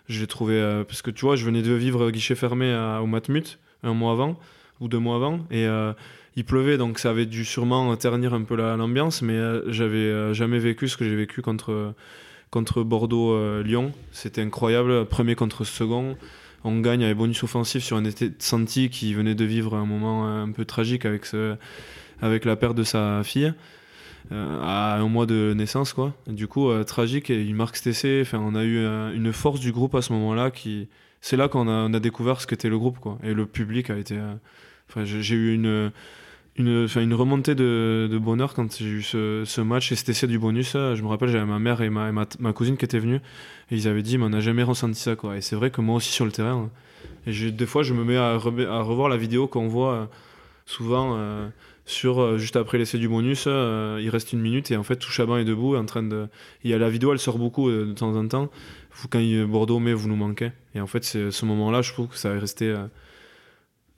J'ai 0.08 0.26
trouvé 0.26 0.54
euh, 0.54 0.82
parce 0.82 1.02
que 1.02 1.12
tu 1.12 1.24
vois 1.24 1.36
je 1.36 1.44
venais 1.44 1.62
de 1.62 1.72
vivre 1.72 2.10
guichet 2.10 2.34
fermé 2.34 2.74
au 3.00 3.06
Matmut 3.06 3.60
un 3.84 3.94
mois 3.94 4.10
avant 4.12 4.36
ou 4.80 4.88
deux 4.88 4.98
mois 4.98 5.16
avant. 5.16 5.38
Et 5.50 5.66
euh, 5.66 5.92
il 6.36 6.44
pleuvait 6.44 6.78
donc 6.78 6.98
ça 6.98 7.10
avait 7.10 7.26
dû 7.26 7.44
sûrement 7.44 7.94
ternir 7.96 8.34
un 8.34 8.42
peu 8.42 8.54
la- 8.56 8.76
l'ambiance 8.76 9.20
mais 9.20 9.34
euh, 9.34 9.70
j'avais 9.72 9.96
euh, 9.96 10.32
jamais 10.32 10.58
vécu 10.58 10.88
ce 10.88 10.96
que 10.96 11.04
j'ai 11.04 11.16
vécu 11.16 11.42
contre 11.42 11.92
contre 12.50 12.82
Bordeaux 12.82 13.32
euh, 13.32 13.62
Lyon. 13.62 13.92
C'était 14.12 14.42
incroyable. 14.42 15.06
Premier 15.06 15.34
contre 15.34 15.64
second. 15.64 16.16
On 16.62 16.80
gagne 16.80 17.04
avec 17.04 17.16
bonus 17.16 17.42
offensif 17.42 17.82
sur 17.82 17.96
un 17.96 18.04
été 18.04 18.30
Santi 18.38 18.90
qui 18.90 19.14
venait 19.14 19.34
de 19.34 19.44
vivre 19.44 19.74
un 19.76 19.86
moment 19.86 20.26
un 20.28 20.50
peu 20.52 20.64
tragique 20.64 21.04
avec 21.04 21.26
avec 22.20 22.44
la 22.44 22.56
perte 22.56 22.76
de 22.76 22.84
sa 22.84 23.22
fille 23.24 23.52
euh, 24.30 24.60
à 24.62 24.98
un 24.98 25.08
mois 25.08 25.26
de 25.26 25.54
naissance 25.56 25.92
quoi. 25.94 26.14
Du 26.26 26.48
coup 26.48 26.68
tragique 26.84 27.30
et 27.30 27.40
il 27.42 27.54
marque 27.54 27.76
cet 27.76 27.88
essai. 27.88 28.20
Enfin 28.22 28.38
on 28.42 28.54
a 28.54 28.64
eu 28.64 28.78
une 29.14 29.32
force 29.32 29.58
du 29.60 29.72
groupe 29.72 29.94
à 29.94 30.02
ce 30.02 30.12
moment-là 30.12 30.50
qui 30.50 30.88
c'est 31.22 31.36
là 31.36 31.48
qu'on 31.48 31.68
a, 31.68 32.00
découvert 32.00 32.40
ce 32.40 32.46
qu'était 32.46 32.68
le 32.68 32.78
groupe 32.78 32.98
quoi. 32.98 33.18
Et 33.22 33.32
le 33.34 33.46
public 33.46 33.90
a 33.90 33.96
été 33.96 34.16
enfin 34.90 35.04
j'ai 35.04 35.34
eu 35.34 35.54
une 35.54 35.92
une, 36.56 36.88
une 36.96 37.14
remontée 37.14 37.54
de, 37.54 38.18
bonheur 38.20 38.54
quand 38.54 38.78
j'ai 38.78 38.86
eu 38.86 39.02
ce, 39.02 39.60
match 39.60 39.92
et 39.92 39.96
cet 39.96 40.08
essai 40.08 40.26
du 40.26 40.38
bonus 40.38 40.72
je 40.72 41.02
me 41.02 41.08
rappelle 41.08 41.28
j'avais 41.28 41.46
ma 41.46 41.58
mère 41.58 41.80
et 41.80 41.90
ma, 41.90 42.12
cousine 42.52 42.76
qui 42.76 42.84
étaient 42.84 42.98
venues 42.98 43.20
et 43.70 43.76
ils 43.76 43.88
avaient 43.88 44.02
dit 44.02 44.18
mais 44.18 44.24
on 44.24 44.30
n'a 44.30 44.40
jamais 44.40 44.62
ressenti 44.62 45.00
ça 45.00 45.14
et 45.34 45.40
c'est 45.40 45.56
vrai 45.56 45.70
que 45.70 45.80
moi 45.80 45.96
aussi 45.96 46.12
sur 46.12 46.24
le 46.24 46.32
terrain 46.32 46.70
hein. 47.26 47.30
des 47.32 47.66
fois 47.66 47.82
je 47.82 47.94
me 47.94 48.04
mets 48.04 48.16
à, 48.16 48.36
re- 48.36 48.66
à 48.66 48.82
revoir 48.82 49.08
la 49.08 49.16
vidéo 49.16 49.46
qu'on 49.46 49.68
voit 49.68 49.92
euh, 49.92 50.04
souvent 50.66 51.14
euh, 51.16 51.48
sur 51.84 52.20
euh, 52.20 52.38
juste 52.38 52.56
après 52.56 52.78
l'essai 52.78 52.98
du 52.98 53.08
bonus 53.08 53.46
il 53.46 54.08
reste 54.10 54.32
une 54.32 54.40
minute 54.40 54.70
et 54.70 54.76
en 54.76 54.82
fait 54.82 54.96
tout 54.96 55.10
Chaban 55.10 55.38
est 55.38 55.44
debout 55.44 55.76
en 55.76 55.86
train 55.86 56.02
de 56.02 56.26
il 56.64 56.70
y 56.70 56.74
a 56.74 56.78
la 56.78 56.90
vidéo 56.90 57.12
elle 57.12 57.18
sort 57.18 57.38
beaucoup 57.38 57.70
de 57.70 57.92
temps 57.92 58.16
en 58.16 58.26
temps. 58.26 58.50
Quand 59.08 59.20
il, 59.20 59.46
Bordeaux 59.46 59.78
mais 59.78 59.94
vous 59.94 60.08
nous 60.08 60.16
manquez. 60.16 60.50
Et 60.74 60.80
en 60.80 60.86
fait 60.86 61.04
c'est 61.04 61.30
ce 61.30 61.46
moment 61.46 61.70
là 61.70 61.80
je 61.80 61.92
trouve 61.92 62.08
que 62.08 62.16
ça 62.16 62.30
est 62.30 62.38
resté 62.38 62.74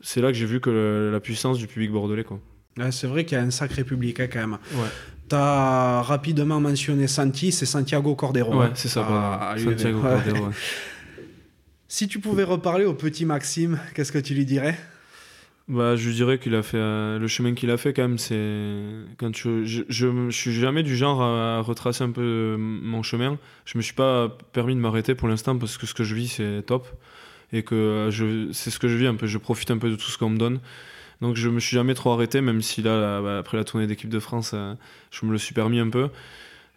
c'est 0.02 0.20
là 0.20 0.28
que 0.28 0.34
j'ai 0.34 0.46
vu 0.46 0.60
que 0.60 0.68
le- 0.70 1.10
la 1.10 1.20
puissance 1.20 1.56
du 1.58 1.66
public 1.66 1.90
bordelais 1.90 2.24
quoi 2.24 2.38
Ouais, 2.78 2.90
C'est 2.92 3.06
vrai 3.06 3.24
qu'il 3.24 3.36
y 3.38 3.40
a 3.40 3.44
un 3.44 3.50
sacré 3.50 3.84
public 3.84 4.20
hein, 4.20 4.28
quand 4.32 4.40
même. 4.40 4.58
ouais 4.74 4.88
Tu 5.28 5.34
as 5.36 6.02
rapidement 6.02 6.60
mentionné 6.60 7.06
Santi, 7.06 7.52
c'est 7.52 7.66
Santiago 7.66 8.14
Cordero. 8.14 8.58
ouais 8.58 8.66
hein, 8.66 8.72
c'est 8.74 8.88
ça 8.88 9.00
à- 9.00 9.04
pardon. 9.08 9.44
à 9.46 9.56
l'UBB. 9.56 9.70
Santiago. 9.78 10.00
Cordero, 10.00 10.46
ouais. 10.46 10.52
Si 11.88 12.08
tu 12.08 12.20
pouvais 12.20 12.44
reparler 12.44 12.84
au 12.86 12.94
petit 12.94 13.26
Maxime, 13.26 13.78
qu'est-ce 13.94 14.12
que 14.12 14.18
tu 14.18 14.34
lui 14.34 14.46
dirais? 14.46 14.78
Bah, 15.68 15.94
je 15.94 16.10
dirais 16.10 16.38
qu'il 16.38 16.54
a 16.54 16.62
fait 16.62 16.78
euh, 16.78 17.18
le 17.18 17.28
chemin 17.28 17.54
qu'il 17.54 17.70
a 17.70 17.76
fait 17.76 17.92
quand 17.92 18.02
même. 18.02 18.18
C'est 18.18 18.80
quand 19.18 19.34
je, 19.36 19.64
je, 19.64 19.82
je, 19.88 20.06
je 20.30 20.36
suis 20.36 20.52
jamais 20.54 20.82
du 20.82 20.96
genre 20.96 21.22
à, 21.22 21.60
retracer 21.60 22.02
un 22.02 22.10
peu 22.10 22.22
euh, 22.22 22.56
mon 22.58 23.02
chemin. 23.02 23.38
Je 23.66 23.76
me 23.78 23.82
suis 23.82 23.92
pas 23.94 24.36
permis 24.52 24.74
de 24.74 24.80
m'arrêter 24.80 25.14
pour 25.14 25.28
l'instant 25.28 25.56
parce 25.58 25.76
que 25.78 25.86
ce 25.86 25.92
que 25.94 26.02
je 26.02 26.14
vis 26.14 26.28
c'est 26.28 26.62
top 26.66 26.88
et 27.52 27.62
que 27.62 27.74
euh, 27.74 28.10
je 28.10 28.52
c'est 28.52 28.70
ce 28.70 28.78
que 28.78 28.88
je 28.88 28.96
vis 28.96 29.06
un 29.06 29.14
peu. 29.16 29.26
Je 29.26 29.38
profite 29.38 29.70
un 29.70 29.78
peu 29.78 29.90
de 29.90 29.96
tout 29.96 30.10
ce 30.10 30.18
qu'on 30.18 30.30
me 30.30 30.38
donne. 30.38 30.60
Donc 31.22 31.36
je 31.36 31.48
me 31.50 31.60
suis 31.60 31.76
jamais 31.76 31.94
trop 31.94 32.12
arrêté, 32.12 32.40
même 32.42 32.62
si 32.62 32.82
là, 32.82 33.22
bah, 33.22 33.38
après 33.38 33.56
la 33.58 33.64
tournée 33.64 33.86
d'équipe 33.88 34.10
de 34.10 34.20
France, 34.20 34.52
euh, 34.54 34.74
je 35.12 35.26
me 35.26 35.32
le 35.32 35.38
suis 35.38 35.54
permis 35.54 35.80
un 35.80 35.90
peu. 35.90 36.10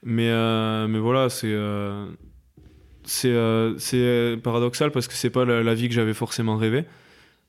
Mais 0.03 0.29
euh, 0.29 0.87
mais 0.87 0.99
voilà, 0.99 1.29
c'est 1.29 1.47
euh, 1.53 2.07
c'est 3.05 4.37
paradoxal 4.43 4.91
parce 4.91 5.07
que 5.07 5.13
c'est 5.13 5.29
pas 5.29 5.45
la, 5.45 5.63
la 5.63 5.73
vie 5.73 5.87
que 5.87 5.93
j'avais 5.93 6.13
forcément 6.13 6.57
rêvé 6.57 6.85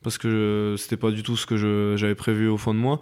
parce 0.02 0.18
que 0.18 0.76
c'était 0.78 0.96
pas 0.98 1.10
du 1.12 1.22
tout 1.24 1.36
ce 1.36 1.46
que 1.46 1.56
je- 1.56 1.94
j'avais 1.96 2.14
prévu 2.16 2.48
au 2.48 2.58
fond 2.58 2.74
de 2.74 2.78
moi. 2.80 3.00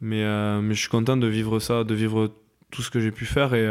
Mais, 0.00 0.24
mais 0.62 0.74
je 0.74 0.80
suis 0.80 0.88
content 0.90 1.16
de 1.16 1.26
vivre 1.28 1.60
ça, 1.60 1.84
de 1.84 1.94
vivre 1.94 2.32
tout 2.70 2.82
ce 2.82 2.90
que 2.90 3.00
j'ai 3.00 3.12
pu 3.12 3.26
faire. 3.26 3.54
Et, 3.54 3.66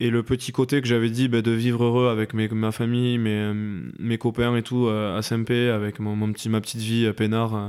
et 0.00 0.10
le 0.10 0.22
petit 0.22 0.52
côté 0.52 0.80
que 0.80 0.88
j'avais 0.88 1.10
dit 1.10 1.28
bah, 1.28 1.42
de 1.42 1.50
vivre 1.50 1.84
heureux 1.84 2.08
avec 2.08 2.34
ma 2.34 2.72
famille, 2.72 3.18
mes, 3.18 3.52
mes 3.98 4.18
copains 4.18 4.56
et 4.56 4.62
tout 4.62 4.86
euh, 4.86 5.16
à 5.16 5.22
Saint-Pé, 5.22 5.68
avec 5.68 6.00
mon, 6.00 6.32
petit, 6.32 6.48
ma 6.48 6.60
petite 6.60 6.80
vie 6.80 7.06
à 7.06 7.12
Pénard, 7.12 7.54
euh, 7.54 7.68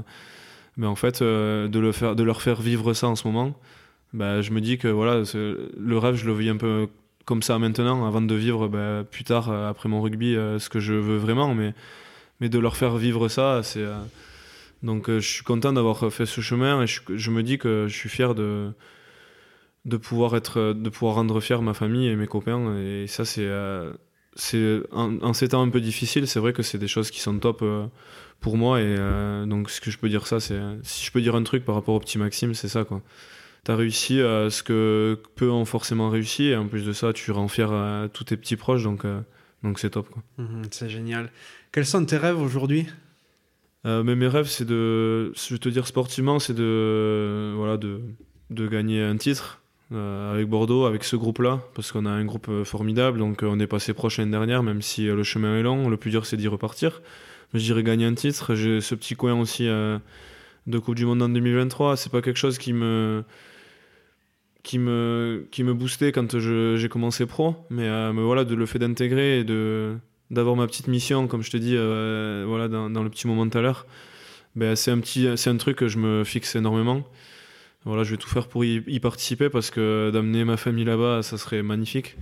ben, 0.78 0.88
en 0.88 0.96
fait, 0.96 1.22
euh, 1.22 1.68
de, 1.68 1.80
le 1.80 1.92
faire, 1.92 2.16
de 2.16 2.24
leur 2.24 2.42
faire 2.42 2.62
vivre 2.62 2.94
ça 2.94 3.08
en 3.08 3.16
ce 3.16 3.28
moment, 3.28 3.54
bah, 4.14 4.42
je 4.42 4.52
me 4.52 4.62
dis 4.62 4.78
que 4.78 4.88
voilà, 4.88 5.24
le 5.34 5.98
rêve, 5.98 6.16
je 6.16 6.26
le 6.26 6.34
vis 6.34 6.50
un 6.50 6.58
peu 6.58 6.88
comme 7.26 7.42
ça 7.44 7.60
maintenant, 7.60 8.06
avant 8.08 8.22
de 8.22 8.36
vivre 8.36 8.68
bah, 8.68 9.04
plus 9.10 9.24
tard, 9.24 9.50
euh, 9.50 9.70
après 9.70 9.90
mon 9.90 10.02
rugby, 10.02 10.36
euh, 10.36 10.60
ce 10.60 10.70
que 10.70 10.80
je 10.80 10.94
veux 10.94 11.18
vraiment. 11.18 11.54
Mais, 11.54 11.74
mais 12.40 12.50
de 12.50 12.60
leur 12.60 12.76
faire 12.78 12.98
vivre 12.98 13.28
ça, 13.28 13.62
c'est. 13.64 13.80
euh, 13.84 13.98
donc 14.84 15.10
euh, 15.10 15.20
je 15.20 15.30
suis 15.30 15.44
content 15.44 15.74
d'avoir 15.74 16.12
fait 16.12 16.26
ce 16.26 16.42
chemin 16.42 16.82
et 16.82 16.88
je 16.88 17.30
me 17.30 17.44
dis 17.44 17.58
que 17.60 17.86
je 17.88 17.96
suis 17.96 18.10
fier 18.10 18.34
de, 18.34 18.72
de, 19.86 19.98
pouvoir, 19.98 20.36
être, 20.36 20.74
de 20.74 20.90
pouvoir 20.90 21.16
rendre 21.16 21.40
fier 21.40 21.62
ma 21.62 21.74
famille 21.74 22.08
et 22.08 22.16
mes 22.16 22.28
copains. 22.28 22.78
Et 22.78 23.08
ça, 23.08 23.26
c'est. 23.26 23.46
euh, 23.46 23.92
c'est 24.36 24.80
en, 24.92 25.20
en 25.22 25.34
ces 25.34 25.50
temps 25.50 25.62
un 25.62 25.70
peu 25.70 25.82
difficiles, 25.82 26.26
c'est 26.26 26.40
vrai 26.40 26.54
que 26.54 26.64
c'est 26.64 26.78
des 26.78 26.88
choses 26.88 27.12
qui 27.12 27.20
sont 27.20 27.38
top 27.38 27.62
euh, 27.64 27.86
pour 28.40 28.58
moi. 28.58 28.80
Et 28.80 28.96
euh, 28.98 29.46
donc, 29.46 29.70
ce 29.70 29.82
que 29.82 29.92
je 29.92 29.98
peux 29.98 30.08
dire, 30.10 30.26
ça, 30.28 30.40
c'est. 30.40 30.60
Si 30.84 31.06
je 31.06 31.12
peux 31.12 31.22
dire 31.22 31.36
un 31.36 31.44
truc 31.44 31.66
par 31.66 31.76
rapport 31.76 31.96
au 31.96 32.00
petit 32.00 32.18
Maxime, 32.18 32.54
c'est 32.54 32.70
ça, 32.70 32.86
quoi. 32.86 33.02
T'as 33.64 33.76
réussi 33.76 34.20
euh, 34.20 34.50
ce 34.50 34.64
que 34.64 35.20
peu 35.36 35.50
ont 35.52 35.66
forcément 35.66 36.10
réussi, 36.10 36.46
et 36.46 36.56
en 36.56 36.68
plus 36.68 36.84
de 36.86 36.94
ça, 36.94 37.14
tu 37.14 37.30
rends 37.32 37.48
fier 37.48 37.72
à 37.72 38.08
tous 38.12 38.24
tes 38.24 38.38
petits 38.38 38.56
proches, 38.56 38.84
donc 38.84 39.06
euh, 39.06 39.20
donc 39.64 39.78
c'est 39.78 39.92
top, 39.92 40.10
quoi. 40.10 40.24
Mhm, 40.40 40.64
C'est 40.72 40.90
génial. 40.90 41.30
Quels 41.72 41.86
sont 41.86 42.04
tes 42.06 42.18
rêves 42.18 42.42
aujourd'hui? 42.42 42.88
Euh, 43.86 44.02
mais 44.04 44.16
mes 44.16 44.28
rêves, 44.28 44.48
c'est 44.48 44.66
de, 44.66 45.32
je 45.36 45.54
vais 45.54 45.60
te 45.60 45.70
dire 45.70 45.86
sportivement, 45.88 46.40
c'est 46.40 46.54
de, 46.56 47.54
voilà, 47.56 47.78
de, 47.78 48.02
de 48.50 48.68
gagner 48.68 49.04
un 49.04 49.18
titre 49.18 49.61
euh, 49.94 50.34
avec 50.34 50.48
Bordeaux, 50.48 50.86
avec 50.86 51.04
ce 51.04 51.18
groupe-là, 51.18 51.60
parce 51.76 51.92
qu'on 51.92 52.06
a 52.06 52.10
un 52.10 52.24
groupe 52.24 52.48
euh, 52.48 52.64
formidable, 52.64 53.20
donc 53.20 53.44
euh, 53.44 53.48
on 53.48 53.60
est 53.60 53.68
passé 53.68 53.94
proche 53.94 54.20
l'année 54.20 54.32
dernière, 54.32 54.64
même 54.64 54.82
si 54.82 55.06
le 55.06 55.24
chemin 55.24 55.58
est 55.58 55.64
long, 55.64 55.90
le 55.90 55.98
plus 55.98 56.12
dur 56.12 56.26
c'est 56.26 56.38
d'y 56.38 56.48
repartir. 56.48 57.02
Mais 57.54 57.60
je 57.60 57.66
dirais 57.66 57.84
gagner 57.84 58.06
un 58.06 58.14
titre. 58.14 58.56
J'ai 58.56 58.80
ce 58.80 58.96
petit 58.96 59.16
coin 59.16 59.38
aussi 59.38 59.66
de 59.66 60.80
Coupe 60.80 60.96
du 60.96 61.06
Monde 61.06 61.22
en 61.22 61.28
2023. 61.28 61.98
C'est 61.98 62.10
pas 62.10 62.22
quelque 62.22 62.38
chose 62.38 62.58
qui 62.58 62.72
me 62.72 63.26
qui 64.64 64.80
me 64.80 65.46
qui 65.52 65.64
me 65.66 65.74
boostait 65.74 66.14
quand 66.14 66.40
j'ai 66.40 66.88
commencé 66.88 67.26
pro, 67.26 67.56
mais, 67.70 67.90
voilà, 68.14 68.46
de 68.46 68.56
le 68.56 68.66
fait 68.66 68.80
d'intégrer 68.80 69.40
et 69.40 69.44
de 69.44 69.98
d'avoir 70.30 70.56
ma 70.56 70.66
petite 70.68 70.88
mission, 70.88 71.28
comme 71.28 71.42
je 71.42 71.52
te 71.52 71.58
dis, 71.58 71.76
voilà, 71.76 72.70
dans, 72.70 72.90
dans 72.90 73.04
le 73.04 73.10
petit 73.10 73.28
moment 73.28 73.46
tout 73.50 73.58
à 73.58 73.62
l'heure, 73.62 73.86
ben, 74.56 74.78
c'est 74.78 74.92
un 74.92 75.00
petit, 75.00 75.28
c'est 75.36 75.50
un 75.50 75.58
truc 75.58 75.76
que 75.76 75.90
je 75.90 75.98
me 75.98 76.24
fixe 76.24 76.56
énormément. 76.56 77.04
Voilà, 77.86 78.04
je 78.04 78.12
vais 78.12 78.18
tout 78.18 78.30
faire 78.30 78.48
pour 78.48 78.64
y, 78.64 79.00
participer 79.00 79.50
parce 79.50 79.72
que 79.72 80.12
d'amener 80.14 80.46
ma 80.46 80.56
famille 80.58 80.86
là-bas, 80.86 81.24
ça 81.24 81.38
serait 81.38 81.64
magnifique. 81.64 82.16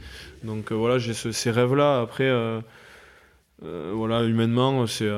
Donc 0.43 0.71
euh, 0.71 0.75
voilà, 0.75 0.99
j'ai 0.99 1.13
ce- 1.13 1.31
ces 1.33 1.51
rêves-là. 1.51 1.99
Après, 2.01 2.23
euh, 2.29 2.61
euh, 3.63 3.91
voilà, 3.93 4.23
humainement, 4.23 4.87
c'est 4.87 5.09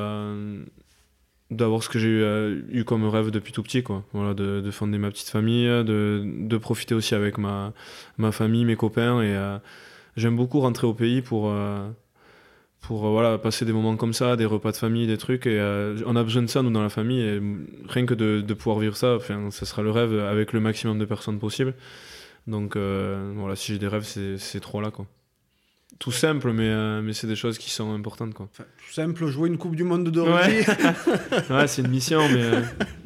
d'avoir 1.49 1.83
ce 1.83 1.89
que 1.89 1.99
j'ai 1.99 2.07
eu, 2.07 2.65
eu 2.71 2.85
comme 2.85 3.05
rêve 3.07 3.29
depuis 3.29 3.51
tout 3.51 3.61
petit 3.61 3.83
quoi 3.83 4.05
voilà 4.13 4.33
de, 4.33 4.61
de 4.61 4.71
fonder 4.71 4.97
ma 4.97 5.11
petite 5.11 5.27
famille 5.27 5.65
de, 5.65 6.23
de 6.25 6.57
profiter 6.57 6.95
aussi 6.95 7.13
avec 7.13 7.37
ma, 7.37 7.73
ma 8.17 8.31
famille 8.31 8.63
mes 8.63 8.77
copains 8.77 9.21
et 9.21 9.35
j'aime 10.15 10.37
beaucoup 10.37 10.61
rentrer 10.61 10.87
au 10.87 10.93
pays 10.93 11.21
pour 11.21 11.53
pour 12.81 13.05
euh, 13.05 13.09
voilà 13.11 13.37
passer 13.37 13.63
des 13.63 13.73
moments 13.73 13.95
comme 13.95 14.13
ça 14.13 14.35
des 14.35 14.45
repas 14.45 14.71
de 14.71 14.77
famille 14.77 15.05
des 15.07 15.17
trucs 15.17 15.45
et 15.45 15.59
euh, 15.59 15.97
on 16.05 16.15
a 16.15 16.23
besoin 16.23 16.41
de 16.41 16.47
ça 16.47 16.61
nous 16.63 16.71
dans 16.71 16.81
la 16.81 16.89
famille 16.89 17.21
et 17.21 17.39
rien 17.87 18.05
que 18.05 18.13
de, 18.15 18.41
de 18.41 18.53
pouvoir 18.53 18.79
vivre 18.79 18.97
ça 18.97 19.15
enfin 19.15 19.49
ça 19.51 19.65
sera 19.65 19.81
le 19.83 19.91
rêve 19.91 20.13
avec 20.19 20.51
le 20.51 20.59
maximum 20.59 20.97
de 20.99 21.05
personnes 21.05 21.39
possible. 21.39 21.75
Donc 22.47 22.75
euh, 22.75 23.31
voilà 23.35 23.55
si 23.55 23.71
j'ai 23.73 23.79
des 23.79 23.87
rêves 23.87 24.03
c'est 24.03 24.37
ces 24.37 24.59
trois 24.59 24.81
là 24.81 24.89
quoi. 24.91 25.05
Tout 25.99 26.11
simple 26.11 26.51
mais 26.51 26.67
euh, 26.69 27.01
mais 27.03 27.13
c'est 27.13 27.27
des 27.27 27.35
choses 27.35 27.59
qui 27.59 27.69
sont 27.69 27.93
importantes 27.93 28.33
quoi. 28.33 28.47
Enfin, 28.51 28.63
tout 28.77 28.91
simple, 28.93 29.27
jouer 29.27 29.49
une 29.49 29.59
Coupe 29.59 29.75
du 29.75 29.83
Monde 29.83 30.09
de 30.09 30.19
rugby. 30.19 30.65
ouais. 31.51 31.67
C'est 31.67 31.83
une 31.83 31.89
mission 31.89 32.27
mais 32.29 32.63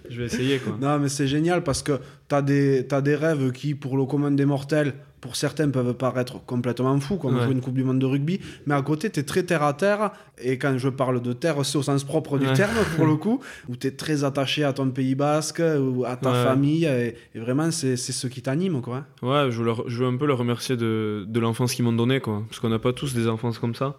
je 0.10 0.19
vais 0.19 0.26
essayer 0.26 0.60
quoi 0.60 0.77
Non, 0.82 0.99
mais 0.99 1.10
c'est 1.10 1.27
génial 1.27 1.64
parce 1.64 1.82
que 1.84 1.94
tu 2.30 2.36
as 2.36 2.41
des, 2.41 2.86
t'as 2.88 3.02
des 3.02 3.15
rêves 3.15 3.52
qui, 3.52 3.76
pour 3.76 3.98
le 3.98 4.06
commun 4.06 4.32
des 4.32 4.45
mortels, 4.45 4.94
pour 5.22 5.36
certains 5.36 5.69
peuvent 5.69 5.95
paraître 5.95 6.44
complètement 6.45 6.99
fous, 6.99 7.18
comme 7.18 7.36
Ouais. 7.38 7.44
jouer 7.44 7.53
une 7.53 7.61
Coupe 7.61 7.73
du 7.73 7.84
Monde 7.84 7.98
de 7.98 8.06
rugby. 8.06 8.40
Mais 8.68 8.76
à 8.76 8.82
côté, 8.84 9.10
tu 9.10 9.19
es 9.19 9.23
très 9.23 9.41
terre 9.41 9.64
à 9.64 9.73
terre. 9.73 10.11
Et 10.38 10.60
quand 10.60 10.77
je 10.77 10.88
parle 10.90 11.19
de 11.22 11.34
terre, 11.34 11.65
c'est 11.65 11.77
au 11.80 11.82
sens 11.82 12.03
propre 12.03 12.38
du 12.38 12.45
Ouais. 12.45 12.53
terme, 12.53 12.76
pour 12.95 13.07
le 13.07 13.15
coup, 13.23 13.40
où 13.68 13.76
tu 13.76 13.88
es 13.88 13.91
très 13.91 14.23
attaché 14.23 14.64
à 14.64 14.72
ton 14.73 14.90
Pays 14.91 15.15
basque, 15.15 15.61
ou 15.80 16.06
à 16.06 16.15
ta 16.15 16.32
Ouais. 16.32 16.44
famille. 16.44 16.86
Et, 16.86 17.15
et 17.34 17.40
vraiment, 17.40 17.72
c'est, 17.72 17.95
c'est 17.98 18.11
ce 18.11 18.27
qui 18.27 18.44
t'anime, 18.44 18.82
quoi. 18.82 19.06
Ouais, 19.23 19.48
je 19.49 19.57
veux, 19.60 19.65
leur- 19.65 19.90
je 19.90 19.98
veux 20.03 20.07
un 20.07 20.15
peu 20.15 20.27
leur 20.27 20.38
remercier 20.38 20.77
de, 20.77 21.26
de 21.27 21.40
l'enfance 21.40 21.73
qu'ils 21.73 21.86
m'ont 21.86 21.94
donnée, 21.94 22.19
quoi. 22.19 22.44
Parce 22.48 22.60
qu'on 22.60 22.69
n'a 22.69 22.77
pas 22.80 22.94
tous 22.94 23.15
des 23.15 23.27
enfances 23.27 23.57
comme 23.57 23.73
ça. 23.73 23.95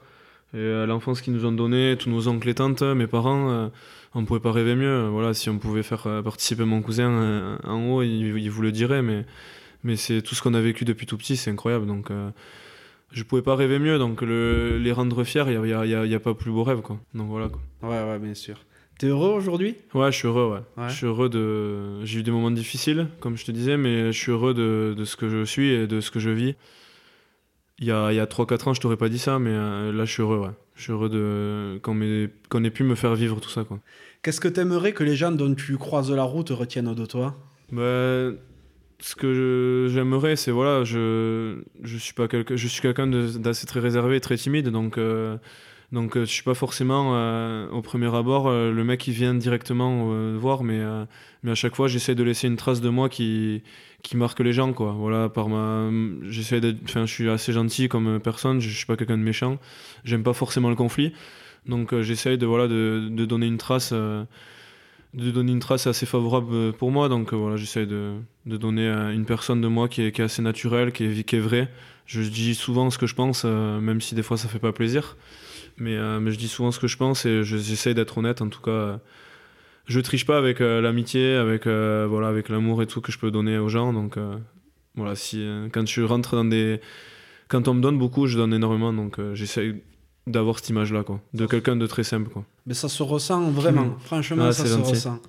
Et 0.54 0.58
euh, 0.58 0.86
l'enfance 0.86 1.20
qu'ils 1.22 1.32
nous 1.32 1.44
ont 1.44 1.50
donnée, 1.52 1.96
tous 1.98 2.08
nos 2.08 2.28
oncles 2.28 2.48
et 2.48 2.54
tantes, 2.54 2.82
mes 2.82 3.08
parents, 3.08 3.50
euh, 3.50 3.66
on 4.16 4.24
pouvait 4.24 4.40
pas 4.40 4.50
rêver 4.52 4.74
mieux. 4.74 5.08
Voilà, 5.08 5.34
si 5.34 5.48
on 5.50 5.58
pouvait 5.58 5.82
faire 5.82 6.06
euh, 6.06 6.22
participer 6.22 6.64
mon 6.64 6.82
cousin 6.82 7.10
euh, 7.10 7.56
en 7.64 7.82
haut, 7.90 8.02
il, 8.02 8.36
il 8.38 8.50
vous 8.50 8.62
le 8.62 8.72
dirait, 8.72 9.02
mais, 9.02 9.24
mais 9.84 9.96
c'est 9.96 10.22
tout 10.22 10.34
ce 10.34 10.42
qu'on 10.42 10.54
a 10.54 10.60
vécu 10.60 10.84
depuis 10.84 11.06
tout 11.06 11.16
petit, 11.16 11.36
c'est 11.36 11.50
incroyable. 11.50 11.86
Donc, 11.86 12.10
euh, 12.10 12.30
je 13.12 13.22
pouvais 13.22 13.42
pas 13.42 13.54
rêver 13.54 13.78
mieux. 13.78 13.98
Donc, 13.98 14.22
le- 14.22 14.78
les 14.78 14.92
rendre 14.92 15.22
fiers, 15.24 15.44
il 15.48 15.60
n'y 15.60 15.72
a, 15.72 15.86
y 15.86 15.94
a- 15.94 16.06
y 16.06 16.14
a 16.14 16.20
pas 16.20 16.34
plus 16.34 16.50
beau 16.50 16.64
rêve, 16.64 16.80
quoi. 16.80 16.98
Donc, 17.14 17.28
voilà, 17.28 17.48
quoi. 17.48 17.60
Ouais, 17.88 18.02
ouais, 18.10 18.18
bien 18.18 18.34
sûr. 18.34 18.56
T'es 18.98 19.08
heureux 19.08 19.28
aujourd'hui? 19.32 19.76
Ouais, 19.92 20.10
je 20.10 20.16
suis 20.16 20.26
heureux, 20.26 20.50
ouais. 20.54 20.82
Ouais. 20.82 20.88
Je 20.88 20.94
suis 20.94 21.04
heureux 21.06 21.28
de. 21.28 22.02
J'ai 22.06 22.20
eu 22.20 22.22
des 22.22 22.30
moments 22.30 22.50
difficiles, 22.50 23.08
comme 23.20 23.36
je 23.36 23.44
te 23.44 23.52
disais, 23.52 23.76
mais 23.76 24.10
je 24.10 24.18
suis 24.18 24.32
heureux 24.32 24.54
de, 24.54 24.94
de 24.96 25.04
ce 25.04 25.16
que 25.16 25.28
je 25.28 25.44
suis 25.44 25.68
et 25.68 25.86
de 25.86 26.00
ce 26.00 26.10
que 26.10 26.18
je 26.18 26.30
vis. 26.30 26.54
Il 27.78 27.86
y 27.86 27.90
a, 27.90 28.10
il 28.10 28.16
y 28.16 28.20
a 28.20 28.26
3-4 28.26 28.68
ans, 28.68 28.74
je 28.74 28.80
t'aurais 28.80 28.96
pas 28.96 29.08
dit 29.10 29.18
ça, 29.18 29.38
mais 29.38 29.50
euh, 29.52 29.92
là, 29.92 30.04
je 30.06 30.12
suis 30.12 30.22
heureux, 30.22 30.38
ouais. 30.38 30.50
Je 30.76 30.82
suis 30.82 30.92
heureux 30.92 31.08
de... 31.10 31.78
qu'on 31.82 31.98
qu'on 32.48 32.64
ait 32.64 32.70
pu 32.70 32.84
me 32.84 32.94
faire 32.94 33.14
vivre 33.14 33.38
tout 33.40 33.50
ça, 33.50 33.64
quoi. 33.64 33.80
Qu'est-ce 34.22 34.40
que 34.40 34.48
t'aimerais 34.48 34.92
que 34.92 35.04
les 35.04 35.14
gens 35.14 35.30
dont 35.32 35.54
tu 35.54 35.76
croises 35.76 36.10
la 36.10 36.22
route 36.22 36.50
retiennent 36.50 36.94
de 36.94 37.06
toi? 37.06 37.36
Bah, 37.72 38.30
ce 39.00 39.14
que 39.14 39.34
je- 39.34 39.92
j'aimerais, 39.92 40.36
c'est 40.36 40.50
voilà, 40.50 40.84
je, 40.84 41.58
je 41.82 41.96
suis 41.98 42.14
pas 42.14 42.28
quelqu'un, 42.28 42.56
je 42.56 42.66
suis 42.66 42.80
quelqu'un 42.80 43.06
de- 43.06 43.36
d'assez 43.38 43.66
très 43.66 43.80
réservé, 43.80 44.20
très 44.20 44.36
timide, 44.36 44.68
donc 44.70 44.96
euh, 44.96 45.36
donc 45.92 46.16
euh, 46.16 46.24
je 46.24 46.30
suis 46.30 46.42
pas 46.42 46.54
forcément 46.54 47.12
euh, 47.14 47.68
au 47.70 47.80
premier 47.80 48.12
abord 48.14 48.48
euh, 48.48 48.72
le 48.72 48.84
mec 48.84 49.00
qui 49.00 49.12
vient 49.12 49.34
directement 49.34 50.06
voir, 50.36 50.64
mais 50.64 50.80
mais 51.42 51.52
à 51.52 51.54
chaque 51.54 51.76
fois 51.76 51.88
j'essaie 51.88 52.14
de 52.14 52.22
laisser 52.24 52.48
une 52.48 52.56
trace 52.56 52.80
de 52.80 52.88
moi 52.88 53.08
qui 53.08 53.62
qui 54.02 54.16
marque 54.16 54.40
les 54.40 54.52
gens 54.52 54.72
quoi. 54.72 54.92
Voilà, 54.92 55.28
par 55.28 55.48
ma, 55.48 55.90
je 56.22 57.06
suis 57.06 57.28
assez 57.28 57.52
gentil 57.52 57.88
comme 57.88 58.20
personne, 58.20 58.60
je, 58.60 58.68
je 58.68 58.76
suis 58.76 58.86
pas 58.86 58.96
quelqu'un 58.96 59.18
de 59.18 59.22
méchant, 59.22 59.58
j'aime 60.04 60.22
pas 60.22 60.32
forcément 60.32 60.70
le 60.70 60.76
conflit, 60.76 61.12
donc 61.66 61.98
j'essaie 62.00 62.36
de 62.36 62.46
voilà 62.46 62.68
de, 62.68 63.08
de 63.10 63.24
donner 63.24 63.46
une 63.46 63.58
trace. 63.58 63.92
de 63.92 65.30
donner 65.30 65.52
une 65.52 65.60
trace 65.60 65.86
assez 65.86 66.04
favorable 66.06 66.72
pour 66.74 66.90
moi. 66.90 67.08
Donc 67.08 67.32
euh, 67.32 67.36
voilà, 67.36 67.56
j'essaie 67.56 67.86
de, 67.86 68.14
de 68.44 68.56
donner 68.56 68.88
une 69.14 69.24
personne 69.24 69.60
de 69.60 69.68
moi 69.68 69.88
qui 69.88 70.02
est, 70.02 70.20
assez 70.20 70.42
naturelle, 70.42 70.92
qui 70.92 71.04
est, 71.04 71.24
qui 71.24 71.36
est 71.36 71.40
vraie. 71.40 71.68
Je 72.06 72.22
dis 72.22 72.54
souvent 72.54 72.90
ce 72.90 72.98
que 72.98 73.06
je 73.06 73.14
pense, 73.14 73.44
même 73.44 74.00
si 74.00 74.14
des 74.14 74.22
fois 74.22 74.36
ça 74.36 74.48
fait 74.48 74.58
pas 74.60 74.72
plaisir. 74.72 75.16
Mais, 75.78 75.96
euh, 75.96 76.20
mais 76.20 76.30
je 76.30 76.38
dis 76.38 76.48
souvent 76.48 76.70
ce 76.70 76.78
que 76.80 76.86
je 76.86 76.96
pense 76.96 77.26
et 77.26 77.42
je- 77.44 77.56
j'essaie 77.58 77.92
d'être 77.94 78.16
honnête. 78.18 78.40
En 78.42 78.48
tout 78.48 78.60
cas, 78.62 78.98
je 79.86 80.00
triche 80.00 80.24
pas 80.26 80.38
avec 80.38 80.60
euh, 80.60 80.80
l'amitié, 80.80 81.34
avec 81.36 81.66
euh, 81.66 82.06
voilà, 82.08 82.28
avec 82.28 82.48
l'amour 82.48 82.82
et 82.82 82.86
tout 82.86 83.00
que 83.00 83.12
je 83.12 83.18
peux 83.18 83.30
donner 83.30 83.58
aux 83.58 83.68
gens. 83.68 83.92
Donc 83.92 84.16
voilà, 84.94 85.14
si 85.16 85.46
quand 85.72 85.86
je 85.86 86.00
rentre 86.02 86.34
dans 86.36 86.44
des, 86.46 86.80
quand 87.48 87.68
on 87.68 87.74
me 87.74 87.82
donne 87.82 87.98
beaucoup, 87.98 88.26
je 88.26 88.36
donne 88.38 88.54
énormément. 88.54 88.92
Donc 88.92 89.18
j'essaie 89.34 89.74
d'avoir 90.26 90.58
cette 90.58 90.70
image 90.70 90.92
là, 90.92 91.04
quoi, 91.04 91.20
de 91.34 91.46
quelqu'un 91.46 91.76
de 91.76 91.86
très 91.86 92.02
simple, 92.04 92.30
quoi. 92.30 92.44
Mais 92.66 92.74
ça 92.74 92.88
se 92.88 93.02
ressent 93.02 93.50
vraiment. 93.50 93.84
Mhm. 93.84 93.98
Franchement, 94.00 94.44
Ah, 94.48 94.52
ça 94.52 94.64
se 94.64 94.70
gentil. 94.70 94.90
ressent. 94.92 95.20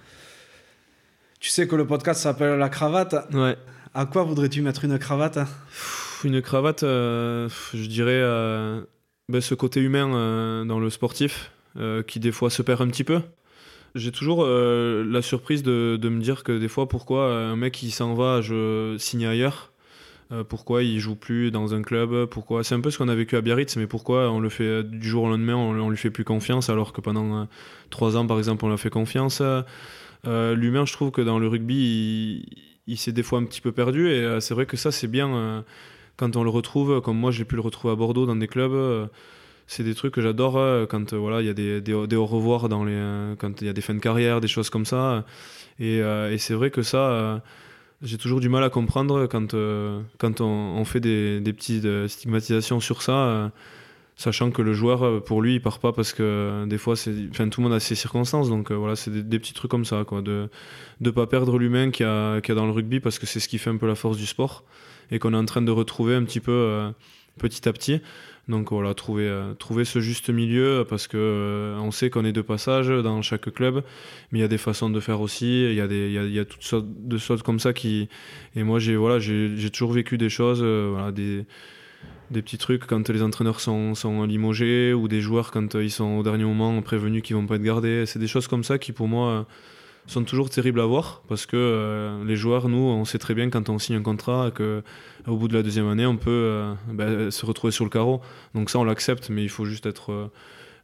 Tu 1.40 1.49
sais 1.49 1.68
que 1.68 1.76
le 1.76 1.86
podcast 1.86 2.22
s'appelle 2.22 2.57
La 2.57 2.69
Cravate. 2.69 3.15
Ouais. 3.34 3.56
À 3.94 4.06
quoi 4.07 4.24
voudrais-tu 4.24 4.61
mettre 4.64 4.86
une 4.86 4.98
cravate? 4.98 5.36
Pff, 5.36 6.22
Une 6.24 6.41
cravate, 6.41 6.82
je 6.82 7.88
dirais 7.88 8.22
ben, 9.29 9.41
ce 9.41 9.55
côté 9.55 9.81
humain 9.81 10.15
euh, 10.15 10.63
dans 10.63 10.79
le 10.79 10.89
sportif 10.89 11.51
euh, 11.77 12.01
qui 12.01 12.19
des 12.19 12.31
fois 12.31 12.49
se 12.49 12.61
perd 12.61 12.81
un 12.81 12.87
petit 12.87 13.03
peu. 13.03 13.19
J'ai 13.93 14.11
toujours 14.11 14.43
euh, 14.43 15.03
la 15.05 15.21
surprise 15.21 15.63
de, 15.63 15.97
de 16.01 16.09
me 16.09 16.21
dire 16.21 16.43
que 16.43 16.57
des 16.57 16.69
fois, 16.69 16.87
pourquoi 16.87 17.33
un 17.33 17.57
mec 17.57 17.73
qui 17.73 17.91
s'en 17.91 18.13
va 18.13 18.41
je 18.41 18.95
signe 18.97 19.25
ailleurs 19.25 19.71
pourquoi 20.49 20.83
il 20.83 20.99
joue 20.99 21.15
plus 21.15 21.51
dans 21.51 21.73
un 21.73 21.81
club 21.81 22.25
Pourquoi 22.25 22.65
C'est 22.65 22.75
un 22.75 22.81
peu 22.81 22.91
ce 22.91 22.97
qu'on 22.97 23.07
a 23.07 23.15
vécu 23.15 23.37
à 23.37 23.41
Biarritz, 23.41 23.77
mais 23.77 23.87
pourquoi 23.87 24.29
on 24.29 24.41
le 24.41 24.49
fait 24.49 24.83
du 24.83 25.07
jour 25.07 25.23
au 25.23 25.29
lendemain, 25.29 25.55
on, 25.55 25.69
on 25.79 25.89
lui 25.89 25.95
fait 25.95 26.09
plus 26.09 26.25
confiance 26.25 26.69
alors 26.69 26.91
que 26.91 26.99
pendant 26.99 27.47
trois 27.91 28.17
ans, 28.17 28.27
par 28.27 28.37
exemple, 28.37 28.65
on 28.65 28.67
l'a 28.67 28.75
fait 28.75 28.89
confiance. 28.89 29.41
L'humain, 30.25 30.85
je 30.85 30.91
trouve 30.91 31.11
que 31.11 31.21
dans 31.21 31.39
le 31.39 31.47
rugby, 31.47 32.45
il, 32.87 32.97
s'est 32.97 33.13
des 33.13 33.23
fois 33.23 33.39
un 33.39 33.45
petit 33.45 33.61
peu 33.61 33.71
perdu 33.71 34.09
et 34.09 34.41
c'est 34.41 34.53
vrai 34.53 34.65
que 34.65 34.75
ça, 34.75 34.91
c'est 34.91 35.07
bien 35.07 35.63
quand 36.18 36.35
on 36.35 36.44
le 36.44 36.49
retrouve, 36.49 36.99
comme 37.02 37.18
moi 37.18 37.31
j'ai 37.31 37.45
pu 37.45 37.56
le 37.56 37.61
retrouver 37.61 37.94
à 37.94 37.95
Bordeaux 37.95 38.26
dans 38.26 38.35
des 38.35 38.48
clubs. 38.48 38.73
euh, 38.73 39.06
c'est 39.68 39.84
des 39.84 39.95
trucs 39.95 40.14
que 40.14 40.22
j'adore 40.22 40.57
euh, 40.57 40.85
quand 40.85 41.14
euh, 41.14 41.18
voilà 41.18 41.41
il 41.41 41.48
y 41.48 41.49
a 41.49 41.53
des, 41.53 41.81
des, 41.81 42.15
au 42.15 42.26
revoir 42.26 42.69
dans 42.69 42.85
les 42.85 43.35
quand 43.38 43.61
il 43.61 43.68
y 43.68 43.69
a 43.69 43.73
des 43.73 43.81
fins 43.81 43.94
de 43.94 43.99
carrière 43.99 44.39
des 44.39 44.48
choses 44.48 44.69
comme 44.69 44.85
ça 44.85 45.26
et, 45.80 46.02
c'est 46.38 46.53
vrai 46.53 46.72
que 46.72 46.81
ça 46.81 47.41
j'ai 48.02 48.18
toujours 48.18 48.39
du 48.39 48.48
mal 48.49 48.64
à 48.64 48.69
comprendre 48.69 49.27
quand, 49.27 49.56
quand 50.18 50.41
on, 50.41 50.85
fait 50.85 50.99
des, 50.99 51.53
petites 51.53 52.07
stigmatisations 52.07 52.80
sur 52.80 53.02
ça, 53.02 53.52
sachant 54.15 54.52
que 54.52 54.61
le 54.61 54.73
joueur, 54.73 55.23
pour 55.23 55.41
lui, 55.41 55.56
il 55.56 55.61
part 55.61 55.80
pas 55.80 55.91
parce 55.94 56.14
que 56.14 56.65
des 56.68 56.77
fois, 56.77 56.94
enfin, 57.31 57.49
tout 57.49 57.60
le 57.60 57.64
monde 57.68 57.73
a 57.73 57.80
ses 57.80 57.95
circonstances. 57.95 58.49
Donc 58.49 58.72
voilà, 58.72 58.95
c'est 58.95 59.10
des, 59.27 59.39
petits 59.39 59.56
trucs 59.56 59.72
comme 59.72 59.85
ça, 59.85 60.03
quoi, 60.06 60.22
de 60.22 60.48
ne 61.02 61.10
pas 61.10 61.26
perdre 61.26 61.57
l'humain 61.57 61.89
qu'il 61.89 62.06
y, 62.06 62.41
qu'il 62.44 62.53
y 62.53 62.57
a 62.57 62.60
dans 62.60 62.68
le 62.68 62.72
rugby 62.72 62.99
parce 62.99 63.18
que 63.18 63.26
c'est 63.26 63.39
ce 63.39 63.48
qui 63.48 63.57
fait 63.57 63.72
un 63.72 63.77
peu 63.77 63.88
la 63.88 63.95
force 63.95 64.18
du 64.18 64.27
sport 64.27 64.64
et 65.11 65.19
qu'on 65.19 65.34
est 65.34 65.38
en 65.38 65.45
train 65.45 65.61
de 65.61 65.71
retrouver 65.71 66.15
un 66.15 66.23
petit 66.23 66.39
peu 66.39 66.51
euh, 66.51 66.89
petit 67.39 67.67
à 67.67 67.73
petit. 67.73 68.01
Donc 68.47 68.71
voilà, 68.71 68.93
trouver, 68.93 69.27
euh, 69.27 69.53
trouver 69.55 69.84
ce 69.84 69.99
juste 69.99 70.29
milieu 70.29 70.85
parce 70.89 71.07
que 71.07 71.17
euh, 71.17 71.77
on 71.79 71.91
sait 71.91 72.09
qu'on 72.09 72.23
est 72.23 72.31
de 72.31 72.41
passage 72.41 72.88
dans 72.88 73.21
chaque 73.21 73.53
club, 73.53 73.84
mais 74.31 74.39
il 74.39 74.41
y 74.41 74.45
a 74.45 74.47
des 74.47 74.57
façons 74.57 74.89
de 74.89 74.99
faire 75.01 75.19
aussi. 75.19 75.65
Il 75.65 75.73
y 75.73 75.81
a 75.81 75.85
y 75.85 76.39
a, 76.39 76.45
toutes 76.45 76.63
sortes 76.63 76.85
de 76.88 77.17
choses 77.17 77.43
comme 77.43 77.59
ça 77.59 77.73
qui. 77.73 78.07
Et 78.55 78.63
moi, 78.63 78.79
j'ai 78.79 78.95
voilà, 78.95 79.19
toujours 79.73 79.91
vécu 79.91 80.17
des 80.17 80.29
choses, 80.29 80.63
voilà, 80.63 81.11
des 81.11 81.45
des 82.29 82.41
petits 82.41 82.57
trucs 82.57 82.85
quand 82.85 83.07
les 83.07 83.21
entraîneurs 83.23 83.61
sont, 83.61 83.95
sont 83.95 84.25
limogés 84.25 84.93
ou 84.93 85.07
des 85.07 85.21
joueurs 85.21 85.49
quand 85.49 85.75
ils 85.75 85.89
sont 85.89 86.17
au 86.17 86.23
dernier 86.23 86.43
moment 86.43 86.81
prévenus 86.81 87.23
qu'ils 87.23 87.38
vont 87.38 87.45
pas 87.45 87.55
être 87.55 87.63
gardés. 87.63 88.05
C'est 88.05 88.19
des 88.19 88.27
choses 88.27 88.47
comme 88.47 88.65
ça 88.65 88.77
qui 88.77 88.91
pour 88.91 89.07
moi 89.07 89.47
sont 90.07 90.23
toujours 90.23 90.49
terribles 90.49 90.79
à 90.79 90.85
voir 90.85 91.21
parce 91.27 91.45
que 91.45 91.57
euh, 91.57 92.23
les 92.25 92.35
joueurs, 92.35 92.69
nous, 92.69 92.77
on 92.77 93.05
sait 93.05 93.19
très 93.19 93.34
bien 93.34 93.49
quand 93.49 93.69
on 93.69 93.79
signe 93.79 93.97
un 93.97 94.01
contrat 94.01 94.51
que 94.51 94.84
au 95.27 95.35
bout 95.35 95.47
de 95.47 95.53
la 95.53 95.63
deuxième 95.63 95.88
année, 95.88 96.05
on 96.05 96.17
peut 96.17 96.31
euh, 96.31 96.73
ben, 96.88 97.29
se 97.31 97.45
retrouver 97.45 97.71
sur 97.71 97.84
le 97.84 97.89
carreau. 97.89 98.21
Donc 98.55 98.69
ça, 98.69 98.79
on 98.79 98.84
l'accepte, 98.84 99.29
mais 99.29 99.43
il 99.43 99.49
faut 99.49 99.65
juste 99.65 99.85
être 99.85 100.11
euh, 100.11 100.27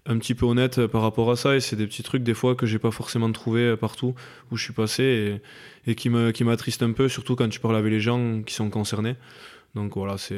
un 0.06 0.18
petit 0.18 0.36
peu 0.36 0.46
honnête 0.46 0.86
par 0.88 1.02
rapport 1.02 1.32
à 1.32 1.36
ça. 1.36 1.56
Et 1.56 1.60
c'est 1.60 1.76
des 1.76 1.88
petits 1.88 2.04
trucs 2.04 2.24
des 2.24 2.34
fois 2.34 2.56
que 2.56 2.66
j'ai 2.66 2.80
pas 2.80 2.92
forcément 2.92 3.32
trouvé 3.32 3.62
euh, 3.62 3.78
partout 3.78 4.16
où 4.52 4.58
je 4.58 4.64
suis 4.64 4.74
passé 4.74 5.42
et, 5.86 5.92
et 5.92 5.96
qui 5.96 6.10
me 6.10 6.32
qui 6.32 6.44
un 6.44 6.92
peu, 6.92 7.08
surtout 7.08 7.36
quand 7.36 7.50
tu 7.50 7.60
parles 7.60 7.78
avec 7.78 7.92
les 7.92 8.02
gens 8.02 8.42
qui 8.46 8.54
sont 8.54 8.70
concernés. 8.70 9.16
Donc 9.76 9.96
voilà, 9.96 10.20
c'est 10.20 10.36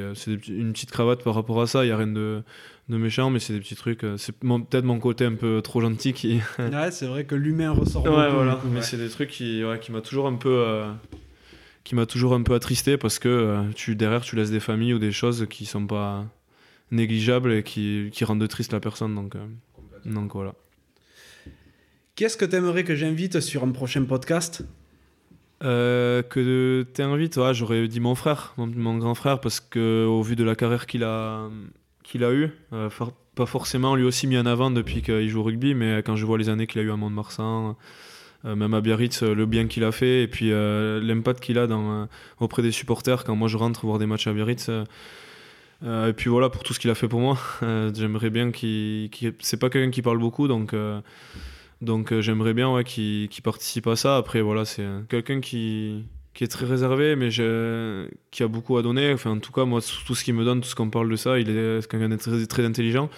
une 0.48 0.72
petite 0.72 0.91
cravate 0.91 1.22
par 1.22 1.36
rapport 1.36 1.62
à 1.62 1.68
ça. 1.68 1.84
Il 1.84 1.90
y 1.90 1.91
a 1.91 1.98
rien 1.98 2.07
de, 2.07 2.41
de 2.90 2.98
méchant, 2.98 3.30
mais 3.30 3.40
c'est 3.40 3.53
des 3.53 3.60
petits 3.60 3.76
trucs. 3.76 4.03
euh, 4.03 4.18
C'est 4.18 4.38
peut-être 4.38 4.84
mon 4.86 4.99
côté 4.99 5.26
un 5.26 5.34
peu 5.36 5.62
trop 5.62 5.82
gentil 5.82 6.14
qui. 6.14 6.40
Ouais, 6.60 6.91
c'est 6.91 7.07
vrai 7.07 7.26
que 7.26 7.36
l'humain 7.36 7.72
ressort 7.72 8.03
Ouais, 8.03 8.10
beaucoup, 8.26 8.36
voilà. 8.36 8.56
coup, 8.56 8.68
Mais 8.70 8.78
ouais. 8.78 8.82
c'est 8.84 8.98
des 8.98 9.10
trucs 9.10 9.30
qui, 9.30 9.64
ouais, 9.64 9.80
qui 9.80 9.91
m'a 9.91 10.02
toujours 10.02 10.28
un 10.28 10.36
peu, 10.36 10.49
euh, 10.68 10.91
qui 11.84 11.95
m'a 11.95 12.06
toujours 12.06 12.34
un 12.34 12.44
peu 12.44 12.53
attristé 12.53 12.98
parce 12.98 13.18
que 13.20 13.28
euh, 13.30 13.64
tu 13.76 13.95
derrière 13.95 14.22
tu 14.22 14.36
laisses 14.36 14.52
des 14.52 14.60
familles 14.60 14.94
ou 14.94 14.99
des 14.99 15.12
choses 15.12 15.48
qui 15.49 15.66
sont 15.66 15.88
pas 15.88 16.26
négligeables 16.91 17.52
et 17.53 17.64
qui, 17.64 18.10
qui 18.14 18.24
rendent 18.26 18.48
triste 18.48 18.72
la 18.74 18.80
personne. 18.80 19.16
Donc, 19.16 19.36
euh, 19.36 19.45
donc 20.06 20.34
voilà. 20.34 20.53
Qu'est-ce 22.16 22.38
que 22.38 22.45
tu 22.45 22.56
aimerais 22.56 22.84
que 22.84 22.95
j'invite 22.95 23.40
sur 23.41 23.64
un 23.64 23.72
prochain 23.72 24.03
podcast? 24.06 24.64
Euh, 25.64 26.22
que 26.22 26.86
t'invites, 26.94 27.38
ouais, 27.38 27.53
j'aurais 27.53 27.88
dit 27.88 27.99
mon 27.99 28.14
frère, 28.16 28.53
mon, 28.57 28.68
mon 28.68 28.98
grand 28.98 29.16
frère, 29.16 29.40
parce 29.41 29.60
que 29.60 30.06
au 30.06 30.22
vu 30.22 30.36
de 30.36 30.44
la 30.44 30.56
carrière 30.56 30.86
qu'il 30.86 31.03
a, 31.03 31.49
qu'il 32.06 32.23
a 32.23 32.32
eue, 32.32 32.52
euh, 32.73 32.90
pas 33.36 33.45
forcément 33.45 33.95
lui 33.95 34.06
aussi 34.06 34.27
mis 34.27 34.38
en 34.38 34.45
avant 34.45 34.72
depuis 34.72 35.02
qu'il 35.02 35.27
joue 35.27 35.41
au 35.41 35.44
rugby, 35.44 35.73
mais 35.73 36.02
quand 36.03 36.15
je 36.15 36.26
vois 36.26 36.38
les 36.38 36.49
années 36.49 36.68
qu'il 36.68 36.80
a 36.80 36.84
eu 36.84 36.91
à 36.91 36.95
Mont-de-Marsan, 36.95 37.76
euh, 38.45 38.56
même 38.56 38.73
à 38.73 38.82
Biarritz, 38.82 39.23
euh, 39.23 39.34
le 39.34 39.45
bien 39.45 39.68
qu'il 39.68 39.84
a 39.84 39.91
fait 39.91 40.23
et 40.23 40.27
puis 40.27 40.52
l'impact 40.52 41.41
qu'il 41.41 41.57
a 41.57 41.68
auprès 42.40 42.61
des 42.61 42.72
supporters 42.72 43.23
quand 43.23 43.36
moi 43.36 43.48
je 43.48 43.57
rentre 43.57 43.86
voir 43.86 43.99
des 43.99 44.06
matchs 44.06 44.27
à 44.27 44.34
Biarritz. 44.34 44.69
et 44.69 46.14
puis 46.15 46.30
voilà 46.30 46.49
pour 46.49 46.64
tout 46.64 46.73
ce 46.73 46.80
qu'il 46.80 46.90
a 46.91 46.95
fait 46.95 47.07
pour 47.07 47.19
moi. 47.19 47.38
j'aimerais 47.94 48.30
bien 48.30 48.52
qu'il. 48.52 49.10
c'est 49.40 49.60
pas 49.60 49.69
quelqu'un 49.69 49.91
qui 49.91 50.02
parle 50.02 50.19
beaucoup 50.19 50.48
donc. 50.48 50.76
donc 51.82 52.19
j'aimerais 52.19 52.53
bien 52.53 52.72
ouais, 52.72 52.84
qu'il 52.84 53.30
participe 53.44 53.88
à 53.88 53.95
ça. 53.95 54.18
Après 54.18 54.41
voilà, 54.41 54.64
c'est 54.64 54.86
quelqu'un 55.10 55.41
qui, 55.41 56.06
qui 56.36 56.44
est 56.44 56.48
très 56.48 56.66
réservé, 56.66 57.16
mais 57.16 57.30
qui 57.30 58.44
a 58.44 58.48
beaucoup 58.48 58.78
à 58.78 58.84
donner. 58.84 59.12
Enfin, 59.14 59.32
en 59.32 59.40
tout 59.40 59.53
cas, 59.53 59.64
moi, 59.64 59.80
tout 60.06 60.14
ce 60.14 60.24
qu'il 60.24 60.36
me 60.36 60.44
donne, 60.44 60.62
tout 60.62 60.68
ce 60.68 60.76
qu'on 60.76 60.90
parle 60.90 61.10
de 61.10 61.16
ça, 61.16 61.40
il 61.40 61.49
est 61.49 61.88
quelqu'un 61.90 62.10
de 62.10 62.18
très, 62.18 62.45
très 62.45 62.66
intelligent. 62.66 63.10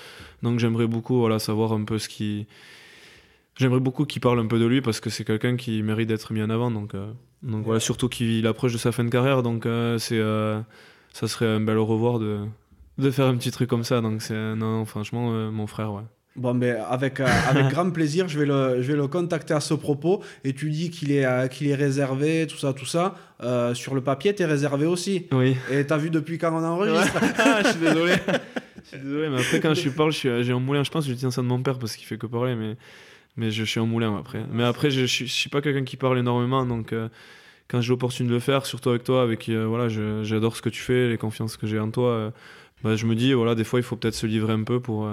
Donc, 0.44 0.60
j'aimerais 0.60 0.88
beaucoup 0.88 1.18
voilà, 1.20 1.40
savoir 1.40 1.74
un 1.74 1.84
peu 1.84 1.98
ce 1.98 2.08
qui. 2.08 2.46
J'aimerais 3.58 3.80
beaucoup 3.80 4.06
qu'il 4.06 4.22
parle 4.22 4.40
un 4.40 4.46
peu 4.46 4.60
de 4.60 4.66
lui 4.66 4.82
parce 4.82 5.00
que 5.00 5.10
c'est 5.10 5.24
quelqu'un 5.24 5.56
qui 5.56 5.82
mérite 5.82 6.08
d'être 6.08 6.32
mis 6.32 6.44
en 6.44 6.52
avant. 6.52 6.70
Donc, 6.70 6.94
euh, 6.94 7.12
donc 7.42 7.66
voilà, 7.66 7.80
surtout 7.80 8.08
qu'il 8.08 8.46
approche 8.46 8.72
de 8.72 8.78
sa 8.78 8.92
fin 8.92 9.04
de 9.04 9.10
carrière. 9.10 9.42
Donc, 9.42 9.66
euh, 9.66 9.98
c'est, 9.98 10.20
euh, 10.20 10.62
ça 11.12 11.28
serait 11.28 11.48
un 11.48 11.60
bel 11.60 11.78
au 11.78 11.86
revoir 11.88 12.20
de, 12.20 12.46
de 13.00 13.10
faire 13.10 13.26
un 13.26 13.36
petit 13.36 13.50
truc 13.50 13.68
comme 13.68 13.84
ça. 13.84 14.00
Donc, 14.00 14.22
c'est, 14.22 14.56
non, 14.56 14.86
franchement, 14.86 15.32
mon 15.52 15.66
frère, 15.66 15.92
ouais. 15.92 16.04
Bon, 16.38 16.54
ben, 16.54 16.78
avec, 16.88 17.20
euh, 17.20 17.26
avec 17.50 17.68
grand 17.72 17.90
plaisir, 17.90 18.30
je 18.30 18.40
vais, 18.40 18.46
le, 18.46 18.82
je 18.82 18.92
vais 18.92 18.98
le 18.98 19.08
contacter 19.08 19.56
à 19.56 19.60
ce 19.60 19.74
propos. 19.74 20.22
Et 20.44 20.54
tu 20.54 20.70
dis 20.70 20.92
qu'il 20.92 21.12
est, 21.12 21.26
euh, 21.26 21.48
qu'il 21.48 21.68
est 21.68 21.76
réservé, 21.76 22.46
tout 22.48 22.58
ça, 22.58 22.74
tout 22.74 22.86
ça. 22.86 23.16
Euh, 23.42 23.74
sur 23.74 23.96
le 23.96 24.02
papier, 24.02 24.36
tu 24.36 24.44
es 24.44 24.46
réservé 24.46 24.86
aussi. 24.86 25.26
Oui. 25.32 25.58
Et 25.72 25.86
tu 25.86 25.94
as 25.94 25.98
vu 25.98 26.12
depuis 26.12 26.38
quand 26.38 26.54
on 26.54 26.64
enregistre 26.64 27.20
Je 27.64 27.70
suis 27.70 27.80
désolé. 27.80 28.14
je 28.84 28.88
suis 28.88 29.00
désolé, 29.00 29.30
mais 29.30 29.40
après, 29.40 29.60
quand 29.60 29.74
je 29.74 29.90
parle, 29.90 30.12
j'ai 30.12 30.52
un 30.52 30.60
moulin. 30.60 30.84
Je 30.84 30.92
pense 30.92 31.06
que 31.06 31.12
je 31.12 31.18
tiens 31.18 31.32
ça 31.32 31.42
de 31.42 31.48
mon 31.48 31.62
père 31.62 31.80
parce 31.80 31.96
qu'il 31.96 32.06
fait 32.06 32.18
que 32.18 32.28
parler, 32.28 32.56
mais, 32.56 32.78
mais 33.36 33.50
je 33.50 33.64
suis 33.64 33.80
en 33.80 33.88
moulin 33.88 34.16
après. 34.16 34.44
Mais 34.52 34.64
après, 34.64 34.92
je, 34.92 35.08
je, 35.08 35.26
suis 35.26 35.50
pas 35.50 35.62
quelqu'un 35.62 35.86
qui 35.86 35.98
parle 35.98 36.20
énormément, 36.20 36.68
donc 36.68 36.94
quand 37.68 37.82
j'ai 37.82 37.90
l'opportunité 37.90 38.30
de 38.30 38.36
le 38.36 38.40
faire, 38.40 38.68
surtout 38.68 38.90
avec 38.92 39.04
toi, 39.04 39.24
avec 39.24 39.50
voilà, 39.50 39.90
j'adore 40.24 40.56
ce 40.56 40.62
que 40.62 40.70
tu 40.70 40.82
fais, 40.82 41.10
les 41.10 41.18
confiances 41.18 41.58
que 41.58 41.66
j'ai 41.66 41.80
en 41.80 41.90
toi, 41.90 42.32
bah, 42.84 42.96
je 42.96 43.08
me 43.08 43.16
dis, 43.16 43.34
voilà, 43.34 43.56
des 43.56 43.64
fois, 43.64 43.80
il 43.80 43.84
faut 43.84 43.96
peut-être 43.96 44.14
se 44.14 44.28
livrer 44.28 44.54
un 44.54 44.64
peu 44.64 44.80
pour 44.80 45.10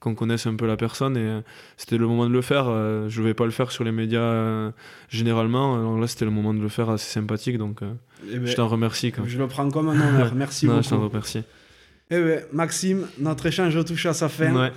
qu'on 0.00 0.14
connaisse 0.14 0.46
un 0.46 0.54
peu 0.54 0.66
la 0.66 0.76
personne 0.76 1.16
et 1.16 1.20
euh, 1.20 1.40
c'était 1.76 1.96
le 1.96 2.06
moment 2.06 2.26
de 2.26 2.32
le 2.32 2.42
faire. 2.42 2.66
Euh, 2.68 3.08
je 3.08 3.20
ne 3.22 3.26
vais 3.26 3.34
pas 3.34 3.44
le 3.44 3.50
faire 3.50 3.70
sur 3.72 3.84
les 3.84 3.92
médias 3.92 4.20
euh, 4.20 4.70
généralement. 5.08 5.74
Alors 5.74 5.98
là, 5.98 6.06
c'était 6.06 6.24
le 6.24 6.30
moment 6.30 6.52
de 6.52 6.60
le 6.60 6.68
faire 6.68 6.90
assez 6.90 7.10
sympathique, 7.10 7.58
donc 7.58 7.80
eh 8.30 8.38
ben, 8.38 8.46
je 8.46 8.54
t'en 8.54 8.68
remercie. 8.68 9.12
Je 9.24 9.38
le 9.38 9.46
prends 9.46 9.70
comme 9.70 9.88
un 9.88 10.08
honneur. 10.08 10.32
Merci 10.36 10.66
beaucoup. 10.66 10.82
Je 10.82 10.90
t'en 10.90 11.00
remercie. 11.00 11.42
Eh 12.08 12.22
bien, 12.22 12.38
Maxime, 12.52 13.08
notre 13.18 13.46
échange 13.46 13.84
touche 13.84 14.06
à 14.06 14.14
sa 14.14 14.28
fin. 14.28 14.56
Euh, 14.56 14.70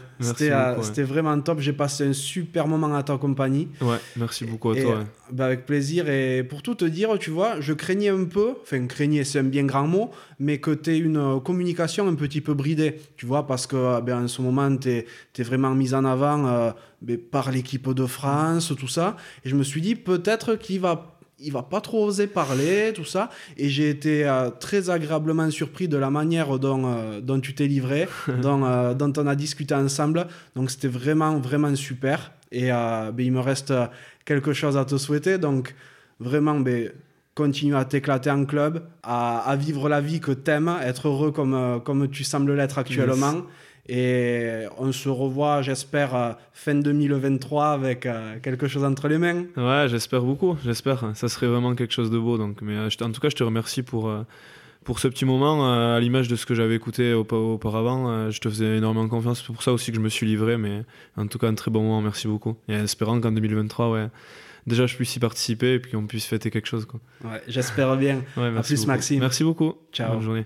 c'était 0.82 1.04
vraiment 1.04 1.40
top. 1.42 1.60
J'ai 1.60 1.74
passé 1.74 2.08
un 2.08 2.14
super 2.14 2.68
moment 2.68 2.96
à 2.96 3.04
ta 3.04 3.18
compagnie. 3.20 3.68
Ouais, 3.82 3.98
merci 4.16 4.46
beaucoup 4.46 4.72
à 4.72 4.76
toi. 4.76 5.04
Bah, 5.32 5.46
avec 5.46 5.68
plaisir. 5.68 6.10
Et 6.10 6.44
pour 6.44 6.64
tout 6.64 6.74
te 6.74 6.86
dire, 6.86 7.20
tu 7.20 7.30
vois, 7.30 7.62
je 7.62 7.74
craignais 7.74 8.10
un 8.10 8.26
peu, 8.26 8.56
enfin, 8.64 8.88
craignais, 8.88 9.24
c'est 9.24 9.40
un 9.40 9.44
bien 9.44 9.66
grand 9.66 9.86
mot, 9.86 10.10
mais 10.40 10.58
que 10.58 10.72
tu 10.72 10.90
aies 10.90 10.98
une 10.98 11.18
euh, 11.18 11.40
communication 11.40 12.08
un 12.08 12.16
petit 12.16 12.42
peu 12.42 12.56
bridée. 12.56 12.96
Tu 13.16 13.28
vois, 13.28 13.46
parce 13.46 13.68
que 13.68 13.76
euh, 13.76 14.02
ben, 14.02 14.24
en 14.24 14.28
ce 14.28 14.42
moment, 14.42 14.76
tu 14.76 14.90
es, 14.90 15.44
vraiment 15.44 15.76
mise 15.76 15.94
en 15.94 16.06
avant 16.06 16.74
ben, 17.04 17.18
par 17.18 17.52
l'équipe 17.52 17.94
de 17.94 18.08
France, 18.08 18.74
tout 18.76 18.88
ça. 18.88 19.16
Et 19.46 19.50
je 19.50 19.56
me 19.56 19.62
suis 19.62 19.82
dit, 19.82 19.94
peut-être 19.94 20.56
qu'il 20.56 20.80
va 20.80 21.19
il 21.42 21.52
va 21.52 21.64
pas 21.64 21.82
trop 21.82 22.06
oser 22.06 22.28
parler, 22.28 22.92
tout 22.94 23.06
ça. 23.06 23.30
Et 23.58 23.70
j'ai 23.70 23.90
été 23.90 24.28
euh, 24.28 24.50
très 24.50 24.90
agréablement 24.90 25.50
surpris 25.52 25.88
de 25.88 25.98
la 25.98 26.10
manière 26.10 26.60
dont, 26.60 26.86
euh, 26.86 27.22
dont 27.22 27.40
tu 27.40 27.54
t'es 27.54 27.68
livré, 27.68 28.08
dont, 28.42 28.64
euh, 28.66 28.94
dont, 28.94 29.14
on 29.18 29.28
a 29.28 29.36
discuté 29.36 29.74
ensemble. 29.74 30.28
Donc 30.56 30.72
c'était 30.72 30.88
vraiment, 30.88 31.40
vraiment 31.40 31.76
super. 31.76 32.32
Et 32.52 32.70
ben, 32.70 33.14
il 33.20 33.32
me 33.32 33.42
reste 33.42 33.72
quelque 34.26 34.54
chose 34.54 34.76
à 34.76 34.84
te 34.84 34.98
souhaiter. 34.98 35.38
Donc 35.38 35.76
vraiment, 36.20 36.60
ben, 36.60 36.92
continue 37.36 37.76
à 37.76 37.86
t'éclater 37.86 38.32
en 38.32 38.44
club, 38.46 38.84
à, 39.04 39.40
à, 39.42 39.56
vivre 39.56 39.88
la 39.88 40.02
vie 40.02 40.20
que 40.20 40.32
t'aimes, 40.32 40.76
être 40.82 41.08
heureux 41.08 41.32
comme, 41.32 41.80
comme 41.86 42.10
tu 42.10 42.24
sembles 42.24 42.56
l'être 42.56 42.80
actuellement. 42.80 43.44
Et 43.92 44.66
on 44.78 44.92
se 44.92 45.10
revoit, 45.10 45.64
j'espère, 45.64 46.16
euh, 46.16 46.32
fin 46.54 46.76
2023 46.76 47.70
avec 47.70 48.06
euh, 48.06 48.38
quelque 48.40 48.68
chose 48.68 48.84
entre 48.84 49.08
les 49.08 49.18
mains. 49.18 49.46
Ouais, 49.58 49.88
j'espère 49.90 50.22
beaucoup, 50.22 50.56
j'espère. 50.64 51.12
Ça 51.16 51.28
serait 51.28 51.48
vraiment 51.48 51.74
quelque 51.74 51.94
chose 51.94 52.12
de 52.12 52.20
beau. 52.20 52.38
Donc. 52.38 52.62
Mais 52.62 52.76
euh, 52.76 52.90
en 53.02 53.12
tout 53.12 53.20
cas, 53.20 53.30
je 53.30 53.36
te 53.36 53.44
remercie 53.44 53.82
pour, 53.82 54.14
pour 54.84 55.00
ce 55.00 55.08
petit 55.08 55.26
moment. 55.26 55.74
à 55.74 56.00
l'image 56.00 56.28
de 56.28 56.36
ce 56.36 56.46
que 56.46 56.54
j'avais 56.54 56.76
écouté 56.76 57.14
auparavant, 57.14 58.30
je 58.30 58.40
te 58.40 58.48
faisais 58.48 58.78
énormément 58.78 59.08
confiance. 59.08 59.40
C'est 59.40 59.54
pour 59.54 59.64
ça 59.64 59.74
aussi 59.74 59.90
que 59.90 59.98
je 59.98 60.02
me 60.02 60.10
suis 60.10 60.28
livré. 60.28 60.58
Mais 60.58 60.84
en 61.18 61.26
tout 61.26 61.40
cas, 61.40 61.48
un 61.48 61.56
très 61.56 61.72
bon 61.72 61.82
moment. 61.82 62.02
Merci 62.02 62.28
beaucoup. 62.28 62.58
Et 62.68 62.74
espérant 62.74 63.20
qu'en 63.20 63.32
2023, 63.32 63.90
ouais, 63.90 64.08
déjà 64.68 64.86
je 64.86 64.96
puisse 64.96 65.16
y 65.16 65.20
participer 65.20 65.74
et 65.74 65.80
puis 65.80 65.94
qu'on 65.94 66.06
puisse 66.06 66.28
fêter 66.28 66.52
quelque 66.52 66.68
chose. 66.68 66.86
Quoi. 66.86 67.00
Ouais, 67.24 67.42
j'espère 67.48 67.98
bien. 67.98 68.22
Ouais, 68.38 68.52
merci 68.52 68.74
à 68.74 68.76
plus, 68.76 68.86
Maxime. 68.86 69.20
Merci 69.22 69.44
beaucoup. 69.44 69.74
Ciao. 69.92 70.14
Bonne 70.14 70.22
journée. 70.22 70.46